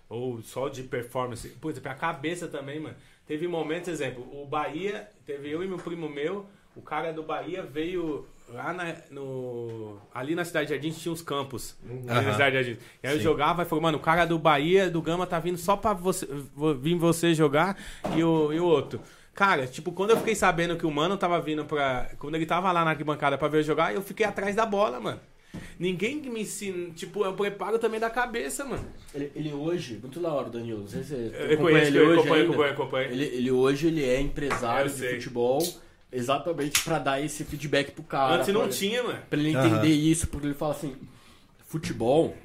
Ou 0.08 0.42
só 0.42 0.68
de 0.68 0.82
performance. 0.82 1.48
Por 1.50 1.70
exemplo, 1.70 1.88
a 1.92 1.94
cabeça 1.94 2.48
também, 2.48 2.80
mano. 2.80 2.96
Teve 3.28 3.46
momentos, 3.46 3.88
exemplo, 3.88 4.26
o 4.42 4.44
Bahia, 4.44 5.08
teve 5.24 5.48
eu 5.48 5.62
e 5.62 5.68
meu 5.68 5.76
primo 5.78 6.08
meu, 6.08 6.46
o 6.74 6.82
cara 6.82 7.12
do 7.12 7.22
Bahia 7.22 7.62
veio 7.62 8.26
lá 8.52 8.72
na, 8.72 8.94
no. 9.10 9.98
Ali 10.14 10.34
na 10.34 10.44
Cidade 10.44 10.66
de 10.68 10.72
Jardim 10.74 10.90
tinha 10.90 11.12
uns 11.12 11.22
campos. 11.22 11.76
Ali 12.08 12.26
na. 12.26 12.32
Cidade 12.32 12.56
de 12.58 12.64
Jardim. 12.64 12.80
E 13.02 13.06
aí 13.06 13.12
eu 13.14 13.18
Sim. 13.18 13.22
jogava 13.24 13.62
e 13.62 13.66
falou, 13.66 13.82
mano, 13.82 13.98
o 13.98 14.00
cara 14.00 14.24
do 14.24 14.38
Bahia, 14.38 14.90
do 14.90 15.00
Gama, 15.02 15.26
tá 15.26 15.38
vindo 15.38 15.58
só 15.58 15.76
pra 15.76 15.92
você, 15.92 16.26
vo- 16.54 16.74
vir 16.74 16.96
você 16.96 17.34
jogar 17.34 17.76
e 18.16 18.22
o, 18.24 18.52
e 18.52 18.60
o 18.60 18.64
outro. 18.64 19.00
Cara, 19.34 19.66
tipo, 19.66 19.92
quando 19.92 20.10
eu 20.10 20.16
fiquei 20.18 20.34
sabendo 20.34 20.76
que 20.76 20.84
o 20.84 20.90
mano 20.90 21.16
tava 21.16 21.40
vindo 21.40 21.64
pra. 21.64 22.10
Quando 22.18 22.34
ele 22.34 22.44
tava 22.46 22.70
lá 22.72 22.84
na 22.84 22.90
arquibancada 22.90 23.38
pra 23.38 23.48
ver 23.48 23.58
eu 23.58 23.62
jogar, 23.62 23.94
eu 23.94 24.02
fiquei 24.02 24.26
atrás 24.26 24.54
da 24.54 24.66
bola, 24.66 25.00
mano. 25.00 25.20
Ninguém 25.78 26.16
me 26.16 26.42
ensina. 26.42 26.90
Tipo, 26.94 27.24
é 27.24 27.28
um 27.28 27.34
preparo 27.34 27.78
também 27.78 27.98
da 27.98 28.10
cabeça, 28.10 28.64
mano. 28.64 28.84
Ele, 29.14 29.32
ele 29.34 29.52
hoje, 29.52 29.98
muito 30.00 30.20
da 30.20 30.32
hora, 30.32 30.48
Danilo. 30.50 30.80
Não 30.80 30.86
sei 30.88 31.02
se 31.02 31.08
você 31.08 31.14
Eu 31.14 31.28
acompanha 31.28 31.56
conheço, 31.58 31.86
ele 31.86 31.98
eu 31.98 32.04
hoje 32.08 32.18
acompanho, 32.20 32.34
ainda. 32.42 32.48
acompanho, 32.52 32.72
acompanho. 32.72 33.10
Ele, 33.12 33.24
ele 33.24 33.50
hoje 33.50 33.86
ele 33.88 34.04
é 34.04 34.20
empresário 34.20 34.86
Eu 34.88 34.92
de 34.92 34.98
sei. 34.98 35.14
futebol 35.14 35.58
exatamente 36.12 36.82
pra 36.82 36.98
dar 36.98 37.20
esse 37.20 37.44
feedback 37.44 37.92
pro 37.92 38.02
cara. 38.02 38.36
Antes 38.36 38.52
não 38.54 38.62
pra- 38.62 38.70
tinha, 38.70 39.02
mano. 39.02 39.22
Pra 39.28 39.38
ele 39.38 39.50
entender 39.50 39.88
isso, 39.88 40.26
porque 40.28 40.46
ele 40.46 40.54
fala 40.54 40.72
assim, 40.72 40.96
futebol. 41.66 42.36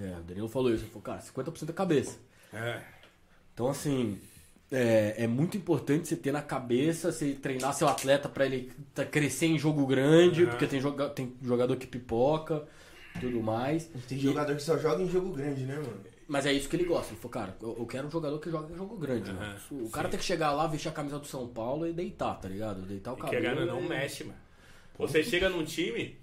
É, 0.00 0.16
o 0.18 0.22
Danilo 0.22 0.48
falou 0.48 0.72
isso, 0.72 0.82
ele 0.84 0.90
falou, 0.90 1.02
cara, 1.02 1.20
50% 1.20 1.66
da 1.66 1.72
cabeça. 1.72 2.18
É. 2.52 2.80
Então, 3.52 3.68
assim, 3.68 4.18
é, 4.70 5.14
é 5.18 5.26
muito 5.26 5.56
importante 5.56 6.08
você 6.08 6.16
ter 6.16 6.32
na 6.32 6.40
cabeça, 6.40 7.12
você 7.12 7.34
treinar 7.34 7.74
seu 7.74 7.86
atleta 7.88 8.28
pra 8.28 8.46
ele 8.46 8.72
tá- 8.94 9.04
crescer 9.04 9.46
em 9.46 9.58
jogo 9.58 9.86
grande, 9.86 10.42
Aham. 10.42 10.50
porque 10.50 10.66
tem, 10.66 10.80
joga, 10.80 11.08
tem 11.10 11.34
jogador 11.42 11.76
que 11.76 11.86
pipoca, 11.86 12.62
tudo 13.20 13.42
mais. 13.42 13.84
Tem 14.08 14.16
E- 14.16 14.20
jogador 14.22 14.56
que 14.56 14.62
só 14.62 14.78
joga 14.78 15.02
em 15.02 15.10
jogo 15.10 15.32
grande, 15.34 15.64
né, 15.64 15.74
mano? 15.74 16.00
Mas 16.32 16.46
é 16.46 16.52
isso 16.52 16.66
que 16.68 16.76
ele 16.76 16.84
gosta. 16.84 17.12
Ele 17.12 17.20
falou, 17.20 17.30
cara, 17.30 17.56
eu, 17.60 17.76
eu 17.78 17.86
quero 17.86 18.06
um 18.06 18.10
jogador 18.10 18.38
que 18.38 18.50
joga 18.50 18.74
jogo 18.74 18.96
grande. 18.96 19.30
Aham, 19.30 19.54
mano. 19.70 19.84
O 19.86 19.90
cara 19.90 20.08
tem 20.08 20.18
que 20.18 20.24
chegar 20.24 20.52
lá, 20.52 20.66
vestir 20.66 20.88
a 20.88 20.92
camisa 20.92 21.18
do 21.18 21.26
São 21.26 21.46
Paulo 21.46 21.86
e 21.86 21.92
deitar, 21.92 22.34
tá 22.40 22.48
ligado? 22.48 22.80
Deitar 22.82 23.12
o 23.12 23.18
E 23.18 23.20
cabelo. 23.20 23.42
querendo 23.42 23.66
não 23.66 23.84
e- 23.84 23.88
mexe, 23.88 24.24
mano. 24.24 24.38
Você 24.98 25.22
chega 25.22 25.50
num 25.50 25.62
time, 25.64 26.16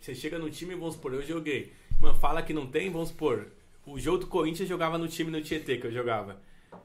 você 0.00 0.14
chega 0.14 0.38
num 0.38 0.48
time, 0.48 0.74
vamos 0.76 0.94
supor, 0.94 1.12
eu 1.14 1.22
joguei. 1.22 1.72
Mano, 2.00 2.14
fala 2.14 2.40
que 2.42 2.52
não 2.52 2.66
tem, 2.68 2.88
vamos 2.90 3.08
supor. 3.08 3.48
O 3.84 3.98
jogo 3.98 4.18
do 4.18 4.26
Corinthians 4.28 4.68
jogava 4.68 4.96
no 4.96 5.08
time 5.08 5.30
no 5.30 5.40
Tietê 5.42 5.76
que 5.78 5.86
eu 5.88 5.92
jogava. 5.92 6.36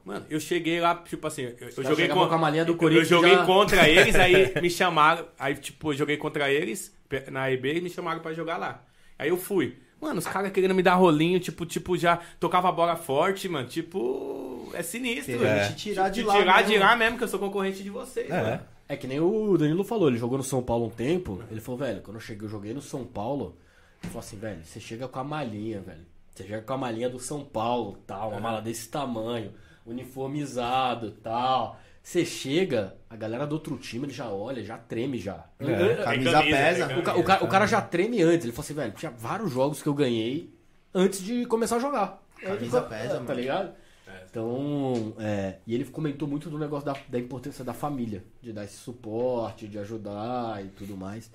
Mano, 0.04 0.26
eu 0.28 0.40
cheguei 0.40 0.80
lá, 0.80 0.96
tipo 0.96 1.24
assim, 1.26 1.42
eu, 1.42 1.56
eu 1.68 1.70
joguei 1.84 1.94
chegavam 2.06 2.28
com 2.28 2.34
a 2.34 2.38
malinha 2.38 2.64
do 2.64 2.72
eu- 2.72 2.76
Corinthians 2.76 3.10
Eu 3.10 3.18
joguei 3.18 3.34
já- 3.36 3.46
contra 3.46 3.86
eles, 3.88 4.14
aí 4.16 4.52
me 4.60 4.68
chamaram, 4.68 5.28
aí 5.38 5.54
tipo, 5.54 5.92
eu 5.92 5.96
joguei 5.96 6.16
contra 6.16 6.50
eles 6.50 6.92
na 7.30 7.50
EB 7.52 7.74
e 7.76 7.80
me 7.80 7.88
chamaram 7.90 8.20
pra 8.20 8.32
jogar 8.34 8.56
lá. 8.56 8.84
Aí 9.18 9.28
eu 9.28 9.36
fui. 9.36 9.78
Mano, 10.04 10.18
os 10.18 10.26
caras 10.26 10.52
querendo 10.52 10.74
me 10.74 10.82
dar 10.82 10.96
rolinho, 10.96 11.40
tipo, 11.40 11.64
tipo, 11.64 11.96
já 11.96 12.18
tocava 12.38 12.68
a 12.68 12.72
bola 12.72 12.94
forte, 12.94 13.48
mano. 13.48 13.66
Tipo, 13.66 14.68
é 14.74 14.82
sinistro, 14.82 15.38
velho. 15.38 15.68
te 15.68 15.76
tirar 15.76 16.10
de 16.10 16.20
Te 16.20 16.26
lá 16.26 16.34
tirar 16.36 16.56
mesmo. 16.58 16.72
de 16.72 16.78
lá 16.78 16.96
mesmo, 16.96 17.16
que 17.18 17.24
eu 17.24 17.28
sou 17.28 17.40
concorrente 17.40 17.82
de 17.82 17.88
vocês, 17.88 18.28
É. 18.30 18.42
mano. 18.42 18.60
É 18.86 18.96
que 18.96 19.06
nem 19.06 19.18
o 19.18 19.56
Danilo 19.56 19.82
falou, 19.82 20.08
ele 20.08 20.18
jogou 20.18 20.36
no 20.36 20.44
São 20.44 20.62
Paulo 20.62 20.86
um 20.86 20.90
tempo. 20.90 21.42
Ele 21.50 21.58
falou, 21.60 21.78
velho, 21.80 22.02
quando 22.02 22.16
eu 22.16 22.20
cheguei, 22.20 22.44
eu 22.46 22.50
joguei 22.50 22.74
no 22.74 22.82
São 22.82 23.02
Paulo. 23.02 23.56
Ele 24.02 24.12
falou 24.12 24.20
assim, 24.20 24.36
velho, 24.36 24.62
você 24.62 24.78
chega 24.78 25.08
com 25.08 25.18
a 25.18 25.24
malinha, 25.24 25.80
velho. 25.80 26.04
Você 26.34 26.42
chega 26.44 26.60
com 26.60 26.72
a 26.74 26.76
malinha 26.76 27.08
do 27.08 27.18
São 27.18 27.42
Paulo, 27.42 27.96
tal, 28.06 28.28
uma 28.32 28.40
mala 28.40 28.60
desse 28.60 28.90
tamanho, 28.90 29.52
uniformizado, 29.86 31.12
tal. 31.22 31.80
Você 32.06 32.22
chega, 32.22 32.94
a 33.08 33.16
galera 33.16 33.46
do 33.46 33.54
outro 33.54 33.78
time, 33.78 34.04
ele 34.04 34.12
já 34.12 34.28
olha, 34.28 34.62
já 34.62 34.76
treme 34.76 35.16
já. 35.18 35.46
É. 35.58 36.04
Camisa 36.04 36.32
camisa, 36.32 36.56
pesa. 36.56 36.98
O, 36.98 37.02
ca- 37.02 37.16
o 37.16 37.24
ca- 37.24 37.42
o 37.44 37.48
cara 37.48 37.66
já 37.66 37.80
treme 37.80 38.20
antes. 38.22 38.44
Ele 38.44 38.52
falou 38.52 38.64
assim, 38.66 38.74
velho, 38.74 38.92
tinha 38.92 39.10
vários 39.10 39.50
jogos 39.50 39.82
que 39.82 39.88
eu 39.88 39.94
ganhei 39.94 40.52
antes 40.94 41.22
de 41.22 41.46
começar 41.46 41.76
a 41.76 41.80
jogar. 41.80 42.22
Camisa 42.42 42.82
pesa, 42.82 43.14
tá 43.14 43.20
mano. 43.20 43.34
ligado? 43.40 43.72
Então, 44.30 45.14
é, 45.18 45.56
e 45.66 45.74
ele 45.74 45.84
comentou 45.86 46.28
muito 46.28 46.50
do 46.50 46.58
negócio 46.58 46.84
da, 46.84 46.94
da 47.08 47.18
importância 47.18 47.64
da 47.64 47.72
família, 47.72 48.22
de 48.42 48.52
dar 48.52 48.64
esse 48.64 48.76
suporte, 48.76 49.66
de 49.66 49.78
ajudar 49.78 50.62
e 50.62 50.68
tudo 50.68 50.96
mais. 50.98 51.30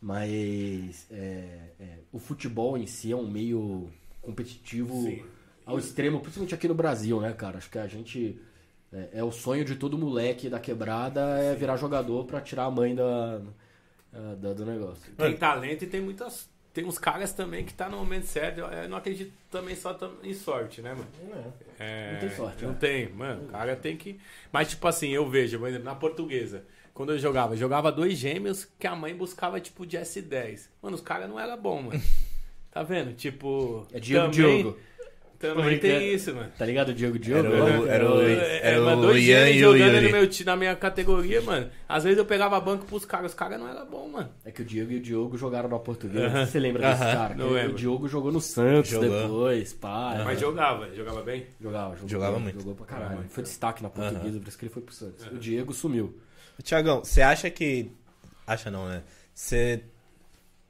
Mas 0.00 1.06
é, 1.10 1.72
é, 1.80 1.88
o 2.12 2.18
futebol 2.18 2.78
em 2.78 2.86
si 2.86 3.10
é 3.12 3.16
um 3.16 3.28
meio 3.28 3.90
competitivo 4.22 4.94
Sim. 5.02 5.22
ao 5.66 5.78
extremo, 5.78 6.20
principalmente 6.20 6.54
aqui 6.54 6.68
no 6.68 6.74
Brasil, 6.74 7.20
né, 7.20 7.32
cara? 7.32 7.58
Acho 7.58 7.68
que 7.70 7.78
a 7.78 7.86
gente. 7.86 8.40
É, 8.92 9.08
é 9.20 9.24
o 9.24 9.30
sonho 9.30 9.64
de 9.64 9.76
todo 9.76 9.96
moleque 9.96 10.48
da 10.48 10.58
quebrada 10.58 11.20
é 11.38 11.54
virar 11.54 11.76
jogador 11.76 12.24
pra 12.24 12.40
tirar 12.40 12.64
a 12.64 12.70
mãe 12.70 12.94
da, 12.94 13.40
da- 14.38 14.52
do 14.52 14.64
negócio. 14.66 15.12
Tem 15.16 15.36
talento 15.36 15.84
e 15.84 15.86
tem 15.86 16.00
muitas. 16.00 16.48
Tem 16.72 16.84
uns 16.84 16.98
caras 16.98 17.32
também 17.32 17.64
que 17.64 17.74
tá 17.74 17.88
no 17.88 17.96
momento 17.96 18.26
certo. 18.26 18.60
Eu 18.60 18.88
não 18.88 18.96
acredito 18.96 19.32
também 19.50 19.74
só 19.74 19.96
em 20.22 20.32
sorte, 20.34 20.80
né, 20.80 20.94
mano? 20.94 21.06
É, 21.78 22.12
Não 22.12 22.20
tem 22.20 22.30
sorte, 22.36 22.64
Não 22.64 22.70
né? 22.72 22.78
tem, 22.78 23.08
mano. 23.12 23.44
O 23.44 23.48
cara 23.48 23.74
tem 23.74 23.96
que. 23.96 24.20
Mas, 24.52 24.70
tipo 24.70 24.86
assim, 24.86 25.08
eu 25.10 25.28
vejo, 25.28 25.58
por 25.58 25.68
exemplo, 25.68 25.84
na 25.84 25.94
portuguesa. 25.96 26.64
Quando 26.94 27.12
eu 27.12 27.18
jogava, 27.18 27.54
eu 27.54 27.58
jogava 27.58 27.90
dois 27.90 28.16
gêmeos 28.16 28.68
que 28.78 28.86
a 28.86 28.94
mãe 28.94 29.14
buscava, 29.16 29.58
tipo, 29.60 29.84
de 29.84 29.96
S10. 29.98 30.68
Mano, 30.80 30.94
os 30.94 31.00
caras 31.02 31.28
não 31.28 31.38
eram 31.40 31.56
bons, 31.60 31.82
mano. 31.84 32.00
Tá 32.72 32.84
vendo? 32.84 33.12
Tipo. 33.14 33.84
É 33.92 33.98
Diego 33.98 34.30
também, 34.30 34.62
Diogo. 34.62 34.78
Também 35.40 35.64
brincando. 35.64 35.94
tem 35.94 36.14
isso, 36.14 36.34
mano. 36.34 36.52
Tá 36.58 36.66
ligado, 36.66 36.92
Diego 36.92 37.18
Diogo? 37.18 37.48
Era 37.48 37.64
o- 37.64 37.84
Né? 37.86 37.94
era 37.94 38.12
o- 38.14 38.20
É, 38.20 38.60
era 38.62 38.80
mas 38.82 38.98
o 38.98 39.00
dois 39.00 39.24
Ian 39.24 39.38
gêmeos 39.46 39.56
e 39.56 39.58
o 39.58 39.72
jogando 39.72 39.94
Yuri. 39.94 40.06
no 40.06 40.12
meu, 40.12 40.28
na 40.44 40.56
minha 40.56 40.76
categoria, 40.76 41.40
mano. 41.40 41.70
Às 41.88 42.04
vezes 42.04 42.18
eu 42.18 42.26
pegava 42.26 42.60
banco 42.60 42.84
pros 42.84 43.06
caras, 43.06 43.32
os 43.32 43.34
caras 43.34 43.58
não 43.58 43.66
eram 43.66 43.86
bons, 43.86 44.10
mano. 44.12 44.28
É 44.44 44.50
que 44.50 44.60
o 44.60 44.64
Diego 44.66 44.92
e 44.92 44.96
o 44.96 45.00
Diogo 45.00 45.38
jogaram 45.38 45.68
na 45.70 45.78
portuguesa. 45.78 46.26
Aham. 46.26 46.46
Você 46.46 46.60
lembra 46.60 46.90
desse 46.90 47.02
Aham. 47.02 47.12
cara? 47.14 47.34
Não 47.34 47.50
lembro. 47.50 47.72
O 47.72 47.76
Diogo 47.76 48.06
jogou 48.06 48.30
no 48.30 48.40
Santos 48.40 48.90
Jogou. 48.90 49.08
depois, 49.08 49.72
pá. 49.72 50.20
Mas 50.26 50.38
jogava, 50.38 50.94
jogava 50.94 51.22
bem. 51.22 51.46
Jogava, 51.58 51.94
jogou, 51.94 52.08
Jogava 52.08 52.34
bem, 52.34 52.42
muito. 52.42 52.58
Jogou 52.58 52.74
pra 52.74 52.84
caralho. 52.86 53.14
Muito. 53.16 53.30
Foi 53.30 53.42
destaque 53.42 53.82
na 53.82 53.88
portuguesa, 53.88 54.38
por 54.38 54.46
isso 54.48 54.58
que 54.58 54.64
ele 54.66 54.72
foi 54.74 54.82
pro 54.82 54.94
Santos. 54.94 55.26
O 55.26 55.38
Diego 55.38 55.72
sumiu. 55.72 56.20
Tiagão, 56.62 57.02
você 57.02 57.22
acha 57.22 57.48
que. 57.48 57.90
Acha 58.46 58.70
não, 58.70 58.86
né? 58.86 59.02
Você. 59.34 59.82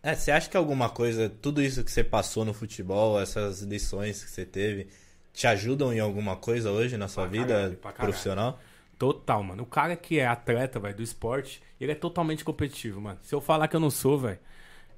É, 0.03 0.15
você 0.15 0.31
acha 0.31 0.49
que 0.49 0.57
alguma 0.57 0.89
coisa, 0.89 1.29
tudo 1.29 1.63
isso 1.63 1.85
que 1.85 1.91
você 1.91 2.03
passou 2.03 2.45
no 2.45 2.55
futebol, 2.55 3.21
essas 3.21 3.61
lições 3.61 4.25
que 4.25 4.31
você 4.31 4.45
teve, 4.47 4.89
te 5.33 5.47
ajudam 5.47 5.93
em 5.93 6.01
alguma 6.01 6.37
coisa 6.37 6.71
hoje 6.71 6.97
na 6.97 7.07
sua 7.07 7.25
Pra 7.29 7.31
vida 7.39 7.55
caralho, 7.83 7.97
profissional? 7.97 8.59
Total, 8.99 9.43
mano. 9.43 9.63
O 9.63 9.67
cara 9.67 9.97
que 9.97 10.19
é 10.19 10.27
atleta, 10.27 10.79
velho, 10.81 10.97
do 10.97 11.03
esporte, 11.03 11.63
ele 11.81 11.93
é 11.93 11.95
totalmente 11.95 12.45
competitivo, 12.45 13.01
mano. 13.01 13.19
Se 13.23 13.35
eu 13.35 13.41
falar 13.41 13.69
que 13.69 13.77
eu 13.77 13.81
não 13.81 13.91
sou, 13.91 14.19
velho, 14.19 14.39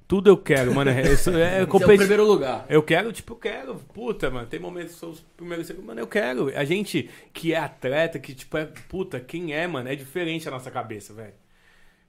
tudo 0.07 0.29
eu 0.29 0.37
quero, 0.37 0.73
mano. 0.73 0.91
É, 0.91 1.07
eu 1.07 1.17
sou- 1.17 1.33
é 1.37 1.63
Esse 1.63 1.83
é 1.83 1.85
o 1.85 1.97
primeiro 1.97 2.25
lugar. 2.25 2.65
Eu 2.69 2.83
quero, 2.83 3.11
tipo, 3.13 3.33
eu 3.33 3.37
quero. 3.37 3.75
Puta, 3.93 4.29
mano, 4.29 4.47
tem 4.47 4.59
momentos 4.59 4.93
que 4.93 4.99
sou 4.99 5.09
os 5.11 5.21
primeiros 5.35 5.65
e 5.65 5.67
segundo, 5.67 5.85
mano, 5.85 5.99
eu 5.99 6.07
quero. 6.07 6.49
A 6.57 6.63
gente 6.65 7.09
que 7.33 7.53
é 7.53 7.57
atleta, 7.57 8.19
que, 8.19 8.33
tipo, 8.33 8.57
é. 8.57 8.65
Puta, 8.89 9.19
quem 9.19 9.53
é, 9.53 9.65
mano, 9.67 9.89
é 9.89 9.95
diferente 9.95 10.47
a 10.47 10.51
nossa 10.51 10.69
cabeça, 10.71 11.13
velho. 11.13 11.33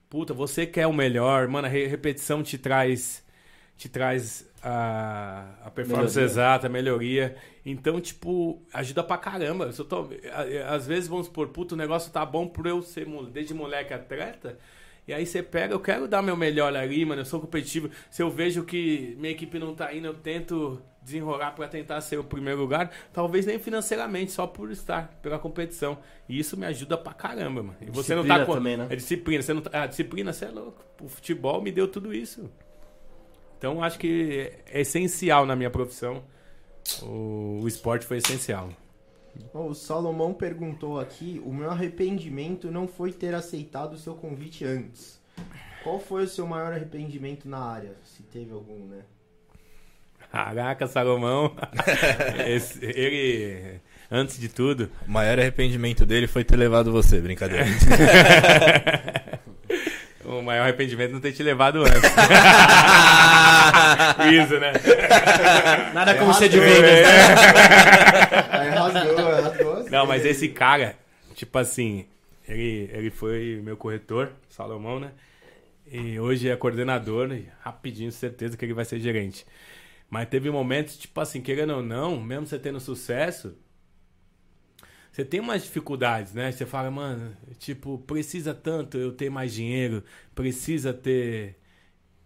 Puta, 0.09 0.33
você 0.33 0.65
quer 0.65 0.87
o 0.87 0.93
melhor, 0.93 1.47
mano, 1.47 1.67
a 1.67 1.69
re- 1.69 1.87
repetição 1.87 2.43
te 2.43 2.57
traz. 2.57 3.23
Te 3.77 3.89
traz 3.89 4.49
a, 4.63 5.55
a 5.65 5.71
performance 5.71 6.17
Melhoria. 6.17 6.19
exata, 6.19 6.67
a 6.67 6.69
melhoria. 6.69 7.35
Então, 7.65 7.99
tipo, 7.99 8.61
ajuda 8.73 9.03
pra 9.03 9.17
caramba. 9.17 9.71
Se 9.73 9.81
eu 9.81 9.85
tô, 9.85 10.09
às 10.69 10.87
vezes, 10.87 11.09
vamos 11.09 11.25
supor, 11.27 11.49
puta, 11.49 11.75
o 11.75 11.77
negócio 11.77 12.11
tá 12.11 12.25
bom 12.25 12.47
por 12.47 12.65
eu 12.67 12.81
ser 12.81 13.05
desde 13.31 13.53
moleque 13.53 13.93
atleta. 13.93 14.57
E 15.07 15.13
aí 15.13 15.25
você 15.25 15.43
pega, 15.43 15.73
eu 15.73 15.79
quero 15.79 16.07
dar 16.07 16.21
meu 16.21 16.35
melhor 16.35 16.75
ali, 16.75 17.05
mano. 17.05 17.21
Eu 17.21 17.25
sou 17.25 17.39
competitivo. 17.39 17.89
Se 18.09 18.23
eu 18.23 18.29
vejo 18.29 18.63
que 18.63 19.15
minha 19.19 19.31
equipe 19.31 19.59
não 19.59 19.75
tá 19.75 19.93
indo, 19.93 20.07
eu 20.07 20.15
tento 20.15 20.81
desenrolar 21.01 21.51
pra 21.51 21.67
tentar 21.67 22.01
ser 22.01 22.17
o 22.17 22.23
primeiro 22.23 22.59
lugar. 22.59 22.91
Talvez 23.13 23.45
nem 23.45 23.59
financeiramente, 23.59 24.31
só 24.31 24.47
por 24.47 24.71
estar, 24.71 25.19
pela 25.21 25.37
competição. 25.37 25.99
E 26.27 26.39
isso 26.39 26.57
me 26.57 26.65
ajuda 26.65 26.97
pra 26.97 27.13
caramba, 27.13 27.61
mano. 27.61 27.77
E 27.79 27.91
você 27.91 28.15
não 28.15 28.23
tá 28.25 28.39
Disciplina 28.39 28.45
com. 28.47 28.53
também, 28.53 28.77
né? 28.77 28.87
É 28.89 28.95
disciplina. 28.95 29.43
Você 29.43 29.53
não 29.53 29.61
tá... 29.61 29.83
A 29.83 29.85
disciplina, 29.87 30.33
você 30.33 30.45
é 30.45 30.49
louco. 30.49 30.83
O 30.99 31.07
futebol 31.07 31.61
me 31.61 31.71
deu 31.71 31.87
tudo 31.87 32.11
isso. 32.11 32.49
Então 33.57 33.83
acho 33.83 33.99
que 33.99 34.51
é 34.67 34.81
essencial 34.81 35.45
na 35.45 35.55
minha 35.55 35.69
profissão. 35.69 36.23
O, 37.03 37.59
o 37.61 37.67
esporte 37.67 38.05
foi 38.07 38.17
essencial. 38.17 38.69
O 39.53 39.73
Salomão 39.73 40.33
perguntou 40.33 40.99
aqui: 40.99 41.41
o 41.45 41.53
meu 41.53 41.69
arrependimento 41.71 42.69
não 42.71 42.87
foi 42.87 43.11
ter 43.11 43.33
aceitado 43.33 43.93
o 43.93 43.97
seu 43.97 44.13
convite 44.15 44.63
antes. 44.65 45.19
Qual 45.83 45.99
foi 45.99 46.23
o 46.23 46.27
seu 46.27 46.47
maior 46.47 46.71
arrependimento 46.73 47.47
na 47.47 47.59
área? 47.59 47.91
Se 48.03 48.23
teve 48.23 48.51
algum, 48.53 48.87
né? 48.87 48.99
Caraca, 50.31 50.87
Salomão. 50.87 51.55
Esse- 52.47 52.83
ele, 52.83 53.79
antes 54.11 54.37
de 54.39 54.49
tudo, 54.49 54.89
O 55.07 55.11
maior 55.11 55.39
arrependimento 55.39 56.05
dele 56.05 56.27
foi 56.27 56.43
ter 56.43 56.55
levado 56.57 56.91
você, 56.91 57.21
brincadeira. 57.21 57.65
o 60.25 60.41
maior 60.41 60.63
arrependimento 60.63 61.11
é 61.11 61.13
não 61.13 61.21
ter 61.21 61.31
te 61.31 61.41
levado 61.43 61.83
antes. 61.83 61.93
Isso, 64.33 64.59
né? 64.59 64.73
Nada 65.93 66.15
como 66.15 66.33
ser 66.33 66.49
de 66.49 66.59
Vegas, 66.59 66.81
né? 66.83 67.03
Não, 69.95 70.05
mas 70.05 70.25
esse 70.25 70.49
cara, 70.49 70.99
tipo 71.35 71.57
assim, 71.57 72.05
ele, 72.45 72.89
ele 72.91 73.09
foi 73.09 73.61
meu 73.63 73.77
corretor, 73.77 74.29
Salomão, 74.49 74.99
né? 74.99 75.13
E 75.89 76.19
hoje 76.19 76.49
é 76.49 76.55
coordenador, 76.57 77.31
e 77.31 77.47
rapidinho, 77.61 78.11
certeza 78.11 78.57
que 78.57 78.65
ele 78.65 78.73
vai 78.73 78.83
ser 78.83 78.99
gerente. 78.99 79.45
Mas 80.09 80.27
teve 80.27 80.51
momentos, 80.51 80.97
tipo 80.97 81.17
assim, 81.21 81.41
querendo 81.41 81.75
ou 81.75 81.81
não, 81.81 82.19
mesmo 82.19 82.45
você 82.45 82.59
tendo 82.59 82.77
sucesso, 82.81 83.55
você 85.13 85.23
tem 85.23 85.39
umas 85.39 85.63
dificuldades, 85.63 86.33
né? 86.33 86.51
Você 86.51 86.65
fala, 86.65 86.91
mano, 86.91 87.33
tipo, 87.57 87.97
precisa 87.99 88.53
tanto 88.53 88.97
eu 88.97 89.13
ter 89.13 89.29
mais 89.29 89.53
dinheiro, 89.53 90.03
precisa 90.35 90.93
ter. 90.93 91.55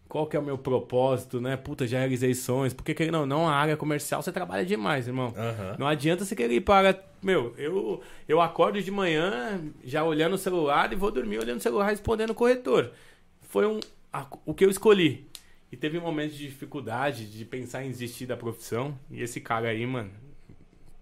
Qual 0.10 0.26
que 0.26 0.36
é 0.36 0.40
o 0.40 0.44
meu 0.44 0.58
propósito, 0.58 1.40
né? 1.40 1.56
Puta, 1.56 1.86
já 1.88 2.00
realizei 2.00 2.34
sonhos. 2.34 2.74
Porque, 2.74 2.96
querendo 2.96 3.20
ou 3.20 3.26
não, 3.28 3.48
a 3.48 3.54
área 3.54 3.78
comercial 3.78 4.22
você 4.24 4.32
trabalha 4.32 4.66
demais, 4.66 5.06
irmão. 5.08 5.32
Aham. 5.38 5.76
Não 5.78 5.86
adianta 5.88 6.26
você 6.26 6.36
querer 6.36 6.56
ir 6.56 6.62
para. 6.62 7.00
Meu, 7.22 7.54
eu, 7.60 8.02
eu 8.28 8.42
acordo 8.42 8.82
de 8.82 8.90
manhã 8.90 9.62
já 9.84 10.04
olhando 10.04 10.34
o 10.34 10.38
celular 10.38 10.92
e 10.92 10.96
vou 10.96 11.12
dormir 11.12 11.38
olhando 11.38 11.60
o 11.60 11.62
celular 11.62 11.86
respondendo 11.90 12.32
o 12.32 12.34
corretor. 12.36 12.92
Foi 13.44 13.68
um, 13.68 13.80
a- 14.12 14.26
o 14.48 14.54
que 14.54 14.66
eu 14.66 14.70
escolhi. 14.72 15.28
E 15.72 15.78
teve 15.78 16.00
momentos 16.00 16.36
de 16.36 16.48
dificuldade 16.48 17.28
de 17.32 17.46
pensar 17.46 17.86
em 17.86 17.90
desistir 17.92 18.26
da 18.26 18.36
profissão. 18.36 18.98
E 19.12 19.22
esse 19.22 19.40
cara 19.40 19.68
aí, 19.70 19.86
mano, 19.86 20.10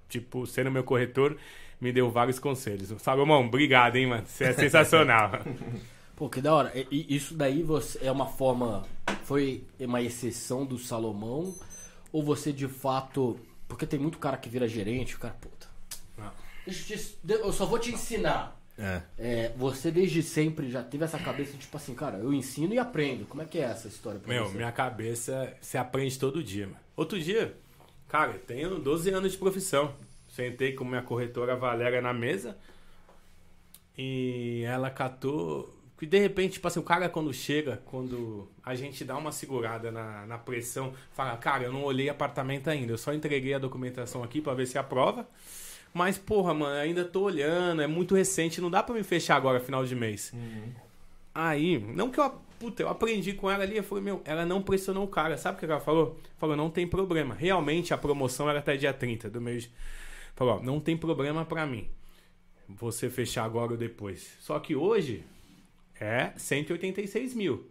tipo, 0.10 0.46
sendo 0.46 0.70
meu 0.70 0.84
corretor, 0.84 1.38
me 1.80 1.94
deu 1.94 2.10
vários 2.10 2.40
conselhos. 2.40 2.94
Salomão, 3.02 3.46
obrigado, 3.46 3.96
hein, 3.96 4.08
mano. 4.08 4.24
Você 4.26 4.44
é 4.44 4.52
sensacional. 4.54 5.32
Pô, 6.18 6.28
que 6.30 6.42
da 6.42 6.54
hora. 6.54 6.74
E- 6.76 7.16
isso 7.16 7.34
daí 7.34 7.64
você 7.64 8.00
é 8.06 8.12
uma 8.12 8.26
forma. 8.26 8.86
Foi 9.24 9.64
uma 9.80 10.02
exceção 10.02 10.66
do 10.66 10.78
Salomão? 10.78 11.56
Ou 12.12 12.22
você 12.24 12.52
de 12.52 12.68
fato. 12.68 13.40
Porque 13.68 13.86
tem 13.86 14.00
muito 14.00 14.18
cara 14.18 14.36
que 14.38 14.50
vira 14.50 14.68
gerente, 14.68 15.16
o 15.16 15.20
cara, 15.20 15.36
puta. 15.40 15.68
Não. 16.18 16.32
Deixa 16.66 16.94
eu, 16.94 16.98
te- 16.98 17.18
eu 17.46 17.54
só 17.54 17.66
vou 17.66 17.78
te 17.80 17.92
ensinar. 17.94 18.60
É. 18.80 19.02
É, 19.18 19.54
você 19.58 19.90
desde 19.92 20.22
sempre 20.22 20.70
já 20.70 20.84
teve 20.84 21.04
essa 21.04 21.18
cabeça, 21.18 21.58
tipo 21.58 21.76
assim, 21.78 21.96
cara, 21.96 22.18
eu 22.18 22.32
ensino 22.34 22.74
e 22.74 22.80
aprendo. 22.80 23.26
Como 23.26 23.42
é 23.42 23.46
que 23.46 23.58
é 23.58 23.62
essa 23.64 23.88
história 23.88 24.20
pra 24.20 24.32
Meu, 24.34 24.46
você? 24.48 24.56
minha 24.58 24.72
cabeça 24.72 25.56
se 25.62 25.78
aprende 25.80 26.18
todo 26.20 26.44
dia, 26.44 26.68
mano. 26.68 26.78
Outro 26.96 27.20
dia, 27.20 27.56
cara, 28.08 28.34
eu 28.34 28.40
tenho 28.40 28.80
12 28.80 29.10
anos 29.10 29.32
de 29.32 29.38
profissão. 29.38 29.94
Sentei 30.30 30.74
com 30.74 30.84
minha 30.86 31.02
corretora 31.02 31.56
Valéria 31.56 32.02
na 32.02 32.14
mesa 32.14 32.56
e 33.98 34.64
ela 34.66 34.90
catou. 34.90 35.74
Que 35.98 36.06
de 36.06 36.20
repente, 36.20 36.54
tipo 36.54 36.68
assim, 36.68 36.80
o 36.80 36.84
cara 36.84 37.10
quando 37.10 37.34
chega, 37.34 37.82
quando 37.86 38.48
a 38.64 38.76
gente 38.76 39.04
dá 39.04 39.18
uma 39.18 39.32
segurada 39.32 39.92
na, 39.92 40.28
na 40.28 40.38
pressão, 40.38 40.94
fala, 41.12 41.36
cara, 41.38 41.64
eu 41.64 41.74
não 41.74 41.84
olhei 41.84 42.08
apartamento 42.08 42.70
ainda, 42.70 42.94
eu 42.94 42.98
só 42.98 43.14
entreguei 43.14 43.56
a 43.56 43.60
documentação 43.60 44.24
aqui 44.24 44.40
pra 44.40 44.54
ver 44.54 44.68
se 44.68 44.78
aprova. 44.78 45.28
Mas, 45.92 46.18
porra, 46.18 46.54
mano, 46.54 46.76
ainda 46.76 47.04
tô 47.04 47.24
olhando, 47.24 47.82
é 47.82 47.88
muito 47.88 48.14
recente, 48.14 48.62
não 48.62 48.70
dá 48.70 48.84
pra 48.84 48.94
me 48.94 49.02
fechar 49.02 49.36
agora, 49.36 49.60
final 49.60 49.84
de 49.84 49.96
mês. 49.96 50.32
Aí, 51.34 51.80
não 51.80 52.12
que 52.12 52.20
eu, 52.20 52.32
puta, 52.60 52.84
eu 52.84 52.90
aprendi 52.90 53.34
com 53.34 53.50
ela 53.50 53.64
ali, 53.64 53.78
eu 53.78 53.84
falei, 53.84 54.04
meu, 54.04 54.22
ela 54.24 54.46
não 54.46 54.62
pressionou 54.62 55.04
o 55.04 55.08
cara, 55.08 55.38
sabe 55.38 55.58
o 55.58 55.60
que 55.60 55.66
ela 55.66 55.80
falou? 55.80 56.20
Falou, 56.38 56.56
não 56.56 56.70
tem 56.70 56.88
problema. 56.88 57.34
Realmente 57.34 57.94
a 57.94 57.98
promoção 57.98 58.48
era 58.48 58.60
até 58.60 58.78
dia 58.78 58.94
30 58.94 59.32
do 59.32 59.42
mês. 59.42 59.68
Falou, 60.36 60.62
não 60.62 60.80
tem 60.80 60.96
problema 60.96 61.44
pra 61.44 61.66
mim. 61.66 61.90
Você 62.70 63.10
fechar 63.10 63.46
agora 63.46 63.72
ou 63.72 63.78
depois. 63.78 64.36
Só 64.40 64.60
que 64.60 64.76
hoje 64.76 65.24
é 66.00 66.34
186 66.38 67.34
mil. 67.34 67.70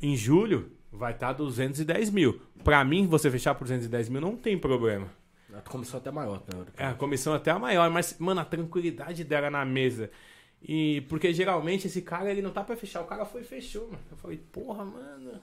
Em 0.00 0.16
julho 0.16 0.72
vai 0.92 1.12
estar 1.12 1.32
210 1.32 2.10
mil. 2.10 2.40
Pra 2.64 2.84
mim, 2.84 3.06
você 3.06 3.30
fechar 3.30 3.54
por 3.54 3.64
210 3.64 4.08
mil 4.08 4.20
não 4.20 4.36
tem 4.36 4.58
problema. 4.58 5.10
A 5.52 5.60
comissão 5.60 5.98
até 5.98 6.10
maior, 6.10 6.42
né? 6.46 6.64
É, 6.76 6.86
a 6.86 6.94
comissão 6.94 7.34
até 7.34 7.50
a 7.50 7.58
maior, 7.58 7.90
mas, 7.90 8.16
mano, 8.18 8.40
a 8.40 8.44
tranquilidade 8.44 9.24
dela 9.24 9.50
na 9.50 9.64
mesa. 9.64 10.10
E 10.62 11.02
porque 11.02 11.32
geralmente 11.32 11.86
esse 11.86 12.02
cara 12.02 12.30
ele 12.30 12.42
não 12.42 12.50
tá 12.50 12.62
pra 12.64 12.76
fechar, 12.76 13.00
o 13.00 13.06
cara 13.06 13.24
foi 13.24 13.42
e 13.42 13.44
fechou, 13.44 13.86
mano. 13.86 13.98
Eu 14.10 14.16
falei, 14.16 14.38
porra, 14.38 14.84
mano. 14.84 15.40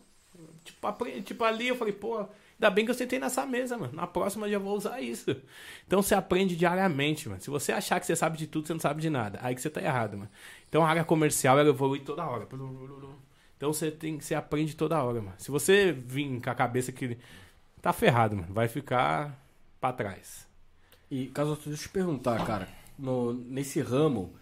Tipo, 0.63 1.21
tipo 1.21 1.43
ali 1.43 1.69
eu 1.69 1.75
falei, 1.75 1.93
porra, 1.93 2.29
Ainda 2.55 2.69
bem 2.69 2.85
que 2.85 2.91
eu 2.91 2.95
sentei 2.95 3.19
nessa 3.19 3.45
mesa, 3.45 3.77
mano. 3.77 3.93
Na 3.93 4.07
próxima 4.07 4.47
eu 4.47 4.51
já 4.51 4.59
vou 4.59 4.77
usar 4.77 5.01
isso. 5.01 5.35
Então 5.85 6.01
você 6.01 6.15
aprende 6.15 6.55
diariamente, 6.55 7.27
mano. 7.27 7.41
Se 7.41 7.49
você 7.49 7.73
achar 7.73 7.99
que 7.99 8.05
você 8.05 8.15
sabe 8.15 8.37
de 8.37 8.47
tudo, 8.47 8.65
você 8.65 8.73
não 8.73 8.79
sabe 8.79 9.01
de 9.01 9.09
nada. 9.09 9.39
Aí 9.41 9.53
que 9.53 9.61
você 9.61 9.69
tá 9.69 9.81
errado, 9.81 10.17
mano. 10.17 10.29
Então 10.69 10.83
a 10.83 10.89
área 10.89 11.03
comercial, 11.03 11.59
ela 11.59 11.69
evolui 11.69 11.99
toda 11.99 12.25
hora. 12.25 12.47
Então 13.57 13.71
você 13.71 13.89
tem 13.89 14.19
você 14.19 14.35
aprende 14.35 14.75
toda 14.75 15.01
hora, 15.01 15.21
mano. 15.21 15.35
Se 15.37 15.51
você 15.51 15.91
vir 15.91 16.41
com 16.41 16.49
a 16.49 16.55
cabeça 16.55 16.91
que 16.91 17.17
tá 17.81 17.93
ferrado, 17.93 18.35
mano, 18.35 18.53
vai 18.53 18.67
ficar 18.67 19.39
para 19.79 19.93
trás. 19.93 20.47
E 21.09 21.27
caso 21.27 21.55
deixa 21.55 21.69
eu 21.69 21.77
te 21.77 21.89
perguntar, 21.89 22.43
cara, 22.45 22.67
no, 22.97 23.33
nesse 23.33 23.79
ramo, 23.79 24.33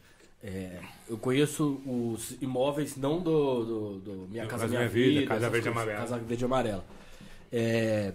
é, 0.41 0.79
eu 1.09 1.17
conheço 1.17 1.81
os 1.85 2.35
imóveis 2.41 2.97
não 2.97 3.21
do, 3.21 3.65
do, 3.65 3.99
do 3.99 4.27
Minha 4.29 4.47
Casa 4.47 4.67
Minha, 4.67 4.79
minha 4.79 4.89
Vida, 4.89 5.19
vida, 5.21 5.27
Casa 5.27 5.49
Verde 5.49 5.69
Amarela. 5.69 5.99
Casa 5.99 6.17
Verde 6.17 6.45
Amarela. 6.45 6.85
É, 7.51 8.13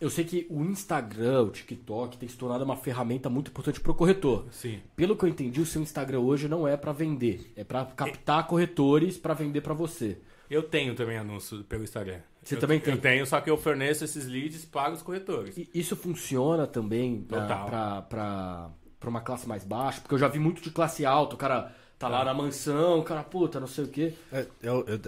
eu 0.00 0.10
sei 0.10 0.24
que 0.24 0.46
o 0.50 0.62
Instagram, 0.62 1.42
o 1.42 1.50
TikTok 1.50 2.18
tem 2.18 2.28
se 2.28 2.36
tornado 2.36 2.64
uma 2.64 2.76
ferramenta 2.76 3.30
muito 3.30 3.50
importante 3.50 3.80
para 3.80 3.92
o 3.92 3.94
corretor. 3.94 4.46
Sim. 4.50 4.80
Pelo 4.94 5.16
que 5.16 5.24
eu 5.24 5.28
entendi, 5.28 5.60
o 5.60 5.66
seu 5.66 5.80
Instagram 5.80 6.20
hoje 6.20 6.48
não 6.48 6.68
é 6.68 6.76
para 6.76 6.92
vender, 6.92 7.52
é 7.56 7.64
para 7.64 7.84
captar 7.86 8.46
corretores 8.46 9.16
para 9.16 9.32
vender 9.34 9.62
para 9.62 9.74
você. 9.74 10.18
Eu 10.50 10.62
tenho 10.62 10.94
também 10.94 11.16
anúncio 11.16 11.64
pelo 11.64 11.82
Instagram. 11.82 12.20
Você 12.42 12.54
eu, 12.54 12.60
também 12.60 12.78
tem? 12.78 12.94
Eu 12.94 13.00
tenho, 13.00 13.26
só 13.26 13.40
que 13.40 13.50
eu 13.50 13.56
forneço 13.56 14.04
esses 14.04 14.26
leads 14.26 14.64
para 14.64 14.92
os 14.92 15.02
corretores. 15.02 15.56
E 15.56 15.68
isso 15.74 15.96
funciona 15.96 16.66
também 16.66 17.20
para 17.22 18.70
uma 19.04 19.20
classe 19.20 19.48
mais 19.48 19.64
baixa? 19.64 20.00
Porque 20.00 20.14
eu 20.14 20.18
já 20.18 20.28
vi 20.28 20.38
muito 20.38 20.62
de 20.62 20.70
classe 20.70 21.04
alta, 21.04 21.34
o 21.34 21.38
cara 21.38 21.74
tá 21.98 22.06
lá 22.06 22.24
na 22.24 22.34
mansão, 22.34 23.00
o 23.00 23.02
cara, 23.02 23.24
puta, 23.24 23.58
não 23.58 23.66
sei 23.66 23.84
o 23.84 23.88
quê. 23.88 24.14
É, 24.30 24.46
eu, 24.62 24.86
eu, 24.86 25.00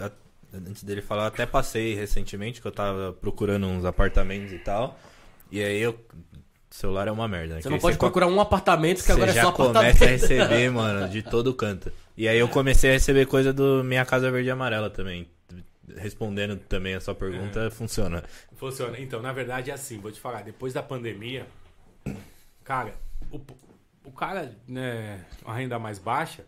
antes 0.52 0.82
dele 0.82 1.02
falar, 1.02 1.26
até 1.26 1.46
passei 1.46 1.94
recentemente 1.94 2.60
que 2.60 2.66
eu 2.66 2.72
tava 2.72 3.12
procurando 3.12 3.66
uns 3.66 3.84
apartamentos 3.84 4.52
e 4.52 4.58
tal. 4.58 4.98
E 5.50 5.62
aí 5.62 5.80
eu. 5.80 5.98
O 6.70 6.74
celular 6.74 7.08
é 7.08 7.10
uma 7.10 7.26
merda. 7.26 7.54
Né? 7.54 7.62
Você 7.62 7.70
não 7.70 7.78
pode 7.78 7.94
você 7.94 7.98
procurar 7.98 8.26
um 8.26 8.38
apartamento 8.40 9.02
que 9.02 9.10
agora 9.10 9.30
é 9.30 9.40
só 9.40 9.48
apartamento. 9.48 9.96
Você 9.96 10.04
já 10.04 10.08
começa 10.10 10.34
a 10.34 10.38
receber, 10.46 10.68
mano, 10.70 11.08
de 11.08 11.22
todo 11.22 11.54
canto. 11.54 11.90
E 12.14 12.28
aí 12.28 12.38
eu 12.38 12.48
comecei 12.48 12.90
a 12.90 12.92
receber 12.92 13.26
coisa 13.26 13.54
do 13.54 13.82
Minha 13.82 14.04
Casa 14.04 14.30
Verde 14.30 14.48
e 14.48 14.50
Amarela 14.50 14.90
também. 14.90 15.26
Respondendo 15.96 16.58
também 16.58 16.94
a 16.94 17.00
sua 17.00 17.14
pergunta, 17.14 17.66
é. 17.66 17.70
funciona. 17.70 18.22
Funciona. 18.54 19.00
Então, 19.00 19.22
na 19.22 19.32
verdade 19.32 19.70
é 19.70 19.74
assim, 19.74 19.98
vou 19.98 20.12
te 20.12 20.20
falar, 20.20 20.42
depois 20.42 20.74
da 20.74 20.82
pandemia, 20.82 21.46
cara, 22.62 22.92
o, 23.32 23.40
o 24.04 24.12
cara, 24.12 24.54
né, 24.68 25.24
a 25.46 25.54
renda 25.54 25.78
mais 25.78 25.98
baixa, 25.98 26.44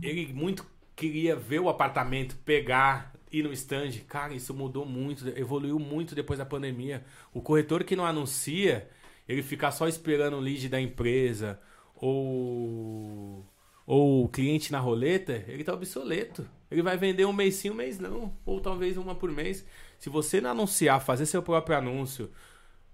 ele 0.00 0.32
muito 0.32 0.64
queria 0.96 1.36
ver 1.36 1.60
o 1.60 1.68
apartamento, 1.68 2.36
pegar, 2.44 3.12
ir 3.30 3.42
no 3.42 3.52
stand. 3.52 3.92
Cara, 4.08 4.34
isso 4.34 4.54
mudou 4.54 4.84
muito, 4.84 5.28
evoluiu 5.38 5.78
muito 5.78 6.14
depois 6.14 6.38
da 6.38 6.46
pandemia. 6.46 7.04
O 7.32 7.40
corretor 7.40 7.84
que 7.84 7.96
não 7.96 8.04
anuncia, 8.04 8.88
ele 9.28 9.42
ficar 9.42 9.72
só 9.72 9.88
esperando 9.88 10.36
o 10.36 10.40
lead 10.40 10.68
da 10.68 10.80
empresa 10.80 11.60
ou 11.96 13.44
ou 13.84 14.24
o 14.24 14.28
cliente 14.28 14.70
na 14.70 14.78
roleta, 14.78 15.44
ele 15.48 15.64
tá 15.64 15.74
obsoleto. 15.74 16.48
Ele 16.70 16.82
vai 16.82 16.96
vender 16.96 17.24
um 17.26 17.32
mês 17.32 17.56
sim, 17.56 17.70
um 17.70 17.74
mês 17.74 17.98
não, 17.98 18.32
ou 18.46 18.60
talvez 18.60 18.96
uma 18.96 19.14
por 19.14 19.30
mês. 19.30 19.66
Se 19.98 20.08
você 20.08 20.40
não 20.40 20.50
anunciar, 20.50 21.00
fazer 21.00 21.26
seu 21.26 21.42
próprio 21.42 21.76
anúncio, 21.76 22.30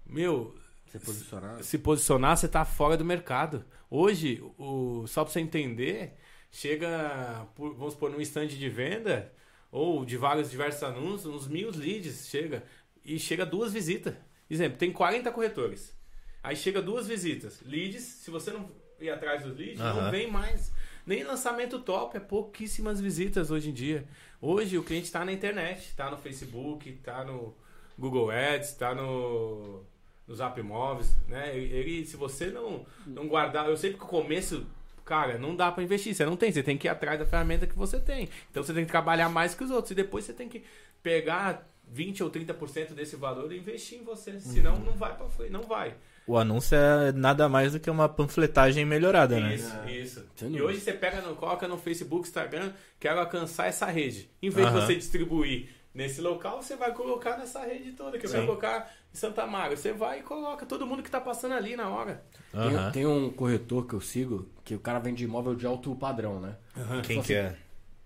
meu, 0.05 0.55
se 0.91 0.99
posicionar, 0.99 1.63
se 1.63 1.77
posicionar 1.77 2.37
você 2.37 2.47
tá 2.47 2.65
fora 2.65 2.97
do 2.97 3.05
mercado. 3.05 3.63
Hoje, 3.89 4.43
o, 4.57 5.05
só 5.07 5.23
para 5.23 5.31
você 5.31 5.39
entender, 5.39 6.17
chega, 6.51 7.47
vamos 7.57 7.93
supor, 7.93 8.09
num 8.09 8.21
stand 8.21 8.47
de 8.47 8.69
venda, 8.69 9.31
ou 9.71 10.03
de 10.03 10.17
vários 10.17 10.49
diversos 10.49 10.83
anúncios, 10.83 11.25
uns 11.33 11.47
mil 11.47 11.71
leads 11.71 12.27
chega, 12.27 12.63
e 13.03 13.19
chega 13.19 13.45
duas 13.45 13.71
visitas. 13.71 14.15
Exemplo, 14.49 14.77
tem 14.77 14.91
40 14.91 15.31
corretores. 15.31 15.95
Aí 16.41 16.55
chega 16.55 16.81
duas 16.81 17.07
visitas. 17.07 17.61
Leads, 17.65 18.03
se 18.03 18.31
você 18.31 18.51
não 18.51 18.71
ir 18.99 19.09
atrás 19.09 19.43
dos 19.43 19.55
leads, 19.57 19.79
uhum. 19.79 20.03
não 20.03 20.11
vem 20.11 20.29
mais. 20.29 20.71
Nem 21.05 21.23
lançamento 21.23 21.79
top, 21.79 22.17
é 22.17 22.19
pouquíssimas 22.19 22.99
visitas 22.99 23.51
hoje 23.51 23.69
em 23.69 23.73
dia. 23.73 24.07
Hoje 24.41 24.77
o 24.77 24.83
cliente 24.83 25.05
está 25.05 25.23
na 25.25 25.31
internet, 25.31 25.79
está 25.79 26.09
no 26.09 26.17
Facebook, 26.17 26.89
está 26.89 27.23
no 27.23 27.55
Google 27.97 28.31
Ads, 28.31 28.69
está 28.69 28.95
no, 28.95 29.83
no 30.27 30.35
Zap 30.35 30.61
Móveis, 30.61 31.15
né? 31.27 31.57
Ele, 31.57 32.05
se 32.05 32.15
você 32.15 32.47
não, 32.47 32.85
não 33.05 33.27
guardar, 33.27 33.67
eu 33.67 33.77
sei 33.77 33.93
que 33.93 34.03
o 34.03 34.07
começo 34.07 34.65
cara, 35.09 35.39
não 35.39 35.55
dá 35.55 35.71
para 35.71 35.83
investir. 35.83 36.13
Você 36.13 36.23
não 36.23 36.37
tem, 36.37 36.51
você 36.51 36.61
tem 36.61 36.77
que 36.77 36.87
ir 36.87 36.89
atrás 36.89 37.17
da 37.17 37.25
ferramenta 37.25 37.65
que 37.65 37.75
você 37.75 37.99
tem. 37.99 38.29
Então 38.51 38.61
você 38.61 38.71
tem 38.71 38.85
que 38.85 38.91
trabalhar 38.91 39.27
mais 39.27 39.55
que 39.55 39.63
os 39.63 39.71
outros. 39.71 39.89
E 39.89 39.95
depois 39.95 40.23
você 40.23 40.33
tem 40.33 40.47
que 40.47 40.63
pegar 41.01 41.67
20 41.87 42.23
ou 42.23 42.29
30% 42.29 42.93
desse 42.93 43.15
valor 43.15 43.51
e 43.51 43.57
investir 43.57 43.99
em 43.99 44.03
você. 44.03 44.39
Senão 44.39 44.77
não 44.77 44.93
vai 44.93 45.17
para 45.17 45.27
frente, 45.29 45.51
não 45.51 45.63
vai. 45.63 45.95
O 46.27 46.37
anúncio 46.37 46.77
é 46.77 47.11
nada 47.11 47.49
mais 47.49 47.73
do 47.73 47.79
que 47.79 47.89
uma 47.89 48.07
panfletagem 48.07 48.85
melhorada, 48.85 49.39
né? 49.39 49.55
Isso, 49.55 49.75
isso. 49.87 50.25
E 50.47 50.61
hoje 50.61 50.79
você 50.79 50.93
pega, 50.93 51.21
no, 51.21 51.35
coloca 51.35 51.67
no 51.67 51.75
Facebook, 51.75 52.27
Instagram, 52.27 52.71
quero 52.99 53.19
alcançar 53.19 53.65
essa 53.65 53.87
rede. 53.87 54.29
Em 54.39 54.51
vez 54.51 54.67
de 54.67 54.73
você 54.73 54.93
distribuir 54.93 55.69
nesse 55.99 56.21
local, 56.21 56.61
você 56.61 56.77
vai 56.77 56.93
colocar 56.93 57.37
nessa 57.37 57.59
rede 57.59 57.91
toda, 57.91 58.17
que 58.17 58.25
eu 58.25 58.31
quero 58.31 58.45
colocar 58.45 58.89
em 59.13 59.17
Santa 59.17 59.45
Maria. 59.45 59.75
Você 59.75 59.91
vai 59.91 60.19
e 60.19 60.23
coloca 60.23 60.65
todo 60.65 60.87
mundo 60.87 61.03
que 61.03 61.11
tá 61.11 61.19
passando 61.19 61.53
ali 61.53 61.75
na 61.75 61.89
hora. 61.89 62.23
Uhum. 62.53 62.69
Tem, 62.69 62.91
tem, 62.91 63.05
um 63.05 63.29
corretor 63.29 63.85
que 63.85 63.93
eu 63.93 64.01
sigo, 64.01 64.47
que 64.63 64.73
o 64.73 64.79
cara 64.79 64.99
vende 64.99 65.25
imóvel 65.25 65.55
de 65.55 65.67
alto 65.67 65.93
padrão, 65.95 66.39
né? 66.39 66.55
Uhum. 66.77 67.01
Quem 67.01 67.21
que 67.21 67.33
é? 67.33 67.53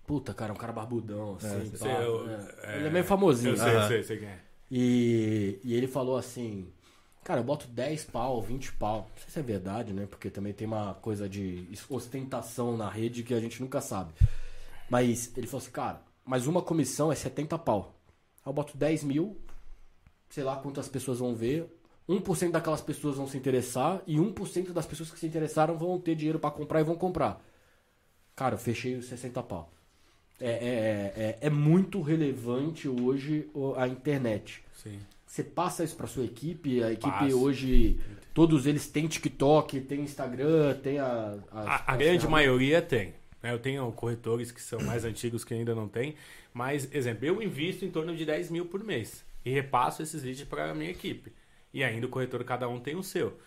Puta, 0.04 0.34
cara, 0.34 0.52
um 0.52 0.56
cara 0.56 0.72
barbudão, 0.72 1.36
assim. 1.36 1.72
É, 1.72 1.78
pá, 1.78 2.02
eu, 2.02 2.28
é. 2.64 2.76
Ele 2.76 2.88
é 2.88 2.90
meio 2.90 3.04
famosinho. 3.04 3.52
Eu 3.52 3.56
sei, 3.56 3.76
uhum. 3.76 3.88
sei, 3.88 4.02
sei 4.02 4.16
quem 4.18 4.28
é. 4.28 4.38
E, 4.70 5.60
e 5.62 5.74
ele 5.74 5.86
falou 5.86 6.16
assim 6.16 6.72
Cara, 7.22 7.40
eu 7.40 7.44
boto 7.44 7.66
10 7.68 8.04
pau, 8.04 8.42
20 8.42 8.72
pau. 8.72 9.08
Não 9.10 9.22
sei 9.22 9.30
se 9.30 9.38
é 9.38 9.42
verdade, 9.42 9.94
né? 9.94 10.06
Porque 10.06 10.28
também 10.28 10.52
tem 10.52 10.66
uma 10.66 10.92
coisa 10.94 11.26
de 11.26 11.66
ostentação 11.88 12.76
na 12.76 12.90
rede 12.90 13.22
que 13.22 13.32
a 13.32 13.40
gente 13.40 13.62
nunca 13.62 13.80
sabe. 13.80 14.12
Mas 14.90 15.32
ele 15.34 15.46
falou 15.46 15.62
assim, 15.62 15.72
cara, 15.72 16.02
mas 16.24 16.46
uma 16.46 16.62
comissão 16.62 17.12
é 17.12 17.14
70 17.14 17.58
pau. 17.58 17.94
Eu 18.44 18.52
boto 18.52 18.76
10 18.76 19.04
mil, 19.04 19.36
sei 20.28 20.44
lá 20.44 20.56
quantas 20.56 20.88
pessoas 20.88 21.18
vão 21.18 21.34
ver. 21.34 21.66
1% 22.08 22.50
daquelas 22.50 22.82
pessoas 22.82 23.16
vão 23.16 23.26
se 23.26 23.36
interessar 23.36 24.02
e 24.06 24.16
1% 24.16 24.72
das 24.72 24.84
pessoas 24.84 25.10
que 25.10 25.18
se 25.18 25.26
interessaram 25.26 25.76
vão 25.76 25.98
ter 25.98 26.14
dinheiro 26.14 26.38
para 26.38 26.50
comprar 26.50 26.80
e 26.80 26.84
vão 26.84 26.96
comprar. 26.96 27.42
Cara, 28.36 28.54
eu 28.54 28.58
fechei 28.58 28.96
os 28.96 29.06
60 29.06 29.42
pau. 29.42 29.70
É, 30.40 30.50
é, 30.50 31.12
é, 31.16 31.38
é 31.42 31.50
muito 31.50 32.02
relevante 32.02 32.88
hoje 32.88 33.48
a 33.76 33.86
internet. 33.86 34.62
Sim. 34.82 34.98
Você 35.26 35.42
passa 35.42 35.82
isso 35.82 35.96
para 35.96 36.06
sua 36.06 36.24
equipe? 36.24 36.82
A 36.82 36.92
equipe 36.92 37.32
hoje, 37.32 37.98
todos 38.32 38.66
eles 38.66 38.86
têm 38.86 39.06
TikTok, 39.06 39.80
tem 39.80 40.00
Instagram, 40.00 40.74
tem 40.82 40.98
a. 40.98 41.38
A, 41.50 41.92
a 41.92 41.96
grande 41.96 42.28
maioria 42.28 42.80
tem. 42.82 43.14
Né? 43.44 43.52
Eu 43.52 43.58
tenho 43.58 43.92
corretores 43.92 44.50
que 44.50 44.62
são 44.62 44.80
mais 44.80 45.04
antigos 45.04 45.44
que 45.44 45.52
ainda 45.52 45.74
não 45.74 45.86
tem. 45.86 46.14
Mas, 46.54 46.88
exemplo, 46.90 47.26
eu 47.26 47.42
invisto 47.42 47.84
em 47.84 47.90
torno 47.90 48.16
de 48.16 48.24
10 48.24 48.50
mil 48.50 48.64
por 48.64 48.82
mês 48.82 49.22
e 49.44 49.50
repasso 49.50 50.02
esses 50.02 50.22
leads 50.22 50.44
para 50.44 50.70
a 50.70 50.74
minha 50.74 50.90
equipe. 50.90 51.30
E 51.70 51.84
ainda 51.84 52.06
o 52.06 52.08
corretor, 52.08 52.42
cada 52.42 52.66
um 52.66 52.80
tem 52.80 52.96
o 52.96 53.02
seu. 53.02 53.38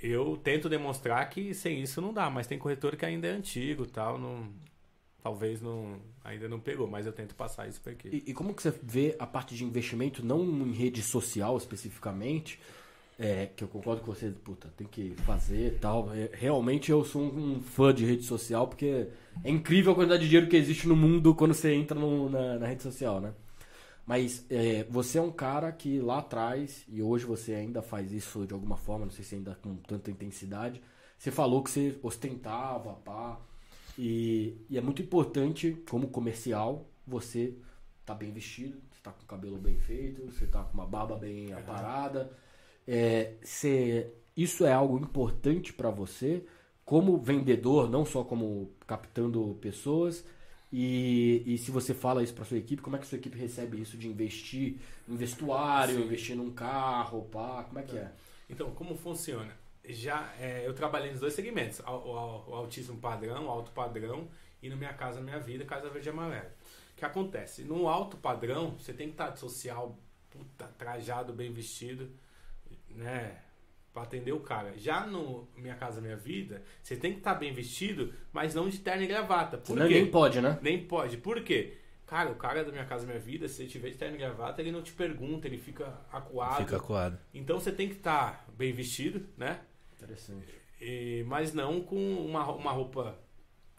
Eu 0.00 0.40
tento 0.42 0.70
demonstrar 0.70 1.28
que 1.28 1.52
sem 1.52 1.82
isso 1.82 2.00
não 2.00 2.14
dá, 2.14 2.30
mas 2.30 2.46
tem 2.46 2.58
corretor 2.58 2.96
que 2.96 3.04
ainda 3.04 3.28
é 3.28 3.30
antigo 3.32 3.84
tal, 3.86 4.18
não, 4.18 4.48
talvez 5.22 5.60
não 5.60 6.00
ainda 6.24 6.48
não 6.48 6.58
pegou, 6.58 6.88
mas 6.88 7.04
eu 7.04 7.12
tento 7.12 7.34
passar 7.34 7.68
isso 7.68 7.80
para 7.80 7.92
aqui. 7.92 8.08
E, 8.08 8.30
e, 8.30 8.34
como 8.34 8.54
que 8.54 8.62
você 8.62 8.72
vê 8.82 9.14
a 9.18 9.26
parte 9.26 9.54
de 9.54 9.64
investimento, 9.64 10.24
não 10.24 10.42
em 10.42 10.72
rede 10.72 11.02
social 11.02 11.56
especificamente, 11.56 12.58
é, 13.18 13.46
que 13.54 13.62
eu 13.62 13.68
concordo 13.68 14.02
com 14.02 14.12
você, 14.12 14.30
puta, 14.30 14.72
tem 14.76 14.86
que 14.86 15.14
fazer 15.26 15.78
tal. 15.78 16.12
É, 16.14 16.30
realmente 16.32 16.90
eu 16.90 17.04
sou 17.04 17.22
um, 17.22 17.60
fã 17.60 17.92
de 17.94 18.04
rede 18.04 18.24
social, 18.24 18.66
porque 18.66 19.08
é 19.44 19.50
incrível 19.50 19.92
a 19.92 19.94
quantidade 19.94 20.22
de 20.22 20.28
dinheiro 20.28 20.48
que 20.48 20.56
existe 20.56 20.86
no 20.86 20.96
mundo 20.96 21.34
quando 21.34 21.54
você 21.54 21.74
entra 21.74 21.98
no, 21.98 22.28
na, 22.28 22.58
na, 22.58 22.66
rede 22.66 22.82
social, 22.82 23.20
né? 23.20 23.32
Mas 24.06 24.44
é, 24.50 24.84
você 24.90 25.18
é 25.18 25.22
um 25.22 25.30
cara 25.30 25.70
que 25.72 26.00
lá 26.00 26.18
atrás, 26.18 26.84
e 26.88 27.02
hoje 27.02 27.24
você 27.24 27.54
ainda 27.54 27.82
faz 27.82 28.12
isso 28.12 28.46
de 28.46 28.52
alguma 28.52 28.76
forma, 28.76 29.04
não 29.04 29.12
sei 29.12 29.24
se 29.24 29.34
ainda 29.36 29.56
com 29.62 29.76
tanta 29.76 30.10
intensidade, 30.10 30.82
você 31.16 31.30
falou 31.30 31.62
que 31.62 31.70
você 31.70 31.98
ostentava, 32.02 32.94
pá. 32.94 33.40
E, 33.96 34.56
e 34.68 34.76
é 34.76 34.80
muito 34.80 35.02
importante, 35.02 35.82
como 35.88 36.08
comercial, 36.08 36.88
você 37.06 37.54
tá 38.04 38.14
bem 38.14 38.32
vestido, 38.32 38.80
você 38.90 39.00
tá 39.02 39.12
com 39.12 39.22
o 39.22 39.26
cabelo 39.26 39.58
bem 39.58 39.78
feito, 39.78 40.24
você 40.26 40.46
tá 40.46 40.62
com 40.64 40.74
uma 40.74 40.86
barba 40.86 41.16
bem 41.16 41.52
aparada. 41.52 42.32
É, 42.86 43.34
você, 43.42 44.12
isso 44.36 44.64
é 44.64 44.72
algo 44.72 44.98
importante 44.98 45.72
para 45.72 45.90
você, 45.90 46.44
como 46.92 47.16
vendedor, 47.16 47.88
não 47.88 48.04
só 48.04 48.22
como 48.22 48.70
captando 48.86 49.56
pessoas. 49.62 50.22
E, 50.70 51.42
e 51.46 51.56
se 51.56 51.70
você 51.70 51.94
fala 51.94 52.22
isso 52.22 52.34
para 52.34 52.44
sua 52.44 52.58
equipe, 52.58 52.82
como 52.82 52.96
é 52.96 52.98
que 52.98 53.06
sua 53.06 53.16
equipe 53.16 53.38
recebe 53.38 53.80
isso 53.80 53.96
de 53.96 54.08
investir 54.08 54.76
em 55.08 55.16
vestuário, 55.16 55.94
Sim. 55.94 56.02
investir 56.02 56.36
num 56.36 56.50
carro, 56.50 57.22
pá, 57.32 57.64
como 57.64 57.78
é 57.78 57.82
que 57.82 57.96
é? 57.96 58.12
Então, 58.46 58.72
como 58.72 58.94
funciona? 58.94 59.56
já 59.88 60.34
é, 60.38 60.66
eu 60.66 60.74
trabalhei 60.74 61.10
nos 61.10 61.20
dois 61.20 61.32
segmentos, 61.32 61.80
o, 61.80 61.90
o, 61.90 62.50
o, 62.50 62.54
autismo 62.54 62.98
padrão, 62.98 63.46
o 63.46 63.48
alto 63.48 63.70
padrão 63.70 64.28
e 64.62 64.68
no 64.68 64.76
Minha 64.76 64.92
Casa 64.92 65.18
Minha 65.18 65.40
Vida, 65.40 65.64
Casa 65.64 65.88
Verde 65.88 66.08
e 66.08 66.10
Amarela. 66.10 66.52
O 66.92 66.96
que 66.96 67.06
acontece? 67.06 67.62
No 67.62 67.88
alto 67.88 68.18
padrão, 68.18 68.76
você 68.78 68.92
tem 68.92 69.06
que 69.06 69.14
estar 69.14 69.34
social 69.36 69.98
puta, 70.28 70.66
trajado, 70.76 71.32
bem 71.32 71.50
vestido, 71.54 72.10
né? 72.90 73.40
Pra 73.92 74.04
atender 74.04 74.32
o 74.32 74.40
cara. 74.40 74.72
Já 74.78 75.06
no 75.06 75.46
Minha 75.54 75.74
Casa 75.74 76.00
Minha 76.00 76.16
Vida, 76.16 76.62
você 76.82 76.96
tem 76.96 77.12
que 77.12 77.18
estar 77.18 77.34
bem 77.34 77.52
vestido, 77.52 78.12
mas 78.32 78.54
não 78.54 78.68
de 78.68 78.78
terno 78.78 79.02
e 79.02 79.06
gravata. 79.06 79.58
Por 79.58 79.76
Não, 79.76 79.86
quê? 79.86 79.94
nem 79.94 80.06
pode, 80.10 80.40
né? 80.40 80.58
Nem 80.62 80.82
pode. 80.86 81.18
Por 81.18 81.42
quê? 81.42 81.76
Cara, 82.06 82.30
o 82.30 82.34
cara 82.34 82.64
da 82.64 82.72
Minha 82.72 82.86
Casa 82.86 83.06
Minha 83.06 83.18
Vida, 83.18 83.46
se 83.48 83.62
ele 83.62 83.70
tiver 83.70 83.90
de 83.90 83.96
terno 83.98 84.14
e 84.16 84.18
gravata, 84.18 84.62
ele 84.62 84.72
não 84.72 84.80
te 84.82 84.92
pergunta, 84.92 85.46
ele 85.46 85.58
fica 85.58 86.00
acuado. 86.10 86.56
Fica 86.64 86.78
coado. 86.80 87.18
Então 87.34 87.60
você 87.60 87.70
tem 87.70 87.86
que 87.88 87.96
estar 87.96 88.46
bem 88.56 88.72
vestido, 88.72 89.26
né? 89.36 89.60
Interessante. 89.96 90.46
E- 90.80 91.24
mas 91.26 91.52
não 91.52 91.80
com 91.82 91.96
uma, 92.24 92.50
uma 92.50 92.72
roupa, 92.72 93.18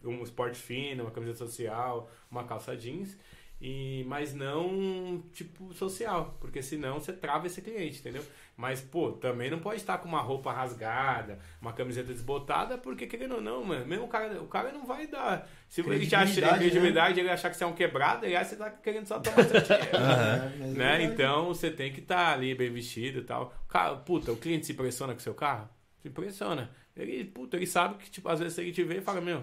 um 0.04 0.22
esporte 0.22 0.58
fino, 0.58 1.04
uma 1.04 1.10
camiseta 1.10 1.38
social, 1.38 2.08
uma 2.30 2.44
calça 2.44 2.76
jeans. 2.76 3.16
E, 3.60 4.04
mas 4.08 4.34
não 4.34 5.22
tipo 5.32 5.72
social, 5.72 6.36
porque 6.40 6.60
senão 6.60 7.00
você 7.00 7.12
trava 7.12 7.46
esse 7.46 7.62
cliente, 7.62 8.00
entendeu? 8.00 8.22
Mas, 8.56 8.80
pô, 8.80 9.12
também 9.12 9.50
não 9.50 9.58
pode 9.58 9.76
estar 9.76 9.98
com 9.98 10.08
uma 10.08 10.20
roupa 10.20 10.52
rasgada, 10.52 11.38
uma 11.60 11.72
camiseta 11.72 12.12
desbotada, 12.12 12.76
porque 12.76 13.06
querendo 13.06 13.36
ou 13.36 13.40
não, 13.40 13.64
mano, 13.64 13.86
mesmo 13.86 14.04
o 14.04 14.08
cara, 14.08 14.40
o 14.40 14.46
cara 14.46 14.70
não 14.70 14.84
vai 14.84 15.06
dar. 15.06 15.48
Se 15.68 15.80
ele 15.80 16.06
te 16.06 16.14
achar 16.14 16.58
Credibilidade, 16.58 17.16
né? 17.16 17.22
ele 17.22 17.30
achar 17.30 17.50
que 17.50 17.56
você 17.56 17.64
é 17.64 17.66
um 17.66 17.74
quebrado, 17.74 18.26
aí 18.26 18.44
você 18.44 18.54
tá 18.54 18.70
querendo 18.70 19.06
só 19.06 19.18
tomar 19.18 19.44
seu 19.44 19.60
dinheiro. 19.60 19.84
É, 19.94 20.64
é 20.64 20.66
né? 20.66 20.74
verdade. 20.74 21.04
Então 21.04 21.46
você 21.46 21.70
tem 21.70 21.92
que 21.92 22.00
estar 22.00 22.32
ali 22.32 22.54
bem 22.54 22.70
vestido 22.70 23.20
e 23.20 23.24
tal. 23.24 23.52
Cara, 23.68 23.96
puta, 23.96 24.30
o 24.30 24.36
cliente 24.36 24.66
se 24.66 24.72
impressiona 24.72 25.14
com 25.14 25.20
o 25.20 25.22
seu 25.22 25.34
carro? 25.34 25.68
Se 26.00 26.08
impressiona. 26.08 26.70
Ele, 26.96 27.24
puta, 27.24 27.56
ele 27.56 27.66
sabe 27.66 27.96
que, 27.96 28.10
tipo, 28.10 28.28
às 28.28 28.38
vezes 28.38 28.56
ele 28.58 28.72
te 28.72 28.84
vê 28.84 28.98
e 28.98 29.00
fala, 29.00 29.20
meu, 29.20 29.42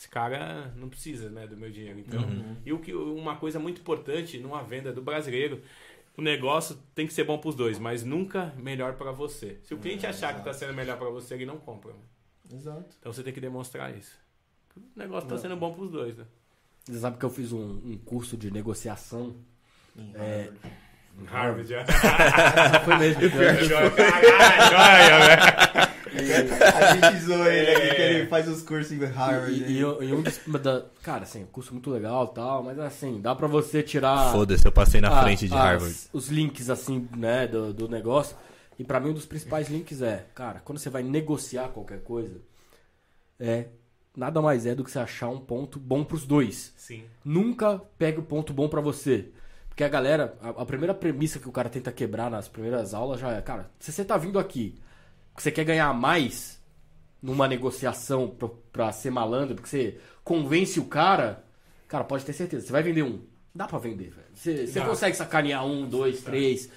esse 0.00 0.08
cara 0.08 0.72
não 0.76 0.88
precisa, 0.88 1.28
né, 1.28 1.46
do 1.46 1.58
meu 1.58 1.70
dinheiro. 1.70 1.98
Então, 2.00 2.22
e 2.64 2.72
o 2.72 2.78
que, 2.78 2.94
uma 2.94 3.36
coisa 3.36 3.58
muito 3.58 3.82
importante 3.82 4.38
numa 4.38 4.62
venda 4.62 4.90
do 4.90 5.02
brasileiro, 5.02 5.62
o 6.16 6.22
negócio 6.22 6.78
tem 6.94 7.06
que 7.06 7.12
ser 7.12 7.24
bom 7.24 7.36
pros 7.36 7.54
dois, 7.54 7.78
mas 7.78 8.02
nunca 8.02 8.54
melhor 8.56 8.94
pra 8.94 9.12
você. 9.12 9.58
Se 9.62 9.74
o 9.74 9.76
cliente 9.78 10.06
achar 10.06 10.34
que 10.34 10.42
tá 10.42 10.54
sendo 10.54 10.72
melhor 10.72 10.96
pra 10.96 11.10
você, 11.10 11.34
ele 11.34 11.44
não 11.44 11.58
compra. 11.58 11.92
mano. 11.92 12.04
Exato. 12.50 12.96
Então 12.98 13.12
você 13.12 13.22
tem 13.22 13.30
que 13.30 13.42
demonstrar 13.42 13.94
isso. 13.94 14.16
O 14.74 14.98
negócio 14.98 15.28
tá 15.28 15.36
sendo 15.36 15.54
bom 15.54 15.70
pros 15.70 15.90
dois, 15.90 16.16
né? 16.16 16.24
Você 16.86 16.98
sabe 16.98 17.18
que 17.18 17.24
eu 17.26 17.30
fiz 17.30 17.52
um, 17.52 17.60
um 17.84 17.98
curso 17.98 18.38
de 18.38 18.50
negociação. 18.50 19.36
É, 20.14 20.50
Harvard 21.26 21.68
já. 21.68 21.84
Foi 22.86 22.96
mesmo. 22.96 23.20
Caralho, 24.70 25.14
olha, 25.14 25.36
velho. 25.36 25.99
A 26.14 27.10
gente 27.10 27.20
zoou 27.24 27.46
ele 27.46 27.70
aqui 27.70 27.94
que 27.94 28.02
É. 28.02 28.12
ele 28.14 28.26
faz 28.28 28.48
os 28.48 28.62
cursos 28.62 28.92
em 28.92 29.04
Harvard. 29.04 29.52
E, 29.52 29.72
e, 29.72 29.78
e 29.80 30.12
um 30.12 30.22
dos. 30.22 30.38
da- 30.62 30.84
cara, 31.02 31.22
assim, 31.22 31.46
curso 31.52 31.72
muito 31.72 31.90
legal 31.90 32.28
e 32.30 32.34
tal, 32.34 32.62
mas 32.62 32.78
assim, 32.78 33.20
dá 33.20 33.34
pra 33.34 33.46
você 33.46 33.82
tirar. 33.82 34.32
Foda-se, 34.32 34.66
eu 34.66 34.72
passei 34.72 35.00
na 35.00 35.08
a- 35.18 35.22
frente 35.22 35.46
de 35.46 35.54
as- 35.54 35.60
Harvard. 35.60 35.96
Os 36.12 36.28
links, 36.28 36.68
assim, 36.70 37.08
né, 37.16 37.46
do, 37.46 37.72
do 37.72 37.88
negócio. 37.88 38.36
E 38.78 38.84
pra 38.84 38.98
mim, 38.98 39.10
um 39.10 39.14
dos 39.14 39.26
principais 39.26 39.68
links 39.68 40.00
é, 40.02 40.26
cara, 40.34 40.60
quando 40.64 40.78
você 40.78 40.88
vai 40.90 41.02
negociar 41.02 41.68
qualquer 41.68 42.00
coisa, 42.02 42.40
é. 43.38 43.66
Nada 44.16 44.42
mais 44.42 44.66
é 44.66 44.74
do 44.74 44.82
que 44.82 44.90
você 44.90 44.98
achar 44.98 45.28
um 45.28 45.38
ponto 45.38 45.78
bom 45.78 46.02
pros 46.02 46.26
dois. 46.26 46.74
Sim. 46.76 47.04
Nunca 47.24 47.80
pegue 47.96 48.18
o 48.18 48.22
ponto 48.24 48.52
bom 48.52 48.68
pra 48.68 48.80
você. 48.80 49.28
Porque 49.68 49.84
a 49.84 49.88
galera, 49.88 50.36
a, 50.42 50.48
a 50.62 50.66
primeira 50.66 50.92
premissa 50.92 51.38
que 51.38 51.48
o 51.48 51.52
cara 51.52 51.68
tenta 51.68 51.92
quebrar 51.92 52.28
nas 52.28 52.48
primeiras 52.48 52.92
aulas 52.92 53.20
já 53.20 53.30
é, 53.30 53.40
cara, 53.40 53.70
se 53.78 53.92
você 53.92 54.04
tá 54.04 54.16
vindo 54.16 54.36
aqui, 54.38 54.74
que 55.36 55.42
você 55.42 55.50
quer 55.50 55.64
ganhar 55.64 55.92
mais 55.94 56.60
numa 57.22 57.46
negociação 57.46 58.28
pra, 58.28 58.48
pra 58.72 58.92
ser 58.92 59.10
malandro, 59.10 59.54
porque 59.54 59.68
você 59.68 59.98
convence 60.24 60.78
o 60.80 60.84
cara, 60.84 61.44
cara, 61.86 62.04
pode 62.04 62.24
ter 62.24 62.32
certeza, 62.32 62.66
você 62.66 62.72
vai 62.72 62.82
vender 62.82 63.02
um. 63.02 63.20
Dá 63.54 63.66
pra 63.66 63.78
vender, 63.78 64.10
velho. 64.10 64.28
Você, 64.34 64.66
você 64.66 64.80
consegue 64.80 65.16
sacanear 65.16 65.66
um, 65.66 65.88
dois, 65.88 66.22
três. 66.22 66.70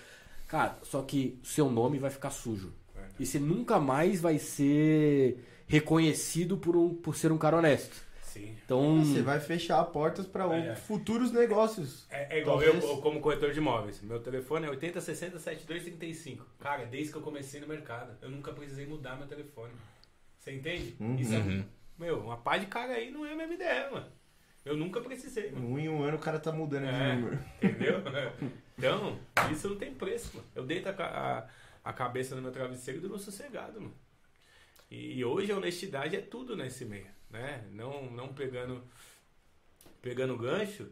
Cara, 0.47 0.77
só 0.83 1.01
que 1.01 1.39
seu 1.43 1.69
nome 1.69 1.99
vai 1.99 2.09
ficar 2.09 2.31
sujo. 2.31 2.73
E 3.19 3.25
você 3.25 3.39
nunca 3.39 3.79
mais 3.79 4.19
vai 4.19 4.39
ser 4.39 5.37
reconhecido 5.67 6.57
por, 6.57 6.75
um, 6.75 6.93
por 6.93 7.15
ser 7.15 7.31
um 7.31 7.37
cara 7.37 7.57
honesto. 7.57 7.95
Sim. 8.33 8.55
Então. 8.65 9.03
Você 9.03 9.21
vai 9.21 9.39
fechar 9.39 9.83
portas 9.85 10.25
para 10.25 10.45
É. 10.55 10.75
futuros 10.75 11.31
negócios. 11.31 12.05
É, 12.09 12.37
é 12.37 12.41
igual 12.41 12.59
Talvez- 12.59 12.83
eu, 12.83 12.97
como 12.97 13.21
corretor 13.21 13.51
de 13.51 13.59
imóveis. 13.59 14.01
Meu 14.01 14.19
telefone 14.19 14.65
é 14.65 14.69
8060 14.69 15.37
7235. 15.39 16.45
Cara, 16.59 16.85
desde 16.85 17.11
que 17.11 17.17
eu 17.17 17.21
comecei 17.21 17.61
no 17.61 17.67
mercado, 17.67 18.17
eu 18.21 18.29
nunca 18.29 18.51
precisei 18.51 18.85
mudar 18.85 19.15
meu 19.17 19.27
telefone. 19.27 19.71
Você 20.39 20.51
entende? 20.53 20.95
Isso 21.19 21.33
é, 21.35 21.63
meu, 21.97 22.19
uma 22.21 22.37
pá 22.37 22.57
de 22.57 22.65
cara 22.65 22.93
aí 22.93 23.11
não 23.11 23.25
é 23.25 23.33
a 23.33 23.35
mesma 23.35 23.53
ideia, 23.53 23.89
mano. 23.91 24.07
Eu 24.65 24.75
nunca 24.77 24.99
precisei, 25.01 25.51
mano. 25.51 25.67
Um 25.67 25.77
em 25.77 25.89
um 25.89 26.01
ano 26.03 26.17
o 26.17 26.19
cara 26.19 26.39
tá 26.39 26.51
mudando 26.51 26.83
de 26.85 26.89
É, 26.89 27.15
número. 27.15 27.39
entendeu? 27.61 28.01
Então, 28.75 29.19
isso 29.51 29.69
não 29.69 29.75
tem 29.75 29.93
preço, 29.93 30.31
mano. 30.35 30.47
Eu 30.55 30.65
deito 30.65 30.89
a, 30.89 30.93
a, 30.93 31.47
a 31.89 31.93
cabeça 31.93 32.35
no 32.35 32.41
meu 32.41 32.51
travesseiro 32.51 32.97
e 32.99 33.01
durmo 33.01 33.19
sossegado, 33.19 33.79
mano. 33.79 33.93
E, 34.89 35.19
e 35.19 35.23
hoje 35.23 35.51
a 35.51 35.57
honestidade 35.57 36.15
é 36.15 36.21
tudo 36.21 36.55
nesse 36.57 36.83
meio, 36.83 37.05
né? 37.33 37.65
Não, 37.71 38.09
não 38.11 38.33
pegando, 38.33 38.83
pegando 40.01 40.37
gancho. 40.37 40.87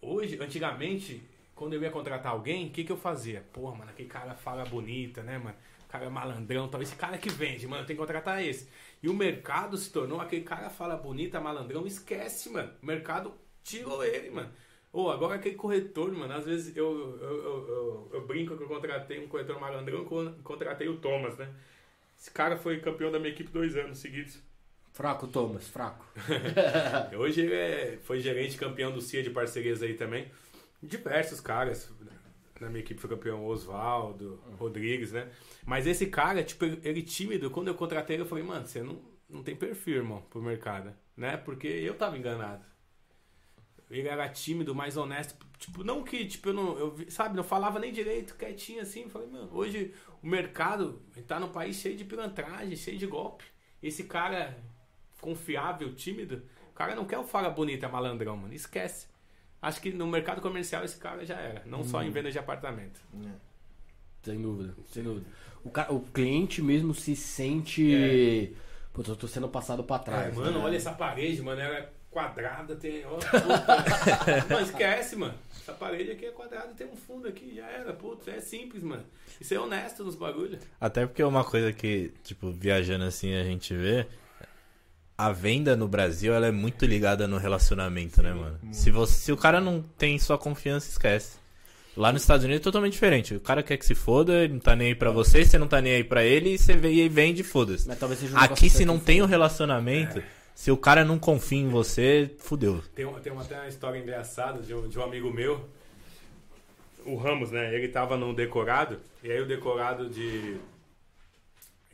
Hoje, 0.00 0.38
antigamente, 0.40 1.22
quando 1.54 1.74
eu 1.74 1.82
ia 1.82 1.90
contratar 1.90 2.32
alguém, 2.32 2.66
o 2.66 2.70
que, 2.70 2.84
que 2.84 2.92
eu 2.92 2.96
fazia? 2.96 3.42
Porra, 3.52 3.76
mano, 3.76 3.90
aquele 3.90 4.08
cara 4.08 4.34
fala 4.34 4.64
bonita, 4.64 5.22
né, 5.22 5.38
mano? 5.38 5.56
O 5.86 5.88
cara 5.88 6.06
é 6.06 6.08
malandrão, 6.08 6.68
tal. 6.68 6.82
Esse 6.82 6.96
cara 6.96 7.16
que 7.16 7.30
vende, 7.30 7.66
mano, 7.66 7.86
tem 7.86 7.96
que 7.96 8.00
contratar 8.00 8.44
esse. 8.44 8.68
E 9.02 9.08
o 9.08 9.14
mercado 9.14 9.76
se 9.76 9.90
tornou 9.90 10.20
aquele 10.20 10.42
cara 10.42 10.68
fala 10.68 10.96
bonita, 10.96 11.40
malandrão, 11.40 11.86
esquece, 11.86 12.50
mano. 12.50 12.72
O 12.82 12.86
mercado 12.86 13.32
tirou 13.62 14.04
ele, 14.04 14.30
mano. 14.30 14.50
Ou 14.92 15.10
agora 15.10 15.36
aquele 15.36 15.56
corretor, 15.56 16.12
mano, 16.12 16.32
às 16.34 16.44
vezes 16.44 16.76
eu, 16.76 17.18
eu, 17.20 17.44
eu, 17.44 18.10
eu- 18.12 18.26
brinco 18.26 18.56
que 18.56 18.62
eu 18.62 18.68
contratei 18.68 19.18
um 19.24 19.28
corretor 19.28 19.58
malandrão, 19.60 20.04
con- 20.04 20.34
contratei 20.42 20.88
o 20.88 20.98
Thomas, 20.98 21.36
né? 21.36 21.52
Esse 22.18 22.30
cara 22.30 22.56
foi 22.56 22.80
campeão 22.80 23.10
da 23.12 23.18
minha 23.18 23.32
equipe 23.32 23.50
dois 23.50 23.76
anos 23.76 23.98
seguidos. 23.98 24.40
Fraco, 24.94 25.26
Thomas, 25.26 25.66
fraco. 25.68 26.06
Hoje 27.18 27.40
ele 27.40 27.52
é- 27.54 27.98
foi 28.04 28.20
gerente 28.20 28.56
campeão 28.56 28.92
do 28.92 29.00
CIA 29.00 29.24
de 29.24 29.30
parcerias 29.30 29.82
aí 29.82 29.94
também. 29.94 30.30
Diversos 30.80 31.40
caras. 31.40 31.92
Na 32.60 32.68
minha 32.68 32.78
equipe 32.80 33.00
foi 33.00 33.10
campeão 33.10 33.44
Oswaldo, 33.44 34.40
Rodrigues, 34.56 35.10
né? 35.10 35.28
Mas 35.66 35.88
esse 35.88 36.06
cara, 36.06 36.44
tipo, 36.44 36.64
ele 36.64 37.02
tímido. 37.02 37.50
Quando 37.50 37.66
eu 37.68 37.74
contratei 37.74 38.20
eu 38.20 38.24
falei, 38.24 38.44
mano, 38.44 38.64
você 38.68 38.82
não, 38.84 39.02
não 39.28 39.42
tem 39.42 39.56
perfil, 39.56 39.96
irmão, 39.96 40.22
pro 40.30 40.40
mercado, 40.40 40.94
né? 41.16 41.36
Porque 41.36 41.66
eu 41.66 41.94
tava 41.98 42.16
enganado. 42.16 42.64
Ele 43.90 44.06
era 44.06 44.28
tímido, 44.28 44.74
mais 44.76 44.96
honesto. 44.96 45.36
Tipo, 45.58 45.82
não 45.82 46.04
que, 46.04 46.24
tipo, 46.24 46.50
eu 46.50 46.54
não. 46.54 46.78
Eu, 46.78 46.96
sabe, 47.08 47.36
não 47.36 47.42
falava 47.42 47.80
nem 47.80 47.92
direito, 47.92 48.36
quietinho 48.36 48.80
assim. 48.80 49.02
Eu 49.02 49.10
falei, 49.10 49.26
mano, 49.28 49.48
hoje 49.52 49.92
o 50.22 50.26
mercado 50.28 51.02
tá 51.26 51.40
num 51.40 51.50
país 51.50 51.76
cheio 51.76 51.96
de 51.96 52.04
pilantragem, 52.04 52.76
cheio 52.76 52.96
de 52.96 53.06
golpe. 53.08 53.44
Esse 53.82 54.04
cara 54.04 54.56
confiável, 55.24 55.94
tímido, 55.94 56.42
o 56.70 56.74
cara 56.74 56.94
não 56.94 57.06
quer 57.06 57.18
o 57.18 57.24
fala 57.24 57.48
bonita, 57.48 57.88
malandrão, 57.88 58.36
mano. 58.36 58.52
Esquece. 58.52 59.06
Acho 59.62 59.80
que 59.80 59.90
no 59.90 60.06
mercado 60.06 60.42
comercial 60.42 60.84
esse 60.84 60.98
cara 60.98 61.24
já 61.24 61.36
era. 61.36 61.62
Não 61.64 61.82
só 61.82 62.02
em 62.02 62.10
venda 62.10 62.30
de 62.30 62.38
apartamento. 62.38 63.00
Sem 64.22 64.40
dúvida, 64.40 64.74
sem 64.92 65.02
dúvida. 65.02 65.26
O, 65.64 65.70
cara, 65.70 65.94
o 65.94 66.00
cliente 66.00 66.60
mesmo 66.60 66.94
se 66.94 67.16
sente. 67.16 68.54
Pô, 68.92 69.02
eu 69.08 69.16
tô 69.16 69.26
sendo 69.26 69.48
passado 69.48 69.82
pra 69.82 69.98
trás. 69.98 70.36
É, 70.36 70.38
mano, 70.38 70.58
né? 70.58 70.64
olha 70.64 70.76
essa 70.76 70.92
parede, 70.92 71.40
mano. 71.40 71.58
Ela 71.58 71.78
é 71.78 71.88
quadrada, 72.10 72.76
tem. 72.76 73.04
Mano, 73.04 74.60
esquece, 74.62 75.16
mano. 75.16 75.34
Essa 75.58 75.72
parede 75.72 76.10
aqui 76.10 76.26
é 76.26 76.30
quadrada, 76.30 76.74
tem 76.74 76.86
um 76.86 76.96
fundo 76.96 77.26
aqui, 77.26 77.54
já 77.56 77.66
era. 77.66 77.94
Putz, 77.94 78.28
é 78.28 78.40
simples, 78.40 78.82
mano. 78.82 79.04
E 79.40 79.44
ser 79.44 79.56
honesto 79.56 80.04
nos 80.04 80.14
bagulhos. 80.14 80.60
Até 80.78 81.06
porque 81.06 81.22
uma 81.22 81.42
coisa 81.42 81.72
que, 81.72 82.12
tipo, 82.22 82.50
viajando 82.52 83.04
assim 83.04 83.34
a 83.34 83.44
gente 83.44 83.72
vê. 83.74 84.06
A 85.16 85.30
venda 85.30 85.76
no 85.76 85.86
Brasil, 85.86 86.34
ela 86.34 86.46
é 86.48 86.50
muito 86.50 86.84
ligada 86.84 87.28
no 87.28 87.38
relacionamento, 87.38 88.20
né, 88.20 88.32
mano? 88.32 88.58
Se, 88.72 88.90
você, 88.90 89.14
se 89.14 89.32
o 89.32 89.36
cara 89.36 89.60
não 89.60 89.80
tem 89.96 90.18
sua 90.18 90.36
confiança, 90.36 90.90
esquece. 90.90 91.36
Lá 91.96 92.12
nos 92.12 92.22
Estados 92.22 92.44
Unidos 92.44 92.60
é 92.60 92.64
totalmente 92.64 92.94
diferente. 92.94 93.34
O 93.36 93.40
cara 93.40 93.62
quer 93.62 93.76
que 93.76 93.86
se 93.86 93.94
foda, 93.94 94.32
ele 94.42 94.54
não 94.54 94.60
tá 94.60 94.74
nem 94.74 94.88
aí 94.88 94.94
pra 94.96 95.12
você, 95.12 95.44
você 95.44 95.56
não 95.56 95.68
tá 95.68 95.80
nem 95.80 95.94
aí 95.94 96.02
pra 96.04 96.24
ele, 96.24 96.54
e 96.54 96.58
você 96.58 96.72
vem 96.76 96.96
e 96.98 97.08
vende, 97.08 97.44
foda-se. 97.44 97.88
Um 98.34 98.38
Aqui, 98.54 98.68
se 98.68 98.84
não 98.84 98.98
tem 98.98 99.22
o 99.22 99.26
relacionamento, 99.26 100.20
se 100.52 100.72
o 100.72 100.76
cara 100.76 101.04
não 101.04 101.16
confia 101.16 101.60
em 101.60 101.68
você, 101.68 102.34
fudeu. 102.38 102.82
Tem, 102.96 103.04
uma- 103.04 103.20
tem 103.20 103.32
uma, 103.32 103.42
até 103.42 103.54
uma 103.56 103.68
história 103.68 103.98
engraçada 104.00 104.60
de 104.60 104.74
um, 104.74 104.88
de 104.88 104.98
um 104.98 105.02
amigo 105.04 105.32
meu, 105.32 105.64
o 107.06 107.14
Ramos, 107.14 107.52
né? 107.52 107.72
Ele 107.72 107.86
tava 107.86 108.16
num 108.16 108.34
decorado, 108.34 108.98
e 109.22 109.30
aí 109.30 109.40
o 109.40 109.46
decorado 109.46 110.10
de. 110.10 110.56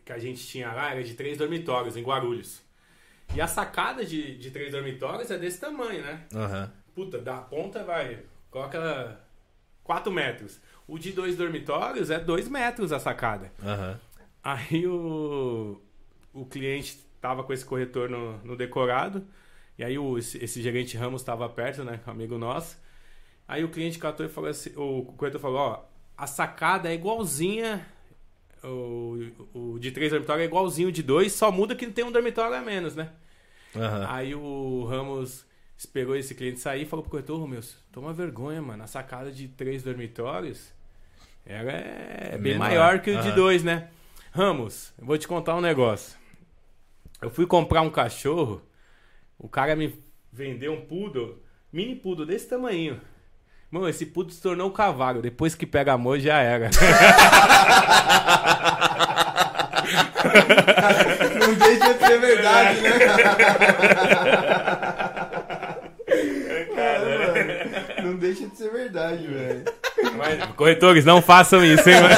que 0.07 0.13
a 0.13 0.19
gente 0.19 0.47
tinha 0.47 0.73
lá 0.73 0.93
era 0.93 1.05
de 1.05 1.13
três 1.13 1.37
dormitórios 1.37 1.95
em 1.99 2.03
Guarulhos. 2.03 2.63
E 3.35 3.41
a 3.41 3.47
sacada 3.47 4.05
de, 4.05 4.37
de 4.37 4.51
três 4.51 4.73
dormitórios 4.73 5.31
é 5.31 5.39
desse 5.39 5.61
tamanho, 5.61 6.03
né? 6.03 6.27
Aham. 6.35 6.73
Puta, 6.95 7.19
da 7.19 7.37
ponta 7.37 7.85
vai. 7.85 8.25
Coloca 8.51 9.21
4 9.85 10.11
metros. 10.11 10.61
O 10.87 10.99
de 10.99 11.13
dois 11.13 11.37
dormitórios 11.37 12.11
é 12.11 12.19
2 12.19 12.49
metros 12.49 12.93
a 12.93 12.99
sacada. 12.99 13.53
Aham. 13.63 14.01
Aí 14.43 14.87
o, 14.87 15.81
o 16.33 16.45
cliente 16.45 16.99
tava 17.21 17.45
com 17.45 17.53
esse 17.53 17.65
corretor 17.65 18.11
no, 18.11 18.39
no 18.39 18.57
decorado. 18.57 19.25
E 19.79 19.85
aí 19.85 19.97
o, 19.97 20.19
esse, 20.19 20.43
esse 20.43 20.61
gerente 20.61 20.97
Ramos 20.97 21.23
tava 21.23 21.49
perto, 21.49 21.85
né? 21.85 22.01
Amigo 22.07 22.37
nosso. 22.37 22.77
Aí 23.47 23.63
o 23.65 23.69
cliente 23.69 23.99
catou 23.99 24.27
e 24.27 24.29
falou 24.29 24.51
assim, 24.51 24.73
o 24.77 25.05
corretor 25.17 25.41
falou, 25.41 25.59
ó, 25.59 25.85
a 26.17 26.27
sacada 26.27 26.89
é 26.89 26.95
igualzinha, 26.95 27.87
o, 28.65 29.19
o 29.55 29.79
de 29.79 29.91
três 29.91 30.11
dormitórios 30.11 30.45
é 30.45 30.47
igualzinho 30.47 30.89
o 30.89 30.93
de 30.93 31.03
dois, 31.03 31.33
só 31.33 31.51
muda 31.51 31.75
que 31.75 31.87
tem 31.87 32.05
um 32.05 32.13
dormitório 32.13 32.57
a 32.57 32.61
menos, 32.61 32.95
né? 32.95 33.11
Aham. 33.75 34.07
Aí 34.09 34.35
o 34.35 34.85
Ramos 34.85 35.45
esperou 35.77 36.17
esse 36.17 36.35
cliente 36.35 36.61
sair 36.61 36.83
e 36.83 36.87
falou 36.87 37.03
pro 37.03 37.11
corretor, 37.11 37.47
meu, 37.49 37.61
toma 37.93 38.13
vergonha, 38.13 38.61
mano, 38.61 38.83
a 38.83 38.87
sacada 38.87 39.31
de 39.31 39.49
três 39.49 39.83
dormitórios 39.83 40.73
ela 41.45 41.73
é 41.73 42.39
bem 42.39 42.53
Menor. 42.53 42.59
maior 42.59 43.01
que 43.01 43.11
o 43.11 43.21
de 43.21 43.29
Aham. 43.29 43.35
dois, 43.35 43.65
né? 43.65 43.89
Ramos, 44.31 44.93
eu 44.99 45.07
vou 45.07 45.19
te 45.19 45.27
contar 45.27 45.57
um 45.57 45.61
negócio. 45.61 46.19
Eu 47.21 47.31
fui 47.31 47.47
comprar 47.47 47.83
um 47.83 47.91
cachorro, 47.91 48.63
o 49.39 49.49
cara 49.49 49.75
me 49.75 49.95
vendeu 50.33 50.73
um 50.73 50.85
poodle, 50.87 51.43
mini 51.73 51.97
poodle 51.97 52.25
desse 52.27 52.49
tamanho. 52.49 53.01
Mano, 53.71 53.89
esse 53.89 54.05
poodle 54.05 54.33
se 54.35 54.43
tornou 54.43 54.69
um 54.69 54.73
cavalo. 54.73 55.23
Depois 55.23 55.55
que 55.55 55.65
pega 55.65 55.93
amor, 55.93 56.19
já 56.19 56.39
era. 56.39 56.71
Não 61.41 61.55
deixa 61.55 61.95
de 61.95 62.07
ser 62.07 62.21
verdade, 62.21 62.81
né? 62.81 62.91
Mano, 66.77 68.11
Não 68.11 68.17
deixa 68.17 68.47
de 68.47 68.57
ser 68.57 68.71
verdade, 68.71 69.27
velho. 69.27 69.65
Mas, 70.17 70.45
corretores, 70.57 71.05
não 71.05 71.23
façam 71.23 71.65
isso, 71.65 71.89
hein? 71.89 71.97
mano? 72.01 72.15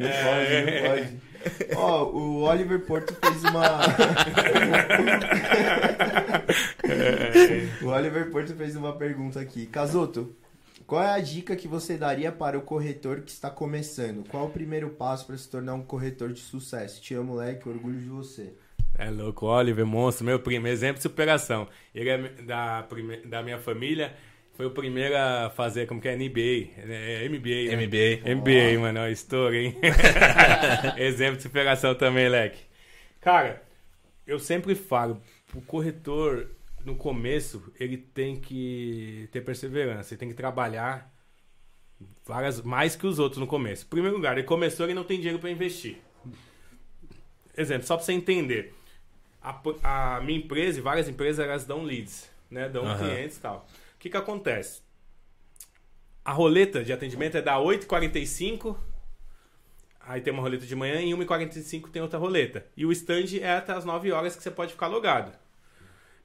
Não 0.00 0.08
pode, 0.10 0.62
não 0.62 0.88
pode. 0.88 1.01
Ó, 1.82 2.04
o 2.04 2.42
Oliver 2.42 2.78
Porto 2.86 3.12
fez 3.12 3.42
uma. 3.42 3.62
o 7.82 7.88
Oliver 7.88 8.30
Porto 8.30 8.54
fez 8.54 8.76
uma 8.76 8.92
pergunta 8.92 9.40
aqui. 9.40 9.66
Casoto, 9.66 10.32
qual 10.86 11.02
é 11.02 11.12
a 11.12 11.18
dica 11.18 11.56
que 11.56 11.66
você 11.66 11.98
daria 11.98 12.30
para 12.30 12.56
o 12.56 12.62
corretor 12.62 13.22
que 13.22 13.32
está 13.32 13.50
começando? 13.50 14.22
Qual 14.28 14.46
o 14.46 14.50
primeiro 14.50 14.90
passo 14.90 15.26
para 15.26 15.36
se 15.36 15.50
tornar 15.50 15.74
um 15.74 15.82
corretor 15.82 16.32
de 16.32 16.38
sucesso? 16.38 17.02
Te 17.02 17.14
amo, 17.14 17.32
moleque, 17.32 17.68
orgulho 17.68 17.98
de 17.98 18.08
você. 18.08 18.54
É 18.96 19.10
louco, 19.10 19.46
Oliver, 19.46 19.84
monstro, 19.84 20.24
meu 20.24 20.38
primo, 20.38 20.68
exemplo 20.68 20.98
de 20.98 21.02
superação. 21.02 21.66
Ele 21.92 22.10
é 22.10 22.18
da, 22.42 22.86
da 23.26 23.42
minha 23.42 23.58
família, 23.58 24.14
foi 24.54 24.66
o 24.66 24.70
primeiro 24.70 25.16
a 25.16 25.50
fazer, 25.50 25.86
como 25.86 26.00
que 26.00 26.08
é, 26.08 26.16
NBA, 26.16 26.70
é 26.76 27.28
MBA, 27.28 27.76
né? 27.76 27.86
MBA. 27.86 28.34
MBA, 28.34 28.80
mano, 28.80 29.00
ó, 29.00 29.06
estouro, 29.08 29.54
hein? 29.54 29.76
exemplo 30.98 31.36
de 31.36 31.42
superação 31.42 31.94
também, 31.94 32.28
leque. 32.28 32.60
Cara, 33.20 33.62
eu 34.26 34.38
sempre 34.38 34.74
falo, 34.74 35.20
o 35.54 35.62
corretor, 35.62 36.50
no 36.84 36.96
começo, 36.96 37.72
ele 37.78 37.96
tem 37.96 38.36
que 38.36 39.28
ter 39.32 39.40
perseverança, 39.40 40.12
ele 40.12 40.18
tem 40.18 40.28
que 40.28 40.34
trabalhar 40.34 41.10
várias, 42.26 42.60
mais 42.60 42.94
que 42.94 43.06
os 43.06 43.18
outros 43.18 43.38
no 43.40 43.46
começo. 43.46 43.84
Em 43.86 43.88
primeiro 43.88 44.16
lugar, 44.16 44.36
ele 44.36 44.46
começou, 44.46 44.86
ele 44.86 44.94
não 44.94 45.04
tem 45.04 45.18
dinheiro 45.18 45.38
para 45.38 45.50
investir. 45.50 45.96
Exemplo, 47.56 47.86
só 47.86 47.96
para 47.96 48.04
você 48.04 48.12
entender. 48.12 48.74
A, 49.42 49.60
a 49.82 50.20
minha 50.20 50.38
empresa 50.38 50.78
e 50.78 50.82
várias 50.82 51.08
empresas, 51.08 51.44
elas 51.44 51.64
dão 51.64 51.82
leads, 51.82 52.30
né? 52.50 52.68
Dão 52.68 52.84
Aham. 52.84 52.98
clientes 52.98 53.38
e 53.38 53.40
tal. 53.40 53.66
O 54.02 54.08
que 54.10 54.10
que 54.10 54.16
acontece? 54.16 54.80
A 56.24 56.32
roleta 56.32 56.82
de 56.82 56.92
atendimento 56.92 57.36
é 57.36 57.40
da 57.40 57.58
8h45, 57.58 58.76
aí 60.00 60.20
tem 60.20 60.32
uma 60.32 60.42
roleta 60.42 60.66
de 60.66 60.74
manhã, 60.74 61.00
e 61.00 61.12
1h45 61.12 61.88
tem 61.88 62.02
outra 62.02 62.18
roleta. 62.18 62.66
E 62.76 62.84
o 62.84 62.90
stand 62.90 63.38
é 63.40 63.52
até 63.52 63.72
as 63.72 63.84
9 63.84 64.10
horas 64.10 64.34
que 64.34 64.42
você 64.42 64.50
pode 64.50 64.72
ficar 64.72 64.88
logado. 64.88 65.38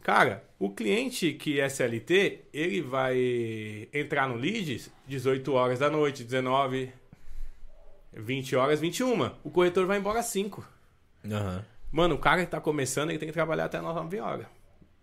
Cara, 0.02 0.44
o 0.58 0.72
cliente 0.72 1.34
que 1.34 1.60
é 1.60 1.70
CLT, 1.70 2.46
ele 2.52 2.82
vai 2.82 3.88
entrar 3.94 4.28
no 4.28 4.38
leads 4.38 4.90
18 5.06 5.54
horas 5.54 5.78
da 5.78 5.88
noite, 5.88 6.24
19, 6.24 6.92
20 8.12 8.56
horas, 8.56 8.80
21. 8.80 9.36
O 9.44 9.52
corretor 9.52 9.86
vai 9.86 10.00
embora 10.00 10.22
às 10.22 10.26
5. 10.26 10.68
Aham. 11.32 11.64
Mano, 11.92 12.16
o 12.16 12.20
cara 12.20 12.44
que 12.44 12.50
tá 12.50 12.60
começando, 12.60 13.12
ele 13.12 13.20
tem 13.20 13.28
que 13.28 13.34
trabalhar 13.34 13.66
até 13.66 13.80
9 13.80 14.20
horas. 14.20 14.57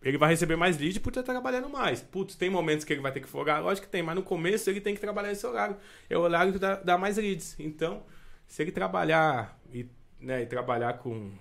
Ele 0.04 0.18
vai 0.18 0.28
receber 0.28 0.54
mais 0.54 0.76
lead 0.78 1.00
por 1.00 1.08
estar 1.08 1.22
trabalhando 1.22 1.68
mais. 1.70 2.02
Putz, 2.02 2.34
tem 2.34 2.50
momentos 2.50 2.84
que 2.84 2.92
ele 2.92 3.00
vai 3.00 3.10
ter 3.10 3.20
que 3.20 3.28
folgar? 3.28 3.62
Lógico 3.62 3.86
que 3.86 3.90
tem, 3.90 4.02
mas 4.02 4.14
no 4.14 4.22
começo 4.22 4.68
ele 4.68 4.80
tem 4.80 4.94
que 4.94 5.00
trabalhar 5.00 5.32
esse 5.32 5.46
horário. 5.46 5.76
É 6.10 6.16
o 6.16 6.20
horário 6.20 6.52
que 6.52 6.58
dá, 6.58 6.76
dá 6.76 6.98
mais 6.98 7.16
leads. 7.16 7.58
Então, 7.58 8.02
se 8.46 8.62
ele 8.62 8.70
trabalhar 8.70 9.58
e, 9.72 9.86
né, 10.20 10.42
e 10.42 10.46
trabalhar 10.46 10.98
com 10.98 11.32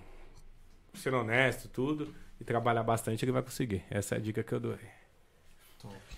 sendo 0.94 1.18
honesto, 1.18 1.68
tudo, 1.68 2.14
e 2.40 2.44
trabalhar 2.44 2.82
bastante, 2.82 3.22
ele 3.22 3.32
vai 3.32 3.42
conseguir. 3.42 3.84
Essa 3.90 4.14
é 4.14 4.18
a 4.18 4.20
dica 4.20 4.42
que 4.42 4.52
eu 4.52 4.60
dou. 4.60 4.78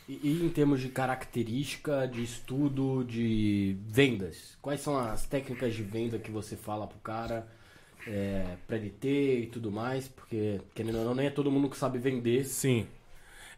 E, 0.08 0.20
e 0.22 0.44
em 0.44 0.48
termos 0.48 0.80
de 0.80 0.88
característica, 0.88 2.06
de 2.06 2.22
estudo, 2.22 3.04
de 3.04 3.76
vendas, 3.88 4.56
quais 4.62 4.80
são 4.80 4.96
as 4.96 5.26
técnicas 5.26 5.74
de 5.74 5.82
venda 5.82 6.16
que 6.16 6.30
você 6.30 6.56
fala 6.56 6.86
pro 6.86 6.98
cara 7.00 7.48
é, 8.06 8.56
pra 8.66 8.78
ter 8.78 9.40
e 9.40 9.46
tudo 9.46 9.70
mais? 9.70 10.08
Porque, 10.08 10.60
querendo 10.74 10.98
ou 10.98 11.04
não, 11.04 11.14
nem 11.14 11.26
é 11.26 11.30
todo 11.30 11.50
mundo 11.50 11.68
que 11.68 11.76
sabe 11.76 11.98
vender. 11.98 12.44
Sim. 12.44 12.86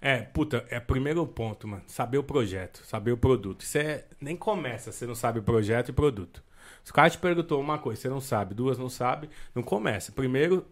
É, 0.01 0.23
puta, 0.23 0.65
é 0.71 0.79
primeiro 0.79 1.27
ponto, 1.27 1.67
mano. 1.67 1.83
Saber 1.87 2.19
o 2.19 2.23
projeto, 2.23 2.85
saber 2.85 3.13
o 3.13 3.17
produto. 3.17 3.63
Isso 3.63 3.79
é. 3.79 4.05
Nem 4.21 4.37
começa, 4.37 4.93
você 4.93 5.07
não 5.07 5.15
sabe 5.15 5.41
o 5.41 5.43
projeto 5.43 5.91
e 5.91 5.93
produto. 5.93 6.43
Se 6.85 6.91
o 6.91 6.95
cara 6.95 7.11
te 7.11 7.19
perguntou 7.19 7.61
uma 7.61 7.79
coisa, 7.79 8.01
você 8.01 8.09
não 8.09 8.21
sabe, 8.21 8.55
duas 8.55 8.79
não 8.79 8.89
sabe, 8.89 9.29
não 9.55 9.63
começa. 9.63 10.13
Primeiro, 10.13 10.65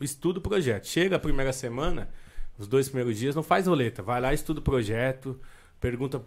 estuda 0.00 0.38
o 0.38 0.42
projeto. 0.42 0.86
Chega 0.86 1.16
a 1.16 1.18
primeira 1.18 1.52
semana, 1.52 2.10
os 2.58 2.66
dois 2.66 2.88
primeiros 2.88 3.18
dias, 3.18 3.34
não 3.34 3.42
faz 3.42 3.66
roleta. 3.66 4.02
Vai 4.02 4.20
lá, 4.20 4.34
estuda 4.34 4.60
o 4.60 4.62
projeto, 4.62 5.40
pergunta 5.80 6.22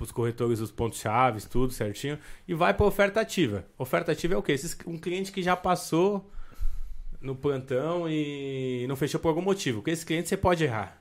pros 0.00 0.10
corretores 0.10 0.60
os 0.60 0.70
pontos-chave, 0.70 1.42
tudo 1.46 1.74
certinho, 1.74 2.18
e 2.48 2.54
vai 2.54 2.72
pra 2.72 2.86
oferta 2.86 3.20
ativa. 3.20 3.66
Oferta 3.76 4.12
ativa 4.12 4.32
é 4.32 4.36
o 4.38 4.42
quê? 4.42 4.52
Esses- 4.52 4.74
Um 4.86 4.96
cliente 4.96 5.30
que 5.30 5.42
já 5.42 5.54
passou 5.54 6.30
no 7.20 7.36
plantão 7.36 8.08
e 8.08 8.86
não 8.88 8.96
fechou 8.96 9.20
por 9.20 9.28
algum 9.28 9.42
motivo. 9.42 9.80
Porque 9.80 9.90
esse 9.90 10.06
cliente 10.06 10.26
você 10.30 10.38
pode 10.38 10.64
errar. 10.64 10.98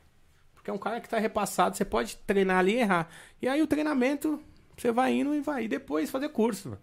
Porque 0.54 0.70
é 0.70 0.74
um 0.74 0.78
cara 0.78 1.00
que 1.00 1.08
tá 1.08 1.18
repassado, 1.18 1.78
você 1.78 1.86
pode 1.86 2.18
treinar 2.28 2.58
ali 2.60 2.74
e 2.74 2.80
errar. 2.80 3.08
E 3.42 3.48
aí 3.48 3.62
o 3.62 3.68
treinamento, 3.68 4.38
você 4.76 4.92
vai 4.92 5.14
indo 5.14 5.34
e 5.34 5.40
vai. 5.40 5.64
E 5.64 5.68
depois 5.70 6.10
fazer 6.12 6.28
curso. 6.28 6.78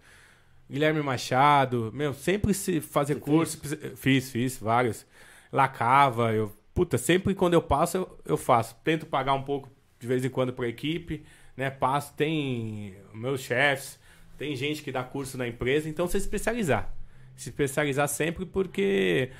Guilherme 0.71 1.03
Machado, 1.03 1.91
meu, 1.93 2.15
sempre 2.15 2.55
se 2.55 2.81
fazer 2.81 3.17
curso. 3.21 3.61
Fiz, 3.95 4.31
fiz, 4.31 4.57
vários. 4.57 5.05
Lacava, 5.53 6.33
eu. 6.33 6.51
Puta, 6.75 6.97
sempre 6.97 7.35
quando 7.35 7.53
eu 7.53 7.61
passo, 7.63 7.99
eu, 7.99 8.19
eu 8.25 8.37
faço. 8.39 8.75
Tento 8.83 9.05
pagar 9.05 9.35
um 9.35 9.43
pouco 9.43 9.69
de 10.01 10.07
vez 10.07 10.25
em 10.25 10.31
quando 10.31 10.53
pra 10.55 10.67
equipe, 10.67 11.25
né? 11.57 11.71
Passo, 11.71 12.13
tem 12.15 12.97
meus 13.15 13.41
chefes, 13.41 13.99
tem 14.37 14.55
gente 14.55 14.83
que 14.83 14.93
dá 14.93 15.03
curso 15.03 15.39
na 15.39 15.49
empresa, 15.49 15.89
então 15.89 16.07
você 16.07 16.19
se 16.19 16.27
especializar. 16.27 16.93
Se 17.35 17.49
especializar 17.49 18.09
sempre 18.09 18.47
porque 18.47 19.31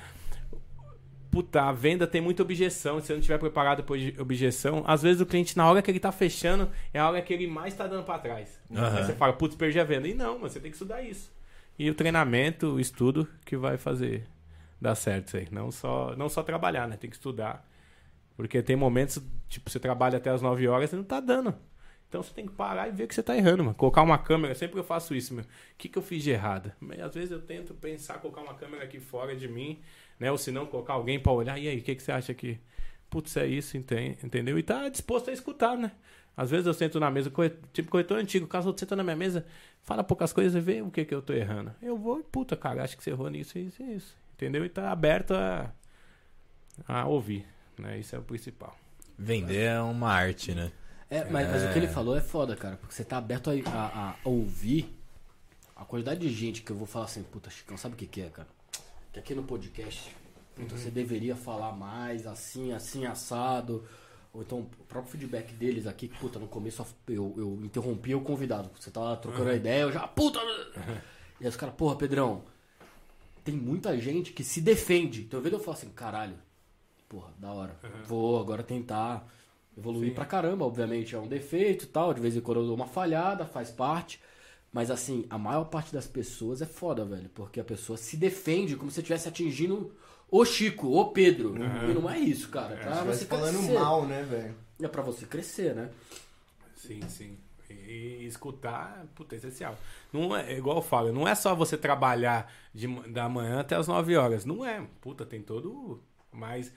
puta, 1.37 1.63
a 1.63 1.71
venda 1.71 2.07
tem 2.07 2.19
muita 2.19 2.41
objeção. 2.41 2.99
Se 2.99 3.07
você 3.07 3.13
não 3.13 3.21
tiver 3.21 3.37
preparado 3.37 3.83
por 3.83 3.97
objeção, 4.19 4.83
às 4.87 5.03
vezes 5.03 5.21
o 5.21 5.25
cliente, 5.25 5.55
na 5.55 5.69
hora 5.69 5.81
que 5.81 5.91
ele 5.91 5.99
tá 5.99 6.11
fechando, 6.11 6.69
é 6.93 6.99
a 6.99 7.07
hora 7.07 7.21
que 7.21 7.31
ele 7.31 7.45
mais 7.45 7.75
tá 7.75 7.85
dando 7.85 8.03
pra 8.03 8.17
trás. 8.17 8.59
Aham. 8.71 8.97
Aí 8.97 9.05
você 9.05 9.13
fala, 9.13 9.33
putz, 9.33 9.55
perdi 9.55 9.79
a 9.79 9.83
venda. 9.83 10.07
E 10.07 10.13
não, 10.15 10.39
mas 10.39 10.53
você 10.53 10.59
tem 10.59 10.71
que 10.71 10.75
estudar 10.75 11.01
isso. 11.01 11.31
E 11.77 11.89
o 11.89 11.93
treinamento, 11.93 12.73
o 12.73 12.79
estudo 12.79 13.27
que 13.45 13.55
vai 13.55 13.77
fazer 13.77 14.25
dar 14.81 14.95
certo 14.95 15.27
isso 15.27 15.37
aí. 15.37 15.47
Não 15.51 15.71
só, 15.71 16.15
não 16.15 16.27
só 16.27 16.41
trabalhar, 16.41 16.87
né? 16.87 16.97
Tem 16.97 17.09
que 17.09 17.15
estudar. 17.15 17.67
Porque 18.35 18.61
tem 18.63 18.75
momentos, 18.75 19.21
tipo, 19.47 19.69
você 19.69 19.79
trabalha 19.79 20.17
até 20.17 20.31
as 20.31 20.41
9 20.41 20.67
horas 20.67 20.91
e 20.91 20.95
não 20.95 21.03
tá 21.03 21.19
dando. 21.19 21.53
Então 22.09 22.23
você 22.23 22.33
tem 22.33 22.45
que 22.45 22.53
parar 22.53 22.87
e 22.87 22.91
ver 22.91 23.07
que 23.07 23.13
você 23.13 23.21
tá 23.21 23.35
errando, 23.35 23.63
mano. 23.63 23.75
Colocar 23.75 24.01
uma 24.01 24.17
câmera, 24.17 24.55
sempre 24.55 24.79
eu 24.79 24.83
faço 24.83 25.13
isso, 25.13 25.33
meu. 25.33 25.43
O 25.43 25.47
que, 25.77 25.89
que 25.89 25.97
eu 25.97 26.01
fiz 26.01 26.23
de 26.23 26.31
errado? 26.31 26.71
Mas, 26.79 26.99
às 27.01 27.13
vezes 27.13 27.31
eu 27.31 27.41
tento 27.41 27.73
pensar, 27.73 28.19
colocar 28.19 28.41
uma 28.41 28.53
câmera 28.53 28.83
aqui 28.85 28.99
fora 28.99 29.35
de 29.35 29.47
mim, 29.47 29.81
né? 30.19 30.31
Ou 30.31 30.37
se 30.37 30.51
não, 30.51 30.65
colocar 30.65 30.93
alguém 30.93 31.19
pra 31.19 31.31
olhar. 31.33 31.57
E 31.59 31.67
aí, 31.67 31.79
o 31.79 31.81
que, 31.81 31.95
que 31.95 32.01
você 32.01 32.11
acha 32.11 32.33
que. 32.33 32.57
Putz, 33.09 33.35
é 33.37 33.45
isso, 33.45 33.77
enten- 33.77 34.17
entendeu? 34.23 34.57
E 34.57 34.63
tá 34.63 34.87
disposto 34.89 35.29
a 35.29 35.33
escutar, 35.33 35.77
né? 35.77 35.91
Às 36.35 36.51
vezes 36.51 36.67
eu 36.67 36.73
sento 36.73 36.99
na 36.99 37.09
mesa, 37.09 37.31
tipo 37.73 37.89
corretor 37.89 38.19
antigo, 38.19 38.45
caso 38.45 38.69
eu 38.69 38.77
sento 38.77 38.95
na 38.95 39.03
minha 39.03 39.15
mesa, 39.15 39.45
fala 39.81 40.03
poucas 40.03 40.31
coisas 40.31 40.53
e 40.55 40.59
vê 40.63 40.81
o 40.83 40.91
que, 40.91 41.03
que 41.03 41.15
eu 41.15 41.21
tô 41.21 41.33
errando. 41.33 41.73
Eu 41.81 41.97
vou, 41.97 42.23
puta, 42.23 42.55
cara, 42.55 42.83
acho 42.83 42.95
que 42.95 43.03
você 43.03 43.09
errou 43.09 43.29
nisso, 43.29 43.57
isso 43.57 43.81
isso. 43.81 44.15
Entendeu? 44.35 44.63
E 44.63 44.69
tá 44.69 44.91
aberto 44.91 45.33
a, 45.33 45.71
a 46.87 47.07
ouvir, 47.07 47.45
né? 47.77 47.97
Isso 47.97 48.15
é 48.15 48.19
o 48.19 48.21
principal. 48.21 48.77
Vender 49.17 49.63
é 49.63 49.81
uma 49.81 50.11
arte, 50.11 50.53
né? 50.53 50.71
É, 51.09 51.23
mas, 51.25 51.49
mas 51.49 51.63
o 51.63 51.71
que 51.73 51.79
ele 51.79 51.87
falou 51.87 52.17
é 52.17 52.21
foda, 52.21 52.55
cara, 52.55 52.75
porque 52.77 52.93
você 52.93 53.03
tá 53.03 53.17
aberto 53.17 53.49
a, 53.49 53.53
a- 53.53 54.15
a 54.23 54.29
ouvir 54.29 54.93
a 55.75 55.85
quantidade 55.85 56.19
de 56.19 56.33
gente 56.33 56.61
que 56.61 56.71
eu 56.71 56.75
vou 56.75 56.87
falar 56.87 57.05
assim, 57.05 57.23
puta, 57.23 57.49
Chicão, 57.49 57.77
sabe 57.77 57.95
o 57.95 57.97
que, 57.97 58.05
que 58.07 58.21
é, 58.21 58.29
cara? 58.29 58.47
Que 59.13 59.19
aqui 59.19 59.33
no 59.35 59.43
podcast 59.43 60.13
puta, 60.55 60.75
você 60.77 60.89
deveria 60.89 61.35
falar 61.35 61.71
mais, 61.71 62.25
assim, 62.27 62.73
assim, 62.73 63.05
assado. 63.05 63.85
Ou 64.33 64.41
então 64.41 64.59
o 64.59 64.83
próprio 64.87 65.11
feedback 65.11 65.53
deles 65.53 65.87
aqui, 65.87 66.07
que, 66.07 66.17
puta, 66.17 66.39
no 66.39 66.47
começo 66.47 66.85
eu, 67.07 67.33
eu 67.37 67.59
interrompi 67.63 68.13
o 68.13 68.21
convidado. 68.21 68.69
Você 68.79 68.91
tava 68.91 69.15
trocando 69.17 69.49
a 69.49 69.55
ideia, 69.55 69.83
eu 69.83 69.91
já, 69.91 70.07
puta! 70.07 70.39
E 71.39 71.43
aí 71.43 71.49
os 71.49 71.55
caras, 71.55 71.75
porra, 71.75 71.95
Pedrão, 71.95 72.43
tem 73.43 73.55
muita 73.55 73.95
gente 74.01 74.33
que 74.33 74.43
se 74.43 74.59
defende. 74.59 75.21
Então, 75.21 75.37
ao 75.37 75.41
invés 75.41 75.51
de 75.53 75.59
eu 75.61 75.63
falar 75.63 75.77
assim, 75.77 75.89
caralho, 75.89 76.33
porra, 77.07 77.29
da 77.37 77.51
hora, 77.51 77.75
vou 78.07 78.39
agora 78.41 78.63
tentar 78.63 79.23
Evoluí 79.77 80.09
Sim. 80.09 80.15
pra 80.15 80.25
caramba, 80.25 80.65
obviamente 80.65 81.13
é 81.13 81.19
um 81.19 81.27
defeito 81.27 81.85
e 81.85 81.87
tal, 81.87 82.13
de 82.13 82.19
vez 82.19 82.35
em 82.35 82.41
quando 82.41 82.61
eu 82.61 82.65
dou 82.65 82.75
uma 82.75 82.87
falhada, 82.87 83.45
faz 83.45 83.69
parte. 83.69 84.19
Mas 84.73 84.89
assim, 84.89 85.25
a 85.29 85.37
maior 85.37 85.65
parte 85.65 85.93
das 85.93 86.07
pessoas 86.07 86.61
é 86.61 86.65
foda, 86.65 87.05
velho, 87.05 87.29
porque 87.33 87.59
a 87.59 87.63
pessoa 87.63 87.97
se 87.97 88.17
defende 88.17 88.75
como 88.75 88.91
se 88.91 88.99
estivesse 88.99 89.27
atingindo 89.27 89.93
o 90.29 90.43
Chico, 90.43 90.87
o 90.87 91.05
Pedro. 91.11 91.55
E 91.55 91.93
não 91.93 92.09
é 92.09 92.19
isso, 92.19 92.49
cara. 92.49 92.73
É 92.73 92.77
pra 92.77 93.03
você 93.03 93.25
falando 93.25 93.57
crescer. 93.57 93.73
mal, 93.79 94.05
né, 94.05 94.23
velho? 94.23 94.55
É 94.81 94.87
pra 94.87 95.01
você 95.01 95.25
crescer, 95.25 95.73
né? 95.73 95.89
Sim, 96.75 97.01
sim. 97.07 97.37
E, 97.69 98.25
escutar, 98.25 99.05
puta, 99.15 99.35
é 99.35 99.37
essencial. 99.37 99.77
Não 100.11 100.35
é, 100.35 100.53
é 100.53 100.57
igual 100.57 100.77
eu 100.77 100.81
falo, 100.81 101.11
não 101.11 101.27
é 101.27 101.35
só 101.35 101.55
você 101.55 101.77
trabalhar 101.77 102.51
de, 102.73 102.87
da 103.09 103.29
manhã 103.29 103.59
até 103.59 103.75
as 103.75 103.87
9 103.87 104.15
horas. 104.15 104.45
Não 104.45 104.65
é. 104.65 104.85
Puta, 105.01 105.25
tem 105.25 105.41
todo. 105.41 106.01
Mas, 106.31 106.71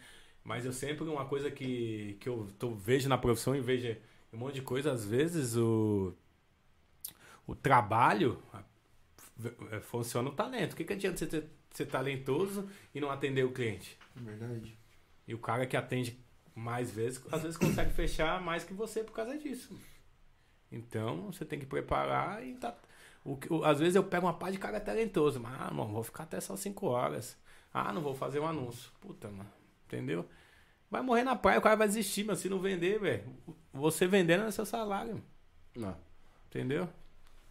mas 0.44 0.64
eu 0.64 0.72
sempre, 0.72 1.04
uma 1.04 1.26
coisa 1.26 1.50
que, 1.50 2.16
que 2.20 2.28
eu 2.28 2.48
tô- 2.58 2.74
vejo 2.74 3.08
na 3.08 3.18
profissão 3.18 3.54
e 3.56 3.60
vejo 3.60 3.96
um 4.32 4.38
monte 4.38 4.54
de 4.56 4.62
coisa, 4.62 4.92
às 4.92 5.04
vezes 5.04 5.56
o, 5.56 6.14
o 7.46 7.54
trabalho 7.54 8.40
eh, 9.72 9.80
funciona 9.80 10.28
o 10.28 10.32
talento. 10.32 10.72
O 10.72 10.76
que, 10.76 10.84
que 10.84 10.92
adianta 10.92 11.16
você 11.18 11.26
ter, 11.26 11.48
ser 11.70 11.86
talentoso 11.86 12.68
e 12.94 13.00
não 13.00 13.10
atender 13.10 13.44
o 13.44 13.52
cliente? 13.52 13.98
Verdade. 14.14 14.76
E 15.26 15.34
o 15.34 15.38
cara 15.38 15.66
que 15.66 15.76
atende 15.76 16.18
mais 16.54 16.90
vezes, 16.90 17.22
às 17.32 17.42
vezes 17.42 17.56
consegue 17.56 17.92
fechar 17.92 18.40
mais 18.40 18.64
que 18.64 18.74
você 18.74 19.02
por 19.04 19.12
causa 19.12 19.36
disso. 19.38 19.78
Então, 20.70 21.32
você 21.32 21.44
tem 21.44 21.58
que 21.58 21.66
preparar 21.66 22.44
e 22.46 22.54
tá. 22.54 22.76
O, 23.24 23.36
que- 23.36 23.52
o- 23.52 23.64
às 23.64 23.78
vezes 23.78 23.96
eu 23.96 24.04
pego 24.04 24.26
uma 24.26 24.34
pá 24.34 24.50
de 24.50 24.58
cara 24.58 24.80
talentoso, 24.80 25.40
mas, 25.40 25.54
ah, 25.60 25.70
mano, 25.72 25.92
vou 25.92 26.02
ficar 26.02 26.24
até 26.24 26.40
só 26.40 26.56
5 26.56 26.86
horas. 26.86 27.36
Ah, 27.72 27.92
não 27.92 28.00
vou 28.02 28.14
fazer 28.14 28.40
um 28.40 28.46
anúncio. 28.46 28.90
Puta, 29.00 29.28
mano. 29.28 29.50
Entendeu? 29.90 30.24
Vai 30.88 31.02
morrer 31.02 31.24
na 31.24 31.34
praia, 31.34 31.58
o 31.58 31.62
cara 31.62 31.74
vai 31.76 31.88
desistir, 31.88 32.24
mas 32.24 32.38
se 32.38 32.48
não 32.48 32.60
vender, 32.60 33.00
velho, 33.00 33.24
você 33.72 34.06
vendendo 34.06 34.44
é 34.44 34.50
seu 34.50 34.64
salário. 34.64 35.20
Não. 35.76 35.96
Entendeu? 36.48 36.88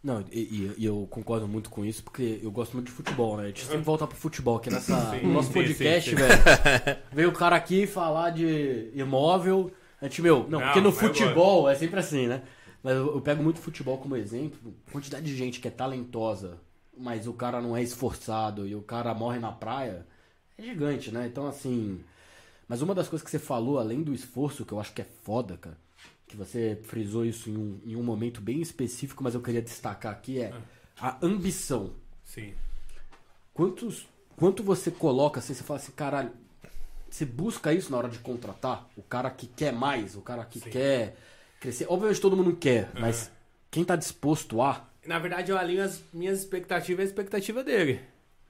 Não, 0.02 0.24
e, 0.32 0.74
e- 0.78 0.84
eu 0.84 1.06
concordo 1.10 1.46
muito 1.46 1.68
com 1.68 1.84
isso, 1.84 2.02
porque 2.02 2.40
eu 2.42 2.50
gosto 2.50 2.72
muito 2.72 2.86
de 2.86 2.92
futebol, 2.92 3.36
né? 3.36 3.44
A 3.44 3.46
gente 3.48 3.64
sempre 3.66 3.82
volta 3.82 4.06
pro 4.06 4.16
futebol, 4.16 4.56
aqui 4.56 4.70
nessa, 4.70 5.10
Sim, 5.10 5.26
no 5.26 5.34
nosso 5.34 5.48
sim, 5.48 5.54
podcast, 5.54 6.14
velho. 6.14 6.32
Veio 7.12 7.28
o 7.28 7.32
cara 7.32 7.56
aqui 7.56 7.86
falar 7.86 8.30
de 8.30 8.90
imóvel. 8.94 9.70
A 10.00 10.04
gente, 10.06 10.22
meu, 10.22 10.44
não, 10.48 10.58
Não, 10.58 10.66
porque 10.66 10.80
no 10.80 10.92
futebol 10.92 11.68
é 11.68 11.74
sempre 11.74 12.00
assim, 12.00 12.26
né? 12.26 12.42
Mas 12.82 12.94
eu, 12.96 13.14
eu 13.14 13.20
pego 13.20 13.42
muito 13.42 13.60
futebol 13.60 13.98
como 13.98 14.16
exemplo. 14.16 14.74
Quantidade 14.90 15.26
de 15.26 15.36
gente 15.36 15.60
que 15.60 15.68
é 15.68 15.70
talentosa, 15.70 16.58
mas 16.96 17.26
o 17.26 17.34
cara 17.34 17.60
não 17.60 17.76
é 17.76 17.82
esforçado 17.82 18.66
e 18.66 18.74
o 18.74 18.80
cara 18.80 19.12
morre 19.12 19.38
na 19.38 19.52
praia, 19.52 20.06
é 20.56 20.62
gigante, 20.62 21.10
né? 21.10 21.26
Então, 21.26 21.46
assim. 21.46 22.02
Mas 22.70 22.82
uma 22.82 22.94
das 22.94 23.08
coisas 23.08 23.24
que 23.24 23.30
você 23.32 23.38
falou, 23.40 23.80
além 23.80 24.00
do 24.00 24.14
esforço, 24.14 24.64
que 24.64 24.72
eu 24.72 24.78
acho 24.78 24.92
que 24.92 25.02
é 25.02 25.06
foda, 25.24 25.56
cara, 25.56 25.76
que 26.28 26.36
você 26.36 26.78
frisou 26.84 27.26
isso 27.26 27.50
em 27.50 27.56
um, 27.56 27.80
em 27.84 27.96
um 27.96 28.02
momento 28.04 28.40
bem 28.40 28.62
específico, 28.62 29.24
mas 29.24 29.34
eu 29.34 29.42
queria 29.42 29.60
destacar 29.60 30.12
aqui, 30.12 30.38
é 30.38 30.54
a 31.00 31.18
ambição. 31.20 31.90
Sim. 32.24 32.54
Quantos, 33.52 34.06
quanto 34.36 34.62
você 34.62 34.88
coloca 34.88 35.40
assim, 35.40 35.52
você 35.52 35.64
fala 35.64 35.80
assim, 35.80 35.90
caralho, 35.90 36.30
você 37.10 37.24
busca 37.24 37.74
isso 37.74 37.90
na 37.90 37.98
hora 37.98 38.08
de 38.08 38.20
contratar? 38.20 38.88
O 38.96 39.02
cara 39.02 39.28
que 39.30 39.48
quer 39.48 39.72
mais, 39.72 40.14
o 40.14 40.20
cara 40.20 40.44
que 40.44 40.60
Sim. 40.60 40.70
quer 40.70 41.16
crescer. 41.58 41.86
Obviamente 41.88 42.20
todo 42.20 42.36
mundo 42.36 42.54
quer, 42.54 42.88
mas 42.94 43.32
quem 43.68 43.84
tá 43.84 43.96
disposto 43.96 44.62
a. 44.62 44.88
Na 45.04 45.18
verdade, 45.18 45.50
eu 45.50 45.58
alinho 45.58 45.82
as 45.82 46.04
minhas 46.12 46.38
expectativas 46.38 47.00
e 47.00 47.02
a 47.02 47.10
expectativa 47.10 47.64
dele. 47.64 48.00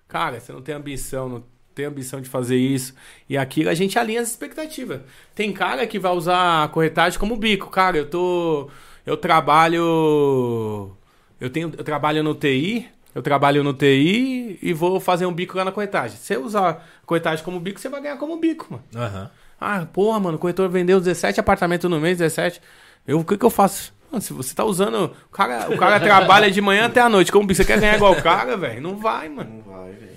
Cara, 0.07 0.39
você 0.39 0.53
não 0.53 0.61
tem 0.61 0.75
ambição, 0.75 1.27
não 1.27 1.60
tem 1.81 1.87
ambição 1.87 2.21
de 2.21 2.29
fazer 2.29 2.57
isso 2.57 2.95
e 3.29 3.37
aquilo, 3.39 3.71
a 3.71 3.75
gente 3.75 3.99
alinha 3.99 4.21
as 4.21 4.29
expectativas. 4.31 5.01
Tem 5.35 5.53
cara 5.53 5.87
que 5.87 5.99
vai 5.99 6.13
usar 6.13 6.65
a 6.65 6.69
corretagem 6.69 7.19
como 7.19 7.37
bico. 7.37 7.71
Cara, 7.71 7.97
eu 7.97 8.07
tô. 8.07 8.69
Eu 9.07 9.17
trabalho. 9.17 10.93
Eu 11.41 11.49
tenho. 11.49 11.73
Eu 11.77 11.85
trabalho 11.85 12.23
no 12.23 12.35
TI. 12.35 12.87
Eu 13.15 13.23
trabalho 13.23 13.65
no 13.65 13.73
TI 13.73 14.59
e 14.63 14.73
vou 14.73 15.01
fazer 15.01 15.27
um 15.27 15.33
bico 15.33 15.57
lá 15.57 15.65
na 15.65 15.73
corretagem. 15.73 16.17
Se 16.17 16.27
você 16.27 16.37
usar 16.37 16.71
a 16.71 17.07
corretagem 17.07 17.45
como 17.45 17.59
bico, 17.59 17.81
você 17.81 17.89
vai 17.89 18.01
ganhar 18.01 18.17
como 18.17 18.37
bico, 18.37 18.69
mano. 18.71 18.85
Aham. 18.95 19.31
Ah, 19.61 19.87
porra, 19.93 20.21
mano, 20.21 20.37
o 20.37 20.41
corretor 20.41 20.69
vendeu 20.69 21.01
17 21.01 21.41
apartamentos 21.41 21.91
no 21.91 21.99
mês, 21.99 22.19
17. 22.19 22.61
Eu, 23.07 23.19
o 23.19 23.25
que 23.25 23.37
que 23.37 23.45
eu 23.45 23.51
faço? 23.51 23.93
Mano, 24.11 24.23
se 24.23 24.33
você 24.33 24.55
tá 24.55 24.65
usando. 24.65 25.13
O 25.27 25.33
cara, 25.33 25.75
o 25.75 25.77
cara 25.77 25.99
trabalha 26.01 26.51
de 26.51 26.61
manhã 26.61 26.87
até 26.87 27.01
a 27.01 27.09
noite. 27.09 27.33
Como 27.33 27.53
você 27.53 27.65
quer 27.65 27.81
ganhar 27.81 27.97
igual 27.97 28.13
o 28.13 28.23
cara, 28.23 28.57
velho? 28.57 28.81
Não 28.81 28.97
vai, 28.97 29.29
mano. 29.29 29.63
Não 29.67 29.73
vai, 29.73 29.93
velho. 29.93 30.10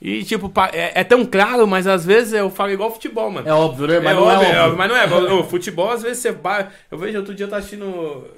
E, 0.00 0.22
tipo, 0.22 0.52
é, 0.72 1.00
é 1.00 1.04
tão 1.04 1.24
claro, 1.24 1.66
mas 1.66 1.86
às 1.86 2.04
vezes 2.06 2.32
eu 2.32 2.48
falo 2.50 2.70
igual 2.70 2.92
futebol, 2.92 3.30
mano. 3.30 3.48
É 3.48 3.52
óbvio, 3.52 3.88
né? 3.88 3.98
Mas 3.98 4.12
É 4.12 4.14
não 4.14 4.22
óbvio, 4.22 4.30
é 4.30 4.44
é 4.44 4.48
óbvio. 4.48 4.62
óbvio, 4.62 4.78
mas 4.78 4.88
não 4.88 4.96
é. 4.96 5.32
O 5.34 5.44
futebol, 5.44 5.90
às 5.90 6.02
vezes 6.02 6.18
você 6.18 6.30
vai. 6.30 6.68
Eu 6.90 6.96
vejo 6.98 7.18
outro 7.18 7.34
dia 7.34 7.46
eu 7.46 7.50
tava 7.50 7.58
assistindo. 7.60 7.84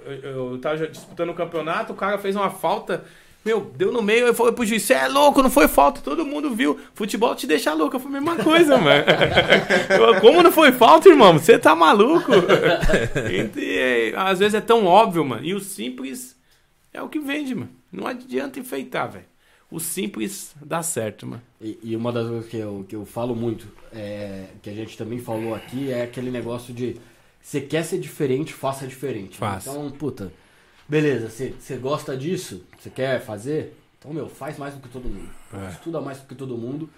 Eu, 0.07 0.53
eu 0.53 0.59
tava 0.59 0.87
disputando 0.87 1.31
o 1.31 1.35
campeonato, 1.35 1.93
o 1.93 1.97
cara 1.97 2.17
fez 2.19 2.35
uma 2.35 2.49
falta. 2.51 3.05
Meu, 3.45 3.71
deu 3.75 3.91
no 3.91 4.03
meio, 4.03 4.27
eu 4.27 4.35
falei 4.35 4.53
pro 4.53 4.67
juiz, 4.67 4.83
você 4.83 4.93
é 4.93 5.09
louco, 5.09 5.43
não 5.43 5.49
foi 5.49 5.67
falta, 5.67 6.03
todo 6.03 6.27
mundo 6.27 6.51
viu. 6.55 6.79
Futebol 6.93 7.35
te 7.35 7.47
deixa 7.47 7.73
louco, 7.73 7.99
foi 7.99 8.11
a 8.11 8.21
mesma 8.21 8.37
coisa, 8.37 8.77
mano. 8.77 9.03
Eu, 9.89 10.21
Como 10.21 10.43
não 10.43 10.53
foi 10.53 10.73
falta, 10.73 11.09
irmão? 11.09 11.39
Você 11.39 11.59
tá 11.59 11.75
maluco? 11.75 12.31
E, 13.57 14.13
às 14.17 14.39
vezes 14.41 14.55
é 14.55 14.61
tão 14.61 14.85
óbvio, 14.85 15.25
mano. 15.25 15.43
E 15.45 15.55
o 15.55 15.61
simples 15.61 16.37
é 16.93 17.01
o 17.03 17.09
que 17.09 17.19
vende, 17.19 17.55
mano. 17.55 17.71
Não 17.91 18.07
adianta 18.07 18.61
enfeitar, 18.61 19.11
velho. 19.11 19.25
O 19.71 19.79
simples 19.79 20.55
dá 20.61 20.83
certo, 20.83 21.27
mano. 21.27 21.43
E, 21.61 21.79
e 21.83 21.97
uma 21.97 22.11
das 22.13 22.27
coisas 22.27 22.49
que 22.51 22.57
eu, 22.57 22.85
que 22.89 22.97
eu 22.97 23.07
falo 23.07 23.37
muito, 23.37 23.69
é, 23.93 24.47
que 24.63 24.69
a 24.69 24.75
gente 24.75 24.97
também 24.99 25.19
falou 25.21 25.55
aqui, 25.55 25.91
é 25.93 26.03
aquele 26.03 26.31
negócio 26.31 26.75
de 26.75 26.97
você 27.41 27.61
quer 27.61 27.85
ser 27.85 27.99
diferente, 28.01 28.53
faça 28.53 28.87
diferente. 28.87 29.37
Faça. 29.39 29.71
Então, 29.71 29.91
puta, 29.93 30.33
beleza, 30.89 31.29
você 31.31 31.77
gosta 31.77 32.17
disso, 32.17 32.65
você 32.79 32.91
quer 32.91 33.21
fazer? 33.21 33.77
Então, 33.99 34.13
meu, 34.13 34.29
faz 34.29 34.59
mais 34.59 34.75
do 34.75 34.81
que 34.81 34.89
todo 34.89 35.05
mundo. 35.09 35.31
É. 35.55 35.71
Estuda 35.71 36.01
mais 36.01 36.19
do 36.19 36.27
que 36.27 36.35
todo 36.35 36.57
mundo. 36.59 36.91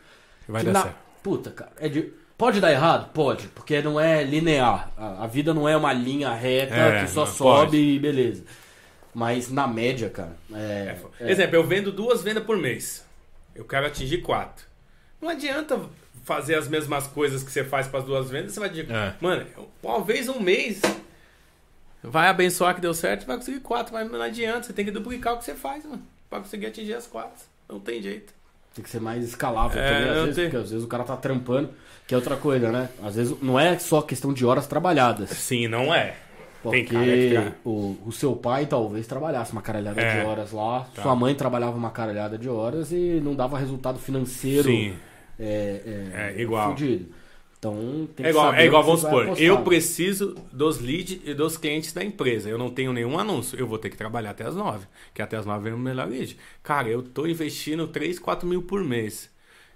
Vai 0.49 0.61
Que 0.61 0.67
dar 0.67 0.73
na- 0.73 0.83
certo. 0.83 0.97
Puta, 1.23 1.51
cara, 1.51 1.73
é 1.79 1.89
de- 1.89 2.13
pode 2.39 2.61
dar 2.61 2.73
errado? 2.73 3.13
Pode, 3.13 3.49
porque 3.49 3.81
não 3.83 4.01
é 4.01 4.25
linear. 4.25 4.91
A, 4.97 5.25
a 5.25 5.27
vida 5.27 5.53
não 5.53 5.69
é 5.69 5.77
uma 5.77 5.93
linha 5.93 6.33
reta 6.33 6.75
É, 6.75 7.05
que 7.05 7.11
só 7.11 7.27
sobe 7.27 7.67
pode. 7.67 7.77
e 7.77 7.99
beleza. 7.99 8.45
Mas 9.15 9.51
na 9.51 9.67
média, 9.67 10.09
cara, 10.09 10.37
é, 10.55 10.97
é- 11.21 11.31
Exemplo, 11.31 11.57
eu 11.57 11.65
vendo 11.65 11.93
duas 11.93 12.23
vendas 12.23 12.45
por 12.45 12.57
mês. 12.57 13.05
Eu 13.55 13.65
quero 13.65 13.87
atingir 13.87 14.19
quatro. 14.23 14.65
Não 15.21 15.29
adianta 15.29 15.79
fazer 16.25 16.55
as 16.55 16.67
mesmas 16.69 17.07
coisas 17.07 17.43
que 17.43 17.51
você 17.51 17.63
faz 17.65 17.87
para 17.87 18.01
as 18.01 18.07
duas 18.07 18.31
vendas, 18.31 18.53
você 18.53 18.61
vai 18.61 18.69
dizer, 18.71 18.91
É. 18.91 19.15
mano, 19.21 19.47
eu- 19.57 19.69
talvez 19.83 20.29
um 20.29 20.41
mês 20.41 20.81
vai 22.03 22.29
abençoar 22.29 22.75
que 22.75 22.81
deu 22.81 22.95
certo 22.95 23.23
e 23.23 23.27
vai 23.27 23.37
conseguir 23.37 23.61
quatro, 23.61 23.93
mas 23.93 24.11
não 24.11 24.21
adianta, 24.23 24.63
você 24.67 24.73
tem 24.73 24.85
que 24.85 24.91
duplicar 24.91 25.35
o 25.35 25.39
que 25.39 25.45
você 25.45 25.55
faz, 25.55 25.85
mano, 25.85 26.03
para 26.31 26.41
conseguir 26.41 26.67
atingir 26.67 26.95
as 26.95 27.07
quatro. 27.07 27.45
Não 27.69 27.79
tem 27.81 28.01
jeito. 28.03 28.33
Tem 28.75 28.83
que 28.83 28.89
ser 28.91 29.01
mais 29.01 29.23
escalável 29.23 29.81
É, 29.81 29.87
também, 29.93 30.09
às 30.11 30.17
vezes, 30.21 30.35
tem- 30.37 30.45
porque 30.47 30.57
às 30.57 30.71
vezes 30.71 30.85
o 30.85 30.89
cara 30.89 31.05
tá 31.05 31.17
trampando, 31.17 31.71
que 32.07 32.15
é 32.15 32.17
outra 32.17 32.37
coisa, 32.37 32.73
né? 32.73 32.89
Às 33.03 33.17
vezes 33.17 33.37
não 33.43 33.61
é 33.61 33.79
só 33.79 34.01
questão 34.01 34.33
de 34.33 34.45
horas 34.47 34.67
trabalhadas. 34.67 35.29
Sim, 35.31 35.69
não 35.69 35.95
é. 35.95 36.17
Tem 36.71 36.85
Porque 36.85 36.95
cara 37.33 37.57
o, 37.65 37.97
o 38.07 38.13
seu 38.13 38.37
pai 38.37 38.67
talvez 38.67 39.07
trabalhasse 39.07 39.53
uma 39.53 39.63
caralhada 39.63 40.01
É, 40.01 40.21
de 40.21 40.27
horas 40.27 40.53
lá, 40.53 40.89
tá. 40.95 41.03
sua 41.03 41.17
mãe 41.17 41.35
trabalhava 41.35 41.77
uma 41.77 41.91
caralhada 41.91 42.39
de 42.39 42.49
horas 42.49 42.93
e 42.93 43.21
não 43.23 43.35
dava 43.35 43.59
resultado 43.59 43.99
financeiro 43.99 44.65
Sim. 44.65 44.95
é, 45.39 45.83
é, 46.13 46.33
É, 46.39 46.41
igual. 46.41 46.71
fudido. 46.71 47.07
Então 47.59 48.09
tem 48.17 48.27
É 48.27 48.31
igual, 48.31 48.53
é 48.55 48.67
igual 48.67 48.83
vamos 48.83 49.01
supor, 49.03 49.23
apostar. 49.25 49.45
eu 49.45 49.63
preciso 49.63 50.35
dos 50.53 50.81
leads 50.81 51.21
e 51.25 51.33
dos 51.35 51.57
clientes 51.57 51.93
da 51.93 52.03
empresa. 52.05 52.49
Eu 52.49 52.59
não 52.59 52.71
tenho 52.71 52.93
nenhum 52.93 53.19
anúncio. 53.19 53.59
Eu 53.59 53.67
vou 53.69 53.79
ter 53.79 53.89
que 53.91 53.97
trabalhar 53.97 54.31
até 54.31 54.45
as 54.45 54.57
nove. 54.57 54.87
Que 55.15 55.23
até 55.23 55.37
as 55.37 55.47
nove 55.47 55.65
vem 55.65 55.73
o 55.73 55.79
melhor 55.79 56.09
lead. 56.09 56.37
Cara, 56.63 56.89
eu 56.89 57.03
tô 57.03 57.25
investindo 57.27 57.87
3, 57.89 58.19
4 58.19 58.49
mil 58.49 58.63
por 58.63 58.83
mês. 58.85 59.31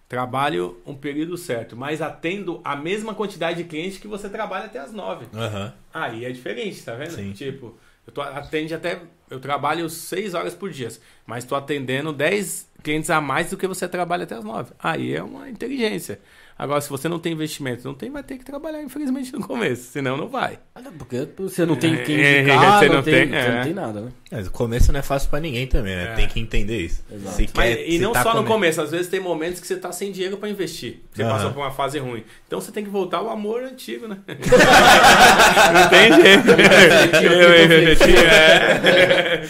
Trabalho 0.08 0.80
um 0.86 0.94
período 0.94 1.36
certo, 1.36 1.76
mas 1.76 2.00
atendo 2.00 2.60
a 2.64 2.76
mesma 2.76 3.12
quantidade 3.12 3.62
de 3.62 3.68
clientes 3.68 3.98
que 3.98 4.06
você 4.06 4.28
trabalha 4.28 4.66
até 4.66 4.78
as 4.78 4.92
nove. 4.92 5.26
Aham. 5.34 5.72
Aí 5.92 6.24
é 6.24 6.30
diferente, 6.30 6.80
tá 6.84 6.94
vendo? 6.94 7.10
Sim. 7.10 7.32
Tipo, 7.32 7.76
eu 8.06 8.12
tô, 8.12 8.20
atende 8.20 8.72
até. 8.72 9.02
Eu 9.28 9.40
trabalho 9.40 9.90
6 9.90 10.34
horas 10.34 10.54
por 10.54 10.70
dia, 10.70 10.88
mas 11.26 11.44
tô 11.44 11.56
atendendo 11.56 12.12
10 12.12 12.70
clientes 12.84 13.10
a 13.10 13.20
mais 13.20 13.50
do 13.50 13.56
que 13.56 13.66
você 13.66 13.88
trabalha 13.88 14.22
até 14.22 14.36
as 14.36 14.44
9. 14.44 14.74
Aí 14.78 15.12
é 15.12 15.22
uma 15.22 15.50
inteligência. 15.50 16.20
Agora, 16.58 16.80
se 16.80 16.88
você 16.88 17.06
não 17.06 17.18
tem 17.18 17.34
investimento, 17.34 17.86
não 17.86 17.92
tem, 17.92 18.10
vai 18.10 18.22
ter 18.22 18.38
que 18.38 18.44
trabalhar, 18.44 18.80
infelizmente, 18.82 19.30
no 19.30 19.40
começo. 19.46 19.90
Senão 19.92 20.16
não 20.16 20.26
vai. 20.26 20.58
Porque 20.96 21.28
você 21.38 21.66
não 21.66 21.76
tem 21.76 22.02
quem 22.02 22.18
É, 22.18 22.40
indicar, 22.40 22.78
você 22.80 22.88
não, 22.88 22.94
não 22.96 23.02
tem, 23.02 23.12
tem, 23.14 23.28
você 23.28 23.48
não 23.50 23.58
é. 23.58 23.62
tem 23.62 23.74
nada, 23.74 24.00
né? 24.00 24.08
Mas 24.32 24.46
o 24.46 24.50
começo 24.50 24.90
não 24.90 24.98
é 24.98 25.02
fácil 25.02 25.28
pra 25.28 25.38
ninguém 25.38 25.66
também, 25.66 25.94
né? 25.94 26.12
É. 26.12 26.14
Tem 26.14 26.26
que 26.26 26.40
entender 26.40 26.78
isso. 26.80 27.04
Exato. 27.12 27.36
Se 27.36 27.42
Mas, 27.54 27.74
quer- 27.76 27.86
e 27.86 27.92
se 27.92 27.98
não 27.98 28.12
tá 28.12 28.22
só 28.22 28.30
no 28.30 28.36
come- 28.36 28.48
começo, 28.48 28.80
às 28.80 28.90
vezes 28.90 29.08
tem 29.08 29.20
momentos 29.20 29.60
que 29.60 29.66
você 29.66 29.76
tá 29.76 29.92
sem 29.92 30.10
dinheiro 30.10 30.38
pra 30.38 30.48
investir. 30.48 31.02
Você 31.12 31.22
Aham. 31.22 31.32
passou 31.32 31.50
por 31.52 31.60
uma 31.60 31.70
fase 31.72 31.98
ruim. 31.98 32.24
Então 32.46 32.58
você 32.58 32.72
tem 32.72 32.82
que 32.82 32.90
voltar 32.90 33.18
ao 33.18 33.28
amor 33.28 33.62
antigo, 33.62 34.08
né? 34.08 34.16
não 34.26 35.88
tem 35.90 36.12
jeito. 36.22 36.50
É. 38.96 39.42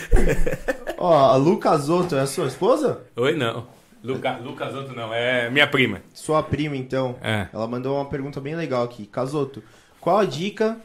Ó, 0.99 1.15
a 1.33 1.37
Lu 1.37 1.59
Casotto 1.59 2.17
é 2.17 2.21
a 2.21 2.27
sua 2.27 2.47
esposa? 2.49 3.01
Oi, 3.17 3.35
não. 3.37 3.76
Luca, 4.07 4.37
Lucas 4.37 4.73
não, 4.95 5.13
é 5.13 5.51
minha 5.51 5.67
prima. 5.67 6.01
Sua 6.15 6.43
prima, 6.43 6.77
então. 6.77 7.17
É. 7.21 7.49
Ela 7.53 7.67
mandou 7.67 7.97
uma 7.97 8.09
pergunta 8.09 8.41
bem 8.41 8.55
legal 8.55 8.85
aqui. 8.85 9.05
Casoto, 9.07 9.63
qual 10.01 10.19
a 10.19 10.25
dica 10.25 10.79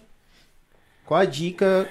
Qual 1.05 1.19
a 1.19 1.25
dica 1.25 1.87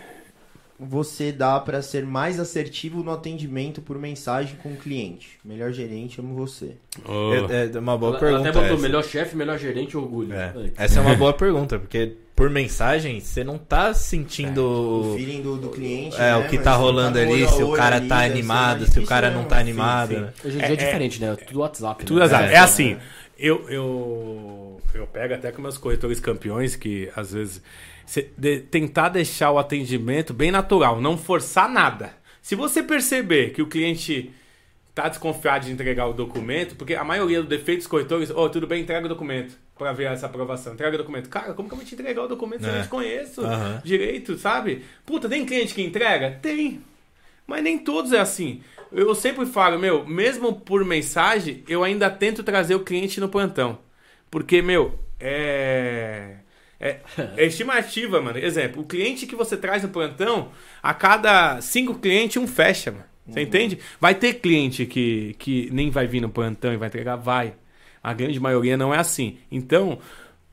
você 0.80 1.30
dá 1.30 1.60
para 1.60 1.82
ser 1.82 2.06
mais 2.06 2.40
assertivo 2.40 3.02
no 3.02 3.10
atendimento 3.12 3.82
por 3.82 3.98
mensagem 3.98 4.56
com 4.62 4.70
o 4.72 4.76
cliente? 4.76 5.38
Melhor 5.44 5.72
gerente, 5.72 6.20
amo 6.20 6.34
você. 6.34 6.76
Oh. 7.04 7.32
É, 7.52 7.70
é 7.74 7.78
uma 7.78 7.98
boa 7.98 8.16
Ela, 8.16 8.18
ela 8.18 8.30
pergunta. 8.30 8.48
até 8.48 8.58
botou 8.60 8.74
essa. 8.76 8.82
melhor 8.82 9.04
chefe, 9.04 9.36
melhor 9.36 9.58
gerente, 9.58 9.96
orgulho. 9.96 10.32
É. 10.32 10.52
Essa 10.76 11.00
é 11.00 11.02
uma 11.02 11.14
boa 11.16 11.32
pergunta, 11.34 11.78
porque 11.78 12.16
por 12.34 12.48
mensagem 12.48 13.20
você 13.20 13.44
não 13.44 13.58
tá 13.58 13.92
sentindo 13.92 14.62
O 14.64 15.12
o, 15.12 15.16
feeling 15.16 15.42
do, 15.42 15.56
do 15.58 15.68
cliente. 15.68 16.16
é, 16.16 16.20
né? 16.32 16.36
o 16.38 16.48
que 16.48 16.56
Mas 16.56 16.64
tá 16.64 16.74
rolando 16.74 17.18
no 17.18 17.24
ali, 17.24 17.32
olho 17.34 17.44
a 17.44 17.52
se 17.52 17.62
o 17.62 17.72
cara 17.72 17.96
ali, 17.96 18.08
tá 18.08 18.20
animado, 18.24 18.86
se 18.86 18.98
o 18.98 19.04
cara 19.04 19.28
não 19.28 19.36
mesmo. 19.38 19.48
tá 19.50 19.56
Sim, 19.56 19.60
animado. 19.60 20.08
sim. 20.14 20.20
né? 20.20 20.32
Hoje 20.44 20.56
em 20.56 20.60
dia 20.60 20.72
é, 20.72 20.76
diferente, 20.76 21.20
né? 21.20 21.36
Tudo 21.46 21.60
WhatsApp. 21.60 22.04
Tudo 22.06 22.18
né? 22.20 22.24
azar. 22.24 22.44
É, 22.50 22.54
É, 22.54 22.58
assim, 22.58 22.96
eu, 23.38 23.68
eu, 23.68 24.80
eu 24.94 25.06
pego 25.06 25.34
até 25.34 25.52
com 25.52 25.60
meus 25.60 25.76
corretores 25.76 26.18
campeões 26.20 26.74
que 26.76 27.10
às 27.14 27.32
vezes 27.32 27.60
de- 28.36 28.60
tentar 28.60 29.08
deixar 29.10 29.50
o 29.52 29.58
atendimento 29.58 30.34
bem 30.34 30.50
natural, 30.50 31.00
não 31.00 31.16
forçar 31.16 31.68
nada. 31.68 32.12
Se 32.42 32.54
você 32.54 32.82
perceber 32.82 33.50
que 33.52 33.62
o 33.62 33.66
cliente 33.68 34.30
tá 34.94 35.08
desconfiado 35.08 35.66
de 35.66 35.72
entregar 35.72 36.06
o 36.06 36.12
documento, 36.12 36.74
porque 36.74 36.94
a 36.94 37.04
maioria 37.04 37.42
dos 37.42 37.86
corretores, 37.86 38.30
ô, 38.30 38.48
tudo 38.48 38.66
bem, 38.66 38.82
entrega 38.82 39.06
o 39.06 39.08
documento 39.08 39.56
pra 39.78 39.92
ver 39.92 40.10
essa 40.10 40.26
aprovação. 40.26 40.72
Entrega 40.74 40.94
o 40.96 40.98
documento. 40.98 41.28
Cara, 41.28 41.54
como 41.54 41.68
que 41.68 41.74
eu 41.74 41.78
vou 41.78 41.86
te 41.86 41.94
entregar 41.94 42.22
o 42.24 42.28
documento 42.28 42.62
se 42.62 42.68
eu 42.68 42.72
É. 42.72 42.76
não 42.78 42.82
te 42.82 42.88
conheço 42.88 43.42
Aham. 43.42 43.80
direito, 43.84 44.36
sabe? 44.36 44.84
Puta, 45.06 45.28
tem 45.28 45.46
cliente 45.46 45.72
que 45.74 45.82
entrega? 45.82 46.38
Tem. 46.42 46.80
Mas 47.46 47.62
nem 47.62 47.78
todos 47.78 48.12
é 48.12 48.18
assim. 48.18 48.60
Eu 48.92 49.14
sempre 49.14 49.46
falo, 49.46 49.78
meu, 49.78 50.04
mesmo 50.04 50.52
por 50.60 50.84
mensagem, 50.84 51.62
eu 51.68 51.84
ainda 51.84 52.10
tento 52.10 52.42
trazer 52.42 52.74
o 52.74 52.80
cliente 52.80 53.20
no 53.20 53.28
plantão. 53.28 53.78
Porque, 54.30 54.60
meu, 54.60 54.98
é. 55.18 56.36
É, 56.80 56.96
é 57.36 57.46
estimativa, 57.46 58.20
mano. 58.20 58.38
Exemplo, 58.38 58.82
o 58.82 58.86
cliente 58.86 59.26
que 59.26 59.36
você 59.36 59.56
traz 59.56 59.82
no 59.82 59.90
plantão, 59.90 60.50
a 60.82 60.94
cada 60.94 61.60
cinco 61.60 61.94
clientes, 61.94 62.38
um 62.38 62.46
fecha, 62.46 62.90
mano. 62.90 63.04
Você 63.28 63.42
entende? 63.42 63.78
Vai 64.00 64.14
ter 64.14 64.34
cliente 64.34 64.86
que, 64.86 65.36
que 65.38 65.68
nem 65.70 65.90
vai 65.90 66.06
vir 66.06 66.20
no 66.20 66.28
plantão 66.28 66.72
e 66.72 66.76
vai 66.76 66.88
entregar? 66.88 67.16
Vai. 67.16 67.54
A 68.02 68.12
grande 68.12 68.40
maioria 68.40 68.76
não 68.76 68.92
é 68.92 68.98
assim. 68.98 69.38
Então, 69.52 69.98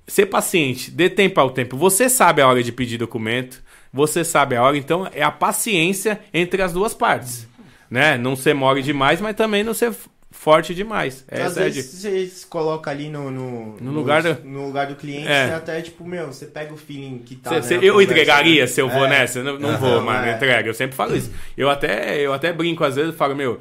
ser 0.06 0.28
paciente, 0.28 0.92
dê 0.92 1.10
tempo 1.10 1.40
ao 1.40 1.50
tempo. 1.50 1.76
Você 1.76 2.10
sabe 2.10 2.42
a 2.42 2.48
hora 2.48 2.62
de 2.62 2.72
pedir 2.72 2.98
documento, 2.98 3.64
você 3.92 4.24
sabe 4.24 4.56
a 4.56 4.62
hora, 4.62 4.78
então 4.78 5.10
é 5.12 5.24
a 5.24 5.32
paciência 5.32 6.20
entre 6.34 6.62
as 6.62 6.74
duas 6.74 6.94
partes. 6.94 7.48
Né? 7.90 8.18
Não 8.18 8.36
ser 8.36 8.54
mole 8.54 8.84
demais, 8.84 9.20
mas 9.22 9.36
também 9.36 9.64
não 9.64 9.74
ser 9.74 9.94
forte 10.38 10.74
demais. 10.74 11.26
Às 11.30 11.40
Essa 11.40 11.60
é 11.60 11.64
vezes 11.66 11.86
você 12.02 12.26
se 12.28 12.46
coloca 12.46 12.90
ali 12.92 13.10
no, 13.10 13.30
no, 13.32 13.76
No 13.82 13.92
lugar 13.92 14.22
do- 14.24 14.38
no 14.48 14.68
lugar 14.68 14.88
do 14.88 14.96
cliente, 14.96 15.28
É. 15.28 15.54
até, 15.54 15.82
tipo, 15.82 16.06
meu, 16.08 16.28
você 16.28 16.46
pega 16.46 16.74
o 16.74 16.78
feeling 16.78 17.20
que 17.26 17.36
tá. 17.36 17.50
Cê- 17.50 17.56
né, 17.56 17.62
cê- 17.64 17.80
eu 17.82 18.02
entregaria 18.02 18.62
né? 18.62 18.68
se 18.68 18.80
eu 18.82 18.88
vou 18.88 19.06
É. 19.06 19.10
nessa? 19.10 19.44
Não, 19.44 19.58
não 19.60 19.70
Aham. 19.70 19.78
vou, 19.78 20.02
mano, 20.02 20.26
É. 20.28 20.34
entrega. 20.36 20.70
Eu 20.70 20.74
sempre 20.74 20.96
falo 20.96 21.16
isso. 21.16 21.32
Eu 21.58 21.70
até, 21.70 22.20
eu 22.20 22.34
até 22.34 22.54
brinco 22.54 22.84
às 22.84 22.96
vezes, 22.96 23.16
falo, 23.16 23.36
meu, 23.36 23.60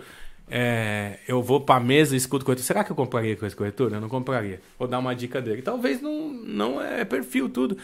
é, 0.48 1.18
eu 1.26 1.42
vou 1.42 1.60
pra 1.60 1.80
mesa 1.80 2.14
e 2.14 2.18
escuto 2.18 2.44
corretor. 2.44 2.64
Será 2.64 2.84
que 2.84 2.92
eu 2.92 2.96
compraria 2.96 3.34
com 3.36 3.44
esse 3.44 3.56
corretor? 3.56 3.92
Eu 3.92 4.00
não 4.00 4.08
compraria. 4.08 4.60
Vou 4.78 4.86
dar 4.86 4.98
uma 5.00 5.14
dica 5.14 5.40
dele. 5.42 5.60
Talvez 5.62 6.00
não, 6.00 6.28
não 6.28 6.80
é 6.80 7.04
perfil 7.04 7.48
tudo. 7.48 7.76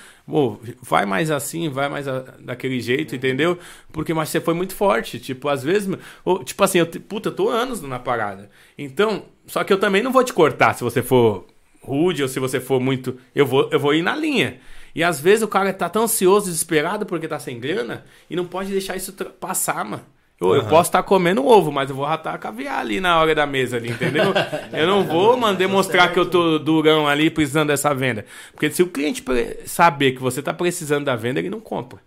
Vai 0.80 1.04
mais 1.04 1.30
assim, 1.30 1.68
vai 1.68 1.88
mais 1.88 2.06
a- 2.06 2.20
daquele 2.40 2.80
jeito, 2.80 3.16
entendeu? 3.16 3.58
Porque 3.92 4.14
mas 4.14 4.28
você 4.28 4.40
foi 4.40 4.54
muito 4.54 4.74
forte. 4.74 5.18
Tipo, 5.18 5.48
às 5.48 5.62
vezes, 5.62 5.92
ou, 6.24 6.44
tipo 6.44 6.62
assim, 6.62 6.78
eu, 6.78 6.86
puta, 6.86 7.30
eu 7.30 7.34
tô 7.34 7.48
anos 7.48 7.80
na 7.82 7.98
parada. 7.98 8.48
Então, 8.78 9.24
só 9.46 9.64
que 9.64 9.72
eu 9.72 9.78
também 9.80 10.02
não 10.02 10.12
vou 10.12 10.22
te 10.22 10.32
cortar 10.32 10.74
se 10.74 10.84
você 10.84 11.02
for 11.02 11.46
rude 11.82 12.22
ou 12.22 12.28
se 12.28 12.38
você 12.38 12.60
for 12.60 12.80
muito. 12.80 13.18
Eu 13.34 13.44
vou, 13.44 13.68
eu 13.72 13.80
vou 13.80 13.92
ir 13.94 14.02
na 14.02 14.14
linha. 14.14 14.60
E 14.94 15.02
às 15.02 15.18
vezes 15.20 15.42
o 15.42 15.48
cara 15.48 15.72
tá 15.72 15.88
tão 15.88 16.04
ansioso, 16.04 16.46
desesperado 16.46 17.06
porque 17.06 17.26
tá 17.26 17.38
sem 17.38 17.58
grana 17.58 18.04
e 18.30 18.36
não 18.36 18.44
pode 18.46 18.70
deixar 18.70 18.94
isso 18.96 19.12
passar, 19.40 19.84
mano. 19.84 20.04
Eu, 20.42 20.54
eu 20.54 20.60
Aham. 20.62 20.70
posso 20.70 20.88
estar 20.88 21.02
comendo 21.02 21.46
ovo, 21.46 21.70
mas 21.70 21.88
eu 21.88 21.96
vou 21.96 22.04
ratar 22.04 22.38
caviar 22.38 22.80
ali 22.80 23.00
na 23.00 23.18
hora 23.18 23.34
da 23.34 23.46
mesa 23.46 23.76
ali, 23.76 23.90
entendeu? 23.90 24.32
Eu 24.72 24.86
não 24.86 25.04
vou, 25.04 25.36
mano, 25.36 25.56
demonstrar 25.56 26.12
que 26.12 26.18
eu 26.18 26.28
tô 26.28 26.58
durão 26.58 27.06
ali 27.06 27.30
precisando 27.30 27.68
dessa 27.68 27.94
venda. 27.94 28.24
Porque 28.52 28.70
se 28.70 28.82
o 28.82 28.88
cliente 28.88 29.22
saber 29.66 30.12
que 30.12 30.20
você 30.20 30.42
tá 30.42 30.52
precisando 30.52 31.04
da 31.04 31.14
venda, 31.14 31.38
ele 31.38 31.50
não 31.50 31.60
compra. 31.60 32.00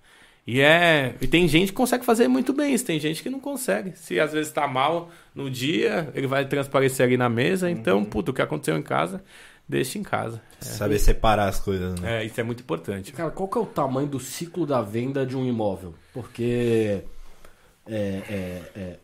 E 0.47 0.61
é. 0.61 1.15
E 1.21 1.27
tem 1.27 1.47
gente 1.47 1.69
que 1.69 1.73
consegue 1.73 2.05
fazer 2.05 2.27
muito 2.27 2.53
bem 2.53 2.73
isso, 2.73 2.85
tem 2.85 2.99
gente 2.99 3.23
que 3.23 3.29
não 3.29 3.39
consegue. 3.39 3.93
Se 3.95 4.19
às 4.19 4.33
vezes 4.33 4.51
tá 4.51 4.67
mal 4.67 5.09
no 5.33 5.49
dia, 5.49 6.09
ele 6.13 6.27
vai 6.27 6.45
transparecer 6.45 7.05
ali 7.05 7.17
na 7.17 7.29
mesa. 7.29 7.69
Então, 7.69 8.03
puta, 8.03 8.31
o 8.31 8.33
que 8.33 8.41
aconteceu 8.41 8.77
em 8.77 8.83
casa, 8.83 9.23
deixa 9.67 9.97
em 9.97 10.03
casa. 10.03 10.41
Saber 10.59 10.99
separar 10.99 11.47
as 11.47 11.59
coisas, 11.59 11.99
né? 11.99 12.21
É, 12.21 12.25
isso 12.25 12.39
é 12.39 12.43
muito 12.43 12.61
importante. 12.61 13.11
Cara, 13.11 13.31
qual 13.31 13.47
que 13.47 13.57
é 13.57 13.61
o 13.61 13.65
tamanho 13.65 14.07
do 14.07 14.19
ciclo 14.19 14.65
da 14.65 14.81
venda 14.81 15.25
de 15.25 15.35
um 15.35 15.45
imóvel? 15.45 15.95
Porque 16.13 17.03
é, 17.87 18.21
é, 18.29 18.61
é, 18.79 18.99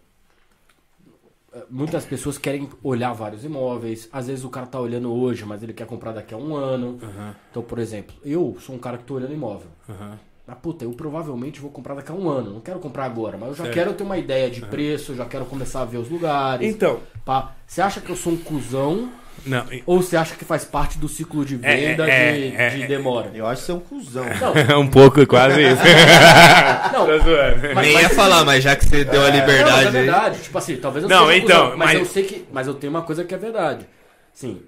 muitas 1.69 2.05
pessoas 2.05 2.37
querem 2.37 2.69
olhar 2.83 3.13
vários 3.13 3.43
imóveis. 3.43 4.07
Às 4.11 4.27
vezes 4.27 4.43
o 4.43 4.49
cara 4.49 4.65
tá 4.67 4.79
olhando 4.79 5.11
hoje, 5.11 5.45
mas 5.45 5.61
ele 5.63 5.73
quer 5.73 5.85
comprar 5.87 6.11
daqui 6.13 6.33
a 6.33 6.37
um 6.37 6.55
ano. 6.55 6.97
Aham, 7.01 7.35
Então, 7.49 7.61
por 7.63 7.79
exemplo, 7.79 8.15
eu 8.23 8.57
sou 8.59 8.75
um 8.75 8.79
cara 8.79 8.97
que 8.97 9.03
tô 9.03 9.15
olhando 9.15 9.33
imóvel. 9.33 9.67
aham. 9.89 10.17
Mas, 10.47 10.57
puta, 10.57 10.83
eu 10.83 10.91
provavelmente 10.91 11.61
vou 11.61 11.69
comprar 11.69 11.93
daqui 11.95 12.11
a 12.11 12.15
um 12.15 12.27
ano. 12.27 12.51
Não 12.53 12.61
quero 12.61 12.79
comprar 12.79 13.05
agora, 13.05 13.37
mas 13.37 13.49
eu 13.49 13.55
já 13.55 13.63
Certo. 13.65 13.75
quero 13.75 13.93
ter 13.93 14.03
uma 14.03 14.17
ideia 14.17 14.49
de 14.49 14.59
preço, 14.61 15.11
eu 15.11 15.15
já 15.17 15.25
quero 15.25 15.45
começar 15.45 15.81
a 15.81 15.85
ver 15.85 15.97
os 15.97 16.09
lugares. 16.09 16.67
Então, 16.73 16.99
pá. 17.23 17.55
Você 17.65 17.81
acha 17.81 18.01
que 18.01 18.09
eu 18.09 18.15
sou 18.15 18.33
um 18.33 18.37
cuzão 18.37 19.11
não, 19.45 19.65
ou 19.87 20.01
você 20.01 20.15
acha 20.15 20.35
que 20.35 20.45
faz 20.45 20.63
parte 20.65 20.97
do 20.99 21.09
ciclo 21.09 21.43
de 21.43 21.55
É, 21.63 21.75
venda 21.75 22.07
é, 22.07 22.31
de, 22.33 22.55
é, 22.55 22.69
de 22.69 22.83
é. 22.83 22.87
demora? 22.87 23.31
Eu 23.33 23.47
acho 23.47 23.61
que 23.61 23.65
você 23.65 23.71
é 23.71 23.75
um 23.75 23.79
cuzão. 23.79 24.25
Não, 24.69 24.81
um 24.81 24.87
pouco, 24.87 25.25
quase 25.25 25.61
isso. 25.61 25.81
não, 26.93 27.05
zoando. 27.05 27.73
Mas- 27.75 27.85
Nem 27.87 27.93
mas- 27.93 28.03
ia 28.03 28.09
falar, 28.09 28.45
mas 28.45 28.63
já 28.63 28.75
que 28.75 28.85
você 28.85 29.03
deu 29.03 29.21
a 29.21 29.29
Não, 29.29 29.31
mas 29.31 29.39
liberdade 29.39 29.83
é 29.83 29.87
aí. 29.87 29.91
verdade. 29.91 30.39
Tipo 30.41 30.57
assim, 30.57 30.75
talvez 30.77 31.03
eu 31.03 31.09
Não, 31.09 31.27
seja 31.27 31.37
então, 31.39 31.63
cuzão, 31.63 31.77
mas, 31.77 31.89
mas- 31.89 31.99
eu 31.99 32.05
sei 32.05 32.23
que. 32.23 32.45
Mas 32.51 32.67
eu 32.67 32.73
tenho 32.75 32.91
uma 32.91 33.01
coisa 33.01 33.23
que 33.23 33.33
é 33.33 33.37
verdade. 33.37 33.85
Sim, 34.33 34.61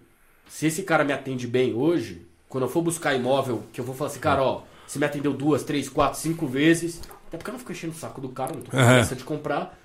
se 0.48 0.68
esse 0.68 0.84
cara 0.84 1.04
me 1.04 1.14
atende 1.14 1.46
bem 1.48 1.74
hoje, 1.74 2.26
quando 2.50 2.64
eu 2.66 2.70
for 2.70 2.82
buscar 2.82 3.14
imóvel, 3.14 3.64
que 3.72 3.80
eu 3.80 3.86
vou 3.86 3.96
falar 3.96 4.10
assim, 4.10 4.20
cara, 4.20 4.42
ó, 4.44 4.62
você 4.88 5.00
me 5.00 5.06
atendeu 5.06 5.34
duas, 5.34 5.64
três, 5.64 5.88
quatro, 5.90 6.20
cinco 6.20 6.46
vezes. 6.48 7.02
Até 7.28 7.38
porque 7.38 7.50
eu 7.50 7.54
não 7.54 7.60
fico 7.60 7.72
enchendo 7.72 7.94
o 7.94 7.96
saco 7.96 8.20
do 8.22 8.30
cara, 8.30 8.54
não 8.54 8.62
tô 8.62 8.72
com 8.72 8.78
pressa 8.78 9.16
de 9.16 9.24
comprar. 9.24 9.78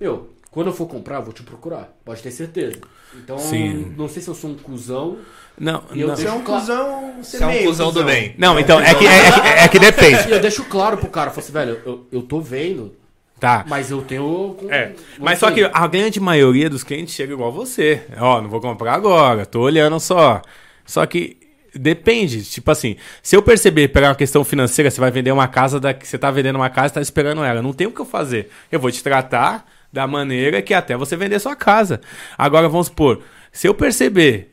Meu, 0.00 0.30
quando 0.50 0.66
eu 0.68 0.72
for 0.72 0.86
comprar, 0.86 1.16
eu 1.16 1.22
vou 1.22 1.32
te 1.32 1.42
procurar. 1.42 1.88
Pode 2.04 2.22
ter 2.22 2.30
certeza. 2.30 2.76
Então, 3.16 3.38
Sim. 3.38 3.94
não 3.96 4.08
sei 4.08 4.22
se 4.22 4.28
eu 4.28 4.34
sou 4.34 4.50
um 4.50 4.54
cuzão. 4.56 5.18
Não, 5.58 5.82
E 5.92 6.02
não. 6.04 6.16
Você 6.16 6.26
é 6.26 6.32
um 6.32 6.40
Claro. 6.42 6.60
cuzão. 6.60 7.14
Você, 7.22 7.38
Você 7.38 7.44
é 7.44 7.46
um 7.46 7.64
cuzão 7.64 7.92
do 7.92 8.04
bem. 8.04 8.34
Não, 8.38 8.58
então, 8.58 8.80
é 8.80 8.94
que, 8.94 9.06
é, 9.06 9.32
que, 9.32 9.40
é 9.40 9.68
que 9.68 9.78
depende. 9.78 10.28
E 10.28 10.32
eu 10.32 10.40
deixo 10.40 10.64
claro 10.64 10.96
pro 10.96 11.08
cara, 11.08 11.28
eu 11.28 11.34
falo 11.34 11.44
assim, 11.44 11.52
velho, 11.52 11.80
eu, 11.84 12.06
eu 12.10 12.22
tô 12.22 12.40
vendo, 12.40 12.94
Tá. 13.38 13.64
mas 13.68 13.90
eu 13.90 14.02
tenho. 14.02 14.56
É, 14.68 14.92
mas 15.18 15.38
só 15.38 15.50
que 15.50 15.62
a 15.72 15.86
grande 15.86 16.18
maioria 16.20 16.68
dos 16.68 16.82
clientes 16.84 17.14
chega 17.14 17.32
igual 17.32 17.52
você. 17.52 18.02
Ó, 18.18 18.40
não 18.42 18.48
vou 18.50 18.60
comprar 18.60 18.94
agora, 18.94 19.46
tô 19.46 19.60
olhando 19.60 19.98
só. 20.00 20.42
Só 20.84 21.04
que 21.06 21.38
depende, 21.74 22.44
tipo 22.44 22.70
assim, 22.70 22.96
se 23.22 23.36
eu 23.36 23.42
perceber 23.42 23.88
pegar 23.88 24.08
uma 24.08 24.14
questão 24.14 24.42
financeira, 24.44 24.90
você 24.90 25.00
vai 25.00 25.10
vender 25.10 25.30
uma 25.32 25.46
casa 25.48 25.78
da 25.78 25.94
você 25.94 26.18
tá 26.18 26.30
vendendo 26.30 26.56
uma 26.56 26.68
casa, 26.70 26.92
e 26.92 26.94
tá 26.94 27.00
esperando 27.00 27.42
ela, 27.44 27.62
não 27.62 27.72
tem 27.72 27.86
o 27.86 27.92
que 27.92 28.00
eu 28.00 28.04
fazer. 28.06 28.50
Eu 28.72 28.80
vou 28.80 28.90
te 28.90 29.02
tratar 29.02 29.66
da 29.92 30.06
maneira 30.06 30.62
que 30.62 30.74
até 30.74 30.96
você 30.96 31.16
vender 31.16 31.38
sua 31.38 31.56
casa. 31.56 32.00
Agora 32.36 32.68
vamos 32.68 32.86
supor, 32.86 33.20
se 33.52 33.66
eu 33.66 33.74
perceber, 33.74 34.52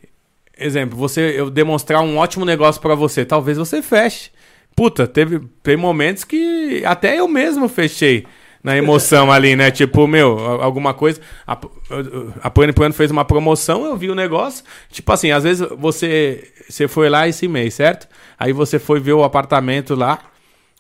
exemplo, 0.58 0.98
você 0.98 1.36
eu 1.38 1.50
demonstrar 1.50 2.02
um 2.02 2.18
ótimo 2.18 2.46
negócio 2.46 2.82
pra 2.82 2.96
você, 2.96 3.26
talvez 3.26 3.58
você 3.58 3.82
feche. 3.82 4.32
Puta, 4.76 5.08
teve, 5.08 5.40
teve 5.64 5.78
momentos 5.78 6.24
que 6.24 6.84
até 6.86 7.20
eu 7.20 7.28
mesmo 7.28 7.68
fechei 7.68 8.26
na 8.64 8.78
emoção 8.78 9.32
ali, 9.34 9.56
né? 9.56 9.72
Tipo, 9.72 10.08
meu, 10.08 10.38
alguma 10.62 10.94
coisa. 10.94 11.20
A, 11.48 11.58
a 12.44 12.50
Plano 12.50 12.74
Plano 12.74 12.94
fez 12.94 13.10
uma 13.10 13.26
promoção, 13.26 13.86
eu 13.86 13.98
vi 13.98 14.10
o 14.10 14.16
negócio. 14.16 14.64
Tipo 14.92 15.12
assim, 15.12 15.32
às 15.32 15.44
vezes 15.44 15.68
você, 15.78 16.52
você 16.70 16.88
foi 16.88 17.10
lá 17.10 17.28
esse 17.28 17.48
mês, 17.48 17.74
certo? 17.74 18.08
Aí 18.38 18.54
você 18.54 18.78
foi 18.78 19.00
ver 19.00 19.14
o 19.14 19.24
apartamento 19.24 19.96
lá. 19.96 20.20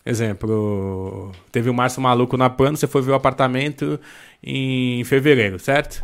Exemplo, 0.07 1.33
teve 1.51 1.69
o 1.69 1.73
Márcio 1.73 2.01
Maluco 2.01 2.37
na 2.37 2.49
Plano, 2.49 2.77
você 2.77 2.87
foi 2.87 3.01
ver 3.01 3.11
o 3.11 3.15
apartamento 3.15 3.99
em 4.41 5.03
fevereiro, 5.03 5.59
certo? 5.59 6.01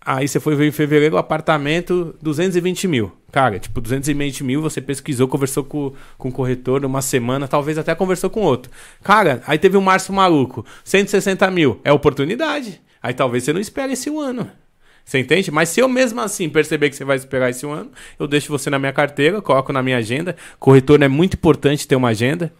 Aí 0.00 0.28
você 0.28 0.38
foi 0.38 0.54
ver 0.54 0.68
em 0.68 0.70
fevereiro 0.70 1.16
o 1.16 1.18
apartamento 1.18 2.14
220 2.22 2.86
mil. 2.86 3.10
Cara, 3.32 3.58
tipo, 3.58 3.80
220 3.80 4.44
mil, 4.44 4.62
você 4.62 4.80
pesquisou, 4.80 5.26
conversou 5.26 5.64
com, 5.64 5.92
com 6.16 6.28
o 6.28 6.32
corretor 6.32 6.84
uma 6.84 7.02
semana, 7.02 7.48
talvez 7.48 7.76
até 7.76 7.92
conversou 7.96 8.30
com 8.30 8.42
outro. 8.42 8.70
Cara, 9.02 9.42
aí 9.44 9.58
teve 9.58 9.76
o 9.76 9.82
Márcio 9.82 10.14
Maluco, 10.14 10.64
160 10.84 11.50
mil. 11.50 11.80
É 11.82 11.90
oportunidade. 11.90 12.80
Aí 13.02 13.12
talvez 13.12 13.42
você 13.42 13.52
não 13.52 13.60
espere 13.60 13.94
esse 13.94 14.08
um 14.08 14.20
ano. 14.20 14.48
Você 15.04 15.18
entende? 15.18 15.50
Mas 15.50 15.68
se 15.68 15.80
eu 15.80 15.88
mesmo 15.88 16.20
assim 16.20 16.48
perceber 16.48 16.90
que 16.90 16.94
você 16.94 17.04
vai 17.04 17.16
esperar 17.16 17.50
esse 17.50 17.66
um 17.66 17.72
ano, 17.72 17.90
eu 18.20 18.28
deixo 18.28 18.52
você 18.52 18.70
na 18.70 18.78
minha 18.78 18.92
carteira, 18.92 19.42
coloco 19.42 19.72
na 19.72 19.82
minha 19.82 19.96
agenda. 19.96 20.36
Corretor 20.60 21.02
é 21.02 21.08
muito 21.08 21.34
importante 21.34 21.88
ter 21.88 21.96
uma 21.96 22.10
agenda 22.10 22.52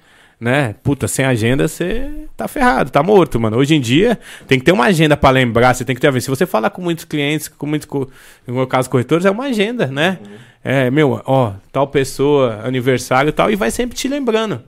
né? 0.42 0.74
Puta, 0.82 1.06
sem 1.06 1.24
agenda 1.24 1.68
você 1.68 2.26
tá 2.36 2.48
ferrado, 2.48 2.90
tá 2.90 3.00
morto, 3.00 3.38
mano. 3.38 3.56
Hoje 3.56 3.76
em 3.76 3.80
dia 3.80 4.18
tem 4.48 4.58
que 4.58 4.64
ter 4.64 4.72
uma 4.72 4.86
agenda 4.86 5.16
pra 5.16 5.30
lembrar, 5.30 5.72
você 5.72 5.84
tem 5.84 5.94
que 5.94 6.00
ter 6.00 6.08
a 6.08 6.10
ver. 6.10 6.20
Se 6.20 6.28
você 6.28 6.44
falar 6.44 6.70
com 6.70 6.82
muitos 6.82 7.04
clientes, 7.04 7.46
com 7.46 7.64
muitos, 7.64 7.88
no 8.44 8.54
meu 8.54 8.66
caso, 8.66 8.90
corretores, 8.90 9.24
é 9.24 9.30
uma 9.30 9.44
agenda, 9.44 9.86
né? 9.86 10.18
É, 10.64 10.90
meu, 10.90 11.22
ó, 11.24 11.52
tal 11.70 11.86
pessoa, 11.86 12.60
aniversário 12.64 13.28
e 13.28 13.32
tal, 13.32 13.52
e 13.52 13.56
vai 13.56 13.70
sempre 13.70 13.96
te 13.96 14.08
lembrando. 14.08 14.60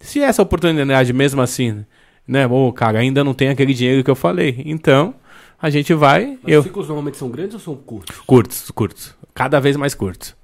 Se 0.00 0.20
essa 0.20 0.42
oportunidade 0.42 1.10
mesmo 1.14 1.40
assim, 1.40 1.82
né, 2.28 2.46
ô, 2.46 2.70
cara, 2.70 2.98
ainda 2.98 3.24
não 3.24 3.32
tem 3.32 3.48
aquele 3.48 3.72
dinheiro 3.72 4.04
que 4.04 4.10
eu 4.10 4.14
falei, 4.14 4.62
então 4.66 5.14
a 5.58 5.70
gente 5.70 5.94
vai. 5.94 6.38
Mas 6.42 6.52
eu 6.52 6.60
Os 6.60 6.66
ciclos 6.66 6.88
normalmente 6.88 7.16
são 7.16 7.30
grandes 7.30 7.54
ou 7.54 7.60
são 7.60 7.74
curtos? 7.74 8.14
Curtos, 8.26 8.70
curtos. 8.70 9.14
Cada 9.34 9.58
vez 9.60 9.76
mais 9.76 9.94
curtos. 9.94 10.36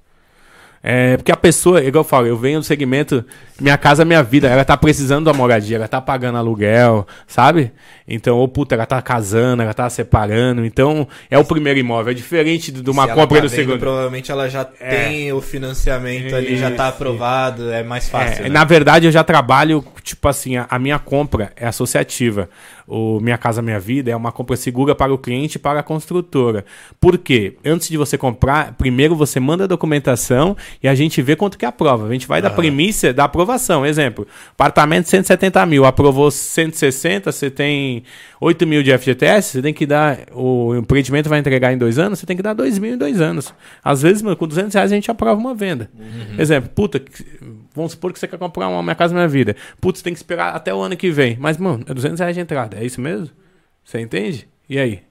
É, 0.85 1.15
porque 1.15 1.31
a 1.31 1.37
pessoa, 1.37 1.81
igual 1.81 2.03
eu 2.03 2.07
falo, 2.07 2.27
eu 2.27 2.35
venho 2.35 2.59
do 2.59 2.65
segmento 2.65 3.23
Minha 3.57 3.77
Casa 3.77 4.03
Minha 4.03 4.21
Vida, 4.21 4.49
ela 4.49 4.65
tá 4.65 4.75
precisando 4.75 5.23
da 5.23 5.33
moradia, 5.33 5.77
ela 5.77 5.87
tá 5.87 6.01
pagando 6.01 6.37
aluguel, 6.37 7.07
sabe? 7.25 7.71
Então, 8.07 8.37
ou 8.37 8.47
puta, 8.47 8.75
ela 8.75 8.85
tá 8.85 9.01
casando, 9.01 9.61
ela 9.63 9.73
tá 9.73 9.89
separando, 9.89 10.65
então 10.65 11.07
é 11.29 11.37
o 11.37 11.45
primeiro 11.45 11.79
imóvel, 11.79 12.11
é 12.11 12.13
diferente 12.13 12.71
de 12.71 12.89
uma 12.89 13.07
Se 13.07 13.13
compra 13.13 13.37
tá 13.37 13.41
do 13.43 13.49
vendo, 13.49 13.55
segundo. 13.59 13.79
Provavelmente 13.79 14.31
ela 14.31 14.49
já 14.49 14.67
É. 14.79 15.05
tem 15.05 15.31
o 15.33 15.41
financiamento 15.41 16.35
ali, 16.35 16.57
já 16.57 16.71
tá 16.71 16.87
aprovado, 16.89 17.71
é 17.71 17.83
mais 17.83 18.09
fácil. 18.09 18.39
É, 18.39 18.43
né? 18.43 18.49
Na 18.49 18.63
verdade, 18.63 19.05
eu 19.05 19.11
já 19.11 19.23
trabalho, 19.23 19.83
tipo 20.03 20.27
assim, 20.27 20.57
a, 20.57 20.65
a 20.69 20.77
minha 20.77 20.99
compra 20.99 21.51
é 21.55 21.67
associativa. 21.67 22.49
O 22.85 23.21
Minha 23.21 23.37
Casa 23.37 23.61
Minha 23.61 23.79
Vida 23.79 24.11
é 24.11 24.15
uma 24.15 24.31
compra 24.31 24.57
segura 24.57 24.93
para 24.93 25.13
o 25.13 25.17
cliente 25.17 25.55
e 25.55 25.59
para 25.59 25.79
a 25.79 25.83
construtora. 25.83 26.65
Por 26.99 27.17
quê? 27.17 27.55
Antes 27.63 27.87
de 27.87 27.95
você 27.95 28.17
comprar, 28.17 28.73
primeiro 28.73 29.15
você 29.15 29.39
manda 29.39 29.63
a 29.63 29.67
documentação 29.67 30.55
e 30.81 30.87
a 30.87 30.93
gente 30.93 31.21
vê 31.21 31.35
quanto 31.35 31.57
que 31.57 31.65
aprova. 31.65 32.07
A 32.07 32.11
gente 32.11 32.27
vai 32.27 32.41
da 32.41 32.49
premissa 32.49 33.13
da 33.13 33.23
aprovação. 33.23 33.85
Exemplo, 33.85 34.27
apartamento 34.51 35.07
170 35.07 35.65
mil, 35.65 35.85
aprovou 35.85 36.29
160, 36.29 37.31
você 37.31 37.49
tem 37.49 37.92
8 38.39 38.65
mil 38.65 38.81
de 38.81 38.97
FGTS, 38.97 39.49
você 39.51 39.61
tem 39.61 39.73
que 39.73 39.85
dar, 39.85 40.19
o 40.33 40.75
empreendimento 40.75 41.27
vai 41.29 41.39
entregar 41.39 41.73
em 41.73 41.77
dois 41.77 41.99
anos, 41.99 42.19
você 42.19 42.25
tem 42.25 42.35
que 42.37 42.41
dar 42.43 42.53
2 42.53 42.79
mil 42.79 42.93
em 42.93 42.97
dois 42.97 43.19
anos. 43.19 43.53
Às 43.83 44.01
vezes, 44.01 44.21
mano, 44.21 44.35
com 44.37 44.47
200 44.47 44.73
reais 44.73 44.91
a 44.91 44.95
gente 44.95 45.09
aprova 45.11 45.39
uma 45.39 45.53
venda. 45.53 45.89
Exemplo, 46.37 46.69
puta, 46.73 47.01
vamos 47.75 47.91
supor 47.91 48.11
que 48.13 48.19
você 48.19 48.27
quer 48.27 48.37
comprar 48.39 48.67
uma 48.67 48.81
Minha 48.83 48.95
Casa 48.95 49.13
Minha 49.13 49.27
Vida. 49.27 49.55
Putz, 49.81 50.01
tem 50.01 50.13
que 50.13 50.19
esperar 50.19 50.55
até 50.55 50.73
o 50.73 50.79
ano 50.81 50.95
que 50.97 51.11
vem. 51.11 51.37
Mas, 51.39 51.57
mano, 51.57 51.83
é 51.87 51.93
200 51.93 52.19
reais 52.19 52.35
de 52.35 52.41
entrada, 52.41 52.77
é 52.79 52.85
isso 52.85 52.99
mesmo? 53.01 53.29
Você 53.83 53.99
entende? 53.99 54.47
E 54.69 54.79
aí? 54.79 55.01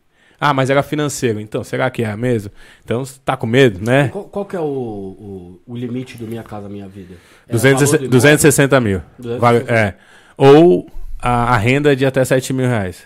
Ah, 0.44 0.52
mas 0.52 0.70
era 0.70 0.82
financeiro. 0.82 1.38
Então, 1.38 1.62
será 1.62 1.88
que 1.88 2.02
é 2.02 2.16
mesmo? 2.16 2.50
Então, 2.84 3.04
você 3.04 3.16
tá 3.24 3.36
com 3.36 3.46
medo, 3.46 3.78
né? 3.80 4.08
Qual, 4.08 4.24
qual 4.24 4.44
que 4.44 4.56
é 4.56 4.60
o, 4.60 4.64
o, 4.64 5.60
o 5.68 5.76
limite 5.76 6.18
do 6.18 6.26
Minha 6.26 6.42
Casa 6.42 6.68
Minha 6.68 6.88
Vida? 6.88 7.14
É 7.48 7.52
200, 7.52 7.80
valor 7.80 7.90
do 7.92 7.96
imóvel? 8.06 8.10
260 8.10 8.80
mil. 8.80 9.02
260. 9.20 9.38
Vale- 9.40 9.64
é. 9.70 9.94
Ou 10.36 10.90
a, 11.22 11.54
a 11.54 11.56
renda 11.56 11.94
de 11.94 12.04
até 12.04 12.24
7 12.24 12.52
mil 12.52 12.66
reais. 12.66 13.04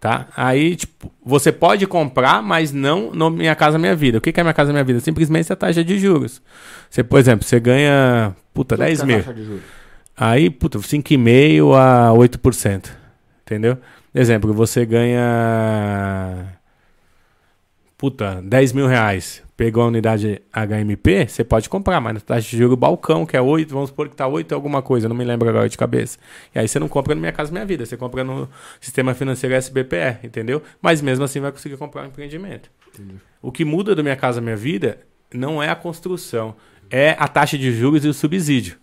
Tá? 0.00 0.26
Aí, 0.36 0.74
tipo, 0.74 1.12
você 1.24 1.52
pode 1.52 1.86
comprar, 1.86 2.42
mas 2.42 2.72
não 2.72 3.12
no 3.12 3.30
Minha 3.30 3.54
Casa 3.54 3.78
Minha 3.78 3.94
Vida. 3.94 4.18
O 4.18 4.20
que 4.20 4.32
que 4.32 4.40
é 4.40 4.42
Minha 4.42 4.52
Casa 4.52 4.72
Minha 4.72 4.82
Vida? 4.82 4.98
Simplesmente 4.98 5.52
a 5.52 5.56
taxa 5.56 5.84
de 5.84 5.96
juros. 5.96 6.42
Você, 6.90 7.04
por 7.04 7.20
exemplo, 7.20 7.46
você 7.46 7.60
ganha, 7.60 8.34
puta, 8.52 8.74
Quanto 8.74 8.84
10 8.84 9.00
que 9.00 9.12
é 9.12 9.16
mil. 9.16 9.60
Aí, 10.16 10.50
puta, 10.50 10.78
5,5% 10.80 11.74
a 11.76 12.12
8%. 12.14 12.90
Entendeu? 13.46 13.78
Exemplo, 14.12 14.52
você 14.52 14.84
ganha. 14.84 16.46
Puta, 18.02 18.42
10 18.42 18.72
mil 18.72 18.88
reais. 18.88 19.44
Pegou 19.56 19.84
a 19.84 19.86
unidade 19.86 20.42
HMP, 20.52 21.28
você 21.28 21.44
pode 21.44 21.68
comprar, 21.68 22.00
mas 22.00 22.14
na 22.14 22.18
taxa 22.20 22.50
de 22.50 22.56
juros 22.56 22.76
balcão, 22.76 23.24
que 23.24 23.36
é 23.36 23.40
8, 23.40 23.72
vamos 23.72 23.90
supor 23.90 24.08
que 24.08 24.16
tá 24.16 24.26
8 24.26 24.52
alguma 24.52 24.82
coisa, 24.82 25.08
não 25.08 25.14
me 25.14 25.22
lembro 25.22 25.48
agora 25.48 25.68
de 25.68 25.78
cabeça. 25.78 26.18
E 26.52 26.58
aí 26.58 26.66
você 26.66 26.80
não 26.80 26.88
compra 26.88 27.14
no 27.14 27.20
Minha 27.20 27.32
Casa 27.32 27.52
Minha 27.52 27.64
Vida, 27.64 27.86
você 27.86 27.96
compra 27.96 28.24
no 28.24 28.48
sistema 28.80 29.14
financeiro 29.14 29.54
SBPE, 29.54 30.18
entendeu? 30.24 30.60
Mas 30.82 31.00
mesmo 31.00 31.24
assim 31.24 31.38
vai 31.38 31.52
conseguir 31.52 31.76
comprar 31.76 32.02
um 32.02 32.06
empreendimento. 32.06 32.72
O 33.40 33.52
que 33.52 33.64
muda 33.64 33.94
do 33.94 34.02
Minha 34.02 34.16
Casa 34.16 34.40
Minha 34.40 34.56
Vida 34.56 34.98
não 35.32 35.62
é 35.62 35.68
a 35.68 35.76
construção, 35.76 36.56
é 36.90 37.14
a 37.16 37.28
taxa 37.28 37.56
de 37.56 37.70
juros 37.70 38.04
e 38.04 38.08
o 38.08 38.12
subsídio. 38.12 38.81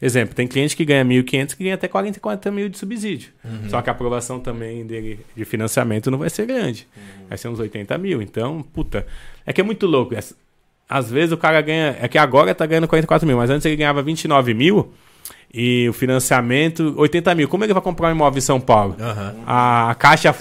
Exemplo, 0.00 0.34
tem 0.34 0.46
cliente 0.46 0.76
que 0.76 0.84
ganha 0.84 1.04
1.500 1.04 1.56
que 1.56 1.64
ganha 1.64 1.74
até 1.74 1.88
40, 1.88 2.20
40 2.20 2.50
mil 2.52 2.68
de 2.68 2.78
subsídio. 2.78 3.32
Só 3.68 3.82
que 3.82 3.90
a 3.90 3.92
aprovação 3.92 4.38
também 4.38 4.86
dele 4.86 5.20
de 5.36 5.44
financiamento 5.44 6.10
não 6.10 6.18
vai 6.18 6.30
ser 6.30 6.46
grande. 6.46 6.86
Vai 7.28 7.36
ser 7.36 7.48
uns 7.48 7.58
80 7.58 7.98
mil. 7.98 8.22
Então, 8.22 8.62
puta, 8.72 9.04
é 9.44 9.52
que 9.52 9.60
é 9.60 9.64
muito 9.64 9.86
louco. 9.86 10.14
Às 10.88 11.10
vezes 11.10 11.32
o 11.32 11.36
cara 11.36 11.60
ganha. 11.60 11.96
É 12.00 12.06
que 12.06 12.16
agora 12.16 12.54
tá 12.54 12.64
ganhando 12.64 12.86
44 12.86 13.26
mil, 13.26 13.36
mas 13.36 13.50
antes 13.50 13.66
ele 13.66 13.76
ganhava 13.76 14.02
29 14.02 14.54
mil 14.54 14.92
e 15.52 15.88
o 15.88 15.92
financiamento 15.92 16.94
80 16.96 17.34
mil. 17.34 17.48
Como 17.48 17.64
ele 17.64 17.72
vai 17.72 17.82
comprar 17.82 18.08
um 18.08 18.12
imóvel 18.12 18.38
em 18.38 18.42
São 18.42 18.60
Paulo? 18.60 18.96
Aham. 19.00 19.34
A, 19.46 19.90
a 19.90 19.94
Caixa, 19.94 20.34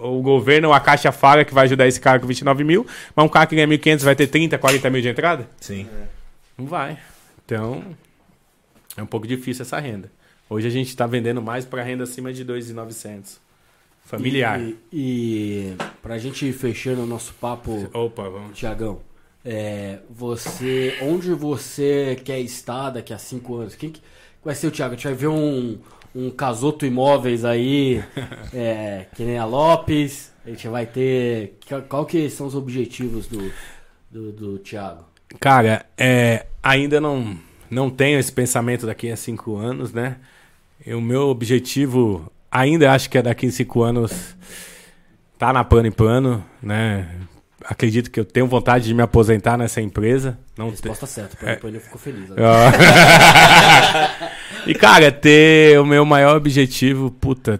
o, 0.00 0.18
o 0.18 0.22
governo 0.22 0.72
a 0.72 0.80
Caixa 0.80 1.10
fala 1.10 1.44
que 1.44 1.52
vai 1.52 1.64
ajudar 1.64 1.86
esse 1.86 2.00
cara 2.00 2.18
com 2.20 2.26
29 2.26 2.62
mil, 2.64 2.86
mas 3.14 3.26
um 3.26 3.28
cara 3.28 3.46
que 3.46 3.56
ganha 3.56 3.66
1.500 3.66 4.04
vai 4.04 4.14
ter 4.14 4.26
30, 4.26 4.56
40 4.56 4.90
mil 4.90 5.02
de 5.02 5.08
entrada? 5.08 5.48
Sim. 5.60 5.86
Não 6.56 6.66
vai. 6.66 6.96
Então, 7.44 7.82
é 8.96 9.02
um 9.02 9.06
pouco 9.06 9.26
difícil 9.26 9.62
essa 9.62 9.78
renda. 9.78 10.10
Hoje 10.48 10.66
a 10.66 10.70
gente 10.70 10.88
está 10.88 11.06
vendendo 11.06 11.40
mais 11.40 11.64
para 11.64 11.82
renda 11.82 12.04
acima 12.04 12.32
de 12.32 12.44
2.900. 12.44 13.38
Familiar. 14.04 14.60
E, 14.60 14.76
e 14.92 15.76
pra 16.02 16.18
gente 16.18 16.46
ir 16.46 16.52
fechando 16.52 17.02
o 17.02 17.06
nosso 17.06 17.32
papo, 17.34 17.88
Opa, 17.94 18.28
vamos. 18.28 18.56
Tiagão, 18.56 19.00
é, 19.44 19.98
você, 20.10 20.98
onde 21.02 21.32
você 21.32 22.20
quer 22.22 22.40
estar 22.40 22.90
daqui 22.90 23.12
a 23.14 23.18
cinco 23.18 23.56
anos? 23.56 23.74
Quem 23.74 23.90
que 23.90 24.00
vai 24.44 24.54
ser 24.54 24.66
o 24.66 24.70
Thiago? 24.70 24.92
A 24.92 24.96
gente 24.96 25.06
vai 25.06 25.14
ver 25.14 25.28
um, 25.28 25.78
um 26.14 26.30
Casoto 26.30 26.84
Imóveis 26.84 27.44
aí, 27.44 28.04
é, 28.52 29.06
que 29.14 29.24
nem 29.24 29.38
a 29.38 29.44
Lopes. 29.46 30.32
A 30.44 30.50
gente 30.50 30.68
vai 30.68 30.86
ter. 30.86 31.58
Qual, 31.88 32.04
que 32.04 32.28
são 32.28 32.46
os 32.46 32.54
objetivos 32.54 33.26
do, 33.26 33.50
do, 34.10 34.32
do 34.32 34.58
Thiago? 34.58 35.04
Cara, 35.40 35.86
é, 35.96 36.46
ainda 36.62 37.00
não, 37.00 37.38
não 37.70 37.90
tenho 37.90 38.18
esse 38.18 38.32
pensamento 38.32 38.86
daqui 38.86 39.10
a 39.10 39.16
cinco 39.16 39.56
anos, 39.56 39.92
né? 39.92 40.16
E 40.86 40.94
o 40.94 41.00
meu 41.00 41.22
objetivo, 41.28 42.30
ainda 42.50 42.92
acho 42.92 43.08
que 43.10 43.18
é 43.18 43.22
daqui 43.22 43.46
a 43.46 43.52
cinco 43.52 43.82
anos, 43.82 44.36
tá 45.38 45.52
na 45.52 45.64
pano 45.64 45.88
em 45.88 45.92
pano, 45.92 46.44
né? 46.62 47.08
Acredito 47.64 48.10
que 48.10 48.20
eu 48.20 48.24
tenho 48.26 48.46
vontade 48.46 48.84
de 48.84 48.92
me 48.92 49.02
aposentar 49.02 49.56
nessa 49.56 49.80
empresa. 49.80 50.38
Não 50.56 50.66
te- 50.70 50.82
Resposta 50.86 51.06
certa, 51.06 51.38
É. 51.50 51.56
para 51.56 51.68
ele 51.68 51.80
ficou 51.80 51.98
feliz. 51.98 52.28
né? 52.28 52.36
e, 54.66 54.74
cara, 54.74 55.10
ter 55.10 55.78
o 55.80 55.86
meu 55.86 56.04
maior 56.04 56.36
objetivo, 56.36 57.10
puta, 57.10 57.58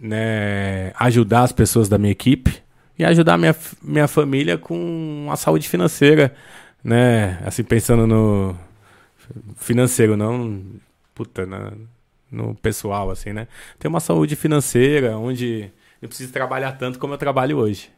né, 0.00 0.92
ajudar 0.98 1.42
as 1.42 1.52
pessoas 1.52 1.88
da 1.88 1.98
minha 1.98 2.12
equipe 2.12 2.56
e 2.98 3.04
ajudar 3.04 3.36
minha, 3.36 3.54
minha 3.82 4.08
família 4.08 4.56
com 4.56 5.28
a 5.30 5.36
saúde 5.36 5.68
financeira, 5.68 6.32
né? 6.82 7.38
Assim, 7.44 7.62
pensando 7.64 8.06
no 8.06 8.56
financeiro, 9.56 10.16
não, 10.16 10.62
puta, 11.14 11.44
na- 11.46 11.72
no 12.30 12.54
pessoal, 12.54 13.10
assim, 13.10 13.32
né? 13.32 13.48
Ter 13.78 13.88
uma 13.88 14.00
saúde 14.00 14.36
financeira 14.36 15.16
onde 15.16 15.70
eu 16.00 16.08
preciso 16.08 16.32
trabalhar 16.32 16.72
tanto 16.72 16.98
como 16.98 17.14
eu 17.14 17.18
trabalho 17.18 17.56
hoje, 17.58 17.90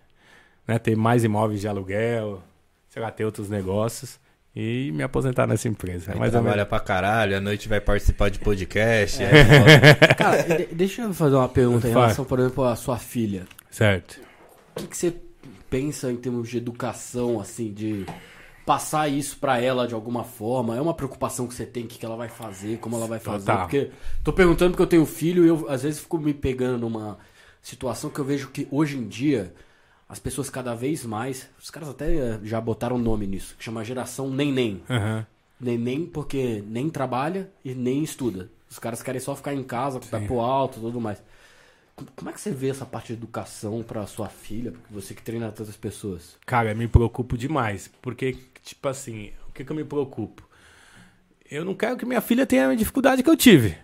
né? 0.66 0.78
Ter 0.78 0.97
mais 0.97 1.24
imóveis 1.24 1.61
de 1.61 1.69
aluguel, 1.69 2.43
sei 2.89 3.02
lá, 3.02 3.11
ter 3.11 3.24
outros 3.24 3.48
negócios 3.48 4.19
e 4.55 4.90
me 4.94 5.02
aposentar 5.02 5.47
nessa 5.47 5.69
empresa. 5.69 6.12
É 6.12 6.15
ou 6.15 6.20
menos. 6.20 6.32
trabalha 6.32 6.65
pra 6.66 6.81
caralho, 6.81 7.36
à 7.36 7.40
noite 7.40 7.69
vai 7.69 7.81
participar 7.81 8.31
de 8.31 8.39
podcast. 8.39 9.23
aí 9.23 9.31
volta. 9.44 10.15
Cara, 10.15 10.43
de- 10.43 10.74
deixa 10.74 11.02
eu 11.02 11.12
fazer 11.15 11.35
uma 11.36 11.48
pergunta 11.48 11.89
em 11.89 11.90
relação, 11.90 12.24
por 12.24 12.39
exemplo, 12.39 12.65
à 12.65 12.77
sua 12.77 12.98
filha. 12.98 13.47
Certo. 13.70 14.20
O 14.77 14.81
que, 14.81 14.86
que 14.86 14.97
você 14.97 15.15
pensa 15.69 16.11
em 16.11 16.16
termos 16.16 16.48
de 16.48 16.57
educação, 16.59 17.40
assim, 17.40 17.73
de 17.73 18.05
passar 18.71 19.09
isso 19.09 19.37
pra 19.37 19.61
ela 19.61 19.85
de 19.89 19.95
alguma 19.95 20.23
forma? 20.23 20.77
É 20.77 20.81
uma 20.81 20.95
preocupação 20.95 21.49
que 21.49 21.55
você 21.55 21.67
tem, 21.67 21.87
o 21.87 21.89
que, 21.89 22.07
ela 22.07 22.15
vai 22.15 22.29
fazer, 22.29 22.79
como 22.79 22.95
ela 22.95 23.09
vai 23.09 23.19
fazer? 23.19 23.47
Total. 23.47 23.63
Porque 23.63 23.91
tô 24.23 24.33
perguntando 24.33 24.71
porque 24.71 24.83
eu 24.85 24.87
tenho 24.87 25.05
filho 25.05 25.45
e 25.45 25.49
eu 25.49 25.67
às 25.69 25.83
vezes 25.83 25.99
fico 25.99 26.17
me 26.19 26.33
pegando 26.33 26.79
numa 26.79 27.19
situação 27.61 28.11
que 28.11 28.21
eu 28.21 28.25
vejo 28.25 28.51
que 28.51 28.69
hoje 28.71 28.97
em 28.97 29.09
dia 29.09 29.53
as 30.09 30.21
pessoas 30.21 30.49
cada 30.49 30.73
vez 30.73 31.05
mais, 31.05 31.49
os 31.61 31.69
caras 31.69 31.89
até 31.89 32.15
eh, 32.15 32.39
já 32.45 32.61
botaram 32.61 32.97
nome 32.97 33.27
nisso, 33.27 33.57
que 33.59 33.65
chama 33.65 33.85
geração 33.85 34.31
neném. 34.31 34.81
Aham. 34.89 35.27
Neném 35.61 36.07
porque 36.07 36.63
nem 36.69 36.89
trabalha 36.89 37.51
e 37.65 37.75
nem 37.75 38.05
estuda. 38.05 38.49
Os 38.71 38.79
caras 38.79 39.03
querem 39.03 39.21
só 39.21 39.35
ficar 39.35 39.53
em 39.53 39.65
casa, 39.65 39.99
com 39.99 40.07
o 40.07 40.09
pé 40.09 40.21
pro 40.21 40.39
alto 40.39 40.79
e 40.79 40.83
tudo 40.83 41.01
mais. 41.01 41.21
Como- 42.17 42.31
é 42.31 42.33
que 42.33 42.41
você 42.41 42.51
vê 42.51 42.69
essa 42.69 42.87
parte 42.87 43.09
de 43.09 43.15
educação 43.15 43.83
pra 43.83 44.07
sua 44.07 44.29
filha, 44.29 44.73
porque 44.73 44.93
você 44.95 45.15
que 45.15 45.23
treina 45.23 45.51
tantas 45.53 45.77
pessoas? 45.77 46.37
Cara, 46.47 46.75
me 46.75 46.89
preocupo 46.89 47.37
demais. 47.37 47.91
Porque, 48.01 48.37
tipo 48.62 48.89
assim, 48.89 49.31
o 49.49 49.53
que, 49.53 49.65
que 49.65 49.70
eu 49.73 49.77
me 49.77 49.85
preocupo? 49.85 50.43
Eu 51.51 51.65
não 51.65 51.74
quero 51.74 51.97
que 51.97 52.07
minha 52.07 52.20
filha 52.20 52.47
tenha 52.47 52.69
a 52.69 52.74
dificuldade 52.74 53.23
que 53.23 53.31
eu 53.31 53.37
tive. 53.37 53.77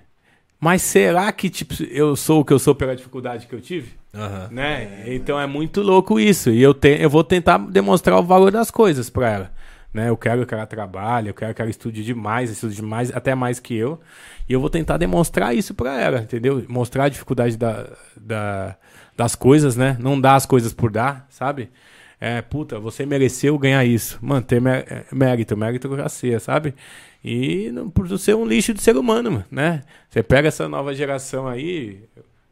Mas 0.58 0.82
será 0.82 1.30
que, 1.32 1.50
tipo, 1.50 1.74
eu 1.84 2.16
sou 2.16 2.40
o 2.40 2.44
que 2.44 2.52
eu 2.52 2.58
sou 2.58 2.74
pela 2.74 2.96
dificuldade 2.96 3.46
que 3.46 3.54
eu 3.54 3.60
tive? 3.60 3.92
Aham. 4.14 4.48
né? 4.50 5.04
Então 5.14 5.38
é 5.38 5.46
muito 5.46 5.82
louco 5.82 6.18
isso. 6.18 6.48
E 6.50 6.62
eu, 6.62 6.72
te, 6.72 6.96
eu 7.00 7.10
vou 7.10 7.22
tentar 7.22 7.58
demonstrar 7.58 8.18
o 8.18 8.22
valor 8.22 8.50
das 8.50 8.70
coisas 8.70 9.10
pra 9.10 9.30
ela. 9.30 9.52
Né? 9.92 10.08
Eu 10.08 10.16
quero 10.16 10.46
que 10.46 10.54
ela 10.54 10.66
trabalhe, 10.66 11.28
eu 11.28 11.34
quero 11.34 11.52
que 11.54 11.60
ela 11.60 11.70
estude 11.70 12.02
demais, 12.02 12.50
estude 12.50 12.76
demais, 12.76 13.14
até 13.14 13.34
mais 13.34 13.60
que 13.60 13.74
eu. 13.74 14.00
E 14.48 14.52
eu 14.54 14.60
vou 14.60 14.70
tentar 14.70 14.96
demonstrar 14.96 15.54
isso 15.54 15.74
pra 15.74 16.00
ela, 16.00 16.20
entendeu? 16.20 16.64
Mostrar 16.68 17.04
a 17.04 17.08
dificuldade 17.08 17.56
da, 17.56 17.86
da- 18.16 18.76
das 19.16 19.34
coisas, 19.34 19.76
né? 19.76 19.96
Não 20.00 20.18
dar 20.20 20.36
as 20.36 20.46
coisas 20.46 20.72
por 20.72 20.90
dar, 20.90 21.26
sabe? 21.30 21.70
É, 22.20 22.40
puta, 22.40 22.78
você 22.78 23.04
mereceu 23.04 23.58
ganhar 23.58 23.84
isso. 23.84 24.18
Mano, 24.22 24.42
ter 24.42 24.64
é, 24.66 25.04
mérito, 25.12 25.56
meritocracia, 25.56 26.40
sabe? 26.40 26.74
E 27.22 27.70
não, 27.72 27.90
por 27.90 28.08
ser 28.18 28.34
um 28.34 28.46
lixo 28.46 28.72
de 28.72 28.80
ser 28.82 28.96
humano, 28.96 29.30
mano, 29.30 29.44
né? 29.50 29.82
Você 30.08 30.22
pega 30.22 30.48
essa 30.48 30.68
nova 30.68 30.94
geração 30.94 31.46
aí, 31.46 32.04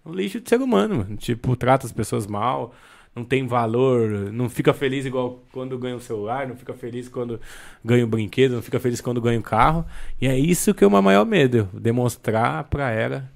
um 0.05 0.13
lixo 0.13 0.41
de 0.41 0.49
ser 0.49 0.61
humano, 0.61 0.97
mano. 0.97 1.17
Tipo, 1.17 1.57
trata 1.57 1.87
as 1.87 1.93
pessoas 1.93 2.27
mal, 2.27 2.75
não 3.15 3.25
tem 3.25 3.47
valor, 3.47 4.33
não 4.33 4.49
fica 4.49 4.75
feliz 4.75 5.07
igual 5.07 5.43
quando 5.53 5.79
ganha 5.79 5.97
um 5.97 6.01
celular, 6.01 6.47
não 6.49 6.57
fica 6.57 6.75
feliz 6.75 7.09
quando 7.09 7.41
ganha 7.85 8.05
um 8.05 8.09
brinquedo, 8.09 8.57
não 8.57 8.63
fica 8.63 8.81
feliz 8.81 9.01
quando 9.01 9.21
ganha 9.21 9.39
um 9.39 9.43
carro. 9.43 9.87
E 10.21 10.27
é 10.27 10.37
isso 10.39 10.75
que 10.75 10.83
é 10.85 10.87
o 10.87 10.91
meu 10.91 11.01
maior 11.01 11.25
medo, 11.25 11.69
demonstrar 11.73 12.65
pra 12.65 12.91
ela 12.91 13.31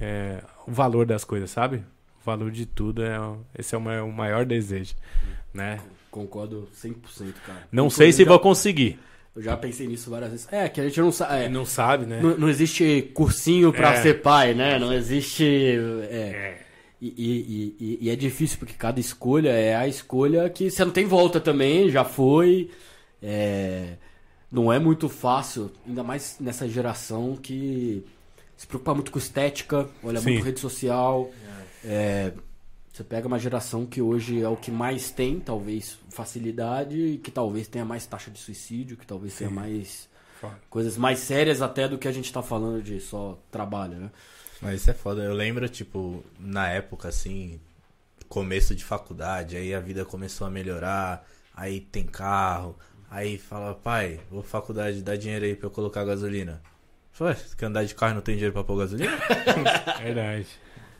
é, 0.00 0.42
o 0.66 0.72
valor 0.72 1.06
das 1.06 1.24
coisas, 1.24 1.50
sabe? 1.50 1.78
O 2.22 2.24
valor 2.24 2.50
de 2.50 2.66
tudo, 2.66 3.02
é, 3.02 3.18
esse 3.58 3.74
é 3.74 3.78
o 3.78 3.80
o 3.80 4.12
maior 4.12 4.44
desejo, 4.44 4.94
né? 5.56 5.80
Concordo 6.10 6.68
100%, 6.72 7.34
cara. 7.46 7.66
Não 7.72 7.90
sei 7.90 8.12
se 8.12 8.22
já- 8.24 8.28
vou 8.28 8.38
conseguir. 8.38 8.98
Eu 9.34 9.42
já 9.42 9.54
pensei 9.56 9.86
nisso 9.86 10.08
várias 10.10 10.30
vezes. 10.30 10.48
É, 10.50 10.66
que 10.68 10.80
a 10.80 10.84
gente 10.84 10.98
não 11.00 11.12
sabe. 11.12 11.44
é, 11.44 11.48
Não 11.48 11.66
sabe, 11.66 12.06
né? 12.06 12.20
não, 12.22 12.38
não 12.38 12.48
existe 12.48 13.10
cursinho 13.12 13.70
pra 13.72 13.92
É. 13.94 14.00
ser 14.02 14.22
pai, 14.22 14.54
né? 14.54 14.78
Não 14.78 14.92
existe. 14.92 15.44
é, 15.44 16.14
É. 16.62 16.66
E, 17.02 17.08
e- 17.08 17.76
e- 17.78 17.98
e 18.06 18.10
é 18.10 18.16
difícil 18.16 18.58
porque 18.58 18.72
cada 18.72 18.98
escolha 18.98 19.50
é 19.50 19.76
a 19.76 19.86
escolha 19.86 20.48
que 20.48 20.70
você 20.70 20.82
não 20.82 20.90
tem 20.92 21.04
volta 21.04 21.38
também, 21.38 21.90
já 21.90 22.02
foi. 22.04 22.70
É, 23.22 23.96
não 24.50 24.72
é 24.72 24.78
muito 24.78 25.06
fácil, 25.08 25.70
ainda 25.86 26.02
mais 26.02 26.36
nessa 26.40 26.66
geração 26.66 27.36
que 27.36 28.02
se 28.56 28.66
preocupa 28.66 28.94
muito 28.94 29.10
com 29.12 29.18
estética, 29.18 29.86
olha 30.02 30.20
Sim. 30.20 30.30
muito 30.32 30.44
rede 30.44 30.60
social. 30.60 31.30
É, 31.84 32.32
você 32.96 33.04
pega 33.04 33.28
uma 33.28 33.38
geração 33.38 33.84
que 33.84 34.00
hoje 34.00 34.40
é 34.40 34.48
o 34.48 34.56
que 34.56 34.70
mais 34.70 35.10
tem, 35.10 35.38
talvez, 35.38 35.98
facilidade, 36.08 36.98
e 36.98 37.18
que 37.18 37.30
talvez 37.30 37.68
tenha 37.68 37.84
mais 37.84 38.06
taxa 38.06 38.30
de 38.30 38.38
suicídio, 38.38 38.96
que 38.96 39.06
talvez 39.06 39.36
tenha 39.36 39.50
mais 39.50 40.08
Foda. 40.40 40.58
coisas 40.70 40.96
mais 40.96 41.18
sérias 41.18 41.60
até 41.60 41.86
do 41.86 41.98
que 41.98 42.08
a 42.08 42.12
gente 42.12 42.32
tá 42.32 42.40
falando 42.40 42.82
de 42.82 42.98
só 42.98 43.38
trabalho, 43.50 43.96
né? 43.96 44.10
Mas 44.62 44.80
isso 44.80 44.90
é 44.90 44.94
foda. 44.94 45.22
Eu 45.22 45.34
lembro, 45.34 45.68
tipo, 45.68 46.24
na 46.40 46.70
época, 46.70 47.08
assim, 47.08 47.60
começo 48.30 48.74
de 48.74 48.82
faculdade, 48.82 49.58
aí 49.58 49.74
a 49.74 49.80
vida 49.80 50.02
começou 50.06 50.46
a 50.46 50.50
melhorar, 50.50 51.28
aí 51.54 51.80
tem 51.80 52.04
carro, 52.04 52.78
aí 53.10 53.36
fala, 53.36 53.74
pai, 53.74 54.20
vou 54.30 54.40
pra 54.40 54.50
faculdade, 54.50 55.02
dá 55.02 55.16
dinheiro 55.16 55.44
aí 55.44 55.54
pra 55.54 55.66
eu 55.66 55.70
colocar 55.70 56.02
gasolina. 56.02 56.62
Foi, 57.12 57.34
você 57.34 57.54
quer 57.54 57.66
andar 57.66 57.84
de 57.84 57.94
carro 57.94 58.12
e 58.12 58.14
não 58.14 58.22
tem 58.22 58.36
dinheiro 58.36 58.54
pra 58.54 58.64
pôr 58.64 58.78
gasolina? 58.78 59.12
Verdade. 60.02 60.46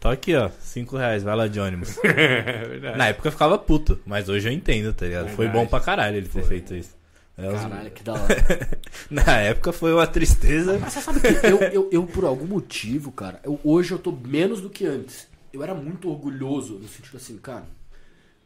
Tô 0.01 0.09
aqui, 0.09 0.35
ó, 0.37 0.51
cinco 0.61 0.97
reais, 0.97 1.23
vai 1.23 1.35
lá 1.35 1.49
de 1.49 1.59
ônibus. 1.59 1.97
É 2.05 2.67
verdade. 2.69 2.99
Na 2.99 3.07
época 3.09 3.29
eu 3.29 3.33
ficava 3.33 3.59
puto, 3.59 3.99
mas 4.07 4.29
hoje 4.29 4.49
eu 4.49 4.53
entendo, 4.53 4.93
tá 4.93 5.07
ligado? 5.07 5.29
Foi 5.31 5.47
Verdade. 5.47 5.65
bom 5.65 5.71
pra 5.71 5.81
caralho 5.81 6.17
ele 6.17 6.27
ter 6.29 6.41
Foi. 6.41 6.43
feito 6.45 6.75
isso. 6.75 6.95
É, 7.39 7.49
os- 7.53 7.61
Caralho, 7.61 7.91
que 7.91 8.03
da 8.03 8.15
hora. 8.15 8.79
Na 9.11 9.39
época 9.41 9.73
foi 9.73 9.93
uma 9.93 10.07
tristeza. 10.07 10.79
Mas 10.79 10.93
você 10.95 11.01
sabe 11.01 11.21
que 11.21 11.47
eu, 11.47 11.59
eu, 11.61 11.89
eu, 11.93 12.07
por 12.07 12.25
algum 12.25 12.47
motivo, 12.47 13.11
cara, 13.13 13.41
eu- 13.45 13.61
hoje 13.65 13.93
eu 13.93 13.99
tô 13.99 14.11
menos 14.13 14.61
do 14.61 14.71
que 14.71 14.87
antes. 14.87 15.27
Eu 15.53 15.63
era 15.63 15.75
muito 15.75 16.09
orgulhoso, 16.11 16.75
no 16.75 16.89
sentido 16.89 17.17
assim, 17.17 17.37
cara, 17.39 17.65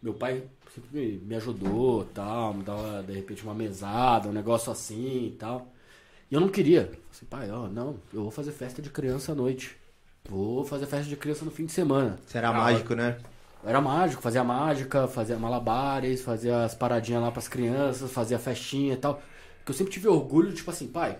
meu 0.02 0.14
pai 0.14 0.42
sempre 0.74 0.90
me, 0.98 1.18
me 1.18 1.34
ajudou, 1.36 2.04
tal, 2.14 2.54
me 2.54 2.62
dava, 2.64 3.02
de 3.02 3.12
repente, 3.12 3.42
uma 3.44 3.54
mesada, 3.54 4.28
um 4.28 4.32
negócio 4.32 4.70
assim 4.72 5.26
e 5.26 5.36
tal. 5.38 5.72
E 6.30 6.34
eu 6.34 6.40
não 6.40 6.48
queria. 6.48 6.82
Falei 6.86 7.00
Assim, 7.12 7.26
pai, 7.26 7.50
ó, 7.50 7.68
não, 7.68 7.96
eu 8.14 8.22
vou 8.22 8.30
fazer 8.30 8.52
festa 8.52 8.80
de 8.80 8.88
criança 8.90 9.32
à 9.32 9.34
noite. 9.34 9.76
Vou 10.28 10.64
fazer 10.64 10.86
festa 10.86 11.08
de 11.08 11.16
criança 11.16 11.44
no 11.44 11.50
fim 11.50 11.66
de 11.66 11.72
semana. 11.72 12.18
Será 12.26 12.52
mágico, 12.52 12.94
né? 12.94 13.18
Era 13.64 13.80
mágico, 13.80 14.22
fazia 14.22 14.42
mágica, 14.42 15.06
fazia 15.06 15.36
malabares, 15.38 16.22
fazia 16.22 16.64
as 16.64 16.74
paradinhas 16.74 17.22
lá 17.22 17.30
pras 17.30 17.48
crianças, 17.48 18.10
fazia 18.10 18.38
festinha 18.38 18.94
e 18.94 18.96
tal. 18.96 19.20
Porque 19.58 19.72
eu 19.72 19.74
sempre 19.74 19.92
tive 19.92 20.08
orgulho, 20.08 20.52
tipo 20.52 20.70
assim, 20.70 20.88
pai, 20.88 21.18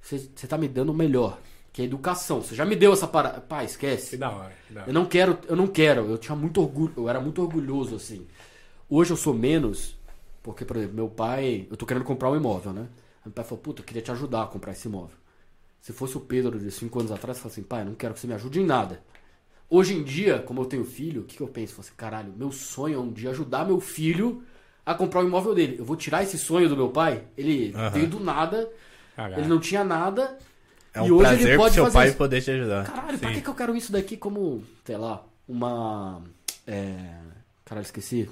você 0.00 0.18
você 0.34 0.46
tá 0.46 0.56
me 0.56 0.68
dando 0.68 0.90
o 0.90 0.94
melhor, 0.94 1.38
que 1.72 1.82
é 1.82 1.84
educação. 1.84 2.42
Você 2.42 2.54
já 2.54 2.64
me 2.64 2.76
deu 2.76 2.92
essa 2.92 3.08
parada. 3.08 3.40
Pai, 3.40 3.64
Que 3.64 3.70
esquece. 3.72 4.16
da 4.16 4.30
hora. 4.30 4.52
que 4.68 4.72
da 4.74 4.80
hora. 4.82 4.90
Eu 4.90 4.94
não 4.94 5.04
quero, 5.06 5.38
eu 5.48 5.56
não 5.56 5.66
quero. 5.66 6.08
Eu 6.08 6.18
tinha 6.18 6.36
muito 6.36 6.60
orgulho, 6.60 6.92
eu 6.96 7.08
era 7.08 7.20
muito 7.20 7.42
orgulhoso, 7.42 7.96
assim. 7.96 8.26
Hoje 8.88 9.12
eu 9.12 9.16
sou 9.16 9.34
menos, 9.34 9.96
porque, 10.42 10.64
por 10.64 10.76
exemplo, 10.76 10.94
meu 10.94 11.08
pai, 11.08 11.66
eu 11.70 11.76
tô 11.76 11.86
querendo 11.86 12.04
comprar 12.04 12.30
um 12.30 12.36
imóvel, 12.36 12.72
né? 12.72 12.86
Meu 13.24 13.32
pai 13.32 13.44
falou, 13.44 13.58
puta, 13.58 13.80
eu 13.80 13.84
queria 13.84 14.02
te 14.02 14.10
ajudar 14.12 14.44
a 14.44 14.46
comprar 14.46 14.72
esse 14.72 14.86
imóvel. 14.86 15.16
Se 15.80 15.92
fosse 15.92 16.16
o 16.16 16.20
Pedro 16.20 16.58
de 16.58 16.70
5 16.70 16.98
anos 16.98 17.12
atrás, 17.12 17.40
eu 17.40 17.46
assim, 17.46 17.62
pai, 17.62 17.84
não 17.84 17.94
quero 17.94 18.14
que 18.14 18.20
você 18.20 18.26
me 18.26 18.34
ajude 18.34 18.60
em 18.60 18.66
nada. 18.66 19.00
Hoje 19.68 19.94
em 19.94 20.02
dia, 20.02 20.38
como 20.40 20.60
eu 20.60 20.66
tenho 20.66 20.84
filho, 20.84 21.22
o 21.22 21.24
que, 21.24 21.36
que 21.36 21.42
eu 21.42 21.48
penso? 21.48 21.76
Eu 21.76 21.80
assim, 21.80 21.92
caralho, 21.96 22.32
meu 22.36 22.52
sonho 22.52 22.96
é 22.96 22.98
um 22.98 23.10
dia 23.10 23.30
ajudar 23.30 23.64
meu 23.64 23.80
filho 23.80 24.42
a 24.84 24.94
comprar 24.94 25.22
o 25.22 25.26
imóvel 25.26 25.54
dele. 25.54 25.76
Eu 25.78 25.84
vou 25.84 25.96
tirar 25.96 26.22
esse 26.22 26.36
sonho 26.36 26.68
do 26.68 26.76
meu 26.76 26.88
pai? 26.90 27.24
Ele 27.36 27.72
Aham. 27.74 27.90
veio 27.90 28.08
do 28.08 28.20
nada, 28.20 28.68
ele 29.36 29.46
não 29.46 29.60
tinha 29.60 29.84
nada. 29.84 30.36
É 30.92 31.00
um 31.00 31.06
e 31.06 31.12
hoje 31.12 31.22
prazer 31.28 31.48
ele 31.48 31.56
pode 31.56 31.74
seu 31.74 31.84
fazer 31.84 31.98
pai 31.98 32.08
isso. 32.08 32.16
poder 32.16 32.42
te 32.42 32.50
ajudar. 32.50 32.84
Caralho, 32.84 33.18
pra 33.18 33.28
Sim. 33.28 33.34
que, 33.36 33.42
que 33.42 33.48
eu 33.48 33.54
quero 33.54 33.76
isso 33.76 33.92
daqui 33.92 34.16
como, 34.16 34.64
sei 34.84 34.96
lá, 34.96 35.24
uma. 35.48 36.22
É... 36.66 37.14
Caralho, 37.64 37.84
esqueci. 37.84 38.28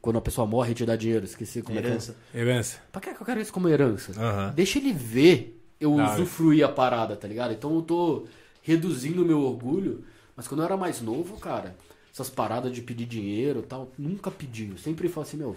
Quando 0.00 0.18
a 0.18 0.22
pessoa 0.22 0.46
morre, 0.46 0.72
te 0.72 0.86
dá 0.86 0.94
dinheiro. 0.94 1.24
Esqueci 1.24 1.60
como 1.60 1.76
é 1.76 1.82
que 1.82 1.88
é. 1.88 1.90
Herança. 1.90 2.16
Herança. 2.32 2.78
Pra 2.92 3.00
que 3.00 3.08
eu 3.10 3.26
quero 3.26 3.40
isso 3.40 3.52
como 3.52 3.68
herança? 3.68 4.12
Aham. 4.16 4.52
Deixa 4.54 4.78
ele 4.78 4.92
ver 4.92 5.59
eu 5.80 5.96
Da 5.96 6.04
hora. 6.04 6.14
usufruir 6.14 6.64
a 6.64 6.68
parada, 6.68 7.16
tá 7.16 7.26
ligado? 7.26 7.52
Então 7.52 7.74
eu 7.74 7.82
tô 7.82 8.26
reduzindo 8.62 9.22
o 9.22 9.24
meu 9.26 9.40
orgulho. 9.40 10.04
Mas 10.36 10.46
quando 10.46 10.60
eu 10.60 10.66
era 10.66 10.76
mais 10.76 11.00
novo, 11.00 11.36
cara, 11.38 11.76
essas 12.12 12.30
paradas 12.30 12.72
de 12.72 12.82
pedir 12.82 13.06
dinheiro 13.06 13.60
e 13.60 13.62
tal, 13.62 13.90
nunca 13.98 14.30
pedi. 14.30 14.68
Eu 14.70 14.78
sempre 14.78 15.08
falo 15.08 15.26
assim, 15.26 15.36
meu, 15.36 15.56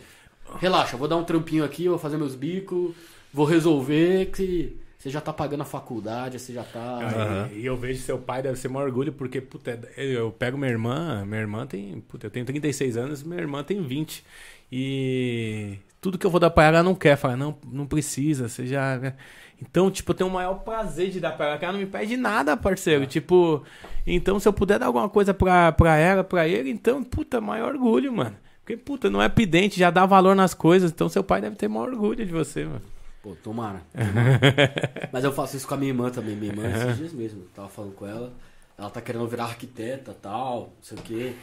relaxa, 0.59 0.97
vou 0.97 1.07
dar 1.07 1.17
um 1.17 1.23
trampinho 1.23 1.63
aqui, 1.63 1.87
vou 1.87 1.97
fazer 1.99 2.17
meus 2.17 2.35
bicos, 2.35 2.93
vou 3.33 3.45
resolver 3.45 4.27
que 4.31 4.77
você 4.97 5.09
já 5.09 5.19
tá 5.19 5.33
pagando 5.33 5.61
a 5.61 5.65
faculdade, 5.65 6.39
você 6.39 6.53
já 6.53 6.63
tá. 6.63 6.99
Aham. 6.99 7.49
E 7.53 7.65
eu 7.65 7.75
vejo 7.75 8.01
seu 8.01 8.17
pai 8.17 8.41
deve 8.41 8.57
ser 8.57 8.69
um 8.69 8.77
orgulho, 8.77 9.11
porque, 9.11 9.41
puta, 9.41 9.79
eu 9.97 10.31
pego 10.31 10.57
minha 10.57 10.71
irmã, 10.71 11.25
minha 11.25 11.41
irmã 11.41 11.67
tem, 11.67 11.99
puta, 12.01 12.27
eu 12.27 12.31
tenho 12.31 12.45
36 12.45 12.95
anos, 12.97 13.21
minha 13.23 13.39
irmã 13.41 13.63
tem 13.63 13.81
20. 13.81 14.23
E 14.71 15.77
tudo 16.03 16.17
que 16.17 16.25
eu 16.25 16.30
vou 16.30 16.39
dar 16.39 16.49
pra 16.49 16.65
ela, 16.65 16.77
ela 16.80 16.84
não 16.84 16.93
quer. 16.93 17.15
Fala, 17.15 17.38
não, 17.38 17.57
não 17.71 17.88
precisa, 17.88 18.49
você 18.49 18.67
já... 18.67 18.97
né? 18.97 19.13
Então, 19.61 19.89
tipo, 19.89 20.11
eu 20.11 20.15
tenho 20.15 20.30
o 20.30 20.34
maior 20.34 20.55
prazer 20.55 21.09
de 21.09 21.21
dar 21.21 21.31
pra 21.31 21.47
ela, 21.47 21.57
que 21.57 21.63
ela 21.63 21.71
não 21.71 21.80
me 21.80 21.85
pede 21.85 22.17
nada, 22.17 22.57
parceiro. 22.57 23.07
Tipo, 23.07 23.63
então 24.05 24.38
se 24.38 24.45
eu 24.45 24.51
puder 24.51 24.77
dar 24.77 24.88
alguma 24.88 25.07
coisa 25.07 25.34
pra, 25.34 25.71
pra 25.71 25.95
ela, 25.95 26.21
pra 26.21 26.45
ele, 26.45 26.69
então, 26.69 27.01
puta, 27.01 27.39
maior 27.39 27.73
orgulho, 27.73 28.11
mano. 28.11 28.35
Porque, 28.59 28.75
puta, 28.75 29.09
não 29.09 29.21
é 29.21 29.30
pedente, 29.30 29.80
já 29.80 29.89
dá 29.89 30.05
valor 30.05 30.35
nas 30.35 30.53
coisas, 30.53 30.91
então 30.91 31.07
seu 31.07 31.23
pai 31.23 31.39
deve 31.39 31.55
ter 31.55 31.69
maior 31.69 31.88
orgulho 31.89 32.25
de 32.25 32.31
você, 32.31 32.65
mano. 32.65 32.81
Pô, 33.21 33.38
tomara. 33.41 33.81
tomara. 33.93 34.81
Mas 35.13 35.23
eu 35.23 35.31
faço 35.31 35.55
isso 35.55 35.65
com 35.65 35.75
a 35.75 35.77
minha 35.77 35.91
irmã 35.91 36.09
também. 36.09 36.35
Minha 36.35 36.51
irmã, 36.51 36.69
esses 36.69 36.97
dias 36.97 37.13
mesmo, 37.13 37.43
eu 37.43 37.47
tava 37.55 37.69
falando 37.69 37.93
com 37.93 38.05
ela. 38.05 38.34
Ela 38.77 38.89
tá 38.89 38.99
querendo 38.99 39.25
virar 39.27 39.45
arquiteta 39.45 40.13
tal, 40.21 40.59
não 40.59 40.84
sei 40.84 40.97
o 40.97 41.01
quê. 41.01 41.34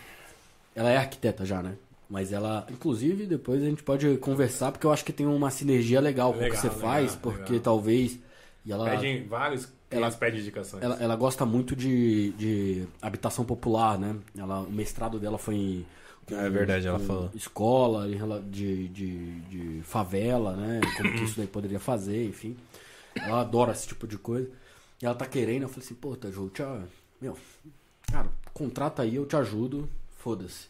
Ela 0.75 0.91
é 0.91 0.99
arquiteta 0.99 1.47
já, 1.47 1.63
né? 1.63 1.73
Mas 2.11 2.33
ela, 2.33 2.67
inclusive, 2.69 3.25
depois 3.25 3.63
a 3.63 3.67
gente 3.67 3.85
pode 3.85 4.17
conversar, 4.17 4.73
porque 4.73 4.85
eu 4.85 4.93
acho 4.93 5.05
que 5.05 5.13
tem 5.13 5.27
uma 5.27 5.49
sinergia 5.49 6.01
legal, 6.01 6.33
com 6.35 6.45
o 6.45 6.49
que 6.51 6.57
você 6.57 6.67
legal, 6.67 6.81
faz, 6.81 7.15
porque 7.15 7.53
legal. 7.53 7.63
talvez. 7.63 8.19
E 8.67 8.73
ela, 8.73 8.91
Pedem 8.91 9.29
vários, 9.29 9.65
ela- 9.89 10.03
elas 10.07 10.17
pedem 10.17 10.41
indicações. 10.41 10.83
ela, 10.83 10.97
ela 10.97 11.15
gosta 11.15 11.47
muito 11.47 11.77
de, 11.77 12.33
de 12.33 12.85
habitação 13.01 13.45
popular, 13.45 13.97
né? 13.97 14.17
Ela, 14.37 14.59
o 14.61 14.71
mestrado 14.73 15.21
dela 15.21 15.39
foi 15.39 15.55
em. 15.55 15.87
É 16.33 16.51
verdade, 16.51 16.87
ela 16.87 16.99
com 16.99 17.07
falou. 17.07 17.31
Escola 17.35 18.09
de, 18.51 18.89
de, 18.89 19.41
de 19.43 19.83
favela, 19.83 20.57
né? 20.57 20.81
Como 20.97 21.13
que 21.15 21.25
isso 21.25 21.37
daí 21.37 21.47
poderia 21.47 21.79
fazer, 21.81 22.27
enfim. 22.29 22.57
Ela 23.15 23.41
adora 23.41 23.73
esse 23.73 23.87
tipo 23.87 24.07
de 24.07 24.19
coisa. 24.19 24.51
E 25.01 25.07
ela 25.07 25.15
tá 25.15 25.27
querendo, 25.27 25.63
eu 25.63 25.69
falei 25.69 25.85
assim, 25.85 25.95
pô, 25.95 26.15
Taju, 26.17 26.45
eu 26.45 26.51
te, 26.51 26.63
a- 26.63 26.83
meu, 27.21 27.37
cara, 28.13 28.29
contrata 28.53 29.03
aí, 29.03 29.15
eu 29.17 29.27
te 29.27 29.37
ajudo, 29.37 29.89
foda-se. 30.19 30.69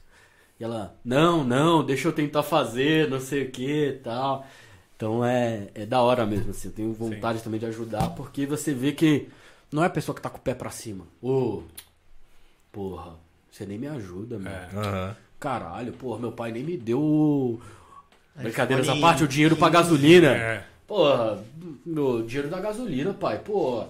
E 0.60 0.64
ela, 0.64 0.94
não, 1.02 1.42
não, 1.42 1.82
deixa 1.82 2.06
eu 2.06 2.12
tentar 2.12 2.42
fazer, 2.42 3.08
não 3.08 3.18
sei 3.18 3.44
o 3.44 3.50
que 3.50 3.86
e 3.88 3.92
tal. 3.94 4.46
Então 4.94 5.24
é, 5.24 5.68
é 5.74 5.86
da 5.86 6.02
hora 6.02 6.26
mesmo, 6.26 6.50
assim. 6.50 6.68
Eu 6.68 6.74
tenho 6.74 6.92
vontade 6.92 7.42
também 7.42 7.58
de 7.58 7.64
ajudar, 7.64 8.10
porque 8.10 8.44
você 8.44 8.74
vê 8.74 8.92
que 8.92 9.28
não 9.72 9.82
é 9.82 9.86
a 9.86 9.90
pessoa 9.90 10.14
que 10.14 10.20
tá 10.20 10.28
com 10.28 10.36
o 10.36 10.40
pé 10.42 10.52
pra 10.52 10.68
cima. 10.70 11.06
Ô, 11.22 11.62
porra, 12.70 13.14
você 13.50 13.64
nem 13.64 13.78
me 13.78 13.86
ajuda, 13.86 14.38
meu. 14.38 14.52
É. 14.52 14.68
Aham. 14.76 15.16
Caralho, 15.40 15.94
porra, 15.94 16.18
meu 16.20 16.32
pai 16.32 16.52
nem 16.52 16.62
me 16.62 16.76
deu. 16.76 17.58
Brincadeira 18.36 18.82
essa 18.82 18.90
iPhone 18.90 19.00
parte, 19.00 19.24
o 19.24 19.28
dinheiro 19.28 19.56
pra 19.56 19.70
gasolina. 19.70 20.28
É. 20.28 20.66
Porra, 20.86 21.42
meu 21.86 22.22
dinheiro 22.26 22.50
da 22.50 22.60
gasolina, 22.60 23.14
pai, 23.14 23.38
porra. 23.38 23.88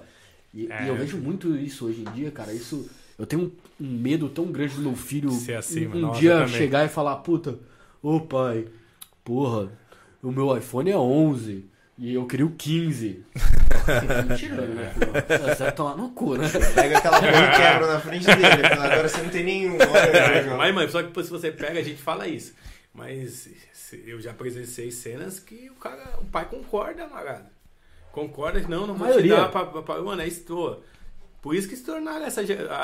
E, 0.55 0.71
É. 0.71 0.85
e 0.85 0.89
eu 0.89 0.95
vejo 0.95 1.19
muito 1.19 1.57
isso 1.57 1.87
hoje 1.87 2.03
em 2.03 2.13
dia, 2.13 2.31
cara. 2.31 2.53
Isso. 2.53 2.89
Eu 3.21 3.27
tenho 3.27 3.43
um, 3.43 3.85
um 3.85 3.99
medo 3.99 4.29
tão 4.31 4.47
grande 4.47 4.75
do 4.77 4.81
meu 4.81 4.97
filho 4.97 5.31
assim, 5.59 5.87
um, 5.87 5.95
um 5.97 6.01
Nossa, 6.01 6.21
dia 6.21 6.49
chegar 6.49 6.87
e 6.87 6.89
falar, 6.89 7.17
puta, 7.17 7.59
ô 8.03 8.19
pai, 8.21 8.67
porra, 9.23 9.71
o 10.23 10.33
meu 10.33 10.57
iPhone 10.57 10.91
é 10.91 10.97
11 10.97 11.67
e 11.99 12.15
eu 12.15 12.27
queria 12.27 12.47
o 12.47 12.51
15. 12.53 13.23
Mentira, 14.27 14.67
né? 14.67 14.95
Você 15.55 15.65
vai 15.65 15.73
tomar 15.73 15.97
no 15.97 16.11
cu, 16.11 16.37
né? 16.37 16.49
Pega 16.75 16.97
aquela 16.99 17.19
porra 17.21 17.45
e 17.45 17.57
quebra 17.57 17.87
na 17.93 18.01
frente 18.01 18.25
dele. 18.25 18.67
Agora 18.67 19.07
você 19.09 19.23
não 19.23 19.29
tem 19.29 19.45
nenhum. 19.45 19.75
Olha, 19.75 19.99
É, 19.99 20.57
mas, 20.57 20.75
mãe, 20.75 20.89
só 20.89 21.03
que 21.03 21.23
se 21.23 21.31
você 21.31 21.51
pega, 21.51 21.79
a 21.79 21.83
gente 21.83 22.01
fala 22.01 22.27
isso. 22.27 22.55
Mas 22.95 23.51
eu 24.07 24.19
já 24.21 24.33
presenciei 24.33 24.91
cenas 24.91 25.39
que 25.39 25.69
o 25.71 25.75
cara, 25.75 26.19
o 26.21 26.25
pai 26.25 26.47
concorda, 26.47 27.05
amarado. 27.05 27.47
Concorda, 28.13 28.61
não, 28.67 28.87
não 28.87 28.95
vou 28.95 29.07
te 29.13 29.29
dar 29.29 29.51
pra, 29.51 29.67
pra, 29.67 29.83
pra- 29.83 30.03
Mano, 30.03 30.23
é 30.23 30.27
isso. 30.27 30.45
Por 31.43 31.55
isso 31.55 31.69
que 31.69 31.77
se 31.77 31.85
tornaram 31.85 32.25
essa. 32.25 32.43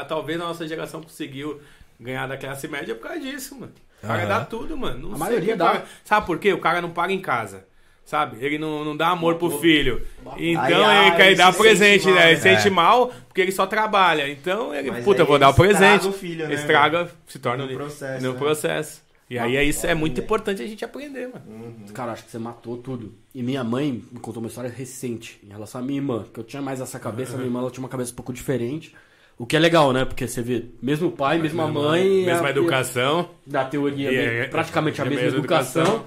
Talvez 0.09 0.41
a 0.41 0.45
nossa 0.45 0.67
geração 0.67 1.03
conseguiu 1.03 1.61
ganhar 2.01 2.27
da 2.27 2.37
classe 2.37 2.67
média 2.69 2.95
por 2.95 3.03
causa 3.09 3.21
disso, 3.21 3.55
mano. 3.59 3.73
O 4.03 4.07
cara 4.07 4.21
Aham. 4.21 4.29
dá 4.29 4.45
tudo, 4.45 4.77
mano. 4.77 5.09
Não 5.09 5.15
A 5.15 5.19
sei 5.19 5.27
maioria 5.27 5.57
dá. 5.57 5.67
paga. 5.67 5.85
Sabe 6.05 6.27
por 6.27 6.39
quê? 6.39 6.53
O 6.53 6.59
cara 6.59 6.81
não 6.81 6.91
paga 6.91 7.13
em 7.13 7.21
casa. 7.21 7.65
Sabe? 8.05 8.37
Ele 8.45 8.57
não, 8.57 8.85
não 8.85 8.97
dá 8.97 9.09
amor 9.09 9.35
pro 9.35 9.51
filho. 9.59 10.01
Então 10.37 10.87
Aí, 10.87 11.07
ele 11.09 11.17
quer 11.17 11.27
ele 11.27 11.35
dar 11.35 11.53
se 11.53 11.59
presente, 11.59 12.05
sente 12.05 12.07
mal, 12.13 12.15
né? 12.15 12.29
Ele 12.31 12.37
se 12.37 12.43
sente 12.43 12.67
É. 12.69 12.71
mal 12.71 13.13
porque 13.27 13.41
ele 13.41 13.51
só 13.53 13.67
trabalha. 13.67 14.29
Então 14.31 14.73
ele, 14.73 14.91
Mas 14.93 15.05
puta, 15.05 15.25
vou 15.25 15.39
dar 15.41 15.49
o 15.49 15.51
ele 15.65 15.73
estraga 15.73 15.89
presente. 15.99 16.07
o 16.09 16.13
filho, 16.13 16.47
né, 16.47 16.55
estraga, 16.55 17.11
se 17.27 17.39
torna 17.41 17.67
No 17.67 17.75
processo, 17.75 18.25
no 18.25 18.33
né? 18.33 18.39
processo. 18.39 19.03
E 19.29 19.39
aí 19.39 19.57
é 19.57 19.65
isso 19.65 19.85
é 19.87 19.95
muito 19.95 20.21
importante 20.21 20.63
a 20.63 20.67
gente 20.67 20.85
aprender, 20.85 21.27
mano. 21.29 21.45
Uhum. 21.49 21.87
Cara, 21.93 22.13
acho 22.13 22.25
que 22.25 22.31
você 22.31 22.39
matou 22.39 22.77
tudo. 22.77 23.13
E 23.35 23.43
minha 23.43 23.65
mãe 23.65 24.05
me 24.13 24.21
contou 24.21 24.41
uma 24.41 24.49
história 24.49 24.71
recente 24.71 25.41
em 25.43 25.49
relação 25.49 25.81
à 25.81 25.85
minha 25.85 25.99
irmã, 25.99 26.25
que 26.33 26.39
eu 26.39 26.45
tinha 26.45 26.63
mais 26.63 26.81
essa 26.81 26.99
cabeça, 27.01 27.33
a 27.33 27.37
minha 27.37 27.49
irmã 27.49 27.59
ela 27.61 27.71
tinha 27.71 27.83
uma 27.83 27.89
cabeça 27.89 28.13
um 28.13 28.15
pouco 28.15 28.33
diferente. 28.33 28.95
O 29.37 29.45
que 29.45 29.57
é 29.57 29.59
legal, 29.59 29.93
né? 29.93 30.05
Porque 30.05 30.27
você 30.29 30.41
vê, 30.41 30.67
mesmo 30.81 31.11
pai, 31.11 31.39
mesma 31.39 31.67
mãe. 31.67 32.25
Mesma 32.25 32.47
a- 32.47 32.51
educação. 32.51 33.29
Da 33.45 33.65
teoria, 33.65 34.11
é- 34.13 34.47
praticamente 34.49 35.03
a 35.03 35.05
é 35.05 35.09
mesma 35.09 35.25
mesma 35.25 35.39
educação. 35.41 35.83
educação. 35.83 36.07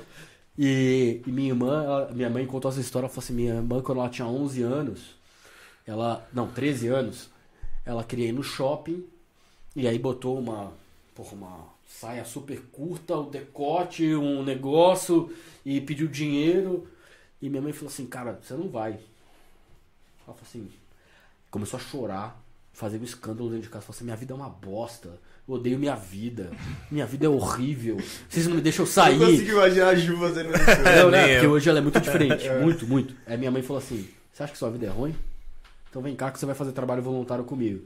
E, 0.58 1.22
e 1.28 1.32
minha 1.32 1.50
irmã, 1.50 1.84
ela- 1.84 2.12
minha 2.14 2.30
mãe 2.30 2.46
contou 2.46 2.72
essa 2.72 2.80
história, 2.80 3.06
ela 3.06 3.10
falou 3.14 3.24
assim, 3.24 3.34
minha 3.34 3.56
irmã 3.56 3.82
quando 3.82 4.00
ela 4.00 4.10
tinha 4.10 4.28
11 4.28 4.62
anos, 4.64 5.16
ela, 5.86 6.28
não, 6.34 6.48
13 6.48 6.88
anos, 6.88 7.30
ela 7.86 8.04
queria 8.04 8.30
ir 8.30 8.32
no 8.34 8.44
shopping 8.44 9.04
e 9.76 9.88
aí 9.88 10.00
botou 10.00 10.38
uma, 10.40 10.72
porra, 11.16 11.34
uma 11.34 11.79
saia 12.00 12.24
super 12.24 12.62
curta, 12.72 13.16
o 13.18 13.30
decote, 13.30 14.16
um 14.16 14.42
negócio 14.44 15.34
e 15.66 15.82
pediu 15.82 16.08
dinheiro. 16.08 16.88
E 17.42 17.50
minha 17.50 17.62
mãe 17.62 17.74
falou 17.74 17.90
assim, 17.90 18.06
cara, 18.06 18.40
você 18.42 18.54
não 18.54 18.70
vai. 18.70 18.92
Ela 18.92 19.02
falou 20.28 20.42
assim, 20.44 20.70
começou 21.52 21.78
a 21.78 21.84
chorar, 21.84 22.42
fazer 22.72 23.00
um 23.00 23.04
escândalo 23.04 23.50
dentro 23.50 23.64
de 23.64 23.70
casa. 23.70 23.86
Falou 23.86 23.96
assim, 23.96 24.06
minha 24.06 24.16
vida 24.16 24.34
é 24.34 24.36
uma 24.36 24.50
bosta. 24.50 25.20
Eu 25.48 25.56
odeio 25.56 25.78
minha 25.78 25.96
vida. 25.96 26.52
Minha 26.90 27.06
vida 27.06 27.26
é 27.26 27.30
horrível. 27.30 27.98
Vocês 28.30 28.48
não 28.48 28.56
me 28.56 28.62
deixam 28.62 28.84
Eu 28.86 28.92
sair. 28.92 29.18
não 29.18 29.26
consigo 29.26 29.52
imaginar 29.52 29.88
a 29.90 29.96
Ju 29.96 30.18
fazendo 30.18 30.50
isso. 30.56 30.82
Não, 31.04 31.12
né? 31.12 31.34
Porque 31.34 31.46
eu. 31.48 31.52
hoje 31.52 31.70
ela 31.70 31.80
é 31.80 31.82
muito 31.82 32.00
diferente. 32.00 32.48
Muito, 32.62 32.88
muito. 32.88 33.16
Aí 33.26 33.38
minha 33.38 33.52
mãe 33.52 33.62
falou 33.62 33.80
assim: 33.82 34.08
Você 34.32 34.44
acha 34.44 34.54
que 34.54 34.60
sua 34.60 34.70
vida 34.70 34.86
é 34.86 34.90
ruim? 34.90 35.16
Então 35.90 36.02
vem 36.02 36.16
cá 36.16 36.32
que 36.32 36.40
você 36.40 36.46
vai 36.46 36.56
fazer 36.56 36.72
trabalho 36.72 37.02
voluntário 37.02 37.44
comigo. 37.44 37.84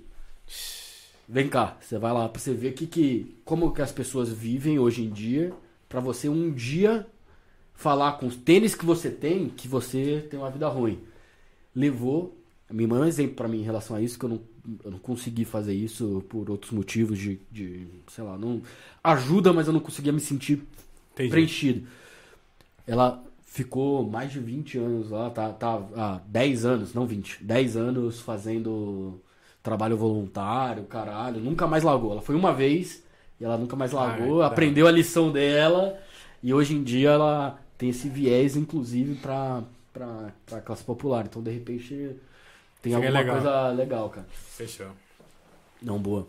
Vem 1.28 1.48
cá, 1.48 1.78
você 1.80 1.98
vai 1.98 2.12
lá 2.12 2.28
pra 2.28 2.42
você 2.42 2.54
ver 2.54 2.74
que, 2.74 2.86
que, 2.86 3.36
como 3.46 3.74
que 3.74 3.82
as 3.82 3.92
pessoas 3.92 4.30
vivem 4.30 4.78
hoje 4.78 5.04
em 5.04 5.10
dia, 5.10 5.54
pra 5.88 6.00
você 6.00 6.28
um 6.28 6.52
dia 6.52 7.08
falar 7.74 8.14
com 8.14 8.28
os 8.28 8.36
tênis 8.36 8.76
que 8.76 8.86
você 8.86 9.10
tem 9.10 9.50
que 9.50 9.68
você 9.68 10.26
tem 10.30 10.40
uma 10.40 10.52
vida 10.52 10.68
ruim. 10.68 11.00
Levou. 11.76 12.38
A 12.70 12.74
minha 12.74 12.88
mãe 12.88 13.00
é 13.00 13.04
um 13.04 13.08
exemplo 13.08 13.36
pra 13.36 13.48
mim 13.48 13.60
em 13.60 13.64
relação 13.64 13.96
a 13.96 14.02
isso, 14.02 14.18
que 14.18 14.26
eu 14.26 14.30
não, 14.30 14.42
eu 14.84 14.92
não 14.92 15.00
consegui 15.00 15.46
fazer 15.46 15.74
isso 15.74 16.24
por 16.30 16.50
outros 16.50 16.72
motivos 16.72 17.18
de, 17.20 17.40
de 17.52 17.88
sei 18.08 18.24
lá, 18.24 18.38
não. 18.38 18.62
Ajuda, 19.04 19.54
mas 19.54 19.68
eu 19.68 19.74
não 19.74 19.80
conseguia 19.80 20.12
me 20.12 20.20
sentir 20.20 20.62
Entendi. 21.14 21.30
preenchido. 21.30 21.88
Ela 22.88 23.24
ficou 23.46 24.10
mais 24.10 24.32
de 24.32 24.40
20 24.40 24.78
anos 24.78 25.10
lá, 25.12 25.30
tá, 25.30 25.50
tá 25.54 25.76
há 25.96 26.22
10 26.28 26.66
anos, 26.66 26.94
não 26.94 27.06
20, 27.06 27.44
10 27.44 27.78
anos 27.78 28.20
fazendo 28.20 29.22
trabalho 29.64 29.96
voluntário, 29.98 30.84
caralho, 30.84 31.40
nunca 31.40 31.66
mais 31.66 31.84
largou. 31.84 32.12
Ela 32.12 32.22
foi 32.22 32.36
uma 32.36 32.54
vez 32.54 33.02
e 33.40 33.46
ela 33.46 33.58
nunca 33.58 33.76
mais 33.76 33.94
largou, 33.94 34.42
tá. 34.42 34.48
aprendeu 34.48 34.86
a 34.86 34.92
lição 34.92 35.32
dela 35.32 35.98
e 36.44 36.54
hoje 36.54 36.76
em 36.76 36.84
dia 36.84 37.12
ela 37.12 37.60
tem 37.78 37.90
esse 37.90 38.10
viés, 38.10 38.56
inclusive, 38.58 39.16
pra, 39.16 39.64
pra, 39.94 40.34
pra 40.46 40.62
classe 40.62 40.84
popular. 40.84 41.26
Então, 41.26 41.42
de 41.42 41.52
repente, 41.52 41.88
tem 42.82 42.92
Seria 42.92 42.98
alguma 42.98 43.20
legal. 43.20 43.36
coisa 43.36 43.68
legal, 43.70 44.10
cara. 44.10 44.28
Fechou. 44.30 44.88
Não, 45.82 45.98
boa. 45.98 46.28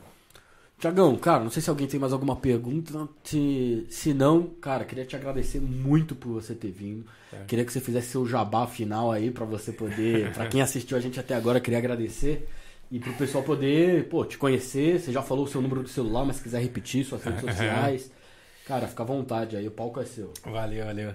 Tiagão, 0.79 1.17
cara, 1.17 1.43
não 1.43 1.51
sei 1.51 1.63
se 1.63 1.71
alguém 1.71 1.87
tem 1.87 1.99
mais 1.99 2.13
alguma 2.13 2.37
pergunta. 2.37 3.09
Se, 3.23 3.87
se 3.89 4.13
não, 4.13 4.43
cara, 4.61 4.85
queria 4.85 5.05
te 5.05 5.17
agradecer 5.17 5.61
muito 5.61 6.15
por 6.15 6.33
você 6.33 6.55
ter 6.55 6.71
vindo. 6.71 7.05
É. 7.33 7.45
Queria 7.45 7.65
que 7.65 7.73
você 7.73 7.81
fizesse 7.81 8.09
seu 8.09 8.27
jabá 8.27 8.67
final 8.67 9.11
aí 9.11 9.31
pra 9.31 9.45
você 9.45 9.73
poder. 9.73 10.33
pra 10.33 10.47
quem 10.47 10.61
assistiu 10.61 10.97
a 10.97 11.01
gente 11.01 11.19
até 11.19 11.35
agora, 11.35 11.61
queria 11.61 11.79
agradecer. 11.79 12.49
E 12.91 12.99
pro 12.99 13.13
pessoal 13.15 13.43
poder, 13.43 14.05
pô, 14.09 14.25
te 14.25 14.39
conhecer. 14.39 15.01
Você 15.01 15.11
já 15.13 15.23
falou 15.23 15.45
o 15.45 15.49
seu 15.49 15.61
número 15.61 15.83
do 15.83 15.89
celular, 15.89 16.25
mas 16.25 16.37
se 16.37 16.43
quiser 16.43 16.61
repetir 16.63 17.05
suas 17.05 17.23
redes 17.25 17.41
sociais. 17.45 18.11
Cara, 18.67 18.87
fica 18.87 19.03
à 19.03 19.07
vontade 19.07 19.57
aí, 19.57 19.67
o 19.67 19.71
palco 19.71 20.01
é 20.01 20.05
seu. 20.05 20.33
Valeu, 20.45 20.85
valeu. 20.85 21.15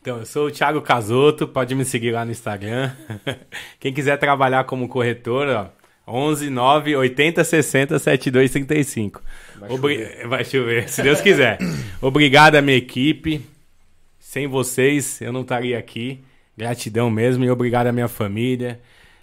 Então, 0.00 0.18
eu 0.18 0.26
sou 0.26 0.48
o 0.48 0.50
Thiago 0.50 0.82
Casoto, 0.82 1.46
pode 1.46 1.74
me 1.74 1.84
seguir 1.84 2.10
lá 2.10 2.24
no 2.24 2.32
Instagram. 2.32 2.90
Quem 3.78 3.92
quiser 3.92 4.16
trabalhar 4.18 4.64
como 4.64 4.88
corretor, 4.88 5.48
ó, 5.48 5.68
11 6.12 6.50
9 6.50 6.96
80 6.96 7.44
60 7.44 7.98
72 8.00 8.50
35. 8.50 9.22
Vai 9.60 9.70
Obri- 9.70 10.26
Vai 10.26 10.44
chover, 10.44 10.88
se 10.88 11.02
Deus 11.02 11.20
quiser. 11.20 11.58
Obrigado 12.02 12.56
à 12.56 12.62
minha 12.62 12.76
equipe. 12.76 13.46
Sem 14.18 14.48
vocês, 14.48 15.20
eu 15.20 15.32
não 15.32 15.42
estaria 15.42 15.78
aqui. 15.78 16.20
Gratidão 16.58 17.08
mesmo 17.10 17.44
e 17.44 17.50
obrigado 17.50 17.86
à 17.86 17.92
minha 17.92 18.08
família, 18.08 18.80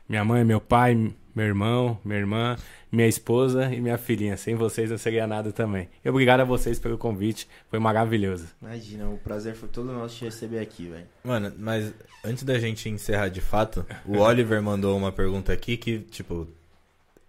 minha 0.08 0.24
mãe, 0.24 0.44
meu 0.46 0.60
pai, 0.62 1.12
meu 1.40 1.48
irmão, 1.48 1.98
minha 2.04 2.20
irmã, 2.20 2.58
minha 2.92 3.08
esposa 3.08 3.74
e 3.74 3.80
minha 3.80 3.98
filhinha. 3.98 4.36
Sem 4.36 4.56
vocês 4.56 4.92
eu 4.92 4.98
seria 4.98 5.26
nada 5.26 5.54
também. 5.54 5.88
E 6.04 6.10
obrigado 6.10 6.42
a 6.42 6.44
vocês 6.44 6.78
pelo 6.78 6.98
convite, 6.98 7.48
foi 7.70 7.80
maravilhoso. 7.80 8.48
Imagina, 8.62 9.10
o 9.10 9.18
prazer 9.18 9.56
foi 9.56 9.70
todo 9.70 9.94
nosso 9.94 10.18
te 10.18 10.26
receber 10.26 10.60
aqui, 10.60 10.90
velho. 10.90 11.08
Mano, 11.24 11.54
mas 11.58 11.94
antes 12.26 12.44
da 12.44 12.60
gente 12.60 12.90
encerrar 12.90 13.30
de 13.30 13.40
fato, 13.40 13.86
o 14.06 14.18
Oliver 14.18 14.62
mandou 14.62 14.98
uma 14.98 15.14
pergunta 15.14 15.54
aqui 15.54 15.78
que, 15.78 16.00
tipo, 16.00 16.46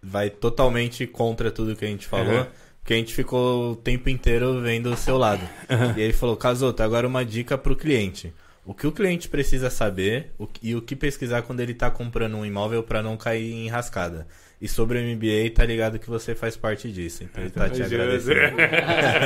vai 0.03 0.29
totalmente 0.29 1.07
contra 1.07 1.49
tudo 1.49 1.75
que 1.75 1.85
a 1.85 1.87
gente 1.87 2.05
falou. 2.05 2.39
Uhum. 2.39 2.47
Porque 2.81 2.95
a 2.95 2.97
gente 2.97 3.13
ficou 3.13 3.71
o 3.71 3.75
tempo 3.77 4.09
inteiro 4.09 4.59
vendo 4.59 4.91
o 4.91 4.97
seu 4.97 5.17
lado. 5.17 5.47
E 5.95 6.01
ele 6.01 6.13
falou, 6.13 6.35
Casoto, 6.35 6.83
agora 6.83 7.07
uma 7.07 7.23
dica 7.23 7.57
pro 7.57 7.75
cliente. 7.75 8.33
O 8.63 8.73
que 8.75 8.85
o 8.87 8.91
cliente 8.91 9.27
precisa 9.27 9.69
saber 9.69 10.33
o 10.37 10.47
e 10.61 10.75
o 10.75 10.81
que 10.81 10.95
pesquisar 10.95 11.41
quando 11.43 11.61
ele 11.61 11.73
tá 11.73 11.89
comprando 11.89 12.37
um 12.37 12.45
imóvel 12.45 12.83
pra 12.83 13.01
não 13.01 13.17
cair 13.17 13.51
em 13.53 13.67
rascada. 13.69 14.27
E 14.61 14.67
sobre 14.67 14.99
o 14.99 15.15
MBA, 15.15 15.51
tá 15.55 15.65
ligado 15.65 15.97
que 15.99 16.07
você 16.09 16.35
faz 16.35 16.55
parte 16.55 16.91
disso. 16.91 17.23
Então 17.23 17.43
ele 17.43 17.51
tá 17.51 17.69
te 17.69 17.81
agradecendo. 17.81 18.61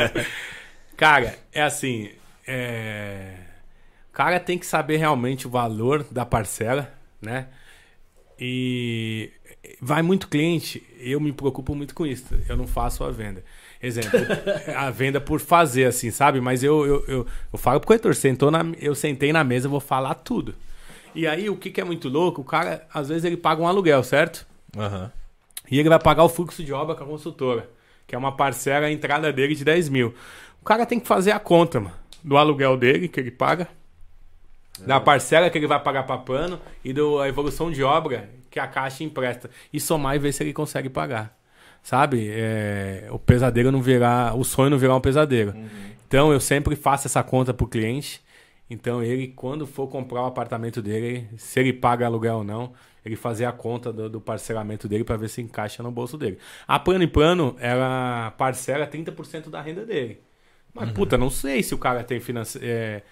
Cara, 0.97 1.37
é 1.51 1.61
assim. 1.61 2.11
é, 2.47 3.35
O 4.09 4.13
cara 4.13 4.39
tem 4.39 4.57
que 4.57 4.65
saber 4.65 4.97
realmente 4.97 5.47
o 5.47 5.49
valor 5.49 6.05
da 6.11 6.25
parcela, 6.25 6.93
né? 7.21 7.47
E 8.39 9.31
vai 9.81 10.01
muito 10.01 10.27
cliente, 10.27 10.83
eu 10.99 11.19
me 11.19 11.31
preocupo 11.33 11.75
muito 11.75 11.95
com 11.95 12.05
isso. 12.05 12.35
Eu 12.47 12.57
não 12.57 12.67
faço 12.67 13.03
a 13.03 13.11
venda. 13.11 13.43
Exemplo, 13.81 14.19
a 14.75 14.89
venda 14.89 15.19
por 15.19 15.39
fazer, 15.39 15.85
assim, 15.85 16.09
sabe? 16.11 16.41
Mas 16.41 16.63
eu, 16.63 16.85
eu, 16.85 17.05
eu, 17.07 17.27
eu 17.53 17.59
falo 17.59 17.79
pro 17.79 17.87
corretor, 17.87 18.15
sentou 18.15 18.49
na, 18.49 18.65
eu 18.79 18.95
sentei 18.95 19.31
na 19.31 19.43
mesa, 19.43 19.67
vou 19.67 19.79
falar 19.79 20.15
tudo. 20.15 20.55
E 21.13 21.27
aí, 21.27 21.49
o 21.49 21.55
que, 21.55 21.69
que 21.69 21.79
é 21.79 21.83
muito 21.83 22.09
louco? 22.09 22.41
O 22.41 22.45
cara, 22.45 22.85
às 22.93 23.09
vezes, 23.09 23.23
ele 23.23 23.37
paga 23.37 23.61
um 23.61 23.67
aluguel, 23.67 24.03
certo? 24.03 24.45
Aham. 24.77 25.11
E 25.69 25.79
ele 25.79 25.89
vai 25.89 25.99
pagar 25.99 26.23
o 26.23 26.29
fluxo 26.29 26.63
de 26.63 26.73
obra 26.73 26.95
com 26.95 27.03
a 27.03 27.07
consultora, 27.07 27.69
que 28.05 28.13
é 28.13 28.17
uma 28.17 28.35
parcela, 28.35 28.85
a 28.87 28.91
entrada 28.91 29.31
dele 29.31 29.55
de 29.55 29.63
10 29.63 29.89
mil. 29.89 30.13
O 30.61 30.65
cara 30.65 30.85
tem 30.85 30.99
que 30.99 31.07
fazer 31.07 31.31
a 31.31 31.39
conta, 31.39 31.79
mano, 31.79 31.95
do 32.23 32.37
aluguel 32.37 32.77
dele, 32.77 33.07
que 33.07 33.19
ele 33.19 33.31
paga, 33.31 33.67
da 34.85 34.99
parcela 34.99 35.49
que 35.49 35.57
ele 35.57 35.67
vai 35.67 35.79
pagar 35.79 36.03
para 36.03 36.17
plano 36.17 36.59
e 36.83 36.91
da 36.91 37.27
evolução 37.27 37.71
de 37.71 37.81
obra 37.83 38.29
que 38.49 38.59
a 38.59 38.67
Caixa 38.67 39.03
empresta. 39.03 39.49
E 39.71 39.79
somar 39.79 40.15
e 40.15 40.19
ver 40.19 40.33
se 40.33 40.43
ele 40.43 40.53
consegue 40.53 40.89
pagar. 40.89 41.37
Sabe? 41.85 42.31
É, 42.31 43.07
o 43.11 43.19
pesadelo 43.19 43.71
não 43.71 43.79
virar, 43.79 44.35
o 44.35 44.43
sonho 44.43 44.71
não 44.71 44.77
virar 44.79 44.95
um 44.95 44.99
pesadelo. 44.99 45.53
Então 46.07 46.33
eu 46.33 46.39
sempre 46.39 46.75
faço 46.75 47.05
essa 47.05 47.21
conta 47.21 47.53
pro 47.53 47.67
cliente. 47.67 48.23
Então 48.67 49.03
ele, 49.03 49.27
quando 49.27 49.67
for 49.67 49.87
comprar 49.87 50.23
o 50.23 50.25
apartamento 50.25 50.81
dele, 50.81 51.27
se 51.37 51.59
ele 51.59 51.71
paga 51.71 52.07
aluguel 52.07 52.37
ou 52.37 52.43
não, 52.43 52.73
ele 53.05 53.15
fazer 53.15 53.45
a 53.45 53.51
conta 53.51 53.93
do, 53.93 54.09
do 54.09 54.19
parcelamento 54.19 54.87
dele 54.87 55.03
para 55.03 55.15
ver 55.15 55.29
se 55.29 55.43
encaixa 55.43 55.83
no 55.83 55.91
bolso 55.91 56.17
dele. 56.17 56.39
A 56.67 56.79
plano 56.79 57.03
e 57.03 57.07
plano, 57.07 57.55
ela 57.59 58.31
parcela 58.31 58.87
30% 58.87 59.51
da 59.51 59.61
renda 59.61 59.85
dele. 59.85 60.19
Mas, 60.73 60.89
puta, 60.89 61.19
não 61.19 61.29
sei 61.29 61.61
se 61.61 61.75
o 61.75 61.77
cara 61.77 62.03
tem 62.03 62.19
finance, 62.19 62.59
é, 62.63 63.03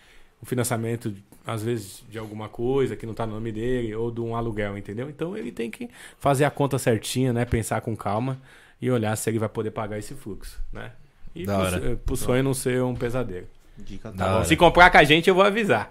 um 0.42 0.48
financiamento, 0.48 1.14
às 1.46 1.62
vezes, 1.62 2.04
de 2.10 2.18
alguma 2.18 2.50
coisa 2.50 2.96
que 2.96 3.06
não 3.06 3.14
tá 3.14 3.28
no 3.28 3.36
nome 3.36 3.52
dele, 3.52 3.94
ou 3.94 4.10
de 4.10 4.20
um 4.20 4.36
aluguel, 4.36 4.76
entendeu? 4.80 5.12
Então 5.12 5.38
ele 5.38 5.52
tem 5.52 5.70
que 5.70 5.92
fazer 6.18 6.44
a 6.44 6.50
conta 6.50 6.80
certinha, 6.80 7.32
né? 7.32 7.46
Pensar 7.46 7.80
com 7.80 7.96
calma 7.96 8.42
e 8.86 8.92
olhar 8.92 9.16
se 9.16 9.30
ele 9.30 9.40
vai 9.40 9.50
poder 9.50 9.72
pagar 9.72 9.98
esse 9.98 10.14
fluxo, 10.14 10.60
né? 10.72 10.92
E 11.36 11.46
Da 11.46 11.56
pro, 11.56 11.66
hora. 11.66 11.96
pro 12.06 12.16
sonho 12.18 12.44
não 12.44 12.54
ser 12.54 12.82
um 12.84 12.94
pesadelo. 12.96 13.48
Dica 13.78 14.12
Da 14.12 14.26
tá. 14.40 14.44
Se 14.46 14.56
comprar 14.56 14.92
com 14.92 14.98
a 15.00 15.04
gente, 15.04 15.28
eu 15.28 15.34
vou 15.36 15.44
avisar. 15.44 15.90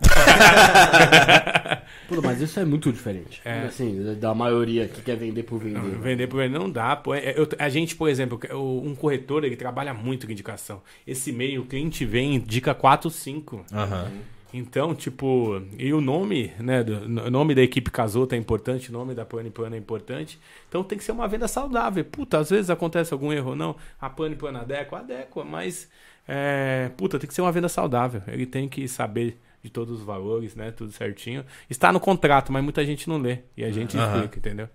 Pô, 2.08 2.20
mas 2.22 2.40
isso 2.40 2.60
é 2.60 2.64
muito 2.64 2.92
diferente. 2.92 3.40
É. 3.44 3.60
Assim, 3.62 4.14
da 4.20 4.34
maioria 4.34 4.86
que 4.86 5.00
quer 5.02 5.16
vender 5.16 5.42
por 5.42 5.58
vender. 5.58 5.78
Não, 5.78 6.00
vender 6.00 6.26
por 6.26 6.36
vender 6.38 6.58
não 6.58 6.70
dá, 6.70 6.94
pô. 6.94 7.14
É, 7.14 7.34
eu- 7.36 7.48
a 7.58 7.68
gente, 7.68 7.96
por 7.96 8.08
exemplo, 8.08 8.38
um 8.54 8.94
corretor, 8.94 9.44
ele 9.44 9.56
trabalha 9.56 9.92
muito 9.94 10.26
com 10.26 10.32
indicação. 10.32 10.82
Esse 11.06 11.32
meio, 11.32 11.62
o 11.62 11.66
cliente 11.66 12.04
vem, 12.04 12.36
indica 12.36 12.74
4, 12.74 13.10
5. 13.10 13.64
Aham. 13.72 14.10
Então, 14.54 14.94
tipo, 14.94 15.62
e 15.78 15.92
o 15.94 16.00
nome, 16.00 16.52
né? 16.58 16.84
do- 16.84 17.04
o 17.26 17.30
nome 17.30 17.54
da 17.54 17.62
equipe 17.62 17.90
Casota 17.90 18.36
é 18.36 18.38
importante, 18.38 18.90
o 18.90 18.92
nome 18.92 19.14
da 19.14 19.24
Pane 19.24 19.50
Pana 19.50 19.76
é 19.76 19.78
importante. 19.78 20.38
Então 20.68 20.84
tem 20.84 20.98
que 20.98 21.04
ser 21.04 21.12
uma 21.12 21.26
venda 21.26 21.48
saudável. 21.48 22.04
Puta, 22.04 22.38
às 22.38 22.50
vezes 22.50 22.68
acontece 22.68 23.12
algum 23.14 23.32
erro 23.32 23.56
não. 23.56 23.74
A 24.00 24.10
Pane 24.10 24.36
Pana 24.36 24.60
adequa, 24.60 24.98
adequa, 24.98 25.42
mas 25.44 25.88
é, 26.28 26.90
puta, 26.98 27.18
tem 27.18 27.26
que 27.26 27.34
ser 27.34 27.40
uma 27.40 27.50
venda 27.52 27.68
saudável. 27.68 28.22
Ele 28.28 28.44
tem 28.44 28.68
que 28.68 28.86
saber 28.86 29.38
de 29.62 29.70
todos 29.70 30.00
os 30.00 30.04
valores, 30.04 30.54
né? 30.54 30.70
Tudo 30.70 30.92
certinho. 30.92 31.44
Está 31.70 31.90
no 31.92 32.00
contrato, 32.00 32.52
mas 32.52 32.62
muita 32.62 32.84
gente 32.84 33.08
não 33.08 33.16
lê. 33.18 33.38
E 33.56 33.64
a 33.64 33.70
gente 33.70 33.96
Aham. 33.96 34.16
explica, 34.16 34.38
entendeu? 34.38 34.68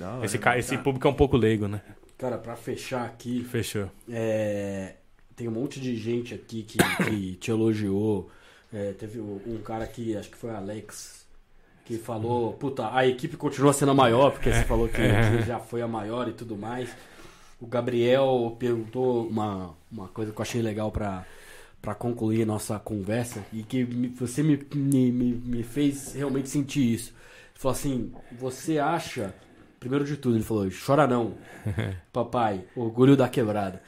Hora, 0.00 0.24
Esse, 0.24 0.36
mano. 0.36 0.44
ca- 0.44 0.58
esse 0.58 0.78
público 0.78 1.06
é 1.08 1.10
um 1.10 1.14
pouco 1.14 1.36
leigo, 1.36 1.66
né? 1.66 1.80
Cara, 2.18 2.38
pra 2.38 2.54
fechar 2.54 3.04
aqui, 3.04 3.42
Fechou. 3.44 3.90
é, 4.08 4.94
tem 5.34 5.48
um 5.48 5.50
monte 5.50 5.80
de 5.80 5.96
gente 5.96 6.32
aqui 6.34 6.62
que, 6.62 6.78
que 7.04 7.34
te 7.36 7.50
elogiou. 7.50 8.30
É, 8.74 8.92
teve 8.92 9.20
um 9.20 9.60
cara 9.64 9.84
aqui, 9.84 10.16
acho 10.16 10.30
que 10.30 10.36
foi 10.36 10.50
Alex, 10.50 11.26
que 11.84 11.98
falou, 11.98 12.54
puta, 12.54 12.94
a 12.94 13.06
equipe 13.06 13.36
continua 13.36 13.72
sendo 13.72 13.92
a 13.92 13.94
maior, 13.94 14.32
porque 14.32 14.52
você 14.52 14.64
falou 14.64 14.88
que, 14.88 14.94
que 15.20 15.42
já 15.42 15.58
foi 15.60 15.82
a 15.82 15.88
maior 15.88 16.28
e 16.28 16.32
tudo 16.32 16.56
mais. 16.56 16.90
O 17.60 17.66
Gabriel 17.66 18.56
perguntou 18.58 19.26
uma, 19.28 19.74
uma 19.90 20.08
coisa 20.08 20.32
que 20.32 20.38
eu 20.38 20.42
achei 20.42 20.62
legal 20.62 20.92
pra, 20.92 21.24
pra 21.82 21.94
concluir 21.94 22.46
nossa 22.46 22.78
conversa 22.78 23.44
e 23.52 23.62
que 23.62 23.84
me- 23.84 24.08
você 24.08 24.42
me, 24.42 24.58
me, 24.74 25.12
me, 25.12 25.62
fez 25.62 26.14
realmente 26.14 26.48
sentir 26.48 26.94
isso. 26.94 27.10
Ele 27.10 27.60
falou 27.60 27.76
assim, 27.76 28.12
você 28.32 28.78
acha, 28.78 29.34
primeiro 29.80 30.04
de 30.04 30.16
tudo, 30.16 30.36
ele 30.36 30.44
falou, 30.44 30.68
chora 30.86 31.06
não, 31.06 31.34
papai, 32.12 32.64
orgulho 32.76 33.16
da 33.16 33.28
quebrada. 33.28 33.82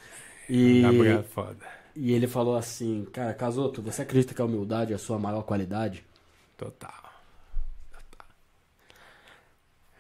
E, 0.49 1.07
é 1.07 1.23
foda. 1.23 1.67
E 1.97 2.13
ele 2.13 2.27
falou 2.27 2.57
assim, 2.57 3.07
cara, 3.13 3.33
Casoto, 3.33 3.81
você 3.81 4.03
acredita 4.03 4.35
que 4.35 4.43
a 4.43 4.45
humildade 4.45 4.93
é 4.93 4.97
a 4.97 4.99
sua 4.99 5.19
maior 5.19 5.43
qualidade? 5.43 6.05
Total. 6.57 6.93
Total. 7.91 8.27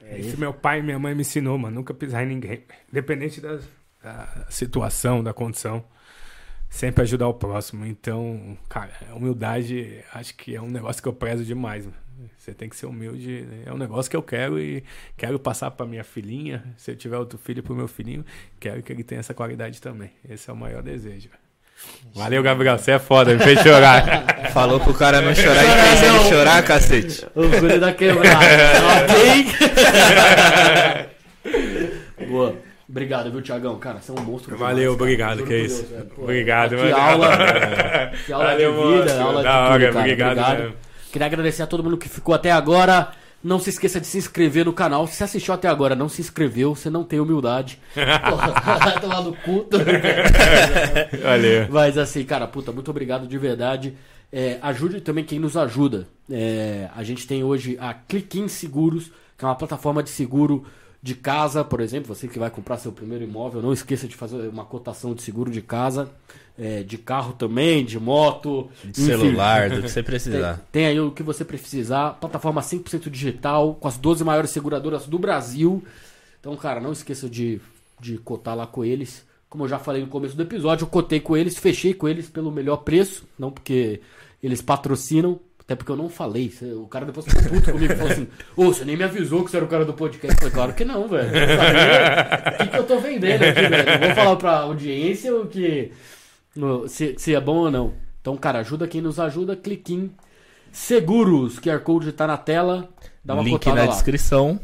É 0.02 0.18
Isso 0.18 0.38
meu 0.38 0.52
pai 0.52 0.80
e 0.80 0.82
minha 0.82 0.98
mãe 0.98 1.14
me 1.14 1.22
ensinou, 1.22 1.56
mano. 1.56 1.76
Nunca 1.76 1.94
pisar 1.94 2.24
em 2.24 2.28
ninguém. 2.28 2.64
Independente 2.90 3.40
da, 3.40 3.58
da 4.02 4.46
situação, 4.50 5.24
da 5.24 5.32
condição. 5.32 5.82
Sempre 6.68 7.02
ajudar 7.02 7.28
o 7.28 7.34
próximo. 7.34 7.86
Então, 7.86 8.58
cara, 8.68 8.92
a 9.10 9.14
humildade 9.14 10.04
acho 10.12 10.34
que 10.36 10.54
é 10.54 10.60
um 10.60 10.70
negócio 10.70 11.02
que 11.02 11.08
eu 11.08 11.14
prezo 11.14 11.44
demais. 11.44 11.86
mano. 11.86 11.96
Você 12.36 12.52
tem 12.52 12.68
que 12.68 12.76
ser 12.76 12.86
humilde. 12.86 13.46
É 13.64 13.72
um 13.72 13.78
negócio 13.78 14.10
que 14.10 14.16
eu 14.16 14.22
quero 14.22 14.58
e 14.58 14.84
quero 15.16 15.38
passar 15.38 15.70
pra 15.70 15.86
minha 15.86 16.04
filhinha. 16.04 16.74
Se 16.76 16.90
eu 16.90 16.96
tiver 16.96 17.16
outro 17.18 17.38
filho 17.38 17.62
pro 17.62 17.74
meu 17.74 17.88
filhinho, 17.88 18.24
quero 18.60 18.82
que 18.82 18.92
ele 18.92 19.04
tenha 19.04 19.20
essa 19.20 19.34
qualidade 19.34 19.80
também. 19.80 20.12
Esse 20.28 20.50
é 20.50 20.52
o 20.52 20.56
maior 20.56 20.82
desejo. 20.82 21.30
Valeu, 22.14 22.42
Gabriel. 22.42 22.78
Você 22.78 22.92
é 22.92 22.98
foda, 22.98 23.34
me 23.34 23.38
fez 23.40 23.60
chorar. 23.60 24.24
Falou 24.52 24.80
pro 24.80 24.94
cara 24.94 25.20
não 25.20 25.34
chorar 25.34 25.64
e 25.64 25.68
fez 25.68 26.02
ele 26.02 26.18
chorar, 26.30 26.62
cacete. 26.64 27.26
Orgulho 27.34 27.78
da 27.78 27.92
quebrada. 27.92 28.38
Boa. 32.28 32.54
Obrigado, 32.88 33.30
viu, 33.32 33.42
Tiagão? 33.42 33.76
Cara, 33.78 33.98
você 34.00 34.12
é 34.12 34.14
um 34.14 34.22
monstro. 34.22 34.56
Valeu, 34.56 34.94
demais, 34.96 35.16
cara. 35.18 35.32
obrigado, 35.32 35.38
que 35.38 35.44
por 35.44 35.54
isso. 35.54 35.82
Deus, 35.82 35.90
velho. 35.90 36.04
Pô, 36.14 36.22
Obrigado, 36.22 36.76
Que 36.76 36.92
aula, 36.92 37.36
que 38.26 38.32
aula 38.32 38.44
Valeu, 38.46 38.70
de 38.72 38.78
vida, 38.78 38.96
monstro. 38.96 39.22
aula 39.22 39.38
de 39.38 39.44
Da 39.44 39.52
tudo, 39.64 39.72
hora, 39.72 39.86
cara. 39.92 39.98
obrigado 40.00 40.58
mesmo. 40.58 40.74
Queria 41.12 41.26
agradecer 41.26 41.62
a 41.62 41.66
todo 41.66 41.82
mundo 41.82 41.98
que 41.98 42.08
ficou 42.08 42.34
até 42.34 42.50
agora. 42.52 43.08
Não 43.46 43.60
se 43.60 43.70
esqueça 43.70 44.00
de 44.00 44.08
se 44.08 44.18
inscrever 44.18 44.64
no 44.64 44.72
canal. 44.72 45.06
Se 45.06 45.14
você 45.14 45.22
assistiu 45.22 45.54
até 45.54 45.68
agora 45.68 45.94
não 45.94 46.08
se 46.08 46.20
inscreveu, 46.20 46.74
você 46.74 46.90
não 46.90 47.04
tem 47.04 47.20
humildade. 47.20 47.78
Porra, 47.94 49.00
tomar 49.00 49.20
no 49.22 49.36
cu. 49.36 49.68
Valeu. 51.22 51.68
Mas 51.70 51.96
assim, 51.96 52.24
cara, 52.24 52.48
puta, 52.48 52.72
muito 52.72 52.90
obrigado 52.90 53.24
de 53.24 53.38
verdade. 53.38 53.96
É, 54.32 54.58
ajude 54.60 55.00
também 55.00 55.22
quem 55.22 55.38
nos 55.38 55.56
ajuda. 55.56 56.08
É, 56.28 56.88
a 56.92 57.04
gente 57.04 57.24
tem 57.24 57.44
hoje 57.44 57.78
a 57.80 57.94
Clickin 57.94 58.48
Seguros, 58.48 59.12
que 59.38 59.44
é 59.44 59.46
uma 59.46 59.54
plataforma 59.54 60.02
de 60.02 60.10
seguro 60.10 60.66
de 61.06 61.14
casa, 61.14 61.64
por 61.64 61.80
exemplo. 61.80 62.12
Você 62.14 62.26
que 62.26 62.38
vai 62.38 62.50
comprar 62.50 62.76
seu 62.78 62.90
primeiro 62.92 63.22
imóvel, 63.24 63.62
não 63.62 63.72
esqueça 63.72 64.08
de 64.08 64.16
fazer 64.16 64.48
uma 64.48 64.64
cotação 64.64 65.14
de 65.14 65.22
seguro 65.22 65.50
de 65.50 65.62
casa, 65.62 66.10
é, 66.58 66.82
de 66.82 66.98
carro 66.98 67.32
também, 67.32 67.84
de 67.84 67.98
moto, 68.00 68.68
De 68.82 68.90
enfim. 68.90 69.04
celular, 69.04 69.70
do 69.70 69.82
que 69.82 69.88
você 69.88 69.94
Tem, 70.02 70.04
precisar. 70.04 70.66
tem 70.72 70.86
aí 70.86 70.98
o 71.00 71.12
que 71.12 71.22
você 71.22 71.44
precisar. 71.44 72.14
Plataforma 72.20 72.60
100% 72.60 73.08
digital, 73.08 73.74
com 73.74 73.86
as 73.86 73.96
12 73.96 74.24
maiores 74.24 74.50
seguradoras 74.50 75.06
do 75.06 75.18
Brasil. 75.18 75.82
Então, 76.40 76.56
cara, 76.56 76.80
não 76.80 76.92
esqueça 76.92 77.28
de, 77.30 77.60
de 78.00 78.18
cotar 78.18 78.56
lá 78.56 78.66
com 78.66 78.84
eles. 78.84 79.24
Como 79.48 79.62
eu 79.64 79.68
já 79.68 79.78
falei 79.78 80.02
no 80.02 80.08
começo 80.08 80.34
do 80.36 80.42
episódio, 80.42 80.84
eu 80.84 80.88
cotei 80.88 81.20
com 81.20 81.36
eles, 81.36 81.56
fechei 81.56 81.94
com 81.94 82.08
eles 82.08 82.28
pelo 82.28 82.50
melhor 82.50 82.78
preço. 82.78 83.24
Não 83.38 83.50
porque 83.50 84.00
eles 84.42 84.60
patrocinam, 84.60 85.38
até 85.66 85.74
porque 85.74 85.90
eu 85.90 85.96
não 85.96 86.08
falei. 86.08 86.52
O 86.76 86.86
cara 86.86 87.04
depois 87.04 87.26
ficou 87.26 87.42
puto 87.42 87.72
comigo 87.72 87.92
e 87.92 87.96
falou 87.96 88.12
assim: 88.12 88.28
Ô, 88.56 88.66
você 88.66 88.84
nem 88.84 88.96
me 88.96 89.02
avisou 89.02 89.44
que 89.44 89.50
você 89.50 89.56
era 89.56 89.66
o 89.66 89.68
cara 89.68 89.84
do 89.84 89.92
podcast. 89.92 90.32
Eu 90.36 90.38
falei, 90.38 90.54
claro 90.54 90.74
que 90.74 90.84
não, 90.84 91.08
velho. 91.08 91.28
O 91.28 92.56
que, 92.58 92.66
que 92.68 92.78
eu 92.78 92.86
tô 92.86 93.00
vendendo 93.00 93.42
aqui, 93.42 93.60
velho? 93.62 93.90
Eu 93.90 93.98
vou 93.98 94.14
falar 94.14 94.36
pra 94.36 94.58
audiência 94.60 95.34
o 95.34 95.48
que. 95.48 95.90
se, 96.86 97.16
se 97.18 97.34
é 97.34 97.40
bom 97.40 97.56
ou 97.56 97.70
não. 97.70 97.94
Então, 98.20 98.36
cara, 98.36 98.60
ajuda 98.60 98.86
quem 98.86 99.00
nos 99.00 99.18
ajuda, 99.18 99.56
clique 99.56 99.92
em 99.92 100.10
Seguros, 100.70 101.58
QR 101.58 101.80
Code 101.80 102.12
tá 102.12 102.28
na 102.28 102.36
tela. 102.36 102.88
Dá 103.24 103.34
uma 103.34 103.42
Link 103.42 103.66
na 103.66 103.74
lá. 103.74 103.86
descrição. 103.86 104.60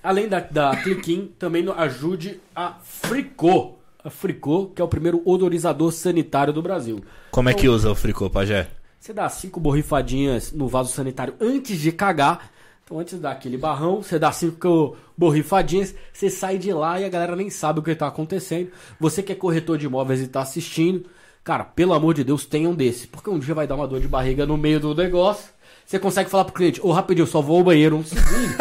Além 0.00 0.28
da, 0.28 0.38
da 0.40 0.76
Cliquim, 0.76 1.32
também 1.38 1.64
ajude 1.76 2.40
a 2.54 2.74
Fricô. 2.84 3.78
A 4.04 4.10
Fricô, 4.10 4.66
que 4.66 4.80
é 4.80 4.84
o 4.84 4.88
primeiro 4.88 5.22
odorizador 5.24 5.90
sanitário 5.92 6.52
do 6.52 6.62
Brasil. 6.62 7.02
Como 7.32 7.48
é 7.48 7.54
que 7.54 7.68
usa 7.68 7.90
o 7.90 7.94
fricô, 7.94 8.28
pajé? 8.28 8.68
Você 9.02 9.12
dá 9.12 9.28
cinco 9.28 9.58
borrifadinhas 9.58 10.52
no 10.52 10.68
vaso 10.68 10.92
sanitário 10.92 11.34
antes 11.40 11.80
de 11.80 11.90
cagar. 11.90 12.52
Então, 12.84 13.00
antes 13.00 13.18
daquele 13.18 13.58
barrão, 13.58 14.00
você 14.00 14.16
dá 14.16 14.30
cinco 14.30 14.96
borrifadinhas, 15.18 15.92
você 16.12 16.30
sai 16.30 16.56
de 16.56 16.72
lá 16.72 17.00
e 17.00 17.04
a 17.04 17.08
galera 17.08 17.34
nem 17.34 17.50
sabe 17.50 17.80
o 17.80 17.82
que 17.82 17.96
tá 17.96 18.06
acontecendo. 18.06 18.70
Você 19.00 19.20
que 19.20 19.32
é 19.32 19.34
corretor 19.34 19.76
de 19.76 19.86
imóveis 19.86 20.20
e 20.20 20.28
tá 20.28 20.40
assistindo, 20.40 21.06
cara, 21.42 21.64
pelo 21.64 21.94
amor 21.94 22.14
de 22.14 22.22
Deus, 22.22 22.46
tenha 22.46 22.68
um 22.68 22.76
desse. 22.76 23.08
Porque 23.08 23.28
um 23.28 23.40
dia 23.40 23.56
vai 23.56 23.66
dar 23.66 23.74
uma 23.74 23.88
dor 23.88 23.98
de 23.98 24.06
barriga 24.06 24.46
no 24.46 24.56
meio 24.56 24.78
do 24.78 24.94
negócio. 24.94 25.52
Você 25.86 25.98
consegue 25.98 26.30
falar 26.30 26.44
pro 26.44 26.54
cliente, 26.54 26.80
ô 26.82 26.90
rapidinho, 26.90 27.26
só 27.26 27.42
vou 27.42 27.58
ao 27.58 27.64
banheiro 27.64 27.96
um 27.96 28.04
segundo. 28.04 28.56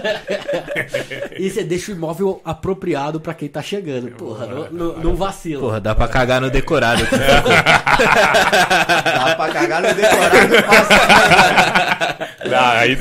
e 1.38 1.48
você 1.48 1.62
deixa 1.62 1.92
o 1.92 1.94
imóvel 1.94 2.40
apropriado 2.44 3.20
pra 3.20 3.34
quem 3.34 3.48
tá 3.48 3.62
chegando. 3.62 4.10
Porra, 4.12 4.46
não, 4.46 4.70
não, 4.70 4.98
não 4.98 5.14
vacila. 5.14 5.60
Porra, 5.60 5.80
dá 5.80 5.94
pra 5.94 6.08
cagar 6.08 6.40
no 6.40 6.50
decorado. 6.50 7.06
Dá 8.00 9.36
pra 9.36 9.48
cagar 9.52 9.82
no 9.82 9.94
decorado 9.94 10.62
passa. 10.66 12.30
Não, 12.48 12.66
aí... 12.66 12.96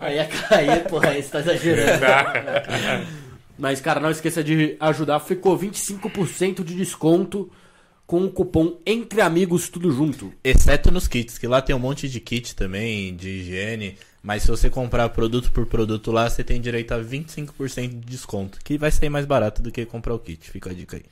Aí 0.00 0.18
é 0.18 0.24
cair, 0.24 0.84
porra, 0.84 1.08
aí 1.08 1.22
você 1.22 1.28
tá 1.28 1.40
exagerando. 1.40 2.04
Mas, 3.58 3.80
cara, 3.80 4.00
não 4.00 4.10
esqueça 4.10 4.42
de 4.44 4.76
ajudar. 4.80 5.18
Ficou 5.20 5.58
25% 5.58 6.62
de 6.62 6.74
desconto 6.74 7.50
com 8.06 8.24
o 8.24 8.30
cupom 8.30 8.78
Entre 8.86 9.20
Amigos 9.20 9.68
Tudo 9.68 9.90
Junto. 9.90 10.32
Exceto 10.44 10.92
nos 10.92 11.08
kits, 11.08 11.38
que 11.38 11.46
lá 11.46 11.60
tem 11.60 11.74
um 11.74 11.78
monte 11.80 12.08
de 12.08 12.20
kit 12.20 12.54
também, 12.54 13.14
de 13.16 13.28
higiene. 13.28 13.98
Mas 14.22 14.42
se 14.42 14.48
você 14.48 14.70
comprar 14.70 15.08
produto 15.08 15.50
por 15.50 15.66
produto 15.66 16.12
lá, 16.12 16.28
você 16.28 16.44
tem 16.44 16.60
direito 16.60 16.92
a 16.92 16.98
25% 16.98 17.88
de 17.88 17.96
desconto. 17.96 18.58
Que 18.62 18.78
vai 18.78 18.90
sair 18.90 19.08
mais 19.08 19.26
barato 19.26 19.62
do 19.62 19.70
que 19.70 19.84
comprar 19.84 20.14
o 20.14 20.18
kit. 20.18 20.50
Fica 20.50 20.70
a 20.70 20.74
dica 20.74 20.96
aí. 20.96 21.02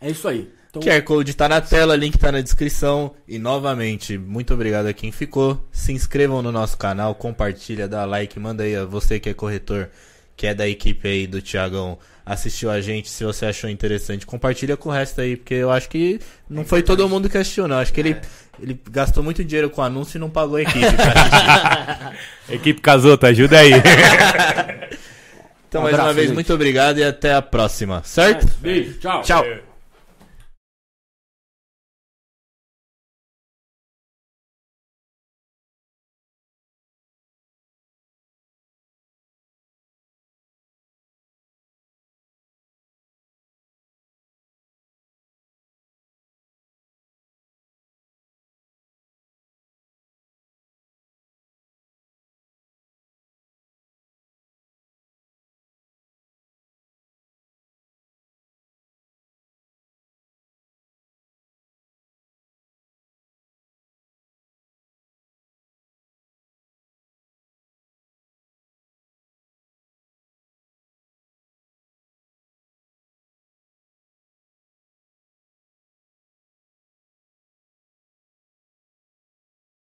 É 0.00 0.10
isso 0.10 0.28
aí. 0.28 0.48
Então, 0.68 0.82
QR 0.82 1.02
Code 1.02 1.34
tá 1.34 1.48
na 1.48 1.60
tela, 1.60 1.96
link 1.96 2.18
tá 2.18 2.32
na 2.32 2.40
descrição. 2.40 3.14
E 3.26 3.38
novamente, 3.38 4.18
muito 4.18 4.52
obrigado 4.52 4.86
a 4.86 4.92
quem 4.92 5.12
ficou. 5.12 5.64
Se 5.70 5.92
inscrevam 5.92 6.42
no 6.42 6.50
nosso 6.50 6.76
canal, 6.76 7.14
compartilha, 7.14 7.88
dá 7.88 8.04
like, 8.04 8.38
manda 8.38 8.64
aí 8.64 8.74
a 8.74 8.84
você 8.84 9.20
que 9.20 9.30
é 9.30 9.34
corretor, 9.34 9.88
que 10.36 10.46
é 10.46 10.54
da 10.54 10.68
equipe 10.68 11.06
aí 11.06 11.26
do 11.26 11.40
Thiagão, 11.40 11.98
assistiu 12.26 12.70
a 12.70 12.80
gente, 12.80 13.08
se 13.10 13.22
você 13.24 13.46
achou 13.46 13.68
interessante, 13.68 14.24
compartilha 14.26 14.76
com 14.76 14.88
o 14.88 14.92
resto 14.92 15.20
aí, 15.20 15.36
porque 15.36 15.54
eu 15.54 15.70
acho 15.70 15.88
que 15.88 16.20
não 16.48 16.64
foi 16.64 16.82
todo 16.82 17.08
mundo 17.08 17.28
que 17.28 17.36
assistiu, 17.38 17.68
não. 17.68 17.78
Acho 17.78 17.92
que 17.92 18.00
ele, 18.00 18.16
ele 18.62 18.80
gastou 18.90 19.22
muito 19.22 19.44
dinheiro 19.44 19.68
com 19.70 19.80
o 19.80 19.84
anúncio 19.84 20.16
e 20.16 20.20
não 20.20 20.30
pagou 20.30 20.56
a 20.56 20.62
equipe 20.62 20.80
pra 20.80 21.12
assistir. 22.10 22.54
Equipe 22.54 22.80
Casota, 22.80 23.26
ajuda 23.28 23.58
aí. 23.58 23.72
Então, 25.68 25.82
Um 25.82 25.84
mais 25.90 25.98
uma 25.98 26.12
vez, 26.12 26.28
gente. 26.28 26.34
muito 26.34 26.54
obrigado 26.54 26.98
e 26.98 27.02
até 27.02 27.34
a 27.34 27.42
próxima, 27.42 28.00
certo? 28.04 28.46
beijo, 28.60 28.94
tchau. 29.00 29.22
Tchau! 29.22 29.44
É. 29.44 29.73